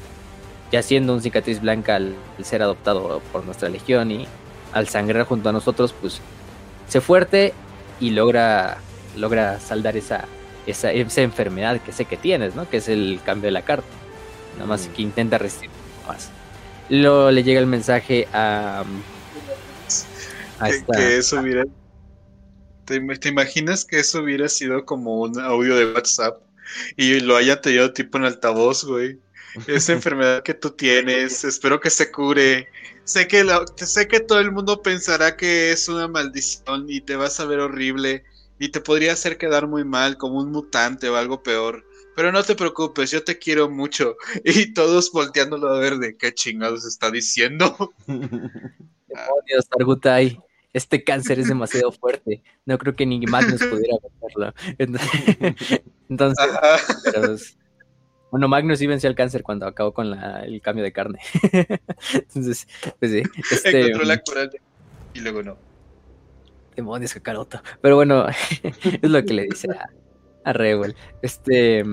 ya 0.72 0.82
siendo 0.82 1.12
un 1.12 1.22
cicatriz 1.22 1.60
blanca 1.60 1.96
al, 1.96 2.14
ser 2.42 2.62
adoptado 2.62 3.20
por 3.30 3.44
nuestra 3.44 3.68
legión 3.68 4.10
y 4.10 4.26
al 4.72 4.88
sangrar 4.88 5.26
junto 5.26 5.50
a 5.50 5.52
nosotros, 5.52 5.94
pues 6.00 6.20
sé 6.88 7.00
fuerte 7.00 7.52
y 8.00 8.10
logra, 8.10 8.78
logra 9.16 9.60
saldar 9.60 9.96
esa, 9.96 10.24
esa, 10.66 10.90
enfermedad 10.92 11.80
que 11.80 11.92
sé 11.92 12.06
que 12.06 12.16
tienes, 12.16 12.56
¿no? 12.56 12.68
Que 12.68 12.78
es 12.78 12.88
el 12.88 13.20
cambio 13.24 13.48
de 13.48 13.52
la 13.52 13.62
carta. 13.62 13.86
Nada 14.54 14.66
más 14.66 14.88
mm. 14.88 14.92
que 14.92 15.02
intenta 15.02 15.38
resistir 15.38 15.70
más. 16.08 16.30
Luego 16.88 17.30
le 17.30 17.44
llega 17.44 17.60
el 17.60 17.66
mensaje 17.66 18.26
a, 18.32 18.82
que, 20.70 21.16
eso 21.16 21.40
hubiera. 21.40 21.64
¿te, 22.84 23.28
imaginas 23.28 23.84
que 23.84 24.00
eso 24.00 24.22
hubiera 24.22 24.48
sido 24.48 24.84
como 24.84 25.20
un 25.20 25.38
audio 25.40 25.76
de 25.76 25.92
WhatsApp 25.92 26.42
y 26.96 27.20
lo 27.20 27.36
haya 27.36 27.60
tenido 27.60 27.92
tipo 27.92 28.18
en 28.18 28.24
altavoz, 28.24 28.84
güey? 28.84 29.18
Esa 29.66 29.92
enfermedad 29.92 30.42
que 30.42 30.54
tú 30.54 30.70
tienes, 30.70 31.44
espero 31.44 31.80
que 31.80 31.90
se 31.90 32.10
cure. 32.10 32.68
Sé 33.04 33.26
que, 33.28 33.44
sé 33.76 34.08
que 34.08 34.20
todo 34.20 34.40
el 34.40 34.52
mundo 34.52 34.80
pensará 34.82 35.36
que 35.36 35.72
es 35.72 35.88
una 35.88 36.08
maldición 36.08 36.86
y 36.88 37.00
te 37.00 37.16
vas 37.16 37.40
a 37.40 37.44
ver 37.44 37.60
horrible 37.60 38.24
y 38.58 38.68
te 38.68 38.80
podría 38.80 39.12
hacer 39.12 39.38
quedar 39.38 39.66
muy 39.66 39.84
mal 39.84 40.16
como 40.16 40.38
un 40.38 40.52
mutante 40.52 41.08
o 41.08 41.16
algo 41.16 41.42
peor. 41.42 41.84
Pero 42.14 42.30
no 42.30 42.42
te 42.42 42.54
preocupes, 42.54 43.10
yo 43.10 43.24
te 43.24 43.38
quiero 43.38 43.70
mucho. 43.70 44.16
Y 44.44 44.72
todos 44.72 45.10
volteándolo 45.12 45.68
a 45.68 45.78
ver 45.78 45.96
de 45.96 46.16
qué 46.16 46.32
chingados 46.32 46.84
está 46.84 47.10
diciendo. 47.10 47.92
Demonios, 48.06 49.68
Targutai 49.68 50.38
este 50.72 51.04
cáncer 51.04 51.38
es 51.38 51.48
demasiado 51.48 51.92
fuerte. 51.92 52.42
No 52.64 52.78
creo 52.78 52.94
que 52.94 53.06
ni 53.06 53.20
Magnus 53.20 53.62
pudiera 53.64 53.96
vencerlo. 54.02 54.54
Entonces, 56.08 56.46
pues, 57.14 57.58
bueno, 58.30 58.48
Magnus 58.48 58.78
sí 58.78 58.86
venció 58.86 59.10
el 59.10 59.14
cáncer 59.14 59.42
cuando 59.42 59.66
acabó 59.66 59.92
con 59.92 60.14
el 60.14 60.60
cambio 60.62 60.82
de 60.84 60.92
carne. 60.92 61.18
Entonces, 62.14 62.66
pues 62.98 63.12
sí. 63.12 63.22
Este, 63.50 63.80
Encontró 63.80 64.04
la 64.04 64.18
cura 64.18 64.50
y 65.14 65.20
luego 65.20 65.42
no. 65.42 65.58
Demonios, 66.74 67.12
cacaroto. 67.12 67.62
Pero 67.82 67.96
bueno, 67.96 68.26
es 69.02 69.10
lo 69.10 69.22
que 69.24 69.34
le 69.34 69.44
dice 69.44 69.68
a, 69.70 69.90
a 70.50 70.54
Este. 71.20 71.84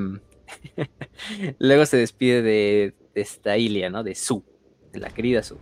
luego 1.60 1.86
se 1.86 1.98
despide 1.98 2.42
de, 2.42 2.94
de 3.14 3.22
esta 3.22 3.58
Ilia, 3.58 3.90
¿no? 3.90 4.04
De 4.04 4.16
Su, 4.16 4.46
de 4.94 5.00
la 5.00 5.10
querida 5.10 5.44
Su. 5.44 5.58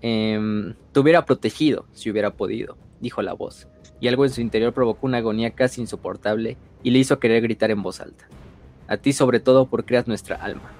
Eh, 0.00 0.74
te 0.92 1.00
hubiera 1.00 1.24
protegido 1.24 1.86
si 1.92 2.10
hubiera 2.10 2.30
podido, 2.30 2.76
dijo 3.00 3.22
la 3.22 3.32
voz, 3.32 3.68
y 4.00 4.08
algo 4.08 4.24
en 4.24 4.30
su 4.30 4.40
interior 4.40 4.72
provocó 4.72 5.06
una 5.06 5.18
agonía 5.18 5.50
casi 5.50 5.80
insoportable 5.80 6.56
y 6.82 6.90
le 6.90 7.00
hizo 7.00 7.18
querer 7.18 7.42
gritar 7.42 7.70
en 7.70 7.82
voz 7.82 8.00
alta. 8.00 8.28
A 8.86 8.96
ti 8.96 9.12
sobre 9.12 9.40
todo 9.40 9.66
porque 9.66 9.94
eras 9.94 10.06
nuestra 10.06 10.36
alma. 10.36 10.70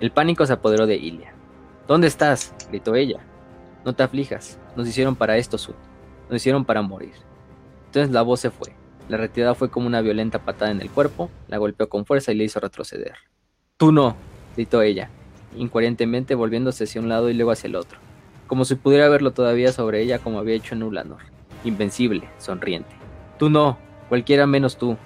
El 0.00 0.12
pánico 0.12 0.46
se 0.46 0.52
apoderó 0.52 0.86
de 0.86 0.96
Ilia. 0.96 1.32
¿Dónde 1.86 2.06
estás? 2.06 2.54
gritó 2.70 2.94
ella. 2.94 3.20
No 3.84 3.94
te 3.94 4.02
aflijas, 4.02 4.58
nos 4.76 4.86
hicieron 4.86 5.16
para 5.16 5.38
esto, 5.38 5.56
Sud. 5.56 5.74
Nos 6.28 6.36
hicieron 6.36 6.64
para 6.64 6.82
morir. 6.82 7.14
Entonces 7.86 8.12
la 8.12 8.22
voz 8.22 8.40
se 8.40 8.50
fue. 8.50 8.74
La 9.08 9.16
retirada 9.16 9.54
fue 9.54 9.70
como 9.70 9.86
una 9.86 10.02
violenta 10.02 10.44
patada 10.44 10.70
en 10.70 10.82
el 10.82 10.90
cuerpo, 10.90 11.30
la 11.48 11.56
golpeó 11.56 11.88
con 11.88 12.04
fuerza 12.04 12.30
y 12.30 12.34
le 12.34 12.44
hizo 12.44 12.60
retroceder. 12.60 13.14
Tú 13.78 13.90
no, 13.90 14.14
gritó 14.54 14.82
ella, 14.82 15.08
incoherentemente 15.56 16.34
volviéndose 16.34 16.84
hacia 16.84 17.00
un 17.00 17.08
lado 17.08 17.30
y 17.30 17.34
luego 17.34 17.52
hacia 17.52 17.68
el 17.68 17.76
otro 17.76 17.98
como 18.48 18.64
si 18.64 18.74
pudiera 18.74 19.08
verlo 19.08 19.32
todavía 19.32 19.70
sobre 19.72 20.02
ella 20.02 20.18
como 20.18 20.40
había 20.40 20.56
hecho 20.56 20.74
en 20.74 20.82
Ulanor, 20.82 21.20
invencible, 21.64 22.28
sonriente. 22.38 22.90
Tú 23.38 23.50
no, 23.50 23.78
cualquiera 24.08 24.46
menos 24.46 24.76
tú. 24.76 24.96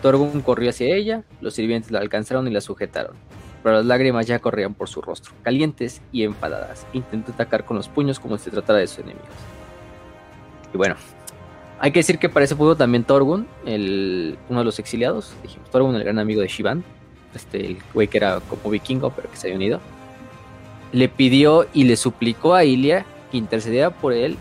Torgun 0.00 0.40
corrió 0.40 0.70
hacia 0.70 0.94
ella, 0.94 1.24
los 1.40 1.54
sirvientes 1.54 1.90
la 1.90 1.98
alcanzaron 1.98 2.46
y 2.46 2.50
la 2.50 2.60
sujetaron, 2.60 3.16
pero 3.62 3.76
las 3.76 3.84
lágrimas 3.84 4.26
ya 4.26 4.38
corrían 4.38 4.74
por 4.74 4.88
su 4.88 5.02
rostro, 5.02 5.34
calientes 5.42 6.00
y 6.12 6.22
enfadadas. 6.22 6.86
Intentó 6.92 7.32
atacar 7.32 7.64
con 7.64 7.76
los 7.76 7.88
puños 7.88 8.20
como 8.20 8.38
si 8.38 8.44
se 8.44 8.50
tratara 8.52 8.78
de 8.78 8.86
sus 8.86 9.00
enemigos. 9.00 9.26
Y 10.72 10.76
bueno, 10.76 10.94
hay 11.80 11.90
que 11.90 11.98
decir 11.98 12.18
que 12.18 12.28
para 12.28 12.44
ese 12.44 12.56
también 12.76 13.04
Torgun, 13.04 13.46
uno 13.64 14.58
de 14.58 14.64
los 14.64 14.78
exiliados, 14.78 15.32
dijimos, 15.42 15.68
Torgun, 15.70 15.96
el 15.96 16.04
gran 16.04 16.18
amigo 16.20 16.40
de 16.40 16.48
Shivan, 16.48 16.84
este, 17.34 17.66
el 17.66 17.78
güey 17.92 18.08
que 18.08 18.18
era 18.18 18.40
como 18.40 18.70
vikingo, 18.70 19.10
pero 19.10 19.30
que 19.30 19.36
se 19.36 19.48
había 19.48 19.56
unido, 19.56 19.80
le 20.92 21.08
pidió 21.08 21.66
y 21.72 21.84
le 21.84 21.96
suplicó 21.96 22.54
a 22.54 22.64
Ilia 22.64 23.04
que 23.30 23.36
intercediera 23.36 23.90
por 23.90 24.12
él 24.12 24.36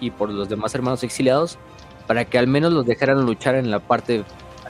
y 0.00 0.10
por 0.10 0.30
los 0.30 0.48
demás 0.48 0.74
hermanos 0.74 1.02
exiliados 1.02 1.58
para 2.06 2.24
que 2.24 2.38
al 2.38 2.46
menos 2.46 2.72
los 2.72 2.86
dejaran 2.86 3.24
luchar 3.24 3.54
en 3.54 3.70
la 3.70 3.80
parte 3.80 4.24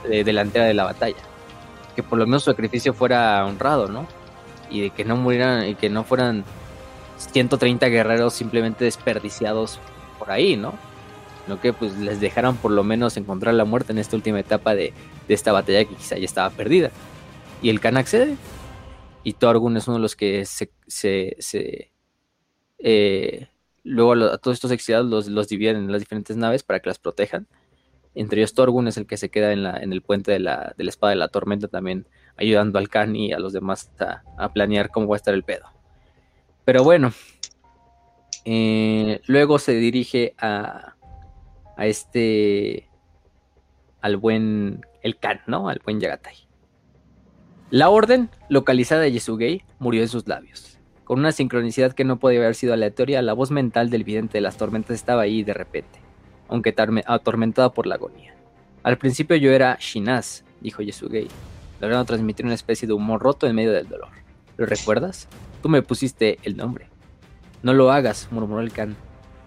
delantera 0.09 0.67
de 0.67 0.75
la 0.75 0.85
batalla. 0.85 1.17
Que 1.97 2.03
por 2.03 2.19
lo 2.19 2.27
menos 2.27 2.45
su 2.45 2.51
sacrificio 2.51 2.95
fuera 2.95 3.45
honrado, 3.45 3.89
¿no? 3.89 4.07
Y 4.71 4.83
de 4.83 4.91
que 4.91 5.05
no 5.05 5.17
murieran 5.17 5.69
y 5.69 5.75
que 5.75 5.91
no 5.91 6.05
fueran 6.05 6.45
130 7.19 7.87
guerreros 7.89 8.35
simplemente 8.35 8.85
desperdiciados 8.85 9.79
por 10.19 10.31
ahí, 10.31 10.57
¿no? 10.57 10.75
Sino 11.45 11.61
que 11.61 11.73
pues 11.73 11.97
les 11.99 12.21
dejaran 12.21 12.57
por 12.57 12.71
lo 12.71 12.85
menos 12.85 13.17
encontrar 13.17 13.55
la 13.55 13.65
muerte 13.65 13.93
en 13.93 13.99
esta 13.99 14.17
última 14.17 14.41
etapa 14.41 14.75
de, 14.75 14.93
de 15.29 15.35
esta 15.35 15.53
batalla 15.53 15.85
que 15.85 15.95
quizá 15.95 16.17
ya 16.17 16.25
estaba 16.25 16.51
perdida. 16.51 16.91
Y 17.63 17.71
el 17.71 17.81
Khan 17.81 17.97
accede, 17.97 18.37
y 19.25 19.33
Torgun 19.33 19.77
es 19.77 19.89
uno 19.89 19.97
de 19.97 20.03
los 20.03 20.15
que 20.15 20.45
se, 20.45 20.71
se, 20.87 21.91
eh, 22.79 23.49
Luego 23.83 24.13
a 24.13 24.39
todos 24.39 24.57
estos 24.57 24.71
exiliados 24.71 25.07
los, 25.07 25.27
los, 25.29 25.49
dividen 25.49 25.77
en 25.77 25.93
las 25.93 26.01
diferentes 26.01 26.37
naves 26.37 26.63
para 26.63 26.81
que 26.81 26.89
las 26.89 26.99
protejan. 26.99 27.47
Entre 28.15 28.41
ellos 28.41 28.55
Torgun 28.55 28.87
es 28.89 28.97
el 28.97 29.07
que 29.07 29.17
se 29.17 29.31
queda 29.31 29.53
en, 29.53 29.63
la, 29.63 29.77
en 29.77 29.93
el 29.93 30.03
puente 30.03 30.31
de 30.33 30.39
la, 30.39 30.75
de 30.77 30.85
la, 30.85 30.91
espada 30.91 31.11
de 31.11 31.17
la 31.17 31.29
tormenta 31.29 31.69
también 31.69 32.07
ayudando 32.37 32.79
al 32.79 32.89
Khan 32.89 33.17
y 33.17 33.33
a 33.33 33.39
los 33.39 33.53
demás 33.53 33.91
a, 33.99 34.53
planear 34.53 34.91
cómo 34.91 35.09
va 35.09 35.17
a 35.17 35.19
estar 35.19 35.35
el 35.35 35.43
pedo. 35.43 35.67
Pero 36.65 36.85
bueno, 36.85 37.13
eh, 38.45 39.21
luego 39.27 39.59
se 39.59 39.75
dirige 39.75 40.35
a, 40.39 40.95
a 41.77 41.87
este, 41.87 42.89
al 44.01 44.17
buen, 44.17 44.87
el 45.03 45.19
Khan, 45.19 45.41
¿no? 45.47 45.69
Al 45.69 45.81
buen 45.85 46.01
Yagatai. 46.01 46.44
La 47.75 47.91
orden 47.91 48.31
localizada 48.49 49.01
de 49.01 49.11
Yesugei 49.11 49.65
murió 49.81 50.01
en 50.01 50.07
sus 50.07 50.29
labios. 50.29 50.79
Con 51.03 51.19
una 51.19 51.33
sincronicidad 51.33 51.93
que 51.93 52.05
no 52.05 52.21
podía 52.21 52.39
haber 52.39 52.55
sido 52.55 52.73
aleatoria, 52.73 53.21
la 53.21 53.33
voz 53.33 53.51
mental 53.51 53.91
del 53.91 54.05
vidente 54.05 54.39
de 54.39 54.43
las 54.43 54.57
tormentas 54.57 54.95
estaba 54.95 55.23
ahí 55.23 55.43
de 55.43 55.55
repente, 55.55 55.99
aunque 56.47 56.73
atormentada 57.05 57.73
por 57.73 57.89
la 57.89 57.97
agonía. 57.97 58.37
Al 58.85 58.97
principio 58.97 59.35
yo 59.35 59.51
era 59.51 59.77
Shinaz, 59.81 60.45
dijo 60.61 60.83
Yesugei, 60.83 61.27
logrando 61.81 62.05
transmitir 62.05 62.47
una 62.47 62.55
especie 62.55 62.87
de 62.87 62.95
humor 62.95 63.21
roto 63.21 63.49
en 63.49 63.57
medio 63.57 63.73
del 63.73 63.89
dolor. 63.89 64.11
¿Lo 64.57 64.67
recuerdas? 64.67 65.27
Tú 65.61 65.69
me 65.69 65.83
pusiste 65.83 66.39
el 66.45 66.57
nombre. 66.57 66.87
No 67.65 67.75
lo 67.75 67.91
hagas, 67.91 68.29
murmuró 68.31 68.61
el 68.61 68.73
Khan, 68.73 68.95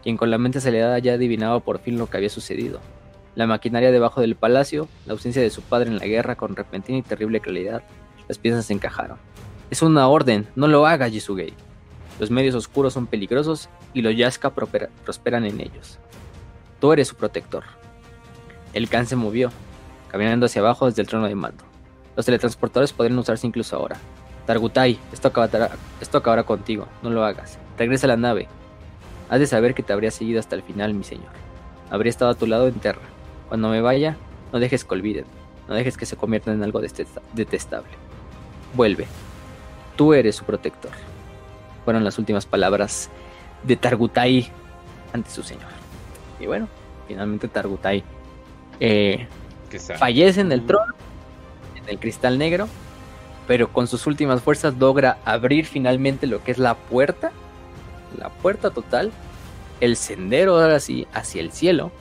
quien 0.03 0.17
con 0.17 0.31
la 0.31 0.37
mente 0.37 0.57
acelerada 0.57 0.99
ya 0.99 1.13
adivinaba 1.13 1.61
por 1.61 1.79
fin 1.79 1.97
lo 1.97 2.09
que 2.09 2.17
había 2.17 2.29
sucedido. 2.29 2.81
La 3.35 3.47
maquinaria 3.47 3.89
debajo 3.89 4.19
del 4.19 4.35
palacio, 4.35 4.89
la 5.05 5.13
ausencia 5.13 5.41
de 5.41 5.49
su 5.49 5.61
padre 5.61 5.91
en 5.91 5.97
la 5.97 6.07
guerra 6.07 6.35
con 6.35 6.57
repentina 6.57 6.97
y 6.97 7.03
terrible 7.03 7.39
claridad, 7.39 7.83
las 8.27 8.37
piezas 8.37 8.65
se 8.65 8.73
encajaron. 8.73 9.17
Es 9.69 9.81
una 9.81 10.07
orden, 10.07 10.47
no 10.55 10.67
lo 10.67 10.85
haga, 10.85 11.07
Yisugei. 11.07 11.53
Los 12.19 12.31
medios 12.31 12.55
oscuros 12.55 12.93
son 12.93 13.05
peligrosos 13.05 13.69
y 13.93 14.01
los 14.01 14.15
Yaska 14.15 14.51
prosperan 14.51 15.45
en 15.45 15.61
ellos. 15.61 15.99
Tú 16.79 16.93
eres 16.93 17.09
su 17.09 17.15
protector. 17.15 17.63
El 18.73 18.89
Khan 18.89 19.05
se 19.05 19.15
movió, 19.15 19.51
caminando 20.09 20.45
hacia 20.45 20.61
abajo 20.61 20.85
desde 20.85 21.01
el 21.01 21.07
trono 21.07 21.27
de 21.27 21.35
mando. 21.35 21.63
Los 22.15 22.25
teletransportadores 22.25 22.93
podrían 22.93 23.19
usarse 23.19 23.45
incluso 23.45 23.75
ahora. 23.75 23.97
Targutai, 24.45 24.97
esto 25.11 25.27
acabará, 25.27 25.71
esto 25.99 26.17
acabará 26.17 26.43
contigo, 26.43 26.87
no 27.03 27.09
lo 27.09 27.23
hagas. 27.23 27.59
Regresa 27.77 28.07
a 28.07 28.09
la 28.09 28.17
nave. 28.17 28.47
Has 29.29 29.39
de 29.39 29.47
saber 29.47 29.75
que 29.75 29.83
te 29.83 29.93
habría 29.93 30.09
seguido 30.09 30.39
hasta 30.39 30.55
el 30.55 30.63
final, 30.63 30.93
mi 30.93 31.03
señor. 31.03 31.29
Habría 31.89 32.09
estado 32.09 32.31
a 32.31 32.35
tu 32.35 32.47
lado 32.47 32.67
en 32.67 32.75
tierra. 32.75 33.01
Cuando 33.49 33.69
me 33.69 33.81
vaya, 33.81 34.17
no 34.51 34.59
dejes 34.59 34.85
que 34.85 34.93
olviden. 34.93 35.25
No 35.67 35.75
dejes 35.75 35.97
que 35.97 36.05
se 36.05 36.15
conviertan 36.15 36.55
en 36.55 36.63
algo 36.63 36.81
detestable. 36.81 38.06
Vuelve. 38.73 39.07
Tú 39.95 40.13
eres 40.13 40.35
su 40.35 40.45
protector. 40.45 40.91
Fueron 41.85 42.03
las 42.03 42.19
últimas 42.19 42.45
palabras 42.45 43.09
de 43.63 43.75
Targutai 43.75 44.51
ante 45.13 45.29
su 45.29 45.43
señor. 45.43 45.69
Y 46.39 46.45
bueno, 46.45 46.67
finalmente 47.07 47.47
Targutai 47.47 48.03
eh, 48.79 49.27
fallece 49.97 50.41
en 50.41 50.51
el 50.51 50.65
trono, 50.65 50.93
en 51.75 51.89
el 51.89 51.99
cristal 51.99 52.37
negro, 52.37 52.67
pero 53.47 53.71
con 53.71 53.87
sus 53.87 54.05
últimas 54.05 54.41
fuerzas 54.41 54.75
logra 54.77 55.17
abrir 55.25 55.65
finalmente 55.65 56.27
lo 56.27 56.43
que 56.43 56.51
es 56.51 56.57
la 56.57 56.75
puerta, 56.75 57.31
la 58.17 58.29
puerta 58.29 58.71
total, 58.71 59.11
el 59.79 59.95
sendero 59.95 60.59
ahora 60.59 60.79
sí 60.79 61.07
hacia 61.13 61.41
el 61.41 61.51
cielo, 61.51 61.91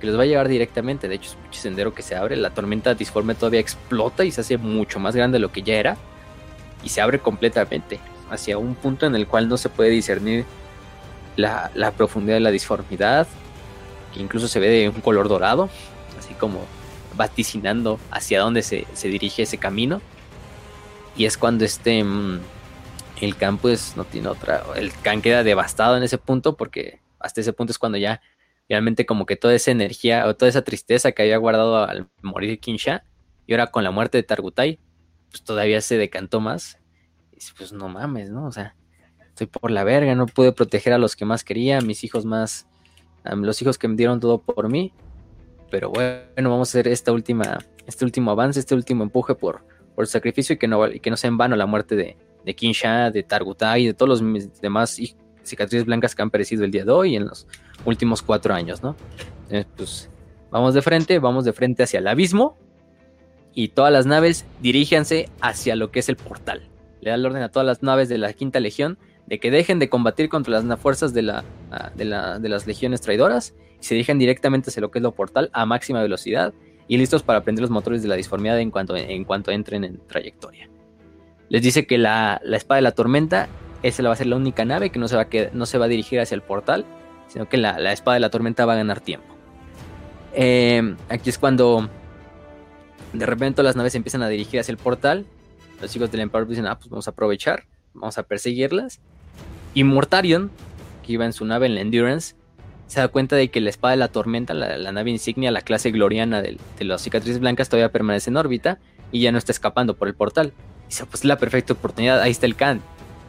que 0.00 0.06
los 0.06 0.18
va 0.18 0.22
a 0.22 0.26
llevar 0.26 0.48
directamente. 0.48 1.08
De 1.08 1.16
hecho, 1.16 1.30
es 1.30 1.36
un 1.46 1.52
sendero 1.52 1.94
que 1.94 2.02
se 2.02 2.14
abre, 2.14 2.36
la 2.36 2.50
tormenta 2.50 2.94
disforme 2.94 3.34
todavía 3.34 3.60
explota 3.60 4.24
y 4.24 4.30
se 4.30 4.40
hace 4.40 4.58
mucho 4.58 4.98
más 4.98 5.14
grande 5.14 5.36
de 5.36 5.40
lo 5.40 5.52
que 5.52 5.62
ya 5.62 5.74
era 5.74 5.96
y 6.82 6.88
se 6.88 7.00
abre 7.00 7.18
completamente 7.18 7.98
hacia 8.30 8.58
un 8.58 8.74
punto 8.74 9.06
en 9.06 9.14
el 9.14 9.26
cual 9.26 9.48
no 9.48 9.56
se 9.56 9.68
puede 9.68 9.90
discernir 9.90 10.44
la, 11.36 11.92
profundidad 11.96 12.36
de 12.36 12.40
la 12.40 12.50
disformidad, 12.50 13.26
que 14.12 14.20
incluso 14.20 14.48
se 14.48 14.58
ve 14.58 14.68
de 14.68 14.88
un 14.88 15.00
color 15.00 15.28
dorado, 15.28 15.70
así 16.18 16.34
como 16.34 16.66
vaticinando 17.16 17.98
hacia 18.10 18.40
dónde 18.40 18.62
se, 18.62 18.86
dirige 19.02 19.42
ese 19.42 19.58
camino. 19.58 20.00
Y 21.16 21.24
es 21.24 21.36
cuando 21.36 21.64
este 21.64 22.04
mm, 22.04 22.40
el 23.20 23.36
campo 23.36 23.68
no 23.96 24.04
tiene 24.04 24.28
otra, 24.28 24.64
el 24.76 24.92
can 25.02 25.22
queda 25.22 25.42
devastado 25.42 25.96
en 25.96 26.02
ese 26.02 26.18
punto 26.18 26.56
porque 26.56 27.00
hasta 27.18 27.40
ese 27.40 27.52
punto 27.52 27.72
es 27.72 27.78
cuando 27.78 27.98
ya 27.98 28.20
realmente 28.68 29.06
como 29.06 29.26
que 29.26 29.36
toda 29.36 29.54
esa 29.54 29.70
energía 29.70 30.26
o 30.26 30.36
toda 30.36 30.48
esa 30.48 30.62
tristeza 30.62 31.12
que 31.12 31.22
había 31.22 31.38
guardado 31.38 31.78
al 31.78 32.08
morir 32.22 32.60
Kinsha 32.60 33.04
y 33.46 33.52
ahora 33.52 33.68
con 33.68 33.84
la 33.84 33.90
muerte 33.90 34.18
de 34.18 34.22
Targutai 34.22 34.78
pues 35.30 35.42
todavía 35.42 35.80
se 35.80 35.96
decantó 35.96 36.40
más. 36.40 36.78
Y 37.32 37.38
pues 37.56 37.72
no 37.72 37.88
mames, 37.88 38.30
¿no? 38.30 38.46
O 38.46 38.52
sea, 38.52 38.74
estoy 39.28 39.46
por 39.46 39.70
la 39.70 39.84
verga, 39.84 40.14
no 40.14 40.26
pude 40.26 40.52
proteger 40.52 40.92
a 40.92 40.98
los 40.98 41.16
que 41.16 41.24
más 41.24 41.44
quería, 41.44 41.78
a 41.78 41.80
mis 41.80 42.02
hijos 42.04 42.24
más, 42.24 42.66
a 43.24 43.34
los 43.34 43.60
hijos 43.62 43.78
que 43.78 43.88
me 43.88 43.96
dieron 43.96 44.20
todo 44.20 44.40
por 44.40 44.68
mí. 44.68 44.92
Pero 45.70 45.90
bueno, 45.90 46.50
vamos 46.50 46.68
a 46.68 46.70
hacer 46.70 46.88
esta 46.88 47.12
última, 47.12 47.58
este 47.86 48.04
último 48.04 48.30
avance, 48.30 48.58
este 48.58 48.74
último 48.74 49.04
empuje 49.04 49.34
por, 49.34 49.64
por 49.94 50.04
el 50.04 50.08
sacrificio 50.08 50.54
y 50.54 50.58
que 50.58 50.66
no, 50.66 50.88
y 50.88 51.00
que 51.00 51.10
no 51.10 51.16
sea 51.16 51.28
en 51.28 51.36
vano 51.36 51.56
la 51.56 51.66
muerte 51.66 51.94
de, 51.94 52.16
de 52.44 52.54
Kinsha, 52.54 53.10
de 53.10 53.22
Targutai 53.22 53.84
y 53.84 53.86
de 53.88 53.94
todos 53.94 54.20
los 54.20 54.60
demás 54.60 54.98
cicatrices 55.42 55.84
blancas 55.84 56.14
que 56.14 56.22
han 56.22 56.30
perecido 56.30 56.64
el 56.64 56.70
día 56.70 56.84
de 56.84 56.90
hoy 56.90 57.16
en 57.16 57.26
los 57.26 57.46
últimos 57.84 58.22
cuatro 58.22 58.54
años, 58.54 58.82
¿no? 58.82 58.96
Entonces, 59.50 59.66
pues 59.76 60.10
vamos 60.50 60.74
de 60.74 60.82
frente, 60.82 61.18
vamos 61.18 61.44
de 61.44 61.52
frente 61.52 61.82
hacia 61.82 62.00
el 62.00 62.08
abismo 62.08 62.56
y 63.54 63.68
todas 63.68 63.92
las 63.92 64.06
naves 64.06 64.44
diríjanse 64.60 65.28
hacia 65.40 65.76
lo 65.76 65.90
que 65.90 66.00
es 66.00 66.08
el 66.08 66.16
portal. 66.16 66.62
Le 67.00 67.10
da 67.10 67.16
el 67.16 67.26
orden 67.26 67.42
a 67.42 67.48
todas 67.48 67.66
las 67.66 67.82
naves 67.82 68.08
de 68.08 68.18
la 68.18 68.32
Quinta 68.32 68.60
Legión 68.60 68.98
de 69.26 69.38
que 69.38 69.50
dejen 69.50 69.78
de 69.78 69.88
combatir 69.88 70.28
contra 70.28 70.60
las 70.60 70.80
fuerzas 70.80 71.12
de, 71.12 71.22
la, 71.22 71.44
ah, 71.70 71.90
de, 71.94 72.04
las 72.04 72.66
legiones 72.66 73.00
traidoras 73.00 73.54
y 73.80 73.84
se 73.84 73.94
dirijan 73.94 74.18
directamente 74.18 74.70
hacia 74.70 74.80
lo 74.80 74.90
que 74.90 74.98
es 74.98 75.02
lo 75.02 75.12
portal 75.12 75.50
a 75.52 75.66
máxima 75.66 76.00
velocidad 76.00 76.54
y 76.88 76.96
listos 76.96 77.22
para 77.22 77.42
prender 77.42 77.62
los 77.62 77.70
motores 77.70 78.02
de 78.02 78.08
la 78.08 78.14
disformidad 78.14 78.58
en 78.58 78.70
cuanto, 78.70 78.96
en 78.96 79.24
cuanto 79.24 79.50
entren 79.50 79.84
en 79.84 79.98
trayectoria. 80.06 80.70
Les 81.50 81.62
dice 81.62 81.86
que 81.86 81.98
la, 81.98 82.40
espada 82.44 82.76
de 82.76 82.82
la 82.82 82.92
tormenta 82.92 83.48
esa 83.82 84.02
va 84.02 84.12
a 84.12 84.16
ser 84.16 84.26
la 84.26 84.36
única 84.36 84.64
nave 84.64 84.90
que 84.90 84.98
no 84.98 85.08
se 85.08 85.16
va 85.16 85.28
no 85.52 85.66
se 85.66 85.78
va 85.78 85.84
a 85.84 85.88
dirigir 85.88 86.20
hacia 86.20 86.34
el 86.34 86.42
portal, 86.42 86.84
sino 87.28 87.48
que 87.48 87.56
la, 87.56 87.92
espada 87.92 88.14
de 88.14 88.20
la 88.20 88.30
tormenta 88.30 88.66
va 88.66 88.74
a 88.74 88.76
ganar 88.76 89.00
tiempo. 89.00 89.26
Eh, 90.34 90.96
aquí 91.08 91.30
es 91.30 91.38
cuando 91.38 91.88
de 93.12 93.26
repente 93.26 93.62
las 93.62 93.76
naves 93.76 93.94
empiezan 93.94 94.22
a 94.22 94.28
dirigir 94.28 94.60
hacia 94.60 94.72
el 94.72 94.78
portal. 94.78 95.26
Los 95.80 95.92
chicos 95.92 96.10
del 96.10 96.20
Emperor 96.20 96.46
dicen, 96.48 96.66
ah, 96.66 96.76
pues 96.76 96.88
vamos 96.88 97.06
a 97.06 97.12
aprovechar, 97.12 97.64
vamos 97.94 98.18
a 98.18 98.22
perseguirlas. 98.24 99.00
Y 99.74 99.84
Mortarion, 99.84 100.50
que 101.06 101.12
iba 101.12 101.24
en 101.24 101.32
su 101.32 101.44
nave 101.44 101.66
en 101.66 101.74
la 101.74 101.82
Endurance, 101.82 102.34
se 102.86 103.00
da 103.00 103.08
cuenta 103.08 103.36
de 103.36 103.48
que 103.48 103.60
la 103.60 103.70
espada 103.70 103.92
de 103.92 103.98
la 103.98 104.08
tormenta, 104.08 104.54
la, 104.54 104.92
nave 104.92 105.10
insignia, 105.10 105.50
la 105.50 105.60
clase 105.60 105.90
gloriana 105.90 106.42
de, 106.42 106.58
las 106.80 107.02
cicatrices 107.02 107.38
blancas, 107.38 107.68
todavía 107.68 107.92
permanece 107.92 108.30
en 108.30 108.36
órbita 108.36 108.78
y 109.12 109.20
ya 109.20 109.30
no 109.30 109.38
está 109.38 109.52
escapando 109.52 109.94
por 109.94 110.08
el 110.08 110.14
portal. 110.14 110.52
Y 110.84 110.88
dice, 110.88 111.04
pues 111.06 111.24
la 111.24 111.36
perfecta 111.38 111.74
oportunidad, 111.74 112.20
ahí 112.20 112.30
está 112.30 112.46
el 112.46 112.56
Khan. 112.56 112.80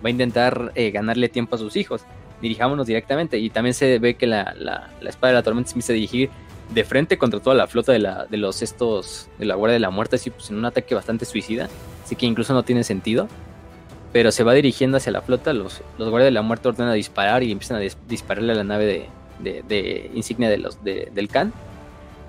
Va 0.04 0.08
a 0.08 0.10
intentar 0.12 0.72
eh, 0.76 0.92
ganarle 0.92 1.28
tiempo 1.28 1.56
a 1.56 1.60
sus 1.60 1.76
hijos. 1.76 2.04
Dirijámonos 2.42 2.88
directamente. 2.88 3.38
Y 3.38 3.50
también 3.50 3.74
se 3.74 4.00
ve 4.00 4.16
que 4.16 4.28
la, 4.28 4.54
la 4.58 5.10
espada 5.10 5.34
de 5.34 5.40
la 5.40 5.44
tormenta 5.44 5.70
se 5.70 5.74
empieza 5.74 5.94
a 5.94 5.96
dirigir 5.96 6.30
de 6.74 6.84
frente 6.84 7.18
contra 7.18 7.40
toda 7.40 7.56
la 7.56 7.68
flota 7.68 7.92
de, 7.92 8.00
la, 8.00 8.26
de 8.26 8.38
los 8.38 8.62
estos 8.62 9.28
de 9.40 9.46
la 9.46 9.56
Guardia 9.56 9.74
de 9.74 9.80
la 9.80 9.90
Muerte, 9.90 10.18
así 10.18 10.30
pues 10.30 10.50
en 10.50 10.58
un 10.58 10.66
ataque 10.66 10.94
bastante 10.94 11.26
suicida, 11.26 11.68
así 12.04 12.16
que 12.16 12.26
incluso 12.26 12.54
no 12.54 12.64
tiene 12.64 12.84
sentido. 12.84 13.28
Pero 14.12 14.32
se 14.32 14.44
va 14.44 14.54
dirigiendo 14.54 14.98
hacia 14.98 15.12
la 15.12 15.22
flota, 15.22 15.54
los, 15.54 15.82
los 16.00 16.10
Guardias 16.10 16.28
de 16.28 16.32
la 16.32 16.42
Muerte 16.42 16.68
ordenan 16.68 16.92
a 16.92 16.96
disparar 16.96 17.44
y 17.44 17.52
empiezan 17.52 17.78
a 17.78 17.80
dispararle 18.08 18.54
a 18.54 18.56
la 18.56 18.64
nave 18.64 19.08
de, 19.40 19.64
de, 19.68 20.12
insignia 20.16 20.50
de 20.50 20.58
los, 20.58 20.84
del 20.84 21.28
Khan 21.28 21.54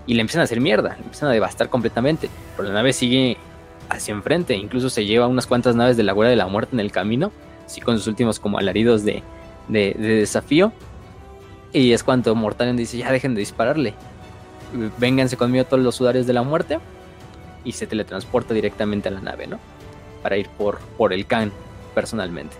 y 0.07 0.15
le 0.15 0.21
empiezan 0.21 0.43
a 0.43 0.45
hacer 0.45 0.61
mierda, 0.61 0.91
le 0.91 1.05
empiezan 1.05 1.31
a 1.31 1.33
devastar 1.33 1.71
completamente. 1.71 2.29
Pero 2.57 2.69
la 2.69 2.75
nave 2.75 2.93
sigue 2.93 3.39
hacia 3.89 4.13
enfrente, 4.13 4.55
incluso 4.55 4.91
se 4.91 5.07
lleva 5.07 5.27
unas 5.27 5.47
cuantas 5.47 5.75
naves 5.75 5.97
de 5.97 6.03
la 6.03 6.13
Guardia 6.13 6.31
de 6.31 6.37
la 6.37 6.49
Muerte 6.49 6.77
en 6.77 6.81
el 6.81 6.93
camino, 6.93 7.33
así 7.65 7.81
con 7.81 7.97
sus 7.97 8.09
últimos 8.09 8.39
como 8.39 8.59
alaridos 8.59 9.03
de, 9.03 9.23
de, 9.70 9.94
desafío. 9.94 10.73
Y 11.73 11.92
es 11.92 12.02
cuando 12.02 12.34
Mortalion 12.34 12.76
dice, 12.76 12.99
ya 12.99 13.12
dejen 13.12 13.34
de 13.34 13.40
dispararle 13.40 13.94
vénganse 14.99 15.36
conmigo 15.36 15.65
todos 15.65 15.82
los 15.82 15.94
sudarios 15.94 16.26
de 16.26 16.32
la 16.32 16.42
muerte 16.42 16.78
y 17.65 17.73
se 17.73 17.86
teletransporta 17.86 18.55
directamente 18.55 19.08
a 19.08 19.12
la 19.12 19.20
nave, 19.20 19.47
¿no? 19.47 19.58
Para 20.23 20.36
ir 20.36 20.49
por, 20.49 20.78
por 20.97 21.12
el 21.12 21.26
Khan 21.26 21.52
personalmente. 21.94 22.57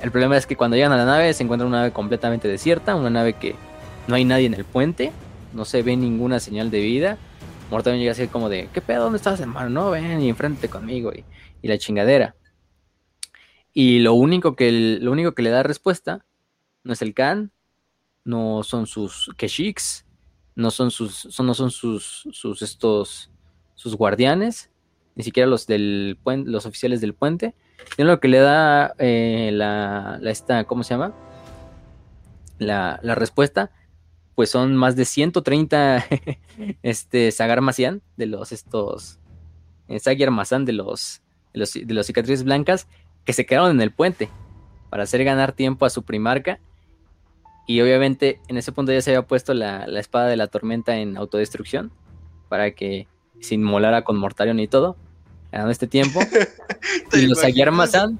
El 0.00 0.10
problema 0.10 0.36
es 0.36 0.46
que 0.46 0.56
cuando 0.56 0.76
llegan 0.76 0.92
a 0.92 0.96
la 0.96 1.04
nave 1.04 1.32
se 1.34 1.42
encuentra 1.42 1.66
una 1.66 1.78
nave 1.78 1.92
completamente 1.92 2.48
desierta, 2.48 2.94
una 2.94 3.10
nave 3.10 3.34
que 3.34 3.54
no 4.06 4.14
hay 4.14 4.24
nadie 4.24 4.46
en 4.46 4.54
el 4.54 4.64
puente, 4.64 5.12
no 5.52 5.64
se 5.64 5.82
ve 5.82 5.96
ninguna 5.96 6.40
señal 6.40 6.70
de 6.70 6.80
vida. 6.80 7.18
Mortal 7.70 7.98
llega 7.98 8.12
a 8.12 8.14
ser 8.14 8.28
como 8.28 8.48
de, 8.48 8.68
¿qué 8.72 8.80
pedo? 8.80 9.04
¿Dónde 9.04 9.18
estás, 9.18 9.40
hermano? 9.40 9.68
No, 9.68 9.90
ven 9.90 10.20
y 10.20 10.28
enfrente 10.28 10.68
conmigo 10.68 11.12
y, 11.12 11.24
la 11.62 11.76
chingadera. 11.76 12.34
Y 13.72 14.00
lo 14.00 14.14
único, 14.14 14.56
que, 14.56 14.98
lo 15.00 15.12
único 15.12 15.34
que 15.34 15.42
le 15.42 15.50
da 15.50 15.62
respuesta 15.62 16.24
no 16.82 16.92
es 16.92 17.02
el 17.02 17.14
Khan, 17.14 17.52
no 18.24 18.62
son 18.62 18.86
sus 18.86 19.30
Keshiks, 19.36 20.04
no 20.54 20.70
son 20.70 20.90
sus, 20.90 21.38
no 21.40 21.54
son 21.54 21.70
sus, 21.70 22.28
sus 22.32 22.62
estos, 22.62 23.30
sus 23.74 23.94
guardianes, 23.96 24.70
ni 25.14 25.22
siquiera 25.22 25.48
los 25.48 25.66
del 25.66 26.18
puente, 26.22 26.50
los 26.50 26.66
oficiales 26.66 27.00
del 27.00 27.14
puente, 27.14 27.54
sino 27.96 28.08
lo 28.08 28.20
que 28.20 28.28
le 28.28 28.38
da 28.38 28.94
eh, 28.98 29.50
la, 29.52 30.20
esta, 30.24 30.64
¿cómo 30.64 30.82
se 30.82 30.94
llama? 30.94 31.14
la, 32.60 33.00
la 33.02 33.14
respuesta, 33.14 33.72
pues 34.36 34.50
son 34.50 34.76
más 34.76 34.94
de 34.94 35.04
130 35.04 36.04
este, 36.82 37.32
Sagar 37.32 37.60
Macian, 37.60 38.02
de 38.16 38.26
los 38.26 38.52
estos, 38.52 39.18
eh, 39.88 39.98
Sagar 39.98 40.30
Mazan 40.30 40.64
de 40.64 40.74
los, 40.74 41.22
de 41.52 41.60
los, 41.60 41.72
de 41.72 41.94
los 41.94 42.06
cicatrices 42.06 42.44
blancas, 42.44 42.86
que 43.30 43.34
se 43.34 43.46
quedaron 43.46 43.70
en 43.70 43.80
el 43.80 43.92
puente 43.92 44.28
para 44.90 45.04
hacer 45.04 45.22
ganar 45.22 45.52
tiempo 45.52 45.86
a 45.86 45.90
su 45.90 46.02
primarca. 46.02 46.58
Y 47.66 47.80
obviamente 47.80 48.40
en 48.48 48.56
ese 48.56 48.72
punto 48.72 48.90
ya 48.92 49.00
se 49.00 49.10
había 49.10 49.22
puesto 49.22 49.54
la, 49.54 49.86
la 49.86 50.00
espada 50.00 50.26
de 50.26 50.36
la 50.36 50.48
tormenta 50.48 50.96
en 50.96 51.16
autodestrucción 51.16 51.92
para 52.48 52.72
que 52.72 53.06
se 53.38 53.54
inmolara 53.54 54.02
con 54.02 54.16
Mortarion 54.16 54.58
y 54.58 54.66
todo. 54.66 54.96
En 55.52 55.68
este 55.70 55.86
tiempo. 55.86 56.20
y 57.12 57.26
los 57.26 57.38
Sagar 57.38 57.70
Mazan. 57.70 58.18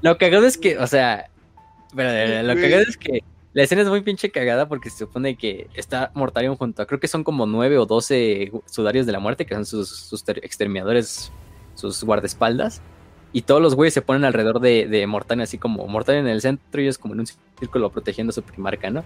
Lo 0.00 0.16
cagado 0.18 0.46
es 0.46 0.56
que, 0.56 0.78
o 0.78 0.86
sea, 0.86 1.28
pero 1.94 2.42
lo 2.42 2.54
cagado 2.54 2.82
es 2.82 2.96
que 2.96 3.22
la 3.52 3.64
escena 3.64 3.82
es 3.82 3.88
muy 3.88 4.00
pinche 4.02 4.30
cagada 4.30 4.68
porque 4.68 4.90
se 4.90 4.98
supone 4.98 5.36
que 5.36 5.68
está 5.74 6.10
Mortarion 6.14 6.56
junto 6.56 6.82
a, 6.82 6.86
creo 6.86 7.00
que 7.00 7.08
son 7.08 7.24
como 7.24 7.46
nueve 7.46 7.78
o 7.78 7.86
doce 7.86 8.50
sudarios 8.66 9.04
de 9.06 9.12
la 9.12 9.18
muerte, 9.18 9.44
que 9.44 9.54
son 9.54 9.66
sus, 9.66 10.24
exterminadores, 10.42 11.30
sus 11.74 12.02
guardaespaldas. 12.02 12.80
Y 13.32 13.42
todos 13.42 13.62
los 13.62 13.74
güeyes 13.74 13.94
se 13.94 14.02
ponen 14.02 14.24
alrededor 14.24 14.60
de, 14.60 14.86
de 14.86 15.06
Mortarion, 15.06 15.42
así 15.42 15.58
como 15.58 15.86
Mortarion 15.86 16.26
en 16.26 16.32
el 16.32 16.40
centro 16.40 16.80
y 16.80 16.84
ellos 16.84 16.98
como 16.98 17.14
en 17.14 17.20
un 17.20 17.26
círculo 17.58 17.90
protegiendo 17.90 18.30
a 18.30 18.34
su 18.34 18.42
primarca, 18.42 18.90
¿no? 18.90 19.04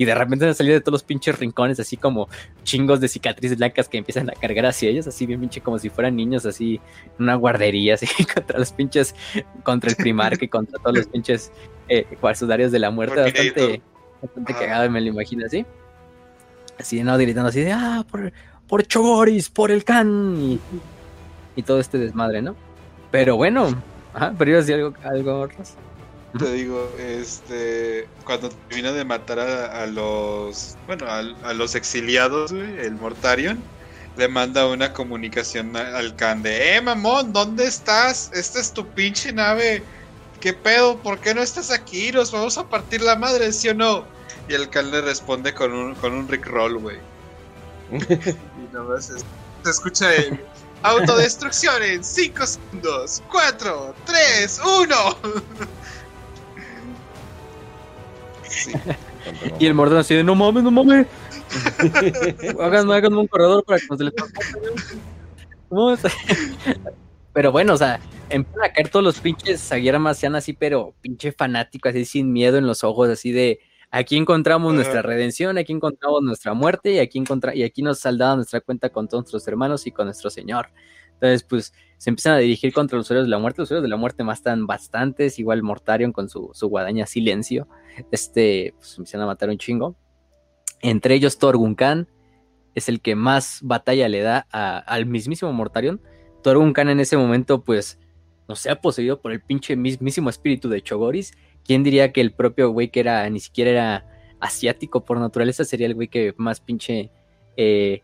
Y 0.00 0.06
de 0.06 0.14
repente 0.14 0.46
han 0.46 0.54
salido 0.54 0.74
de 0.74 0.80
todos 0.80 0.92
los 0.92 1.02
pinches 1.02 1.38
rincones, 1.38 1.78
así 1.78 1.96
como 1.98 2.28
chingos 2.64 3.00
de 3.00 3.08
cicatrices 3.08 3.58
blancas 3.58 3.86
que 3.88 3.98
empiezan 3.98 4.30
a 4.30 4.32
cargar 4.32 4.66
hacia 4.66 4.88
ellos, 4.88 5.06
así 5.06 5.26
bien 5.26 5.40
pinche 5.40 5.60
como 5.60 5.78
si 5.78 5.90
fueran 5.90 6.16
niños, 6.16 6.46
así 6.46 6.80
en 7.18 7.24
una 7.24 7.34
guardería, 7.34 7.94
así 7.94 8.06
contra 8.34 8.58
los 8.58 8.72
pinches, 8.72 9.14
contra 9.62 9.90
el 9.90 9.96
primarca 9.96 10.42
y 10.42 10.48
contra 10.48 10.78
todos 10.78 10.96
los 10.96 11.06
pinches 11.06 11.52
eh, 11.88 12.06
de 12.16 12.78
la 12.78 12.90
muerte. 12.90 13.20
Bastante, 13.20 13.82
bastante 14.22 14.54
cagado, 14.54 14.88
me 14.90 15.00
lo 15.02 15.08
imagino 15.08 15.44
así. 15.44 15.66
Así, 16.78 17.02
¿no? 17.02 17.18
Gritando 17.18 17.50
así 17.50 17.60
de, 17.60 17.72
ah, 17.72 18.06
por, 18.10 18.32
por 18.66 18.86
Chogoris, 18.86 19.50
por 19.50 19.70
el 19.70 19.84
Can. 19.84 20.58
Y, 21.56 21.62
todo 21.62 21.78
este 21.78 21.98
desmadre, 21.98 22.40
¿no? 22.40 22.56
Pero 23.10 23.36
bueno, 23.36 23.82
ajá, 24.14 24.34
pero 24.38 24.50
iba 24.50 24.58
a 24.58 24.62
decir 24.62 24.76
algo, 24.76 24.94
algo 25.02 25.48
te 26.38 26.52
digo, 26.52 26.88
este, 26.98 28.06
cuando 28.24 28.50
termina 28.50 28.92
de 28.92 29.04
matar 29.04 29.40
a, 29.40 29.84
los, 29.86 30.76
bueno, 30.86 31.06
a, 31.08 31.52
los 31.52 31.74
exiliados, 31.74 32.52
el 32.52 32.92
Mortarion, 32.94 33.60
le 34.16 34.28
manda 34.28 34.66
una 34.68 34.92
comunicación 34.92 35.76
al 35.76 36.14
Khan 36.14 36.42
de, 36.42 36.76
eh, 36.76 36.80
mamón, 36.80 37.32
¿dónde 37.32 37.66
estás? 37.66 38.30
Esta 38.32 38.60
es 38.60 38.72
tu 38.72 38.86
pinche 38.86 39.32
nave. 39.32 39.82
¿Qué 40.40 40.52
pedo? 40.52 40.96
¿Por 40.98 41.18
qué 41.18 41.34
no 41.34 41.42
estás 41.42 41.70
aquí? 41.70 42.12
Nos 42.12 42.30
vamos 42.30 42.56
a 42.58 42.68
partir 42.68 43.02
la 43.02 43.16
madre, 43.16 43.52
¿sí 43.52 43.68
o 43.68 43.74
no? 43.74 44.04
Y 44.48 44.54
el 44.54 44.70
Khan 44.70 44.90
le 44.90 45.00
responde 45.00 45.52
con 45.52 45.72
un, 45.72 45.94
con 45.96 46.14
un 46.14 46.28
Rickroll, 46.28 46.78
güey. 46.78 46.98
y 47.90 48.72
nomás 48.72 49.06
se, 49.06 49.18
se 49.18 49.70
escucha 49.70 50.14
el 50.14 50.38
autodestrucción 50.82 51.82
en 51.82 52.04
5 52.04 52.46
segundos. 52.46 53.22
4, 53.30 53.94
3, 54.04 54.60
1. 54.82 54.96
y 59.58 59.66
el 59.66 59.74
Mordor 59.74 59.98
así 59.98 60.14
de, 60.14 60.24
no 60.24 60.34
mames, 60.34 60.62
no 60.62 60.70
mames. 60.70 61.06
háganme, 62.60 62.94
háganme 62.94 63.18
un 63.18 63.26
corredor 63.26 63.64
para 63.64 63.80
que 63.80 63.86
nos 63.90 64.00
le 64.00 64.12
Pero 67.32 67.52
bueno, 67.52 67.74
o 67.74 67.76
sea, 67.76 68.00
empiezan 68.28 68.64
a 68.64 68.72
caer 68.72 68.88
todos 68.88 69.04
los 69.04 69.18
pinches 69.20 69.60
Saguera 69.60 70.14
sean 70.14 70.36
así, 70.36 70.52
pero 70.52 70.94
pinche 71.00 71.32
fanático, 71.32 71.88
así 71.88 72.04
sin 72.04 72.32
miedo 72.32 72.58
en 72.58 72.66
los 72.66 72.84
ojos, 72.84 73.08
así 73.08 73.32
de 73.32 73.60
aquí 73.90 74.16
encontramos 74.16 74.74
nuestra 74.74 75.02
redención, 75.02 75.58
aquí 75.58 75.72
encontramos 75.72 76.22
nuestra 76.22 76.54
muerte 76.54 76.92
y 76.92 76.98
aquí 76.98 77.18
encontra 77.18 77.54
y 77.54 77.62
aquí 77.62 77.82
nos 77.82 77.98
saldaba 77.98 78.36
nuestra 78.36 78.60
cuenta 78.60 78.90
con 78.90 79.08
todos 79.08 79.24
nuestros 79.24 79.46
hermanos 79.48 79.86
y 79.86 79.92
con 79.92 80.06
nuestro 80.06 80.30
Señor. 80.30 80.70
Entonces, 81.20 81.42
pues 81.42 81.74
se 81.98 82.08
empiezan 82.08 82.32
a 82.32 82.38
dirigir 82.38 82.72
contra 82.72 82.96
los 82.96 83.06
usuarios 83.06 83.26
de 83.26 83.30
la 83.30 83.38
muerte. 83.38 83.60
Los 83.60 83.66
usuarios 83.66 83.82
de 83.82 83.90
la 83.90 83.98
muerte 83.98 84.24
matan 84.24 84.66
bastantes, 84.66 85.38
igual 85.38 85.62
Mortarion 85.62 86.12
con 86.12 86.30
su, 86.30 86.50
guadaña 86.62 87.04
silencio. 87.04 87.68
Este, 88.10 88.72
pues 88.78 88.96
empiezan 88.96 89.20
a 89.20 89.26
matar 89.26 89.50
un 89.50 89.58
chingo. 89.58 89.96
Entre 90.80 91.14
ellos 91.14 91.38
Torgun 91.38 91.74
Khan 91.74 92.08
es 92.74 92.88
el 92.88 93.02
que 93.02 93.16
más 93.16 93.60
batalla 93.62 94.08
le 94.08 94.22
da 94.22 94.38
al 94.50 95.04
mismísimo 95.04 95.52
Mortarion. 95.52 96.00
Torgun 96.42 96.72
Khan 96.72 96.88
en 96.88 97.00
ese 97.00 97.18
momento, 97.18 97.64
pues, 97.64 97.98
no 98.48 98.56
se 98.56 98.70
ha 98.70 98.80
poseído 98.80 99.20
por 99.20 99.32
el 99.32 99.42
pinche 99.42 99.76
mismísimo 99.76 100.30
espíritu 100.30 100.70
de 100.70 100.80
Chogoris. 100.80 101.34
¿Quién 101.64 101.82
diría 101.82 102.12
que 102.12 102.20
el 102.20 102.32
propio 102.32 102.70
güey 102.70 102.90
que 102.90 103.00
era, 103.00 103.28
ni 103.30 103.40
siquiera 103.40 103.70
era 103.70 104.06
asiático 104.40 105.04
por 105.04 105.18
naturaleza, 105.18 105.64
sería 105.64 105.86
el 105.86 105.94
güey 105.94 106.08
que 106.08 106.34
más 106.36 106.60
pinche 106.60 107.10
eh, 107.56 108.02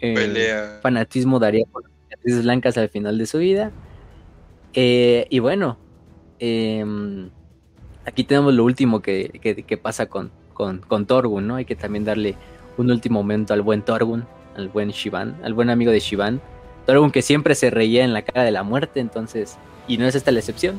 eh, 0.00 0.78
fanatismo 0.82 1.38
daría 1.38 1.64
por 1.70 1.84
blancas 2.24 2.76
al 2.76 2.88
final 2.88 3.18
de 3.18 3.26
su 3.26 3.38
vida. 3.38 3.70
Eh, 4.72 5.26
y 5.30 5.38
bueno, 5.38 5.78
em, 6.38 7.30
aquí 8.04 8.24
tenemos 8.24 8.52
lo 8.54 8.64
último 8.64 9.00
que, 9.00 9.78
pasa 9.82 10.06
con, 10.06 10.32
con, 10.54 11.06
Torgun, 11.06 11.46
¿no? 11.46 11.56
Hay 11.56 11.64
que 11.64 11.76
también 11.76 12.04
darle 12.04 12.34
un 12.76 12.90
último 12.90 13.22
momento 13.22 13.54
al 13.54 13.62
buen 13.62 13.82
Torgun, 13.82 14.26
al 14.56 14.68
buen 14.68 14.90
Shivan, 14.90 15.38
al 15.44 15.54
buen 15.54 15.70
amigo 15.70 15.92
de 15.92 16.00
Shivan. 16.00 16.40
Torgun 16.86 17.10
que 17.10 17.22
siempre 17.22 17.54
se 17.54 17.70
reía 17.70 18.04
en 18.04 18.12
la 18.12 18.22
cara 18.22 18.44
de 18.44 18.50
la 18.50 18.62
muerte, 18.62 19.00
entonces, 19.00 19.56
y 19.88 19.98
no 19.98 20.06
es 20.06 20.14
esta 20.14 20.30
la 20.30 20.38
excepción, 20.40 20.78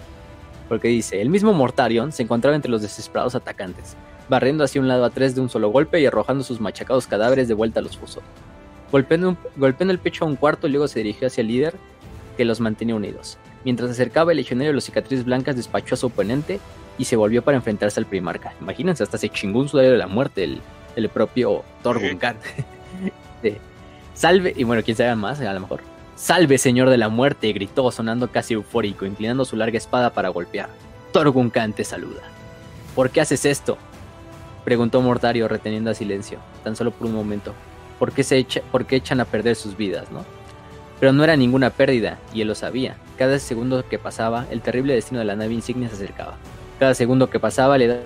porque 0.68 0.88
dice, 0.88 1.22
el 1.22 1.30
mismo 1.30 1.54
Mortarion 1.54 2.12
se 2.12 2.24
encontraba 2.24 2.56
entre 2.56 2.72
los 2.72 2.82
desesperados 2.82 3.36
atacantes, 3.36 3.96
barriendo 4.30 4.64
hacia 4.64 4.82
un 4.82 4.88
lado 4.88 5.06
a 5.06 5.10
tres 5.10 5.36
de 5.36 5.42
un 5.42 5.50
solo 5.50 5.70
golpe 5.70 6.00
y 6.00 6.06
arrojando 6.06 6.44
sus 6.44 6.62
machacados 6.62 7.08
cadáveres 7.08 7.48
de 7.48 7.54
vuelta 7.54 7.80
a 7.80 7.84
los 7.84 7.98
fusos. 7.98 8.24
Golpeando, 8.92 9.36
en 9.80 9.90
el 9.90 10.00
pecho 10.00 10.26
a 10.26 10.28
un 10.28 10.36
cuarto, 10.36 10.68
luego 10.68 10.88
se 10.88 11.00
dirigió 11.00 11.28
hacia 11.28 11.42
el 11.42 11.48
líder 11.48 11.76
que 12.38 12.46
los 12.46 12.60
mantenía 12.60 12.96
unidos. 12.96 13.38
Mientras 13.66 13.90
se 13.90 13.94
acercaba, 13.94 14.32
el 14.32 14.38
legionario 14.38 14.70
de 14.70 14.76
los 14.76 14.86
cicatrices 14.86 15.26
blancas 15.26 15.56
despachó 15.56 15.96
a 15.96 15.98
su 15.98 16.08
oponente 16.08 16.60
y 16.98 17.06
se 17.06 17.16
volvió 17.16 17.42
para 17.42 17.58
enfrentarse 17.58 18.00
al 18.00 18.06
primarca. 18.06 18.54
Imagínense, 18.62 19.04
hasta 19.04 19.18
se 19.18 19.30
chingó 19.30 19.60
un 19.60 19.70
sudario 19.70 19.92
de 19.92 19.98
la 19.98 20.08
muerte 20.08 20.44
el, 20.44 20.62
el 20.96 21.10
propio 21.10 21.64
Khan. 21.84 22.38
Salve, 24.14 24.54
y 24.56 24.64
bueno, 24.64 24.82
quién 24.84 24.98
sabe 24.98 25.16
más, 25.16 25.40
a 25.42 25.54
lo 25.54 25.60
mejor. 25.60 25.82
Salve, 26.18 26.58
señor 26.58 26.90
de 26.90 26.98
la 26.98 27.08
muerte, 27.08 27.54
gritó, 27.54 27.90
sonando 27.92 28.30
casi 28.30 28.56
eufórico, 28.56 29.06
inclinando 29.06 29.46
su 29.46 29.56
larga 29.56 29.78
espada 29.78 30.10
para 30.10 30.30
golpear. 30.30 30.68
Torgun 31.14 31.50
Khan 31.50 31.72
te 31.72 31.86
saluda. 31.86 32.22
¿Por 32.94 33.10
qué 33.12 33.22
haces 33.22 33.46
esto? 33.46 33.78
Preguntó 34.66 35.00
Mortario, 35.02 35.48
reteniendo 35.48 35.92
a 35.92 35.94
silencio, 35.94 36.40
tan 36.66 36.76
solo 36.76 36.92
por 36.92 37.08
un 37.08 37.14
momento 37.14 37.54
por 38.00 38.12
qué, 38.12 38.24
se 38.24 38.38
echan 38.38 39.20
a 39.20 39.26
perder 39.26 39.56
sus 39.56 39.76
vidas, 39.76 40.12
¿no? 40.12 40.24
Pero 41.00 41.14
no 41.14 41.24
era 41.24 41.36
ninguna 41.36 41.70
pérdida, 41.70 42.20
y 42.34 42.42
él 42.42 42.48
lo 42.48 42.56
sabía. 42.56 42.98
Cada 43.18 43.40
segundo 43.40 43.88
que 43.88 44.00
pasaba, 44.00 44.46
el 44.52 44.62
terrible 44.62 44.94
destino 44.94 45.20
de 45.20 45.26
la 45.26 45.36
nave 45.36 45.54
insignia 45.54 45.90
se 45.90 45.96
acercaba. 45.96 46.38
Cada 46.80 46.94
segundo 46.94 47.30
que 47.30 47.40
pasaba 47.40 47.78
le 47.78 47.88
daba 47.88 48.02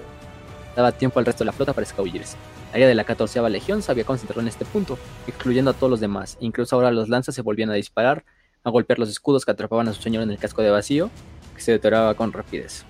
tiempo 0.98 1.20
al 1.20 1.26
resto 1.26 1.44
de 1.44 1.46
la 1.46 1.52
flota 1.52 1.74
para 1.74 1.86
escabullirse. 1.86 2.38
La 2.72 2.76
área 2.76 2.88
de 2.88 2.96
la 2.96 3.04
14 3.04 3.50
legión 3.50 3.82
se 3.82 3.92
había 3.92 4.06
concentrado 4.06 4.42
en 4.42 4.48
este 4.48 4.66
punto, 4.66 4.98
excluyendo 5.28 5.72
a 5.72 5.74
todos 5.74 5.90
los 5.90 6.00
demás. 6.00 6.38
Incluso 6.40 6.76
ahora 6.76 6.92
los 6.92 7.10
lanzas 7.10 7.36
se 7.36 7.42
volvían 7.42 7.70
a 7.70 7.74
disparar, 7.74 8.24
a 8.64 8.70
golpear 8.70 9.00
los 9.00 9.10
escudos 9.10 9.46
que 9.46 9.52
atrapaban 9.52 9.88
a 9.88 9.94
su 9.94 10.02
señor 10.02 10.24
en 10.24 10.32
el 10.32 10.38
casco 10.38 10.62
de 10.62 10.70
vacío, 10.70 11.10
que 11.56 11.62
se 11.62 11.74
deterioraba 11.74 12.16
con 12.16 12.32
rapidez. 12.32 12.86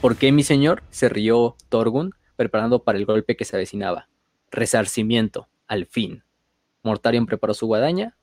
¿Por 0.00 0.16
qué 0.16 0.32
mi 0.32 0.42
señor? 0.42 0.82
se 0.90 1.08
rió 1.08 1.56
Torgun, 1.68 2.14
preparando 2.36 2.82
para 2.82 2.98
el 2.98 3.04
golpe 3.04 3.36
que 3.36 3.44
se 3.44 3.56
avecinaba. 3.56 4.08
Resarcimiento, 4.50 5.48
al 5.66 5.86
fin. 5.86 6.24
Mortarion 6.82 7.26
preparó 7.26 7.52
su 7.52 7.66
guadaña 7.66 8.16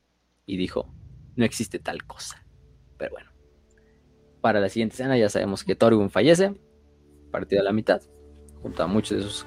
y 0.48 0.58
dijo, 0.58 0.92
no 1.36 1.46
existe 1.46 1.78
tal 1.78 2.04
cosa. 2.04 2.44
Pero 2.98 3.12
bueno, 3.12 3.30
para 4.42 4.60
la 4.60 4.70
siguiente 4.70 4.94
escena 4.94 5.18
ya 5.18 5.30
sabemos 5.30 5.64
que 5.64 5.76
Torgun 5.76 6.10
fallece, 6.10 6.56
partido 7.32 7.62
a 7.62 7.64
la 7.64 7.74
mitad, 7.74 8.02
junto 8.68 8.84
a 8.84 8.88
muchos 8.88 9.18
de 9.18 9.24
sus 9.24 9.46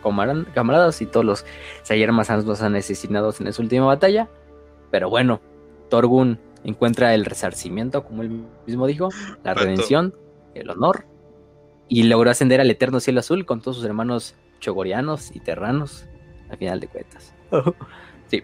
camaradas 0.55 1.03
y 1.03 1.07
todos 1.07 1.27
los 1.27 1.47
Sayer 1.83 2.11
los 2.11 2.63
han 2.63 2.75
asesinado 2.75 3.35
en 3.39 3.47
esa 3.47 3.61
última 3.63 3.85
batalla. 3.85 4.31
Pero 4.91 5.11
bueno, 5.11 5.43
Torgun 5.91 6.41
encuentra 6.65 7.15
el 7.15 7.27
resarcimiento, 7.27 8.03
como 8.05 8.23
él 8.23 8.47
mismo 8.67 8.87
dijo, 8.87 9.11
la 9.45 9.53
redención, 9.53 10.15
el 10.55 10.71
honor, 10.71 11.05
y 11.87 12.05
logró 12.05 12.31
ascender 12.31 12.63
al 12.63 12.71
eterno 12.71 12.99
cielo 12.99 13.21
azul 13.21 13.45
con 13.45 13.61
todos 13.61 13.77
sus 13.77 13.85
hermanos 13.85 14.37
chogorianos 14.59 15.35
y 15.35 15.41
terranos, 15.41 16.07
al 16.49 16.57
final 16.57 16.81
de 16.81 16.89
cuentas. 16.89 17.35
sí. 18.31 18.43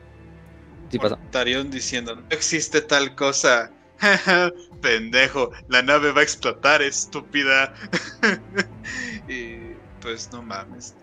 Sí 0.91 0.99
pasa. 0.99 1.19
Tarion 1.31 1.71
diciendo, 1.71 2.17
no 2.17 2.23
existe 2.31 2.83
tal 2.83 3.15
cosa. 3.15 3.73
Pendejo, 4.83 5.53
la 5.69 5.81
nave 5.81 6.13
va 6.13 6.21
a 6.21 6.23
explotar, 6.23 6.83
estúpida. 6.83 7.73
y 9.29 9.66
pues 10.07 10.31
no 10.33 10.41
mames. 10.41 10.95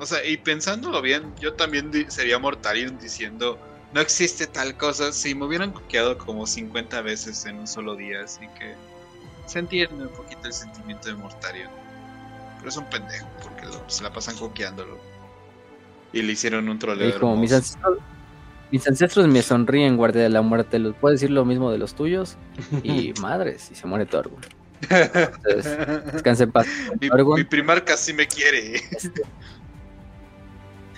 O 0.00 0.04
sea, 0.04 0.24
y 0.26 0.36
pensándolo 0.36 1.00
bien, 1.00 1.32
yo 1.40 1.54
también 1.54 1.92
sería 2.10 2.40
Mortarion 2.40 2.98
diciendo, 2.98 3.56
no 3.94 4.00
existe 4.00 4.48
tal 4.48 4.76
cosa. 4.76 5.12
Si 5.12 5.32
me 5.32 5.46
hubieran 5.46 5.70
coqueado 5.70 6.18
como 6.18 6.44
50 6.44 7.00
veces 7.02 7.46
en 7.46 7.54
un 7.60 7.68
solo 7.68 7.94
día, 7.94 8.24
así 8.24 8.48
que 8.58 8.74
se 9.46 9.60
entiende 9.60 10.06
un 10.06 10.12
poquito 10.12 10.40
el 10.44 10.52
sentimiento 10.52 11.06
de 11.06 11.14
Mortarion. 11.14 11.70
Pero 12.56 12.68
es 12.68 12.76
un 12.76 12.84
pendejo, 12.86 13.28
porque 13.44 13.68
se 13.86 14.02
la 14.02 14.12
pasan 14.12 14.36
coqueándolo. 14.36 14.98
Y 16.12 16.22
le 16.22 16.32
hicieron 16.32 16.68
un 16.68 16.80
troleo. 16.80 17.20
Como 17.20 17.36
mis 17.36 17.52
ancestros, 17.52 17.98
mis 18.72 18.88
ancestros 18.88 19.28
me 19.28 19.40
sonríen, 19.42 19.96
guardia 19.96 20.24
de 20.24 20.30
la 20.30 20.42
muerte. 20.42 20.80
¿Puedo 21.00 21.12
decir 21.12 21.30
lo 21.30 21.44
mismo 21.44 21.70
de 21.70 21.78
los 21.78 21.94
tuyos? 21.94 22.36
Y 22.82 23.14
madres, 23.20 23.70
y 23.70 23.76
se 23.76 23.86
muere 23.86 24.04
Torgun. 24.04 24.57
Entonces, 24.82 26.12
descanse 26.12 26.44
en 26.44 26.52
paz. 26.52 26.66
Mi, 27.00 27.08
mi 27.36 27.44
primar 27.44 27.84
casi 27.84 28.12
me 28.12 28.26
quiere. 28.26 28.82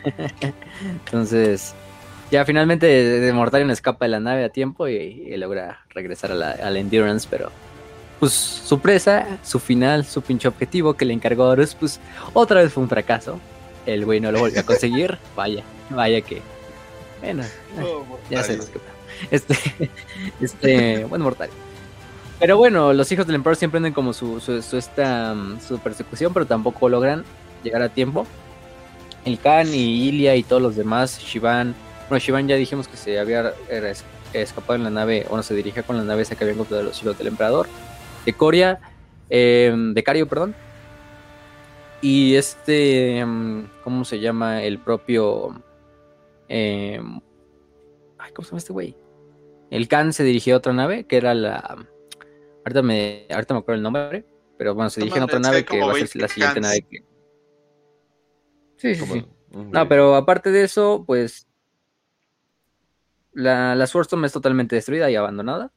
Entonces, 0.83 1.75
ya 2.31 2.45
finalmente 2.45 2.87
de 2.87 3.33
Mortarion 3.33 3.71
escapa 3.71 4.05
de 4.05 4.11
la 4.11 4.21
nave 4.21 4.45
a 4.45 4.49
tiempo 4.51 4.89
y, 4.89 5.37
logra 5.37 5.81
regresar 5.91 6.33
a 6.33 6.35
la, 6.35 6.79
Endurance, 6.79 7.27
pero 7.29 7.51
pues 8.19 8.33
su 8.33 8.81
presa, 8.81 9.39
su 9.43 9.59
final, 9.59 10.05
su 10.05 10.23
pinche 10.23 10.47
objetivo 10.47 10.95
que 10.95 11.05
le 11.05 11.15
encargó 11.15 11.45
a 11.45 11.49
Horus, 11.51 11.75
pues 11.75 12.01
otra 12.35 12.63
vez 12.63 12.73
fue 12.73 12.83
un 12.83 12.89
fracaso. 12.89 13.41
El 13.87 14.05
güey 14.05 14.21
no 14.21 14.31
lo 14.31 14.41
volvió 14.41 14.61
a 14.61 14.63
conseguir. 14.63 15.19
vaya, 15.37 15.65
vaya 15.89 16.21
que. 16.21 16.43
Bueno, 17.21 17.43
oh, 17.83 18.05
ya 18.31 18.43
sé 18.43 18.59
que 18.59 19.35
Este, 19.35 19.57
este, 20.41 21.05
bueno, 21.05 21.25
Mortarion. 21.25 21.70
Pero 22.41 22.57
bueno, 22.57 22.95
los 22.95 23.13
hijos 23.13 23.27
del 23.27 23.37
emperador 23.37 23.57
siempre 23.57 23.77
andan 23.77 23.93
como 23.93 24.15
su, 24.15 24.41
su, 24.41 24.77
esta, 24.79 25.37
su 25.67 25.79
persecución, 25.79 26.33
pero 26.33 26.47
tampoco 26.47 26.89
logran 26.89 27.23
llegar 27.63 27.83
a 27.83 27.91
tiempo. 27.91 28.27
El 29.27 29.39
Khan 29.39 29.69
y 29.75 30.09
Ilia 30.09 30.35
y 30.37 30.43
todos 30.43 30.63
los 30.63 30.75
demás, 30.75 31.21
Shivan. 31.21 31.75
Bueno, 32.09 32.19
Shivan 32.19 32.49
ya 32.49 32.57
dijimos 32.57 32.89
que 32.89 32.97
se 32.97 33.19
había 33.19 33.53
escapado 34.33 34.77
en 34.77 34.85
la 34.85 34.91
nave, 34.91 35.27
o 35.29 35.37
no 35.37 35.43
se 35.43 35.55
dirigía 35.55 35.83
con 35.83 35.99
la 35.99 36.03
nave 36.03 36.23
esa 36.23 36.35
que 36.35 36.45
habían 36.45 36.55
encontrado 36.55 36.83
los 36.83 37.03
hijos 37.03 37.19
del 37.19 37.27
emperador. 37.27 37.69
De 38.25 38.33
Coria, 38.33 38.81
em, 39.29 39.93
de 39.93 40.03
Cario, 40.03 40.27
perdón. 40.27 40.55
Y 42.01 42.37
este, 42.37 43.19
em, 43.19 43.69
¿cómo 43.85 44.07
se 44.07 44.19
llama? 44.19 44.63
El 44.63 44.79
propio... 44.79 45.63
Em, 46.49 47.21
ay, 48.19 48.33
¿cómo 48.33 48.45
se 48.47 48.51
llama 48.51 48.59
este 48.59 48.73
güey? 48.73 48.97
El 49.71 49.89
Khan 49.89 50.15
se 50.15 50.25
dirigió 50.25 50.55
a 50.55 50.59
otra 50.59 50.73
nave, 50.73 51.05
que 51.05 51.19
era 51.19 51.35
la... 51.35 51.87
Ahorita 52.71 52.83
me, 52.83 53.27
ahorita 53.31 53.55
me 53.55 53.61
acuerdo 53.61 53.77
el 53.79 53.83
nombre, 53.83 54.25
pero 54.57 54.75
bueno, 54.75 54.91
se 54.91 55.01
dirige 55.01 55.19
a 55.19 55.25
otra 55.25 55.41
nave 55.41 55.65
que 55.65 55.81
va 55.81 55.91
a 55.91 55.95
ser 55.95 56.23
la 56.23 56.29
siguiente 56.29 56.61
nave 56.61 56.83
que... 56.89 57.05
Sí, 58.77 58.95
sí, 58.95 59.05
sí. 59.05 59.27
No, 59.51 59.89
pero 59.89 60.15
aparte 60.15 60.53
de 60.53 60.63
eso, 60.63 61.03
pues 61.05 61.49
la, 63.33 63.75
la 63.75 63.87
Swordstorm 63.87 64.25
es 64.25 64.33
totalmente 64.33 64.77
destruida 64.77 65.11
y 65.11 65.17
abandonada. 65.17 65.73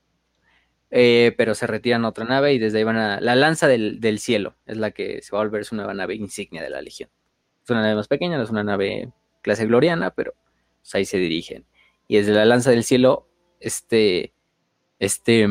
Eh, 0.95 1.33
pero 1.37 1.55
se 1.55 1.65
retiran 1.65 2.05
a 2.05 2.09
otra 2.09 2.23
nave 2.23 2.53
y 2.53 2.59
desde 2.59 2.77
ahí 2.77 2.83
van 2.83 2.97
a. 2.97 3.19
La 3.19 3.35
lanza 3.35 3.67
del, 3.67 4.19
cielo 4.19 4.55
es 4.67 4.77
la 4.77 4.91
que 4.91 5.23
se 5.23 5.31
va 5.31 5.41
a 5.41 5.43
volver 5.43 5.65
su 5.65 5.75
nueva 5.75 5.95
nave 5.95 6.13
insignia 6.13 6.61
de 6.61 6.69
la 6.69 6.83
Legión. 6.83 7.09
Es 7.63 7.69
una 7.71 7.81
nave 7.81 7.95
más 7.95 8.07
pequeña, 8.07 8.37
no 8.37 8.43
es 8.43 8.51
una 8.51 8.63
nave 8.63 9.11
clase 9.41 9.65
gloriana, 9.65 10.11
pero 10.11 10.35
pues, 10.81 10.93
ahí 10.93 11.05
se 11.05 11.17
dirigen. 11.17 11.65
Y 12.07 12.17
desde 12.17 12.33
la 12.33 12.45
lanza 12.45 12.69
del 12.69 12.83
cielo, 12.83 13.27
este. 13.59 14.35
Este. 14.99 15.47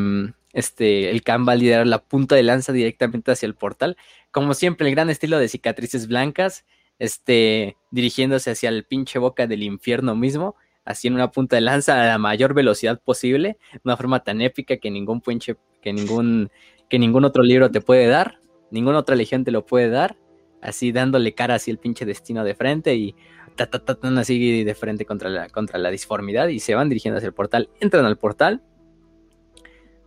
Este. 0.53 1.11
El 1.11 1.23
Khan 1.23 1.47
va 1.49 1.55
liderar 1.55 1.87
la 1.87 2.03
punta 2.03 2.35
de 2.35 2.43
lanza 2.43 2.73
directamente 2.73 3.33
hacia 3.33 3.47
el 3.47 3.55
portal. 3.55 3.97
Como 4.31 4.55
siempre, 4.55 4.89
el 4.89 4.95
gran 4.95 5.11
estilo 5.11 5.39
de 5.39 5.49
cicatrices 5.49 6.09
blancas 6.09 6.65
este, 7.03 7.77
dirigiéndose 7.91 8.53
hacia 8.53 8.69
el 8.69 8.85
pinche 8.85 9.19
boca 9.19 9.49
del 9.49 9.65
infierno 9.65 10.15
mismo, 10.15 10.55
así 10.85 11.09
en 11.09 11.15
una 11.15 11.33
punta 11.33 11.57
de 11.57 11.63
lanza 11.63 12.01
a 12.01 12.07
la 12.07 12.19
mayor 12.19 12.55
velocidad 12.55 13.01
posible, 13.01 13.59
de 13.73 13.81
una 13.83 13.97
forma 13.97 14.23
tan 14.23 14.41
épica 14.41 14.77
que 14.77 14.89
ningún 14.89 15.21
pinche, 15.21 15.57
que 15.81 15.93
ningún, 15.93 16.51
que 16.89 17.01
ningún 17.01 17.25
otro 17.25 17.43
libro 17.43 17.73
te 17.73 17.81
puede 17.81 18.07
dar, 18.07 18.41
ninguna 18.71 18.99
otra 18.99 19.17
legión 19.17 19.43
te 19.43 19.51
lo 19.51 19.67
puede 19.67 19.89
dar, 19.89 20.17
así 20.61 20.93
dándole 20.93 21.35
cara 21.35 21.57
así 21.57 21.73
el 21.73 21.79
pinche 21.79 22.07
destino 22.07 22.45
de 22.45 22.55
frente 22.55 22.95
y 22.95 23.17
ta, 23.57 23.67
ta, 23.67 23.81
ta, 23.81 23.97
así 24.21 24.63
de 24.63 24.75
frente 24.77 25.05
contra 25.05 25.29
la, 25.29 25.49
contra 25.49 25.81
la 25.81 25.91
disformidad 25.91 26.47
y 26.49 26.61
se 26.61 26.77
van 26.77 26.89
dirigiendo 26.89 27.19
hacia 27.19 27.27
el 27.27 27.35
portal, 27.35 27.69
entran 27.81 28.05
al 28.05 28.17
portal, 28.17 28.63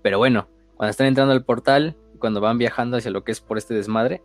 pero 0.06 0.20
bueno, 0.20 0.48
cuando 0.78 0.92
están 0.92 1.08
entrando 1.08 1.34
al 1.34 1.44
portal, 1.44 1.98
cuando 2.20 2.40
van 2.40 2.60
viajando 2.60 2.96
hacia 2.96 3.10
lo 3.10 3.24
que 3.24 3.32
es 3.32 3.42
por 3.42 3.58
este 3.58 3.74
desmadre, 3.74 4.22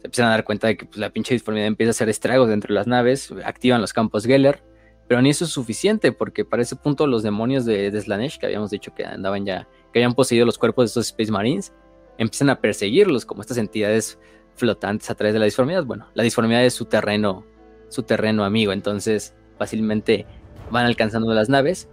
se 0.00 0.08
empiezan 0.08 0.26
a 0.26 0.30
dar 0.30 0.42
cuenta 0.42 0.66
de 0.66 0.76
que 0.76 0.86
pues, 0.86 0.98
la 0.98 1.10
pinche 1.10 1.34
disformidad 1.34 1.68
empieza 1.68 1.90
a 1.90 1.92
hacer 1.92 2.08
estragos 2.08 2.48
dentro 2.48 2.74
de 2.74 2.74
las 2.74 2.88
naves, 2.88 3.32
activan 3.44 3.80
los 3.80 3.92
campos 3.92 4.24
Geller, 4.24 4.64
pero 5.06 5.22
ni 5.22 5.30
eso 5.30 5.44
es 5.44 5.52
suficiente, 5.52 6.10
porque 6.10 6.44
para 6.44 6.62
ese 6.62 6.74
punto 6.74 7.06
los 7.06 7.22
demonios 7.22 7.64
de, 7.64 7.92
de 7.92 8.00
Slanesh, 8.00 8.38
que 8.38 8.46
habíamos 8.46 8.72
dicho 8.72 8.92
que 8.92 9.04
andaban 9.04 9.46
ya, 9.46 9.68
que 9.92 10.00
habían 10.00 10.14
poseído 10.14 10.46
los 10.46 10.58
cuerpos 10.58 10.82
de 10.82 10.86
estos 10.86 11.06
Space 11.06 11.30
Marines, 11.30 11.72
empiezan 12.18 12.50
a 12.50 12.60
perseguirlos 12.60 13.24
como 13.24 13.42
estas 13.42 13.58
entidades 13.58 14.18
flotantes 14.56 15.10
a 15.10 15.14
través 15.14 15.32
de 15.32 15.38
la 15.38 15.44
disformidad. 15.44 15.84
Bueno, 15.84 16.08
la 16.14 16.24
disformidad 16.24 16.64
es 16.64 16.74
su 16.74 16.86
terreno, 16.86 17.44
su 17.88 18.02
terreno 18.02 18.44
amigo, 18.44 18.72
entonces 18.72 19.32
fácilmente 19.58 20.26
van 20.72 20.86
alcanzando 20.86 21.32
las 21.34 21.48
naves, 21.48 21.88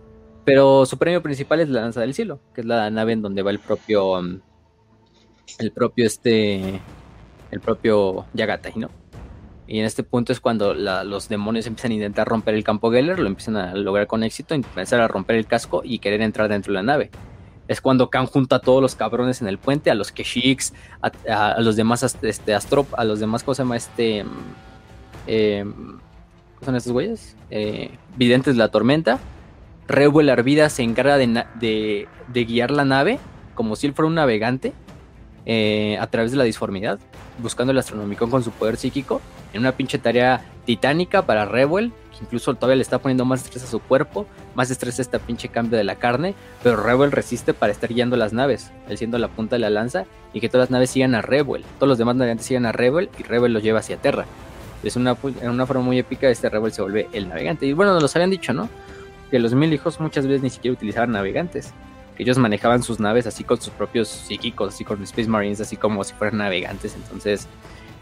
pero 0.45 0.86
su 0.86 0.98
premio 0.98 1.22
principal 1.22 1.60
es 1.60 1.70
la 1.70 1.82
lanza 1.82 2.02
del 2.02 2.14
cielo, 2.14 2.40
que 2.53 2.61
es 2.61 2.68
la 2.68 2.90
nave 2.90 3.14
en 3.14 3.22
donde 3.22 3.42
va 3.42 3.52
el 3.52 3.60
propio, 3.60 4.20
um, 4.20 4.40
el 5.60 5.72
propio 5.72 6.06
este 6.06 6.82
el 7.52 7.60
propio 7.60 8.26
Yagatai, 8.34 8.74
¿no? 8.78 8.90
Y 9.68 9.80
en 9.80 9.86
este 9.86 10.03
punto 10.03 10.34
es 10.34 10.42
cuando 10.42 10.74
los 10.74 11.30
demonios 11.30 11.66
empiezan 11.66 11.92
a 11.92 11.95
intentar 11.95 12.28
romper 12.28 12.56
el 12.56 12.64
campo 12.64 12.92
Geller, 12.92 13.20
lo 13.20 13.28
empiezan 13.28 13.56
a 13.56 13.74
lograr 13.74 14.06
con 14.06 14.24
éxito, 14.24 14.53
empezar 14.53 15.00
a 15.00 15.08
romper 15.08 15.38
el 15.38 15.45
casco 15.45 15.82
y 15.84 16.00
querer 16.00 16.22
entrar 16.22 16.50
dentro 16.50 16.74
de 16.74 16.76
la 16.76 16.84
nave. 16.84 17.10
Es 17.70 17.80
cuando 17.80 18.10
Khan 18.10 18.26
junta 18.26 18.58
a 18.58 18.60
todos 18.60 18.82
los 18.82 18.95
cabrones 18.95 19.42
en 19.42 19.48
el 19.48 19.58
puente, 19.58 19.90
a 19.90 19.95
los 19.95 20.11
Keshiks, 20.11 20.74
a, 21.02 21.61
los 21.61 21.78
demás 21.78 22.03
este, 22.03 22.53
Astrop, 22.53 22.88
a 22.98 23.06
los 23.06 23.22
demás, 23.22 23.44
¿cómo 23.44 23.56
se 23.56 23.64
llama 23.64 23.78
este? 23.78 24.26
Eh, 25.28 25.64
son 26.66 26.76
estos 26.76 26.92
güeyes? 26.92 27.38
Eh, 27.50 27.92
Videntes 28.18 28.56
de 28.56 28.60
la 28.60 28.68
Tormenta. 28.68 29.20
Revuel 29.88 30.30
Arvida 30.30 30.69
se 30.69 30.84
encarga 30.84 31.18
de, 31.18 31.45
de, 31.60 32.45
guiar 32.45 32.72
la 32.72 32.85
nave 32.85 33.19
como 33.56 33.76
si 33.76 33.88
él 33.88 33.93
fuera 33.93 34.08
un 34.08 34.16
navegante 34.16 34.74
eh, 35.45 35.98
a 36.00 36.08
través 36.08 36.32
de 36.32 36.38
la 36.38 36.43
disformidad 36.43 37.00
buscando 37.40 37.72
el 37.72 37.77
Astronomicon 37.77 38.30
con 38.30 38.43
su 38.43 38.51
poder 38.51 38.77
psíquico 38.77 39.22
en 39.53 39.61
una 39.61 39.74
pinche 39.74 39.98
tarea 39.98 40.42
titánica 40.66 41.26
para 41.26 41.45
Rebel, 41.45 41.92
que 42.11 42.24
incluso 42.24 42.53
todavía 42.53 42.77
le 42.77 42.84
está 42.84 43.00
poniendo 43.00 43.26
más 43.26 43.43
estrés 43.43 43.64
a 43.64 43.68
su 43.68 43.80
cuerpo, 43.80 44.27
más 44.56 44.69
estrés 44.69 45.00
a 45.00 45.01
este 45.01 45.19
pinche 45.19 45.50
cambio 45.50 45.77
de 45.77 45.84
la 45.84 45.95
carne, 45.95 46.35
pero 46.64 46.82
Rebel 46.82 47.11
resiste 47.11 47.53
para 47.53 47.72
estar 47.72 47.92
guiando 47.92 48.16
las 48.16 48.34
naves, 48.34 48.72
él 48.88 48.98
siendo 48.98 49.18
la 49.18 49.27
punta 49.27 49.56
de 49.56 49.60
la 49.60 49.69
lanza 49.69 50.06
y 50.34 50.40
que 50.40 50.48
todas 50.48 50.68
las 50.68 50.72
naves 50.72 50.92
sigan 50.92 51.16
a 51.16 51.22
Rebel, 51.22 51.66
todos 51.77 51.90
los 51.90 51.98
demás 51.98 52.16
navegantes 52.16 52.45
sigan 52.45 52.66
a 52.66 52.72
Rebel 52.72 53.10
y 53.18 53.24
Rebel 53.24 53.53
los 53.53 53.64
lleva 53.64 53.80
hacia 53.80 53.98
Terra. 53.98 54.26
Es 54.84 54.95
una, 54.95 55.16
en 55.42 55.50
una 55.50 55.68
forma 55.68 55.84
muy 55.84 56.00
épica, 56.00 56.27
este 56.30 56.50
Rebel 56.50 56.72
se 56.72 56.82
vuelve 56.82 57.08
el 57.14 57.30
navegante. 57.30 57.68
Y 57.68 57.74
bueno, 57.74 57.93
nos 57.93 58.01
los 58.01 58.16
habían 58.16 58.32
dicho, 58.32 58.51
¿no? 58.51 58.68
Que 59.32 59.40
los 59.40 59.56
mil 59.56 59.74
hijos 59.74 60.00
muchas 60.00 60.27
veces 60.27 60.43
ni 60.43 60.50
siquiera 60.50 60.74
utilizaban 60.74 61.11
navegantes 61.11 61.74
ellos 62.22 62.38
manejaban 62.38 62.84
sus 62.84 63.00
naves 63.00 63.26
así 63.26 63.43
con 63.43 63.60
sus 63.60 63.74
propios 63.74 64.08
psíquicos, 64.08 64.76
así 64.76 64.85
con 64.85 65.01
Space 65.01 65.27
Marines, 65.27 65.60
así 65.60 65.76
como 65.76 66.03
si 66.03 66.14
fueran 66.14 66.38
navegantes. 66.38 66.93
Entonces, 66.93 67.48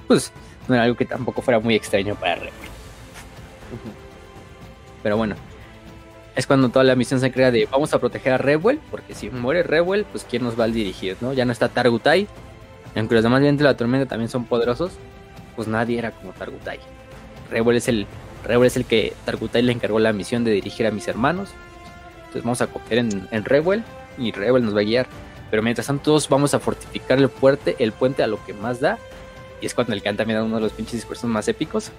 pues 0.08 0.34
no 0.68 0.76
era 0.76 0.84
algo 0.84 0.98
que 0.98 1.06
tampoco 1.06 1.42
fuera 1.42 1.62
muy 1.62 1.74
extraño 1.74 2.16
para 2.16 2.36
Rebel. 2.36 2.52
Pero 5.02 5.16
bueno, 5.16 5.36
es 6.36 6.46
cuando 6.46 6.68
toda 6.68 6.84
la 6.84 6.96
misión 6.96 7.22
se 7.22 7.32
crea 7.32 7.50
de 7.50 7.66
vamos 7.72 7.94
a 7.94 8.00
proteger 8.00 8.34
a 8.34 8.38
Rebel, 8.38 8.82
porque 8.92 9.16
si 9.16 9.30
muere 9.30 9.64
Rebel, 9.64 10.06
pues 10.12 10.26
quién 10.30 10.44
nos 10.44 10.60
va 10.60 10.66
a 10.66 10.68
dirigir, 10.68 11.16
¿no? 11.22 11.32
Ya 11.32 11.46
no 11.46 11.54
está 11.54 11.70
Targutai, 11.70 12.28
aunque 12.98 13.16
los 13.16 13.24
demás 13.24 13.40
vientos 13.40 13.60
de 13.60 13.70
la 13.70 13.78
tormenta 13.78 14.06
también 14.06 14.28
son 14.28 14.44
poderosos, 14.44 14.92
pues 15.56 15.70
nadie 15.70 15.98
era 15.98 16.12
como 16.12 16.34
Targutai. 16.34 16.80
Rebel 17.50 17.78
es 17.78 17.88
el 17.88 18.06
Rebel 18.44 18.68
es 18.68 18.78
el 18.78 18.86
que 18.86 19.14
Targutai 19.26 19.62
le 19.62 19.72
encargó 19.72 20.00
la 20.00 20.14
misión 20.14 20.44
de 20.44 20.52
dirigir 20.52 20.88
a 20.88 20.92
mis 20.92 21.08
hermanos. 21.08 21.50
Entonces 22.18 22.44
vamos 22.44 22.62
a 22.62 22.68
coger 22.68 23.00
en, 23.00 23.28
en 23.32 23.46
Rebel 23.46 23.84
y 24.18 24.32
Rebel 24.32 24.64
nos 24.64 24.76
va 24.76 24.82
a 24.82 24.84
guiar. 24.84 25.08
Pero 25.50 25.64
mientras 25.64 25.88
tanto, 25.88 26.04
todos 26.04 26.30
vamos 26.30 26.54
a 26.54 26.60
fortificar 26.60 27.18
el 27.18 27.30
puente, 27.30 27.76
el 27.80 27.92
puente 27.92 28.24
a 28.24 28.28
lo 28.28 28.44
que 28.46 28.54
más 28.54 28.80
da. 28.80 28.98
Y 29.62 29.66
es 29.66 29.74
cuando 29.74 29.94
el 29.94 30.02
Khan 30.02 30.16
también 30.16 30.40
da 30.40 30.46
uno 30.46 30.56
de 30.56 30.62
los 30.62 30.74
pinches 30.74 30.94
discursos 30.94 31.30
más 31.30 31.48
épicos. 31.48 31.92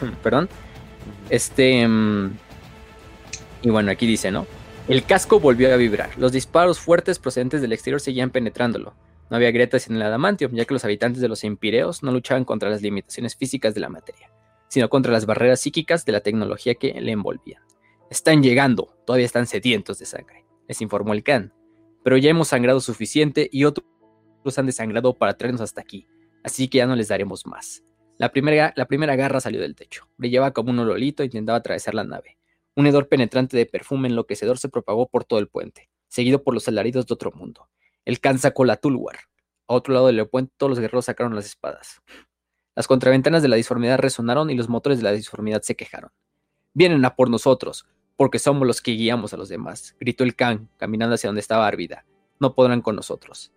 Perdón. 0.22 0.48
Este. 1.30 1.86
Mm, 1.86 2.32
y 3.62 3.70
bueno, 3.70 3.90
aquí 3.90 4.06
dice, 4.06 4.30
¿no? 4.30 4.46
El 4.88 5.04
casco 5.04 5.38
volvió 5.38 5.72
a 5.72 5.76
vibrar. 5.76 6.10
Los 6.16 6.32
disparos 6.32 6.78
fuertes 6.78 7.18
procedentes 7.18 7.60
del 7.60 7.72
exterior 7.72 8.00
seguían 8.00 8.30
penetrándolo. 8.30 8.94
No 9.30 9.36
había 9.36 9.50
grietas 9.50 9.88
en 9.88 9.96
el 9.96 10.02
adamantium, 10.02 10.54
ya 10.54 10.64
que 10.64 10.72
los 10.72 10.84
habitantes 10.84 11.20
de 11.20 11.28
los 11.28 11.44
empireos 11.44 12.02
no 12.02 12.12
luchaban 12.12 12.44
contra 12.44 12.70
las 12.70 12.80
limitaciones 12.80 13.36
físicas 13.36 13.74
de 13.74 13.80
la 13.80 13.90
materia, 13.90 14.30
sino 14.68 14.88
contra 14.88 15.12
las 15.12 15.26
barreras 15.26 15.60
psíquicas 15.60 16.04
de 16.04 16.12
la 16.12 16.20
tecnología 16.20 16.74
que 16.74 17.00
le 17.00 17.12
envolvía. 17.12 17.62
Están 18.10 18.42
llegando, 18.42 18.96
todavía 19.06 19.26
están 19.26 19.46
sedientos 19.46 19.98
de 19.98 20.06
sangre 20.06 20.48
les 20.68 20.80
informó 20.82 21.14
el 21.14 21.24
Khan. 21.24 21.52
Pero 22.04 22.16
ya 22.16 22.30
hemos 22.30 22.48
sangrado 22.48 22.80
suficiente 22.80 23.48
y 23.50 23.64
otros 23.64 23.84
han 24.56 24.66
desangrado 24.66 25.18
para 25.18 25.36
traernos 25.36 25.60
hasta 25.60 25.80
aquí, 25.80 26.06
así 26.44 26.68
que 26.68 26.78
ya 26.78 26.86
no 26.86 26.94
les 26.94 27.08
daremos 27.08 27.46
más. 27.46 27.82
La 28.16 28.30
primera, 28.30 28.72
la 28.76 28.86
primera 28.86 29.16
garra 29.16 29.40
salió 29.40 29.60
del 29.60 29.74
techo. 29.74 30.08
Brillaba 30.16 30.52
como 30.52 30.70
un 30.70 30.78
ololito 30.78 31.22
e 31.22 31.26
intentaba 31.26 31.58
atravesar 31.58 31.94
la 31.94 32.04
nave. 32.04 32.38
Un 32.74 32.86
hedor 32.86 33.08
penetrante 33.08 33.56
de 33.56 33.66
perfume 33.66 34.08
enloquecedor 34.08 34.58
se 34.58 34.68
propagó 34.68 35.08
por 35.08 35.24
todo 35.24 35.38
el 35.38 35.48
puente, 35.48 35.90
seguido 36.08 36.42
por 36.42 36.54
los 36.54 36.68
alaridos 36.68 37.06
de 37.06 37.14
otro 37.14 37.32
mundo. 37.32 37.68
El 38.04 38.20
Khan 38.20 38.38
sacó 38.38 38.64
la 38.64 38.76
Tulwar. 38.76 39.18
A 39.66 39.74
otro 39.74 39.92
lado 39.92 40.06
del 40.06 40.26
puente 40.28 40.54
todos 40.56 40.70
los 40.70 40.78
guerreros 40.78 41.04
sacaron 41.04 41.34
las 41.34 41.46
espadas. 41.46 42.00
Las 42.78 42.86
contraventanas 42.86 43.42
de 43.42 43.48
la 43.48 43.56
disformidad 43.56 43.98
resonaron 43.98 44.50
y 44.50 44.54
los 44.54 44.68
motores 44.68 44.98
de 44.98 45.02
la 45.02 45.10
disformidad 45.10 45.62
se 45.62 45.74
quejaron. 45.74 46.12
Vienen 46.74 47.04
a 47.04 47.16
por 47.16 47.28
nosotros, 47.28 47.88
porque 48.14 48.38
somos 48.38 48.68
los 48.68 48.80
que 48.80 48.92
guiamos 48.92 49.34
a 49.34 49.36
los 49.36 49.48
demás, 49.48 49.96
gritó 49.98 50.22
el 50.22 50.36
Khan, 50.36 50.68
caminando 50.76 51.16
hacia 51.16 51.26
donde 51.26 51.40
estaba 51.40 51.66
Arvida. 51.66 52.04
No 52.38 52.54
podrán 52.54 52.80
con 52.80 52.94
nosotros. 52.94 53.52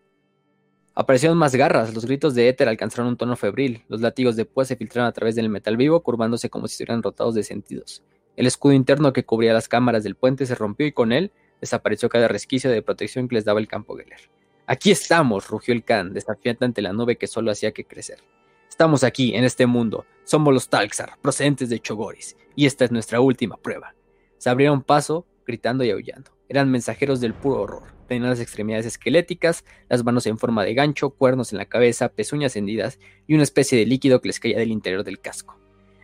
Aparecieron 0.95 1.38
más 1.38 1.53
garras, 1.53 1.93
los 1.93 2.06
gritos 2.06 2.33
de 2.33 2.50
éter 2.50 2.67
alcanzaron 2.67 3.09
un 3.09 3.16
tono 3.16 3.35
febril, 3.35 3.83
los 3.90 4.01
látigos 4.01 4.35
de 4.38 4.45
púa 4.45 4.66
se 4.66 4.75
filtraron 4.75 5.08
a 5.08 5.11
través 5.11 5.35
del 5.35 5.50
metal 5.50 5.77
vivo, 5.77 6.01
curvándose 6.01 6.50
como 6.50 6.67
si 6.67 6.72
estuvieran 6.72 7.03
rotados 7.03 7.35
de 7.35 7.43
sentidos. 7.43 8.03
El 8.35 8.48
escudo 8.48 8.74
interno 8.74 9.14
que 9.14 9.24
cubría 9.24 9.53
las 9.53 9.67
cámaras 9.67 10.03
del 10.03 10.16
puente 10.16 10.48
se 10.48 10.56
rompió 10.56 10.88
y 10.88 10.93
con 10.93 11.11
él 11.11 11.32
desapareció 11.59 12.09
cada 12.09 12.27
resquicio 12.27 12.72
de 12.72 12.82
protección 12.82 13.27
que 13.27 13.35
les 13.35 13.45
daba 13.45 13.59
el 13.59 13.67
campo 13.67 13.95
Geller. 13.95 14.32
Aquí 14.66 14.90
estamos, 14.90 15.48
rugió 15.48 15.75
el 15.75 15.83
Khan, 15.83 16.11
desafiante 16.11 16.66
ante 16.66 16.82
la 16.82 16.91
nube 16.91 17.17
que 17.17 17.27
solo 17.27 17.51
hacía 17.51 17.72
que 17.72 17.85
crecer. 17.85 18.17
Estamos 18.72 19.03
aquí, 19.03 19.35
en 19.35 19.43
este 19.43 19.67
mundo. 19.67 20.06
Somos 20.24 20.53
los 20.53 20.69
Talxar, 20.69 21.19
procedentes 21.22 21.69
de 21.69 21.82
Chogoris, 21.82 22.38
y 22.56 22.66
esta 22.66 22.85
es 22.85 22.91
nuestra 22.91 23.19
última 23.19 23.58
prueba. 23.58 23.93
Se 24.38 24.50
abrieron 24.50 24.82
paso, 24.82 25.27
gritando 25.45 25.83
y 25.83 25.91
aullando. 25.91 26.32
Eran 26.48 26.72
mensajeros 26.72 27.19
del 27.19 27.33
puro 27.33 27.61
horror. 27.61 27.83
Tenían 28.08 28.30
las 28.30 28.40
extremidades 28.40 28.85
esqueléticas, 28.85 29.66
las 29.90 30.06
manos 30.06 30.25
en 30.25 30.40
forma 30.40 30.64
de 30.64 30.74
gancho, 30.74 31.09
cuernos 31.11 31.51
en 31.51 31.58
la 31.58 31.66
cabeza, 31.66 32.09
pezuñas 32.09 32.56
hendidas 32.56 32.98
y 33.27 33.33
una 33.33 33.43
especie 33.43 33.77
de 33.77 33.85
líquido 33.85 34.22
que 34.22 34.30
les 34.30 34.40
caía 34.40 34.58
del 34.58 34.72
interior 34.72 35.03
del 35.03 35.19
casco. 35.19 35.59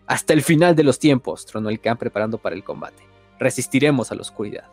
Hasta 0.05 0.33
el 0.33 0.43
final 0.43 0.75
de 0.75 0.83
los 0.83 0.99
tiempos, 0.99 1.45
tronó 1.45 1.69
el 1.69 1.79
Khan 1.79 1.97
preparando 1.97 2.37
para 2.37 2.55
el 2.55 2.65
combate. 2.65 3.01
Resistiremos 3.39 4.11
a 4.11 4.15
la 4.15 4.21
oscuridad. 4.21 4.65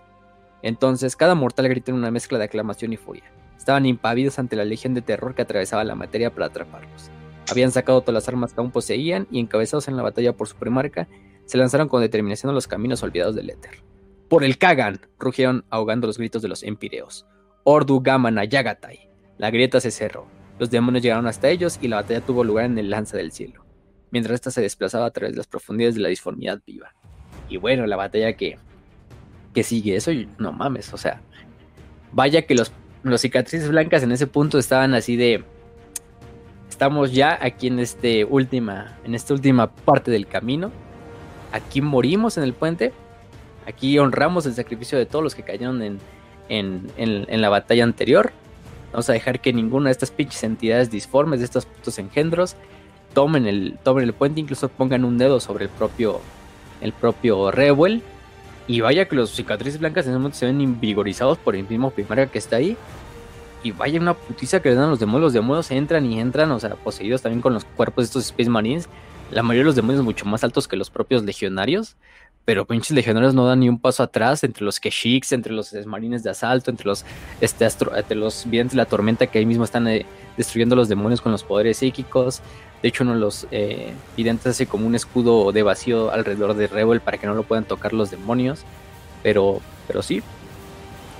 Entonces, 0.62 1.14
cada 1.14 1.36
mortal 1.36 1.68
gritó 1.68 1.92
en 1.92 1.98
una 1.98 2.10
mezcla 2.10 2.38
de 2.38 2.44
aclamación 2.44 2.92
y 2.92 2.96
furia. 2.96 3.32
Estaban 3.56 3.86
impavidos 3.86 4.40
ante 4.40 4.56
la 4.56 4.64
legión 4.64 4.94
de 4.94 5.02
terror 5.02 5.36
que 5.36 5.42
atravesaba 5.42 5.84
la 5.84 5.94
materia 5.94 6.34
para 6.34 6.46
atraparlos. 6.46 7.10
Habían 7.50 7.72
sacado 7.72 8.00
todas 8.00 8.14
las 8.14 8.28
armas 8.28 8.52
que 8.52 8.60
aún 8.60 8.70
poseían 8.70 9.26
y, 9.30 9.38
encabezados 9.38 9.88
en 9.88 9.96
la 9.96 10.02
batalla 10.02 10.36
por 10.36 10.48
su 10.48 10.56
primarca, 10.56 11.08
se 11.44 11.58
lanzaron 11.58 11.88
con 11.88 12.00
determinación 12.00 12.50
a 12.50 12.54
los 12.54 12.66
caminos 12.66 13.02
olvidados 13.02 13.34
del 13.34 13.50
éter. 13.50 13.82
¡Por 14.28 14.44
el 14.44 14.56
Kagan! 14.56 15.00
rugieron 15.18 15.64
ahogando 15.70 16.06
los 16.06 16.18
gritos 16.18 16.42
de 16.42 16.48
los 16.48 16.62
empireos. 16.62 17.26
Ordu 17.64 18.00
Gamana 18.00 18.44
Yagatai. 18.44 19.10
La 19.38 19.50
grieta 19.50 19.80
se 19.80 19.90
cerró. 19.90 20.26
Los 20.58 20.70
demonios 20.70 21.02
llegaron 21.02 21.26
hasta 21.26 21.48
ellos 21.48 21.78
y 21.82 21.88
la 21.88 21.96
batalla 21.96 22.20
tuvo 22.20 22.44
lugar 22.44 22.66
en 22.66 22.78
el 22.78 22.90
lanza 22.90 23.16
del 23.16 23.32
cielo, 23.32 23.64
mientras 24.10 24.34
ésta 24.34 24.50
se 24.50 24.60
desplazaba 24.60 25.06
a 25.06 25.10
través 25.10 25.32
de 25.32 25.38
las 25.38 25.46
profundidades 25.46 25.96
de 25.96 26.00
la 26.00 26.08
disformidad 26.08 26.60
viva. 26.64 26.94
Y 27.48 27.56
bueno, 27.56 27.86
la 27.86 27.96
batalla 27.96 28.34
que, 28.34 28.56
que 29.52 29.62
sigue, 29.64 29.96
eso 29.96 30.12
no 30.38 30.52
mames, 30.52 30.94
o 30.94 30.96
sea, 30.96 31.20
vaya 32.12 32.42
que 32.42 32.54
los, 32.54 32.72
los 33.02 33.20
cicatrices 33.20 33.68
blancas 33.68 34.04
en 34.04 34.12
ese 34.12 34.28
punto 34.28 34.58
estaban 34.58 34.94
así 34.94 35.16
de 35.16 35.44
estamos 36.68 37.12
ya 37.12 37.38
aquí 37.40 37.66
en 37.68 37.78
este 37.78 38.24
última 38.24 38.96
en 39.04 39.14
esta 39.14 39.34
última 39.34 39.70
parte 39.70 40.10
del 40.10 40.26
camino 40.26 40.70
aquí 41.54 41.80
morimos 41.80 42.36
en 42.36 42.42
el 42.42 42.52
puente, 42.52 42.92
aquí 43.66 43.96
honramos 44.00 44.44
el 44.44 44.54
sacrificio 44.54 44.98
de 44.98 45.06
todos 45.06 45.22
los 45.22 45.36
que 45.36 45.44
cayeron 45.44 45.82
en, 45.82 46.00
en, 46.48 47.40
la 47.40 47.48
batalla 47.48 47.84
anterior. 47.84 48.32
Vamos 48.90 49.08
a 49.08 49.12
dejar 49.12 49.40
que 49.40 49.52
ninguna 49.52 49.86
de 49.86 49.92
estas 49.92 50.10
pinches 50.10 50.42
entidades 50.42 50.90
disformes, 50.90 51.38
de 51.38 51.44
estos 51.44 51.66
putos 51.66 51.98
engendros, 52.00 52.56
tomen 53.12 53.46
el, 53.46 53.78
tomen 53.84 54.04
el 54.04 54.14
puente, 54.14 54.40
incluso 54.40 54.68
pongan 54.68 55.04
un 55.04 55.16
dedo 55.16 55.38
sobre 55.38 55.66
el 55.66 55.70
propio, 55.70 56.20
el 56.80 56.92
propio 56.92 57.52
Rebel. 57.52 58.02
Y 58.66 58.80
vaya 58.80 59.06
que 59.06 59.14
los 59.14 59.30
cicatrices 59.30 59.78
blancas 59.78 60.06
en 60.06 60.12
ese 60.12 60.18
momento 60.18 60.38
se 60.38 60.46
ven 60.46 60.60
invigorizados 60.60 61.38
por 61.38 61.54
el 61.54 61.68
mismo 61.68 61.90
primario 61.90 62.30
que 62.32 62.38
está 62.38 62.56
ahí. 62.56 62.76
Y 63.64 63.72
vaya 63.72 63.98
una 63.98 64.14
putiza 64.14 64.60
que 64.60 64.68
le 64.68 64.76
dan 64.76 64.90
los 64.90 65.00
demonios. 65.00 65.22
Los 65.22 65.32
demonios 65.32 65.70
entran 65.72 66.06
y 66.06 66.20
entran, 66.20 66.52
o 66.52 66.60
sea, 66.60 66.76
poseídos 66.76 67.22
también 67.22 67.40
con 67.40 67.52
los 67.54 67.64
cuerpos 67.64 68.04
de 68.04 68.06
estos 68.06 68.26
Space 68.26 68.50
Marines 68.50 68.88
la 69.30 69.42
mayoría 69.42 69.62
de 69.62 69.66
los 69.66 69.76
demonios 69.76 70.04
mucho 70.04 70.26
más 70.26 70.44
altos 70.44 70.68
que 70.68 70.76
los 70.76 70.90
propios 70.90 71.24
legionarios, 71.24 71.96
pero 72.44 72.66
pinches 72.66 72.92
legionarios 72.92 73.34
no 73.34 73.46
dan 73.46 73.60
ni 73.60 73.68
un 73.68 73.80
paso 73.80 74.02
atrás 74.02 74.44
entre 74.44 74.64
los 74.64 74.78
Keshiks, 74.78 75.32
entre 75.32 75.52
los 75.52 75.72
marines 75.86 76.22
de 76.22 76.30
asalto, 76.30 76.70
entre 76.70 76.86
los, 76.86 77.04
este, 77.40 77.64
entre 77.64 78.16
los 78.16 78.48
videntes 78.48 78.72
de 78.72 78.76
la 78.76 78.86
tormenta 78.86 79.26
que 79.26 79.38
ahí 79.38 79.46
mismo 79.46 79.64
están 79.64 79.88
eh, 79.88 80.04
destruyendo 80.36 80.76
los 80.76 80.88
demonios 80.88 81.20
con 81.20 81.32
los 81.32 81.42
poderes 81.42 81.78
psíquicos. 81.78 82.42
De 82.82 82.88
hecho, 82.88 83.02
uno 83.02 83.14
de 83.14 83.20
los 83.20 83.46
eh, 83.50 83.94
hace 84.44 84.66
como 84.66 84.86
un 84.86 84.94
escudo 84.94 85.52
de 85.52 85.62
vacío 85.62 86.12
alrededor 86.12 86.54
de 86.54 86.66
Rebel 86.66 87.00
para 87.00 87.16
que 87.16 87.26
no 87.26 87.34
lo 87.34 87.44
puedan 87.44 87.64
tocar 87.64 87.94
los 87.94 88.10
demonios. 88.10 88.62
Pero, 89.22 89.62
pero 89.88 90.02
sí, 90.02 90.22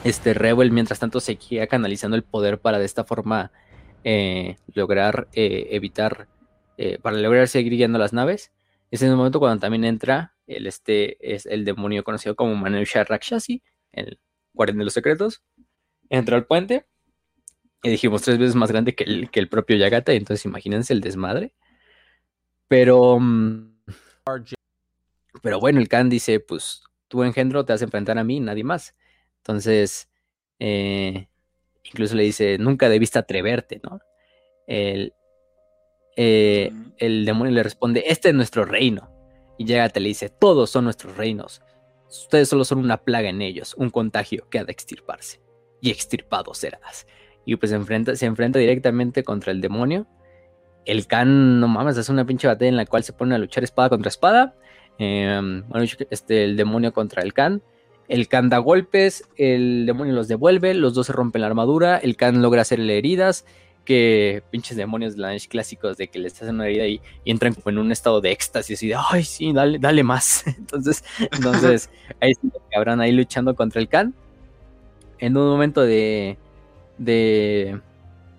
este 0.05 0.35
Rebel 0.35 0.71
mientras 0.71 1.01
tanto 1.01 1.21
seguía 1.21 1.67
canalizando 1.67 2.17
el 2.17 2.23
poder 2.23 2.61
para 2.61 2.79
de 2.79 2.85
esta 2.85 3.05
forma 3.05 3.51
eh, 4.05 4.57
lograr 4.75 5.29
evitar 5.33 6.29
eh, 6.77 6.99
para 7.01 7.17
lograr 7.17 7.49
seguir 7.49 7.73
guiando 7.73 7.99
las 7.99 8.13
naves. 8.13 8.53
Es 8.91 9.03
en 9.03 9.11
el 9.11 9.17
momento 9.17 9.39
cuando 9.39 9.61
también 9.61 9.85
entra 9.85 10.35
el, 10.47 10.67
este, 10.67 11.35
es 11.35 11.47
el 11.47 11.65
demonio 11.65 12.05
conocido 12.05 12.35
como 12.35 12.55
Manusha 12.55 13.05
Rakshasi, 13.05 13.63
el 13.93 14.19
guardián 14.53 14.79
de 14.79 14.85
los 14.85 14.95
secretos. 14.95 15.43
Entra 16.11 16.37
al 16.37 16.47
puente 16.47 16.87
y 17.83 17.91
dijimos 17.91 18.23
tres 18.23 18.39
veces 18.39 18.55
más 18.55 18.71
grande 18.71 18.95
que 18.95 19.05
el, 19.05 19.31
que 19.31 19.41
el 19.41 19.49
propio 19.49 19.77
Yagata, 19.77 20.13
entonces 20.13 20.45
imagínense 20.45 20.93
el 20.93 21.01
desmadre. 21.01 21.55
Pero, 22.69 23.19
mm, 23.21 23.77
pero 25.43 25.61
bueno, 25.61 25.81
el 25.81 25.89
Khan 25.89 26.09
dice, 26.09 26.41
pues 26.41 26.83
tú 27.09 27.23
engendro 27.23 27.65
te 27.65 27.73
a 27.73 27.77
enfrentar 27.77 28.19
a 28.19 28.25
mí, 28.25 28.41
nadie 28.41 28.65
más. 28.65 28.95
Entonces, 29.45 30.09
eh, 30.59 31.29
incluso 31.83 32.15
le 32.15 32.23
dice, 32.23 32.57
nunca 32.57 32.89
debiste 32.89 33.19
atreverte, 33.19 33.79
¿no? 33.85 34.01
El, 34.67 35.13
eh, 36.17 36.73
el 36.97 37.27
demonio 37.27 37.53
le 37.53 37.63
responde, 37.63 38.05
este 38.07 38.31
es 38.31 38.35
nuestro 38.35 38.65
reino. 38.65 39.11
Y 39.59 39.67
llega 39.67 39.91
te 39.91 40.01
le 40.01 40.09
dice, 40.09 40.31
todos 40.31 40.71
son 40.71 40.85
nuestros 40.85 41.19
reinos. 41.19 41.61
Ustedes 42.09 42.49
solo 42.49 42.65
son 42.65 42.79
una 42.79 42.97
plaga 42.97 43.29
en 43.29 43.43
ellos, 43.43 43.75
un 43.75 43.91
contagio 43.91 44.49
que 44.49 44.59
ha 44.59 44.65
de 44.65 44.73
extirparse. 44.73 45.43
Y 45.83 45.91
extirpado 45.91 46.55
serás. 46.55 47.07
Y 47.45 47.57
pues 47.57 47.69
se 47.69 47.77
enfrenta, 47.77 48.17
se 48.17 48.25
enfrenta 48.25 48.59
directamente 48.59 49.25
contra 49.25 49.53
el 49.53 49.61
demonio. 49.61 50.07
El 50.87 51.07
Khan, 51.07 51.61
no 51.61 51.69
mames, 51.69 51.99
es 51.99 52.09
una 52.09 52.25
pinche 52.25 52.47
batalla 52.47 52.71
en 52.71 52.77
la 52.77 52.87
cual 52.87 53.05
se 53.05 53.13
pone 53.13 53.35
a 53.35 53.39
luchar 53.39 53.63
espada 53.63 53.91
contra 53.91 54.09
espada. 54.09 54.57
Em, 54.97 55.65
este, 56.09 56.45
el 56.45 56.57
demonio 56.57 56.95
contra 56.95 57.23
el 57.23 57.35
Khan. 57.35 57.63
El 58.09 58.29
Khan 58.29 58.49
da 58.51 58.59
golpes, 58.59 59.25
el 59.37 59.87
demonio 59.87 60.15
los 60.15 60.29
devuelve, 60.29 60.75
los 60.75 60.95
dos 60.95 61.07
se 61.07 61.13
rompen 61.13 61.41
la 61.41 61.47
armadura, 61.47 61.97
el 61.97 62.17
Khan 62.17 62.43
logra 62.43 62.63
hacerle 62.63 62.99
heridas, 62.99 63.47
que 63.85 64.43
pinches 64.51 64.77
demonios 64.77 65.15
de 65.15 65.23
la 65.23 65.37
clásicos 65.49 65.97
de 65.97 66.09
que 66.09 66.19
les 66.19 66.35
hacen 66.35 66.57
una 66.57 66.67
herida 66.67 66.87
y, 66.87 67.01
entran 67.25 67.55
como 67.55 67.71
en 67.71 67.79
un 67.79 67.93
estado 67.93 68.21
de 68.21 68.33
éxtasis 68.33 68.83
y 68.83 68.89
de, 68.89 68.97
ay, 68.97 69.25
sí, 69.25 69.53
dale, 69.53 69.79
dale 69.79 70.03
más. 70.03 70.47
entonces, 70.59 71.05
entonces 71.19 71.91
ahí 72.21 72.33
cabrón, 72.71 73.01
ahí 73.01 73.13
luchando 73.13 73.55
contra 73.55 73.81
el 73.81 73.89
Khan. 73.89 74.15
En 75.19 75.37
un 75.37 75.49
momento 75.49 75.83
de, 75.83 76.37
de, 76.99 77.81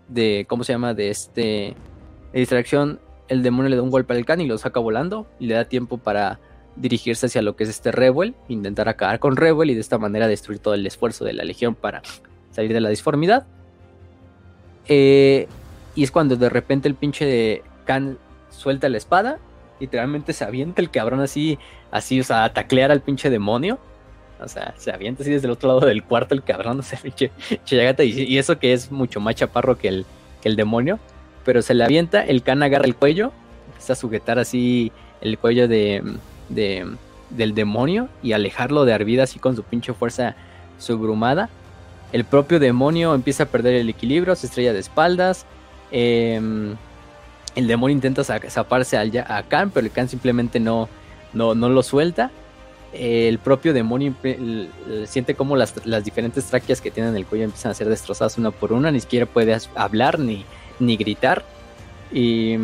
de, 0.10 0.46
¿cómo 0.48 0.64
se 0.64 0.74
llama? 0.74 0.94
De 0.94 1.10
este, 1.10 1.76
de 2.34 2.40
distracción, 2.40 3.00
el 3.28 3.44
demonio 3.44 3.70
le 3.70 3.78
da 3.78 3.82
un 3.82 3.92
golpe 3.92 4.14
al 4.14 4.26
Khan 4.26 4.42
y 4.42 4.48
lo 4.48 4.58
saca 4.58 4.80
volando 4.80 5.26
y 5.40 5.48
le 5.48 5.56
da 5.56 5.66
tiempo 5.66 5.98
para 5.98 6.40
dirigirse 6.76 7.28
hacia 7.28 7.42
lo 7.42 7.56
que 7.56 7.64
es 7.64 7.70
este 7.70 7.92
Rebel, 7.92 8.36
intentar 8.48 8.90
acabar 8.90 9.20
con 9.20 9.36
Rebel 9.36 9.70
y 9.70 9.76
de 9.76 9.82
esta 9.82 9.98
manera 9.98 10.28
destruir 10.28 10.60
todo 10.60 10.74
el 10.74 10.86
esfuerzo 10.86 11.26
de 11.26 11.34
la 11.34 11.44
Legión 11.44 11.76
para 11.76 12.02
salir 12.52 12.74
de 12.74 12.82
la 12.82 12.90
disformidad. 12.90 13.46
Eh, 14.88 15.48
y 15.96 16.04
es 16.04 16.12
cuando 16.12 16.36
de 16.36 16.50
repente 16.50 16.88
el 16.88 16.96
pinche 16.96 17.26
de 17.26 17.64
Khan 17.86 18.18
suelta 18.50 18.90
la 18.90 18.98
espada. 18.98 19.40
Literalmente 19.80 20.34
se 20.34 20.44
avienta 20.44 20.82
el 20.82 20.90
cabrón 20.92 21.22
así, 21.22 21.58
así, 21.92 22.20
o 22.20 22.24
sea, 22.24 22.44
a 22.44 22.54
taclear 22.54 22.92
al 22.92 23.02
pinche 23.02 23.30
demonio. 23.30 23.80
O 24.42 24.48
sea, 24.50 24.74
se 24.78 24.92
avienta 24.92 25.24
así 25.24 25.32
desde 25.32 25.48
el 25.48 25.52
otro 25.52 25.70
lado 25.70 25.86
del 25.86 26.04
cuarto 26.04 26.36
el 26.36 26.44
cabrón, 26.44 26.80
o 26.82 26.84
sea, 26.84 27.00
pinche 27.00 27.32
chayagata. 27.64 28.04
Y, 28.04 28.22
y, 28.22 28.38
eso 28.38 28.60
que 28.60 28.74
es 28.74 28.92
mucho 28.92 29.20
más 29.20 29.36
chaparro 29.36 29.78
que 29.78 29.88
el, 29.88 30.06
que 30.42 30.50
el 30.50 30.56
demonio. 30.56 31.00
Pero 31.46 31.62
se 31.62 31.74
le 31.74 31.84
avienta, 31.84 32.24
el 32.24 32.42
Khan 32.42 32.64
agarra 32.64 32.86
el 32.86 32.96
cuello, 32.96 33.32
empieza 33.68 33.94
a 33.94 33.96
sujetar 33.96 34.40
así 34.40 34.92
el 35.22 35.38
cuello 35.38 35.68
de, 35.68 36.02
de, 36.50 36.88
del 37.30 37.56
demonio 37.56 38.10
y 38.24 38.34
alejarlo 38.34 38.86
de 38.86 38.94
Arvida 38.94 39.24
así 39.24 39.40
con 39.40 39.56
su 39.56 39.64
pinche 39.64 39.94
fuerza 39.94 40.36
subrumada 40.78 41.50
el 42.16 42.24
propio 42.24 42.60
demonio 42.60 43.14
empieza 43.14 43.44
a 43.44 43.46
perder 43.48 43.76
el 43.76 43.90
equilibrio, 43.90 44.36
se 44.36 44.48
estrella 44.48 44.72
de 44.72 44.80
espaldas. 44.80 45.46
Em, 45.92 46.76
el 47.56 47.68
demonio 47.68 47.94
intenta 47.94 48.24
zaparse 48.24 48.98
a 48.98 49.44
Khan, 49.44 49.70
pero 49.72 49.86
el 49.86 49.92
Khan 49.92 50.08
simplemente 50.08 50.62
no, 50.62 50.88
no, 51.34 51.54
lo 51.54 51.84
suelta. 51.84 52.32
El 52.94 53.40
propio 53.40 53.74
demonio 53.74 54.16
siente 55.06 55.36
como 55.36 55.58
las, 55.58 55.76
diferentes 56.06 56.46
tráqueas 56.46 56.80
que 56.80 56.90
tienen 56.90 57.12
en 57.12 57.18
el 57.18 57.26
cuello 57.26 57.44
empiezan 57.44 57.72
a 57.72 57.76
ser 57.76 57.90
destrozadas 57.90 58.38
una 58.38 58.52
por 58.52 58.72
una, 58.72 58.92
ni 58.92 59.02
siquiera 59.02 59.26
puede 59.26 59.58
hablar 59.76 60.18
ni, 60.18 60.46
ni 60.80 60.96
gritar. 60.96 61.44
Y, 62.14 62.56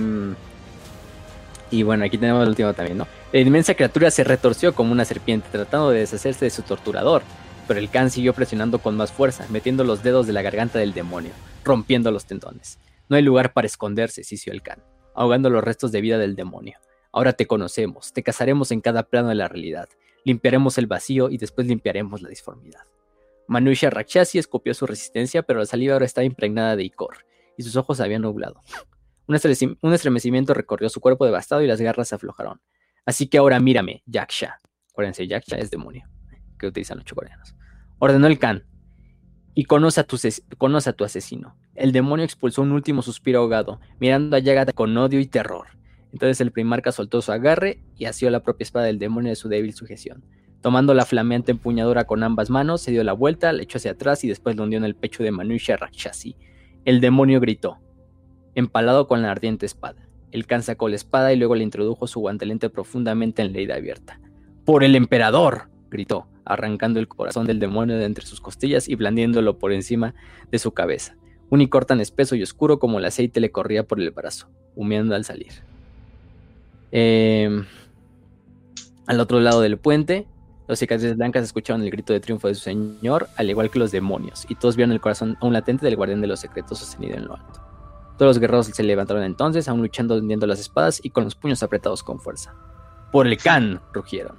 y 1.72 1.84
bueno, 1.84 2.06
aquí 2.06 2.18
tenemos 2.18 2.44
el 2.44 2.50
último 2.50 2.74
también, 2.74 3.00
¿no? 3.00 3.08
La 3.32 3.40
inmensa 3.40 3.74
criatura 3.74 4.12
se 4.12 4.24
retorció 4.24 4.76
como 4.76 4.92
una 4.92 5.06
serpiente, 5.06 5.48
tratando 5.52 5.90
de 5.90 6.00
deshacerse 6.00 6.46
de 6.46 6.52
su 6.52 6.62
torturador 6.62 7.24
pero 7.72 7.80
el 7.80 7.90
Khan 7.90 8.10
siguió 8.10 8.34
presionando 8.34 8.80
con 8.80 8.98
más 8.98 9.14
fuerza, 9.14 9.46
metiendo 9.50 9.86
los 9.86 10.04
dedos 10.04 10.28
de 10.28 10.34
la 10.34 10.42
garganta 10.42 10.78
del 10.78 10.94
demonio, 10.94 11.32
rompiendo 11.64 12.12
los 12.12 12.26
tendones. 12.26 12.80
No 13.08 13.16
hay 13.16 13.22
lugar 13.22 13.54
para 13.54 13.66
esconderse, 13.66 14.26
sisió 14.26 14.52
el 14.52 14.62
Khan. 14.62 14.84
ahogando 15.16 15.50
los 15.50 15.64
restos 15.64 15.94
de 15.94 16.02
vida 16.02 16.18
del 16.18 16.36
demonio. 16.36 16.80
Ahora 17.14 17.32
te 17.32 17.48
conocemos, 17.48 18.12
te 18.12 18.24
cazaremos 18.24 18.74
en 18.74 18.82
cada 18.82 19.04
plano 19.04 19.30
de 19.30 19.36
la 19.36 19.48
realidad, 19.48 19.88
limpiaremos 20.26 20.78
el 20.78 20.88
vacío 20.88 21.30
y 21.30 21.38
después 21.38 21.66
limpiaremos 21.66 22.22
la 22.22 22.28
disformidad. 22.28 22.82
Manusha 23.48 23.90
Rakshasi 23.90 24.38
escopió 24.38 24.74
su 24.74 24.86
resistencia, 24.86 25.42
pero 25.42 25.60
la 25.60 25.66
saliva 25.66 25.94
ahora 25.94 26.06
estaba 26.06 26.26
impregnada 26.26 26.76
de 26.76 26.84
icor, 26.84 27.26
y 27.58 27.64
sus 27.64 27.78
ojos 27.78 28.02
habían 28.02 28.24
nublado. 28.24 28.60
Un, 29.28 29.36
estremecimiento 29.94 30.54
recorrió 30.54 30.90
su 30.90 31.00
cuerpo 31.00 31.26
devastado 31.26 31.62
y 31.62 31.68
las 31.68 31.80
garras 31.80 32.10
se 32.10 32.16
aflojaron. 32.16 32.62
Así 33.06 33.28
que 33.28 33.38
ahora 33.38 33.60
mírame, 33.60 34.04
Yaksha. 34.06 34.60
Acuérdense, 34.92 35.28
Yaksha 35.28 35.58
es 35.58 35.72
demonio, 35.72 36.08
que 36.60 36.68
utilizan 36.68 36.98
los 36.98 37.12
coreanos. 37.12 37.56
Ordenó 38.00 38.28
el 38.28 38.40
Khan. 38.40 38.66
Y 39.54 39.66
conoce 39.66 40.00
a, 40.00 40.04
tu, 40.06 40.18
conoce 40.58 40.90
a 40.90 40.94
tu 40.94 41.04
asesino. 41.04 41.58
El 41.76 41.92
demonio 41.92 42.24
expulsó 42.24 42.62
un 42.62 42.72
último 42.72 43.02
suspiro 43.02 43.40
ahogado, 43.40 43.80
mirando 44.00 44.36
a 44.38 44.40
Yagata 44.40 44.72
con 44.72 44.96
odio 44.98 45.20
y 45.20 45.28
terror. 45.28 45.68
Entonces 46.12 46.42
el 46.42 46.52
primarca 46.52 46.92
soltó 46.92 47.22
su 47.22 47.32
agarre 47.32 47.84
y 47.98 48.06
asió 48.06 48.30
la 48.30 48.44
propia 48.44 48.64
espada 48.64 48.86
del 48.86 49.00
demonio 49.00 49.30
de 49.30 49.36
su 49.36 49.50
débil 49.50 49.74
sujeción. 49.74 50.26
Tomando 50.62 50.94
la 50.94 51.06
flameante 51.06 51.52
empuñadura 51.52 52.06
con 52.06 52.24
ambas 52.24 52.50
manos, 52.50 52.82
se 52.82 52.92
dio 52.92 53.04
la 53.04 53.14
vuelta, 53.14 53.52
le 53.52 53.64
echó 53.64 53.78
hacia 53.78 53.92
atrás 53.92 54.24
y 54.24 54.28
después 54.28 54.56
lo 54.56 54.64
hundió 54.64 54.78
en 54.78 54.86
el 54.86 54.96
pecho 54.96 55.24
de 55.24 55.32
Manusha 55.32 55.76
Rakshasi. 55.76 56.36
El 56.86 57.02
demonio 57.02 57.40
gritó, 57.40 57.80
empalado 58.56 59.08
con 59.08 59.22
la 59.22 59.32
ardiente 59.32 59.66
espada. 59.66 60.08
El 60.32 60.48
Khan 60.48 60.64
sacó 60.64 60.88
la 60.90 60.96
espada 60.96 61.34
y 61.34 61.36
luego 61.36 61.56
le 61.56 61.64
introdujo 61.64 62.08
su 62.08 62.20
guantelete 62.20 62.70
profundamente 62.70 63.42
en 63.42 63.52
la 63.52 63.60
herida 63.60 63.76
abierta. 63.76 64.20
¡Por 64.66 64.84
el 64.84 64.96
emperador! 64.96 65.70
gritó, 65.90 66.28
arrancando 66.46 67.00
el 67.00 67.08
corazón 67.08 67.46
del 67.46 67.60
demonio 67.60 67.98
de 67.98 68.06
entre 68.06 68.26
sus 68.26 68.40
costillas 68.40 68.88
y 68.88 68.96
blandiéndolo 68.96 69.60
por 69.60 69.74
encima 69.74 70.16
de 70.50 70.60
su 70.60 70.72
cabeza. 70.72 71.16
Un 71.50 71.62
icor 71.62 71.86
tan 71.86 72.00
espeso 72.00 72.36
y 72.36 72.44
oscuro 72.44 72.80
como 72.80 73.00
el 73.00 73.06
aceite 73.06 73.42
le 73.42 73.52
corría 73.52 73.84
por 73.84 74.00
el 74.00 74.12
brazo, 74.12 74.48
humeando 74.76 75.16
al 75.16 75.26
salir. 75.26 75.52
Em, 76.92 77.66
al 79.06 79.20
otro 79.20 79.42
lado 79.42 79.60
del 79.60 79.78
puente, 79.78 80.28
los 80.70 80.80
cicatrices 80.80 81.18
blancas 81.18 81.44
escucharon 81.44 81.82
el 81.82 81.92
grito 81.92 82.14
de 82.14 82.22
triunfo 82.22 82.48
de 82.48 82.56
su 82.56 82.62
señor, 82.62 83.28
al 83.36 83.50
igual 83.50 83.70
que 83.70 83.80
los 83.80 83.92
demonios, 83.92 84.46
y 84.48 84.56
todos 84.56 84.78
vieron 84.78 84.94
el 84.94 85.02
corazón 85.02 85.38
aún 85.42 85.52
latente 85.52 85.86
del 85.86 85.98
guardián 85.98 86.22
de 86.22 86.28
los 86.28 86.40
secretos 86.40 86.80
sostenido 86.80 87.18
en 87.18 87.26
lo 87.26 87.36
alto. 87.36 87.71
Todos 88.18 88.32
los 88.32 88.40
guerreros 88.40 88.68
se 88.68 88.84
levantaron 88.84 89.24
entonces, 89.24 89.68
aún 89.68 89.82
luchando, 89.82 90.16
hundiendo 90.16 90.48
las 90.48 90.60
espadas 90.60 91.00
y 91.04 91.10
con 91.10 91.24
los 91.24 91.36
puños 91.36 91.64
apretados 91.64 92.04
con 92.04 92.20
fuerza. 92.20 92.54
¡Por 93.12 93.28
el 93.28 93.38
can! 93.38 93.82
rugieron. 93.94 94.36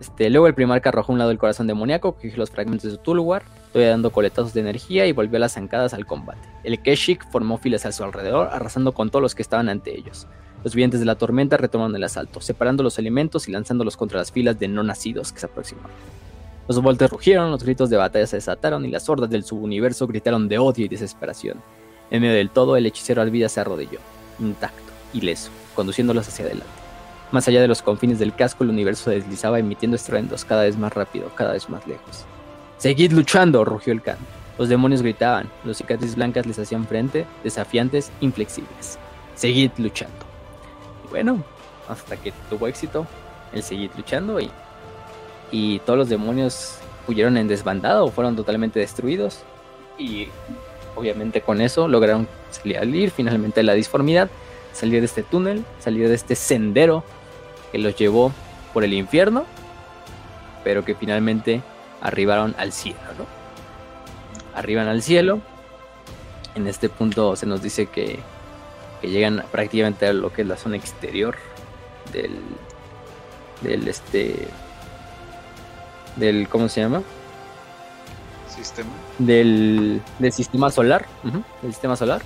Este, 0.00 0.30
luego 0.30 0.46
el 0.46 0.54
primarca 0.54 0.88
arrojó 0.88 1.12
a 1.12 1.14
un 1.14 1.18
lado 1.18 1.30
el 1.30 1.38
corazón 1.38 1.66
demoníaco, 1.66 2.14
cogió 2.14 2.36
los 2.36 2.50
fragmentos 2.50 2.90
de 2.90 2.96
su 2.96 3.02
Tulwar, 3.02 3.42
todavía 3.70 3.90
dando 3.90 4.10
coletazos 4.10 4.54
de 4.54 4.60
energía 4.60 5.06
y 5.06 5.12
volvió 5.12 5.36
a 5.36 5.40
las 5.40 5.52
zancadas 5.52 5.92
al 5.92 6.06
combate. 6.06 6.48
El 6.64 6.82
Keshik 6.82 7.30
formó 7.30 7.58
filas 7.58 7.84
a 7.84 7.92
su 7.92 8.02
alrededor, 8.02 8.48
arrasando 8.50 8.92
con 8.92 9.10
todos 9.10 9.22
los 9.22 9.34
que 9.34 9.42
estaban 9.42 9.68
ante 9.68 9.96
ellos. 9.96 10.26
Los 10.64 10.74
vientos 10.74 11.00
de 11.00 11.06
la 11.06 11.16
tormenta 11.16 11.58
retomaron 11.58 11.94
el 11.94 12.04
asalto, 12.04 12.40
separando 12.40 12.82
los 12.82 12.98
elementos 12.98 13.46
y 13.48 13.52
lanzándolos 13.52 13.96
contra 13.96 14.18
las 14.18 14.32
filas 14.32 14.58
de 14.58 14.68
no 14.68 14.82
nacidos 14.82 15.32
que 15.32 15.40
se 15.40 15.46
aproximaban. 15.46 15.90
Los 16.66 16.80
voltes 16.80 17.10
rugieron, 17.10 17.50
los 17.50 17.64
gritos 17.64 17.90
de 17.90 17.96
batalla 17.96 18.26
se 18.26 18.36
desataron 18.36 18.84
y 18.84 18.90
las 18.90 19.08
hordas 19.08 19.28
del 19.28 19.44
subuniverso 19.44 20.06
gritaron 20.06 20.48
de 20.48 20.58
odio 20.58 20.84
y 20.84 20.88
desesperación. 20.88 21.60
En 22.10 22.22
medio 22.22 22.34
del 22.34 22.50
todo, 22.50 22.76
el 22.76 22.86
hechicero 22.86 23.22
Alvida 23.22 23.48
se 23.48 23.60
arrodilló, 23.60 24.00
intacto, 24.38 24.92
ileso, 25.12 25.50
conduciéndolos 25.74 26.26
hacia 26.26 26.44
adelante. 26.44 26.72
Más 27.30 27.46
allá 27.46 27.60
de 27.60 27.68
los 27.68 27.82
confines 27.82 28.18
del 28.18 28.34
casco, 28.34 28.64
el 28.64 28.70
universo 28.70 29.04
se 29.04 29.16
deslizaba 29.16 29.60
emitiendo 29.60 29.96
estruendos 29.96 30.44
cada 30.44 30.62
vez 30.62 30.76
más 30.76 30.92
rápido, 30.92 31.30
cada 31.36 31.52
vez 31.52 31.68
más 31.68 31.86
lejos. 31.86 32.24
¡Seguid 32.78 33.12
luchando! 33.12 33.64
rugió 33.64 33.92
el 33.92 34.02
can. 34.02 34.18
Los 34.58 34.68
demonios 34.68 35.02
gritaban, 35.02 35.48
los 35.64 35.76
cicatrices 35.76 36.16
blancas 36.16 36.46
les 36.46 36.58
hacían 36.58 36.86
frente, 36.86 37.26
desafiantes, 37.44 38.10
inflexibles. 38.20 38.98
Seguid 39.36 39.70
luchando. 39.78 40.26
Y 41.06 41.10
bueno, 41.10 41.44
hasta 41.88 42.16
que 42.16 42.32
tuvo 42.50 42.66
éxito, 42.66 43.06
el 43.52 43.62
seguir 43.62 43.90
luchando 43.96 44.40
y, 44.40 44.50
y 45.52 45.78
todos 45.80 45.98
los 45.98 46.08
demonios 46.08 46.78
huyeron 47.06 47.36
en 47.36 47.48
desbandada 47.48 48.02
o 48.02 48.10
fueron 48.10 48.34
totalmente 48.34 48.80
destruidos. 48.80 49.44
Y 49.98 50.28
obviamente 51.00 51.40
con 51.40 51.60
eso 51.60 51.88
lograron 51.88 52.28
salir 52.50 53.10
finalmente 53.10 53.60
de 53.60 53.64
la 53.64 53.74
disformidad, 53.74 54.30
salir 54.72 55.00
de 55.00 55.06
este 55.06 55.22
túnel, 55.22 55.64
salir 55.80 56.08
de 56.08 56.14
este 56.14 56.36
sendero 56.36 57.02
que 57.72 57.78
los 57.78 57.96
llevó 57.96 58.32
por 58.72 58.84
el 58.84 58.92
infierno, 58.92 59.44
pero 60.62 60.84
que 60.84 60.94
finalmente 60.94 61.62
arribaron 62.00 62.54
al 62.58 62.72
cielo, 62.72 63.00
¿no? 63.18 63.26
Arriban 64.54 64.88
al 64.88 65.02
cielo. 65.02 65.40
En 66.54 66.66
este 66.66 66.88
punto 66.88 67.36
se 67.36 67.46
nos 67.46 67.62
dice 67.62 67.86
que, 67.86 68.18
que 69.00 69.08
llegan 69.08 69.44
prácticamente 69.50 70.06
a 70.06 70.12
lo 70.12 70.32
que 70.32 70.42
es 70.42 70.48
la 70.48 70.56
zona 70.56 70.76
exterior 70.76 71.36
del 72.12 72.38
del 73.62 73.86
este 73.88 74.48
del 76.16 76.48
¿cómo 76.48 76.68
se 76.68 76.80
llama? 76.80 77.02
sistema. 78.48 78.90
Del, 79.20 80.02
sistema 80.32 80.70
solar. 80.70 81.06
del 81.62 81.72
sistema 81.72 81.94
solar. 81.94 82.22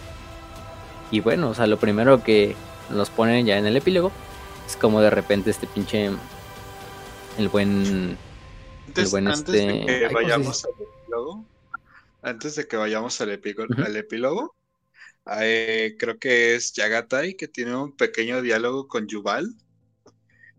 Y 1.10 1.20
bueno, 1.20 1.50
o 1.50 1.55
sea, 1.55 1.66
lo 1.66 1.76
primero 1.76 2.23
que 2.23 2.55
nos 2.90 3.10
ponen 3.10 3.47
ya 3.47 3.58
en 3.58 3.66
el 3.66 3.76
epílogo 3.76 4.12
es 4.66 4.76
como 4.76 5.00
de 5.00 5.10
repente 5.10 5.50
este 5.50 5.66
pinche. 5.66 6.10
El 7.36 7.48
buen. 7.48 8.16
Antes, 8.86 9.12
el 9.12 9.26
antes 9.26 9.47
de 9.47 9.81
este, 9.81 10.08
que 10.08 10.14
vayamos 10.14 10.64
al 10.64 10.70
epílogo. 10.70 11.44
Antes 12.23 12.55
de 12.55 12.68
que 12.68 12.76
vayamos 12.76 13.20
al, 13.20 13.31
al 13.31 13.97
epílogo. 13.97 14.55
Eh, 15.40 15.97
creo 15.98 16.18
que 16.18 16.55
es 16.55 16.73
Yagatai 16.74 17.34
que 17.34 17.48
tiene 17.48 17.74
un 17.74 17.97
pequeño 17.97 18.40
diálogo 18.40 18.86
con 18.86 19.08
Yuval. 19.08 19.52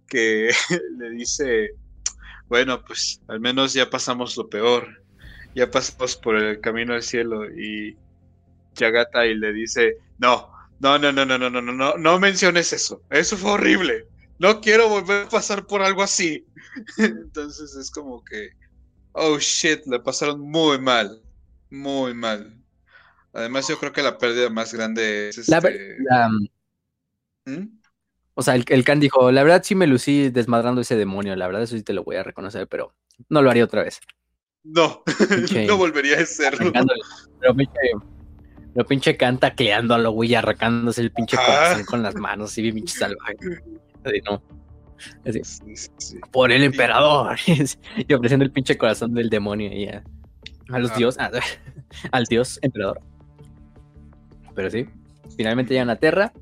Que 0.08 0.52
le 0.98 1.12
dice. 1.12 1.72
Bueno, 2.48 2.84
pues 2.84 3.22
al 3.28 3.40
menos 3.40 3.74
ya 3.74 3.90
pasamos 3.90 4.36
lo 4.36 4.50
peor 4.50 5.05
ya 5.56 5.72
pasamos 5.72 6.18
por 6.18 6.36
el 6.36 6.60
camino 6.60 6.94
al 6.94 7.02
cielo 7.02 7.50
y 7.50 7.98
Yagata 8.76 9.26
y 9.26 9.36
le 9.36 9.54
dice, 9.54 9.98
no, 10.20 10.52
no, 10.80 11.00
no, 11.00 11.12
no, 11.12 11.26
no, 11.26 11.38
no, 11.38 11.50
no, 11.50 11.62
no, 11.62 11.72
no, 11.72 11.98
no 11.98 12.20
menciones 12.20 12.74
eso, 12.74 13.02
eso 13.10 13.38
fue 13.38 13.52
horrible, 13.52 14.06
no 14.38 14.60
quiero 14.60 14.90
volver 14.90 15.26
a 15.26 15.30
pasar 15.30 15.66
por 15.66 15.82
algo 15.82 16.04
así. 16.04 16.46
Entonces 16.98 17.74
es 17.76 17.90
como 17.90 18.24
que, 18.26 18.50
oh 19.14 19.40
shit, 19.40 19.86
le 19.86 20.00
pasaron 20.00 20.42
muy 20.42 20.78
mal, 20.78 21.22
muy 21.70 22.14
mal. 22.14 22.54
Además 23.32 23.68
yo 23.70 23.78
creo 23.80 23.94
que 23.94 24.04
la 24.04 24.18
pérdida 24.18 24.50
más 24.50 24.74
grande 24.74 25.30
es 25.30 25.38
este... 25.38 25.98
¿Mm? 27.46 27.80
O 28.34 28.42
sea, 28.44 28.56
el, 28.56 28.66
el 28.68 28.84
Khan 28.84 29.00
dijo, 29.00 29.32
la 29.32 29.44
verdad 29.44 29.64
sí 29.64 29.76
me 29.76 29.88
lucí 29.88 30.30
desmadrando 30.30 30.82
ese 30.82 30.98
demonio, 30.98 31.34
la 31.38 31.48
verdad 31.48 31.64
eso 31.64 31.78
sí 31.78 31.84
te 31.84 31.94
lo 31.94 32.04
voy 32.04 32.18
a 32.18 32.24
reconocer, 32.24 32.68
pero 32.68 32.94
no 33.30 33.42
lo 33.42 33.50
haría 33.50 33.64
otra 33.64 33.84
vez. 33.84 34.02
No, 34.66 35.04
no 35.68 35.78
volvería 35.78 36.20
a 36.20 36.26
serlo. 36.26 36.72
Pero 37.40 37.56
pinche, 37.56 37.80
lo 38.74 38.86
pinche 38.86 39.16
canta 39.16 39.54
lo 39.98 40.12
güey, 40.12 40.34
arrancándose 40.36 41.02
el 41.02 41.12
pinche 41.12 41.38
ah. 41.40 41.46
corazón 41.46 41.86
con 41.86 42.04
las 42.04 42.16
manos, 42.16 42.52
así 42.52 42.62
bien 42.62 42.76
pinche 42.76 42.98
salvaje. 42.98 43.36
Así, 44.04 44.22
no. 44.26 44.42
Por 46.32 46.52
el 46.52 46.64
emperador. 46.64 47.38
y 47.48 48.14
ofreciendo 48.14 48.44
el 48.44 48.52
pinche 48.52 48.78
corazón 48.78 49.14
del 49.14 49.30
demonio 49.30 49.72
y 49.72 49.88
a, 49.88 50.04
los 50.68 50.92
ah. 50.92 50.96
dioses, 50.98 51.24
al 52.12 52.26
dios 52.26 52.60
emperador. 52.64 53.00
Pero 54.56 54.72
sí, 54.72 54.88
finalmente 55.38 55.74
llegan 55.74 55.90
a 55.90 55.98
Terra. 55.98 56.34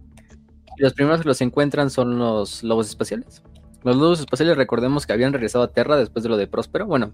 Y 0.78 0.82
los 0.82 0.94
primeros 0.94 1.22
que 1.22 1.28
los 1.28 1.42
encuentran 1.42 1.90
son 1.90 2.18
los 2.18 2.64
lobos 2.64 2.88
espaciales. 2.88 3.44
Los 3.84 3.98
lobos 3.98 4.22
espaciales, 4.22 4.56
recordemos 4.56 5.06
que 5.06 5.14
habían 5.14 5.34
regresado 5.34 5.66
a 5.66 5.72
Terra 5.72 5.98
después 5.98 6.24
de 6.24 6.30
lo 6.30 6.38
de 6.38 6.48
Próspero. 6.48 6.88
Bueno, 6.88 7.14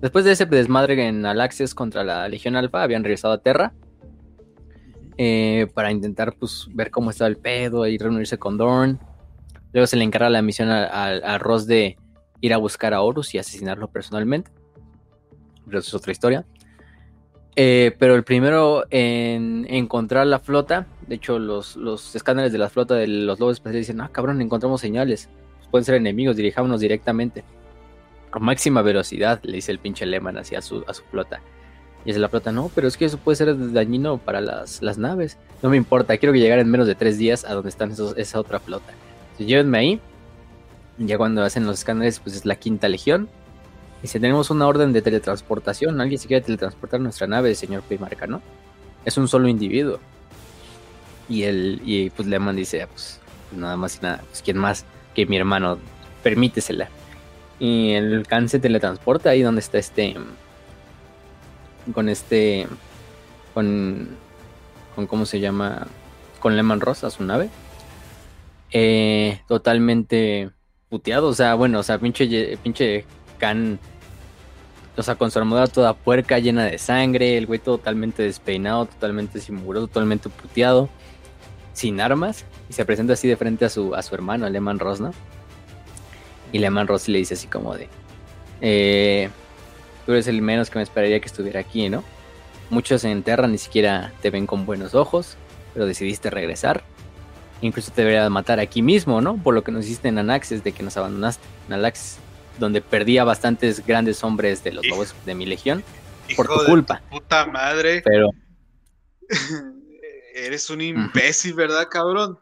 Después 0.00 0.24
de 0.24 0.32
ese 0.32 0.46
desmadre 0.46 1.06
en 1.06 1.24
Alaxias 1.24 1.74
contra 1.74 2.04
la 2.04 2.28
Legión 2.28 2.54
Alfa, 2.56 2.82
habían 2.82 3.02
regresado 3.02 3.34
a 3.34 3.38
Terra 3.38 3.72
eh, 5.16 5.68
para 5.72 5.90
intentar 5.90 6.34
pues, 6.38 6.68
ver 6.74 6.90
cómo 6.90 7.10
estaba 7.10 7.28
el 7.28 7.38
pedo 7.38 7.86
y 7.86 7.96
reunirse 7.96 8.38
con 8.38 8.58
Dorn. 8.58 9.00
Luego 9.72 9.86
se 9.86 9.96
le 9.96 10.04
encarga 10.04 10.28
la 10.28 10.42
misión 10.42 10.68
a, 10.70 11.38
Ross 11.38 11.66
de 11.66 11.96
ir 12.40 12.52
a 12.52 12.58
buscar 12.58 12.92
a 12.92 13.00
Horus 13.00 13.34
y 13.34 13.38
asesinarlo 13.38 13.88
personalmente. 13.88 14.50
Pero 15.64 15.78
eso 15.78 15.88
es 15.88 15.94
otra 15.94 16.12
historia. 16.12 16.46
Eh, 17.56 17.96
pero 17.98 18.14
el 18.14 18.22
primero 18.22 18.84
en 18.90 19.66
encontrar 19.70 20.26
la 20.26 20.40
flota, 20.40 20.86
de 21.06 21.14
hecho 21.14 21.38
los, 21.38 21.74
los 21.76 22.14
escáneres 22.14 22.52
de 22.52 22.58
la 22.58 22.68
flota 22.68 22.94
de 22.94 23.06
los 23.06 23.40
lobos 23.40 23.56
espaciales 23.56 23.86
dicen, 23.86 24.02
ah 24.02 24.10
cabrón, 24.12 24.42
encontramos 24.42 24.82
señales, 24.82 25.30
pueden 25.70 25.86
ser 25.86 25.94
enemigos, 25.94 26.36
dirijámonos 26.36 26.80
directamente 26.80 27.44
máxima 28.38 28.82
velocidad, 28.82 29.40
le 29.42 29.56
dice 29.56 29.72
el 29.72 29.78
pinche 29.78 30.06
Lehman 30.06 30.38
hacia 30.38 30.62
su, 30.62 30.84
a 30.86 30.94
su 30.94 31.02
flota. 31.04 31.40
Y 32.06 32.10
es 32.10 32.16
la 32.18 32.28
flota, 32.28 32.52
no, 32.52 32.70
pero 32.72 32.86
es 32.86 32.96
que 32.96 33.04
eso 33.04 33.18
puede 33.18 33.34
ser 33.34 33.72
dañino 33.72 34.18
para 34.18 34.40
las, 34.40 34.80
naves. 34.96 35.38
No 35.60 35.70
me 35.70 35.76
importa, 35.76 36.16
quiero 36.18 36.32
que 36.32 36.38
llegara 36.38 36.62
en 36.62 36.70
menos 36.70 36.86
de 36.86 36.94
tres 36.94 37.18
días 37.18 37.44
a 37.44 37.52
donde 37.52 37.68
están 37.68 37.92
esa 38.16 38.38
otra 38.38 38.60
flota. 38.60 38.92
Entonces, 39.22 39.46
llévenme 39.48 39.78
ahí. 39.78 40.00
Ya 40.98 41.18
cuando 41.18 41.42
hacen 41.42 41.66
los 41.66 41.78
escáneres, 41.80 42.20
pues 42.20 42.36
es 42.36 42.46
la 42.46 42.54
quinta 42.54 42.88
legión. 42.88 43.28
Y 44.04 44.06
si 44.06 44.20
tenemos 44.20 44.50
una 44.50 44.68
orden 44.68 44.92
de 44.92 45.02
teletransportación, 45.02 46.00
alguien 46.00 46.20
se 46.20 46.28
quiere 46.28 46.44
teletransportar 46.44 47.00
nuestra 47.00 47.26
nave, 47.26 47.54
señor 47.56 47.82
Primarca, 47.82 48.28
¿no? 48.28 48.40
Es 49.04 49.18
un 49.18 49.26
solo 49.26 49.48
individuo. 49.48 49.98
Y 51.28 51.42
él, 51.42 51.82
y 51.84 52.10
pues 52.10 52.28
Lehman 52.28 52.54
dice, 52.54 52.86
pues 52.86 53.20
nada 53.50 53.76
más 53.76 53.96
y 53.96 54.02
nada, 54.02 54.22
pues 54.28 54.42
quién 54.42 54.58
más 54.58 54.84
que 55.12 55.26
mi 55.26 55.36
hermano, 55.36 55.78
permítesela. 56.22 56.88
Y 57.58 57.92
el 57.92 58.26
Khan 58.26 58.48
se 58.48 58.58
teletransporta 58.58 59.30
ahí 59.30 59.42
donde 59.42 59.60
está 59.60 59.78
este, 59.78 60.14
con 61.94 62.08
este, 62.08 62.66
con, 63.54 64.08
con 64.94 65.06
cómo 65.06 65.26
se 65.26 65.40
llama, 65.40 65.86
con 66.40 66.56
Lehman 66.56 66.80
Ross 66.80 67.04
su 67.10 67.24
nave. 67.24 67.48
Eh, 68.72 69.40
totalmente 69.48 70.50
puteado, 70.90 71.28
o 71.28 71.34
sea, 71.34 71.54
bueno, 71.54 71.78
o 71.78 71.82
sea, 71.82 71.98
pinche, 71.98 72.58
pinche 72.62 73.04
Khan 73.38 73.78
o 74.96 75.02
sea, 75.02 75.14
con 75.14 75.30
su 75.30 75.38
armadura 75.38 75.66
toda 75.66 75.92
puerca, 75.94 76.38
llena 76.38 76.64
de 76.64 76.78
sangre, 76.78 77.36
el 77.36 77.46
güey 77.46 77.58
totalmente 77.58 78.22
despeinado, 78.22 78.86
totalmente 78.86 79.40
sin 79.40 79.62
totalmente 79.62 80.30
puteado, 80.30 80.88
sin 81.74 82.00
armas, 82.00 82.44
y 82.70 82.72
se 82.72 82.84
presenta 82.86 83.12
así 83.12 83.28
de 83.28 83.36
frente 83.36 83.66
a 83.66 83.68
su, 83.68 83.94
a 83.94 84.02
su 84.02 84.14
hermano, 84.14 84.48
Lehman 84.48 84.78
Ross, 84.78 85.00
¿no? 85.00 85.12
Y 86.56 86.58
Lehman 86.58 86.86
Ross 86.86 87.06
le 87.06 87.18
dice 87.18 87.34
así 87.34 87.48
como 87.48 87.76
de, 87.76 87.86
eh, 88.62 89.28
tú 90.06 90.12
eres 90.12 90.26
el 90.26 90.40
menos 90.40 90.70
que 90.70 90.78
me 90.78 90.82
esperaría 90.82 91.20
que 91.20 91.26
estuviera 91.26 91.60
aquí, 91.60 91.90
¿no? 91.90 92.02
Muchos 92.70 93.04
en 93.04 93.22
Terra 93.22 93.46
ni 93.46 93.58
siquiera 93.58 94.10
te 94.22 94.30
ven 94.30 94.46
con 94.46 94.64
buenos 94.64 94.94
ojos, 94.94 95.36
pero 95.74 95.84
decidiste 95.84 96.30
regresar. 96.30 96.82
Incluso 97.60 97.92
te 97.92 98.00
debería 98.00 98.30
matar 98.30 98.58
aquí 98.58 98.80
mismo, 98.80 99.20
¿no? 99.20 99.36
Por 99.36 99.54
lo 99.54 99.62
que 99.62 99.70
nos 99.70 99.84
hiciste 99.84 100.08
en 100.08 100.16
Anaxes 100.16 100.64
de 100.64 100.72
que 100.72 100.82
nos 100.82 100.96
abandonaste. 100.96 101.46
En 101.66 101.74
Anaxes 101.74 102.16
donde 102.58 102.80
perdía 102.80 103.22
bastantes 103.22 103.86
grandes 103.86 104.24
hombres 104.24 104.64
de 104.64 104.72
los 104.72 104.86
lobos 104.86 105.14
de 105.26 105.34
mi 105.34 105.44
legión 105.44 105.84
por 106.36 106.48
tu 106.48 106.64
culpa. 106.64 107.02
puta 107.10 107.44
madre. 107.44 108.00
Pero 108.02 108.30
eres 110.34 110.70
un 110.70 110.80
imbécil, 110.80 111.52
¿verdad, 111.52 111.86
cabrón? 111.90 112.38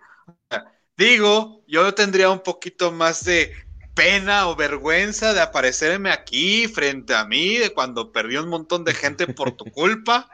Digo, 0.97 1.65
yo 1.67 1.93
tendría 1.94 2.31
un 2.31 2.39
poquito 2.39 2.93
más 2.93 3.25
de 3.25 3.52
pena 3.95 4.49
o 4.49 4.57
vergüenza 4.57 5.33
de 5.33 5.41
aparecerme 5.41 6.11
aquí 6.11 6.69
frente 6.69 7.15
a 7.15 7.25
mí 7.25 7.57
de 7.57 7.73
cuando 7.73 8.13
perdí 8.13 8.37
un 8.37 8.49
montón 8.49 8.85
de 8.85 8.95
gente 8.95 9.27
por 9.27 9.53
tu 9.53 9.67
culpa. 9.67 10.29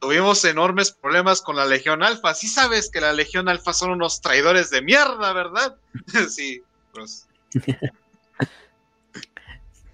Tuvimos 0.00 0.44
enormes 0.44 0.92
problemas 0.92 1.40
con 1.40 1.56
la 1.56 1.64
Legión 1.64 2.02
Alfa. 2.02 2.34
Sí 2.34 2.48
sabes 2.48 2.90
que 2.90 3.00
la 3.00 3.12
Legión 3.12 3.48
Alfa 3.48 3.72
son 3.72 3.90
unos 3.90 4.20
traidores 4.20 4.70
de 4.70 4.82
mierda, 4.82 5.32
¿verdad? 5.32 5.76
sí, 6.28 6.62
pues. 6.92 7.26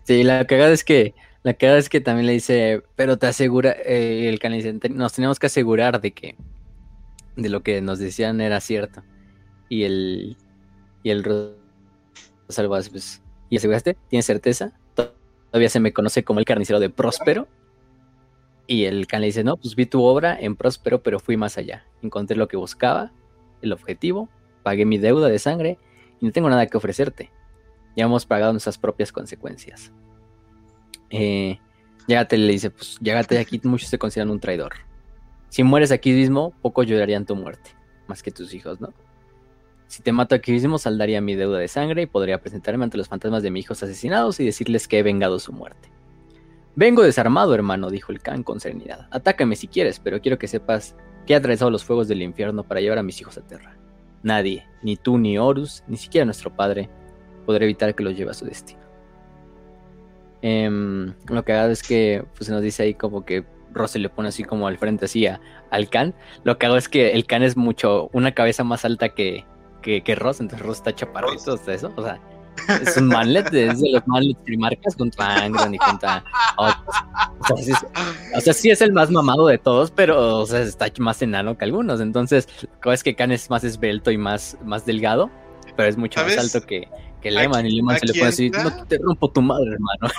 Sí, 0.05 0.25
la 0.25 0.47
cagada 0.47 0.73
es 0.73 0.83
que 0.83 1.15
la 1.45 1.55
cagada 1.55 1.79
es 1.79 1.89
que 1.89 2.01
también 2.01 2.27
le 2.27 2.33
dice, 2.33 2.83
pero 2.97 3.19
te 3.19 3.27
asegura, 3.27 3.73
eh, 3.73 4.29
el 4.29 4.39
canal 4.39 4.59
dice, 4.59 4.89
nos 4.91 5.13
tenemos 5.13 5.39
que 5.39 5.47
asegurar 5.47 6.01
de 6.01 6.13
que 6.13 6.37
de 7.37 7.49
lo 7.49 7.63
que 7.63 7.81
nos 7.81 7.99
decían 7.99 8.41
era 8.41 8.61
cierto. 8.61 9.03
Y 9.69 9.85
el 9.85 10.37
y 11.03 11.11
el 11.11 11.23
Rosalvas, 12.49 12.89
pues, 12.89 13.23
¿y 13.51 13.57
aseguraste? 13.57 13.97
¿Tienes 14.09 14.27
certeza? 14.27 14.73
Todavía 14.95 15.69
se 15.69 15.81
me 15.81 15.93
conoce 15.93 16.25
como 16.25 16.41
el 16.41 16.45
carnicero 16.45 16.81
de 16.81 16.91
Próspero. 16.91 17.49
Y 18.67 18.85
el 18.85 19.07
can 19.07 19.21
le 19.21 19.27
dice, 19.27 19.45
no, 19.45 19.57
pues 19.57 19.75
vi 19.75 19.87
tu 19.87 20.03
obra 20.03 20.39
en 20.39 20.57
Próspero, 20.57 21.03
pero 21.03 21.21
fui 21.21 21.37
más 21.37 21.59
allá. 21.59 21.85
Encontré 22.03 22.37
lo 22.37 22.49
que 22.49 22.57
buscaba, 22.57 23.13
el 23.61 23.73
objetivo, 23.73 24.29
pagué 24.63 24.87
mi 24.87 24.99
deuda 24.99 25.29
de 25.29 25.39
sangre 25.39 25.79
y 26.21 26.27
no 26.27 26.33
tengo 26.33 26.49
nada 26.49 26.67
que 26.67 26.77
ofrecerte 26.77 27.31
ya 27.97 28.05
hemos 28.05 28.27
pagado 28.27 28.53
nuestras 28.53 28.79
propias 28.79 29.13
consecuencias. 29.13 29.93
Eh, 31.11 31.59
Llegate 32.07 32.37
le 32.37 32.53
dice, 32.53 32.71
pues 32.71 32.99
de 33.01 33.39
aquí, 33.39 33.61
muchos 33.63 33.91
te 33.91 33.99
consideran 33.99 34.31
un 34.31 34.41
traidor. 34.41 34.73
Si 35.51 35.63
mueres 35.63 35.93
aquí 35.93 36.13
mismo, 36.13 36.53
pocos 36.61 36.87
llorarían 36.87 37.27
tu 37.27 37.37
muerte, 37.37 37.71
más 38.09 38.23
que 38.23 38.33
tus 38.33 38.53
hijos, 38.55 38.81
¿no? 38.81 38.93
Si 39.93 40.03
te 40.03 40.11
mato 40.11 40.35
aquí 40.35 40.53
mismo, 40.53 40.79
saldaría 40.79 41.21
mi 41.21 41.35
deuda 41.35 41.59
de 41.59 41.69
sangre 41.69 42.01
y 42.01 42.07
podría 42.07 42.41
presentarme 42.41 42.83
ante 42.83 42.97
los 42.97 43.09
fantasmas 43.09 43.43
de 43.43 43.51
mis 43.51 43.67
hijos 43.67 43.83
asesinados 43.83 44.41
y 44.41 44.45
decirles 44.47 44.89
que 44.89 44.99
he 44.99 45.03
vengado 45.03 45.39
su 45.39 45.53
muerte. 45.53 45.93
Vengo 46.75 47.03
desarmado, 47.03 47.55
hermano, 47.55 47.91
dijo 47.91 48.11
el 48.11 48.23
Khan 48.23 48.43
con 48.43 48.59
serenidad. 48.59 49.07
Atácame 49.11 49.55
si 49.55 49.69
quieres, 49.69 50.01
pero 50.01 50.23
quiero 50.23 50.39
que 50.39 50.49
sepas 50.49 50.97
que 51.27 51.35
he 51.35 51.37
atravesado 51.37 51.71
los 51.71 51.85
fuegos 51.85 52.09
del 52.09 52.23
infierno 52.23 52.65
para 52.65 52.81
llevar 52.81 52.97
a 52.97 53.03
mis 53.03 53.21
hijos 53.21 53.37
a 53.37 53.47
tierra. 53.47 53.77
Nadie, 54.23 54.67
ni 54.83 54.97
tú 54.97 55.19
ni 55.19 55.37
Horus, 55.37 55.85
ni 55.87 55.99
siquiera 55.99 56.25
nuestro 56.25 56.57
padre, 56.57 56.89
podrá 57.45 57.65
evitar 57.65 57.95
que 57.95 58.03
los 58.03 58.17
lleve 58.17 58.31
a 58.31 58.35
su 58.35 58.47
destino. 58.47 58.81
Em, 60.41 61.13
lo 61.29 61.45
que 61.45 61.53
haga 61.53 61.71
es 61.71 61.83
que 61.83 62.25
pues, 62.39 62.49
nos 62.49 62.63
dice 62.63 62.85
ahí 62.85 62.95
como 62.95 63.27
que 63.27 63.45
Ross 63.75 63.91
se 63.91 63.99
le 63.99 64.09
pone 64.09 64.31
así 64.31 64.43
como 64.43 64.67
al 64.67 64.79
frente 64.79 65.05
así 65.05 65.27
al 65.27 65.91
Khan. 65.91 66.15
Lo 66.45 66.57
que 66.57 66.65
hago 66.65 66.79
es 66.79 66.89
que 66.89 67.11
el 67.13 67.27
Khan 67.27 67.43
es 67.43 67.59
mucho, 67.59 68.09
una 68.15 68.33
cabeza 68.33 68.65
más 68.65 68.87
alta 68.87 69.11
que, 69.11 69.45
que, 69.83 70.15
Ross, 70.15 70.41
entonces 70.41 70.67
Ross 70.67 70.79
está 70.79 70.95
chaparrito 70.95 71.55
hasta 71.55 71.75
eso. 71.75 71.93
O 71.97 72.03
sea, 72.03 72.21
es 72.69 72.97
un 72.97 73.09
manlet, 73.09 73.53
es 73.53 73.81
de 73.81 73.91
los 73.91 74.07
manlets 74.07 74.41
primarcas 74.45 74.95
contra 74.97 75.45
Angron 75.45 75.75
y 75.75 75.79
contra 75.79 76.25
otros. 76.57 77.69
O 78.37 78.41
sea, 78.41 78.53
sí 78.53 78.71
es, 78.71 78.81
el 78.81 78.93
más 78.93 79.11
mamado 79.11 79.47
de 79.47 79.59
todos, 79.59 79.91
pero 79.91 80.41
o 80.41 80.47
sea, 80.47 80.61
está 80.61 80.87
más 80.99 81.21
enano 81.23 81.59
que 81.59 81.65
algunos. 81.65 82.01
Entonces, 82.01 82.49
es 82.85 83.03
que 83.03 83.15
Khan 83.15 83.33
es 83.33 83.51
más 83.51 83.65
esbelto 83.65 84.11
y 84.11 84.19
más, 84.19 84.57
más 84.65 84.87
delgado, 84.87 85.31
pero 85.77 85.89
es 85.89 85.97
mucho 85.97 86.23
más 86.23 86.39
alto 86.39 86.67
que, 86.67 86.89
que 87.21 87.31
Lehman, 87.31 87.67
y 87.67 87.77
Lehman 87.77 87.99
se 87.99 88.07
le 88.07 88.13
puede 88.13 88.27
decir, 88.27 88.53
no 88.53 88.87
te 88.87 88.99
rompo 88.99 89.31
tu 89.31 89.43
madre, 89.43 89.73
hermano. 89.73 90.15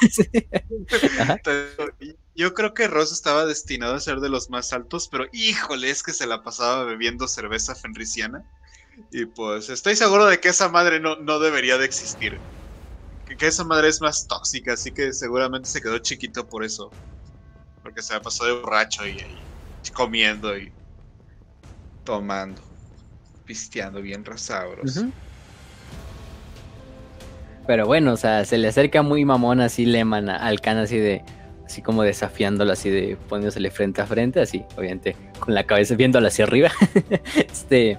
Yo 2.36 2.56
creo 2.56 2.74
que 2.74 2.88
Ross 2.88 3.12
estaba 3.12 3.46
destinado 3.46 3.94
a 3.94 4.00
ser 4.00 4.20
de 4.20 4.30
los 4.30 4.50
más 4.50 4.74
altos, 4.74 5.08
pero 5.08 5.26
híjole, 5.32 5.92
es 5.92 6.02
que 6.02 6.14
se 6.14 6.26
la 6.26 6.42
pasaba 6.42 6.84
bebiendo 6.84 7.28
cerveza 7.28 7.76
fenriciana. 7.76 8.44
Y 9.12 9.26
pues 9.26 9.70
estoy 9.70 9.96
seguro 9.96 10.26
de 10.26 10.40
que 10.40 10.50
esa 10.50 10.70
madre 10.70 11.00
no, 11.00 11.16
no 11.18 11.40
debería 11.40 11.78
de 11.78 11.86
existir. 11.86 12.40
Que, 13.38 13.48
esa 13.48 13.64
madre 13.64 13.88
es 13.88 14.02
más 14.02 14.28
tóxica, 14.28 14.74
así 14.74 14.92
que 14.92 15.12
seguramente 15.14 15.68
se 15.68 15.82
quedó 15.82 15.98
chiquito 16.00 16.48
por 16.48 16.64
eso. 16.64 16.92
Porque 17.82 18.02
se 18.02 18.20
pasó 18.20 18.46
de 18.46 18.54
borracho 18.54 19.08
y, 19.08 19.18
comiendo 19.94 20.58
y 20.58 20.72
tomando, 22.04 22.62
pisteando 23.46 24.02
bien 24.02 24.24
rasabros. 24.24 25.04
Pero 27.66 27.86
bueno, 27.86 28.14
o 28.14 28.18
sea, 28.18 28.46
se 28.46 28.58
le 28.58 28.68
acerca 28.68 29.02
muy 29.02 29.26
mamón 29.26 29.62
así 29.62 29.86
Lehman 29.86 30.30
al 30.30 30.60
Khan 30.60 30.78
así 30.78 30.98
de, 30.98 31.24
así 31.66 31.82
como 31.82 32.04
desafiándolo, 32.04 32.74
así 32.74 32.90
de 32.90 33.18
poniéndosele 33.30 33.72
frente 33.72 34.02
a 34.02 34.06
frente, 34.06 34.42
así, 34.42 34.64
obviamente, 34.76 35.16
con 35.40 35.54
la 35.54 35.64
cabeza 35.64 35.96
viéndolo 35.96 36.28
hacia 36.28 36.46
arriba. 36.46 36.72
este, 37.36 37.98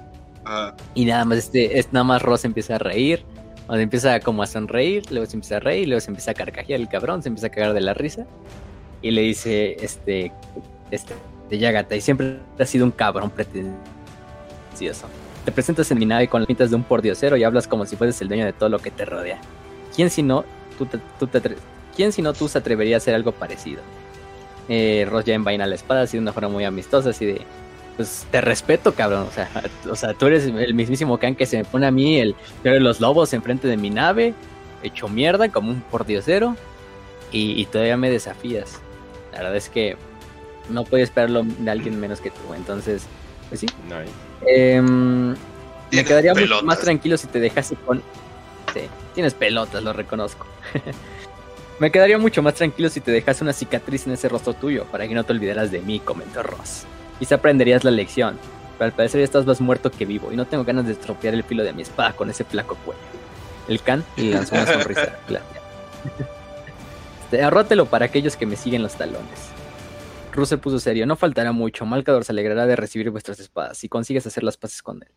y 0.94 1.04
nada 1.04 1.24
más, 1.24 1.38
este, 1.38 1.78
es, 1.78 1.92
nada 1.92 2.04
más 2.04 2.22
Ross 2.22 2.44
empieza 2.44 2.76
a 2.76 2.78
reír, 2.78 3.24
cuando 3.66 3.82
empieza 3.82 4.20
como 4.20 4.42
a 4.42 4.46
sonreír, 4.46 5.04
luego 5.10 5.26
se 5.26 5.36
empieza 5.36 5.56
a 5.56 5.60
reír, 5.60 5.88
luego 5.88 6.00
se 6.00 6.10
empieza 6.10 6.32
a 6.32 6.34
carcajear 6.34 6.80
el 6.80 6.88
cabrón, 6.88 7.22
se 7.22 7.28
empieza 7.28 7.46
a 7.46 7.50
cagar 7.50 7.72
de 7.72 7.80
la 7.80 7.94
risa, 7.94 8.26
y 9.00 9.10
le 9.10 9.22
dice, 9.22 9.76
este, 9.80 10.32
este, 10.90 11.14
de 11.48 11.58
Yagata, 11.58 11.96
y 11.96 12.00
siempre 12.00 12.38
ha 12.58 12.64
sido 12.66 12.84
un 12.84 12.90
cabrón 12.90 13.30
pretencioso. 13.30 15.08
Te 15.44 15.52
presentas 15.52 15.90
en 15.90 15.98
mi 15.98 16.06
nave 16.06 16.28
con 16.28 16.40
las 16.40 16.46
pintas 16.46 16.70
de 16.70 16.76
un 16.76 16.84
pordiosero 16.84 17.36
y 17.36 17.44
hablas 17.44 17.68
como 17.68 17.84
si 17.84 17.96
fueses 17.96 18.20
el 18.22 18.28
dueño 18.28 18.46
de 18.46 18.54
todo 18.54 18.70
lo 18.70 18.78
que 18.78 18.90
te 18.90 19.04
rodea. 19.04 19.40
¿Quién 19.94 20.08
si 20.08 20.22
no, 20.22 20.44
tú, 20.78 20.88
¿quién 21.94 22.12
si 22.12 22.22
no 22.22 22.32
tú 22.32 22.48
se 22.48 22.58
atrevería 22.58 22.96
a 22.96 22.98
hacer 22.98 23.14
algo 23.14 23.32
parecido? 23.32 23.82
Eh, 24.70 25.06
Ross 25.10 25.26
ya 25.26 25.34
envaina 25.34 25.66
la 25.66 25.74
espada 25.74 26.02
así 26.02 26.16
de 26.16 26.22
una 26.22 26.32
forma 26.32 26.48
muy 26.48 26.64
amistosa, 26.64 27.10
así 27.10 27.26
de, 27.26 27.42
pues 27.96 28.26
te 28.30 28.40
respeto, 28.40 28.94
cabrón. 28.94 29.26
O 29.28 29.32
sea, 29.32 29.48
o 29.90 29.96
sea, 29.96 30.14
tú 30.14 30.26
eres 30.26 30.46
el 30.46 30.74
mismísimo 30.74 31.18
Khan 31.18 31.34
que 31.34 31.46
se 31.46 31.56
me 31.58 31.64
pone 31.64 31.86
a 31.86 31.90
mí 31.90 32.18
el 32.18 32.34
de 32.62 32.80
los 32.80 33.00
lobos 33.00 33.32
enfrente 33.32 33.68
de 33.68 33.76
mi 33.76 33.90
nave, 33.90 34.34
hecho 34.82 35.08
mierda 35.08 35.48
como 35.48 35.70
un 35.70 35.80
pordiosero, 35.82 36.56
y, 37.32 37.60
y 37.60 37.66
todavía 37.66 37.96
me 37.96 38.10
desafías. 38.10 38.80
La 39.32 39.38
verdad 39.38 39.56
es 39.56 39.68
que 39.68 39.96
no 40.68 40.84
puedo 40.84 41.02
esperarlo 41.02 41.42
de 41.44 41.70
alguien 41.70 41.98
menos 41.98 42.20
que 42.20 42.30
tú. 42.30 42.54
Entonces, 42.54 43.06
pues 43.48 43.60
sí. 43.60 43.66
Em, 44.46 45.30
me 45.92 46.04
quedaría 46.04 46.34
mucho 46.34 46.62
más 46.62 46.78
tranquilo 46.80 47.16
si 47.16 47.26
te 47.26 47.40
dejase 47.40 47.76
con. 47.76 48.02
Sí, 48.72 48.82
tienes 49.14 49.34
pelotas, 49.34 49.82
lo 49.82 49.92
reconozco. 49.92 50.46
me 51.78 51.90
quedaría 51.90 52.18
mucho 52.18 52.42
más 52.42 52.54
tranquilo 52.54 52.88
si 52.88 53.00
te 53.00 53.10
dejase 53.12 53.44
una 53.44 53.52
cicatriz 53.52 54.06
en 54.06 54.14
ese 54.14 54.28
rostro 54.28 54.54
tuyo 54.54 54.84
para 54.86 55.06
que 55.06 55.14
no 55.14 55.24
te 55.24 55.32
olvidaras 55.32 55.70
de 55.70 55.80
mí, 55.80 56.00
comentó 56.00 56.42
Ross. 56.42 56.84
Quizá 57.18 57.36
aprenderías 57.36 57.84
la 57.84 57.90
lección, 57.90 58.38
pero 58.78 58.86
al 58.86 58.92
parecer 58.92 59.20
ya 59.20 59.24
estás 59.24 59.46
más 59.46 59.60
muerto 59.60 59.90
que 59.90 60.04
vivo 60.04 60.32
y 60.32 60.36
no 60.36 60.46
tengo 60.46 60.64
ganas 60.64 60.86
de 60.86 60.92
estropear 60.92 61.34
el 61.34 61.44
filo 61.44 61.62
de 61.62 61.72
mi 61.72 61.82
espada 61.82 62.12
con 62.12 62.30
ese 62.30 62.44
flaco 62.44 62.76
cuello. 62.84 63.00
El 63.68 63.80
can 63.80 64.04
le 64.16 64.30
lanzó 64.34 64.54
una 64.54 64.66
sonrisa 64.66 65.18
este, 67.34 67.42
arrótelo 67.42 67.86
para 67.86 68.04
aquellos 68.04 68.36
que 68.36 68.46
me 68.46 68.54
siguen 68.54 68.82
los 68.82 68.94
talones. 68.94 69.50
Rus 70.32 70.48
se 70.48 70.58
puso 70.58 70.78
serio. 70.78 71.06
No 71.06 71.16
faltará 71.16 71.50
mucho. 71.50 71.84
Malcador 71.84 72.24
se 72.24 72.32
alegrará 72.32 72.66
de 72.66 72.76
recibir 72.76 73.10
vuestras 73.10 73.40
espadas 73.40 73.78
si 73.78 73.88
consigues 73.88 74.26
hacer 74.26 74.44
las 74.44 74.56
paces 74.56 74.82
con 74.82 75.02
él. 75.02 75.10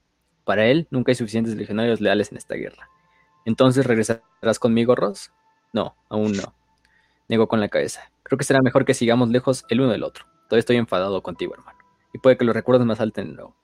Para 0.43 0.65
él, 0.65 0.87
nunca 0.89 1.11
hay 1.11 1.15
suficientes 1.15 1.55
legionarios 1.55 2.01
leales 2.01 2.31
en 2.31 2.37
esta 2.37 2.55
guerra. 2.55 2.89
Entonces, 3.45 3.85
¿regresarás 3.85 4.59
conmigo, 4.59 4.95
Ross? 4.95 5.31
No, 5.73 5.95
aún 6.09 6.31
no. 6.33 6.55
Negó 7.27 7.47
con 7.47 7.59
la 7.59 7.67
cabeza. 7.67 8.11
Creo 8.23 8.37
que 8.37 8.45
será 8.45 8.61
mejor 8.61 8.85
que 8.85 8.93
sigamos 8.93 9.29
lejos 9.29 9.65
el 9.69 9.81
uno 9.81 9.91
del 9.91 10.03
otro. 10.03 10.25
Todavía 10.47 10.59
estoy 10.59 10.77
enfadado 10.77 11.21
contigo, 11.21 11.53
hermano. 11.53 11.76
Y 12.17 12.19
puede 12.19 12.35
que 12.35 12.45
los 12.45 12.55
recuerdos 12.55 12.87
me 12.87 12.95
salten 12.95 13.27
de 13.27 13.33
nuevo. 13.35 13.55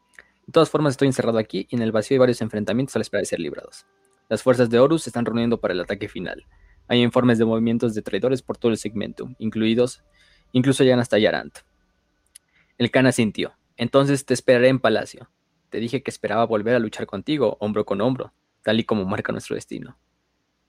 De 0.45 0.51
todas 0.51 0.69
formas, 0.69 0.91
estoy 0.91 1.07
encerrado 1.07 1.40
aquí 1.40 1.65
y 1.72 1.75
en 1.75 1.82
el 1.82 1.91
vacío 1.91 2.14
hay 2.14 2.19
varios 2.19 2.40
enfrentamientos 2.40 2.95
a 2.95 2.99
la 2.99 3.01
espera 3.01 3.22
de 3.22 3.25
ser 3.25 3.40
librados. 3.40 3.88
Las 4.30 4.43
fuerzas 4.43 4.69
de 4.69 4.77
Horus 4.77 5.01
se 5.01 5.09
están 5.09 5.25
reuniendo 5.25 5.59
para 5.59 5.73
el 5.73 5.82
ataque 5.82 6.07
final. 6.07 6.45
Hay 6.88 7.01
informes 7.01 7.40
de 7.40 7.45
movimientos 7.45 7.95
de 7.95 8.03
traidores 8.03 8.43
por 8.43 8.59
todo 8.59 8.72
el 8.72 8.77
segmento, 8.77 9.27
incluidos, 9.40 10.03
incluso 10.51 10.83
llegan 10.83 10.99
hasta 10.99 11.17
Yarant. 11.17 11.61
El 12.77 12.91
Khan 12.91 13.07
asintió. 13.07 13.53
Entonces 13.75 14.23
te 14.23 14.35
esperaré 14.35 14.67
en 14.67 14.80
palacio. 14.80 15.32
Te 15.72 15.80
dije 15.80 16.03
que 16.03 16.11
esperaba 16.11 16.45
volver 16.45 16.75
a 16.75 16.80
luchar 16.80 17.07
contigo, 17.07 17.57
hombro 17.59 17.85
con 17.85 18.01
hombro, 18.01 18.33
tal 18.61 18.80
y 18.80 18.83
como 18.83 19.03
marca 19.06 19.32
nuestro 19.32 19.56
destino. 19.56 19.98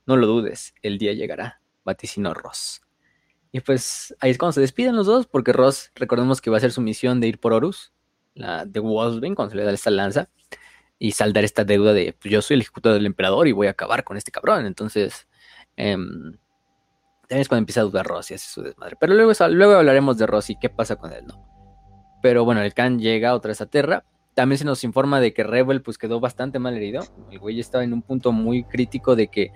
No 0.06 0.16
lo 0.16 0.26
dudes, 0.26 0.74
el 0.80 0.96
día 0.96 1.12
llegará, 1.12 1.60
vaticinó 1.84 2.32
Ross. 2.32 2.80
Y 3.54 3.60
pues 3.60 4.12
ahí 4.18 4.32
es 4.32 4.38
cuando 4.38 4.50
se 4.50 4.60
despiden 4.60 4.96
los 4.96 5.06
dos, 5.06 5.28
porque 5.28 5.52
Ross, 5.52 5.92
recordemos 5.94 6.40
que 6.40 6.50
va 6.50 6.56
a 6.56 6.58
hacer 6.58 6.72
su 6.72 6.80
misión 6.80 7.20
de 7.20 7.28
ir 7.28 7.38
por 7.38 7.52
Horus, 7.52 7.92
la 8.34 8.64
de 8.64 8.80
Wolfsbane, 8.80 9.36
cuando 9.36 9.52
se 9.52 9.56
le 9.56 9.62
da 9.62 9.70
esta 9.70 9.90
lanza, 9.90 10.28
y 10.98 11.12
saldar 11.12 11.44
esta 11.44 11.62
deuda 11.64 11.92
de 11.92 12.16
pues, 12.20 12.32
yo 12.32 12.42
soy 12.42 12.56
el 12.56 12.62
ejecutor 12.62 12.94
del 12.94 13.06
emperador 13.06 13.46
y 13.46 13.52
voy 13.52 13.68
a 13.68 13.70
acabar 13.70 14.02
con 14.02 14.16
este 14.16 14.32
cabrón. 14.32 14.66
Entonces, 14.66 15.28
em, 15.76 16.36
también 17.28 17.42
es 17.42 17.48
cuando 17.48 17.60
empieza 17.60 17.82
a 17.82 17.84
dudar 17.84 18.04
Ross 18.04 18.32
y 18.32 18.34
hace 18.34 18.48
su 18.48 18.60
desmadre. 18.60 18.96
Pero 18.98 19.14
luego, 19.14 19.30
luego 19.50 19.74
hablaremos 19.74 20.18
de 20.18 20.26
Ross 20.26 20.50
y 20.50 20.56
qué 20.58 20.68
pasa 20.68 20.96
con 20.96 21.12
él, 21.12 21.24
¿no? 21.24 21.46
Pero 22.22 22.44
bueno, 22.44 22.60
el 22.60 22.74
Khan 22.74 22.98
llega 22.98 23.36
otra 23.36 23.50
vez 23.50 23.60
a 23.60 23.66
Terra. 23.66 24.04
También 24.34 24.58
se 24.58 24.64
nos 24.64 24.82
informa 24.82 25.20
de 25.20 25.32
que 25.32 25.44
Rebel 25.44 25.80
pues 25.80 25.96
quedó 25.96 26.18
bastante 26.18 26.58
mal 26.58 26.74
herido. 26.74 27.04
El 27.30 27.38
güey 27.38 27.60
estaba 27.60 27.84
en 27.84 27.92
un 27.92 28.02
punto 28.02 28.32
muy 28.32 28.64
crítico 28.64 29.14
de 29.14 29.28
que 29.28 29.52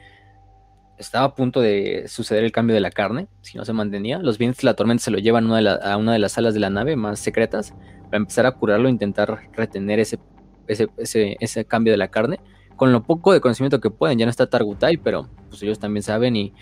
estaba 0.98 1.26
a 1.26 1.34
punto 1.34 1.60
de 1.60 2.04
suceder 2.08 2.44
el 2.44 2.52
cambio 2.52 2.74
de 2.74 2.80
la 2.80 2.90
carne, 2.90 3.28
si 3.40 3.56
no 3.56 3.64
se 3.64 3.72
mantenía. 3.72 4.18
Los 4.18 4.38
vientos 4.38 4.62
de 4.62 4.66
la 4.66 4.74
tormenta 4.74 5.04
se 5.04 5.10
lo 5.10 5.18
llevan 5.18 5.50
a 5.52 5.96
una 5.96 6.12
de 6.12 6.18
las 6.18 6.32
salas 6.32 6.54
de 6.54 6.60
la 6.60 6.70
nave 6.70 6.96
más 6.96 7.20
secretas 7.20 7.74
para 8.04 8.16
empezar 8.16 8.46
a 8.46 8.52
curarlo 8.52 8.88
e 8.88 8.90
intentar 8.90 9.48
retener 9.52 10.00
ese, 10.00 10.18
ese, 10.66 11.64
cambio 11.64 11.92
de 11.92 11.96
la 11.96 12.08
carne. 12.08 12.40
Con 12.76 12.92
lo 12.92 13.02
poco 13.02 13.32
de 13.32 13.40
conocimiento 13.40 13.80
que 13.80 13.90
pueden, 13.90 14.18
ya 14.18 14.26
no 14.26 14.30
está 14.30 14.48
Targutai, 14.48 14.98
pero 14.98 15.28
pues 15.48 15.62
ellos 15.62 15.78
también 15.78 16.02
saben 16.02 16.36
y, 16.36 16.52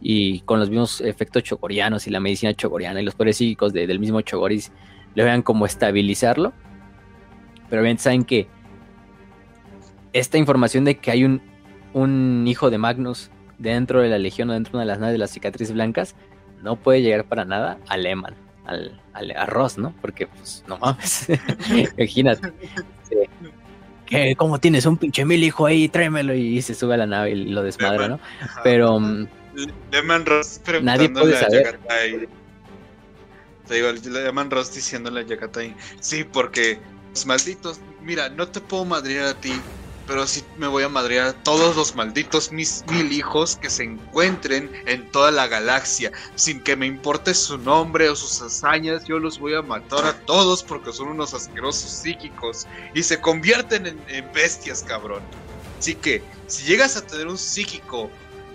y 0.00 0.40
con 0.40 0.58
los 0.58 0.68
mismos 0.68 1.00
efectos 1.00 1.42
chogorianos 1.44 2.06
y 2.06 2.10
la 2.10 2.20
medicina 2.20 2.52
chogoriana 2.54 3.00
y 3.00 3.04
los 3.04 3.14
poderes 3.14 3.36
psíquicos 3.36 3.72
del 3.72 3.98
mismo 3.98 4.20
chogoris 4.20 4.72
le 5.14 5.24
vean 5.24 5.42
como 5.42 5.66
estabilizarlo. 5.66 6.52
Pero 7.70 7.82
bien, 7.82 7.98
saben 7.98 8.24
que 8.24 8.48
esta 10.12 10.36
información 10.36 10.84
de 10.84 10.98
que 10.98 11.10
hay 11.10 11.24
un, 11.24 11.40
un 11.94 12.44
hijo 12.46 12.70
de 12.70 12.78
Magnus 12.78 13.30
dentro 13.62 14.02
de 14.02 14.08
la 14.08 14.18
legión 14.18 14.50
o 14.50 14.52
dentro 14.52 14.78
de 14.78 14.84
las 14.84 14.98
naves 14.98 15.14
de 15.14 15.18
las 15.18 15.30
cicatrices 15.30 15.72
blancas 15.72 16.14
no 16.62 16.76
puede 16.76 17.02
llegar 17.02 17.24
para 17.24 17.44
nada 17.44 17.78
a 17.88 17.96
Lehman, 17.96 18.34
al, 18.64 19.00
al 19.12 19.30
arroz, 19.32 19.78
¿no? 19.78 19.94
Porque, 20.00 20.26
pues, 20.26 20.64
no 20.66 20.78
mames. 20.78 21.28
Imagínate. 21.96 22.52
Que, 24.06 24.36
como 24.36 24.60
tienes 24.60 24.86
un 24.86 24.96
pinche 24.96 25.24
mil 25.24 25.42
hijo 25.42 25.66
ahí, 25.66 25.88
tráemelo 25.88 26.34
y 26.34 26.60
se 26.62 26.74
sube 26.74 26.94
a 26.94 26.98
la 26.98 27.06
nave 27.06 27.30
y 27.30 27.46
lo 27.46 27.62
desmadra, 27.62 28.08
¿no? 28.08 28.20
Pero. 28.62 29.00
Lehman 29.90 30.24
Ross 30.24 30.60
nadie 30.82 31.08
puede 31.08 31.36
saber. 31.38 31.78
Te 33.66 33.74
digo, 33.74 33.92
le 33.92 34.24
llaman 34.24 34.50
Ross 34.50 34.74
diciéndole 34.74 35.20
a 35.20 35.22
Yakatai, 35.22 35.74
sí, 36.00 36.24
porque 36.24 36.78
los 37.10 37.26
malditos, 37.26 37.80
mira, 38.02 38.28
no 38.28 38.48
te 38.48 38.60
puedo 38.60 38.84
madrear 38.84 39.26
a 39.26 39.34
ti, 39.34 39.52
pero 40.12 40.26
sí 40.26 40.44
me 40.58 40.66
voy 40.66 40.82
a 40.82 40.90
madrear 40.90 41.28
a 41.28 41.32
todos 41.32 41.74
los 41.74 41.94
malditos 41.94 42.52
mis 42.52 42.84
mil 42.90 43.10
hijos 43.12 43.56
que 43.56 43.70
se 43.70 43.84
encuentren 43.84 44.70
en 44.84 45.10
toda 45.10 45.30
la 45.30 45.46
galaxia, 45.46 46.12
sin 46.34 46.60
que 46.60 46.76
me 46.76 46.84
importe 46.84 47.32
su 47.32 47.56
nombre 47.56 48.10
o 48.10 48.14
sus 48.14 48.42
hazañas, 48.42 49.06
yo 49.06 49.18
los 49.18 49.38
voy 49.38 49.54
a 49.54 49.62
matar 49.62 50.04
a 50.04 50.12
todos 50.26 50.62
porque 50.64 50.92
son 50.92 51.08
unos 51.08 51.32
asquerosos 51.32 51.90
psíquicos 51.90 52.66
y 52.92 53.02
se 53.04 53.22
convierten 53.22 53.86
en, 53.86 54.04
en 54.08 54.30
bestias, 54.34 54.82
cabrón. 54.82 55.22
Así 55.78 55.94
que, 55.94 56.22
si 56.46 56.64
llegas 56.64 56.98
a 56.98 57.06
tener 57.06 57.26
un 57.26 57.38
psíquico 57.38 58.10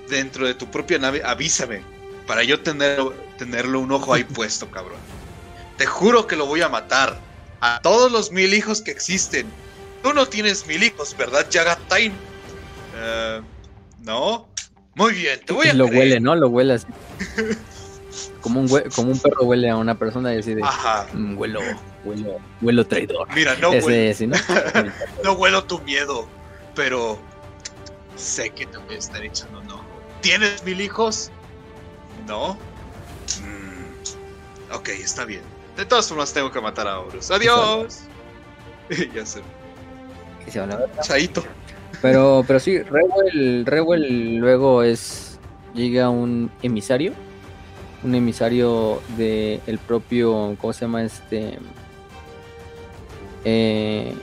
dentro 0.10 0.45
de 0.45 0.53
tu 0.53 0.69
propia 0.69 1.00
nave, 1.00 1.24
avísame, 1.26 1.82
para 2.27 2.44
yo 2.44 2.61
tener, 2.61 3.02
tenerlo 3.40 3.80
un 3.80 3.92
ojo 3.92 4.14
ahí 4.14 4.24
puesto, 4.36 4.69
cabrón. 4.69 5.00
Te 5.76 5.88
juro 5.88 6.27
que 6.27 6.36
lo 6.36 6.45
voy 6.45 6.61
a 6.61 6.69
matar. 6.69 7.19
A 7.61 7.80
todos 7.82 8.11
los 8.11 8.32
mil 8.32 8.53
hijos 8.53 8.84
que 8.84 8.92
existen. 8.92 9.52
Tú 10.03 10.14
no 10.14 10.26
tienes 10.26 10.66
mil 10.67 10.84
hijos, 10.84 11.16
¿verdad, 11.17 11.48
Jagatain? 11.51 12.11
Uh, 12.11 13.43
no. 14.03 14.48
Muy 14.95 15.14
bien, 15.14 15.40
te 15.45 15.53
voy 15.53 15.67
a. 15.67 15.74
Lo 15.74 15.85
huele, 15.85 16.19
¿no? 16.19 16.35
Lo 16.35 16.50
huele 16.50 16.74
así. 16.74 16.88
como, 18.42 18.61
un 18.61 18.67
como 18.67 19.11
un 19.11 19.19
perro 19.19 19.43
huele 19.43 19.69
a 19.69 19.77
una 19.77 19.98
persona 19.98 20.34
y 20.34 20.40
así 20.40 20.56
de. 20.56 20.64
Ajá. 20.64 21.08
Mm, 21.14 21.38
huelo, 21.38 21.59
huelo, 22.03 22.40
huelo 22.61 22.88
traidor. 22.88 23.27
Mira, 23.35 23.56
no 23.58 23.69
huelo. 23.69 24.27
¿no? 24.27 24.38
no 25.24 25.34
huelo 25.34 25.64
tu 25.66 25.80
miedo, 25.80 26.27
pero 26.76 27.19
sé 28.16 28.50
que 28.50 28.66
te 28.66 28.77
voy 28.77 28.95
a 28.95 29.00
estar 29.00 29.24
echando 29.24 29.59
un 29.59 29.72
ojo. 29.72 29.85
¿Tienes 30.22 30.64
mil 30.64 30.82
hijos? 30.82 31.30
¿No? 32.27 32.58
Mm, 33.43 34.74
ok, 34.74 34.90
está 34.90 35.26
bien. 35.26 35.42
De 35.76 35.85
todas 35.85 36.08
formas 36.08 36.34
tengo 36.34 36.51
que 36.51 36.59
matar 36.59 36.88
a 36.88 37.00
Horus. 37.00 37.30
¡Adiós! 37.30 38.00
ya 39.14 39.26
sé. 40.48 40.51
se 40.51 40.59
van 40.59 40.72
a 40.72 40.77
ver. 40.77 40.90
Chaito. 41.01 41.43
Pero, 42.01 42.43
pero 42.45 42.59
sí, 42.59 42.80
Rewell, 42.80 43.66
Rewell 43.66 44.38
luego 44.38 44.84
es. 44.84 45.40
Llega 45.74 46.09
un 46.09 46.50
emisario. 46.61 47.14
Un 48.03 48.16
emisario 48.16 49.01
de 49.17 49.59
el 49.67 49.77
propio. 49.77 50.56
¿Cómo 50.59 50.74
se 50.74 50.82
llama 50.82 51.03
este? 51.03 51.58
Eh, 53.45 54.14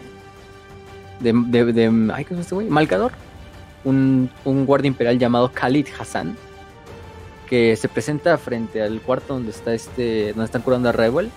de, 1.21 1.33
de, 1.47 1.73
de, 1.73 2.13
ay, 2.13 2.25
¿qué 2.25 2.35
es 2.35 2.41
este 2.41 2.55
güey? 2.55 2.69
Malcador. 2.69 3.13
Un, 3.85 4.31
un 4.45 4.65
guardia 4.67 4.89
imperial 4.89 5.19
llamado 5.19 5.51
Khalid 5.53 5.87
Hassan 5.99 6.37
que 7.49 7.77
se 7.77 7.89
presenta 7.89 8.37
frente 8.39 8.83
al 8.83 9.01
cuarto 9.01 9.35
donde 9.35 9.51
está 9.51 9.75
este, 9.75 10.29
donde 10.29 10.47
están 10.47 10.63
curando 10.63 10.89
a 10.89 10.93
Rebel, 10.93 11.31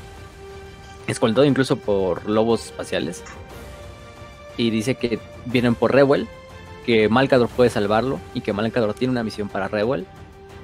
escoltado 1.07 1.45
incluso 1.45 1.75
por 1.75 2.29
lobos 2.29 2.65
espaciales, 2.65 3.23
y 4.57 4.69
dice 4.71 4.95
que 4.95 5.19
vienen 5.45 5.75
por 5.75 5.93
Rebel, 5.93 6.27
que 6.85 7.09
Malcador 7.09 7.47
puede 7.49 7.69
salvarlo 7.69 8.19
y 8.33 8.41
que 8.41 8.53
Malcador 8.53 8.93
tiene 8.93 9.11
una 9.11 9.23
misión 9.23 9.49
para 9.49 9.67
Rebel, 9.67 10.05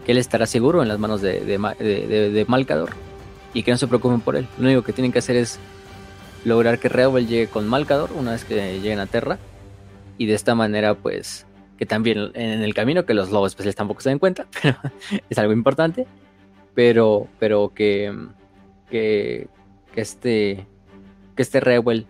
que 0.05 0.11
él 0.11 0.17
estará 0.17 0.45
seguro 0.45 0.81
en 0.81 0.89
las 0.89 0.99
manos 0.99 1.21
de, 1.21 2.45
Malcador 2.47 2.91
y 3.53 3.63
que 3.63 3.71
no 3.71 3.77
se 3.77 3.87
preocupen 3.87 4.21
por 4.21 4.35
él. 4.35 4.47
Lo 4.57 4.65
único 4.65 4.81
que 4.81 4.93
tienen 4.93 5.11
que 5.11 5.19
hacer 5.19 5.35
es 5.35 5.59
lograr 6.43 6.79
que 6.79 6.89
Rebel 6.89 7.27
llegue 7.27 7.47
con 7.47 7.67
Malcador 7.67 8.11
una 8.13 8.31
vez 8.31 8.43
que 8.43 8.55
lleguen 8.79 8.99
a 8.99 9.05
Terra 9.05 9.37
y 10.17 10.25
de 10.25 10.33
esta 10.33 10.55
manera 10.55 10.95
pues 10.95 11.45
que 11.77 11.85
también 11.85 12.31
en 12.35 12.61
el 12.61 12.73
camino, 12.73 13.05
que 13.05 13.13
los 13.13 13.31
lobos 13.31 13.51
especiales 13.51 13.75
tampoco 13.75 14.01
se 14.01 14.09
den 14.09 14.19
cuenta, 14.19 14.47
pero 14.61 14.77
es 15.29 15.37
algo 15.37 15.53
importante, 15.53 16.05
pero, 16.73 17.27
pero 17.39 17.73
que, 17.73 18.15
que, 18.89 19.47
este, 19.95 20.67
que 21.35 21.41
este 21.41 21.59
Rewell 21.59 22.07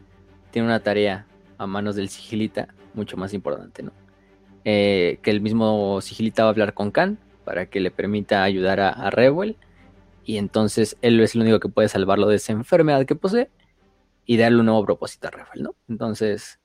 tiene 0.51 0.67
una 0.67 0.81
tarea 0.81 1.25
a 1.63 1.67
manos 1.67 1.95
del 1.95 2.09
Sigilita 2.09 2.67
mucho 2.93 3.17
más 3.17 3.33
importante, 3.33 3.83
¿no? 3.83 3.91
Eh, 4.65 5.19
que 5.21 5.31
el 5.31 5.41
mismo 5.41 5.99
Sigilita 6.01 6.43
va 6.43 6.49
a 6.49 6.51
hablar 6.51 6.73
con 6.73 6.91
Khan 6.91 7.17
para 7.43 7.65
que 7.65 7.79
le 7.79 7.91
permita 7.91 8.43
ayudar 8.43 8.79
a, 8.79 8.89
a 8.89 9.09
Rewell 9.09 9.57
y 10.23 10.37
entonces 10.37 10.97
él 11.01 11.19
es 11.19 11.35
el 11.35 11.41
único 11.41 11.59
que 11.59 11.67
puede 11.67 11.89
salvarlo 11.89 12.27
de 12.27 12.37
esa 12.37 12.53
enfermedad 12.53 13.05
que 13.05 13.15
posee 13.15 13.49
y 14.25 14.37
darle 14.37 14.59
un 14.59 14.67
nuevo 14.67 14.85
propósito 14.85 15.27
a 15.27 15.31
Rewell, 15.31 15.63
¿no? 15.63 15.75
Entonces, 15.89 16.59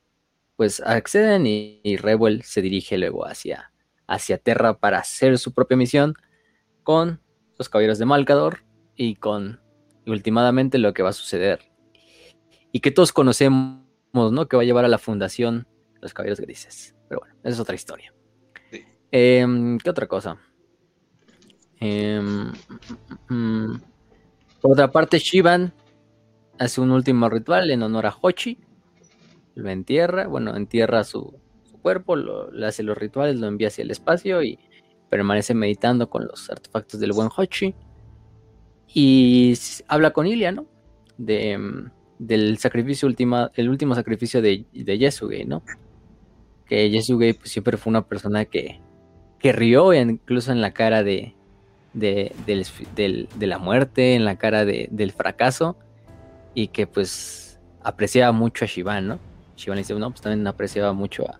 pues 0.55 0.81
acceden 0.81 1.45
y, 1.45 1.81
y 1.83 1.97
se 2.43 2.61
dirige 2.61 2.97
luego 2.97 3.25
hacia, 3.25 3.71
hacia 4.07 4.37
Terra 4.37 4.77
para 4.77 4.99
hacer 4.99 5.37
su 5.37 5.53
propia 5.53 5.77
misión 5.77 6.15
con 6.83 7.21
los 7.57 7.69
caballeros 7.69 7.99
de 7.99 8.05
Malcador 8.05 8.63
y 8.95 9.15
con 9.15 9.59
últimamente 10.05 10.77
lo 10.77 10.93
que 10.93 11.03
va 11.03 11.09
a 11.09 11.13
suceder 11.13 11.59
y 12.71 12.79
que 12.79 12.91
todos 12.91 13.11
conocemos, 13.11 13.78
¿no? 14.13 14.47
Que 14.47 14.57
va 14.57 14.63
a 14.63 14.65
llevar 14.65 14.85
a 14.85 14.89
la 14.89 14.97
fundación 14.97 15.67
los 16.01 16.13
caballeros 16.13 16.39
grises. 16.39 16.95
Pero 17.07 17.21
bueno, 17.21 17.35
esa 17.43 17.49
es 17.49 17.59
otra 17.59 17.75
historia. 17.75 18.13
Em, 19.11 19.77
¿Qué 19.77 19.89
otra 19.89 20.07
cosa? 20.07 20.37
Em, 21.79 22.51
mm, 23.29 23.79
por 24.61 24.71
otra 24.71 24.91
parte, 24.91 25.19
Shivan 25.19 25.73
hace 26.57 26.81
un 26.81 26.91
último 26.91 27.29
ritual 27.29 27.71
en 27.71 27.83
honor 27.83 28.05
a 28.05 28.15
Hochi 28.21 28.59
lo 29.59 29.69
entierra, 29.69 30.27
bueno, 30.27 30.55
entierra 30.55 31.03
su, 31.03 31.39
cuerpo, 31.81 32.15
le 32.15 32.65
hace 32.65 32.83
los 32.83 32.97
rituales, 32.97 33.37
lo 33.37 33.47
envía 33.47 33.69
hacia 33.69 33.83
el 33.83 33.91
espacio 33.91 34.43
y 34.43 34.59
permanece 35.09 35.53
meditando 35.53 36.09
con 36.09 36.27
los 36.27 36.49
artefactos 36.49 36.99
del 36.99 37.13
buen 37.13 37.29
Hochi. 37.35 37.73
Y 38.87 39.53
habla 39.87 40.11
con 40.11 40.27
Ilia, 40.27 40.51
¿no? 40.51 40.65
De, 41.17 41.57
mm, 41.57 41.91
del 42.19 42.57
sacrificio 42.57 43.07
última, 43.07 43.51
el 43.55 43.69
último 43.69 43.95
sacrificio 43.95 44.41
de, 44.41 44.65
de 44.71 44.97
Yesuge, 44.97 45.45
¿no? 45.45 45.63
Que 46.67 46.89
Yesuge 46.89 47.33
pues, 47.33 47.49
siempre 47.49 47.77
fue 47.77 47.89
una 47.89 48.05
persona 48.05 48.45
que, 48.45 48.79
que 49.39 49.53
rió 49.53 49.93
incluso 49.93 50.51
en 50.51 50.61
la 50.61 50.71
cara 50.71 51.01
de, 51.01 51.33
de, 51.93 52.33
de 52.45 53.47
la 53.47 53.57
muerte, 53.57 54.15
en 54.15 54.25
la 54.25 54.37
cara 54.37 54.65
del 54.65 55.11
fracaso, 55.11 55.77
y 56.53 56.67
que 56.67 56.85
pues 56.85 57.59
apreciaba 57.81 58.31
mucho 58.33 58.65
a 58.65 58.67
Shivan, 58.67 59.07
¿no? 59.07 59.19
Shivan 59.55 59.77
le 59.77 59.81
dice, 59.81 59.95
no, 59.95 60.11
pues 60.11 60.21
también 60.21 60.45
apreciaba 60.45 60.93
mucho 60.93 61.29
a... 61.29 61.39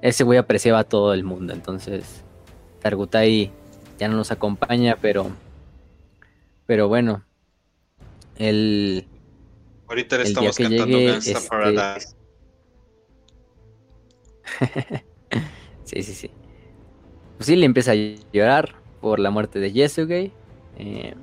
Ese 0.00 0.24
güey 0.24 0.38
apreciaba 0.38 0.80
a 0.80 0.84
todo 0.84 1.12
el 1.12 1.24
mundo, 1.24 1.52
entonces 1.52 2.22
Targutai 2.80 3.50
ya 3.98 4.08
no 4.08 4.16
nos 4.16 4.30
acompaña, 4.30 4.96
pero... 5.00 5.30
Pero 6.66 6.86
bueno, 6.86 7.24
el... 8.36 9.06
Ahorita 9.88 10.18
le 10.18 10.24
estamos 10.24 10.56
cantando 10.56 10.98
llegue, 10.98 11.16
este... 11.16 11.34
sí, 15.84 16.02
sí, 16.02 16.14
sí. 16.14 16.30
Pues 17.36 17.46
sí, 17.46 17.56
le 17.56 17.66
empieza 17.66 17.92
a 17.92 17.94
llorar 17.94 18.74
por 19.00 19.18
la 19.18 19.30
muerte 19.30 19.60
de 19.60 19.72
Yesugei. 19.72 20.32
Eh, 20.78 21.14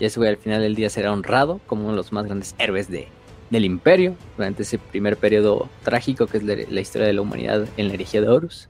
al 0.00 0.36
final 0.36 0.60
del 0.60 0.74
día 0.74 0.90
será 0.90 1.12
honrado 1.12 1.60
como 1.66 1.82
uno 1.82 1.92
de 1.92 1.96
los 1.96 2.12
más 2.12 2.24
grandes 2.24 2.54
héroes 2.58 2.88
de, 2.90 3.08
del 3.50 3.64
imperio 3.64 4.16
durante 4.36 4.62
ese 4.62 4.78
primer 4.78 5.16
periodo 5.16 5.68
trágico 5.82 6.26
que 6.26 6.38
es 6.38 6.44
la, 6.44 6.80
historia 6.80 7.06
de 7.06 7.12
la 7.12 7.22
humanidad 7.22 7.66
en 7.76 7.88
la 7.88 7.94
herejía 7.94 8.20
de 8.20 8.28
Horus. 8.28 8.68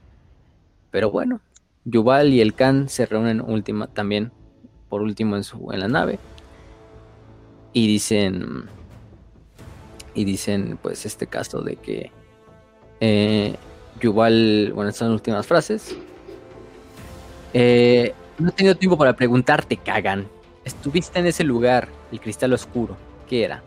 Pero 0.91 1.11
bueno, 1.11 1.41
Yuval 1.83 2.33
y 2.33 2.41
el 2.41 2.53
Khan 2.53 2.89
se 2.89 3.05
reúnen 3.05 3.41
última, 3.41 3.87
también 3.87 4.31
por 4.89 5.01
último 5.01 5.35
en, 5.35 5.43
su, 5.43 5.71
en 5.71 5.79
la 5.79 5.87
nave 5.87 6.19
y 7.73 7.87
dicen 7.87 8.69
y 10.15 10.25
dicen 10.25 10.79
pues 10.81 11.05
este 11.05 11.27
caso 11.27 11.61
de 11.61 11.75
que 11.75 12.11
eh, 12.99 13.55
bueno, 14.03 14.87
estas 14.87 14.97
son 14.97 15.09
las 15.09 15.15
últimas 15.15 15.45
frases. 15.45 15.95
Eh, 17.53 18.13
no 18.37 18.49
he 18.49 18.51
tenido 18.51 18.75
tiempo 18.75 18.97
para 18.97 19.15
preguntarte, 19.15 19.77
cagan. 19.77 20.27
Estuviste 20.63 21.19
en 21.19 21.27
ese 21.27 21.43
lugar, 21.43 21.89
el 22.11 22.19
cristal 22.19 22.53
oscuro. 22.53 22.97
¿Qué 23.29 23.43
era? 23.43 23.63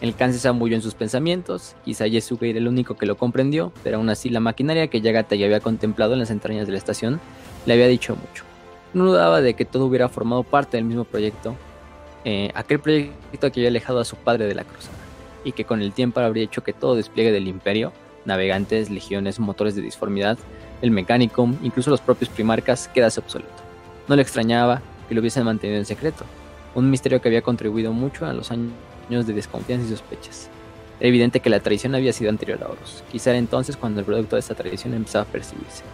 El 0.00 0.14
Khan 0.14 0.32
se 0.32 0.38
zambulló 0.38 0.76
en 0.76 0.82
sus 0.82 0.94
pensamientos. 0.94 1.74
Quizá 1.84 2.06
Yesuke 2.06 2.50
era 2.50 2.58
el 2.58 2.68
único 2.68 2.96
que 2.96 3.06
lo 3.06 3.16
comprendió, 3.16 3.72
pero 3.82 3.96
aún 3.96 4.10
así 4.10 4.28
la 4.28 4.40
maquinaria 4.40 4.88
que 4.88 5.00
Yagata 5.00 5.34
ya 5.34 5.46
había 5.46 5.60
contemplado 5.60 6.12
en 6.12 6.18
las 6.18 6.30
entrañas 6.30 6.66
de 6.66 6.72
la 6.72 6.78
estación 6.78 7.20
le 7.64 7.72
había 7.72 7.88
dicho 7.88 8.14
mucho. 8.14 8.44
No 8.92 9.06
dudaba 9.06 9.40
de 9.40 9.54
que 9.54 9.64
todo 9.64 9.86
hubiera 9.86 10.08
formado 10.08 10.42
parte 10.42 10.76
del 10.76 10.84
mismo 10.84 11.04
proyecto, 11.04 11.56
eh, 12.24 12.50
aquel 12.54 12.80
proyecto 12.80 13.50
que 13.50 13.60
había 13.60 13.68
alejado 13.68 14.00
a 14.00 14.04
su 14.04 14.16
padre 14.16 14.46
de 14.46 14.54
la 14.54 14.64
cruzada, 14.64 14.96
y 15.46 15.52
que 15.52 15.64
con 15.64 15.80
el 15.80 15.92
tiempo 15.92 16.20
habría 16.20 16.44
hecho 16.44 16.62
que 16.62 16.74
todo 16.74 16.96
despliegue 16.96 17.32
del 17.32 17.48
imperio 17.48 17.92
navegantes, 18.26 18.90
legiones, 18.90 19.38
motores 19.38 19.74
de 19.74 19.82
disformidad, 19.82 20.36
el 20.82 20.90
Mechanicum, 20.90 21.56
incluso 21.62 21.90
los 21.90 22.00
propios 22.00 22.28
primarcas, 22.28 22.88
quedase 22.88 23.20
obsoleto. 23.20 23.62
No 24.08 24.16
le 24.16 24.22
extrañaba 24.22 24.82
que 25.08 25.14
lo 25.14 25.20
hubiesen 25.20 25.44
mantenido 25.44 25.78
en 25.78 25.86
secreto, 25.86 26.24
un 26.74 26.90
misterio 26.90 27.22
que 27.22 27.28
había 27.28 27.42
contribuido 27.42 27.92
mucho 27.92 28.26
a 28.26 28.32
los 28.32 28.50
años 28.50 29.26
de 29.26 29.32
desconfianza 29.32 29.86
y 29.86 29.90
sospechas. 29.90 30.50
Era 30.98 31.08
evidente 31.08 31.40
que 31.40 31.50
la 31.50 31.60
traición 31.60 31.94
había 31.94 32.12
sido 32.12 32.30
anterior 32.30 32.62
a 32.62 32.68
Horus. 32.68 33.04
Quizá 33.10 33.30
era 33.30 33.38
entonces 33.38 33.76
cuando 33.76 34.00
el 34.00 34.06
producto 34.06 34.36
de 34.36 34.40
esta 34.40 34.54
traición 34.54 34.94
empezaba 34.94 35.24
a 35.24 35.32
percibirse. 35.32 35.84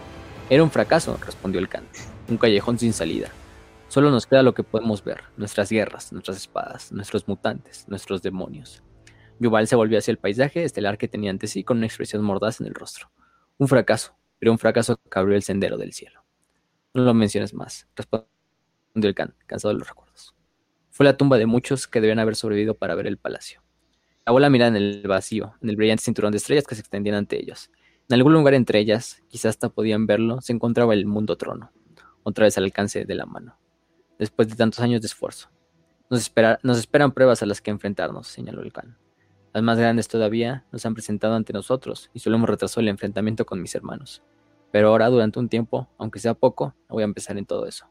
Era 0.48 0.62
un 0.62 0.70
fracaso, 0.70 1.18
respondió 1.24 1.60
el 1.60 1.68
Khan, 1.68 1.84
un 2.28 2.36
callejón 2.36 2.78
sin 2.78 2.92
salida. 2.92 3.28
Solo 3.88 4.10
nos 4.10 4.26
queda 4.26 4.42
lo 4.42 4.54
que 4.54 4.62
podemos 4.62 5.04
ver, 5.04 5.24
nuestras 5.36 5.70
guerras, 5.70 6.12
nuestras 6.12 6.38
espadas, 6.38 6.92
nuestros 6.92 7.28
mutantes, 7.28 7.84
nuestros 7.88 8.22
demonios. 8.22 8.81
Yuval 9.42 9.66
se 9.66 9.74
volvió 9.74 9.98
hacia 9.98 10.12
el 10.12 10.18
paisaje 10.18 10.62
estelar 10.62 10.98
que 10.98 11.08
tenía 11.08 11.30
ante 11.30 11.48
sí 11.48 11.64
con 11.64 11.78
una 11.78 11.86
expresión 11.86 12.22
mordaz 12.22 12.60
en 12.60 12.68
el 12.68 12.74
rostro. 12.74 13.10
Un 13.58 13.66
fracaso, 13.66 14.14
pero 14.38 14.52
un 14.52 14.58
fracaso 14.58 14.96
que 14.96 15.18
abrió 15.18 15.34
el 15.34 15.42
sendero 15.42 15.76
del 15.76 15.92
cielo. 15.92 16.24
No 16.94 17.02
lo 17.02 17.12
menciones 17.12 17.52
más, 17.52 17.88
respondió 17.96 18.28
el 18.94 19.14
Khan, 19.14 19.34
cansado 19.46 19.74
de 19.74 19.80
los 19.80 19.88
recuerdos. 19.88 20.36
Fue 20.90 21.04
la 21.04 21.16
tumba 21.16 21.38
de 21.38 21.46
muchos 21.46 21.88
que 21.88 22.00
debían 22.00 22.20
haber 22.20 22.36
sobrevivido 22.36 22.74
para 22.74 22.94
ver 22.94 23.08
el 23.08 23.16
palacio. 23.16 23.62
La 24.24 24.32
la 24.38 24.48
mirada 24.48 24.68
en 24.68 24.76
el 24.76 25.02
vacío, 25.08 25.54
en 25.60 25.70
el 25.70 25.76
brillante 25.76 26.04
cinturón 26.04 26.30
de 26.30 26.38
estrellas 26.38 26.64
que 26.64 26.76
se 26.76 26.82
extendían 26.82 27.16
ante 27.16 27.40
ellos. 27.40 27.72
En 28.08 28.14
algún 28.14 28.34
lugar 28.34 28.54
entre 28.54 28.78
ellas, 28.78 29.22
quizás 29.28 29.50
hasta 29.50 29.70
podían 29.70 30.06
verlo, 30.06 30.40
se 30.40 30.52
encontraba 30.52 30.94
el 30.94 31.06
mundo 31.06 31.36
trono, 31.36 31.72
otra 32.22 32.44
vez 32.44 32.56
al 32.58 32.64
alcance 32.64 33.04
de 33.04 33.14
la 33.16 33.26
mano. 33.26 33.58
Después 34.20 34.48
de 34.48 34.54
tantos 34.54 34.78
años 34.78 35.00
de 35.00 35.06
esfuerzo. 35.06 35.50
Nos, 36.10 36.30
nos 36.62 36.78
esperan 36.78 37.10
pruebas 37.10 37.42
a 37.42 37.46
las 37.46 37.60
que 37.60 37.72
enfrentarnos, 37.72 38.28
señaló 38.28 38.62
el 38.62 38.72
Khan. 38.72 38.96
Las 39.52 39.62
más 39.62 39.78
grandes 39.78 40.08
todavía 40.08 40.64
nos 40.72 40.86
han 40.86 40.94
presentado 40.94 41.34
ante 41.34 41.52
nosotros 41.52 42.10
y 42.14 42.20
solo 42.20 42.36
hemos 42.36 42.48
retrasado 42.48 42.80
el 42.80 42.88
enfrentamiento 42.88 43.44
con 43.44 43.60
mis 43.60 43.74
hermanos. 43.74 44.22
Pero 44.70 44.88
ahora, 44.88 45.08
durante 45.08 45.38
un 45.38 45.50
tiempo, 45.50 45.88
aunque 45.98 46.20
sea 46.20 46.32
poco, 46.32 46.74
voy 46.88 47.02
a 47.02 47.04
empezar 47.04 47.36
en 47.36 47.44
todo 47.44 47.66
eso. 47.66 47.86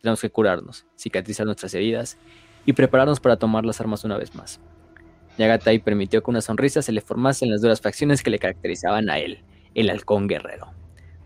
Tenemos 0.00 0.22
que 0.22 0.30
curarnos, 0.30 0.86
cicatrizar 0.96 1.44
nuestras 1.44 1.74
heridas 1.74 2.16
y 2.64 2.72
prepararnos 2.72 3.20
para 3.20 3.36
tomar 3.36 3.66
las 3.66 3.80
armas 3.80 4.04
una 4.04 4.16
vez 4.16 4.34
más. 4.34 4.58
Yagatai 5.36 5.80
permitió 5.80 6.22
que 6.22 6.30
una 6.30 6.40
sonrisa 6.40 6.80
se 6.80 6.92
le 6.92 7.02
formase 7.02 7.44
en 7.44 7.50
las 7.50 7.60
duras 7.60 7.82
facciones 7.82 8.22
que 8.22 8.30
le 8.30 8.38
caracterizaban 8.38 9.10
a 9.10 9.18
él, 9.18 9.44
el 9.74 9.90
halcón 9.90 10.28
guerrero. 10.28 10.72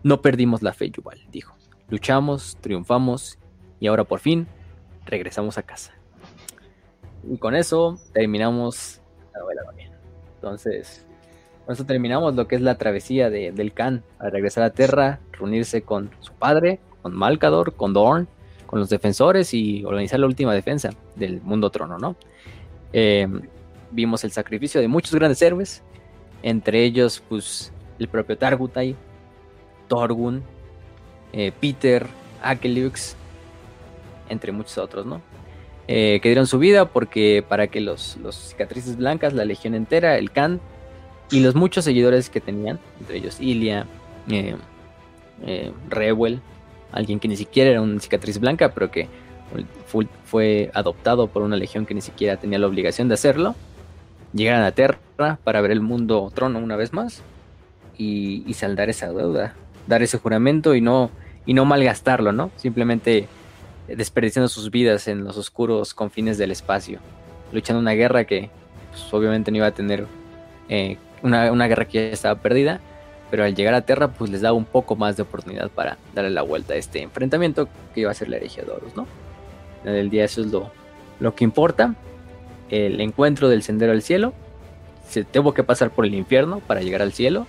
No 0.03 0.21
perdimos 0.21 0.61
la 0.61 0.73
fe, 0.73 0.89
Yuval, 0.91 1.19
dijo. 1.31 1.55
Luchamos, 1.89 2.57
triunfamos 2.59 3.39
y 3.79 3.87
ahora 3.87 4.03
por 4.03 4.19
fin 4.19 4.47
regresamos 5.05 5.57
a 5.57 5.63
casa. 5.63 5.93
Y 7.29 7.37
con 7.37 7.55
eso 7.55 7.99
terminamos 8.13 9.01
novela 9.37 9.63
también. 9.63 9.91
Entonces, 10.35 11.05
con 11.65 11.73
eso 11.73 11.85
terminamos 11.85 12.35
lo 12.35 12.47
que 12.47 12.55
es 12.55 12.61
la 12.61 12.77
travesía 12.77 13.29
de, 13.29 13.51
del 13.51 13.73
Khan 13.73 14.03
a 14.19 14.29
regresar 14.29 14.63
a 14.63 14.69
Terra, 14.69 15.19
reunirse 15.31 15.81
con 15.81 16.11
su 16.19 16.33
padre, 16.33 16.79
con 17.01 17.13
Malcador, 17.13 17.73
con 17.73 17.93
Dorn, 17.93 18.27
con 18.65 18.79
los 18.79 18.89
defensores 18.89 19.53
y 19.53 19.83
organizar 19.85 20.19
la 20.19 20.27
última 20.27 20.53
defensa 20.53 20.91
del 21.15 21.41
mundo 21.41 21.69
trono, 21.69 21.97
¿no? 21.97 22.15
Em, 22.93 23.41
vimos 23.91 24.23
el 24.23 24.31
sacrificio 24.31 24.81
de 24.81 24.87
muchos 24.87 25.13
grandes 25.15 25.41
héroes, 25.41 25.81
entre 26.43 26.83
ellos, 26.83 27.23
pues, 27.27 27.71
el 27.97 28.07
propio 28.07 28.37
Targutai, 28.37 28.95
Torgun, 29.87 30.43
eh, 31.33 31.51
Peter, 31.59 32.05
Akelux, 32.43 33.15
entre 34.29 34.51
muchos 34.51 34.77
otros, 34.77 35.05
¿no? 35.05 35.21
Eh, 35.89 36.19
que 36.21 36.27
dieron 36.27 36.47
su 36.47 36.59
vida 36.59 36.85
porque 36.85 37.45
para 37.47 37.67
que 37.67 37.79
los, 37.79 38.17
cicatrices 38.31 38.97
blancas, 38.97 39.33
la 39.33 39.45
legión 39.45 39.73
entera, 39.73 40.17
el 40.17 40.31
Khan 40.31 40.59
y 41.31 41.39
los 41.39 41.55
muchos 41.55 41.85
seguidores 41.85 42.29
que 42.29 42.41
tenían, 42.41 42.77
entre 42.99 43.17
ellos 43.17 43.39
Ilia, 43.39 43.85
eh, 44.29 44.55
eh 45.45 45.71
alguien 46.91 47.19
que 47.19 47.27
ni 47.29 47.37
siquiera 47.37 47.71
era 47.71 47.81
una 47.81 48.01
cicatriz 48.01 48.37
blanca, 48.39 48.73
pero 48.73 48.91
que 48.91 49.07
fue, 50.25 50.71
adoptado 50.73 51.27
por 51.27 51.41
una 51.41 51.55
legión 51.55 51.85
que 51.85 51.93
ni 51.93 52.01
siquiera 52.01 52.35
tenía 52.35 52.59
la 52.59 52.67
obligación 52.67 53.07
de 53.07 53.13
hacerlo, 53.13 53.55
llegaran 54.33 54.63
a 54.63 54.71
Terra 54.73 55.39
para 55.43 55.61
ver 55.61 55.71
el 55.71 55.79
mundo 55.79 56.31
trono 56.35 56.59
una 56.59 56.75
vez 56.75 56.91
más 56.91 57.21
y, 57.97 58.43
y 58.45 58.53
saldar 58.55 58.89
esa 58.89 59.13
deuda, 59.13 59.55
dar 59.87 60.03
ese 60.03 60.17
juramento 60.17 60.75
y 60.75 60.81
no, 60.81 61.11
y 61.45 61.53
no 61.53 61.63
malgastarlo, 61.63 62.33
¿no? 62.33 62.51
Simplemente 62.57 63.27
desperdiciando 63.87 64.49
sus 64.49 64.69
vidas 64.71 65.07
en 65.07 65.23
los 65.23 65.37
oscuros 65.37 65.93
confines 65.93 66.37
del 66.37 66.51
espacio, 66.51 66.99
luchando 67.51 67.79
una 67.79 67.93
guerra 67.93 68.25
que 68.25 68.49
pues, 68.91 69.13
obviamente 69.13 69.51
no 69.51 69.57
iba 69.57 69.67
a 69.67 69.71
tener 69.71 70.05
eh, 70.69 70.97
una, 71.23 71.67
guerra 71.67 71.85
que 71.85 72.09
ya 72.09 72.13
estaba 72.13 72.39
perdida, 72.41 72.79
pero 73.31 73.43
al 73.43 73.55
llegar 73.55 73.73
a 73.73 73.81
Terra 73.81 74.09
pues 74.09 74.29
les 74.29 74.41
daba 74.41 74.55
un 74.55 74.65
poco 74.65 74.95
más 74.95 75.17
de 75.17 75.23
oportunidad 75.23 75.69
para 75.69 75.97
darle 76.13 76.31
la 76.31 76.41
vuelta 76.41 76.73
a 76.73 76.77
este 76.77 77.01
enfrentamiento 77.01 77.67
que 77.93 78.01
iba 78.01 78.11
a 78.11 78.13
ser 78.13 78.29
la 78.29 78.37
herejía 78.37 78.63
de 78.63 78.71
Horus, 78.71 78.95
¿no? 78.95 79.07
El 79.85 80.09
día 80.09 80.25
eso 80.25 80.41
es 80.41 80.47
lo, 80.47 80.71
lo 81.19 81.35
que 81.35 81.43
importa, 81.43 81.95
el 82.69 82.99
encuentro 82.99 83.49
del 83.49 83.63
sendero 83.63 83.91
al 83.93 84.01
cielo, 84.01 84.33
se 85.07 85.23
tuvo 85.23 85.53
que 85.53 85.63
pasar 85.63 85.91
por 85.91 86.05
el 86.05 86.13
infierno 86.13 86.59
para 86.59 86.81
llegar 86.81 87.01
al 87.01 87.13
cielo, 87.13 87.47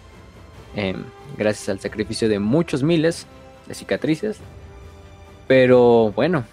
em, 0.76 1.04
gracias 1.36 1.68
al 1.68 1.80
sacrificio 1.80 2.28
de 2.28 2.38
muchos 2.38 2.82
miles 2.82 3.26
de 3.66 3.74
cicatrices, 3.74 4.38
pero 5.48 6.12
bueno, 6.12 6.44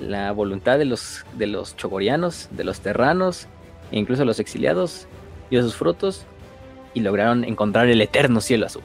la 0.00 0.32
voluntad 0.32 0.78
de 0.78 0.86
los, 0.86 1.24
de 1.34 1.46
los 1.46 1.76
chogorianos, 1.76 2.48
de 2.50 2.64
los 2.64 2.80
terranos, 2.80 3.46
e 3.92 3.98
incluso 3.98 4.24
los 4.24 4.40
exiliados, 4.40 5.06
dio 5.50 5.62
sus 5.62 5.76
frutos 5.76 6.24
y 6.94 7.00
lograron 7.00 7.44
encontrar 7.44 7.88
el 7.88 8.00
eterno 8.00 8.40
cielo 8.40 8.66
azul 8.66 8.82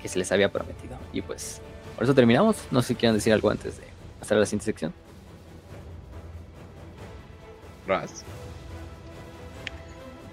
que 0.00 0.08
se 0.08 0.18
les 0.18 0.30
había 0.30 0.52
prometido. 0.52 0.96
Y 1.12 1.22
pues, 1.22 1.60
por 1.96 2.04
eso 2.04 2.14
terminamos. 2.14 2.56
No 2.70 2.80
sé 2.80 2.88
si 2.88 2.94
quieren 2.94 3.16
decir 3.16 3.32
algo 3.32 3.50
antes 3.50 3.78
de 3.78 3.84
pasar 4.20 4.36
a 4.36 4.40
la 4.40 4.46
siguiente 4.46 4.66
sección. 4.66 4.94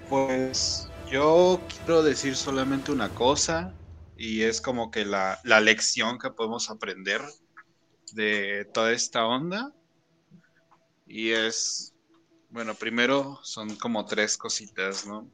Pues 0.08 0.88
yo 1.10 1.60
quiero 1.68 2.04
decir 2.04 2.36
solamente 2.36 2.92
una 2.92 3.08
cosa 3.08 3.74
y 4.16 4.42
es 4.42 4.60
como 4.60 4.92
que 4.92 5.04
la, 5.04 5.40
la 5.42 5.60
lección 5.60 6.18
que 6.18 6.30
podemos 6.30 6.70
aprender 6.70 7.22
de 8.16 8.64
toda 8.74 8.92
esta 8.92 9.24
onda. 9.26 9.72
Y 11.06 11.30
es, 11.30 11.94
bueno, 12.50 12.74
primero 12.74 13.38
son 13.44 13.76
como 13.76 14.04
tres 14.06 14.36
cositas, 14.36 15.06
¿no? 15.06 15.30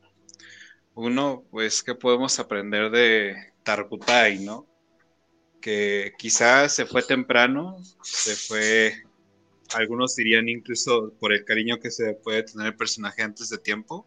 Uno, 0.94 1.44
pues, 1.51 1.83
que 1.83 1.94
podemos 1.94 2.39
aprender 2.39 2.91
de 2.91 3.55
Tarkutai, 3.62 4.41
¿no? 4.41 4.67
Que 5.62 6.12
quizás 6.19 6.75
se 6.75 6.85
fue 6.85 7.02
temprano, 7.02 7.78
se 8.02 8.36
fue, 8.36 9.02
algunos 9.75 10.17
dirían 10.17 10.49
incluso 10.49 11.15
por 11.19 11.33
el 11.33 11.44
cariño 11.47 11.78
que 11.78 11.91
se 11.91 12.15
puede 12.15 12.43
tener 12.43 12.67
el 12.67 12.77
personaje 12.77 13.23
antes 13.23 13.49
de 13.49 13.59
tiempo, 13.59 14.07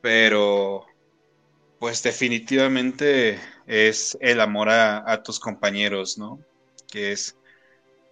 pero 0.00 0.86
pues 1.78 2.02
definitivamente 2.02 3.38
es 3.66 4.16
el 4.20 4.40
amor 4.40 4.70
a, 4.70 5.22
tus 5.22 5.38
compañeros, 5.38 6.16
¿no? 6.16 6.40
Que 6.96 7.12
es, 7.12 7.36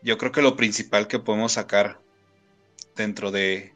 yo 0.02 0.18
creo 0.18 0.30
que 0.30 0.42
lo 0.42 0.56
principal 0.56 1.08
que 1.08 1.18
podemos 1.18 1.52
sacar 1.52 2.02
dentro 2.94 3.30
de, 3.30 3.74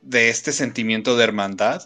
de 0.00 0.30
este 0.30 0.52
sentimiento 0.52 1.18
de 1.18 1.24
hermandad, 1.24 1.82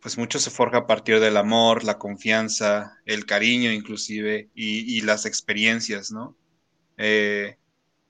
pues 0.00 0.18
mucho 0.18 0.40
se 0.40 0.50
forja 0.50 0.78
a 0.78 0.86
partir 0.88 1.20
del 1.20 1.36
amor, 1.36 1.84
la 1.84 1.96
confianza, 1.96 2.98
el 3.04 3.24
cariño 3.24 3.70
inclusive 3.70 4.50
y, 4.52 5.00
las 5.02 5.26
experiencias, 5.26 6.10
¿no? 6.10 6.36
Eh, 6.96 7.56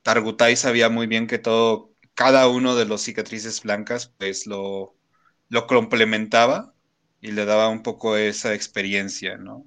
Targutai 0.01 0.57
sabía 0.57 0.89
muy 0.89 1.07
bien 1.07 1.27
que 1.27 1.39
todo, 1.39 1.93
cada 2.15 2.49
uno 2.49 2.77
de 2.77 2.87
los 2.87 3.03
cicatrices 3.03 3.63
blancas, 3.63 4.11
pues 4.17 4.47
lo, 4.47 4.97
lo 5.51 5.67
complementaba 5.67 6.73
y 7.21 7.33
le 7.33 7.45
daba 7.45 7.69
un 7.69 7.83
poco 7.83 8.17
esa 8.17 8.55
experiencia, 8.55 9.37
¿no? 9.37 9.67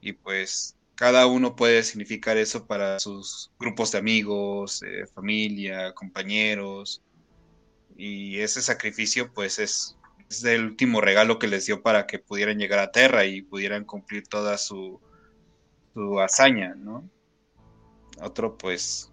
Y 0.00 0.14
pues 0.14 0.77
cada 0.98 1.28
uno 1.28 1.54
puede 1.54 1.84
significar 1.84 2.38
eso 2.38 2.66
para 2.66 2.98
sus 2.98 3.52
grupos 3.56 3.92
de 3.92 3.98
amigos, 3.98 4.82
eh, 4.82 5.06
familia, 5.14 5.92
compañeros. 5.94 7.04
Y 7.96 8.40
ese 8.40 8.60
sacrificio 8.60 9.32
pues 9.32 9.60
es, 9.60 9.96
el 10.44 10.64
último 10.64 11.00
regalo 11.00 11.38
que 11.38 11.46
les 11.46 11.66
dio 11.66 11.82
para 11.82 12.08
que 12.08 12.18
pudieran 12.18 12.58
llegar 12.58 12.80
a 12.80 12.90
Terra 12.90 13.24
y 13.26 13.42
pudieran 13.42 13.84
cumplir 13.84 14.26
toda 14.26 14.58
su, 14.58 15.00
su 15.94 16.18
hazaña, 16.18 16.74
¿no? 16.74 17.08
Otro 18.20 18.58
pues, 18.58 19.08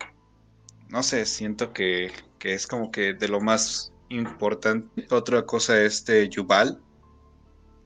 no 0.89 1.03
sé, 1.03 1.27
siento 1.27 1.71
que, 1.71 2.11
que 2.39 2.55
es 2.55 2.65
como 2.65 2.89
que 2.89 3.13
de 3.13 3.27
lo 3.27 3.41
más 3.41 3.93
importante. 4.09 5.05
Otra 5.11 5.45
cosa 5.45 5.79
es 5.79 5.97
este 5.97 6.27
Yuval, 6.29 6.81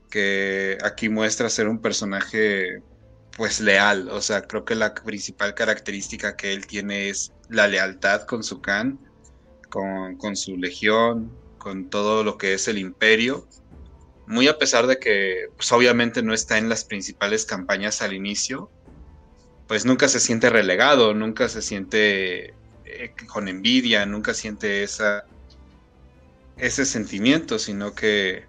que 0.09 0.77
aquí 0.85 1.09
muestra 1.09 1.49
ser 1.49 1.67
un 1.67 1.81
personaje 1.81 2.81
pues 3.39 3.61
leal, 3.61 4.09
o 4.09 4.21
sea, 4.21 4.41
creo 4.41 4.65
que 4.65 4.75
la 4.75 4.93
principal 4.93 5.53
característica 5.53 6.35
que 6.35 6.51
él 6.51 6.67
tiene 6.67 7.07
es 7.07 7.31
la 7.47 7.69
lealtad 7.69 8.23
con 8.23 8.43
su 8.43 8.59
Khan, 8.59 8.99
con, 9.69 10.35
su 10.35 10.57
legión, 10.57 11.31
con 11.57 11.89
todo 11.89 12.25
lo 12.25 12.37
que 12.37 12.53
es 12.53 12.67
el 12.67 12.77
imperio, 12.77 13.47
muy 14.27 14.49
a 14.49 14.57
pesar 14.57 14.87
de 14.87 14.99
que 14.99 15.45
pues 15.55 15.71
obviamente 15.71 16.21
no 16.21 16.33
está 16.33 16.57
en 16.57 16.67
las 16.67 16.83
principales 16.83 17.45
campañas 17.45 18.01
al 18.01 18.11
inicio, 18.11 18.69
pues 19.69 19.85
nunca 19.85 20.09
se 20.09 20.19
siente 20.19 20.49
relegado, 20.49 21.13
nunca 21.13 21.47
se 21.47 21.61
siente 21.61 22.55
eh, 22.83 23.13
con 23.31 23.47
envidia, 23.47 24.05
nunca 24.05 24.33
siente 24.33 24.83
esa, 24.83 25.23
ese 26.57 26.83
sentimiento, 26.83 27.57
sino 27.57 27.95
que 27.95 28.47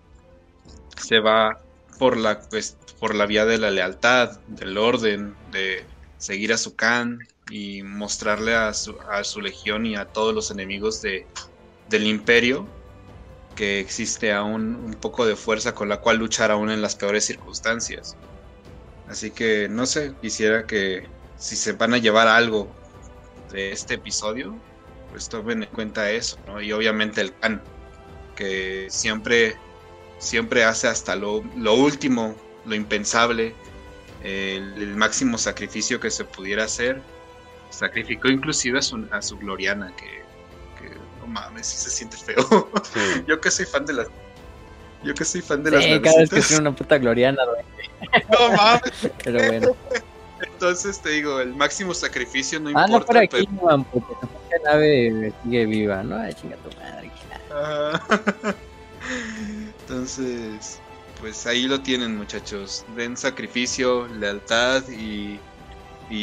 se 1.01 1.20
va 1.20 1.62
por 2.01 2.17
la, 2.17 2.41
pues, 2.41 2.77
por 3.00 3.14
la 3.14 3.26
vía 3.26 3.46
de 3.46 3.58
la 3.58 3.70
lealtad, 3.70 4.38
del 4.46 4.78
orden, 4.78 5.34
de 5.50 5.84
seguir 6.18 6.52
a 6.52 6.58
su 6.58 6.76
Khan 6.76 7.26
y 7.50 7.82
mostrarle 7.82 8.54
a 8.54 8.72
su, 8.74 8.94
a 9.10 9.24
su 9.24 9.40
legión 9.40 9.86
y 9.86 9.96
a 9.96 10.04
todos 10.04 10.34
los 10.34 10.50
enemigos 10.50 11.00
de, 11.02 11.26
del 11.88 12.06
imperio 12.06 12.68
que 13.56 13.80
existe 13.80 14.32
aún 14.32 14.76
un 14.76 14.94
poco 14.94 15.26
de 15.26 15.34
fuerza 15.34 15.74
con 15.74 15.88
la 15.88 16.00
cual 16.00 16.18
luchar 16.18 16.50
aún 16.50 16.70
en 16.70 16.82
las 16.82 16.94
peores 16.94 17.24
circunstancias. 17.24 18.16
Así 19.08 19.30
que 19.30 19.68
no 19.68 19.86
sé, 19.86 20.14
quisiera 20.20 20.66
que 20.66 21.08
si 21.36 21.56
se 21.56 21.72
van 21.72 21.94
a 21.94 21.98
llevar 21.98 22.28
algo 22.28 22.70
de 23.50 23.72
este 23.72 23.94
episodio, 23.94 24.54
pues 25.10 25.28
tomen 25.28 25.64
en 25.64 25.70
cuenta 25.70 26.10
eso, 26.10 26.38
¿no? 26.46 26.60
Y 26.60 26.70
obviamente 26.70 27.20
el 27.22 27.34
Khan, 27.38 27.60
que 28.36 28.86
siempre 28.88 29.56
siempre 30.20 30.64
hace 30.64 30.86
hasta 30.86 31.16
lo, 31.16 31.42
último, 31.74 32.36
lo 32.70 32.76
impensable, 32.76 33.52
el, 34.23 34.94
máximo 34.97 35.36
sacrificio 35.36 36.00
que 36.00 36.10
se 36.10 36.24
pudiera 36.24 36.65
hacer. 36.65 37.02
Sacrificó 37.68 38.28
inclusive 38.28 38.78
a 38.78 38.82
su, 38.82 39.07
a 39.10 39.20
su 39.20 39.36
Gloriana, 39.39 39.92
que, 39.97 40.23
no 41.20 41.26
mames, 41.26 41.66
sí 41.66 41.76
se 41.76 41.90
siente 41.90 42.16
feo. 42.16 42.70
yo 43.26 43.40
que 43.40 43.50
soy 43.50 43.66
fan 43.66 43.84
de 43.84 43.92
las... 43.92 44.07
Yo 45.02 45.15
que 45.15 45.24
soy 45.24 45.40
fan 45.40 45.62
de 45.62 45.70
las... 45.73 45.84
cada 46.02 46.18
vez 46.18 46.31
que 46.31 46.40
tiene 46.40 46.60
una 46.62 46.74
puta 46.74 46.99
Gloriana, 46.99 47.42
No 48.32 48.52
mames. 48.57 48.92
Pero 49.24 49.47
bueno. 49.47 49.76
Entonces 50.40 51.00
te 51.00 51.10
digo, 51.10 51.40
el 51.40 51.55
máximo 51.55 51.92
sacrificio 51.92 52.60
no 52.60 52.70
importa. 52.70 52.94
Ah, 52.94 52.99
no 52.99 53.05
por 53.05 53.18
aquí, 53.18 53.47
pero... 53.47 53.84
porque 53.90 54.15
la 54.65 54.70
nave 54.73 55.32
sigue 55.42 55.66
viva, 55.66 56.02
¿no? 56.02 56.16
Ay, 56.16 56.32
chinga 56.32 56.57
tu 56.57 56.70
madre. 56.78 57.10
Entonces, 59.81 60.81
pues 61.20 61.47
ahí 61.47 61.66
lo 61.66 61.81
tienen 61.81 62.16
muchachos. 62.16 62.84
Den 62.97 63.16
sacrificio, 63.16 64.08
lealtad 64.08 64.82
y, 64.89 65.39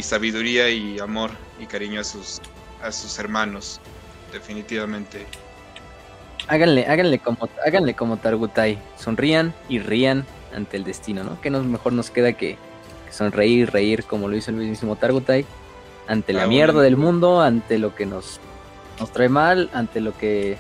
sabiduría 0.02 0.70
y 0.70 1.00
amor 1.00 1.32
y 1.60 1.66
cariño 1.66 2.02
a 2.02 2.04
sus, 2.04 2.42
a 2.82 2.92
sus 2.92 3.18
hermanos. 3.20 3.80
Definitivamente. 4.34 5.26
Háganle, 6.48 6.86
háganle 6.88 7.20
como, 7.20 7.48
háganle 7.66 7.94
como 7.94 8.18
Targutai. 8.18 8.80
Sonrían 8.98 9.54
y 9.70 9.80
rían 9.80 10.26
ante 10.56 10.78
el 10.78 10.84
destino, 10.84 11.24
¿no? 11.24 11.40
Que 11.42 11.50
nos, 11.50 11.66
mejor 11.66 11.94
nos 11.94 12.10
queda 12.10 12.34
que, 12.34 12.58
sonreír, 13.12 13.72
reír 13.72 14.04
como 14.04 14.28
lo 14.28 14.36
hizo 14.36 14.52
el 14.52 14.58
mismísimo 14.58 14.96
Targutai. 14.96 15.46
Ante 16.08 16.34
la 16.34 16.44
ah, 16.44 16.48
mierda 16.48 16.82
del 16.82 16.98
mundo, 16.98 17.42
ante 17.42 17.78
lo 17.78 17.96
que 17.96 18.06
nos, 18.06 18.40
nos 19.00 19.12
trae 19.12 19.30
mal, 19.30 19.70
ante 19.74 20.00
lo 20.00 20.18
que 20.18 20.58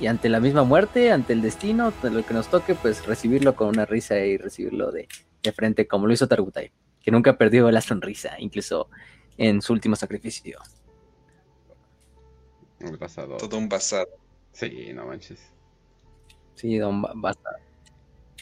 y 0.00 0.06
ante 0.06 0.28
la 0.28 0.40
misma 0.40 0.64
muerte, 0.64 1.10
ante 1.10 1.32
el 1.32 1.42
destino, 1.42 1.92
lo 2.02 2.24
que 2.24 2.34
nos 2.34 2.48
toque, 2.48 2.74
pues 2.74 3.04
recibirlo 3.06 3.56
con 3.56 3.68
una 3.68 3.84
risa 3.84 4.18
y 4.18 4.36
recibirlo 4.36 4.92
de, 4.92 5.08
frente, 5.54 5.88
como 5.88 6.06
lo 6.06 6.12
hizo 6.12 6.28
Targutai, 6.28 6.70
que 7.00 7.10
nunca 7.10 7.36
perdió 7.36 7.70
la 7.70 7.80
sonrisa, 7.80 8.34
incluso 8.38 8.88
en 9.36 9.62
su 9.62 9.72
último 9.72 9.96
sacrificio. 9.96 10.58
El 12.80 12.96
basado. 12.96 13.38
Todo 13.38 13.58
un 13.58 13.68
basado. 13.68 14.08
Sí, 14.52 14.92
no 14.92 15.06
manches. 15.06 15.40
Sí, 16.54 16.76
don 16.78 17.02
basado. 17.02 17.56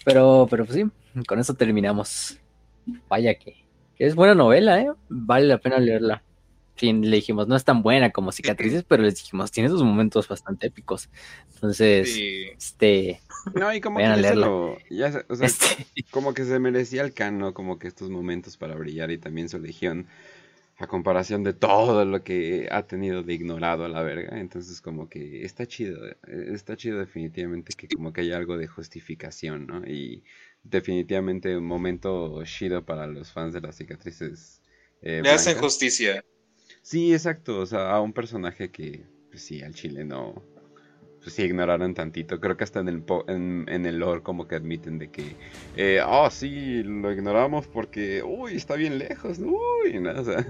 Pero, 0.04 0.46
pero 0.50 0.64
pues 0.66 0.76
sí, 0.76 1.24
con 1.26 1.38
eso 1.38 1.54
terminamos. 1.54 2.38
Vaya 3.08 3.34
que, 3.38 3.66
que 3.96 4.06
es 4.06 4.14
buena 4.14 4.34
novela, 4.34 4.80
¿eh? 4.80 4.92
Vale 5.08 5.46
la 5.46 5.58
pena 5.58 5.78
leerla 5.78 6.22
le 6.82 7.16
dijimos, 7.16 7.48
no 7.48 7.56
es 7.56 7.64
tan 7.64 7.82
buena 7.82 8.10
como 8.10 8.32
cicatrices, 8.32 8.84
pero 8.88 9.02
les 9.02 9.16
dijimos, 9.16 9.50
tiene 9.50 9.68
sus 9.68 9.82
momentos 9.82 10.28
bastante 10.28 10.66
épicos. 10.66 11.08
Entonces, 11.54 12.16
este. 12.56 13.20
No, 13.54 13.72
y 13.72 13.80
como 13.80 13.98
que 13.98 14.04
ya 14.90 15.24
o 15.28 15.36
sea, 15.36 15.46
este 15.46 15.86
como 16.10 16.34
que 16.34 16.44
se 16.44 16.58
merecía 16.58 17.02
el 17.02 17.12
cano, 17.12 17.54
como 17.54 17.78
que 17.78 17.88
estos 17.88 18.10
momentos 18.10 18.56
para 18.56 18.74
brillar 18.74 19.10
y 19.10 19.18
también 19.18 19.48
su 19.48 19.58
legión, 19.58 20.06
a 20.78 20.86
comparación 20.86 21.42
de 21.42 21.54
todo 21.54 22.04
lo 22.04 22.22
que 22.22 22.68
ha 22.70 22.86
tenido 22.86 23.22
de 23.22 23.32
ignorado 23.34 23.84
a 23.84 23.88
la 23.88 24.02
verga. 24.02 24.38
Entonces, 24.38 24.80
como 24.80 25.08
que 25.08 25.44
está 25.44 25.66
chido, 25.66 25.98
está 26.26 26.76
chido 26.76 26.98
definitivamente 26.98 27.72
que 27.74 27.88
como 27.88 28.12
que 28.12 28.22
haya 28.22 28.36
algo 28.36 28.58
de 28.58 28.66
justificación, 28.66 29.66
¿no? 29.66 29.86
Y 29.86 30.22
definitivamente 30.62 31.56
un 31.56 31.64
momento 31.64 32.42
chido 32.44 32.84
para 32.84 33.06
los 33.06 33.32
fans 33.32 33.54
de 33.54 33.60
las 33.60 33.76
cicatrices. 33.76 34.60
Eh, 35.00 35.20
Le 35.22 35.30
hacen 35.30 35.56
justicia. 35.58 36.24
Sí, 36.86 37.12
exacto. 37.12 37.58
O 37.58 37.66
sea, 37.66 37.90
a 37.90 38.00
un 38.00 38.12
personaje 38.12 38.70
que, 38.70 39.04
pues 39.28 39.42
sí, 39.44 39.60
al 39.60 39.74
chile 39.74 40.04
no. 40.04 40.40
Pues 41.20 41.34
sí, 41.34 41.42
ignoraron 41.42 41.94
tantito. 41.94 42.38
Creo 42.38 42.56
que 42.56 42.62
hasta 42.62 42.78
en 42.78 42.88
el, 42.88 43.02
en, 43.26 43.66
en 43.68 43.86
el 43.86 43.98
lore 43.98 44.22
como 44.22 44.46
que 44.46 44.54
admiten 44.54 44.96
de 44.96 45.10
que, 45.10 45.34
oh, 46.06 46.30
sí, 46.30 46.84
lo 46.84 47.10
ignoramos 47.10 47.66
porque, 47.66 48.22
uy, 48.22 48.54
está 48.54 48.76
bien 48.76 48.98
lejos, 48.98 49.40
uy, 49.40 49.98
no, 49.98 50.12
o 50.12 50.24
sea, 50.24 50.46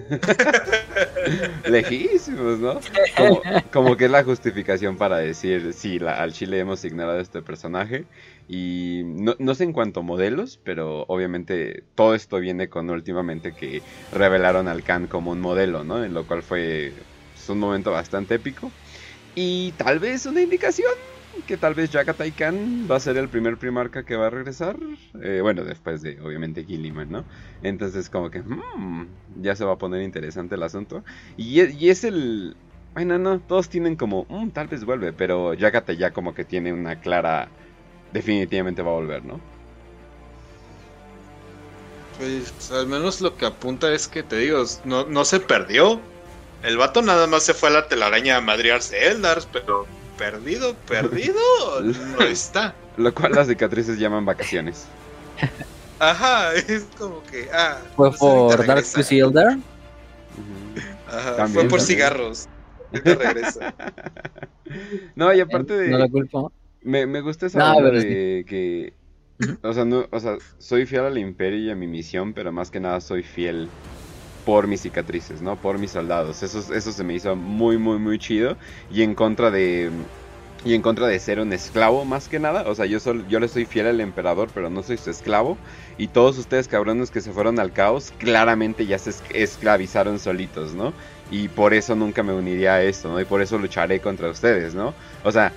lejísimos, 1.70 2.58
¿no? 2.58 2.80
Como, 3.16 3.40
como, 3.72 3.96
que 3.96 4.04
es 4.04 4.10
la 4.10 4.22
justificación 4.22 4.98
para 4.98 5.16
decir, 5.16 5.72
sí, 5.72 5.98
la, 5.98 6.20
al 6.20 6.34
chile 6.34 6.58
hemos 6.58 6.84
ignorado 6.84 7.18
este 7.18 7.40
personaje. 7.40 8.04
Y 8.48 9.02
no, 9.04 9.34
no, 9.38 9.54
sé 9.54 9.64
en 9.64 9.72
cuanto 9.72 10.00
a 10.00 10.02
modelos, 10.04 10.60
pero 10.62 11.04
obviamente 11.08 11.82
todo 11.94 12.14
esto 12.14 12.38
viene 12.38 12.68
con 12.68 12.88
últimamente 12.90 13.52
que 13.52 13.82
revelaron 14.12 14.68
al 14.68 14.84
Khan 14.84 15.08
como 15.08 15.32
un 15.32 15.40
modelo, 15.40 15.82
¿no? 15.82 16.04
En 16.04 16.14
lo 16.14 16.26
cual 16.26 16.42
fue 16.42 16.92
pues, 17.34 17.48
un 17.48 17.58
momento 17.58 17.90
bastante 17.90 18.36
épico. 18.36 18.70
Y 19.34 19.72
tal 19.72 19.98
vez 19.98 20.26
una 20.26 20.40
indicación 20.42 20.92
que 21.46 21.56
tal 21.56 21.74
vez 21.74 21.90
Jagatai 21.90 22.32
Khan 22.32 22.86
va 22.90 22.96
a 22.96 23.00
ser 23.00 23.16
el 23.16 23.28
primer 23.28 23.56
primarca 23.58 24.04
que 24.04 24.16
va 24.16 24.28
a 24.28 24.30
regresar. 24.30 24.76
Eh, 25.22 25.40
bueno, 25.42 25.64
después 25.64 26.02
de 26.02 26.20
obviamente 26.20 26.64
Gilliman, 26.64 27.10
¿no? 27.10 27.24
Entonces 27.62 28.08
como 28.08 28.30
que 28.30 28.40
hmm, 28.40 29.06
ya 29.42 29.54
se 29.54 29.64
va 29.64 29.74
a 29.74 29.78
poner 29.78 30.02
interesante 30.02 30.54
el 30.54 30.62
asunto. 30.62 31.04
Y, 31.36 31.62
y 31.62 31.90
es 31.90 32.04
el... 32.04 32.56
Bueno, 32.94 33.18
no, 33.18 33.40
todos 33.40 33.68
tienen 33.68 33.96
como, 33.96 34.24
hmm, 34.28 34.50
tal 34.50 34.68
vez 34.68 34.84
vuelve, 34.84 35.12
pero 35.12 35.54
Jagatai 35.58 35.96
ya 35.96 36.12
como 36.12 36.34
que 36.34 36.44
tiene 36.44 36.72
una 36.72 37.00
clara 37.00 37.50
definitivamente 38.12 38.82
va 38.82 38.90
a 38.90 38.94
volver, 38.94 39.24
¿no? 39.24 39.40
Pues 42.18 42.70
al 42.72 42.86
menos 42.86 43.20
lo 43.20 43.36
que 43.36 43.46
apunta 43.46 43.92
es 43.92 44.08
que 44.08 44.22
te 44.22 44.38
digo, 44.38 44.64
no, 44.84 45.04
no 45.04 45.24
se 45.24 45.40
perdió. 45.40 46.00
El 46.62 46.78
vato 46.78 47.02
nada 47.02 47.26
más 47.26 47.42
se 47.42 47.52
fue 47.52 47.68
a 47.68 47.72
la 47.72 47.88
telaraña 47.88 48.38
a 48.38 48.40
madrearse 48.40 49.08
Eldars, 49.08 49.46
pero 49.52 49.86
perdido, 50.16 50.74
perdido, 50.88 51.40
no 51.82 52.22
está. 52.24 52.74
Lo 52.96 53.14
cual 53.14 53.32
las 53.32 53.48
cicatrices 53.48 53.98
llaman 53.98 54.24
vacaciones. 54.24 54.86
Ajá, 55.98 56.54
es 56.54 56.86
como 56.98 57.22
que. 57.24 57.48
Ah, 57.52 57.78
¿Fue 57.94 58.12
por 58.12 58.66
Dark 58.66 58.84
Elder? 59.10 59.58
Ajá, 61.08 61.48
fue 61.48 61.64
por 61.64 61.80
cigarros. 61.80 62.48
regresa. 62.92 63.74
no, 65.14 65.32
y 65.32 65.40
aparte 65.40 65.74
de. 65.74 65.88
No 65.88 65.98
la 65.98 66.08
culpo. 66.08 66.52
Me, 66.86 67.04
me 67.04 67.20
gusta 67.20 67.46
esa 67.46 67.58
no, 67.58 67.90
de 67.90 68.44
que. 68.46 68.92
O 69.62 69.72
sea, 69.72 69.84
no, 69.84 70.06
o 70.12 70.20
sea, 70.20 70.36
soy 70.58 70.86
fiel 70.86 71.02
al 71.02 71.18
imperio 71.18 71.58
y 71.58 71.70
a 71.70 71.74
mi 71.74 71.88
misión, 71.88 72.32
pero 72.32 72.52
más 72.52 72.70
que 72.70 72.78
nada 72.78 73.00
soy 73.00 73.24
fiel 73.24 73.68
por 74.44 74.68
mis 74.68 74.82
cicatrices, 74.82 75.42
¿no? 75.42 75.56
Por 75.56 75.78
mis 75.78 75.90
soldados. 75.90 76.44
Eso, 76.44 76.72
eso 76.72 76.92
se 76.92 77.04
me 77.04 77.14
hizo 77.14 77.34
muy, 77.34 77.76
muy, 77.76 77.98
muy 77.98 78.20
chido. 78.20 78.56
Y 78.90 79.02
en 79.02 79.16
contra 79.16 79.50
de 79.50 79.90
y 80.64 80.74
en 80.74 80.82
contra 80.82 81.08
de 81.08 81.18
ser 81.18 81.40
un 81.40 81.52
esclavo 81.52 82.04
más 82.04 82.28
que 82.28 82.38
nada. 82.38 82.64
O 82.68 82.74
sea, 82.76 82.86
yo, 82.86 82.98
yo 83.28 83.40
le 83.40 83.48
soy 83.48 83.66
fiel 83.66 83.88
al 83.88 84.00
emperador, 84.00 84.48
pero 84.54 84.70
no 84.70 84.84
soy 84.84 84.96
su 84.96 85.10
esclavo. 85.10 85.58
Y 85.98 86.06
todos 86.08 86.38
ustedes 86.38 86.68
cabrones 86.68 87.10
que 87.10 87.20
se 87.20 87.32
fueron 87.32 87.58
al 87.58 87.72
caos, 87.72 88.12
claramente 88.18 88.86
ya 88.86 88.98
se 88.98 89.12
esclavizaron 89.34 90.20
solitos, 90.20 90.72
¿no? 90.74 90.92
Y 91.32 91.48
por 91.48 91.74
eso 91.74 91.96
nunca 91.96 92.22
me 92.22 92.32
uniría 92.32 92.74
a 92.74 92.82
esto, 92.82 93.12
¿no? 93.12 93.20
Y 93.20 93.24
por 93.24 93.42
eso 93.42 93.58
lucharé 93.58 94.00
contra 94.00 94.30
ustedes, 94.30 94.74
¿no? 94.74 94.94
O 95.24 95.32
sea, 95.32 95.52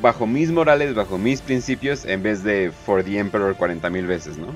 bajo 0.00 0.26
mis 0.26 0.50
morales, 0.50 0.94
bajo 0.94 1.18
mis 1.18 1.40
principios, 1.40 2.04
en 2.04 2.22
vez 2.22 2.42
de 2.42 2.72
For 2.84 3.02
the 3.02 3.18
Emperor 3.18 3.54
40 3.54 3.88
mil 3.90 4.06
veces, 4.06 4.36
¿no? 4.36 4.48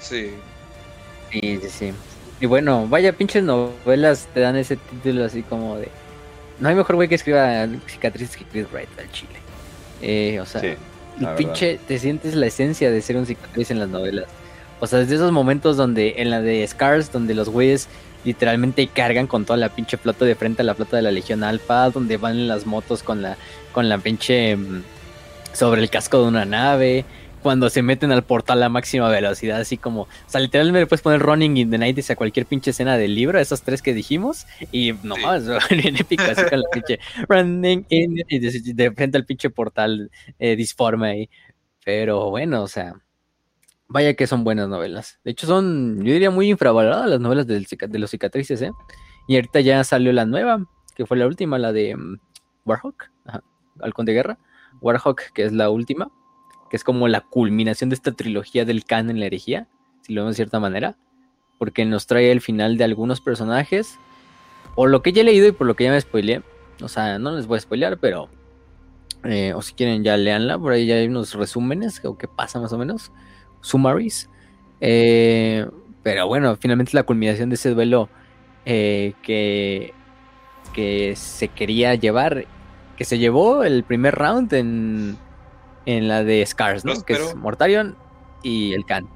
Sí. 0.00 0.30
Sí, 1.30 1.60
sí, 1.62 1.68
sí. 1.70 1.92
Y 2.40 2.46
bueno, 2.46 2.86
vaya 2.88 3.12
pinches 3.12 3.42
novelas 3.42 4.28
te 4.34 4.40
dan 4.40 4.56
ese 4.56 4.76
título 4.76 5.24
así 5.24 5.42
como 5.42 5.76
de 5.78 5.88
no 6.58 6.68
hay 6.68 6.74
mejor 6.74 6.96
güey 6.96 7.08
que 7.08 7.14
escriba 7.14 7.66
cicatrices 7.86 8.36
que 8.36 8.44
Chris 8.44 8.66
Wright 8.72 8.88
al 8.98 9.10
chile. 9.10 9.38
Eh, 10.02 10.40
o 10.40 10.46
sea, 10.46 10.62
el 10.62 11.28
pinche 11.36 11.78
te 11.86 11.98
sientes 11.98 12.34
la 12.34 12.46
esencia 12.46 12.90
de 12.90 13.00
ser 13.02 13.16
un 13.16 13.26
cicatriz 13.26 13.70
en 13.70 13.78
las 13.78 13.88
novelas. 13.88 14.26
O 14.80 14.86
sea, 14.86 14.98
desde 14.98 15.14
esos 15.16 15.32
momentos 15.32 15.76
donde, 15.76 16.14
en 16.18 16.30
la 16.30 16.40
de 16.40 16.66
Scars, 16.66 17.10
donde 17.10 17.34
los 17.34 17.48
güeyes 17.48 17.88
literalmente 18.26 18.88
cargan 18.88 19.26
con 19.26 19.46
toda 19.46 19.56
la 19.56 19.70
pinche 19.70 19.96
flota 19.96 20.24
de 20.24 20.34
frente 20.34 20.62
a 20.62 20.64
la 20.64 20.74
flota 20.74 20.96
de 20.96 21.02
la 21.02 21.10
Legión 21.10 21.44
Alpha, 21.44 21.88
donde 21.90 22.18
van 22.18 22.48
las 22.48 22.66
motos 22.66 23.02
con 23.02 23.22
la, 23.22 23.38
con 23.72 23.88
la 23.88 23.98
pinche 23.98 24.56
mm, 24.56 24.82
sobre 25.52 25.80
el 25.80 25.88
casco 25.88 26.20
de 26.20 26.28
una 26.28 26.44
nave, 26.44 27.04
cuando 27.42 27.70
se 27.70 27.80
meten 27.80 28.10
al 28.10 28.24
portal 28.24 28.60
a 28.64 28.68
máxima 28.68 29.08
velocidad, 29.08 29.60
así 29.60 29.76
como, 29.76 30.02
o 30.02 30.08
sea, 30.26 30.40
literalmente 30.40 30.80
le 30.80 30.86
puedes 30.86 31.00
poner 31.00 31.20
Running 31.20 31.56
in 31.56 31.70
the 31.70 31.78
Night 31.78 31.98
a 32.10 32.16
cualquier 32.16 32.44
pinche 32.44 32.72
escena 32.72 32.98
del 32.98 33.14
libro, 33.14 33.38
esos 33.38 33.62
tres 33.62 33.82
que 33.82 33.94
dijimos, 33.94 34.46
y 34.72 34.94
no, 35.04 35.14
bien 35.70 35.96
épico, 35.96 36.24
así 36.24 36.42
con 36.50 36.60
la 36.60 36.68
pinche 36.72 36.98
Running 37.28 37.86
in 37.88 38.16
y 38.28 38.38
de, 38.72 38.90
frente 38.90 39.16
al 39.16 39.24
pinche 39.24 39.50
portal 39.50 40.10
eh, 40.40 40.56
disforme 40.56 41.08
ahí. 41.08 41.30
Pero 41.84 42.30
bueno, 42.30 42.62
o 42.62 42.68
sea, 42.68 42.94
vaya 43.88 44.14
que 44.14 44.26
son 44.26 44.44
buenas 44.44 44.68
novelas. 44.68 45.18
De 45.24 45.30
hecho, 45.30 45.46
son, 45.46 45.98
yo 45.98 46.12
diría, 46.12 46.30
muy 46.30 46.50
infravaloradas 46.50 47.08
las 47.08 47.20
novelas 47.20 47.46
de 47.46 47.98
los 47.98 48.10
cicatrices, 48.10 48.62
¿eh? 48.62 48.72
Y 49.28 49.36
ahorita 49.36 49.60
ya 49.60 49.82
salió 49.84 50.12
la 50.12 50.24
nueva, 50.24 50.66
que 50.94 51.06
fue 51.06 51.16
la 51.16 51.26
última, 51.26 51.58
la 51.58 51.72
de 51.72 51.94
um, 51.94 52.18
Warhawk, 52.64 53.10
ajá, 53.24 53.42
Halcón 53.80 54.06
de 54.06 54.12
Guerra. 54.12 54.38
Warhawk, 54.80 55.32
que 55.34 55.44
es 55.44 55.52
la 55.52 55.70
última 55.70 56.10
que 56.68 56.76
es 56.76 56.84
como 56.84 57.08
la 57.08 57.20
culminación 57.20 57.90
de 57.90 57.94
esta 57.94 58.12
trilogía 58.12 58.64
del 58.64 58.84
Khan 58.84 59.10
en 59.10 59.20
la 59.20 59.26
herejía, 59.26 59.68
si 60.02 60.12
lo 60.12 60.22
vemos 60.22 60.32
de 60.32 60.36
cierta 60.36 60.60
manera, 60.60 60.96
porque 61.58 61.84
nos 61.84 62.06
trae 62.06 62.30
el 62.32 62.40
final 62.40 62.76
de 62.76 62.84
algunos 62.84 63.20
personajes, 63.20 63.98
o 64.74 64.86
lo 64.86 65.02
que 65.02 65.12
ya 65.12 65.22
he 65.22 65.24
leído 65.24 65.46
y 65.48 65.52
por 65.52 65.66
lo 65.66 65.74
que 65.74 65.84
ya 65.84 65.90
me 65.90 66.00
spoileé, 66.00 66.42
o 66.82 66.88
sea, 66.88 67.18
no 67.18 67.32
les 67.32 67.46
voy 67.46 67.58
a 67.58 67.60
spoilear, 67.60 67.98
pero, 67.98 68.28
eh, 69.24 69.52
o 69.54 69.62
si 69.62 69.74
quieren 69.74 70.04
ya 70.04 70.16
leanla, 70.16 70.58
por 70.58 70.72
ahí 70.72 70.86
ya 70.86 70.96
hay 70.96 71.06
unos 71.06 71.34
resúmenes, 71.34 72.04
o 72.04 72.18
qué 72.18 72.28
pasa 72.28 72.60
más 72.60 72.72
o 72.72 72.78
menos, 72.78 73.12
summaries, 73.66 74.30
eh, 74.80 75.66
pero 76.02 76.26
bueno, 76.28 76.56
finalmente 76.56 76.92
la 76.94 77.02
culminación 77.02 77.48
de 77.48 77.54
ese 77.56 77.70
duelo 77.70 78.08
eh, 78.64 79.14
que, 79.22 79.92
que 80.72 81.14
se 81.16 81.48
quería 81.48 81.94
llevar, 81.94 82.46
que 82.96 83.04
se 83.04 83.18
llevó 83.18 83.64
el 83.64 83.84
primer 83.84 84.14
round 84.14 84.52
en 84.52 85.18
en 85.86 86.08
la 86.08 86.24
de 86.24 86.44
Scars, 86.44 86.84
¿no? 86.84 87.00
Que 87.02 87.14
es 87.14 87.34
Mortarion 87.34 87.96
y 88.42 88.74
el 88.74 88.84
Khan. 88.84 89.08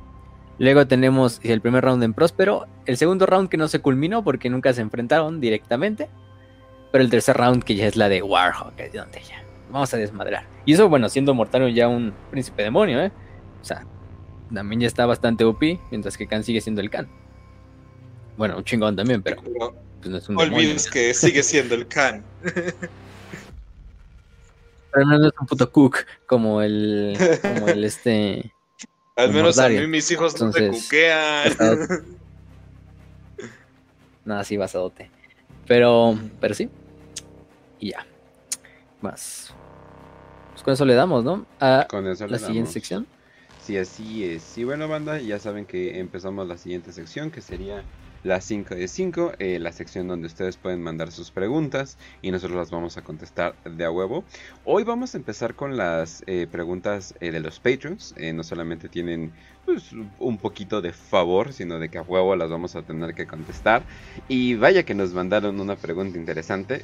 Luego 0.59 0.87
tenemos 0.87 1.41
el 1.43 1.61
primer 1.61 1.85
round 1.85 2.03
en 2.03 2.15
Próspero, 2.15 2.67
el 2.87 2.97
segundo 2.97 3.27
round 3.27 3.49
que 3.49 3.57
no 3.57 3.69
se 3.69 3.81
culminó 3.81 4.23
porque 4.23 4.49
nunca 4.49 4.73
se 4.73 4.81
enfrentaron 4.81 5.41
directamente, 5.41 6.09
pero 6.93 7.03
el 7.03 7.11
tercer 7.11 7.37
round 7.37 7.65
que 7.65 7.75
ya 7.75 7.87
es 7.87 7.97
la 7.97 8.09
de 8.09 8.23
Warhawk, 8.23 8.79
es 8.79 8.93
donde 8.93 9.21
ya 9.23 9.43
vamos 9.71 9.93
a 9.93 9.97
desmadrar. 9.97 10.45
Y 10.65 10.75
eso, 10.75 10.89
bueno, 10.89 11.09
siendo 11.09 11.35
Mortarion 11.35 11.73
ya 11.73 11.89
un 11.89 12.13
príncipe 12.31 12.63
demonio, 12.63 13.03
¿eh? 13.03 13.11
O 13.61 13.65
sea, 13.65 13.85
también 14.53 14.81
ya 14.81 14.87
está 14.87 15.07
bastante 15.07 15.45
OP, 15.45 15.63
mientras 15.91 16.17
que 16.17 16.27
Khan 16.27 16.45
sigue 16.45 16.61
siendo 16.61 16.81
el 16.81 16.91
Khan. 16.91 17.09
Bueno, 18.37 18.57
un 18.57 18.65
chingón 18.65 18.97
también, 18.97 19.23
pero 19.23 19.43
pues 19.43 20.11
no 20.11 20.17
es 20.17 20.29
un 20.29 20.39
Olvides 20.39 20.89
que 20.89 21.13
sigue 21.15 21.43
siendo 21.43 21.75
el 21.75 21.87
Khan. 21.87 22.25
Pero 24.93 25.07
no 25.07 25.29
es 25.29 25.33
un 25.41 25.47
puto 25.47 25.71
cook 25.71 25.99
como 26.27 26.63
el, 26.63 27.17
como 27.43 27.69
el 27.69 27.85
este. 27.85 28.53
Al 29.17 29.33
menos 29.33 29.59
a 29.59 29.69
mí 29.69 29.87
mis 29.87 30.11
hijos 30.11 30.41
no 30.41 30.53
se 30.53 30.69
cuquean. 30.69 31.53
Nada, 34.25 34.45
sí, 34.45 34.57
basadote. 34.57 35.11
Pero, 35.67 36.19
pero 36.41 36.55
sí. 36.55 36.69
Y 37.79 37.91
ya. 37.91 38.07
Más. 39.01 39.53
Pues 40.53 40.63
con 40.63 40.75
eso 40.75 40.85
le 40.85 40.95
damos, 40.95 41.25
¿no? 41.25 41.47
A 41.61 41.87
con 41.89 42.07
eso 42.07 42.27
la 42.27 42.39
siguiente 42.39 42.71
sección. 42.73 43.07
Sí, 43.71 43.77
así 43.79 44.25
es. 44.25 44.43
Sí, 44.43 44.65
bueno, 44.65 44.89
banda, 44.89 45.21
ya 45.21 45.39
saben 45.39 45.65
que 45.65 46.01
empezamos 46.01 46.45
la 46.49 46.59
siguiente 46.59 46.93
sección, 46.93 47.31
que 47.31 47.41
sería 47.41 47.87
la 48.23 48.41
5 48.41 48.75
de 48.75 48.89
5, 48.89 49.33
eh, 49.39 49.61
la 49.61 49.71
sección 49.71 50.09
donde 50.09 50.27
ustedes 50.27 50.59
pueden 50.59 50.83
mandar 50.83 51.13
sus 51.13 51.31
preguntas 51.31 51.97
y 52.21 52.33
nosotros 52.33 52.59
las 52.59 52.71
vamos 52.73 52.97
a 52.97 53.05
contestar 53.05 53.61
de 53.63 53.85
a 53.85 53.93
huevo. 53.93 54.27
Hoy 54.65 54.83
vamos 54.83 55.15
a 55.15 55.19
empezar 55.19 55.55
con 55.55 55.77
las 55.77 56.25
eh, 56.27 56.49
preguntas 56.49 57.15
eh, 57.21 57.31
de 57.31 57.39
los 57.39 57.61
patrons. 57.61 58.13
no 58.35 58.43
solamente 58.43 58.89
tienen 58.89 59.35
pues, 59.65 59.93
un 60.19 60.39
poquito 60.39 60.81
de 60.81 60.93
favor, 60.93 61.53
sino 61.53 61.79
de 61.79 61.89
que 61.89 61.99
a 61.99 62.03
huevo 62.03 62.35
las 62.37 62.51
vamos 62.51 62.77
a 62.77 62.83
tener 62.83 63.15
que 63.15 63.27
contestar. 63.27 63.83
Y 64.29 64.55
vaya 64.55 64.85
que 64.85 64.95
nos 64.95 65.13
mandaron 65.13 65.61
una 65.61 65.77
pregunta 65.77 66.19
interesante. 66.19 66.81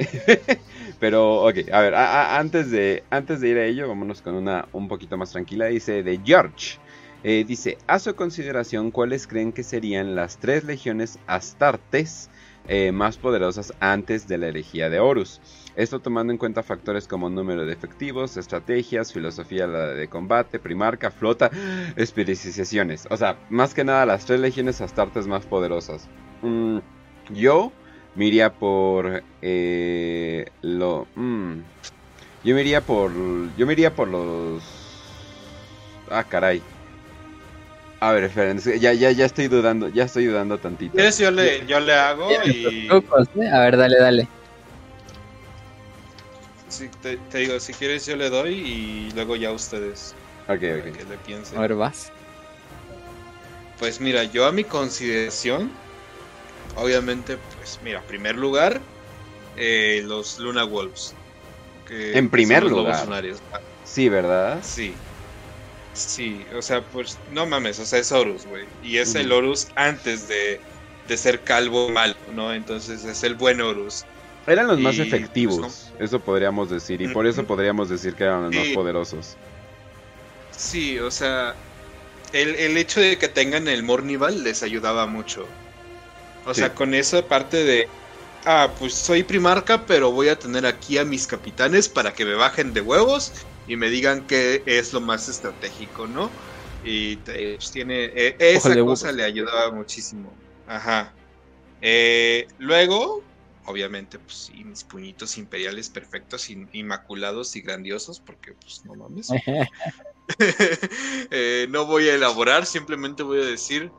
Pero, 1.00 1.42
ok, 1.42 1.56
a 1.72 1.80
ver, 1.80 1.94
antes, 1.94 2.70
de, 2.70 3.04
antes 3.10 3.40
de 3.40 3.48
ir 3.48 3.58
a 3.58 3.64
ello, 3.64 3.88
vámonos 3.88 4.22
con 4.22 4.34
una 4.34 4.68
un 4.72 4.88
poquito 4.88 5.16
más 5.16 5.32
tranquila. 5.32 5.66
Dice 5.66 6.02
de 6.02 6.20
George. 6.24 6.78
Eh, 7.24 7.44
dice, 7.46 7.78
a 7.86 7.98
su 7.98 8.14
consideración, 8.14 8.90
¿cuáles 8.90 9.26
creen 9.26 9.52
que 9.52 9.64
serían 9.64 10.14
las 10.14 10.38
tres 10.38 10.62
legiones 10.64 11.18
astartes 11.26 12.30
eh, 12.68 12.92
más 12.92 13.16
poderosas 13.16 13.72
antes 13.80 14.28
de 14.28 14.38
la 14.38 14.48
herejía 14.48 14.90
de 14.90 15.00
Horus? 15.00 15.40
Esto 15.76 16.00
tomando 16.00 16.32
en 16.32 16.38
cuenta 16.38 16.62
factores 16.62 17.06
como 17.06 17.28
número 17.28 17.66
de 17.66 17.72
efectivos, 17.72 18.38
estrategias, 18.38 19.12
filosofía 19.12 19.66
de 19.66 20.08
combate, 20.08 20.58
primarca, 20.58 21.10
flota, 21.10 21.50
especializaciones. 21.96 23.06
O 23.10 23.16
sea, 23.16 23.36
más 23.50 23.74
que 23.74 23.84
nada 23.84 24.06
las 24.06 24.24
tres 24.24 24.40
legiones 24.40 24.80
astartes 24.80 25.26
más 25.26 25.44
poderosas. 25.44 26.08
Mm, 26.40 26.78
yo 27.30 27.72
me 28.14 28.26
iría 28.26 28.54
por 28.54 29.22
eh, 29.42 30.46
lo... 30.62 31.06
Mm, 31.14 31.58
yo 32.42 32.54
me 32.54 32.62
iría 32.62 32.80
por... 32.80 33.12
Yo 33.56 33.66
me 33.66 33.74
iría 33.74 33.94
por 33.94 34.08
los... 34.08 34.62
Ah, 36.10 36.24
caray. 36.24 36.62
A 38.00 38.12
ver, 38.12 38.24
esperen, 38.24 38.58
ya, 38.58 38.92
ya, 38.92 39.10
ya 39.10 39.24
estoy 39.24 39.48
dudando, 39.48 39.88
ya 39.88 40.04
estoy 40.04 40.26
dudando 40.26 40.58
tantito. 40.58 40.94
¿Quieres? 40.94 41.18
Yo 41.18 41.30
le, 41.30 41.66
yo 41.66 41.80
le 41.80 41.92
hago 41.92 42.28
y... 42.46 42.88
A 42.88 43.60
ver, 43.60 43.76
dale, 43.76 43.98
dale. 43.98 44.28
Te, 47.02 47.38
digo, 47.38 47.58
si 47.60 47.72
quieres 47.72 48.06
yo 48.06 48.16
le 48.16 48.30
doy 48.30 48.54
y 48.54 49.10
luego 49.12 49.36
ya 49.36 49.52
ustedes. 49.52 50.14
Ok, 50.48 50.62
ok. 50.78 50.96
Que 50.96 51.04
le 51.08 51.18
piensen. 51.24 51.58
A 51.58 51.62
ver, 51.62 51.74
vas. 51.74 52.10
Pues 53.78 54.00
mira, 54.00 54.24
yo 54.24 54.46
a 54.46 54.52
mi 54.52 54.64
consideración, 54.64 55.70
obviamente, 56.76 57.36
pues 57.56 57.78
mira, 57.82 58.02
primer 58.06 58.36
lugar, 58.36 58.80
eh, 59.56 60.02
los 60.04 60.38
Luna 60.38 60.64
Wolves. 60.64 61.14
en 61.88 62.30
primer 62.30 62.64
lugar. 62.64 63.06
Sí, 63.84 64.08
¿verdad? 64.08 64.60
Sí. 64.62 64.94
Sí, 65.92 66.44
o 66.54 66.60
sea, 66.60 66.82
pues 66.82 67.18
no 67.30 67.46
mames, 67.46 67.78
o 67.78 67.86
sea, 67.86 67.98
es 68.00 68.12
Horus, 68.12 68.44
güey. 68.44 68.66
Y 68.82 68.98
es 68.98 69.14
el 69.14 69.32
Horus 69.32 69.68
antes 69.76 70.28
de, 70.28 70.60
ser 71.16 71.40
calvo 71.40 71.88
malo, 71.88 72.16
¿no? 72.32 72.52
Entonces 72.52 73.04
es 73.04 73.22
el 73.22 73.34
buen 73.34 73.62
Horus. 73.62 74.04
Eran 74.46 74.68
los 74.68 74.78
más 74.78 74.96
pues, 74.96 75.08
efectivos, 75.08 75.92
eso 75.98 76.20
podríamos 76.20 76.70
decir, 76.70 77.02
y 77.02 77.08
por 77.08 77.26
eso 77.26 77.44
podríamos 77.44 77.88
decir 77.88 78.14
que 78.14 78.24
eran 78.24 78.44
los 78.44 78.54
más 78.54 78.68
poderosos. 78.68 79.36
Sí, 80.56 80.98
o 80.98 81.10
sea, 81.10 81.54
el, 82.32 82.54
el, 82.54 82.76
hecho 82.76 83.00
de 83.00 83.18
que 83.18 83.28
tengan 83.28 83.66
el 83.66 83.82
Mornival 83.82 84.44
les 84.44 84.62
ayudaba 84.62 85.06
mucho. 85.06 85.46
O 86.46 86.54
sea, 86.54 86.74
con 86.74 86.94
esa 86.94 87.26
parte 87.26 87.64
de, 87.64 87.88
ah, 88.44 88.70
pues 88.78 88.94
soy 88.94 89.24
primarca, 89.24 89.84
pero 89.84 90.12
voy 90.12 90.28
a 90.28 90.38
tener 90.38 90.64
aquí 90.64 90.96
a 90.96 91.04
mis 91.04 91.26
capitanes 91.26 91.88
para 91.88 92.14
que 92.14 92.24
me 92.24 92.34
bajen 92.34 92.72
de 92.72 92.80
huevos 92.80 93.32
y 93.66 93.74
me 93.74 93.90
digan 93.90 94.26
qué 94.28 94.62
es 94.64 94.92
lo 94.92 95.00
más 95.00 95.28
estratégico, 95.28 96.06
¿no? 96.06 96.30
Y 96.84 97.16
pues, 97.16 97.72
tiene. 97.72 98.04
Eh, 98.14 98.36
esa 98.38 98.78
cosa 98.80 99.10
le 99.10 99.24
ayudaba 99.24 99.72
muchísimo. 99.72 100.32
Ajá. 100.68 101.12
Eh, 101.82 102.46
luego, 102.58 103.22
obviamente, 103.66 104.18
pues 104.18 104.34
sí, 104.34 104.64
mis 104.64 104.84
puñitos 104.84 105.38
imperiales 105.38 105.90
perfectos, 105.90 106.48
inmaculados 106.50 107.54
y 107.56 107.60
grandiosos, 107.60 108.20
porque 108.20 108.52
pues 108.54 108.84
no 108.84 108.94
mames. 108.94 109.28
Eh, 111.30 111.66
no 111.70 111.86
voy 111.86 112.08
a 112.08 112.14
elaborar, 112.14 112.66
simplemente 112.66 113.22
voy 113.22 113.40
a 113.40 113.44
decir, 113.44 113.92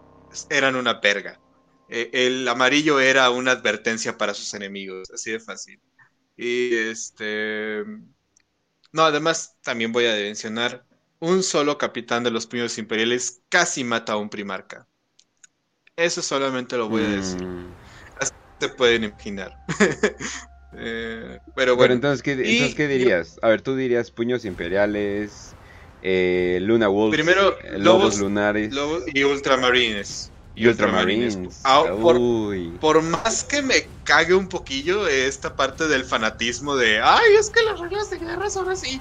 eran 0.49 0.75
una 0.75 0.99
perga. 0.99 1.39
el 1.87 2.45
amarillo 2.47 2.99
era 2.99 3.29
una 3.29 3.51
advertencia 3.51 4.17
para 4.17 4.33
sus 4.33 4.53
enemigos, 4.53 5.09
así 5.11 5.31
de 5.31 5.39
fácil. 5.39 5.79
Y 6.35 6.75
este... 6.75 7.83
No, 8.91 9.03
además 9.03 9.55
también 9.61 9.91
voy 9.91 10.05
a 10.05 10.15
mencionar, 10.15 10.85
un 11.19 11.43
solo 11.43 11.77
capitán 11.77 12.23
de 12.23 12.31
los 12.31 12.45
puños 12.45 12.77
imperiales 12.77 13.41
casi 13.49 13.83
mata 13.83 14.13
a 14.13 14.17
un 14.17 14.29
primarca. 14.29 14.87
Eso 15.95 16.21
solamente 16.21 16.77
lo 16.77 16.89
voy 16.89 17.03
a 17.03 17.09
decir. 17.09 17.43
Mm. 17.43 17.76
Se 18.59 18.69
pueden 18.69 19.05
imaginar. 19.05 19.57
Eh, 20.79 21.39
pero 21.55 21.75
bueno. 21.75 21.93
entonces, 21.93 22.21
¿qué, 22.21 22.35
dirías? 22.35 23.39
A 23.41 23.47
ver, 23.47 23.61
tú 23.61 23.75
dirías 23.75 24.11
puños 24.11 24.45
imperiales, 24.45 25.55
eh, 26.03 26.59
Luna 26.61 26.87
Wolves, 26.87 27.15
Primero, 27.15 27.57
eh, 27.61 27.79
lobos, 27.79 28.19
lunares. 28.19 28.73
y 29.07 29.23
ultramarines. 29.23 30.31
Y 30.55 30.67
ultramarines. 30.67 31.61
Ah, 31.63 31.85
por, 32.01 32.19
por, 32.79 33.01
más 33.01 33.43
que 33.43 33.61
me 33.61 33.87
cague 34.03 34.33
un 34.35 34.49
poquillo 34.49 35.07
esta 35.07 35.55
parte 35.55 35.87
del 35.87 36.03
fanatismo 36.03 36.75
de, 36.75 36.99
ay, 36.99 37.35
es 37.39 37.49
que 37.49 37.63
las 37.63 37.79
reglas 37.79 38.09
de 38.09 38.19
guerra 38.19 38.49
son 38.49 38.69
así. 38.69 38.99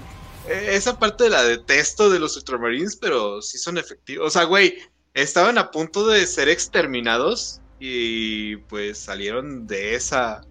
esa 0.48 0.98
parte 0.98 1.28
la 1.28 1.42
detesto 1.42 2.08
de 2.08 2.20
los 2.20 2.36
ultramarines, 2.36 2.96
pero 2.96 3.42
sí 3.42 3.58
son 3.58 3.76
efectivos. 3.76 4.28
O 4.28 4.30
sea, 4.30 4.44
güey, 4.44 4.78
estaban 5.14 5.58
a 5.58 5.70
punto 5.70 6.06
de 6.06 6.26
ser 6.26 6.48
exterminados 6.48 7.60
y 7.78 8.56
pues 8.56 8.98
salieron 8.98 9.66
de 9.66 9.94
esa 9.94 10.42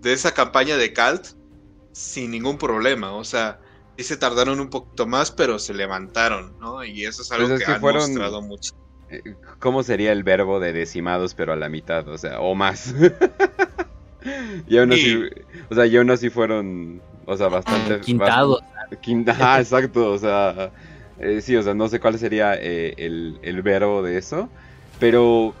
de 0.00 0.12
esa 0.12 0.32
campaña 0.32 0.76
de 0.76 0.92
Calt 0.92 1.28
sin 1.92 2.30
ningún 2.30 2.58
problema, 2.58 3.12
o 3.12 3.24
sea, 3.24 3.60
sí 3.96 4.04
se 4.04 4.16
tardaron 4.16 4.58
un 4.60 4.70
poquito 4.70 5.06
más, 5.06 5.30
pero 5.30 5.58
se 5.58 5.74
levantaron, 5.74 6.58
¿no? 6.58 6.82
Y 6.84 7.04
eso 7.04 7.22
es 7.22 7.30
algo 7.30 7.48
pues 7.48 7.64
que, 7.64 7.70
han 7.70 7.80
mostrado 7.80 8.42
mucho. 8.42 8.72
Eh, 9.10 9.22
¿Cómo 9.58 9.82
sería 9.82 10.12
el 10.12 10.24
verbo 10.24 10.58
de 10.58 10.72
decimados 10.72 11.34
pero 11.34 11.52
a 11.52 11.56
la 11.56 11.68
mitad, 11.68 12.08
o 12.08 12.18
sea, 12.18 12.40
o 12.40 12.54
más? 12.54 12.94
y 14.66 14.78
aún 14.78 14.92
así, 14.92 15.22
o 15.70 15.74
sea, 15.74 15.86
y 15.86 15.96
aún 15.96 16.10
así 16.10 16.30
fueron, 16.30 17.02
o 17.26 17.36
sea, 17.36 17.48
bastante 17.48 18.00
quintados. 18.00 18.60
ah, 19.38 19.60
exacto, 19.60 20.10
o 20.10 20.18
sea, 20.18 20.72
eh, 21.18 21.40
sí, 21.40 21.54
o 21.56 21.62
sea, 21.62 21.72
no 21.72 21.88
sé 21.88 22.00
cuál 22.00 22.18
sería 22.18 22.54
eh, 22.54 22.94
el, 22.96 23.62
verbo 23.62 24.02
de 24.02 24.18
eso. 24.18 24.48
Pero. 24.98 25.54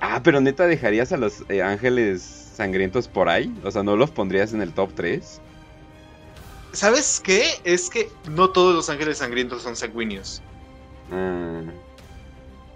Ah, 0.00 0.20
pero 0.22 0.40
neta, 0.40 0.66
¿dejarías 0.66 1.12
a 1.12 1.16
los 1.16 1.44
eh, 1.48 1.62
ángeles 1.62 2.22
sangrientos 2.54 3.08
por 3.08 3.28
ahí? 3.28 3.52
O 3.64 3.70
sea, 3.70 3.82
¿no 3.82 3.96
los 3.96 4.10
pondrías 4.10 4.52
en 4.52 4.62
el 4.62 4.72
top 4.72 4.92
3? 4.94 5.40
¿Sabes 6.72 7.20
qué? 7.22 7.44
Es 7.64 7.88
que 7.88 8.10
no 8.30 8.50
todos 8.50 8.74
los 8.74 8.90
ángeles 8.90 9.18
sangrientos 9.18 9.62
son 9.62 9.76
sanguíneos. 9.76 10.42
Ah. 11.12 11.62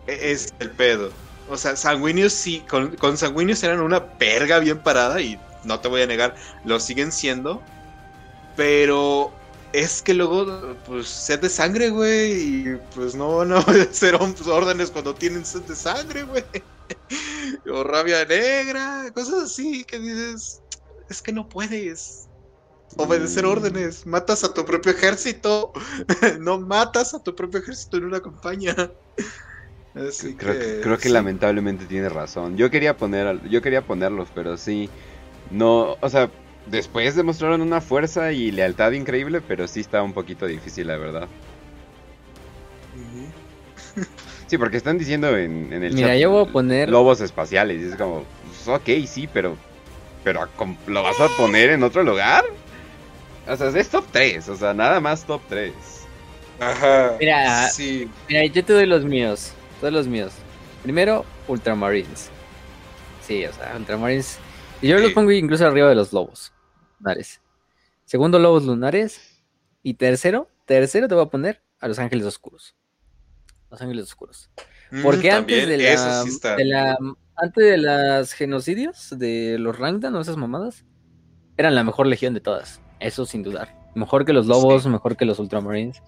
E, 0.07 0.33
es 0.33 0.55
el 0.61 0.71
pedo. 0.71 1.11
O 1.49 1.57
sea, 1.57 1.77
sanguíneos 1.77 2.33
sí, 2.33 2.65
con, 2.69 2.97
con 2.97 3.17
sanguíneos 3.17 3.63
eran 3.63 3.81
una 3.81 4.05
perga 4.05 4.59
bien 4.59 4.79
parada 4.79 5.21
y 5.21 5.39
no 5.65 5.81
te 5.81 5.89
voy 5.89 6.03
a 6.03 6.07
negar, 6.07 6.35
lo 6.65 6.79
siguen 6.79 7.11
siendo. 7.11 7.63
Pero 8.57 9.33
es 9.73 10.03
que 10.03 10.15
luego, 10.15 10.77
pues, 10.87 11.09
sed 11.09 11.41
de 11.41 11.49
sangre, 11.49 11.91
güey. 11.91 12.33
Y 12.33 12.79
pues 12.95 13.15
no, 13.15 13.45
no 13.45 13.63
ser 13.91 14.15
órdenes 14.51 14.91
cuando 14.91 15.15
tienen 15.15 15.45
sed 15.45 15.63
de 15.63 15.75
sangre, 15.75 16.23
güey. 16.23 16.45
o 17.73 17.85
rabia 17.85 18.25
negra, 18.25 19.11
cosas 19.15 19.45
así 19.45 19.85
que 19.85 19.99
dices, 19.99 20.63
es 21.11 21.23
que 21.23 21.33
no 21.33 21.49
puedes 21.49 22.29
obedecer 22.97 23.45
mm. 23.45 23.49
órdenes. 23.49 24.07
Matas 24.07 24.45
a 24.45 24.55
tu 24.55 24.65
propio 24.65 24.93
ejército. 24.93 25.73
no 26.41 26.59
matas 26.61 27.15
a 27.15 27.23
tu 27.23 27.35
propio 27.35 27.61
ejército 27.61 27.99
en 27.99 28.05
una 28.05 28.21
campaña. 28.21 28.75
creo, 29.95 30.59
que, 30.59 30.81
creo 30.83 30.99
que 30.99 31.09
lamentablemente 31.09 31.85
tiene 31.87 32.09
razón. 32.09 32.57
Yo 32.57 32.71
quería 32.71 32.97
poner, 32.97 33.43
yo 33.49 33.61
quería 33.61 33.87
ponerlos, 33.87 34.29
pero 34.35 34.57
sí, 34.57 34.89
no, 35.51 35.97
o 36.01 36.09
sea, 36.09 36.31
después 36.71 37.17
demostraron 37.17 37.61
una 37.61 37.81
fuerza 37.81 38.33
y 38.33 38.51
lealtad 38.51 38.93
increíble, 38.93 39.41
pero 39.41 39.67
sí 39.69 39.81
está 39.81 40.03
un 40.03 40.13
poquito 40.13 40.47
difícil, 40.47 40.87
la 40.87 40.97
verdad. 40.97 41.29
Sí, 44.47 44.57
porque 44.57 44.79
están 44.79 44.97
diciendo 44.97 45.37
en, 45.37 45.71
el 45.73 45.93
Mira, 45.93 46.17
yo 46.17 46.31
voy 46.31 46.49
a 46.49 46.51
poner... 46.51 46.89
Lobos 46.89 47.21
espaciales, 47.21 47.83
y 47.83 47.89
es 47.89 47.97
como, 47.97 48.25
pues, 48.47 48.67
ok, 48.67 49.07
sí, 49.07 49.29
pero... 49.31 49.57
Pero 50.25 50.49
¿lo 50.87 51.03
vas 51.03 51.21
a 51.21 51.29
poner 51.37 51.71
en 51.71 51.83
otro 51.83 52.03
lugar? 52.03 52.45
O 53.47 53.57
sea, 53.57 53.69
es 53.69 53.89
top 53.89 54.05
3, 54.11 54.49
o 54.49 54.57
sea, 54.57 54.73
nada 54.73 55.01
más 55.01 55.25
top 55.25 55.43
3. 55.49 55.73
Ajá. 56.61 57.13
Mira, 57.21 57.69
sí. 57.69 58.11
mira, 58.29 58.45
yo 58.47 58.65
te 58.65 58.73
doy 58.73 58.87
los 58.87 59.05
míos, 59.05 59.53
todos 59.81 59.93
los 59.93 60.07
míos. 60.07 60.33
Primero, 60.83 61.27
Ultramarines. 61.47 62.31
Sí, 63.27 63.45
o 63.45 63.53
sea, 63.53 63.75
Ultramarines... 63.77 64.39
Y 64.81 64.89
yo 64.89 64.99
los 64.99 65.13
pongo 65.13 65.31
incluso 65.33 65.67
arriba 65.67 65.89
de 65.89 65.95
los 65.95 66.13
lobos 66.13 66.53
lunares. 66.99 67.41
Segundo, 68.05 68.39
lobos 68.39 68.65
lunares. 68.65 69.43
Y 69.83 69.95
tercero, 69.95 70.49
tercero 70.65 71.09
te 71.09 71.15
voy 71.15 71.25
a 71.25 71.29
poner 71.29 71.63
a 71.81 71.89
los 71.89 71.99
ángeles 71.99 72.27
oscuros. 72.27 72.75
Los 73.71 73.81
ángeles 73.81 74.05
oscuros. 74.05 74.51
Mm, 74.91 75.03
Porque 75.03 75.31
antes 75.31 75.69
de 75.69 76.65
la, 76.65 76.99
antes 77.37 77.65
de 77.65 77.79
las 77.79 78.33
genocidios 78.33 79.15
de 79.17 79.59
los 79.59 79.79
Rangdan 79.79 80.15
o 80.15 80.21
esas 80.21 80.37
mamadas, 80.37 80.85
eran 81.57 81.75
la 81.75 81.85
mejor 81.85 82.07
legión 82.07 82.35
de 82.35 82.41
todas. 82.41 82.81
Eso 83.01 83.27
sin 83.27 83.43
dudar. 83.43 83.77
Mejor 83.95 84.25
que 84.25 84.33
los 84.33 84.47
lobos, 84.47 84.87
mejor 84.87 85.17
que 85.17 85.25
los 85.25 85.39
ultramarines. 85.39 86.03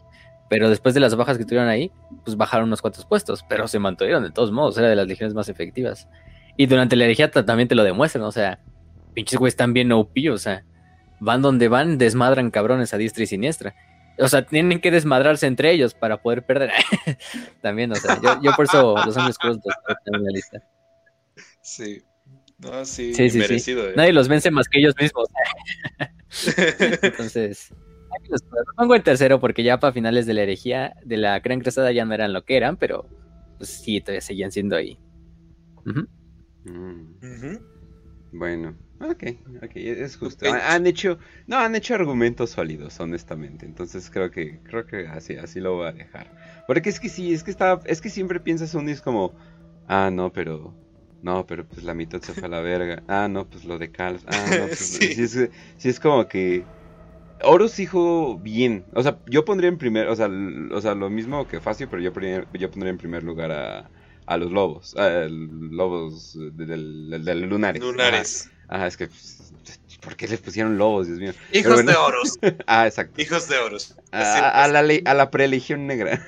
Pero 0.48 0.68
después 0.68 0.94
de 0.94 1.00
las 1.00 1.14
bajas 1.14 1.38
que 1.38 1.44
tuvieron 1.44 1.68
ahí, 1.68 1.92
pues 2.24 2.36
bajaron 2.36 2.66
unos 2.66 2.82
cuantos 2.82 3.04
puestos, 3.04 3.44
pero 3.48 3.68
se 3.68 3.78
mantuvieron 3.78 4.24
de 4.24 4.30
todos 4.30 4.50
modos, 4.50 4.76
era 4.78 4.88
de 4.88 4.96
las 4.96 5.06
legiones 5.06 5.32
más 5.32 5.48
efectivas. 5.48 6.08
Y 6.56 6.66
durante 6.66 6.96
la 6.96 7.04
herejía 7.04 7.30
también 7.30 7.68
te 7.68 7.76
lo 7.76 7.84
demuestran, 7.84 8.24
o 8.24 8.32
sea, 8.32 8.60
pinches 9.14 9.38
güeyes 9.38 9.52
están 9.52 9.72
bien 9.72 9.92
OP, 9.92 10.12
o 10.32 10.38
sea, 10.38 10.64
van 11.20 11.42
donde 11.42 11.68
van, 11.68 11.98
desmadran 11.98 12.50
cabrones 12.50 12.92
a 12.94 12.98
diestra 12.98 13.22
y 13.22 13.26
siniestra. 13.26 13.74
O 14.18 14.28
sea, 14.28 14.46
tienen 14.46 14.80
que 14.80 14.90
desmadrarse 14.90 15.46
entre 15.46 15.70
ellos 15.70 15.94
para 15.94 16.20
poder 16.20 16.44
perder. 16.44 16.70
También, 17.62 17.92
o 17.92 17.94
sea, 17.94 18.20
yo, 18.42 18.52
por 18.52 18.66
eso 18.66 18.96
los 19.04 19.16
hombres 19.16 19.38
crudos 19.38 19.60
en 20.06 20.24
la 20.24 20.30
lista. 20.30 20.62
Sí. 21.62 22.02
No, 22.58 22.84
sí, 22.84 23.14
sí, 23.14 23.38
merecido. 23.38 23.88
Eh. 23.88 23.94
Nadie 23.96 24.12
los 24.12 24.28
vence 24.28 24.50
más 24.50 24.68
que 24.68 24.80
ellos 24.80 24.94
mismos. 25.00 25.28
Entonces, 27.02 27.72
los 28.28 28.42
pongo 28.76 28.94
en 28.94 29.02
tercero 29.02 29.40
porque 29.40 29.62
ya 29.62 29.80
para 29.80 29.94
finales 29.94 30.26
de 30.26 30.34
la 30.34 30.42
herejía, 30.42 30.94
de 31.04 31.16
la 31.16 31.40
gran 31.40 31.60
cruzada 31.60 31.90
ya 31.92 32.04
no 32.04 32.12
eran 32.12 32.34
lo 32.34 32.44
que 32.44 32.58
eran, 32.58 32.76
pero 32.76 33.08
pues 33.56 33.70
sí, 33.70 34.00
todavía 34.00 34.20
seguían 34.20 34.52
siendo 34.52 34.76
ahí. 34.76 34.98
Mm. 35.84 37.56
Bueno, 38.32 38.76
Ok, 39.00 39.24
ok, 39.62 39.70
es 39.74 40.16
justo. 40.16 40.46
Han 40.52 40.86
hecho, 40.86 41.18
no, 41.46 41.56
han 41.58 41.74
hecho 41.74 41.94
argumentos 41.94 42.50
sólidos, 42.50 43.00
honestamente. 43.00 43.64
Entonces 43.64 44.10
creo 44.10 44.30
que, 44.30 44.60
creo 44.62 44.86
que 44.86 45.06
así, 45.08 45.36
así 45.36 45.58
lo 45.58 45.76
voy 45.76 45.88
a 45.88 45.92
dejar. 45.92 46.30
Porque 46.66 46.90
es 46.90 47.00
que 47.00 47.08
sí, 47.08 47.32
es 47.32 47.42
que 47.42 47.50
está, 47.50 47.80
es 47.86 48.02
que 48.02 48.10
siempre 48.10 48.40
piensas 48.40 48.74
un 48.74 48.90
es 48.90 49.00
como, 49.00 49.34
ah, 49.88 50.10
no, 50.12 50.30
pero, 50.32 50.74
no, 51.22 51.46
pero 51.46 51.66
pues 51.66 51.82
la 51.82 51.94
mitad 51.94 52.20
se 52.20 52.34
fue 52.34 52.44
a 52.44 52.50
la 52.50 52.60
verga. 52.60 53.02
Ah, 53.08 53.26
no, 53.28 53.46
pues 53.46 53.64
lo 53.64 53.78
de 53.78 53.90
Carlos. 53.90 54.22
Ah, 54.26 54.46
no, 54.50 54.66
pues 54.66 54.78
sí. 54.78 55.28
sí, 55.28 55.88
es, 55.88 55.98
como 55.98 56.28
que 56.28 56.64
Horus 57.42 57.76
dijo 57.76 58.38
bien. 58.38 58.84
O 58.92 59.02
sea, 59.02 59.18
yo 59.26 59.46
pondría 59.46 59.70
en 59.70 59.78
primer, 59.78 60.08
o 60.08 60.14
sea, 60.14 60.28
o 60.72 60.80
sea, 60.82 60.94
lo 60.94 61.08
mismo 61.08 61.46
que 61.46 61.58
Facio, 61.60 61.88
pero 61.88 62.02
yo, 62.02 62.12
yo 62.52 62.70
pondría 62.70 62.90
en 62.90 62.98
primer 62.98 63.22
lugar 63.22 63.50
a, 63.50 63.90
a 64.26 64.36
los 64.36 64.52
lobos, 64.52 64.94
a 64.96 65.26
lobos 65.28 66.38
del, 66.52 67.22
del, 67.24 67.40
lunares. 67.48 67.82
Lunares. 67.82 68.46
Ajá, 68.46 68.59
es 68.70 68.96
que. 68.96 69.08
¿Por 70.00 70.16
qué 70.16 70.26
les 70.28 70.40
pusieron 70.40 70.78
lobos, 70.78 71.08
Dios 71.08 71.18
mío? 71.18 71.32
Hijos 71.52 71.84
de 71.84 71.94
oros. 71.94 72.38
ah, 72.66 72.86
exacto. 72.86 73.20
Hijos 73.20 73.48
de 73.48 73.58
oros. 73.58 73.94
A, 74.12 74.66
la, 74.68 74.80
a 74.80 75.14
la 75.14 75.30
prelegión 75.30 75.86
negra. 75.86 76.26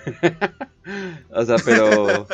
o 1.31 1.45
sea, 1.45 1.57
pero. 1.65 2.27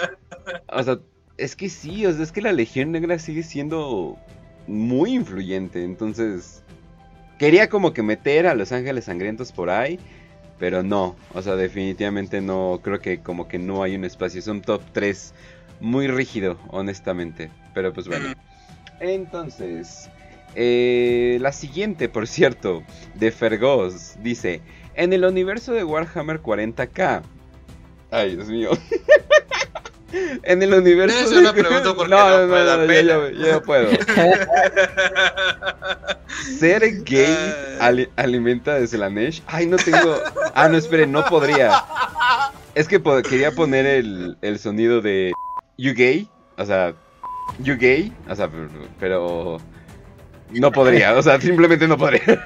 O 0.68 0.82
sea, 0.82 0.98
es 1.36 1.54
que 1.54 1.68
sí, 1.68 2.06
o 2.06 2.12
sea, 2.12 2.24
es 2.24 2.32
que 2.32 2.42
la 2.42 2.52
legión 2.52 2.90
negra 2.90 3.18
sigue 3.18 3.42
siendo 3.42 4.18
muy 4.66 5.14
influyente. 5.14 5.84
Entonces. 5.84 6.64
Quería 7.38 7.68
como 7.68 7.92
que 7.92 8.02
meter 8.02 8.48
a 8.48 8.54
los 8.56 8.72
ángeles 8.72 9.04
sangrientos 9.04 9.52
por 9.52 9.70
ahí. 9.70 10.00
Pero 10.58 10.82
no, 10.82 11.14
o 11.34 11.40
sea, 11.40 11.54
definitivamente 11.54 12.40
no, 12.40 12.80
creo 12.82 12.98
que 12.98 13.20
como 13.20 13.46
que 13.46 13.60
no 13.60 13.84
hay 13.84 13.94
un 13.94 14.04
espacio, 14.04 14.40
es 14.40 14.48
un 14.48 14.60
top 14.60 14.82
3 14.92 15.32
muy 15.80 16.08
rígido, 16.08 16.58
honestamente. 16.68 17.50
Pero 17.74 17.92
pues 17.92 18.08
bueno. 18.08 18.34
Entonces, 19.00 20.10
eh, 20.54 21.38
la 21.40 21.52
siguiente, 21.52 22.08
por 22.08 22.26
cierto, 22.26 22.82
de 23.14 23.30
Fergos, 23.30 24.16
dice, 24.22 24.60
en 24.94 25.12
el 25.12 25.24
universo 25.24 25.72
de 25.72 25.84
Warhammer 25.84 26.40
40k, 26.40 27.22
Ay, 28.10 28.36
Dios 28.36 28.48
mío. 28.48 28.70
en 30.42 30.62
el 30.62 30.72
universo. 30.72 31.30
Pregunta 31.52 31.94
porque 31.94 32.10
no, 32.10 32.46
no, 32.46 32.46
no, 32.46 32.86
no, 32.86 32.92
yo, 32.92 33.30
yo, 33.30 33.62
puedo. 33.62 33.90
¿Ser 36.58 37.02
gay 37.04 38.06
alimenta 38.16 38.74
de 38.74 38.86
Slanesh? 38.86 39.42
Ay, 39.46 39.66
no 39.66 39.76
tengo. 39.76 40.20
Ah, 40.54 40.68
no, 40.68 40.78
espere, 40.78 41.06
no 41.06 41.24
podría. 41.26 41.84
Es 42.74 42.88
que 42.88 43.02
quería 43.28 43.52
poner 43.52 43.84
el, 43.86 44.38
el 44.40 44.58
sonido 44.58 45.00
de 45.00 45.32
You 45.76 45.94
gay. 45.94 46.28
O 46.56 46.64
sea, 46.64 46.94
You 47.58 47.76
gay. 47.76 48.12
O 48.28 48.34
sea, 48.34 48.50
pero 48.98 49.58
no 50.50 50.72
podría, 50.72 51.16
o 51.16 51.22
sea, 51.22 51.40
simplemente 51.40 51.86
no 51.86 51.98
podría. 51.98 52.22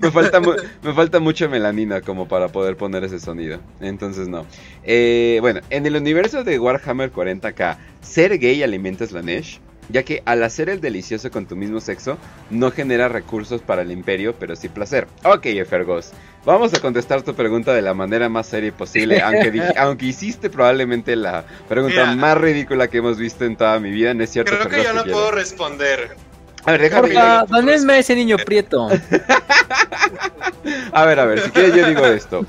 me, 0.00 0.10
falta 0.10 0.40
me 0.40 0.92
falta 0.94 1.20
mucha 1.20 1.48
melanina 1.48 2.00
como 2.00 2.28
para 2.28 2.48
poder 2.48 2.76
poner 2.76 3.04
ese 3.04 3.18
sonido. 3.18 3.58
Entonces 3.80 4.28
no. 4.28 4.46
Eh, 4.84 5.38
bueno, 5.40 5.60
en 5.70 5.86
el 5.86 5.96
universo 5.96 6.44
de 6.44 6.58
Warhammer 6.58 7.12
40k, 7.12 7.76
ser 8.00 8.38
gay 8.38 8.62
alimenta 8.62 9.06
Slanesh. 9.06 9.60
Ya 9.88 10.04
que 10.04 10.22
al 10.24 10.42
hacer 10.44 10.68
el 10.68 10.80
delicioso 10.80 11.30
con 11.30 11.46
tu 11.46 11.56
mismo 11.56 11.80
sexo, 11.80 12.16
no 12.50 12.70
genera 12.70 13.08
recursos 13.08 13.60
para 13.60 13.82
el 13.82 13.90
imperio, 13.90 14.34
pero 14.38 14.54
sí 14.54 14.68
placer. 14.68 15.08
Ok, 15.24 15.46
Efergos, 15.46 16.12
vamos 16.44 16.74
a 16.74 16.80
contestar 16.80 17.22
tu 17.22 17.34
pregunta 17.34 17.72
de 17.72 17.82
la 17.82 17.94
manera 17.94 18.28
más 18.28 18.46
seria 18.46 18.72
posible, 18.72 19.20
aunque, 19.20 19.72
aunque 19.76 20.06
hiciste 20.06 20.50
probablemente 20.50 21.16
la 21.16 21.44
pregunta 21.68 22.14
más 22.14 22.38
ridícula 22.38 22.88
que 22.88 22.98
hemos 22.98 23.18
visto 23.18 23.44
en 23.44 23.56
toda 23.56 23.78
mi 23.80 23.90
vida, 23.90 24.14
¿no 24.14 24.24
es 24.24 24.30
cierto? 24.30 24.52
Creo 24.58 24.68
que 24.68 24.84
yo 24.84 24.92
no 24.92 25.04
puedo 25.04 25.30
responder. 25.30 26.16
A 26.64 26.72
ver, 26.72 26.82
déjame. 26.82 27.98
ese 27.98 28.14
niño 28.14 28.36
prieto. 28.36 28.88
a 30.92 31.04
ver, 31.04 31.20
a 31.20 31.24
ver, 31.24 31.40
si 31.40 31.50
quieres 31.50 31.74
yo 31.74 31.88
digo 31.88 32.06
esto. 32.06 32.46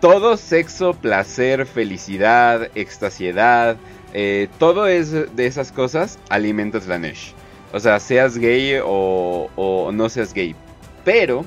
Todo 0.00 0.36
sexo, 0.36 0.94
placer, 0.94 1.66
felicidad, 1.66 2.68
extasiedad, 2.74 3.76
eh, 4.14 4.48
todo 4.58 4.86
es 4.86 5.12
de 5.12 5.46
esas 5.46 5.72
cosas 5.72 6.18
alimenta 6.28 6.80
Slanesh. 6.80 7.34
O 7.72 7.80
sea, 7.80 7.98
seas 7.98 8.36
gay 8.36 8.78
o, 8.84 9.50
o, 9.56 9.92
no 9.92 10.08
seas 10.08 10.34
gay. 10.34 10.54
Pero, 11.04 11.44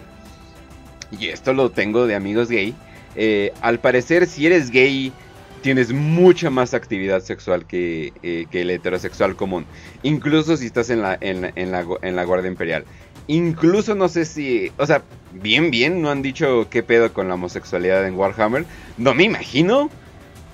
y 1.12 1.28
esto 1.28 1.54
lo 1.54 1.70
tengo 1.70 2.08
de 2.08 2.16
amigos 2.16 2.50
gay, 2.50 2.76
eh, 3.16 3.54
al 3.62 3.80
parecer 3.80 4.28
si 4.28 4.46
eres 4.46 4.70
gay 4.72 5.14
tienes 5.62 5.92
mucha 5.92 6.52
más 6.52 6.76
actividad 6.76 7.22
sexual 7.22 7.66
que, 7.66 8.14
eh, 8.22 8.46
que, 8.52 8.62
el 8.62 8.70
heterosexual 8.70 9.36
común. 9.36 9.66
Incluso 10.04 10.58
si 10.58 10.68
estás 10.68 10.92
en 10.92 11.02
la, 11.02 11.18
en, 11.20 11.42
la, 11.42 11.86
en 12.04 12.16
la 12.16 12.24
Guardia 12.24 12.52
Imperial. 12.52 12.86
Incluso 13.26 13.96
no 13.96 14.08
sé 14.08 14.26
si, 14.26 14.72
o 14.78 14.86
sea, 14.86 15.02
bien, 15.34 15.72
bien, 15.72 16.04
no 16.04 16.12
han 16.12 16.22
dicho 16.22 16.68
qué 16.70 16.84
pedo 16.84 17.12
con 17.14 17.28
la 17.28 17.34
homosexualidad 17.34 18.06
en 18.06 18.14
Warhammer. 18.16 18.66
No 19.00 19.16
me 19.16 19.24
imagino 19.24 19.90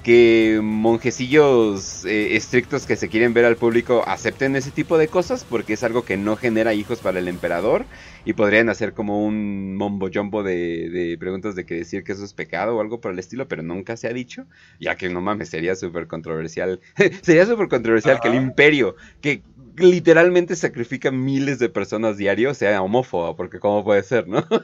que 0.03 0.59
monjecillos 0.63 2.05
eh, 2.05 2.35
estrictos 2.35 2.85
que 2.85 2.95
se 2.95 3.09
quieren 3.09 3.33
ver 3.33 3.45
al 3.45 3.55
público 3.55 4.03
acepten 4.07 4.55
ese 4.55 4.71
tipo 4.71 4.97
de 4.97 5.07
cosas 5.07 5.43
porque 5.43 5.73
es 5.73 5.83
algo 5.83 6.03
que 6.03 6.17
no 6.17 6.35
genera 6.35 6.73
hijos 6.73 6.99
para 6.99 7.19
el 7.19 7.27
emperador 7.27 7.85
y 8.25 8.33
podrían 8.33 8.69
hacer 8.69 8.93
como 8.93 9.23
un 9.23 9.75
mombo 9.75 10.09
jumbo 10.13 10.43
de, 10.43 11.15
preguntas 11.19 11.55
de 11.55 11.65
que 11.65 11.75
decir 11.75 12.03
que 12.03 12.13
eso 12.13 12.25
es 12.25 12.33
pecado 12.33 12.75
o 12.75 12.81
algo 12.81 12.99
por 12.99 13.11
el 13.11 13.19
estilo, 13.19 13.47
pero 13.47 13.63
nunca 13.63 13.97
se 13.97 14.07
ha 14.07 14.13
dicho, 14.13 14.45
ya 14.79 14.95
que 14.95 15.09
no 15.09 15.21
mames, 15.21 15.49
sería 15.49 15.75
súper 15.75 16.07
controversial. 16.07 16.79
sería 17.21 17.45
súper 17.45 17.67
controversial 17.67 18.19
que 18.21 18.29
el 18.29 18.35
imperio, 18.35 18.95
que 19.21 19.43
literalmente 19.77 20.55
sacrifica 20.55 21.11
miles 21.11 21.59
de 21.59 21.69
personas 21.69 22.17
diario, 22.17 22.53
sea 22.53 22.81
homófobo, 22.81 23.35
porque 23.35 23.59
cómo 23.59 23.83
puede 23.83 24.03
ser, 24.03 24.27
¿no? 24.27 24.45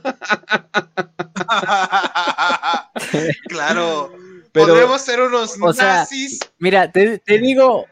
claro. 3.48 4.12
Podemos 4.66 5.02
ser 5.02 5.22
unos 5.22 5.58
nazis. 5.78 6.40
mira, 6.60 6.92
te, 6.92 7.22
digo, 7.40 7.86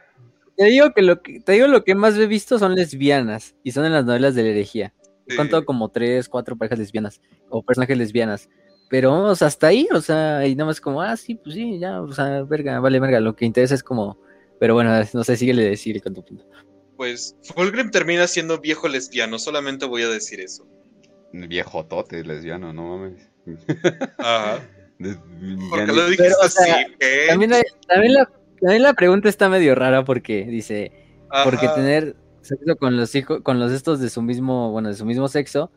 te 0.55 0.65
digo 0.65 0.93
que 0.93 1.01
lo 1.01 1.21
que 1.21 1.39
te 1.39 1.53
digo 1.53 1.67
lo 1.67 1.83
que 1.83 1.95
más 1.95 2.15
he 2.15 2.27
visto 2.27 2.59
son 2.59 2.75
lesbianas 2.75 3.55
y 3.63 3.71
son 3.71 3.85
en 3.85 3.93
las 3.93 4.05
novelas 4.05 4.35
de 4.35 4.43
la 4.43 4.49
herejía. 4.49 4.93
He 5.27 5.35
contado 5.35 5.65
como 5.65 5.89
tres, 5.89 6.29
cuatro 6.29 6.55
parejas 6.55 6.79
lesbianas 6.79 7.21
o 7.49 7.63
personajes 7.63 7.97
lesbianas. 7.97 8.49
Pero 8.89 9.11
vamos 9.11 9.41
hasta 9.41 9.67
ahí, 9.67 9.87
o 9.91 9.99
sea, 9.99 10.45
y 10.45 10.55
nada 10.55 10.67
más 10.67 10.79
como, 10.79 11.01
ah, 11.01 11.17
sí, 11.17 11.35
pues 11.35 11.55
sí, 11.55 11.79
ya, 11.79 12.01
o 12.01 12.11
sea, 12.11 12.43
verga, 12.43 12.79
vale, 12.79 12.99
verga. 12.99 13.19
Lo 13.19 13.35
que 13.35 13.45
interesa 13.45 13.73
es 13.73 13.81
como, 13.81 14.19
pero 14.59 14.75
bueno, 14.75 14.91
no 15.13 15.23
sé, 15.23 15.35
síguele 15.35 15.63
decir 15.63 16.01
con 16.03 16.13
tu 16.13 16.23
punto. 16.23 16.45
Pues 16.95 17.35
Fulgrim 17.43 17.89
termina 17.89 18.27
siendo 18.27 18.59
viejo 18.59 18.87
lesbiano, 18.87 19.39
solamente 19.39 19.85
voy 19.85 20.03
a 20.03 20.09
decir 20.09 20.39
eso. 20.39 20.67
Viejo 21.33 21.85
tote 21.85 22.23
lesbiano, 22.23 22.71
no 22.71 22.97
mames. 22.97 23.29
Ajá. 24.19 24.61
¿Por 24.99 25.93
lo 25.93 26.07
dijiste 26.07 26.33
así? 26.41 26.71
También, 27.27 27.51
también, 27.87 28.83
la, 28.83 28.93
pregunta 28.93 29.29
está 29.29 29.49
medio 29.49 29.75
rara 29.75 30.05
porque 30.05 30.45
dice, 30.45 30.91
porque 31.43 31.67
tener 31.69 32.15
sexo 32.41 32.75
con 32.77 32.95
los 32.95 33.13
hijos, 33.15 33.41
con 33.41 33.59
los 33.59 33.71
estos 33.71 33.99
de 33.99 34.09
su 34.09 34.21
mismo, 34.21 34.71
bueno, 34.71 34.89
de 34.89 34.95
su 34.95 35.05
mismo 35.05 35.27
sexo, 35.27 35.71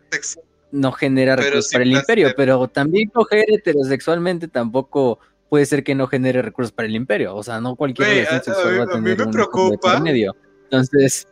no 0.70 0.92
genera 0.92 1.36
recursos 1.36 1.72
para 1.72 1.84
el 1.84 1.92
imperio, 1.92 2.32
pero 2.36 2.68
también 2.68 3.08
coger 3.08 3.44
heterosexualmente 3.48 4.48
tampoco 4.48 5.18
puede 5.48 5.66
ser 5.66 5.82
que 5.82 5.94
no 5.94 6.06
genere 6.06 6.42
recursos 6.42 6.72
para 6.72 6.86
el 6.86 6.94
imperio, 6.94 7.34
o 7.34 7.42
sea, 7.42 7.60
no 7.60 7.74
cualquier 7.74 8.08
relación 8.08 8.44
sexual 8.44 8.80
va 8.80 8.84
a 8.84 8.86
tener 8.86 9.22
un 9.22 9.30
preocupa. 9.30 9.98
medio. 10.00 10.36
Entonces, 10.64 11.26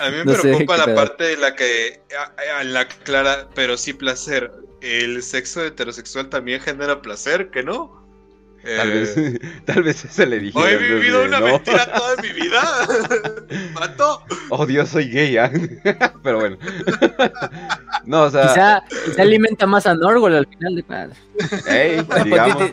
a, 0.00 0.10
mí 0.10 0.16
me 0.24 0.34
preocupa 0.34 0.76
la 0.76 0.94
parte 0.94 1.22
de 1.22 1.36
la 1.36 1.54
que 1.54 2.00
la 2.64 2.88
clara, 2.88 3.48
pero 3.54 3.76
sí 3.76 3.92
placer 3.92 4.50
el 4.80 5.22
sexo 5.22 5.64
heterosexual 5.64 6.28
también 6.28 6.60
genera 6.60 7.02
placer, 7.02 7.50
¿que 7.50 7.62
no? 7.62 8.06
Tal, 8.66 8.90
vez, 8.90 9.16
eh, 9.16 9.40
tal 9.64 9.82
vez 9.84 9.96
se 9.96 10.26
le 10.26 10.40
dije. 10.40 10.58
he 10.58 10.76
vivido 10.76 11.24
una 11.24 11.40
mentira 11.40 11.86
toda 11.92 12.16
mi 12.20 12.32
vida. 12.32 12.62
¿Mato? 13.74 14.22
Oh, 14.48 14.66
Dios, 14.66 14.88
soy 14.88 15.08
gay. 15.08 15.36
¿ah? 15.36 15.50
Pero 16.22 16.40
bueno. 16.40 16.58
no, 18.04 18.22
o 18.22 18.30
sea. 18.30 18.48
Quizá, 18.48 18.84
se 19.14 19.22
alimenta 19.22 19.66
más 19.66 19.86
a 19.86 19.94
Norgol 19.94 20.34
al 20.34 20.46
final 20.46 20.74
de 20.74 20.82
cuentas. 20.82 21.18
Ey, 21.68 22.04
digamos. 22.24 22.72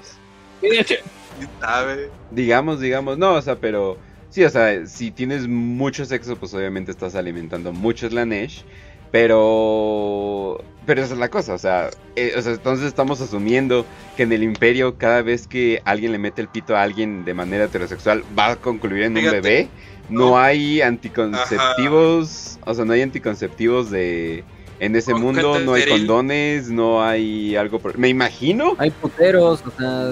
digamos, 2.32 2.80
digamos. 2.80 3.18
No, 3.18 3.34
o 3.34 3.42
sea, 3.42 3.56
pero. 3.56 3.98
Sí, 4.30 4.44
o 4.44 4.50
sea, 4.50 4.88
si 4.88 5.12
tienes 5.12 5.48
mucho 5.48 6.06
sexo, 6.06 6.36
pues 6.38 6.56
obviamente 6.56 6.90
estás 6.90 7.14
alimentando 7.14 7.72
mucho 7.72 8.10
Slanesh. 8.10 8.66
Pero. 9.14 10.60
Pero 10.88 11.02
esa 11.04 11.14
es 11.14 11.20
la 11.20 11.30
cosa, 11.30 11.54
o 11.54 11.58
sea, 11.58 11.92
eh, 12.18 12.34
o 12.36 12.42
sea, 12.42 12.52
entonces 12.54 12.88
estamos 12.88 13.22
asumiendo 13.22 13.86
que 14.18 14.24
en 14.24 14.34
el 14.34 14.44
imperio 14.44 14.98
cada 14.98 15.22
vez 15.22 15.48
que 15.48 15.82
alguien 15.86 16.12
le 16.12 16.18
mete 16.18 16.42
el 16.42 16.50
pito 16.50 16.76
a 16.76 16.82
alguien 16.82 17.24
de 17.24 17.34
manera 17.34 17.66
heterosexual 17.66 18.24
va 18.38 18.52
a 18.52 18.56
concluir 18.58 19.04
en 19.04 19.16
un 19.16 19.24
bebé. 19.24 19.70
No, 20.10 20.38
hay 20.38 20.82
anticonceptivos, 20.82 22.60
o 22.66 22.74
sea, 22.74 22.84
no 22.84 22.92
hay 22.92 23.02
anticonceptivos 23.02 23.92
de... 23.92 24.44
En 24.80 24.96
ese 24.98 25.14
mundo 25.14 25.60
no 25.60 25.76
hay 25.76 25.88
condones, 25.88 26.70
no 26.70 27.02
hay 27.02 27.56
algo... 27.56 27.80
Me 27.96 28.10
imagino... 28.10 28.76
Hay 28.80 28.92
puteros, 28.92 29.64
o 29.66 29.72
sea... 29.78 30.12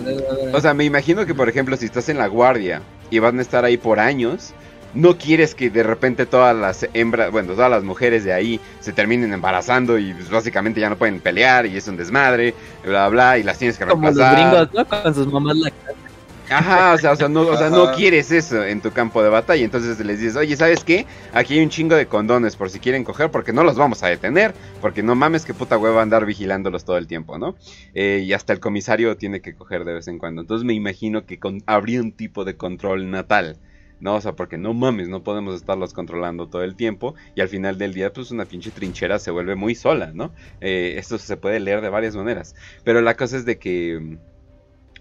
O 0.53 0.61
sea, 0.61 0.73
me 0.73 0.85
imagino 0.85 1.25
que, 1.25 1.35
por 1.35 1.49
ejemplo, 1.49 1.75
si 1.75 1.85
estás 1.85 2.07
en 2.07 2.17
la 2.17 2.27
guardia 2.27 2.81
y 3.09 3.19
van 3.19 3.39
a 3.39 3.41
estar 3.41 3.65
ahí 3.65 3.75
por 3.75 3.99
años, 3.99 4.53
no 4.93 5.17
quieres 5.17 5.55
que 5.55 5.69
de 5.69 5.83
repente 5.83 6.25
todas 6.25 6.55
las 6.55 6.87
hembras, 6.93 7.31
bueno, 7.31 7.53
todas 7.53 7.71
las 7.71 7.83
mujeres 7.83 8.23
de 8.23 8.33
ahí 8.33 8.59
se 8.79 8.93
terminen 8.93 9.33
embarazando 9.33 9.97
y 9.97 10.13
pues, 10.13 10.29
básicamente 10.29 10.79
ya 10.79 10.89
no 10.89 10.97
pueden 10.97 11.19
pelear 11.19 11.65
y 11.65 11.77
es 11.77 11.87
un 11.87 11.97
desmadre, 11.97 12.53
bla, 12.83 13.07
bla, 13.09 13.37
y 13.37 13.43
las 13.43 13.57
tienes 13.57 13.77
que 13.77 13.85
Como 13.85 14.09
los 14.09 14.17
gringos, 14.17 14.69
¿no? 14.73 14.85
Con 14.85 15.13
sus 15.13 15.27
mamás 15.27 15.57
lactantes. 15.57 16.11
Ajá, 16.51 16.93
o 16.93 16.97
sea, 16.97 17.11
o 17.11 17.15
sea, 17.15 17.29
no, 17.29 17.41
o 17.41 17.57
sea, 17.57 17.69
no 17.69 17.93
quieres 17.93 18.29
eso 18.29 18.63
en 18.65 18.81
tu 18.81 18.91
campo 18.91 19.23
de 19.23 19.29
batalla. 19.29 19.63
Entonces 19.63 19.97
les 20.05 20.19
dices, 20.19 20.35
oye, 20.35 20.57
¿sabes 20.57 20.83
qué? 20.83 21.05
Aquí 21.33 21.53
hay 21.53 21.63
un 21.63 21.69
chingo 21.69 21.95
de 21.95 22.07
condones 22.07 22.57
por 22.57 22.69
si 22.69 22.79
quieren 22.79 23.05
coger, 23.05 23.31
porque 23.31 23.53
no 23.53 23.63
los 23.63 23.77
vamos 23.77 24.03
a 24.03 24.07
detener. 24.07 24.53
Porque 24.81 25.01
no 25.01 25.15
mames 25.15 25.45
que 25.45 25.53
puta 25.53 25.77
hueva 25.77 26.01
andar 26.01 26.25
vigilándolos 26.25 26.83
todo 26.83 26.97
el 26.97 27.07
tiempo, 27.07 27.37
¿no? 27.37 27.55
Eh, 27.93 28.23
y 28.25 28.33
hasta 28.33 28.51
el 28.51 28.59
comisario 28.59 29.15
tiene 29.15 29.41
que 29.41 29.55
coger 29.55 29.85
de 29.85 29.93
vez 29.93 30.09
en 30.09 30.19
cuando. 30.19 30.41
Entonces 30.41 30.65
me 30.65 30.73
imagino 30.73 31.25
que 31.25 31.39
con, 31.39 31.63
habría 31.67 32.01
un 32.01 32.11
tipo 32.11 32.43
de 32.43 32.57
control 32.57 33.09
natal 33.09 33.57
¿no? 34.01 34.15
O 34.15 34.21
sea, 34.21 34.33
porque 34.35 34.57
no 34.57 34.73
mames, 34.73 35.07
no 35.07 35.23
podemos 35.23 35.55
estarlos 35.55 35.93
controlando 35.93 36.49
todo 36.49 36.63
el 36.63 36.75
tiempo 36.75 37.15
y 37.35 37.41
al 37.41 37.49
final 37.49 37.77
del 37.77 37.93
día, 37.93 38.11
pues 38.13 38.31
una 38.31 38.45
pinche 38.47 38.71
trinchera 38.71 39.19
se 39.19 39.31
vuelve 39.31 39.55
muy 39.55 39.75
sola, 39.75 40.11
¿no? 40.13 40.33
Eh, 40.59 40.95
esto 40.97 41.17
se 41.17 41.37
puede 41.37 41.59
leer 41.61 41.81
de 41.81 41.89
varias 41.89 42.15
maneras, 42.15 42.55
pero 42.83 43.01
la 43.01 43.15
cosa 43.15 43.37
es 43.37 43.45
de 43.45 43.59
que 43.59 43.99
mm, 44.01 44.17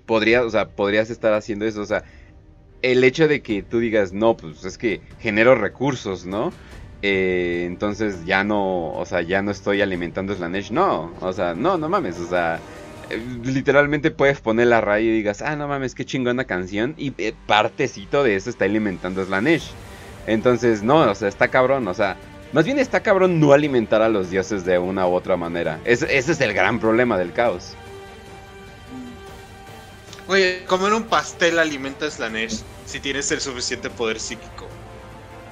podrías, 0.06 0.44
o 0.44 0.50
sea, 0.50 0.70
podrías 0.74 1.10
estar 1.10 1.32
haciendo 1.34 1.66
eso, 1.66 1.82
o 1.82 1.86
sea, 1.86 2.04
el 2.82 3.04
hecho 3.04 3.28
de 3.28 3.42
que 3.42 3.62
tú 3.62 3.78
digas, 3.80 4.12
no, 4.12 4.36
pues 4.36 4.64
es 4.64 4.78
que 4.78 5.02
genero 5.18 5.54
recursos, 5.54 6.26
¿no? 6.26 6.56
Eh, 7.02 7.64
entonces 7.66 8.24
ya 8.24 8.44
no, 8.44 8.92
o 8.92 9.06
sea, 9.06 9.22
ya 9.22 9.42
no 9.42 9.50
estoy 9.50 9.82
alimentando 9.82 10.34
Slanesh, 10.34 10.70
no, 10.72 11.16
o 11.20 11.32
sea, 11.32 11.54
no, 11.54 11.78
no 11.78 11.88
mames, 11.88 12.18
o 12.18 12.26
sea, 12.26 12.62
literalmente 13.44 14.10
puedes 14.10 14.40
poner 14.40 14.68
la 14.68 14.80
radio 14.80 15.10
y 15.10 15.16
digas, 15.16 15.42
ah, 15.42 15.56
no 15.56 15.68
mames, 15.68 15.94
qué 15.94 16.04
chingona 16.04 16.44
canción. 16.44 16.94
Y 16.96 17.12
eh, 17.18 17.34
partecito 17.46 18.22
de 18.22 18.36
eso 18.36 18.50
está 18.50 18.64
alimentando 18.64 19.24
Slanesh. 19.24 19.70
Entonces, 20.26 20.82
no, 20.82 21.10
o 21.10 21.14
sea, 21.14 21.28
está 21.28 21.48
cabrón, 21.48 21.88
o 21.88 21.94
sea, 21.94 22.16
más 22.52 22.64
bien 22.64 22.78
está 22.78 23.00
cabrón 23.00 23.40
no 23.40 23.52
alimentar 23.52 24.02
a 24.02 24.08
los 24.08 24.30
dioses 24.30 24.64
de 24.64 24.78
una 24.78 25.06
u 25.06 25.14
otra 25.14 25.36
manera. 25.36 25.80
ese 25.84 26.18
es 26.18 26.40
el 26.40 26.52
gran 26.52 26.78
problema 26.78 27.16
del 27.16 27.32
caos. 27.32 27.74
Oye, 30.30 30.62
comer 30.66 30.92
un 30.92 31.02
pastel 31.04 31.58
alimenta 31.58 32.06
a 32.06 32.10
Slanesh 32.10 32.60
si 32.86 33.00
tienes 33.00 33.32
el 33.32 33.40
suficiente 33.40 33.90
poder 33.90 34.20
psíquico. 34.20 34.68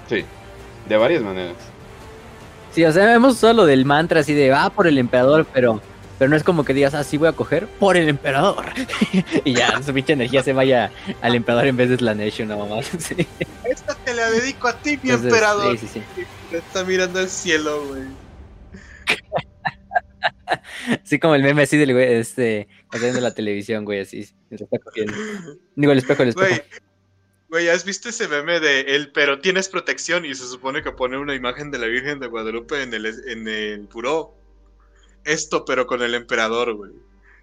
Sí, 0.09 0.25
de 0.89 0.97
varias 0.97 1.23
maneras. 1.23 1.57
Sí, 2.73 2.85
o 2.85 2.93
sea, 2.93 3.07
vemos 3.07 3.39
solo 3.39 3.67
del 3.67 3.85
mantra 3.85 4.21
así 4.21 4.35
de, 4.35 4.53
ah, 4.53 4.71
por 4.71 4.87
el 4.87 4.99
emperador, 4.99 5.47
pero 5.53 5.81
pero 6.19 6.29
no 6.29 6.37
es 6.37 6.43
como 6.43 6.65
que 6.65 6.75
digas, 6.75 6.95
así 6.95 7.17
ah, 7.17 7.21
voy 7.21 7.29
a 7.29 7.33
coger 7.33 7.67
por 7.67 7.97
el 7.97 8.09
emperador. 8.09 8.67
y 9.45 9.55
ya, 9.55 9.81
su 9.83 9.95
pinche 9.95 10.15
energía 10.15 10.43
se 10.43 10.53
vaya 10.53 10.91
al 11.23 11.35
emperador 11.37 11.69
en 11.69 11.77
vez 11.77 11.91
de 11.91 11.97
Slanesh 11.97 12.45
más. 12.45 12.87
sí. 12.99 13.27
Esta 13.65 13.95
te 13.95 14.15
la 14.15 14.31
dedico 14.31 14.67
a 14.69 14.77
ti, 14.77 14.99
mi 15.03 15.11
emperador. 15.11 15.79
Sí, 15.79 15.87
sí, 15.87 16.03
sí. 16.15 16.25
Está 16.57 16.83
mirando 16.85 17.21
al 17.21 17.29
cielo, 17.29 17.87
güey. 17.87 18.03
Así 21.05 21.19
como 21.19 21.35
el 21.35 21.43
meme 21.43 21.63
así 21.63 21.77
del 21.77 21.93
güey, 21.93 22.15
este, 22.15 22.69
haciendo 22.91 23.21
la 23.21 23.35
televisión, 23.35 23.85
güey, 23.85 24.01
así, 24.01 24.25
se 24.25 24.35
está 24.51 24.79
cogiendo. 24.79 25.13
Digo, 25.77 25.93
el 25.93 25.99
espejo, 25.99 26.23
el 26.23 26.31
espejo. 26.31 26.49
Güey, 26.49 26.63
güey, 27.51 27.69
¿has 27.69 27.85
visto 27.85 28.09
ese 28.09 28.27
meme 28.29 28.59
de 28.59 28.81
el 28.81 29.13
pero 29.13 29.41
tienes 29.41 29.69
protección 29.69 30.25
y 30.25 30.35
se 30.35 30.47
supone 30.47 30.83
que 30.83 30.91
pone 30.93 31.19
una 31.19 31.35
imagen 31.35 31.71
de 31.71 31.79
la 31.79 31.87
Virgen 31.87 32.19
de 32.19 32.29
Guadalupe 32.29 32.83
en 32.83 32.95
el, 32.95 33.05
en 33.05 33.47
el 33.47 33.81
puro? 33.89 34.38
Esto, 35.25 35.65
pero 35.65 35.87
con 35.87 36.03
el 36.03 36.15
emperador, 36.15 36.75
güey. 36.75 36.93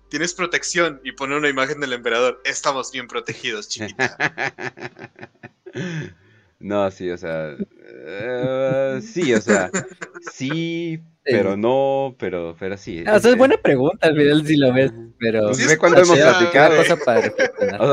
Tienes 0.09 0.33
protección 0.33 1.01
y 1.03 1.13
pone 1.13 1.35
una 1.35 1.49
imagen 1.49 1.79
del 1.79 1.93
emperador. 1.93 2.41
Estamos 2.45 2.91
bien 2.91 3.07
protegidos, 3.07 3.67
chiquita. 3.67 4.17
no, 6.59 6.91
sí, 6.91 7.09
o 7.09 7.17
sea. 7.17 7.55
Eh, 8.07 8.99
sí, 9.01 9.33
o 9.33 9.41
sea. 9.41 9.71
Sí, 10.31 11.01
pero 11.25 11.57
no, 11.57 12.15
pero, 12.19 12.55
pero 12.59 12.77
sí. 12.77 13.03
Ah, 13.07 13.15
o 13.15 13.19
sea, 13.19 13.31
es 13.31 13.37
buena 13.37 13.57
pregunta 13.57 14.07
al 14.07 14.15
final 14.15 14.45
si 14.45 14.57
lo 14.57 14.71
ves, 14.71 14.93
pero... 15.19 15.53
Sí, 15.55 15.65
ve 15.67 15.77
cuánto 15.77 16.01
hemos 16.01 16.19
platicado. 16.19 16.79
o 16.81 16.83
sea, 16.83 16.95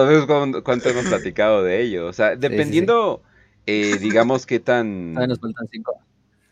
ves 0.05 0.27
cuánto, 0.63 0.91
hemos 0.91 1.07
platicado 1.07 1.63
de 1.63 1.81
ello. 1.81 2.07
O 2.07 2.13
sea, 2.13 2.37
dependiendo, 2.37 3.23
eh, 3.67 3.97
digamos, 3.99 4.45
qué 4.45 4.61
tan... 4.61 5.15
nos 5.15 5.41
faltan 5.41 5.67
cinco. 5.71 5.99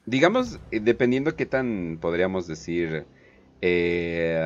Digamos, 0.07 0.59
eh, 0.71 0.81
dependiendo 0.81 1.37
qué 1.37 1.45
tan, 1.45 1.99
podríamos 2.01 2.47
decir, 2.47 3.05
eh, 3.63 4.41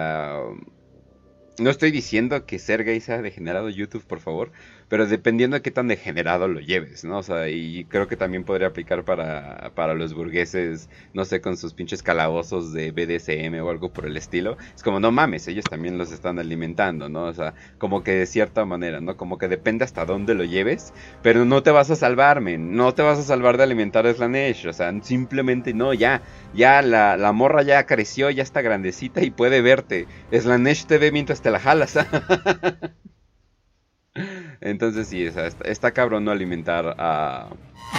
no 1.58 1.70
estoy 1.70 1.90
diciendo 1.90 2.46
que 2.46 2.58
ser 2.58 2.84
gay 2.84 3.00
sea 3.00 3.22
degenerado 3.22 3.68
YouTube, 3.68 4.04
por 4.04 4.20
favor, 4.20 4.50
pero 4.88 5.06
dependiendo 5.06 5.56
de 5.56 5.62
qué 5.62 5.70
tan 5.70 5.88
degenerado 5.88 6.48
lo 6.48 6.60
lleves, 6.60 7.04
¿no? 7.04 7.18
O 7.18 7.22
sea, 7.22 7.48
y 7.48 7.84
creo 7.84 8.08
que 8.08 8.16
también 8.16 8.44
podría 8.44 8.68
aplicar 8.68 9.04
para, 9.04 9.72
para 9.74 9.94
los 9.94 10.14
burgueses, 10.14 10.88
no 11.12 11.24
sé, 11.24 11.40
con 11.40 11.56
sus 11.56 11.74
pinches 11.74 12.02
calabozos 12.02 12.72
de 12.72 12.90
BDSM 12.90 13.62
o 13.62 13.70
algo 13.70 13.92
por 13.92 14.06
el 14.06 14.16
estilo. 14.16 14.56
Es 14.74 14.82
como, 14.82 15.00
no 15.00 15.10
mames, 15.10 15.48
ellos 15.48 15.64
también 15.64 15.98
los 15.98 16.12
están 16.12 16.38
alimentando, 16.38 17.08
¿no? 17.08 17.24
O 17.24 17.32
sea, 17.34 17.54
como 17.78 18.02
que 18.02 18.12
de 18.12 18.26
cierta 18.26 18.64
manera, 18.64 19.00
¿no? 19.00 19.16
Como 19.16 19.38
que 19.38 19.48
depende 19.48 19.84
hasta 19.84 20.04
dónde 20.04 20.34
lo 20.34 20.44
lleves, 20.44 20.92
pero 21.22 21.44
no 21.44 21.62
te 21.62 21.70
vas 21.70 21.90
a 21.90 21.96
salvarme, 21.96 22.58
no 22.58 22.94
te 22.94 23.02
vas 23.02 23.18
a 23.18 23.22
salvar 23.22 23.56
de 23.56 23.64
alimentar 23.64 24.06
a 24.06 24.14
Slanesh, 24.14 24.66
o 24.66 24.72
sea, 24.72 24.92
simplemente 25.02 25.74
no, 25.74 25.94
ya, 25.94 26.22
ya 26.54 26.82
la, 26.82 27.16
la 27.16 27.32
morra 27.32 27.62
ya 27.62 27.86
creció, 27.86 28.30
ya 28.30 28.42
está 28.42 28.62
grandecita 28.62 29.22
y 29.22 29.30
puede 29.30 29.60
verte. 29.62 30.06
Slanesh 30.32 30.86
te 30.86 30.98
ve 30.98 31.12
mientras 31.12 31.42
te 31.42 31.50
la 31.50 31.60
jalas. 31.60 31.98
Entonces 34.64 35.06
sí, 35.08 35.30
está, 35.64 35.90
cabrón 35.92 36.24
no 36.24 36.30
alimentar 36.30 36.96
a 36.98 37.48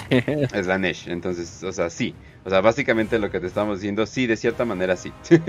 Slanesh. 0.63 1.07
Entonces, 1.09 1.63
o 1.63 1.71
sea, 1.71 1.91
sí. 1.91 2.15
O 2.43 2.49
sea, 2.49 2.61
básicamente 2.61 3.19
lo 3.19 3.29
que 3.29 3.39
te 3.39 3.45
estamos 3.45 3.79
diciendo, 3.79 4.07
sí, 4.07 4.25
de 4.25 4.35
cierta 4.35 4.65
manera 4.65 4.95
sí. 4.97 5.13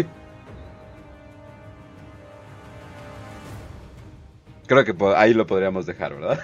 Creo 4.66 4.84
que 4.84 4.94
ahí 5.16 5.32
lo 5.32 5.46
podríamos 5.46 5.86
dejar, 5.86 6.16
¿verdad? 6.16 6.38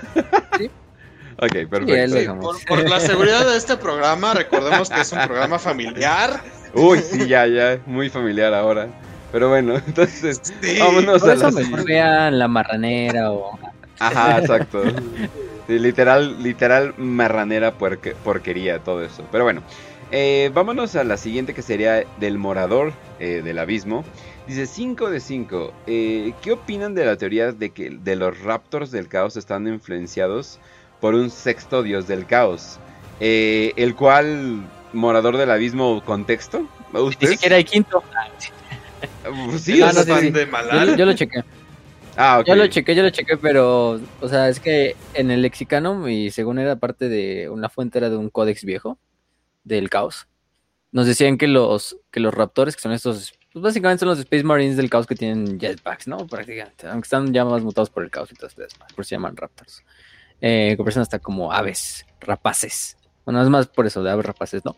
Sí. 0.56 0.70
ok, 1.36 1.68
perfecto. 1.68 2.40
por, 2.66 2.88
la 2.88 2.98
seguridad 2.98 3.44
de 3.44 3.58
este 3.58 3.76
programa, 3.76 4.32
recordemos 4.32 4.88
que 4.88 5.02
es 5.02 5.12
un 5.12 5.20
programa 5.26 5.58
familiar. 5.58 6.40
Uy, 6.72 7.00
sí, 7.00 7.28
ya, 7.28 7.46
ya, 7.46 7.78
muy 7.84 8.08
familiar 8.08 8.54
ahora. 8.54 8.88
Pero 9.32 9.50
bueno, 9.50 9.76
entonces, 9.86 10.40
vámonos 10.78 11.22
a 11.24 11.34
la 11.34 11.50
mejor 11.50 11.84
vean 11.84 12.38
La 12.38 12.48
Marranera 12.48 13.32
o 13.32 13.58
Ajá, 14.02 14.38
exacto. 14.38 14.82
literal, 15.68 16.42
literal 16.42 16.94
marranera 16.98 17.72
porquería, 17.72 18.80
todo 18.80 19.04
eso. 19.04 19.24
Pero 19.30 19.44
bueno, 19.44 19.62
eh, 20.10 20.50
vámonos 20.52 20.94
a 20.96 21.04
la 21.04 21.16
siguiente 21.16 21.54
que 21.54 21.62
sería 21.62 22.04
del 22.18 22.38
morador 22.38 22.92
eh, 23.20 23.42
del 23.44 23.58
abismo. 23.58 24.04
Dice 24.46 24.66
5 24.66 25.10
de 25.10 25.20
5. 25.20 25.72
Eh, 25.86 26.32
¿Qué 26.42 26.52
opinan 26.52 26.94
de 26.94 27.06
la 27.06 27.16
teoría 27.16 27.52
de 27.52 27.70
que 27.70 27.90
de 27.90 28.16
los 28.16 28.40
raptors 28.40 28.90
del 28.90 29.08
caos 29.08 29.36
están 29.36 29.68
influenciados 29.68 30.58
por 31.00 31.14
un 31.14 31.30
sexto 31.30 31.82
dios 31.82 32.06
del 32.06 32.26
caos? 32.26 32.78
el 33.20 33.94
cual, 33.94 34.68
morador 34.92 35.36
del 35.36 35.48
abismo, 35.48 36.02
contexto. 36.04 36.66
Ni 37.20 37.28
siquiera 37.28 37.54
hay 37.54 37.62
quinto. 37.62 38.02
sí, 39.60 39.78
no, 39.78 39.92
no, 39.92 40.02
sí, 40.02 40.30
De 40.32 40.48
yo, 40.50 40.96
yo, 40.96 41.04
lo 41.06 41.12
chequé. 41.12 41.44
Ah, 42.16 42.42
Yo 42.46 42.54
lo 42.54 42.66
chequé, 42.66 42.94
yo 42.94 43.02
lo 43.02 43.10
chequé, 43.10 43.36
pero, 43.38 44.00
o 44.20 44.28
sea, 44.28 44.48
es 44.48 44.60
que 44.60 44.96
en 45.14 45.30
el 45.30 45.42
lexicano, 45.42 46.08
y 46.08 46.30
según 46.30 46.58
era 46.58 46.76
parte 46.76 47.08
de 47.08 47.48
una 47.48 47.68
fuente, 47.68 47.98
era 47.98 48.10
de 48.10 48.16
un 48.16 48.28
códex 48.28 48.64
viejo 48.64 48.98
del 49.64 49.88
caos, 49.88 50.28
nos 50.90 51.06
decían 51.06 51.38
que 51.38 51.48
los, 51.48 51.96
que 52.10 52.20
los 52.20 52.34
raptores, 52.34 52.76
que 52.76 52.82
son 52.82 52.92
estos, 52.92 53.32
pues 53.52 53.62
básicamente 53.62 54.00
son 54.00 54.10
los 54.10 54.18
Space 54.18 54.44
Marines 54.44 54.76
del 54.76 54.90
caos 54.90 55.06
que 55.06 55.14
tienen 55.14 55.58
jetpacks, 55.58 56.06
¿no? 56.06 56.26
Prácticamente, 56.26 56.86
aunque 56.86 57.06
están 57.06 57.32
ya 57.32 57.46
más 57.46 57.62
mutados 57.62 57.88
por 57.88 58.02
el 58.02 58.10
caos 58.10 58.30
y 58.30 58.34
todo 58.34 58.46
esto, 58.46 58.62
por 58.94 59.00
eso 59.00 59.08
se 59.08 59.14
llaman 59.14 59.36
raptors. 59.36 59.82
Eh, 60.42 60.76
que 60.76 61.00
hasta 61.00 61.18
como 61.18 61.52
aves, 61.52 62.04
rapaces. 62.20 62.96
Bueno, 63.24 63.42
es 63.42 63.48
más 63.48 63.68
por 63.68 63.86
eso, 63.86 64.02
de 64.02 64.10
aves 64.10 64.26
rapaces, 64.26 64.64
¿no? 64.64 64.76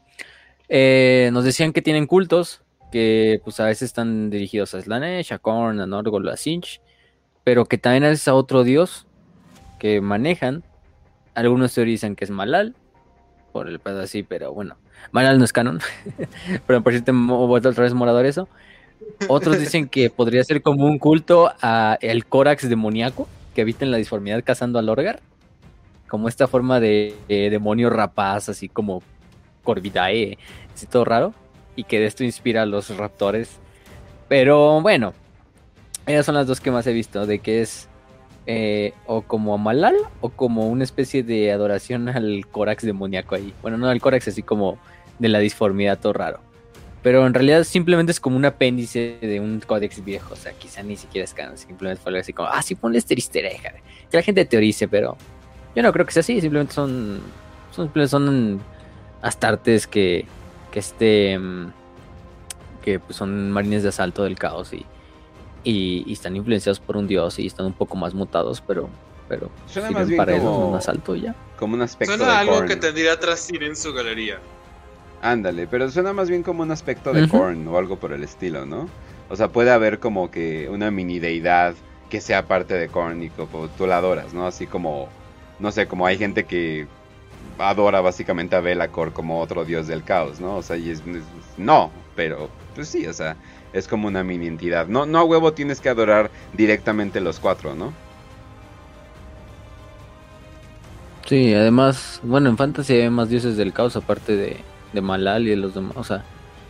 Eh, 0.68 1.30
nos 1.32 1.44
decían 1.44 1.72
que 1.72 1.82
tienen 1.82 2.06
cultos, 2.06 2.62
que 2.92 3.40
pues 3.42 3.58
a 3.58 3.64
veces 3.64 3.86
están 3.86 4.30
dirigidos 4.30 4.74
a 4.74 4.80
Slanesh, 4.80 5.32
a 5.32 5.38
Korn, 5.38 5.80
a 5.80 5.86
Norgol, 5.86 6.28
a 6.28 6.36
Sinch 6.36 6.80
pero 7.44 7.66
que 7.66 7.78
también 7.78 8.04
es 8.04 8.26
a 8.26 8.34
otro 8.34 8.64
dios 8.64 9.06
que 9.78 10.00
manejan. 10.00 10.64
Algunos 11.34 11.74
teorizan 11.74 12.16
que 12.16 12.24
es 12.24 12.30
Malal, 12.30 12.74
por 13.52 13.68
el 13.68 13.78
pedo 13.78 14.00
así, 14.00 14.22
pero 14.22 14.52
bueno, 14.52 14.76
Malal 15.12 15.38
no 15.38 15.44
es 15.44 15.52
canon, 15.52 15.80
pero 16.66 16.82
por 16.82 16.92
cierto, 16.92 17.12
vuelto 17.12 17.68
otra 17.68 17.84
vez 17.84 17.94
morador 17.94 18.26
eso. 18.26 18.48
Otros 19.28 19.58
dicen 19.58 19.88
que 19.88 20.10
podría 20.10 20.42
ser 20.44 20.62
como 20.62 20.86
un 20.86 20.98
culto 20.98 21.52
a 21.60 21.98
el 22.00 22.26
Corax 22.26 22.68
demoníaco 22.68 23.28
que 23.54 23.62
habita 23.62 23.84
en 23.84 23.90
la 23.90 23.98
disformidad 23.98 24.42
cazando 24.44 24.78
al 24.78 24.88
Orgar, 24.88 25.20
como 26.08 26.28
esta 26.28 26.48
forma 26.48 26.80
de, 26.80 27.14
demonio 27.28 27.90
rapaz, 27.90 28.48
así 28.48 28.68
como 28.68 29.02
Corvidae, 29.62 30.38
así 30.74 30.86
todo 30.86 31.04
raro, 31.04 31.34
y 31.76 31.84
que 31.84 32.00
de 32.00 32.06
esto 32.06 32.24
inspira 32.24 32.62
a 32.62 32.66
los 32.66 32.96
raptores. 32.96 33.58
Pero 34.28 34.80
bueno, 34.80 35.14
esas 36.06 36.26
son 36.26 36.34
las 36.34 36.46
dos 36.46 36.60
que 36.60 36.70
más 36.70 36.86
he 36.86 36.92
visto, 36.92 37.26
de 37.26 37.38
que 37.38 37.62
es 37.62 37.88
eh, 38.46 38.92
o 39.06 39.22
como 39.22 39.56
Malal 39.56 39.96
o 40.20 40.28
como 40.28 40.68
una 40.68 40.84
especie 40.84 41.22
de 41.22 41.50
adoración 41.50 42.08
al 42.10 42.46
Corax 42.50 42.84
demoníaco 42.84 43.34
ahí. 43.34 43.54
Bueno, 43.62 43.78
no 43.78 43.88
al 43.88 44.00
Corax, 44.00 44.28
así 44.28 44.42
como 44.42 44.78
de 45.18 45.28
la 45.28 45.38
disformidad 45.38 45.98
todo 45.98 46.12
raro. 46.12 46.40
Pero 47.02 47.26
en 47.26 47.34
realidad 47.34 47.64
simplemente 47.64 48.12
es 48.12 48.20
como 48.20 48.36
un 48.36 48.46
apéndice 48.46 49.18
de 49.20 49.38
un 49.38 49.60
códex 49.60 50.02
viejo. 50.02 50.32
O 50.32 50.36
sea, 50.36 50.52
quizá 50.52 50.82
ni 50.82 50.96
siquiera 50.96 51.24
es 51.24 51.34
canon. 51.34 51.58
Simplemente 51.58 52.02
fue 52.02 52.10
algo 52.10 52.20
así 52.20 52.32
como, 52.32 52.48
ah, 52.48 52.62
sí, 52.62 52.74
ponle 52.74 52.96
este 52.98 53.14
Que 53.14 53.72
la 54.10 54.22
gente 54.22 54.44
teorice, 54.46 54.88
pero 54.88 55.16
yo 55.76 55.82
no 55.82 55.92
creo 55.92 56.06
que 56.06 56.12
sea 56.12 56.20
así. 56.20 56.40
Simplemente 56.40 56.72
son, 56.72 57.20
son, 57.72 58.08
son 58.08 58.60
astartes 59.20 59.86
que, 59.86 60.24
que 60.72 60.78
este, 60.78 61.38
mm, 61.38 61.72
que 62.82 63.00
pues 63.00 63.16
son 63.16 63.50
marines 63.50 63.82
de 63.82 63.90
asalto 63.90 64.24
del 64.24 64.38
caos 64.38 64.72
y 64.72 64.86
y, 65.64 66.12
están 66.12 66.36
influenciados 66.36 66.78
por 66.78 66.96
un 66.96 67.08
dios 67.08 67.38
y 67.38 67.46
están 67.46 67.66
un 67.66 67.72
poco 67.72 67.96
más 67.96 68.14
mutados, 68.14 68.62
pero 68.66 68.88
pero 69.26 69.50
Suena 69.66 69.90
más 69.90 70.06
bien 70.06 70.18
para 70.18 70.36
como, 70.36 70.68
un 70.68 70.76
asalto 70.76 71.16
ya. 71.16 71.34
Como 71.58 71.74
un 71.74 71.82
aspecto 71.82 72.16
Suena 72.16 72.40
algo 72.40 72.66
que 72.66 72.76
tendría 72.76 73.18
ir 73.52 73.62
en 73.62 73.74
su 73.74 73.94
galería. 73.94 74.38
Ándale, 75.22 75.66
pero 75.66 75.90
suena 75.90 76.12
más 76.12 76.28
bien 76.28 76.42
como 76.42 76.62
un 76.62 76.70
aspecto 76.70 77.12
de 77.14 77.26
Korn 77.26 77.66
o 77.66 77.78
algo 77.78 77.96
por 77.96 78.12
el 78.12 78.22
estilo, 78.22 78.66
¿no? 78.66 78.86
O 79.30 79.36
sea, 79.36 79.48
puede 79.48 79.70
haber 79.70 79.98
como 79.98 80.30
que 80.30 80.68
una 80.68 80.90
mini 80.90 81.18
deidad 81.18 81.74
que 82.10 82.20
sea 82.20 82.46
parte 82.46 82.74
de 82.74 82.88
Korn 82.88 83.22
y 83.22 83.30
como 83.30 83.68
tú 83.68 83.86
la 83.86 83.96
adoras, 83.96 84.34
¿no? 84.34 84.46
Así 84.46 84.66
como, 84.66 85.08
no 85.58 85.72
sé, 85.72 85.86
como 85.86 86.04
hay 86.04 86.18
gente 86.18 86.44
que 86.44 86.86
adora 87.58 88.02
básicamente 88.02 88.56
a 88.56 88.60
Belacor 88.60 89.14
como 89.14 89.40
otro 89.40 89.64
dios 89.64 89.86
del 89.86 90.04
caos, 90.04 90.40
¿no? 90.40 90.56
O 90.56 90.62
sea, 90.62 90.76
y 90.76 90.90
es, 90.90 91.02
no, 91.56 91.90
pero 92.14 92.50
pues 92.74 92.88
sí, 92.88 93.06
o 93.06 93.12
sea, 93.12 93.36
es 93.74 93.86
como 93.88 94.08
una 94.08 94.24
mini 94.24 94.46
entidad. 94.46 94.86
No, 94.86 95.04
no 95.04 95.18
a 95.18 95.24
huevo 95.24 95.52
tienes 95.52 95.80
que 95.80 95.90
adorar 95.90 96.30
directamente 96.54 97.20
los 97.20 97.40
cuatro, 97.40 97.74
¿no? 97.74 97.92
Sí, 101.26 101.52
además, 101.52 102.20
bueno, 102.22 102.48
en 102.48 102.56
Fantasy 102.56 102.94
hay 102.94 103.10
más 103.10 103.28
dioses 103.28 103.56
del 103.56 103.72
caos 103.72 103.96
aparte 103.96 104.36
de, 104.36 104.58
de 104.92 105.00
Malal 105.00 105.46
y 105.46 105.50
de 105.50 105.56
los 105.56 105.74
demás. 105.74 105.96
O 105.96 106.04
sea, 106.04 106.24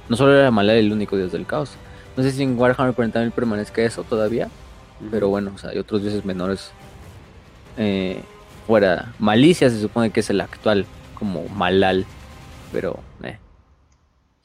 no 0.09 0.17
solo 0.17 0.37
era 0.37 0.51
Malal 0.51 0.79
el 0.79 0.93
único 0.93 1.17
dios 1.17 1.31
del 1.31 1.47
caos. 1.47 1.77
No 2.17 2.23
sé 2.23 2.33
si 2.33 2.43
en 2.43 2.59
Warhammer 2.59 2.95
40.000 2.95 3.33
permanezca 3.33 3.83
eso 3.83 4.03
todavía. 4.03 4.49
Pero 5.11 5.29
bueno, 5.29 5.53
o 5.55 5.59
sea, 5.59 5.71
hay 5.71 5.79
otros 5.79 6.03
dioses 6.03 6.25
menores 6.25 6.73
eh, 7.77 8.23
fuera 8.67 9.13
Malicia, 9.19 9.69
se 9.69 9.81
supone 9.81 10.11
que 10.11 10.21
es 10.21 10.31
el 10.31 10.41
actual 10.41 10.87
como 11.15 11.49
Malal, 11.49 12.07
pero 12.73 13.01
eh, 13.23 13.39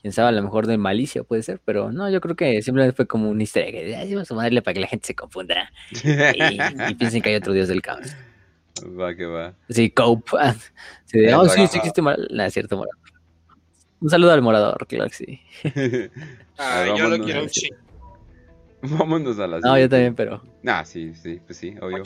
quién 0.01 0.13
sabe, 0.13 0.29
a 0.29 0.31
lo 0.31 0.41
mejor 0.41 0.67
de 0.67 0.77
Malicia 0.77 1.23
puede 1.23 1.43
ser, 1.43 1.59
pero 1.63 1.91
no, 1.91 2.09
yo 2.09 2.21
creo 2.21 2.35
que 2.35 2.61
simplemente 2.61 2.95
fue 2.95 3.07
como 3.07 3.29
un 3.29 3.41
easter 3.41 3.63
egg, 3.63 4.13
vamos 4.13 4.31
a 4.31 4.35
darle 4.35 4.61
para 4.61 4.73
que 4.73 4.79
la 4.79 4.87
gente 4.87 5.07
se 5.07 5.15
confunda 5.15 5.71
y, 5.91 6.95
piensen 6.95 7.21
que 7.21 7.29
hay 7.29 7.35
otro 7.35 7.53
dios 7.53 7.67
del 7.67 7.81
caos. 7.81 8.15
Va 8.99 9.13
que 9.13 9.25
va. 9.25 9.53
Sí, 9.69 9.89
Cope. 9.89 10.37
Sí, 11.05 11.27
oh, 11.33 11.49
sí, 11.49 11.67
sí 11.67 11.77
existe 11.79 12.01
Morador. 12.01 12.27
No, 12.31 12.43
es 12.43 12.53
cierto, 12.53 12.77
Morador. 12.77 12.97
Un 13.99 14.09
saludo 14.09 14.31
al 14.31 14.41
Morador, 14.41 14.87
claro 14.87 15.09
que 15.09 15.15
sí. 15.15 15.41
ah, 16.57 16.85
yo 16.97 17.09
lo 17.09 17.21
quiero 17.23 17.43
un 17.43 17.49
chico. 17.49 17.75
Vámonos 18.99 19.39
a 19.39 19.47
las. 19.47 19.61
No, 19.61 19.77
yo 19.77 19.89
también, 19.89 20.15
pero. 20.15 20.41
Ah, 20.65 20.85
sí, 20.85 21.13
sí, 21.13 21.41
pues 21.45 21.57
sí, 21.57 21.75
obvio. 21.81 22.03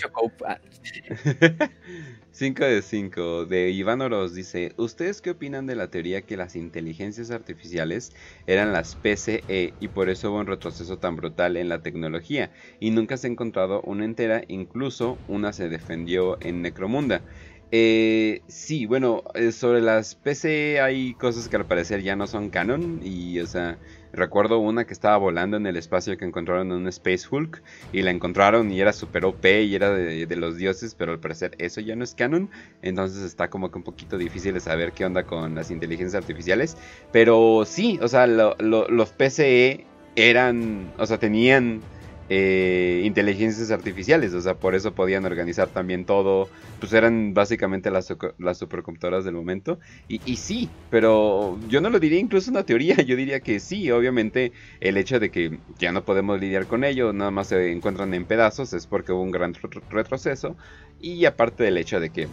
5 2.31 2.65
de 2.65 2.81
5 2.81 3.45
de 3.45 3.69
Iván 3.69 4.01
Oroz 4.01 4.33
dice: 4.33 4.73
¿Ustedes 4.77 5.21
qué 5.21 5.31
opinan 5.31 5.67
de 5.67 5.75
la 5.75 5.91
teoría 5.91 6.25
que 6.25 6.35
las 6.35 6.55
inteligencias 6.55 7.29
artificiales 7.29 8.11
eran 8.47 8.73
las 8.73 8.95
PCE 8.95 9.75
y 9.79 9.87
por 9.89 10.09
eso 10.09 10.31
hubo 10.31 10.39
un 10.39 10.47
retroceso 10.47 10.97
tan 10.97 11.15
brutal 11.15 11.57
en 11.57 11.69
la 11.69 11.83
tecnología? 11.83 12.51
Y 12.79 12.89
nunca 12.89 13.17
se 13.17 13.27
ha 13.27 13.31
encontrado 13.31 13.81
una 13.83 14.05
entera, 14.05 14.43
incluso 14.47 15.23
una 15.27 15.53
se 15.53 15.69
defendió 15.69 16.37
en 16.41 16.63
Necromunda. 16.63 17.23
Eh, 17.71 18.43
sí, 18.47 18.85
bueno, 18.85 19.23
eh, 19.33 19.51
sobre 19.51 19.81
las 19.81 20.15
PCE 20.15 20.79
hay 20.81 21.15
cosas 21.15 21.49
que 21.49 21.55
al 21.55 21.65
parecer 21.65 22.01
ya 22.03 22.15
no 22.15 22.27
son 22.27 22.51
canon 22.51 22.99
y, 23.01 23.39
o 23.39 23.47
sea, 23.47 23.79
Recuerdo 24.13 24.59
una 24.59 24.85
que 24.85 24.93
estaba 24.93 25.17
volando 25.17 25.57
en 25.57 25.65
el 25.65 25.75
espacio 25.75 26.15
que 26.17 26.25
encontraron 26.25 26.71
en 26.71 26.77
un 26.77 26.87
Space 26.87 27.25
Hulk 27.29 27.63
y 27.91 28.03
la 28.03 28.11
encontraron 28.11 28.71
y 28.71 28.79
era 28.79 28.93
super 28.93 29.25
OP 29.25 29.43
y 29.43 29.73
era 29.73 29.89
de, 29.89 30.35
los 30.35 30.55
dioses, 30.55 30.93
pero 30.93 31.11
al 31.11 31.19
parecer 31.19 31.55
eso 31.57 31.81
ya 31.81 31.95
no 31.95 32.03
es 32.03 32.13
canon. 32.13 32.49
Entonces 32.83 33.23
está 33.23 33.49
como 33.49 33.71
que 33.71 33.79
un 33.79 33.83
poquito 33.83 34.19
difícil 34.19 34.53
de 34.53 34.59
saber 34.59 34.91
qué 34.91 35.05
onda 35.05 35.23
con 35.23 35.55
las 35.55 35.71
inteligencias 35.71 36.21
artificiales. 36.21 36.77
Pero 37.11 37.63
sí, 37.65 37.97
o 38.03 38.07
sea, 38.07 38.27
los 38.27 39.09
PCE 39.09 39.85
eran, 40.15 40.91
o 40.99 41.07
sea, 41.07 41.17
tenían 41.17 41.81
eh, 42.29 43.01
inteligencias 43.03 43.71
artificiales, 43.71 44.33
o 44.33 44.41
sea, 44.41 44.55
por 44.55 44.75
eso 44.75 44.93
podían 44.93 45.25
organizar 45.25 45.69
también 45.69 46.05
todo, 46.05 46.49
pues 46.79 46.93
eran 46.93 47.33
básicamente 47.33 47.91
las, 47.91 48.13
las 48.37 48.57
supercomputadoras 48.57 49.25
del 49.25 49.33
momento, 49.33 49.79
y, 50.07 50.21
y, 50.25 50.37
sí, 50.37 50.69
pero 50.89 51.59
yo 51.67 51.81
no 51.81 51.89
lo 51.89 51.99
diría 51.99 52.19
incluso 52.19 52.49
una 52.51 52.63
teoría, 52.63 52.95
yo 53.03 53.15
diría 53.15 53.41
que 53.41 53.59
sí, 53.59 53.91
obviamente 53.91 54.53
el 54.79 54.97
hecho 54.97 55.19
de 55.19 55.31
que 55.31 55.59
ya 55.79 55.91
no 55.91 56.05
podemos 56.05 56.39
lidiar 56.39 56.67
con 56.67 56.83
ello, 56.83 57.11
nada 57.13 57.31
más 57.31 57.47
se 57.47 57.71
encuentran 57.71 58.13
en 58.13 58.25
pedazos, 58.25 58.73
es 58.73 58.87
porque 58.87 59.11
hubo 59.11 59.21
un 59.21 59.31
gran 59.31 59.53
retroceso, 59.89 60.55
y 61.01 61.25
aparte 61.25 61.63
del 61.63 61.77
hecho 61.77 61.99
de 61.99 62.09
que 62.09 62.27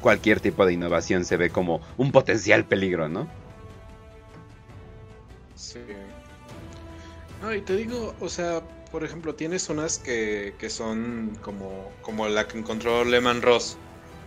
cualquier 0.00 0.40
tipo 0.40 0.66
de 0.66 0.72
innovación 0.72 1.24
se 1.24 1.36
ve 1.36 1.50
como 1.50 1.80
un 1.96 2.10
potencial 2.10 2.64
peligro, 2.64 3.08
¿no? 3.08 3.28
Sí. 5.54 5.78
No, 7.42 7.54
y 7.54 7.60
te 7.60 7.76
digo, 7.76 8.14
o 8.20 8.28
sea, 8.28 8.62
por 8.90 9.04
ejemplo, 9.04 9.34
tienes 9.34 9.68
unas 9.68 9.98
que, 9.98 10.54
que 10.58 10.68
son 10.68 11.38
como, 11.42 11.92
como 12.02 12.28
la 12.28 12.48
que 12.48 12.58
encontró 12.58 13.04
Lehman 13.04 13.42
Ross, 13.42 13.76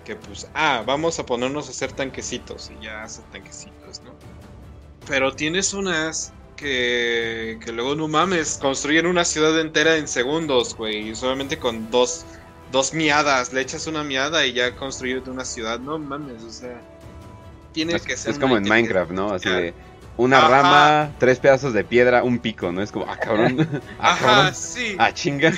que 0.06 0.16
pues, 0.16 0.48
ah, 0.54 0.84
vamos 0.86 1.20
a 1.20 1.26
ponernos 1.26 1.68
a 1.68 1.72
hacer 1.72 1.92
tanquecitos 1.92 2.72
y 2.72 2.86
ya 2.86 3.04
hacen 3.04 3.26
tanquecitos, 3.32 4.02
¿no? 4.04 4.14
Pero 5.08 5.34
tienes 5.34 5.74
unas 5.74 6.32
que, 6.56 7.60
que 7.64 7.72
luego 7.74 7.96
no 7.96 8.08
mames, 8.08 8.58
construyen 8.62 9.06
una 9.06 9.26
ciudad 9.26 9.60
entera 9.60 9.98
en 9.98 10.08
segundos, 10.08 10.76
güey, 10.76 11.14
solamente 11.14 11.60
con 11.60 11.92
dos, 11.92 12.26
dos 12.72 12.94
miadas, 12.94 13.52
le 13.52 13.62
echas 13.62 13.86
una 13.88 14.04
miada 14.04 14.46
y 14.46 14.54
ya 14.54 14.76
construyes 14.76 15.28
una 15.28 15.44
ciudad, 15.44 15.80
no 15.80 16.00
mames, 16.00 16.42
o 16.44 16.52
sea, 16.52 16.82
tiene 17.74 18.00
que 18.00 18.16
ser... 18.16 18.32
Es 18.32 18.40
como 18.40 18.56
en 18.56 18.64
Minecraft, 18.64 19.12
¿no? 19.12 19.34
Así 19.34 19.50
de 19.50 19.74
una 20.18 20.48
rama, 20.48 21.12
tres 21.18 21.40
pedazos 21.40 21.74
de 21.74 21.84
piedra, 21.84 22.24
un 22.24 22.40
pico, 22.40 22.72
¿no? 22.72 22.82
Es 22.82 22.92
como, 22.92 23.06
ah, 23.10 23.18
cabrón. 23.18 23.58
Ah, 24.00 24.12
Ajá, 24.12 24.54
sí. 24.54 24.96
Ah, 25.00 25.14
chinga. 25.14 25.52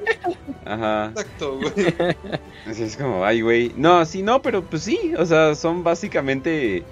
Ajá. 0.64 1.06
Exacto, 1.10 1.58
güey. 1.58 1.94
Así 2.68 2.82
es 2.82 2.96
como, 2.96 3.24
ay, 3.24 3.40
güey. 3.40 3.72
No, 3.76 4.04
sí, 4.04 4.22
no, 4.22 4.42
pero 4.42 4.62
pues 4.64 4.82
sí, 4.82 5.14
o 5.16 5.24
sea, 5.24 5.54
son 5.54 5.84
básicamente 5.84 6.84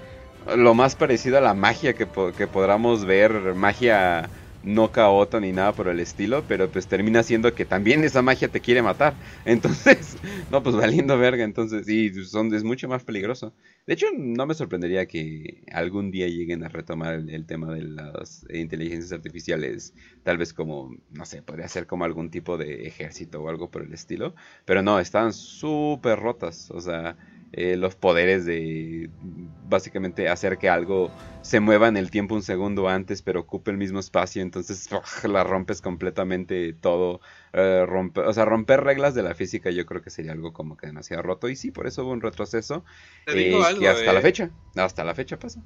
lo 0.55 0.73
más 0.73 0.95
parecido 0.95 1.37
a 1.37 1.41
la 1.41 1.53
magia 1.53 1.93
que, 1.93 2.07
que 2.37 2.47
podamos 2.47 3.05
ver, 3.05 3.55
magia 3.55 4.29
no 4.65 4.91
caota 4.91 5.39
ni 5.39 5.51
nada 5.51 5.73
por 5.73 5.87
el 5.87 5.99
estilo, 5.99 6.43
pero 6.47 6.71
pues 6.71 6.87
termina 6.87 7.23
siendo 7.23 7.53
que 7.53 7.65
también 7.65 8.03
esa 8.03 8.21
magia 8.21 8.49
te 8.49 8.61
quiere 8.61 8.81
matar. 8.81 9.15
Entonces, 9.45 10.17
no, 10.49 10.63
pues 10.63 10.75
valiendo 10.75 11.17
verga, 11.17 11.43
entonces, 11.43 11.85
sí, 11.85 12.11
son, 12.25 12.53
es 12.53 12.63
mucho 12.63 12.87
más 12.87 13.03
peligroso. 13.03 13.53
De 13.85 13.93
hecho, 13.93 14.07
no 14.17 14.45
me 14.45 14.55
sorprendería 14.55 15.05
que 15.05 15.63
algún 15.71 16.11
día 16.11 16.27
lleguen 16.27 16.63
a 16.63 16.69
retomar 16.69 17.13
el, 17.13 17.45
tema 17.45 17.73
de 17.73 17.83
las 17.83 18.45
inteligencias 18.51 19.11
artificiales, 19.11 19.93
tal 20.23 20.37
vez 20.37 20.53
como, 20.53 20.95
no 21.11 21.25
sé, 21.25 21.41
podría 21.43 21.67
ser 21.67 21.85
como 21.85 22.05
algún 22.05 22.31
tipo 22.31 22.57
de 22.57 22.87
ejército 22.87 23.41
o 23.41 23.49
algo 23.49 23.69
por 23.69 23.83
el 23.83 23.93
estilo, 23.93 24.33
pero 24.65 24.81
no, 24.81 24.99
están 24.99 25.33
súper 25.33 26.19
rotas, 26.19 26.71
o 26.71 26.81
sea 26.81 27.15
eh, 27.57 27.77
los 27.77 27.95
poderes 27.95 28.45
de 28.45 29.09
básicamente 29.69 30.27
hacer 30.27 30.57
que 30.57 30.67
algo 30.67 31.09
se 31.41 31.61
mueva 31.61 31.87
en 31.87 31.95
el 31.95 32.11
tiempo 32.11 32.35
un 32.35 32.41
segundo 32.41 32.89
antes 32.89 33.21
pero 33.21 33.39
ocupe 33.39 33.71
el 33.71 33.77
mismo 33.77 33.97
espacio 33.97 34.41
entonces 34.41 34.89
la 35.23 35.45
rompes 35.45 35.79
completamente 35.79 36.73
todo 36.73 37.21
eh, 37.53 37.85
o 37.89 38.33
sea 38.33 38.43
romper 38.43 38.83
reglas 38.83 39.15
de 39.15 39.23
la 39.23 39.35
física 39.35 39.69
yo 39.69 39.85
creo 39.85 40.01
que 40.01 40.09
sería 40.09 40.33
algo 40.33 40.51
como 40.51 40.75
que 40.75 40.87
demasiado 40.87 41.23
roto 41.23 41.47
y 41.47 41.55
sí 41.55 41.71
por 41.71 41.87
eso 41.87 42.03
hubo 42.03 42.11
un 42.11 42.19
retroceso 42.19 42.83
eh, 43.27 43.57
que 43.79 43.87
hasta 43.87 44.11
la 44.11 44.19
fecha 44.19 44.49
hasta 44.75 45.05
la 45.05 45.15
fecha 45.15 45.39
pasa 45.39 45.61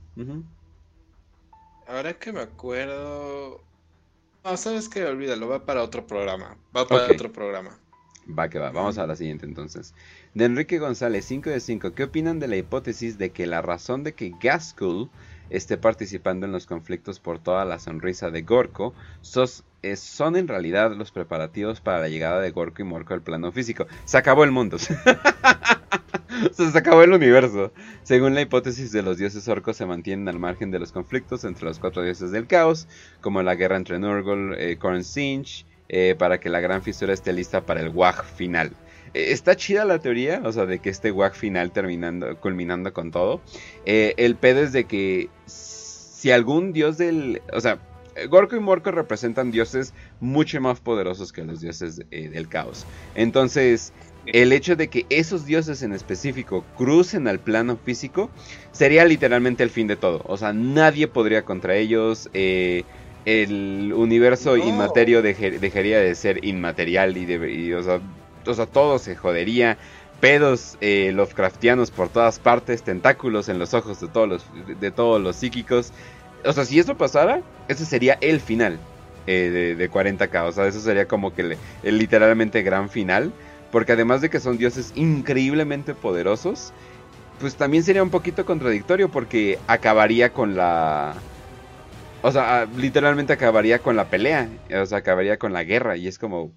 ahora 1.88 2.14
que 2.14 2.32
me 2.32 2.42
acuerdo 2.42 3.62
no 4.44 4.58
sabes 4.58 4.90
que 4.90 5.06
olvídalo 5.06 5.48
va 5.48 5.66
para 5.66 5.82
otro 5.82 6.06
programa 6.06 6.56
va 6.76 6.88
para 6.88 7.12
otro 7.12 7.34
programa 7.34 7.80
Va 8.38 8.50
que 8.50 8.60
va, 8.60 8.72
vamos 8.72 8.98
a 8.98 9.08
la 9.08 9.16
siguiente 9.16 9.46
entonces. 9.46 9.94
De 10.34 10.46
Enrique 10.46 10.78
González, 10.78 11.26
5 11.26 11.50
de 11.50 11.60
5. 11.60 11.94
¿Qué 11.94 12.04
opinan 12.04 12.40
de 12.40 12.48
la 12.48 12.58
hipótesis 12.58 13.18
de 13.18 13.32
que 13.32 13.48
la 13.48 13.62
razón 13.62 14.04
de 14.04 14.14
que 14.14 14.34
Gaskell 14.42 15.10
esté 15.50 15.78
participando 15.78 16.46
en 16.46 16.52
los 16.52 16.68
conflictos 16.68 17.20
por 17.20 17.40
toda 17.40 17.66
la 17.66 17.80
sonrisa 17.80 18.30
de 18.30 18.44
Gorko 18.44 18.94
son 19.22 20.36
en 20.36 20.48
realidad 20.48 20.94
los 20.96 21.12
preparativos 21.12 21.82
para 21.82 22.00
la 22.00 22.10
llegada 22.10 22.40
de 22.40 22.52
Gorko 22.52 22.82
y 22.82 22.86
Morko 22.86 23.14
al 23.14 23.22
plano 23.22 23.52
físico? 23.52 23.88
Se 24.06 24.18
acabó 24.18 24.44
el 24.44 24.52
mundo. 24.52 24.78
se 24.80 26.78
acabó 26.78 27.02
el 27.02 27.14
universo. 27.14 27.72
Según 28.04 28.36
la 28.36 28.42
hipótesis 28.42 28.92
de 28.92 29.02
los 29.02 29.18
dioses 29.18 29.48
orcos, 29.48 29.78
se 29.78 29.86
mantienen 29.86 30.28
al 30.28 30.40
margen 30.40 30.72
de 30.72 30.80
los 30.80 30.92
conflictos 30.92 31.44
entre 31.46 31.66
los 31.66 31.80
cuatro 31.80 32.04
dioses 32.04 32.32
del 32.32 32.48
caos, 32.48 32.88
como 33.22 33.42
la 33.42 33.56
guerra 33.56 33.78
entre 33.78 34.00
Nurgle, 34.00 34.72
eh, 34.72 34.78
Sinch, 35.04 35.66
eh, 35.90 36.16
para 36.18 36.40
que 36.40 36.50
la 36.50 36.60
gran 36.60 36.84
fisura 36.84 37.14
esté 37.14 37.34
lista 37.34 37.66
para 37.66 37.82
el 37.82 37.90
WAG 37.90 38.24
final. 38.24 38.72
Eh, 39.14 39.32
está 39.32 39.56
chida 39.56 39.86
la 39.86 40.00
teoría, 40.00 40.42
o 40.46 40.52
sea, 40.52 40.66
de 40.66 40.80
que 40.80 40.90
este 40.90 41.12
WAG 41.12 41.36
final 41.36 41.72
terminando, 41.72 42.38
culminando 42.40 42.94
con 42.94 43.12
todo. 43.12 43.42
Eh, 43.86 44.14
el 44.18 44.36
pedo 44.36 44.62
es 44.62 44.72
de 44.72 44.86
que 44.86 45.30
si 45.46 46.32
algún 46.32 46.74
dios 46.74 46.98
del... 46.98 47.42
O 47.52 47.60
sea, 47.60 47.80
Gorko 48.30 48.56
y 48.56 48.60
Morko 48.60 48.92
representan 48.92 49.52
dioses 49.52 49.94
mucho 50.20 50.60
más 50.62 50.80
poderosos 50.80 51.32
que 51.32 51.44
los 51.44 51.62
dioses 51.62 52.02
del 52.10 52.50
caos. 52.50 52.86
Entonces, 53.16 53.94
el 54.26 54.52
hecho 54.52 54.76
de 54.76 54.90
que 54.90 55.06
esos 55.10 55.46
dioses 55.46 55.82
en 55.82 55.94
específico 55.94 56.64
crucen 56.78 57.28
al 57.28 57.40
plano 57.40 57.78
físico 57.78 58.30
sería 58.72 59.06
literalmente 59.06 59.64
el 59.64 59.70
fin 59.70 59.88
de 59.88 59.96
todo. 59.96 60.22
O 60.26 60.38
sea, 60.38 60.54
nadie 60.54 61.08
podría 61.08 61.44
contra 61.44 61.76
ellos. 61.76 62.30
Eh, 62.34 62.84
el 63.26 63.94
universo 63.96 64.58
inmaterio 64.58 65.22
dejaría 65.22 66.00
de 66.00 66.16
ser 66.16 66.44
inmaterial 66.46 67.18
y, 67.18 67.26
de, 67.26 67.76
o, 67.76 67.84
sea, 68.54 68.66
todo 68.66 69.00
se 69.00 69.16
jodería. 69.16 69.78
Pedos 70.20 70.78
eh, 70.82 71.12
Lovecraftianos 71.14 71.92
por 71.92 72.10
todas 72.10 72.40
partes, 72.40 72.84
tentáculos 72.84 73.48
en 73.48 73.58
los 73.58 73.74
ojos 73.74 74.02
de 74.02 74.10
todos 74.10 74.28
los, 74.28 74.46
de, 74.80 74.92
todos 74.92 75.22
los 75.22 75.38
psíquicos. 75.38 75.94
O 76.44 76.52
sea, 76.52 76.66
si 76.66 76.78
eso 76.78 76.98
pasara, 76.98 77.42
ese 77.70 77.86
sería 77.86 78.18
el 78.20 78.42
final 78.42 78.80
eh, 79.28 79.76
de, 79.78 79.92
40k. 79.92 80.44
O 80.46 80.52
sea, 80.52 80.68
eso 80.68 80.82
sería 80.82 81.08
como 81.08 81.34
que 81.34 81.58
el 81.84 81.98
literalmente 81.98 82.64
gran 82.64 82.90
final. 82.90 83.32
Porque 83.72 83.92
además 83.94 84.22
de 84.22 84.30
que 84.30 84.40
son 84.40 84.58
dioses 84.58 84.92
increíblemente 84.96 85.94
poderosos, 85.94 86.74
pues 87.40 87.56
también 87.56 87.84
sería 87.84 88.04
un 88.04 88.10
poquito 88.10 88.46
contradictorio 88.46 89.10
porque 89.10 89.60
acabaría 89.68 90.34
con 90.34 90.56
la 90.56 91.14
o 92.22 92.32
sea, 92.32 92.66
literalmente 92.78 93.34
acabaría 93.34 93.80
con 93.80 93.96
la 93.96 94.10
pelea, 94.10 94.50
o 94.82 94.86
sea, 94.86 95.00
acabaría 95.00 95.38
con 95.38 95.54
la 95.54 95.64
guerra 95.64 95.98
y 95.98 96.08
es 96.08 96.20
como... 96.20 96.52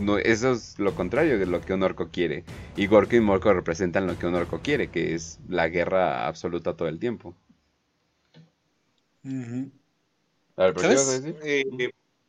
No, 0.00 0.18
eso 0.18 0.52
es 0.52 0.78
lo 0.78 0.94
contrario 0.94 1.38
de 1.38 1.46
lo 1.46 1.60
que 1.60 1.72
un 1.72 1.84
orco 1.84 2.08
quiere. 2.10 2.44
Y 2.76 2.86
Gorko 2.86 3.14
y 3.14 3.20
Morko 3.20 3.52
representan 3.52 4.06
lo 4.08 4.18
que 4.18 4.26
un 4.26 4.34
orco 4.34 4.60
quiere, 4.60 4.88
que 4.88 5.14
es 5.14 5.38
la 5.48 5.68
guerra 5.68 6.26
absoluta 6.26 6.76
todo 6.76 6.88
el 6.88 6.98
tiempo. 6.98 7.36
A 10.56 10.64
ver, 10.66 10.80
¿Sabes? 10.80 11.24
Eh, 11.44 11.64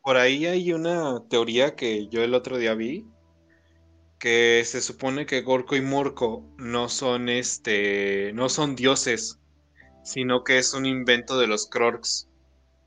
por 0.01 0.17
ahí 0.17 0.45
hay 0.45 0.71
una 0.71 1.27
teoría 1.27 1.75
que 1.75 2.07
yo 2.07 2.23
el 2.23 2.35
otro 2.35 2.57
día 2.57 2.75
vi, 2.75 3.05
que 4.19 4.63
se 4.65 4.81
supone 4.81 5.25
que 5.25 5.41
Gorko 5.41 5.75
y 5.75 5.81
Morko 5.81 6.45
no 6.57 6.89
son 6.89 7.29
este, 7.29 8.31
no 8.33 8.49
son 8.49 8.75
dioses, 8.75 9.39
sino 10.03 10.43
que 10.43 10.59
es 10.59 10.73
un 10.73 10.85
invento 10.85 11.39
de 11.39 11.47
los 11.47 11.67
Krorks. 11.67 12.29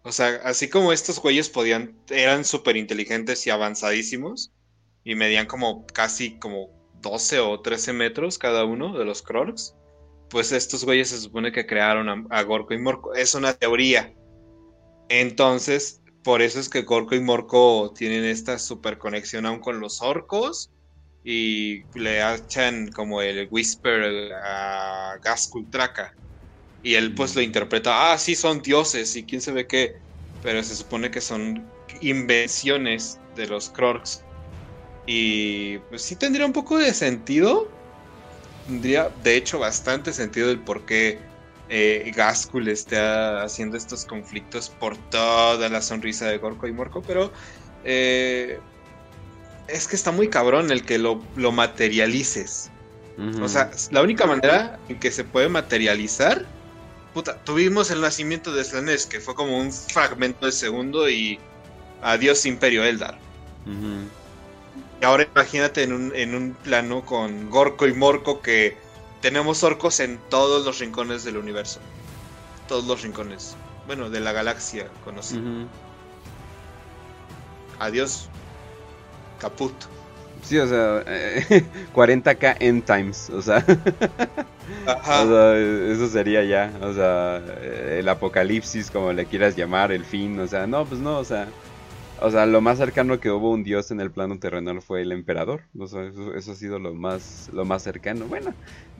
O 0.08 0.12
sea, 0.12 0.40
así 0.42 0.70
como 0.70 0.90
estos 0.94 1.20
güeyes 1.20 1.50
podían, 1.50 1.94
eran 2.08 2.46
súper 2.46 2.78
inteligentes 2.78 3.46
y 3.46 3.50
avanzadísimos, 3.50 4.50
y 5.04 5.14
medían 5.14 5.44
como 5.44 5.86
casi 5.86 6.38
como 6.38 6.70
12 7.02 7.40
o 7.40 7.60
13 7.60 7.92
metros 7.92 8.38
cada 8.38 8.64
uno 8.64 8.98
de 8.98 9.04
los 9.04 9.20
Krorks, 9.20 9.74
pues 10.30 10.50
estos 10.52 10.86
güeyes 10.86 11.10
se 11.10 11.20
supone 11.20 11.52
que 11.52 11.66
crearon 11.66 12.26
a, 12.30 12.42
Gorko 12.42 12.72
y 12.72 12.78
Morko. 12.78 13.14
Es 13.14 13.34
una 13.34 13.52
teoría. 13.52 14.14
Entonces, 15.10 16.00
por 16.24 16.40
eso 16.40 16.58
es 16.58 16.70
que 16.70 16.82
Gorko 16.84 17.14
y 17.14 17.20
Morko 17.20 17.92
tienen 17.94 18.24
esta 18.24 18.58
super 18.58 18.96
conexión 18.96 19.44
aún 19.44 19.60
con 19.60 19.78
los 19.78 20.00
orcos 20.00 20.70
y 21.22 21.82
le 21.94 22.22
echan 22.34 22.90
como 22.92 23.20
el 23.20 23.46
whisper 23.50 24.32
a 24.42 25.18
Gaskul 25.22 25.68
Traka. 25.70 26.14
Y 26.88 26.94
él 26.94 27.12
pues 27.14 27.36
lo 27.36 27.42
interpreta, 27.42 28.12
ah, 28.12 28.16
sí, 28.16 28.34
son 28.34 28.62
dioses 28.62 29.14
y 29.14 29.22
quién 29.24 29.42
sabe 29.42 29.66
qué. 29.66 29.96
Pero 30.42 30.62
se 30.62 30.74
supone 30.74 31.10
que 31.10 31.20
son 31.20 31.70
invenciones 32.00 33.20
de 33.36 33.46
los 33.46 33.68
Krorks. 33.68 34.24
Y 35.04 35.76
pues 35.90 36.00
sí 36.00 36.16
tendría 36.16 36.46
un 36.46 36.54
poco 36.54 36.78
de 36.78 36.94
sentido. 36.94 37.70
Tendría, 38.66 39.10
de 39.22 39.36
hecho, 39.36 39.58
bastante 39.58 40.14
sentido 40.14 40.50
el 40.50 40.60
por 40.60 40.86
qué 40.86 41.18
eh, 41.68 42.10
Gaskul 42.16 42.68
está 42.68 43.42
haciendo 43.42 43.76
estos 43.76 44.06
conflictos 44.06 44.70
por 44.70 44.96
toda 45.10 45.68
la 45.68 45.82
sonrisa 45.82 46.26
de 46.28 46.38
Gorko 46.38 46.68
y 46.68 46.72
Morko. 46.72 47.02
Pero 47.02 47.30
eh, 47.84 48.60
es 49.66 49.86
que 49.86 49.94
está 49.94 50.10
muy 50.10 50.28
cabrón 50.28 50.70
el 50.70 50.86
que 50.86 50.96
lo, 50.96 51.22
lo 51.36 51.52
materialices. 51.52 52.70
O 53.42 53.48
sea, 53.48 53.70
la 53.90 54.00
única 54.00 54.24
manera 54.24 54.78
en 54.88 54.98
que 54.98 55.10
se 55.10 55.24
puede 55.24 55.50
materializar 55.50 56.46
tuvimos 57.22 57.90
el 57.90 58.00
nacimiento 58.00 58.52
de 58.52 58.64
Slanes, 58.64 59.06
que 59.06 59.20
fue 59.20 59.34
como 59.34 59.58
un 59.58 59.72
fragmento 59.72 60.46
de 60.46 60.52
segundo 60.52 61.08
y 61.08 61.38
adiós 62.02 62.46
Imperio 62.46 62.84
Eldar. 62.84 63.18
Y 65.00 65.04
ahora 65.04 65.28
imagínate 65.32 65.82
en 65.82 65.92
un, 65.92 66.12
en 66.14 66.34
un 66.34 66.54
plano 66.54 67.04
con 67.04 67.50
Gorko 67.50 67.86
y 67.86 67.92
Morko 67.92 68.40
que 68.40 68.76
tenemos 69.20 69.62
orcos 69.62 70.00
en 70.00 70.18
todos 70.28 70.64
los 70.64 70.78
rincones 70.78 71.24
del 71.24 71.36
universo. 71.36 71.80
Todos 72.66 72.84
los 72.86 73.02
rincones. 73.02 73.56
Bueno, 73.86 74.10
de 74.10 74.20
la 74.20 74.32
galaxia 74.32 74.88
conocida. 75.04 75.40
Adiós. 77.78 78.28
Caput. 79.38 79.72
Sí, 80.42 80.58
o 80.58 80.66
sea, 80.66 81.04
40k 81.94 82.56
end 82.60 82.84
times, 82.84 83.30
o 83.30 83.42
sea. 83.42 83.64
eso 84.86 86.08
sería 86.08 86.42
ya, 86.44 86.72
o 86.82 86.92
sea, 86.92 87.42
el 87.98 88.08
apocalipsis, 88.08 88.90
como 88.90 89.12
le 89.12 89.26
quieras 89.26 89.56
llamar, 89.56 89.92
el 89.92 90.04
fin, 90.04 90.38
o 90.40 90.46
sea, 90.46 90.66
no, 90.66 90.84
pues 90.84 91.00
no, 91.00 91.18
o 91.18 91.24
sea, 91.24 91.48
o 92.20 92.30
sea, 92.30 92.46
lo 92.46 92.60
más 92.60 92.78
cercano 92.78 93.20
que 93.20 93.30
hubo 93.30 93.50
un 93.50 93.62
dios 93.62 93.90
en 93.90 94.00
el 94.00 94.10
plano 94.10 94.38
terrenal 94.38 94.82
fue 94.82 95.02
el 95.02 95.12
emperador, 95.12 95.62
o 95.78 95.86
sea, 95.86 96.10
eso, 96.36 96.52
ha 96.52 96.54
sido 96.54 96.78
lo 96.78 96.94
más, 96.94 97.48
lo 97.52 97.64
más 97.64 97.82
cercano. 97.82 98.26
Bueno, 98.26 98.54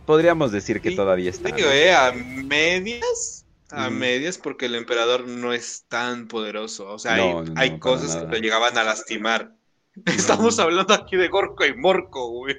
podríamos 0.06 0.52
decir 0.52 0.80
que 0.80 0.92
todavía 0.92 1.30
está. 1.30 1.50
eh, 1.56 1.92
a 1.92 2.12
medias, 2.12 3.44
a 3.70 3.90
medias, 3.90 4.38
porque 4.38 4.66
el 4.66 4.76
emperador 4.76 5.26
no 5.26 5.52
es 5.52 5.84
tan 5.88 6.28
poderoso, 6.28 6.88
o 6.92 6.98
sea, 6.98 7.14
hay, 7.56 7.78
cosas 7.78 8.16
que 8.16 8.26
te 8.26 8.40
llegaban 8.40 8.76
a 8.78 8.84
lastimar. 8.84 9.57
Estamos 10.06 10.58
hablando 10.58 10.94
aquí 10.94 11.16
de 11.16 11.28
Gorko 11.28 11.64
y 11.64 11.74
Morco, 11.74 12.28
güey. 12.28 12.56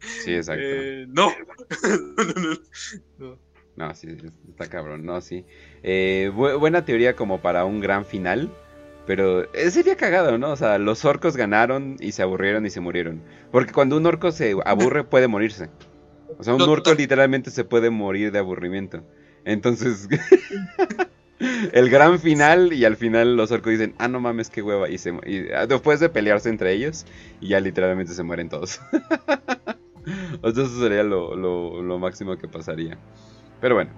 Sí, 0.00 0.34
exacto. 0.34 0.62
Eh, 0.64 1.06
no. 1.08 1.32
no. 3.76 3.94
sí, 3.94 4.08
está 4.48 4.68
cabrón, 4.68 5.04
no, 5.04 5.20
sí. 5.20 5.44
Eh, 5.82 6.30
buena 6.34 6.84
teoría 6.84 7.14
como 7.14 7.40
para 7.40 7.64
un 7.64 7.80
gran 7.80 8.04
final, 8.04 8.50
pero 9.06 9.52
eh, 9.54 9.70
sería 9.70 9.96
cagado, 9.96 10.38
¿no? 10.38 10.50
O 10.50 10.56
sea, 10.56 10.78
los 10.78 11.04
orcos 11.04 11.36
ganaron 11.36 11.96
y 12.00 12.12
se 12.12 12.22
aburrieron 12.22 12.66
y 12.66 12.70
se 12.70 12.80
murieron. 12.80 13.22
Porque 13.50 13.72
cuando 13.72 13.96
un 13.96 14.06
orco 14.06 14.32
se 14.32 14.56
aburre 14.64 15.04
puede 15.10 15.28
morirse. 15.28 15.70
O 16.38 16.44
sea, 16.44 16.54
un 16.54 16.62
orco 16.62 16.94
literalmente 16.94 17.50
se 17.50 17.64
puede 17.64 17.90
morir 17.90 18.32
de 18.32 18.38
aburrimiento. 18.38 19.04
Entonces, 19.44 20.08
el 21.72 21.90
gran 21.90 22.18
final 22.18 22.72
y 22.72 22.84
al 22.84 22.96
final 22.96 23.36
los 23.36 23.50
orcos 23.50 23.72
dicen, 23.72 23.94
ah, 23.98 24.08
no 24.08 24.20
mames, 24.20 24.50
qué 24.50 24.62
hueva. 24.62 24.88
Y, 24.88 24.98
se, 24.98 25.12
ah, 25.54 25.66
después 25.66 26.00
de 26.00 26.08
pelearse 26.08 26.48
entre 26.48 26.72
ellos, 26.72 27.06
y 27.40 27.48
ya 27.48 27.60
literalmente 27.60 28.14
se 28.14 28.22
mueren 28.22 28.48
todos. 28.48 28.80
Entonces 30.06 30.64
eso 30.66 30.80
sería 30.80 31.02
lo, 31.02 31.98
máximo 31.98 32.36
que 32.36 32.48
pasaría. 32.48 32.98
Pero 33.60 33.74
bueno. 33.74 33.90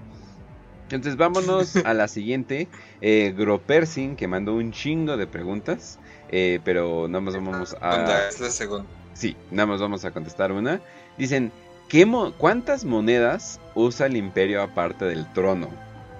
Entonces 0.85 1.17
vámonos 1.17 1.77
a 1.77 1.95
la 1.95 2.09
siguiente. 2.09 2.69
Eh, 3.01 3.35
Gropersin, 3.37 4.17
que 4.17 4.29
mandó 4.29 4.55
un 4.55 4.71
chingo 4.71 5.17
de 5.17 5.27
preguntas. 5.27 5.99
Eh, 6.31 6.61
pero 6.65 7.09
nada 7.09 7.21
más 7.21 7.35
vamos 7.35 7.77
a... 7.81 8.29
Es 8.29 8.41
la 8.41 8.51
segunda. 8.51 8.87
Sí, 9.15 9.37
nada 9.51 9.67
más 9.67 9.81
vamos 9.81 10.05
a 10.05 10.11
contestar 10.11 10.53
una. 10.53 10.81
Dicen, 11.17 11.53
¿qué 11.89 12.07
¿cuántas 12.37 12.85
monedas 12.85 13.61
usa 13.75 14.07
el 14.07 14.17
imperio 14.17 14.63
aparte 14.63 15.05
del 15.05 15.33
trono? 15.33 15.69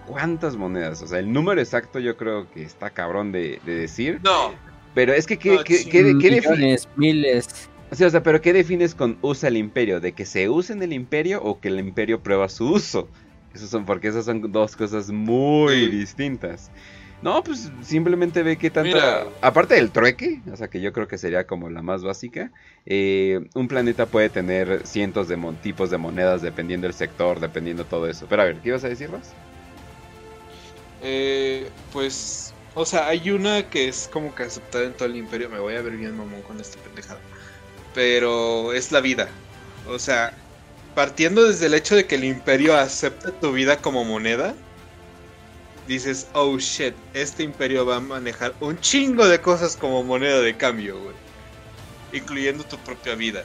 Cuántas 0.07 0.57
monedas. 0.57 1.03
O 1.03 1.07
sea, 1.07 1.19
el 1.19 1.33
número 1.33 1.61
exacto 1.61 1.99
yo 1.99 2.17
creo 2.17 2.51
que 2.51 2.63
está 2.63 2.91
cabrón 2.91 3.33
de, 3.33 3.61
decir. 3.65 4.21
No. 4.23 4.53
Pero 4.95 5.13
es 5.13 5.27
que, 5.27 5.39
¿qué, 5.39 5.57
defines? 6.03 6.89
Miles. 6.97 7.69
o 7.91 7.95
sea, 7.97 8.23
pero 8.23 8.41
¿qué 8.41 8.53
defines 8.53 8.95
con 8.95 9.19
usa 9.23 9.49
el 9.49 9.57
imperio? 9.57 10.01
¿De 10.01 10.13
que 10.13 10.25
se 10.25 10.49
use 10.49 10.73
en 10.73 10.83
el 10.83 10.93
imperio 10.93 11.43
o 11.43 11.61
que 11.61 11.69
el 11.69 11.81
imperio 11.81 12.23
prueba 12.23 12.49
su 12.49 12.71
uso? 12.71 13.09
Esos 13.55 13.71
son, 13.71 13.85
porque 13.85 14.09
esas 14.09 14.25
son 14.25 14.53
dos 14.53 14.77
cosas 14.77 15.11
muy 15.11 15.89
distintas. 15.89 16.71
No, 17.23 17.43
pues 17.43 17.71
simplemente 17.83 18.43
ve 18.43 18.57
que 18.57 18.69
tanta... 18.69 19.25
Aparte 19.41 19.77
del 19.77 19.91
trueque, 19.91 20.43
o 20.53 20.57
sea 20.57 20.69
que 20.69 20.83
yo 20.83 20.93
creo 20.93 21.09
que 21.09 21.17
sería 21.17 21.47
como 21.47 21.71
la 21.71 21.81
más 21.81 22.05
básica, 22.05 22.51
eh, 22.85 23.49
un 23.55 23.67
planeta 23.67 24.05
puede 24.05 24.29
tener 24.29 24.87
cientos 24.87 25.29
de 25.29 25.39
tipos 25.63 25.89
de 25.91 25.97
monedas 25.97 26.43
dependiendo 26.43 26.87
del 26.87 26.93
sector, 26.93 27.41
dependiendo 27.41 27.85
todo 27.85 28.09
eso. 28.09 28.27
Pero 28.29 28.43
a 28.43 28.45
ver, 28.45 28.57
¿qué 28.57 28.69
ibas 28.69 28.85
a 28.85 28.89
decir, 28.89 29.11
Ross? 29.11 29.33
Eh, 31.07 31.69
pues, 31.93 32.55
o 32.75 32.87
sea, 32.87 33.07
hay 33.09 33.31
una 33.31 33.69
que 33.69 33.89
es 33.89 34.09
como 34.11 34.35
que 34.35 34.45
aceptada 34.45 34.85
en 34.85 34.95
todo 34.95 35.07
el 35.07 35.17
imperio. 35.17 35.51
Me 35.51 35.59
voy 35.61 35.77
a 35.77 35.83
ver 35.83 35.97
bien 35.97 36.17
mamón 36.17 36.41
con 36.43 36.59
esta 36.61 36.79
pendejada. 36.79 37.21
Pero 37.95 38.73
es 38.73 38.91
la 38.91 39.01
vida. 39.01 39.29
O 39.87 39.99
sea, 39.99 40.33
partiendo 40.95 41.45
desde 41.45 41.67
el 41.67 41.75
hecho 41.75 41.95
de 41.95 42.07
que 42.07 42.15
el 42.15 42.25
imperio 42.25 42.75
acepta 42.75 43.31
tu 43.33 43.53
vida 43.53 43.77
como 43.77 44.03
moneda, 44.05 44.55
dices, 45.87 46.27
oh 46.33 46.57
shit, 46.59 46.95
este 47.13 47.43
imperio 47.43 47.85
va 47.85 47.97
a 47.97 48.01
manejar 48.01 48.55
un 48.61 48.81
chingo 48.81 49.29
de 49.29 49.41
cosas 49.41 49.77
como 49.77 50.03
moneda 50.03 50.41
de 50.41 50.57
cambio, 50.57 50.99
güey. 50.99 51.15
Incluyendo 52.15 52.65
tu 52.65 52.79
propia 52.79 53.15
vida. 53.15 53.45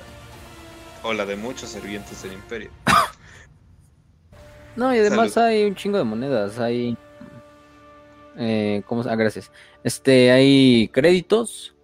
O 1.03 1.13
la 1.13 1.25
de 1.25 1.35
muchos 1.35 1.69
servientes 1.69 2.23
del 2.23 2.33
imperio. 2.33 2.71
No, 4.75 4.95
y 4.95 4.99
además 4.99 5.35
hay 5.35 5.65
un 5.65 5.75
chingo 5.75 5.97
de 5.97 6.05
monedas. 6.05 6.57
Hay 6.57 6.95
eh, 8.39 8.83
¿cómo? 8.87 9.03
Ah, 9.07 9.15
gracias. 9.15 9.51
Este, 9.83 10.31
hay 10.31 10.87
créditos, 10.93 11.75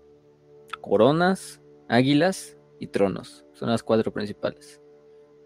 coronas, 0.79 1.61
águilas 1.89 2.57
y 2.79 2.87
tronos. 2.87 3.45
Son 3.53 3.69
las 3.69 3.83
cuatro 3.83 4.13
principales. 4.13 4.81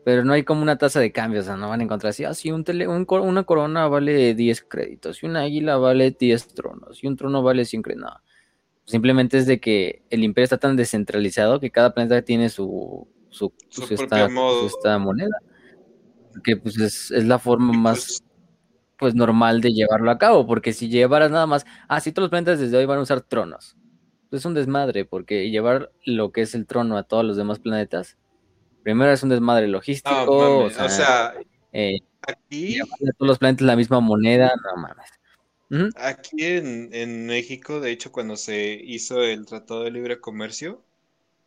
Pero 0.06 0.24
no 0.24 0.34
hay 0.34 0.44
como 0.44 0.62
una 0.62 0.78
tasa 0.78 1.00
de 1.00 1.12
cambio, 1.12 1.42
o 1.42 1.44
sea, 1.44 1.58
no 1.58 1.70
van 1.70 1.82
a 1.82 1.84
encontrar 1.84 2.12
así, 2.12 2.24
ah, 2.24 2.34
sí, 2.34 2.52
un 2.52 2.64
tele, 2.64 2.88
una 2.88 3.44
corona 3.44 3.88
vale 3.88 4.34
10 4.34 4.64
créditos, 4.64 5.22
y 5.22 5.26
una 5.26 5.42
águila 5.42 5.78
vale 5.78 6.12
10 6.12 6.48
tronos, 6.54 7.04
y 7.04 7.08
un 7.08 7.18
trono 7.18 7.44
vale 7.44 7.66
100 7.66 7.82
créditos. 7.82 8.10
No. 8.10 8.18
Simplemente 8.86 9.38
es 9.38 9.46
de 9.46 9.60
que 9.60 10.04
el 10.10 10.24
imperio 10.24 10.46
está 10.46 10.58
tan 10.58 10.76
descentralizado 10.76 11.60
que 11.60 11.70
cada 11.70 11.94
planeta 11.94 12.22
tiene 12.22 12.50
su, 12.50 13.08
su, 13.30 13.54
esta, 13.90 14.98
moneda. 14.98 15.38
Que 16.44 16.56
pues 16.56 16.80
es, 16.80 17.12
es 17.12 17.26
la 17.26 17.38
forma 17.40 17.74
más 17.74 18.06
pues, 18.06 18.29
pues 19.00 19.16
normal 19.16 19.62
de 19.62 19.72
llevarlo 19.72 20.12
a 20.12 20.18
cabo, 20.18 20.46
porque 20.46 20.74
si 20.74 20.90
llevaras 20.90 21.32
nada 21.32 21.48
más, 21.48 21.66
ah, 21.88 22.02
sí, 22.02 22.12
todos 22.12 22.26
los 22.26 22.30
planetas 22.30 22.60
desde 22.60 22.78
hoy 22.78 22.86
van 22.86 23.00
a 23.00 23.04
usar 23.04 23.22
tronos. 23.22 23.78
Es 24.30 24.46
un 24.46 24.54
desmadre, 24.54 25.06
porque 25.06 25.50
llevar 25.50 25.92
lo 26.06 26.32
que 26.32 26.42
es 26.42 26.54
el 26.54 26.68
trono 26.68 26.98
a 26.98 27.04
todos 27.04 27.24
los 27.24 27.38
demás 27.38 27.60
planetas, 27.60 28.18
primero 28.84 29.12
es 29.12 29.24
un 29.24 29.30
desmadre 29.30 29.68
logístico, 29.68 30.66
o 30.66 30.70
sea, 30.70 31.34
eh, 31.72 32.00
aquí 32.22 32.80
a 32.80 32.84
todos 33.18 33.28
los 33.28 33.40
planetas 33.40 33.66
la 33.66 33.78
misma 33.78 34.02
moneda, 34.02 34.52
no 34.64 34.82
mames. 34.82 35.10
Aquí 35.96 36.44
en, 36.44 36.90
en, 36.94 37.26
México, 37.26 37.80
de 37.80 37.92
hecho, 37.92 38.12
cuando 38.12 38.36
se 38.36 38.74
hizo 38.74 39.24
el 39.24 39.46
Tratado 39.46 39.84
de 39.84 39.92
Libre 39.92 40.20
Comercio 40.20 40.84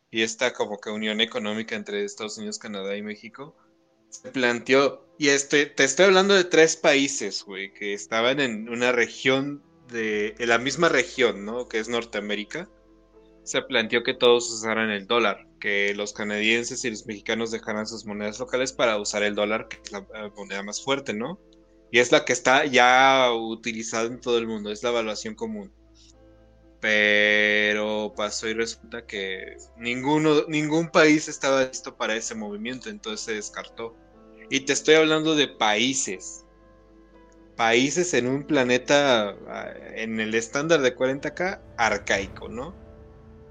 y 0.09 0.21
esta 0.21 0.53
como 0.53 0.79
que 0.79 0.89
unión 0.89 1.21
económica 1.21 1.75
entre 1.75 2.03
Estados 2.03 2.37
Unidos, 2.37 2.57
Canadá 2.57 2.95
y 2.95 3.01
México, 3.01 3.55
se 4.09 4.31
planteó, 4.31 5.02
y 5.17 5.29
este, 5.29 5.67
te 5.67 5.83
estoy 5.83 6.05
hablando 6.05 6.33
de 6.33 6.43
tres 6.43 6.75
países, 6.75 7.43
güey, 7.45 7.73
que 7.73 7.93
estaban 7.93 8.39
en 8.39 8.69
una 8.69 8.91
región 8.91 9.63
de, 9.89 10.35
en 10.39 10.49
la 10.49 10.57
misma 10.57 10.89
región, 10.89 11.45
¿no? 11.45 11.67
Que 11.67 11.79
es 11.79 11.87
Norteamérica. 11.87 12.69
Se 13.43 13.61
planteó 13.61 14.03
que 14.03 14.13
todos 14.13 14.49
usaran 14.51 14.89
el 14.89 15.05
dólar, 15.05 15.47
que 15.59 15.93
los 15.95 16.13
canadienses 16.13 16.83
y 16.85 16.89
los 16.89 17.05
mexicanos 17.05 17.51
dejaran 17.51 17.85
sus 17.85 18.05
monedas 18.05 18.39
locales 18.39 18.73
para 18.73 18.97
usar 18.97 19.23
el 19.23 19.35
dólar, 19.35 19.67
que 19.67 19.77
es 19.83 19.91
la 19.91 20.05
moneda 20.35 20.63
más 20.63 20.83
fuerte, 20.83 21.13
¿no? 21.13 21.39
Y 21.91 21.99
es 21.99 22.11
la 22.11 22.25
que 22.25 22.33
está 22.33 22.65
ya 22.65 23.31
utilizada 23.33 24.07
en 24.07 24.19
todo 24.19 24.39
el 24.39 24.47
mundo, 24.47 24.71
es 24.71 24.81
la 24.81 24.89
evaluación 24.89 25.35
común. 25.35 25.71
Pero 26.79 28.13
pasó 28.17 28.49
y 28.49 28.53
resulta 28.53 29.05
que 29.05 29.57
ninguno, 29.77 30.45
ningún 30.47 30.89
país 30.89 31.27
estaba 31.27 31.65
listo 31.65 31.95
para 31.95 32.15
ese 32.15 32.33
movimiento, 32.33 32.89
entonces 32.89 33.21
se 33.25 33.33
descartó. 33.35 33.95
Y 34.53 34.61
te 34.65 34.71
estoy 34.71 34.95
hablando 34.95 35.35
de 35.35 35.49
países. 35.49 36.47
Países 37.55 38.13
en 38.15 38.27
un 38.27 38.47
planeta 38.47 39.29
ah, 39.47 39.71
en 39.95 40.19
el 40.19 40.33
estándar 40.33 40.81
de 40.81 40.95
40k 40.95 41.63
arcaico, 41.77 42.49
¿no? 42.49 42.79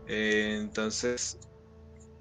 Eh, 0.06 0.58
entonces, 0.60 1.38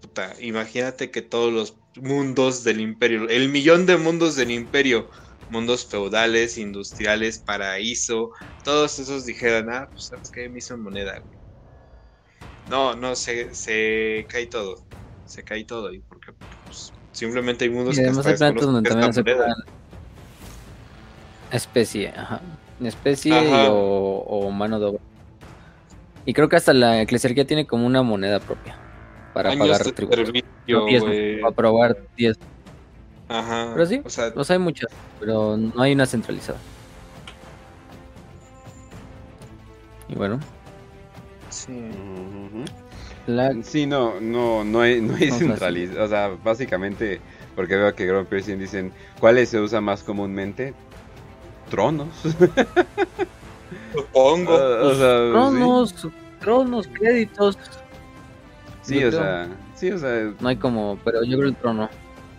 puta, 0.02 0.36
imagínate 0.42 1.12
que 1.12 1.22
todos 1.24 1.54
los 1.54 1.80
mundos 1.96 2.64
del 2.64 2.82
imperio, 2.82 3.30
el 3.30 3.50
millón 3.50 3.86
de 3.88 3.98
mundos 3.98 4.36
del 4.38 4.52
imperio, 4.52 5.10
mundos 5.48 5.88
feudales, 5.90 6.58
industriales, 6.58 7.40
paraíso, 7.40 8.32
todos 8.64 9.00
esos 9.00 9.26
dijeran, 9.26 9.70
ah, 9.72 9.90
pues 9.92 10.08
sabes 10.08 10.32
que 10.32 10.50
me 10.50 10.60
hizo 10.60 10.78
moneda, 10.78 11.24
No, 12.64 12.96
no, 12.96 13.16
se, 13.16 13.54
se 13.56 14.26
cae 14.30 14.48
todo. 14.48 14.88
Se 15.26 15.44
cae 15.44 15.66
todo. 15.66 15.92
¿Y 15.94 16.02
pues, 16.02 16.21
simplemente 17.12 17.66
hay 17.66 17.72
mundos 17.72 17.98
y 17.98 18.02
además 18.02 18.26
que 18.26 18.44
hay 18.44 18.54
donde 18.54 18.90
también 18.90 19.14
se 19.14 19.24
especie, 21.52 22.10
ajá. 22.10 22.42
Especie 22.82 23.34
O, 23.70 24.50
mano 24.52 24.80
de 24.80 24.86
obra. 24.88 25.00
Y 26.26 26.34
creo 26.34 26.50
que 26.50 26.56
hasta 26.56 26.74
la 26.74 27.02
eclesiarquía 27.02 27.46
tiene 27.46 27.68
como 27.68 27.86
una 27.86 28.02
moneda 28.04 28.40
propia 28.40 28.78
para 29.34 29.56
pagar 29.56 29.84
retribución. 29.84 30.44
para 31.42 31.56
probar 31.56 31.98
10. 32.18 32.38
Ajá. 33.30 33.72
Pero 33.74 33.86
sí, 33.86 34.02
o 34.04 34.10
sea, 34.44 34.56
hay 34.56 34.60
muchas, 34.60 34.90
pero 35.20 35.58
no 35.58 35.82
hay 35.82 35.94
una 35.94 36.06
centralizada. 36.06 36.60
Y 40.10 40.16
bueno. 40.16 40.40
Sí. 41.50 41.90
Sí, 43.64 43.86
no, 43.86 44.20
no, 44.20 44.64
no 44.64 44.82
hay, 44.82 45.02
no 45.02 45.16
hay 45.16 45.32
centralizada. 45.32 46.04
O 46.04 46.08
sea, 46.08 46.30
básicamente, 46.44 47.20
porque 47.56 47.76
veo 47.76 47.94
que 47.96 48.06
Grand 48.06 48.28
Piercing 48.28 48.58
dicen, 48.58 48.92
¿cuáles 49.20 49.50
se 49.50 49.60
usa 49.60 49.82
más 49.82 50.04
comúnmente? 50.04 50.74
Tronos. 51.70 52.10
Supongo. 53.94 54.54
o 54.54 54.96
sea, 54.96 55.32
tronos, 55.32 56.08
tronos, 56.40 56.88
créditos. 56.88 57.58
Sí, 58.82 59.04
o 59.04 59.12
sea, 59.12 59.48
sí, 59.76 59.92
o 59.92 59.98
sea. 59.98 60.34
No 60.40 60.48
hay 60.48 60.56
como, 60.58 60.98
pero 61.04 61.24
yo 61.24 61.38
creo 61.38 61.50
el 61.50 61.56
trono. 61.56 61.90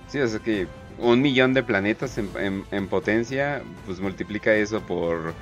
Sí, 0.09 0.19
o 0.19 0.29
sea 0.29 0.41
que 0.41 0.67
un 0.99 1.21
millón 1.21 1.55
de 1.55 1.63
planetas 1.63 2.19
en, 2.19 2.65
en, 2.71 2.89
potencia, 2.89 3.63
pues 3.87 4.01
multiplica 4.01 4.55
eso 4.55 4.81
por 4.81 5.35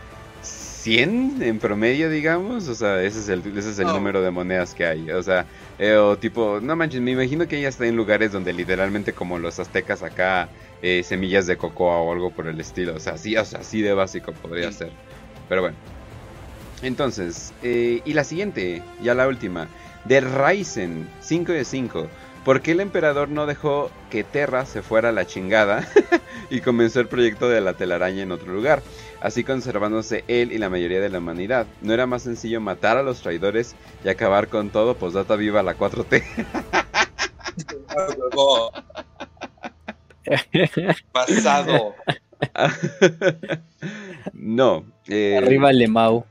100 0.81 1.43
en 1.43 1.59
promedio, 1.59 2.09
digamos. 2.09 2.69
O 2.69 2.75
sea, 2.75 3.03
ese 3.03 3.21
es 3.21 3.29
el, 3.29 3.41
ese 3.59 3.71
es 3.71 3.79
el 3.79 3.89
número 3.89 4.23
de 4.23 4.31
monedas 4.31 4.75
que 4.75 4.87
hay. 4.87 5.11
O 5.11 5.23
sea, 5.23 5.47
eh, 5.79 5.95
o 5.95 6.17
tipo, 6.17 6.59
no 6.61 6.75
manches, 6.75 7.03
me 7.03 7.11
imagino 7.11 7.47
que 7.47 7.59
ella 7.59 7.69
está 7.69 7.87
en 7.87 7.97
lugares 7.97 8.33
donde 8.33 8.53
literalmente 8.53 9.13
como 9.13 9.39
los 9.39 9.59
aztecas 9.59 10.03
acá, 10.03 10.49
eh, 10.81 11.03
semillas 11.05 11.47
de 11.47 11.59
cocoa 11.59 11.99
o 11.99 12.13
algo 12.13 12.31
por 12.31 12.47
el 12.47 12.59
estilo. 12.61 12.95
O 12.95 13.01
sea, 13.01 13.19
sí, 13.19 13.37
o 13.37 13.45
sea, 13.45 13.61
así 13.61 13.83
de 13.83 13.93
básico 13.93 14.33
podría 14.33 14.73
ser. 14.73 14.91
Pero 15.49 15.61
bueno. 15.61 15.77
Entonces, 16.83 17.53
eh, 17.63 18.01
y 18.07 18.15
la 18.15 18.25
siguiente, 18.25 18.83
ya 19.03 19.15
la 19.15 19.29
última. 19.29 19.69
De 20.07 20.23
Ryzen 20.23 21.07
5 21.21 21.53
de 21.53 21.65
5. 21.67 22.09
¿Por 22.45 22.63
qué 22.63 22.73
el 22.73 22.81
emperador 22.81 23.29
no 23.29 23.45
dejó 23.45 23.91
que 24.11 24.25
Terra 24.25 24.65
se 24.65 24.81
fuera 24.81 25.11
a 25.11 25.13
la 25.13 25.27
chingada 25.27 25.87
y 26.51 26.63
comenzó 26.63 27.01
el 27.01 27.07
proyecto 27.07 27.51
de 27.51 27.61
la 27.61 27.75
telaraña 27.75 28.23
en 28.23 28.33
otro 28.33 28.51
lugar? 28.55 28.83
Así 29.21 29.45
conservándose 29.45 30.25
él 30.29 30.53
y 30.53 30.59
la 30.59 30.71
mayoría 30.71 31.01
de 31.01 31.11
la 31.11 31.19
humanidad. 31.19 31.67
¿No 31.83 31.93
era 31.93 32.07
más 32.07 32.23
sencillo 32.23 32.61
matar 32.61 32.97
a 32.97 33.03
los 33.03 33.21
traidores 33.21 33.77
y 34.05 34.09
acabar 34.09 34.49
con 34.49 34.71
todo? 34.71 34.97
Pues 34.97 35.13
data 35.13 35.37
viva 35.37 35.63
la 35.63 35.77
4T. 35.77 36.23
Pasado. 41.13 41.95
no. 44.33 44.85
Eh, 45.09 45.37
Arriba 45.37 45.73
Lemau. 45.73 46.25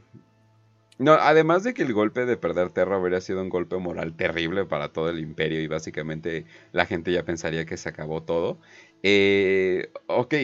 No, 0.97 1.13
además 1.13 1.63
de 1.63 1.73
que 1.73 1.83
el 1.83 1.93
golpe 1.93 2.25
de 2.25 2.35
perder 2.35 2.71
Terra 2.71 2.97
habría 2.97 3.21
sido 3.21 3.41
un 3.41 3.49
golpe 3.49 3.77
moral 3.77 4.17
terrible 4.17 4.65
para 4.65 4.89
todo 4.91 5.09
el 5.09 5.19
imperio 5.19 5.61
y 5.61 5.67
básicamente 5.67 6.45
la 6.73 6.85
gente 6.85 7.13
ya 7.13 7.23
pensaría 7.23 7.65
que 7.65 7.77
se 7.77 7.87
acabó 7.87 8.23
todo. 8.23 8.59
Eh, 9.01 9.91
ok, 10.07 10.35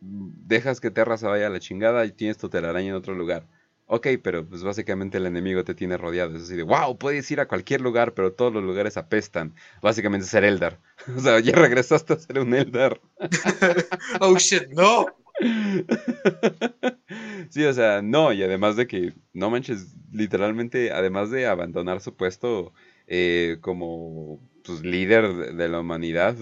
dejas 0.00 0.80
que 0.80 0.90
Terra 0.90 1.16
se 1.16 1.26
vaya 1.26 1.46
a 1.46 1.50
la 1.50 1.60
chingada 1.60 2.04
y 2.06 2.12
tienes 2.12 2.38
tu 2.38 2.48
telaraña 2.48 2.88
en 2.88 2.94
otro 2.94 3.14
lugar. 3.14 3.46
Ok, 3.92 4.06
pero 4.22 4.48
pues 4.48 4.62
básicamente 4.62 5.18
el 5.18 5.26
enemigo 5.26 5.64
te 5.64 5.74
tiene 5.74 5.96
rodeado. 5.96 6.36
Es 6.36 6.44
así 6.44 6.54
de, 6.54 6.62
wow, 6.62 6.96
puedes 6.96 7.28
ir 7.32 7.40
a 7.40 7.48
cualquier 7.48 7.80
lugar, 7.80 8.14
pero 8.14 8.32
todos 8.32 8.52
los 8.52 8.62
lugares 8.62 8.96
apestan. 8.96 9.52
Básicamente 9.82 10.26
ser 10.26 10.44
Eldar. 10.44 10.78
O 11.16 11.20
sea, 11.20 11.40
ya 11.40 11.56
regresaste 11.56 12.12
a 12.12 12.18
ser 12.18 12.38
un 12.38 12.54
Eldar. 12.54 13.00
oh 14.20 14.38
shit, 14.38 14.68
no. 14.68 15.06
sí, 17.50 17.64
o 17.64 17.72
sea, 17.72 18.02
no, 18.02 18.32
y 18.32 18.42
además 18.42 18.76
de 18.76 18.86
que, 18.86 19.14
no 19.32 19.50
manches, 19.50 19.94
literalmente, 20.12 20.92
además 20.92 21.30
de 21.30 21.46
abandonar 21.46 22.00
su 22.00 22.14
puesto 22.14 22.72
eh, 23.08 23.58
como 23.60 24.40
pues, 24.64 24.82
líder 24.82 25.56
de 25.56 25.68
la 25.68 25.80
humanidad, 25.80 26.36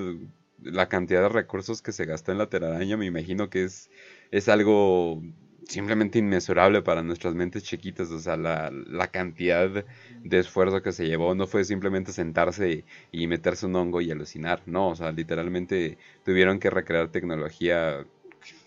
la 0.62 0.88
cantidad 0.88 1.22
de 1.22 1.28
recursos 1.28 1.82
que 1.82 1.92
se 1.92 2.04
gastó 2.04 2.32
en 2.32 2.38
la 2.38 2.48
telaraña, 2.48 2.96
me 2.96 3.06
imagino 3.06 3.50
que 3.50 3.64
es, 3.64 3.90
es 4.30 4.48
algo 4.48 5.22
simplemente 5.68 6.18
inmesurable 6.18 6.82
para 6.82 7.02
nuestras 7.02 7.34
mentes 7.34 7.62
chiquitas, 7.62 8.10
o 8.10 8.18
sea, 8.18 8.36
la, 8.36 8.70
la, 8.70 9.08
cantidad 9.08 9.84
de 10.22 10.38
esfuerzo 10.38 10.82
que 10.82 10.92
se 10.92 11.06
llevó 11.06 11.34
no 11.34 11.46
fue 11.46 11.64
simplemente 11.64 12.12
sentarse 12.12 12.84
y 13.12 13.26
meterse 13.26 13.66
un 13.66 13.76
hongo 13.76 14.00
y 14.00 14.10
alucinar, 14.10 14.62
no, 14.66 14.88
o 14.88 14.96
sea, 14.96 15.12
literalmente 15.12 15.98
tuvieron 16.24 16.58
que 16.58 16.70
recrear 16.70 17.08
tecnología 17.08 18.06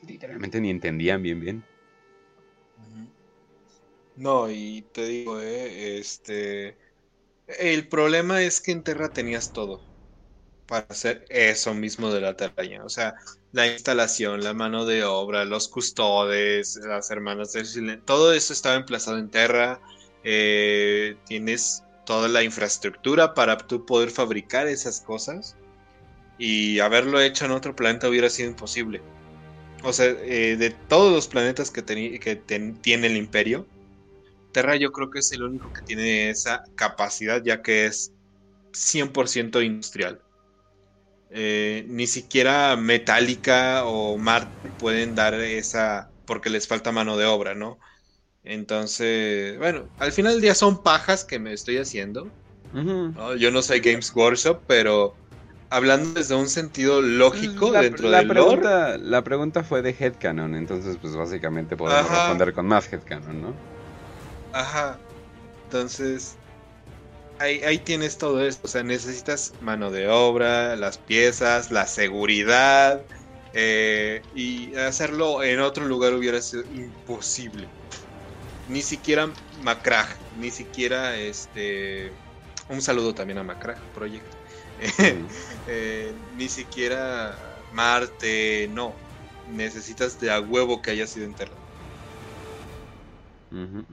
literalmente 0.08 0.62
ni 0.62 0.70
entendían 0.70 1.24
bien 1.24 1.40
bien. 1.40 1.64
No, 4.16 4.52
y 4.52 4.84
te 4.94 5.06
digo, 5.06 5.42
eh, 5.42 5.98
este, 5.98 6.78
el 7.48 7.88
problema 7.88 8.44
es 8.44 8.62
que 8.62 8.72
en 8.72 8.84
Terra 8.84 9.12
tenías 9.12 9.52
todo 9.54 9.91
para 10.72 10.86
hacer 10.88 11.26
eso 11.28 11.74
mismo 11.74 12.12
de 12.12 12.22
la 12.22 12.38
telaraña, 12.38 12.86
o 12.86 12.88
sea, 12.88 13.16
la 13.52 13.68
instalación, 13.68 14.42
la 14.42 14.54
mano 14.54 14.86
de 14.86 15.04
obra, 15.04 15.44
los 15.44 15.68
custodes, 15.68 16.78
las 16.78 17.12
hermanas 17.12 17.52
del 17.52 17.66
silencio, 17.66 18.02
todo 18.06 18.32
eso 18.32 18.54
estaba 18.54 18.76
emplazado 18.76 19.18
en 19.18 19.30
Terra, 19.30 19.82
eh, 20.24 21.18
tienes 21.26 21.84
toda 22.06 22.30
la 22.30 22.42
infraestructura 22.44 23.34
para 23.34 23.58
tú 23.58 23.86
poder 23.86 24.12
fabricar 24.12 24.68
esas 24.68 25.02
cosas 25.02 25.58
y 26.38 26.80
haberlo 26.80 27.20
hecho 27.20 27.44
en 27.44 27.52
otro 27.52 27.76
planeta 27.76 28.08
hubiera 28.08 28.30
sido 28.30 28.50
imposible. 28.50 29.02
O 29.84 29.92
sea, 29.92 30.06
eh, 30.06 30.56
de 30.56 30.70
todos 30.70 31.12
los 31.12 31.28
planetas 31.28 31.70
que, 31.70 31.84
que 31.84 32.36
tiene 32.38 33.08
el 33.08 33.18
imperio, 33.18 33.68
Terra 34.54 34.78
yo 34.78 34.94
creo 34.94 35.10
que 35.12 35.20
es 35.20 35.34
el 35.34 35.44
único 35.44 35.74
que 35.74 35.82
tiene 35.82 36.30
esa 36.30 36.64
capacidad 36.76 37.44
ya 37.44 37.62
que 37.62 37.88
es 37.88 38.14
100% 38.72 39.66
industrial. 39.66 40.22
Eh, 41.34 41.86
ni 41.88 42.08
siquiera 42.08 42.76
Metallica 42.76 43.86
o 43.86 44.18
Marte 44.18 44.72
pueden 44.78 45.16
dar 45.16 45.34
esa 45.36 46.12
porque 46.26 46.50
les 46.50 46.68
falta 46.68 46.92
mano 46.92 47.18
de 47.18 47.26
obra, 47.26 47.56
¿no? 47.56 47.80
Entonces, 48.44 49.58
bueno, 49.58 49.90
al 50.00 50.12
final 50.12 50.34
del 50.34 50.42
día 50.42 50.56
son 50.56 50.84
pajas 50.84 51.24
que 51.26 51.40
me 51.40 51.54
estoy 51.54 51.78
haciendo. 51.78 52.32
Yo 53.40 53.52
no 53.52 53.62
soy 53.62 53.80
Games 53.80 54.12
Workshop, 54.16 54.64
pero 54.68 55.16
hablando 55.70 56.14
desde 56.14 56.36
un 56.36 56.50
sentido 56.50 57.02
lógico 57.02 57.72
la, 57.72 57.82
dentro 57.82 58.10
la 58.10 58.18
del 58.20 58.28
pregunta, 58.28 58.98
La 58.98 59.24
pregunta 59.24 59.64
fue 59.64 59.82
de 59.82 59.96
headcanon, 59.98 60.56
entonces 60.56 60.98
pues 61.02 61.16
básicamente 61.16 61.76
podemos 61.78 62.10
responder 62.10 62.54
con 62.54 62.68
más 62.68 62.92
headcanon, 62.92 63.42
¿no? 63.42 63.54
Ajá. 64.52 65.00
Entonces, 65.66 66.41
ahí, 67.42 67.64
ahí 67.64 67.80
tienes 67.80 68.18
todo 68.18 68.46
esto. 68.46 68.62
O 68.66 68.70
sea, 68.70 68.84
necesitas 68.84 69.54
mano 69.62 69.92
de 69.92 70.08
obra, 70.08 70.76
las 70.76 70.98
piezas, 70.98 71.72
la 71.72 71.88
seguridad. 71.88 73.02
Eh, 73.54 74.22
y 74.34 74.76
hacerlo 74.76 75.44
en 75.44 75.60
otro 75.60 75.86
lugar 75.86 76.14
hubiera 76.14 76.42
sido 76.42 76.64
imposible. 76.74 77.68
Ni 78.70 78.82
siquiera 78.82 79.30
Macrag, 79.64 80.08
ni 80.40 80.52
siquiera 80.52 81.18
este. 81.18 82.12
Un 82.70 82.82
saludo 82.82 83.14
también 83.14 83.40
a 83.40 83.44
Macrag 83.44 83.80
Project. 83.94 84.26
Eh, 85.68 86.12
ni 86.38 86.50
siquiera 86.50 87.38
Marte, 87.72 88.68
no. 88.74 88.96
Necesitas 89.52 90.20
de 90.20 90.32
a 90.32 90.40
huevo 90.40 90.82
que 90.82 90.92
haya 90.92 91.06
sido 91.06 91.26
enterrado. 91.26 91.62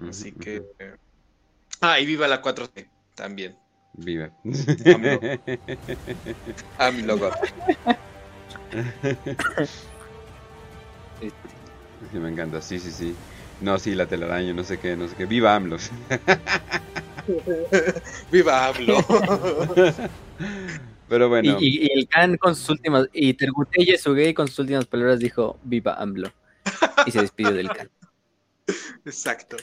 Así 0.09 0.33
que. 0.33 0.63
ah, 1.81 2.01
y 2.01 2.07
viva 2.07 2.27
la 2.27 2.41
4T 2.41 2.89
también. 3.19 3.57
Viva. 3.95 4.31
AMLO. 6.79 7.17
logo. 7.17 7.31
Sí, 12.13 12.17
me 12.17 12.29
encanta, 12.29 12.63
sí, 12.63 12.79
sí, 12.79 12.93
sí. 12.93 13.13
No, 13.61 13.77
sí, 13.77 13.93
la 13.93 14.07
telaraña, 14.07 14.53
no 14.53 14.63
sé 14.63 14.79
qué, 14.79 14.97
no 14.97 15.09
sé 15.09 15.17
qué. 15.17 15.27
Viva 15.27 15.57
AMLO. 15.57 15.79
Viva 18.31 18.69
AMLO. 18.69 18.99
Pero 21.09 21.29
bueno. 21.29 21.57
Y, 21.59 21.91
el 21.93 22.07
Khan 22.07 22.37
con 22.37 22.55
sus 22.55 22.71
últimas, 22.71 23.09
y 23.13 23.35
Terguteye 23.35 23.99
Sugei 23.99 24.33
con 24.33 24.47
sus 24.47 24.61
últimas 24.61 24.87
palabras 24.87 25.19
dijo 25.19 25.59
Viva 25.65 25.95
AMLO. 25.95 26.31
Y 27.05 27.11
se 27.11 27.21
despidió 27.21 27.53
del 27.53 27.69
Khan. 27.69 27.91
Exacto. 29.05 29.57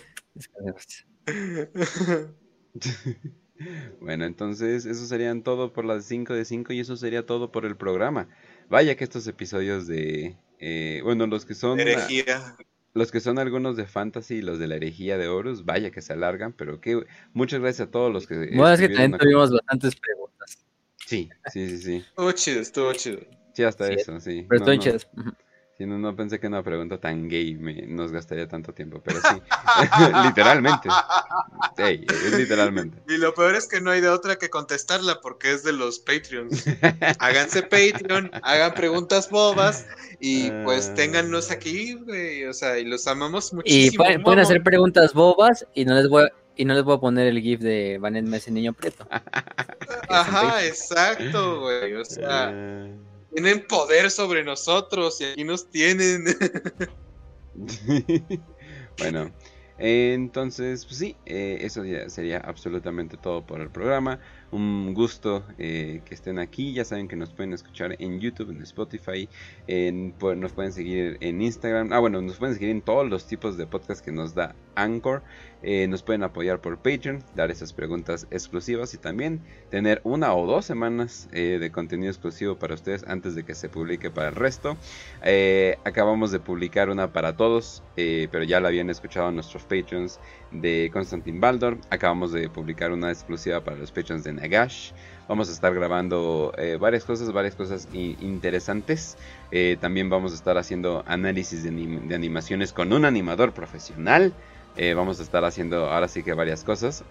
Bueno, 4.01 4.25
entonces 4.25 4.85
eso 4.85 5.05
serían 5.05 5.43
todo 5.43 5.73
por 5.73 5.85
las 5.85 6.05
5 6.05 6.33
de 6.33 6.45
5 6.45 6.73
y 6.73 6.79
eso 6.79 6.95
sería 6.97 7.25
todo 7.25 7.51
por 7.51 7.65
el 7.65 7.75
programa. 7.75 8.27
Vaya 8.69 8.95
que 8.95 9.03
estos 9.03 9.27
episodios 9.27 9.87
de... 9.87 10.35
Eh, 10.59 11.01
bueno, 11.03 11.27
los 11.27 11.45
que 11.45 11.53
son... 11.53 11.79
Herejía. 11.79 12.55
Los 12.93 13.11
que 13.11 13.19
son 13.19 13.39
algunos 13.39 13.75
de 13.75 13.85
Fantasy 13.85 14.35
y 14.35 14.41
los 14.41 14.57
de 14.57 14.67
la 14.67 14.75
herejía 14.75 15.17
de 15.17 15.27
Horus, 15.27 15.65
vaya 15.65 15.91
que 15.91 16.01
se 16.01 16.13
alargan, 16.13 16.53
pero 16.53 16.79
que 16.79 17.05
muchas 17.33 17.59
gracias 17.59 17.89
a 17.89 17.91
todos 17.91 18.11
los 18.11 18.25
que... 18.25 18.35
Bueno, 18.55 18.71
es 18.71 18.79
que 18.79 18.87
también 18.87 19.17
tuvimos 19.17 19.51
bastantes 19.51 19.95
preguntas. 19.97 20.65
Sí, 21.05 21.29
sí, 21.51 21.69
sí, 21.69 21.77
sí. 21.77 21.95
Estuvo 21.97 22.31
chido, 22.31 22.61
estuvo 22.61 22.93
chido. 22.93 23.19
Sí, 23.53 23.63
hasta 23.63 23.91
eso, 23.91 24.19
sí. 24.19 24.45
Pero 24.47 24.59
estoy 24.59 24.79
chido. 24.79 24.97
Sí, 25.77 25.85
no, 25.85 25.97
no, 25.97 26.15
pensé 26.15 26.39
que 26.39 26.47
una 26.47 26.63
pregunta 26.63 26.97
tan 27.01 27.27
gay 27.27 27.55
me, 27.55 27.85
nos 27.87 28.09
gastaría 28.13 28.47
tanto 28.47 28.73
tiempo, 28.73 29.01
pero 29.03 29.19
sí, 29.19 29.41
literalmente. 30.25 30.87
Sí, 31.75 32.05
es 32.09 32.37
literalmente. 32.37 32.97
Y 33.09 33.17
lo 33.17 33.33
peor 33.33 33.55
es 33.55 33.67
que 33.67 33.81
no 33.81 33.91
hay 33.91 33.99
de 33.99 34.07
otra 34.07 34.37
que 34.37 34.49
contestarla 34.49 35.19
porque 35.19 35.51
es 35.51 35.63
de 35.63 35.73
los 35.73 35.99
Patreons. 35.99 36.63
Háganse 37.19 37.63
Patreon, 37.63 38.31
hagan 38.41 38.73
preguntas 38.73 39.29
bobas 39.29 39.85
y 40.21 40.49
pues 40.63 40.91
ah. 40.91 40.93
téngannos 40.93 41.51
aquí, 41.51 41.95
güey. 41.95 42.45
O 42.45 42.53
sea, 42.53 42.79
y 42.79 42.85
los 42.85 43.05
amamos 43.05 43.53
muchísimo. 43.53 44.05
Y 44.09 44.17
pueden, 44.19 44.39
hacer 44.39 44.63
preguntas 44.63 45.13
bobas 45.13 45.67
y 45.73 45.83
no 45.83 45.95
les 45.95 46.07
voy 46.07 46.23
a, 46.23 46.29
y 46.55 46.63
no 46.63 46.73
les 46.73 46.83
voy 46.85 46.95
a 46.95 46.99
poner 46.99 47.27
el 47.27 47.41
GIF 47.41 47.59
de 47.59 47.97
Vanet 47.99 48.33
ese 48.33 48.49
niño 48.49 48.71
preto. 48.71 49.05
Ajá, 50.07 50.65
exacto, 50.65 51.59
güey. 51.59 51.95
O 51.95 52.05
sea. 52.05 52.53
Tienen 53.35 53.67
poder 53.67 54.09
sobre 54.11 54.45
nosotros 54.45 55.19
y 55.19 55.25
aquí 55.25 55.43
nos 55.43 55.69
tienen. 55.69 56.23
bueno, 58.97 59.29
entonces, 59.77 60.85
pues 60.85 60.97
sí, 60.97 61.17
eh, 61.25 61.57
eso 61.61 61.83
ya 61.83 62.09
sería 62.09 62.37
absolutamente 62.37 63.17
todo 63.17 63.45
por 63.45 63.59
el 63.59 63.69
programa. 63.69 64.19
Un 64.51 64.93
gusto 64.93 65.43
eh, 65.57 66.01
que 66.05 66.13
estén 66.13 66.39
aquí. 66.39 66.71
Ya 66.73 66.85
saben 66.85 67.09
que 67.09 67.17
nos 67.17 67.31
pueden 67.31 67.51
escuchar 67.51 67.95
en 67.99 68.21
YouTube, 68.21 68.51
en 68.51 68.61
Spotify, 68.61 69.27
en, 69.67 70.13
nos 70.37 70.53
pueden 70.53 70.71
seguir 70.71 71.17
en 71.19 71.41
Instagram. 71.41 71.91
Ah, 71.91 71.99
bueno, 71.99 72.21
nos 72.21 72.37
pueden 72.37 72.53
seguir 72.55 72.69
en 72.69 72.81
todos 72.81 73.09
los 73.09 73.27
tipos 73.27 73.57
de 73.57 73.67
podcast 73.67 74.03
que 74.03 74.13
nos 74.13 74.33
da 74.33 74.55
Anchor. 74.75 75.23
Eh, 75.61 75.87
nos 75.87 76.03
pueden 76.03 76.23
apoyar 76.23 76.61
por 76.61 76.77
Patreon, 76.77 77.23
dar 77.35 77.49
esas 77.51 77.73
preguntas 77.73 78.27
exclusivas 78.29 78.93
y 78.93 78.97
también 78.97 79.41
tener 79.71 79.99
una 80.03 80.33
o 80.35 80.45
dos 80.45 80.63
semanas 80.63 81.27
de 81.31 81.71
contenido 81.71 82.11
exclusivo 82.11 82.57
para 82.59 82.75
ustedes 82.75 83.03
antes 83.07 83.33
de 83.33 83.43
que 83.43 83.55
se 83.55 83.67
publique 83.67 84.11
para 84.11 84.29
el 84.29 84.35
resto. 84.35 84.77
Acabamos 85.83 86.31
de 86.31 86.39
publicar 86.39 86.89
una 86.89 87.11
para 87.11 87.35
todos, 87.35 87.83
pero 87.95 88.43
ya 88.43 88.59
la 88.59 88.67
habían 88.67 88.91
escuchado 88.91 89.31
nuestros 89.31 89.64
Patreons 89.65 90.19
de 90.51 90.89
Constantin 90.93 91.41
Baldor. 91.41 91.77
Acabamos 91.89 92.31
de 92.31 92.47
publicar 92.49 92.91
una 92.91 93.11
exclusiva 93.11 93.63
para 93.63 93.77
los 93.77 93.91
Patreons 93.91 94.23
de 94.23 94.33
Nagash. 94.33 94.91
Vamos 95.27 95.49
a 95.49 95.51
estar 95.51 95.73
grabando 95.73 96.53
varias 96.79 97.03
cosas, 97.03 97.31
varias 97.33 97.55
cosas 97.55 97.87
interesantes. 97.93 99.17
también 99.81 100.09
vamos 100.09 100.31
a 100.31 100.35
estar 100.35 100.57
haciendo 100.57 101.03
análisis 101.07 101.63
de 101.63 102.15
animaciones 102.15 102.71
con 102.71 102.93
un 102.93 103.05
animador 103.05 103.51
profesional. 103.51 104.33
Eh, 104.77 104.93
vamos 104.93 105.19
a 105.19 105.23
estar 105.23 105.45
haciendo 105.45 105.89
ahora 105.89 106.07
sí 106.07 106.23
que 106.23 106.33
varias 106.33 106.63
cosas. 106.63 107.03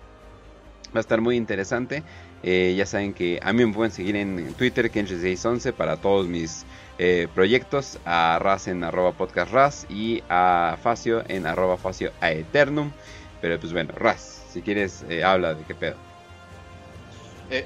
Va 0.95 0.99
a 0.99 1.01
estar 1.01 1.21
muy 1.21 1.37
interesante. 1.37 2.03
Eh, 2.43 2.75
ya 2.77 2.87
saben 2.87 3.15
que 3.15 3.41
a 3.43 3.53
mí 3.53 3.65
me 3.65 3.73
pueden 3.73 3.91
seguir 3.91 4.17
en 4.17 4.53
Twitter, 4.55 4.91
Kenshi611, 4.91 5.73
para 5.73 5.97
todos 5.97 6.29
mis 6.29 6.65
eh, 6.99 7.29
proyectos. 7.35 7.99
A 8.05 8.39
Raz 8.41 8.69
en 8.69 8.85
arroba 8.85 9.13
podcast 9.13 9.53
Raz 9.53 9.87
y 9.89 10.23
a 10.29 10.77
Facio 10.83 11.25
en 11.29 11.47
arroba 11.47 11.77
Facio 11.77 12.13
a 12.21 12.33
Eternum. 12.33 12.93
Pero 13.41 13.59
pues 13.61 13.73
bueno, 13.73 13.93
Raz, 13.97 14.43
si 14.53 14.63
quieres, 14.63 15.05
habla 15.25 15.55
de 15.55 15.65
qué 15.65 15.75
pedo. 15.75 15.97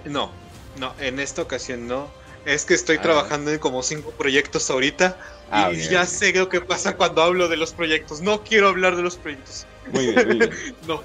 no, 0.07 0.31
no, 0.79 0.95
en 1.01 1.21
esta 1.21 1.43
ocasión 1.43 1.87
no. 1.87 2.09
Es 2.45 2.65
que 2.65 2.75
estoy 2.75 2.97
ah. 2.97 3.03
trabajando 3.03 3.51
en 3.51 3.59
como 3.59 3.83
cinco 3.83 4.11
proyectos 4.13 4.71
ahorita. 4.71 5.17
Ah, 5.51 5.71
y 5.73 5.89
ya 5.89 6.07
sé 6.07 6.33
lo 6.33 6.49
que 6.49 6.61
pasa 6.61 6.97
cuando 6.97 7.23
hablo 7.23 7.49
de 7.49 7.57
los 7.57 7.73
proyectos. 7.73 8.21
No 8.21 8.43
quiero 8.45 8.69
hablar 8.69 8.97
de 8.97 9.03
los 9.03 9.17
proyectos. 9.17 9.67
Muy 9.93 10.07
bien, 10.07 10.29
muy 10.29 10.39
bien. 10.39 10.51
no. 10.87 11.03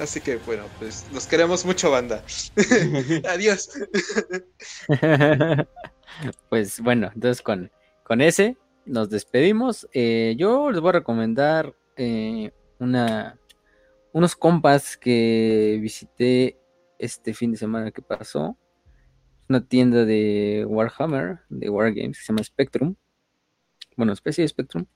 Así 0.00 0.20
que 0.20 0.36
bueno, 0.38 0.64
pues 0.78 1.06
nos 1.12 1.26
queremos 1.26 1.64
mucho, 1.64 1.90
banda. 1.90 2.24
Adiós. 3.28 3.70
pues 6.48 6.80
bueno, 6.80 7.10
entonces 7.14 7.42
con, 7.42 7.70
con 8.02 8.20
ese 8.20 8.56
nos 8.86 9.10
despedimos. 9.10 9.88
Eh, 9.92 10.34
yo 10.38 10.70
les 10.70 10.80
voy 10.80 10.88
a 10.90 10.92
recomendar 10.92 11.74
eh, 11.96 12.50
una, 12.78 13.38
unos 14.12 14.34
compas 14.34 14.96
que 14.96 15.78
visité 15.80 16.58
este 16.98 17.34
fin 17.34 17.52
de 17.52 17.58
semana 17.58 17.90
que 17.90 18.02
pasó. 18.02 18.56
Una 19.48 19.66
tienda 19.66 20.04
de 20.04 20.64
Warhammer, 20.68 21.40
de 21.48 21.68
Wargames, 21.68 22.18
que 22.18 22.24
se 22.24 22.32
llama 22.32 22.44
Spectrum 22.44 22.94
bueno, 24.00 24.14
especie 24.14 24.42
de 24.42 24.48
Spectrum, 24.48 24.86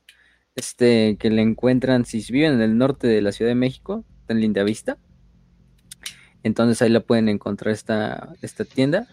este, 0.55 1.17
que 1.19 1.29
le 1.29 1.43
encuentran, 1.43 2.07
si 2.07 2.25
viven 2.33 2.55
en 2.55 2.63
el 2.63 2.79
norte 2.79 3.07
de 3.07 3.21
la 3.21 3.33
Ciudad 3.33 3.51
de 3.51 3.55
México, 3.55 4.05
en 4.29 4.41
Linda 4.41 4.63
Vista. 4.65 4.99
Entonces 6.43 6.81
ahí 6.83 6.91
la 6.91 7.01
pueden 7.01 7.29
encontrar 7.29 7.73
esta, 7.73 8.35
esta 8.43 8.65
tienda. 8.65 9.09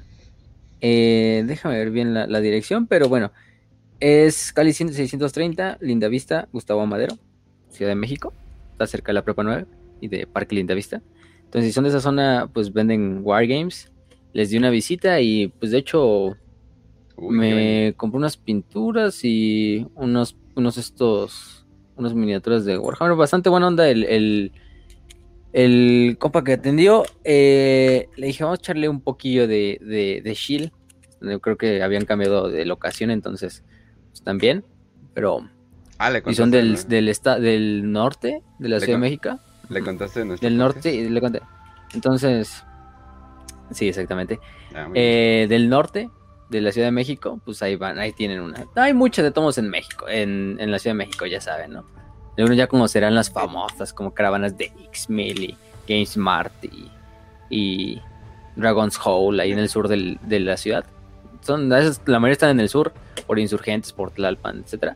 Eh, 0.81 1.43
déjame 1.45 1.77
ver 1.77 1.91
bien 1.91 2.13
la, 2.13 2.41
dirección, 2.41 2.87
pero 2.87 3.07
bueno, 3.07 3.31
es 3.99 4.51
Cali 4.51 4.73
630, 4.73 5.77
Linda 5.79 6.07
Vista, 6.07 6.47
Gustavo 6.51 6.81
Amadero, 6.81 7.17
Ciudad 7.69 7.91
de 7.91 7.95
México. 7.95 8.33
Está 8.73 8.87
cerca 8.87 9.07
de 9.07 9.13
la 9.13 9.23
Prepa 9.23 9.43
9 9.43 9.65
y 10.01 10.07
de 10.07 10.27
Parque 10.27 10.55
Linda 10.55 10.73
Vista. 10.73 11.01
Entonces, 11.45 11.69
si 11.69 11.73
son 11.73 11.83
de 11.83 11.89
esa 11.89 12.01
zona, 12.01 12.49
pues 12.51 12.73
venden 12.73 13.21
Wargames. 13.23 13.91
Les 14.33 14.49
di 14.49 14.57
una 14.57 14.69
visita 14.69 15.19
y, 15.21 15.47
pues 15.47 15.71
de 15.71 15.77
hecho, 15.77 16.37
me 17.17 17.93
compré 17.97 18.17
unas 18.17 18.37
pinturas 18.37 19.23
y 19.23 19.85
unos, 19.95 20.35
unos 20.55 20.77
estos, 20.77 21.65
unas 21.95 22.13
miniaturas 22.13 22.65
de 22.65 22.77
Warhammer. 22.77 23.15
Bastante 23.15 23.49
buena 23.49 23.67
onda 23.67 23.89
el, 23.89 24.05
el, 24.05 24.51
el 25.53 26.17
compa 26.19 26.43
que 26.43 26.53
atendió. 26.53 27.03
Eh, 27.23 28.09
le 28.15 28.27
dije, 28.27 28.43
vamos 28.43 28.59
a 28.59 28.61
echarle 28.61 28.89
un 28.89 29.01
poquillo 29.01 29.47
de, 29.47 29.79
de, 29.81 30.21
de 30.23 30.33
Shield. 30.33 30.71
Yo 31.21 31.39
creo 31.39 31.57
que 31.57 31.83
habían 31.83 32.05
cambiado 32.05 32.49
de 32.49 32.65
locación, 32.65 33.11
entonces 33.11 33.63
pues, 34.09 34.23
también. 34.23 34.65
Pero. 35.13 35.49
Ah, 35.97 36.11
y 36.25 36.33
son 36.33 36.49
del, 36.49 36.87
del, 36.87 37.13
del 37.41 37.91
norte 37.91 38.41
de 38.57 38.69
la 38.69 38.79
Ciudad 38.79 38.95
de 38.95 39.01
México. 39.01 39.39
Le 39.69 39.81
contaste 39.81 40.25
Del 40.25 40.57
norte, 40.57 40.93
y 40.93 41.09
le 41.09 41.21
conté. 41.21 41.41
Entonces. 41.93 42.63
Sí, 43.71 43.87
exactamente. 43.87 44.39
Ah, 44.75 44.89
eh, 44.93 45.45
del 45.47 45.69
norte, 45.69 46.09
de 46.51 46.61
la 46.61 46.71
Ciudad 46.71 46.87
de 46.87 46.91
México, 46.91 47.39
pues 47.45 47.63
ahí 47.63 47.77
van, 47.77 47.97
ahí 47.97 48.11
tienen 48.11 48.41
una. 48.41 48.65
Hay 48.75 48.93
muchas 48.93 49.23
de 49.23 49.31
tomos 49.31 49.57
en 49.57 49.69
México, 49.69 50.07
en, 50.09 50.57
la 50.69 50.79
Ciudad 50.79 50.95
de 50.95 50.97
México, 50.97 51.25
ya 51.25 51.39
saben, 51.39 51.71
¿no? 51.71 51.85
Uno 52.37 52.53
ya 52.53 52.67
conocerán 52.67 53.13
las 53.13 53.29
famosas 53.29 53.93
como 53.93 54.13
caravanas 54.13 54.57
de 54.57 54.71
X-Mill 54.85 55.43
y 55.43 55.57
GameSmart 55.87 56.63
y, 56.63 56.89
y 57.49 58.01
Dragon's 58.55 58.99
Hole, 59.03 59.41
ahí 59.41 59.51
en 59.51 59.59
el 59.59 59.69
sur 59.69 59.87
de 59.87 60.39
la 60.39 60.57
ciudad. 60.57 60.85
Son, 61.41 61.69
la 61.69 61.79
mayoría 62.19 62.33
están 62.33 62.51
en 62.51 62.59
el 62.59 62.69
sur, 62.69 62.93
por 63.25 63.39
Insurgentes, 63.39 63.91
por 63.93 64.11
Tlalpan, 64.11 64.61
etcétera. 64.63 64.95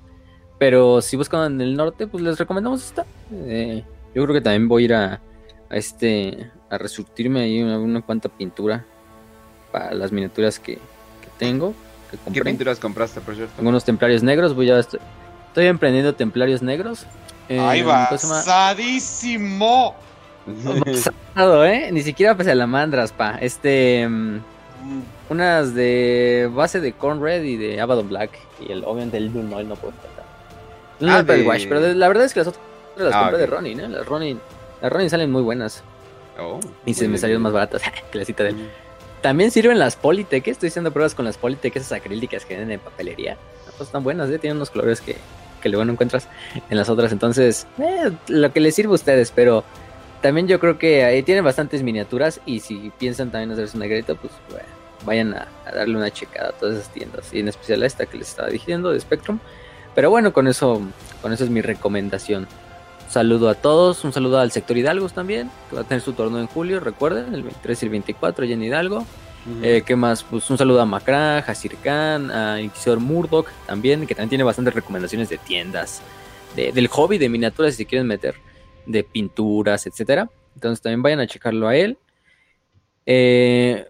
Pero 0.58 1.02
si 1.02 1.18
buscan 1.18 1.54
en 1.54 1.62
el 1.62 1.76
norte, 1.76 2.08
pues 2.08 2.24
les 2.24 2.38
recomendamos 2.38 2.84
esta. 2.84 3.06
Eh, 3.32 3.84
yo 4.14 4.24
creo 4.24 4.34
que 4.34 4.42
también 4.42 4.68
voy 4.68 4.84
a 4.84 4.86
ir 4.86 4.94
a, 4.94 5.22
este 5.70 6.52
a 6.70 6.78
resurtirme 6.78 7.42
ahí 7.42 7.62
una, 7.62 7.78
una 7.78 8.02
cuanta 8.02 8.30
pintura 8.30 8.86
para 9.72 9.94
las 9.94 10.12
miniaturas 10.12 10.60
que, 10.60 10.80
tengo. 11.38 11.74
¿Qué 12.32 12.42
pinturas 12.42 12.80
compraste, 12.80 13.20
por 13.20 13.36
cierto? 13.36 13.54
Tengo 13.58 13.70
unos 13.70 13.84
templarios 13.84 14.24
negros, 14.24 14.56
voy 14.56 14.70
a 14.70 14.80
estoy, 15.56 15.68
emprendiendo 15.68 16.14
templarios 16.14 16.62
negros. 16.62 17.06
Eh, 17.48 17.60
¡Ay, 17.60 17.82
basadísimo! 17.84 18.36
Basado, 20.86 21.66
¿eh? 21.66 21.90
Ni 21.92 22.02
siquiera 22.02 22.36
pese 22.36 22.52
a 22.52 22.56
la 22.56 22.68
mandras, 22.68 23.12
pa. 23.12 23.38
Este... 23.40 24.08
Mm, 24.08 24.42
unas 25.30 25.74
de 25.74 26.50
base 26.54 26.80
de 26.80 26.94
Corn 26.94 27.22
Red 27.22 27.44
y 27.44 27.58
de 27.58 27.82
Abaddon 27.82 28.10
Black. 28.10 28.32
Y 28.60 28.72
el, 28.72 28.84
obviamente 28.84 29.18
el 29.18 29.34
Dune 29.34 29.50
no 29.50 29.76
puedo 29.76 29.94
faltar. 29.94 30.26
No, 31.00 31.12
ah, 31.12 31.24
pero 31.26 31.94
la 31.94 32.08
verdad 32.08 32.26
es 32.26 32.34
que 32.34 32.42
las 32.42 32.48
otras... 32.48 32.64
las 32.98 33.14
ah, 33.16 33.22
compré 33.22 33.40
de 33.40 33.46
Ronin, 33.48 33.80
¿eh? 33.80 33.90
Las 33.90 34.06
Ronin, 34.06 34.40
las 34.82 34.92
Ronin 34.92 35.10
salen 35.10 35.32
muy 35.32 35.42
buenas. 35.42 35.84
Oh, 36.38 36.60
y 36.86 36.94
se 36.94 37.08
me 37.08 37.18
salieron 37.18 37.42
más 37.42 37.54
baratas 37.54 37.82
que 38.12 38.18
la 38.18 38.26
cita 38.26 38.44
de 38.44 38.50
él. 38.50 38.56
Mm. 38.56 38.86
También 39.22 39.50
sirven 39.50 39.80
las 39.80 39.96
Politec, 39.96 40.48
estoy 40.48 40.70
haciendo 40.70 40.92
pruebas 40.92 41.16
con 41.16 41.26
las 41.26 41.38
Politec, 41.38 41.76
esas 41.76 41.94
acrílicas 41.94 42.46
que 42.46 42.56
venden 42.56 42.74
en 42.74 42.80
papelería. 42.80 43.38
Pues 43.78 43.88
están 43.88 44.04
buenas, 44.04 44.30
¿eh? 44.30 44.38
tienen 44.38 44.58
unos 44.58 44.70
colores 44.70 45.02
que, 45.02 45.18
que 45.66 45.70
luego 45.70 45.84
no 45.84 45.94
encuentras 45.94 46.28
en 46.70 46.78
las 46.78 46.90
otras. 46.90 47.12
Entonces, 47.12 47.66
eh, 47.80 48.12
lo 48.28 48.54
que 48.54 48.60
les 48.60 48.76
sirve 48.76 48.92
a 48.92 48.94
ustedes, 48.94 49.32
pero 49.32 49.64
también 50.22 50.48
yo 50.48 50.60
creo 50.60 50.78
que 50.78 51.04
ahí 51.04 51.24
tienen 51.24 51.44
bastantes 51.44 51.82
miniaturas 51.82 52.40
y 52.46 52.60
si 52.60 52.92
piensan 53.00 53.32
también 53.32 53.50
hacerse 53.50 53.76
un 53.76 53.82
negrito, 53.82 54.16
pues 54.16 54.32
vayan 55.08 55.34
a, 55.34 55.48
darle 55.74 55.98
una 55.98 56.12
checada 56.12 56.50
a 56.50 56.52
todas 56.52 56.76
esas 56.76 56.94
tiendas 56.94 57.34
y 57.34 57.40
en 57.40 57.48
especial 57.48 57.82
a 57.82 57.88
esta 57.88 58.06
que 58.06 58.20
les 58.20 58.30
estaba 58.30 58.50
diciendo 58.50 58.92
de 58.92 59.00
Spectrum. 59.00 59.40
Pero 59.96 60.12
bueno, 60.12 60.34
con 60.34 60.48
eso, 60.48 60.84
con 61.24 61.34
eso 61.34 61.46
es 61.46 61.50
mi 61.50 61.62
recomendación. 61.62 62.48
saludo 63.10 63.50
a 63.50 63.56
todos, 63.56 64.04
un 64.04 64.14
saludo 64.14 64.38
al 64.38 64.52
sector 64.52 64.78
Hidalgo 64.78 65.10
también, 65.10 65.50
que 65.72 65.78
va 65.78 65.82
a 65.82 65.86
tener 65.86 66.02
su 66.02 66.14
torneo 66.14 66.42
en 66.42 66.48
julio, 66.48 66.80
recuerden, 66.80 67.34
el 67.34 67.42
23 67.42 67.82
y 67.82 67.86
el 67.88 67.90
24 67.90 68.46
allá 68.46 68.54
en 68.54 68.62
Hidalgo. 68.62 69.04
Eh, 69.62 69.84
¿Qué 69.86 69.96
más? 69.96 70.24
Pues 70.24 70.50
un 70.50 70.58
saludo 70.58 70.82
a 70.82 70.86
Macra, 70.86 71.38
a 71.38 71.54
Khan, 71.84 72.32
a 72.32 72.62
Inquisidor 72.62 73.00
Murdoch 73.00 73.48
también, 73.68 74.08
que 74.08 74.16
también 74.16 74.30
tiene 74.30 74.44
bastantes 74.44 74.74
recomendaciones 74.74 75.30
de 75.30 75.38
tiendas, 75.38 76.02
del 76.56 76.88
hobby 76.88 77.20
de 77.20 77.30
miniaturas 77.30 77.76
si 77.76 77.86
quieren 77.86 78.08
meter, 78.08 78.36
de 78.88 79.04
pinturas, 79.04 79.86
etcétera. 79.86 80.30
Entonces 80.56 80.82
también 80.82 81.04
vayan 81.04 81.20
a 81.20 81.28
checarlo 81.28 81.68
a 81.68 81.76
él. 81.76 81.98
Eh, 83.06 83.86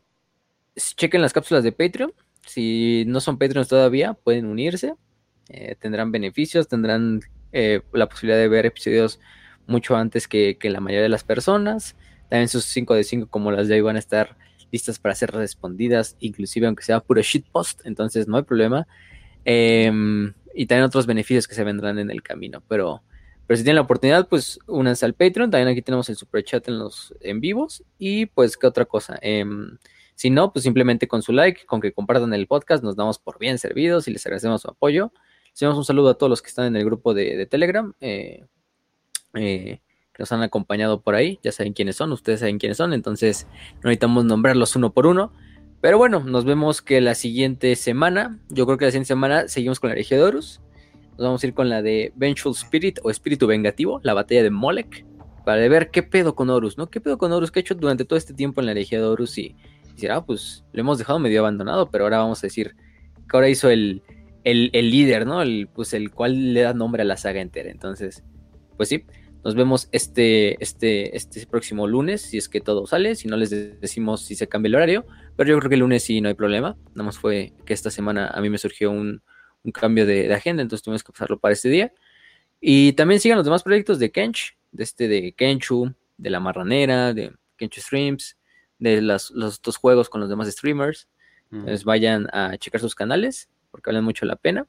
chequen 0.75 1.21
las 1.21 1.31
cápsulas 1.31 1.63
de 1.63 1.71
Patreon. 1.71 2.11
Si 2.45 3.05
no 3.07 3.21
son 3.21 3.37
Patreons 3.37 3.69
todavía, 3.69 4.13
pueden 4.13 4.47
unirse. 4.47 4.93
Eh, 5.47 5.75
tendrán 5.79 6.11
beneficios, 6.11 6.67
tendrán 6.67 7.21
la 7.93 8.09
posibilidad 8.09 8.37
de 8.37 8.49
ver 8.49 8.65
episodios 8.65 9.21
mucho 9.65 9.95
antes 9.95 10.27
que, 10.27 10.57
que, 10.57 10.69
la 10.69 10.81
mayoría 10.81 11.03
de 11.03 11.09
las 11.09 11.23
personas. 11.23 11.95
También 12.29 12.49
sus 12.49 12.65
5 12.65 12.95
de 12.95 13.05
5 13.05 13.27
como 13.29 13.51
las 13.51 13.69
de 13.69 13.75
hoy 13.75 13.81
van 13.81 13.95
a 13.95 13.99
estar 13.99 14.35
listas 14.75 14.99
para 14.99 15.15
ser 15.15 15.31
respondidas, 15.31 16.17
inclusive 16.19 16.67
aunque 16.67 16.83
sea 16.83 16.99
puro 16.99 17.21
shitpost, 17.21 17.85
entonces 17.85 18.27
no 18.27 18.35
hay 18.35 18.43
problema. 18.43 18.87
Em, 19.45 20.33
y 20.53 20.65
también 20.65 20.83
otros 20.83 21.05
beneficios 21.05 21.47
que 21.47 21.55
se 21.55 21.63
vendrán 21.63 21.97
en 21.97 22.11
el 22.11 22.21
camino, 22.21 22.61
pero, 22.67 23.01
pero 23.47 23.57
si 23.57 23.63
tienen 23.63 23.77
la 23.77 23.83
oportunidad, 23.83 24.27
pues 24.27 24.59
únanse 24.67 25.05
al 25.05 25.13
Patreon, 25.13 25.49
también 25.49 25.69
aquí 25.69 25.81
tenemos 25.81 26.09
el 26.09 26.17
super 26.17 26.43
chat 26.43 26.67
en 26.67 26.77
los 26.77 27.13
en 27.21 27.39
vivos 27.39 27.83
y 27.97 28.25
pues 28.25 28.57
qué 28.57 28.67
otra 28.67 28.83
cosa. 28.83 29.17
Em, 29.21 29.77
si 30.15 30.29
no, 30.29 30.51
pues 30.51 30.63
simplemente 30.63 31.07
con 31.07 31.21
su 31.21 31.31
like, 31.31 31.65
con 31.65 31.79
que 31.79 31.93
compartan 31.93 32.33
el 32.33 32.47
podcast, 32.47 32.83
nos 32.83 32.97
damos 32.97 33.17
por 33.17 33.39
bien 33.39 33.57
servidos 33.57 34.07
y 34.07 34.11
les 34.11 34.25
agradecemos 34.25 34.61
su 34.61 34.69
apoyo. 34.69 35.11
Les 35.51 35.61
un 35.61 35.85
saludo 35.85 36.09
a 36.09 36.17
todos 36.17 36.29
los 36.29 36.41
que 36.41 36.49
están 36.49 36.65
en 36.65 36.75
el 36.75 36.83
grupo 36.83 37.13
de, 37.13 37.45
Telegram. 37.45 37.93
Eh, 38.01 38.45
eh, 39.35 39.79
que 40.15 40.23
nos 40.23 40.31
han 40.31 40.41
acompañado 40.41 41.01
por 41.01 41.13
ahí. 41.13 41.39
Ya 41.43 41.51
saben 41.51 41.73
quiénes 41.73 41.97
son, 41.97 42.11
ustedes 42.13 42.39
saben 42.39 42.57
quiénes 42.57 42.77
son, 42.77 42.93
entonces 42.93 43.47
no 43.75 43.89
necesitamos 43.89 44.23
nombrarlos 44.23 44.75
uno 44.75 44.93
por 44.93 45.07
uno. 45.07 45.33
Pero 45.81 45.97
bueno, 45.97 46.21
nos 46.21 46.45
vemos 46.45 46.81
que 46.81 47.01
la 47.01 47.15
siguiente 47.15 47.75
semana, 47.75 48.39
yo 48.49 48.65
creo 48.65 48.77
que 48.77 48.85
la 48.85 48.91
siguiente 48.91 49.09
semana 49.09 49.47
seguimos 49.49 49.79
con 49.79 49.89
la 49.89 49.95
Regia 49.95 50.17
de 50.17 50.23
Horus. 50.23 50.61
Nos 51.11 51.27
vamos 51.27 51.43
a 51.43 51.47
ir 51.47 51.53
con 51.53 51.69
la 51.69 51.81
de 51.81 52.13
Vengeful 52.15 52.53
Spirit 52.53 52.99
o 53.03 53.11
Espíritu 53.11 53.45
Vengativo, 53.45 53.99
la 54.03 54.13
batalla 54.13 54.41
de 54.41 54.49
Molek, 54.49 55.05
para 55.43 55.67
ver 55.67 55.91
qué 55.91 56.01
pedo 56.01 56.33
con 56.33 56.49
Horus, 56.49 56.77
¿no? 56.77 56.89
¿Qué 56.89 57.01
pedo 57.01 57.17
con 57.17 57.31
Horus 57.31 57.51
que 57.51 57.59
ha 57.59 57.61
hecho 57.61 57.75
durante 57.75 58.05
todo 58.05 58.17
este 58.17 58.33
tiempo 58.33 58.61
en 58.61 58.67
la 58.67 58.73
Regia 58.73 58.99
de 58.99 59.05
Horus? 59.05 59.37
Y 59.37 59.55
decir, 59.93 60.11
ah, 60.11 60.25
pues 60.25 60.63
lo 60.71 60.79
hemos 60.79 60.97
dejado 60.97 61.19
medio 61.19 61.41
abandonado, 61.41 61.91
pero 61.91 62.05
ahora 62.05 62.19
vamos 62.19 62.39
a 62.39 62.47
decir 62.47 62.75
que 63.29 63.37
ahora 63.37 63.49
hizo 63.49 63.69
el, 63.69 64.01
el, 64.45 64.69
el 64.73 64.89
líder, 64.89 65.25
¿no? 65.25 65.41
El, 65.41 65.67
pues 65.67 65.93
el 65.93 66.09
cual 66.09 66.53
le 66.53 66.61
da 66.61 66.73
nombre 66.73 67.01
a 67.01 67.05
la 67.05 67.17
saga 67.17 67.41
entera. 67.41 67.69
Entonces, 67.69 68.23
pues 68.77 68.89
sí, 68.89 69.05
nos 69.45 69.53
vemos 69.53 69.87
este, 69.91 70.61
este, 70.61 71.15
este 71.15 71.45
próximo 71.45 71.85
lunes, 71.85 72.23
si 72.23 72.39
es 72.39 72.49
que 72.49 72.61
todo 72.61 72.87
sale. 72.87 73.13
Si 73.13 73.27
no, 73.27 73.37
les 73.37 73.51
decimos 73.79 74.25
si 74.25 74.33
se 74.33 74.47
cambia 74.47 74.69
el 74.69 74.75
horario. 74.75 75.05
Pero 75.35 75.51
yo 75.51 75.59
creo 75.59 75.69
que 75.69 75.75
el 75.75 75.81
lunes 75.81 76.01
sí 76.01 76.19
no 76.19 76.29
hay 76.29 76.33
problema. 76.33 76.75
Nada 76.95 77.03
más 77.03 77.19
fue 77.19 77.53
que 77.63 77.75
esta 77.75 77.91
semana 77.91 78.25
a 78.25 78.41
mí 78.41 78.49
me 78.49 78.57
surgió 78.57 78.89
un, 78.89 79.21
cambio 79.71 80.07
de, 80.07 80.33
agenda, 80.33 80.63
entonces 80.63 80.83
tuvimos 80.83 81.03
que 81.03 81.11
pasarlo 81.11 81.37
para 81.37 81.53
este 81.53 81.69
día. 81.69 81.93
Y 82.59 82.93
también 82.93 83.19
sigan 83.19 83.37
los 83.37 83.45
demás 83.45 83.61
proyectos 83.61 83.99
de 83.99 84.11
Kench, 84.11 84.57
de 84.71 84.83
este 84.83 85.07
de 85.07 85.31
Kenchu, 85.33 85.93
de 86.17 86.29
La 86.31 86.39
Marranera, 86.39 87.13
de 87.13 87.31
Kenchu 87.55 87.81
Streams, 87.81 88.37
de 88.79 88.99
los 89.03 89.31
dos 89.31 89.77
juegos 89.77 90.09
con 90.09 90.21
los 90.21 90.29
demás 90.29 90.51
streamers. 90.51 91.07
Entonces 91.51 91.83
vayan 91.83 92.27
a 92.33 92.57
checar 92.57 92.81
sus 92.81 92.95
canales, 92.95 93.47
porque 93.69 93.91
valen 93.91 94.03
mucho 94.05 94.25
la 94.25 94.37
pena. 94.37 94.65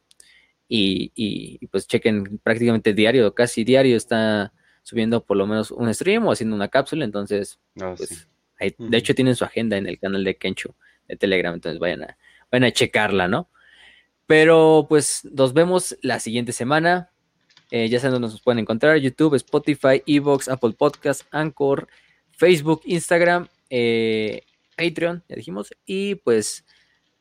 Y, 0.69 1.13
y, 1.15 1.67
pues 1.69 1.87
chequen 1.87 2.41
prácticamente 2.43 2.93
diario, 2.93 3.35
casi 3.35 3.65
diario 3.65 3.97
está 3.97 4.53
subiendo 4.87 5.25
por 5.25 5.37
lo 5.37 5.49
menos 5.49 5.73
un 5.73 5.93
stream 5.93 6.25
o 6.29 6.33
haciendo 6.33 6.55
una 6.55 6.69
cápsula, 6.69 7.05
entonces, 7.05 7.59
ah, 7.81 7.95
pues, 7.97 8.29
de 8.79 8.97
hecho 8.97 9.17
tienen 9.17 9.35
su 9.35 9.45
agenda 9.45 9.77
en 9.77 9.89
el 9.89 9.99
canal 9.99 10.23
de 10.23 10.37
Kencho 10.37 10.77
de 11.09 11.17
Telegram, 11.17 11.53
entonces 11.53 11.81
vayan 11.81 12.05
a, 12.05 12.17
vayan 12.53 12.65
a 12.65 12.71
checarla, 12.71 13.27
¿no? 13.27 13.51
Pero 14.29 14.87
pues 14.89 15.25
nos 15.25 15.55
vemos 15.55 15.97
la 16.03 16.21
siguiente 16.21 16.53
semana. 16.53 17.11
Eh, 17.73 17.89
ya 17.89 17.99
saben 17.99 18.13
dónde 18.13 18.29
nos 18.29 18.41
pueden 18.41 18.61
encontrar: 18.61 18.97
YouTube, 18.99 19.35
Spotify, 19.35 20.05
Evox, 20.07 20.49
Apple 20.49 20.75
Podcast, 20.79 21.23
Anchor, 21.33 21.89
Facebook, 22.31 22.83
Instagram, 22.85 23.49
eh, 23.71 24.43
Patreon, 24.77 25.25
ya 25.29 25.35
dijimos. 25.35 25.75
Y 25.85 26.15
pues 26.15 26.65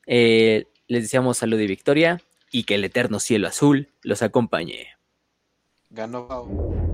eh, 0.06 0.66
les 0.86 1.02
deseamos 1.02 1.38
salud 1.38 1.58
y 1.58 1.66
victoria 1.66 2.22
y 2.52 2.62
que 2.62 2.76
el 2.76 2.84
eterno 2.84 3.18
cielo 3.18 3.48
azul 3.48 3.88
los 4.02 4.22
acompañe. 4.22 4.86
Ganó. 5.90 6.85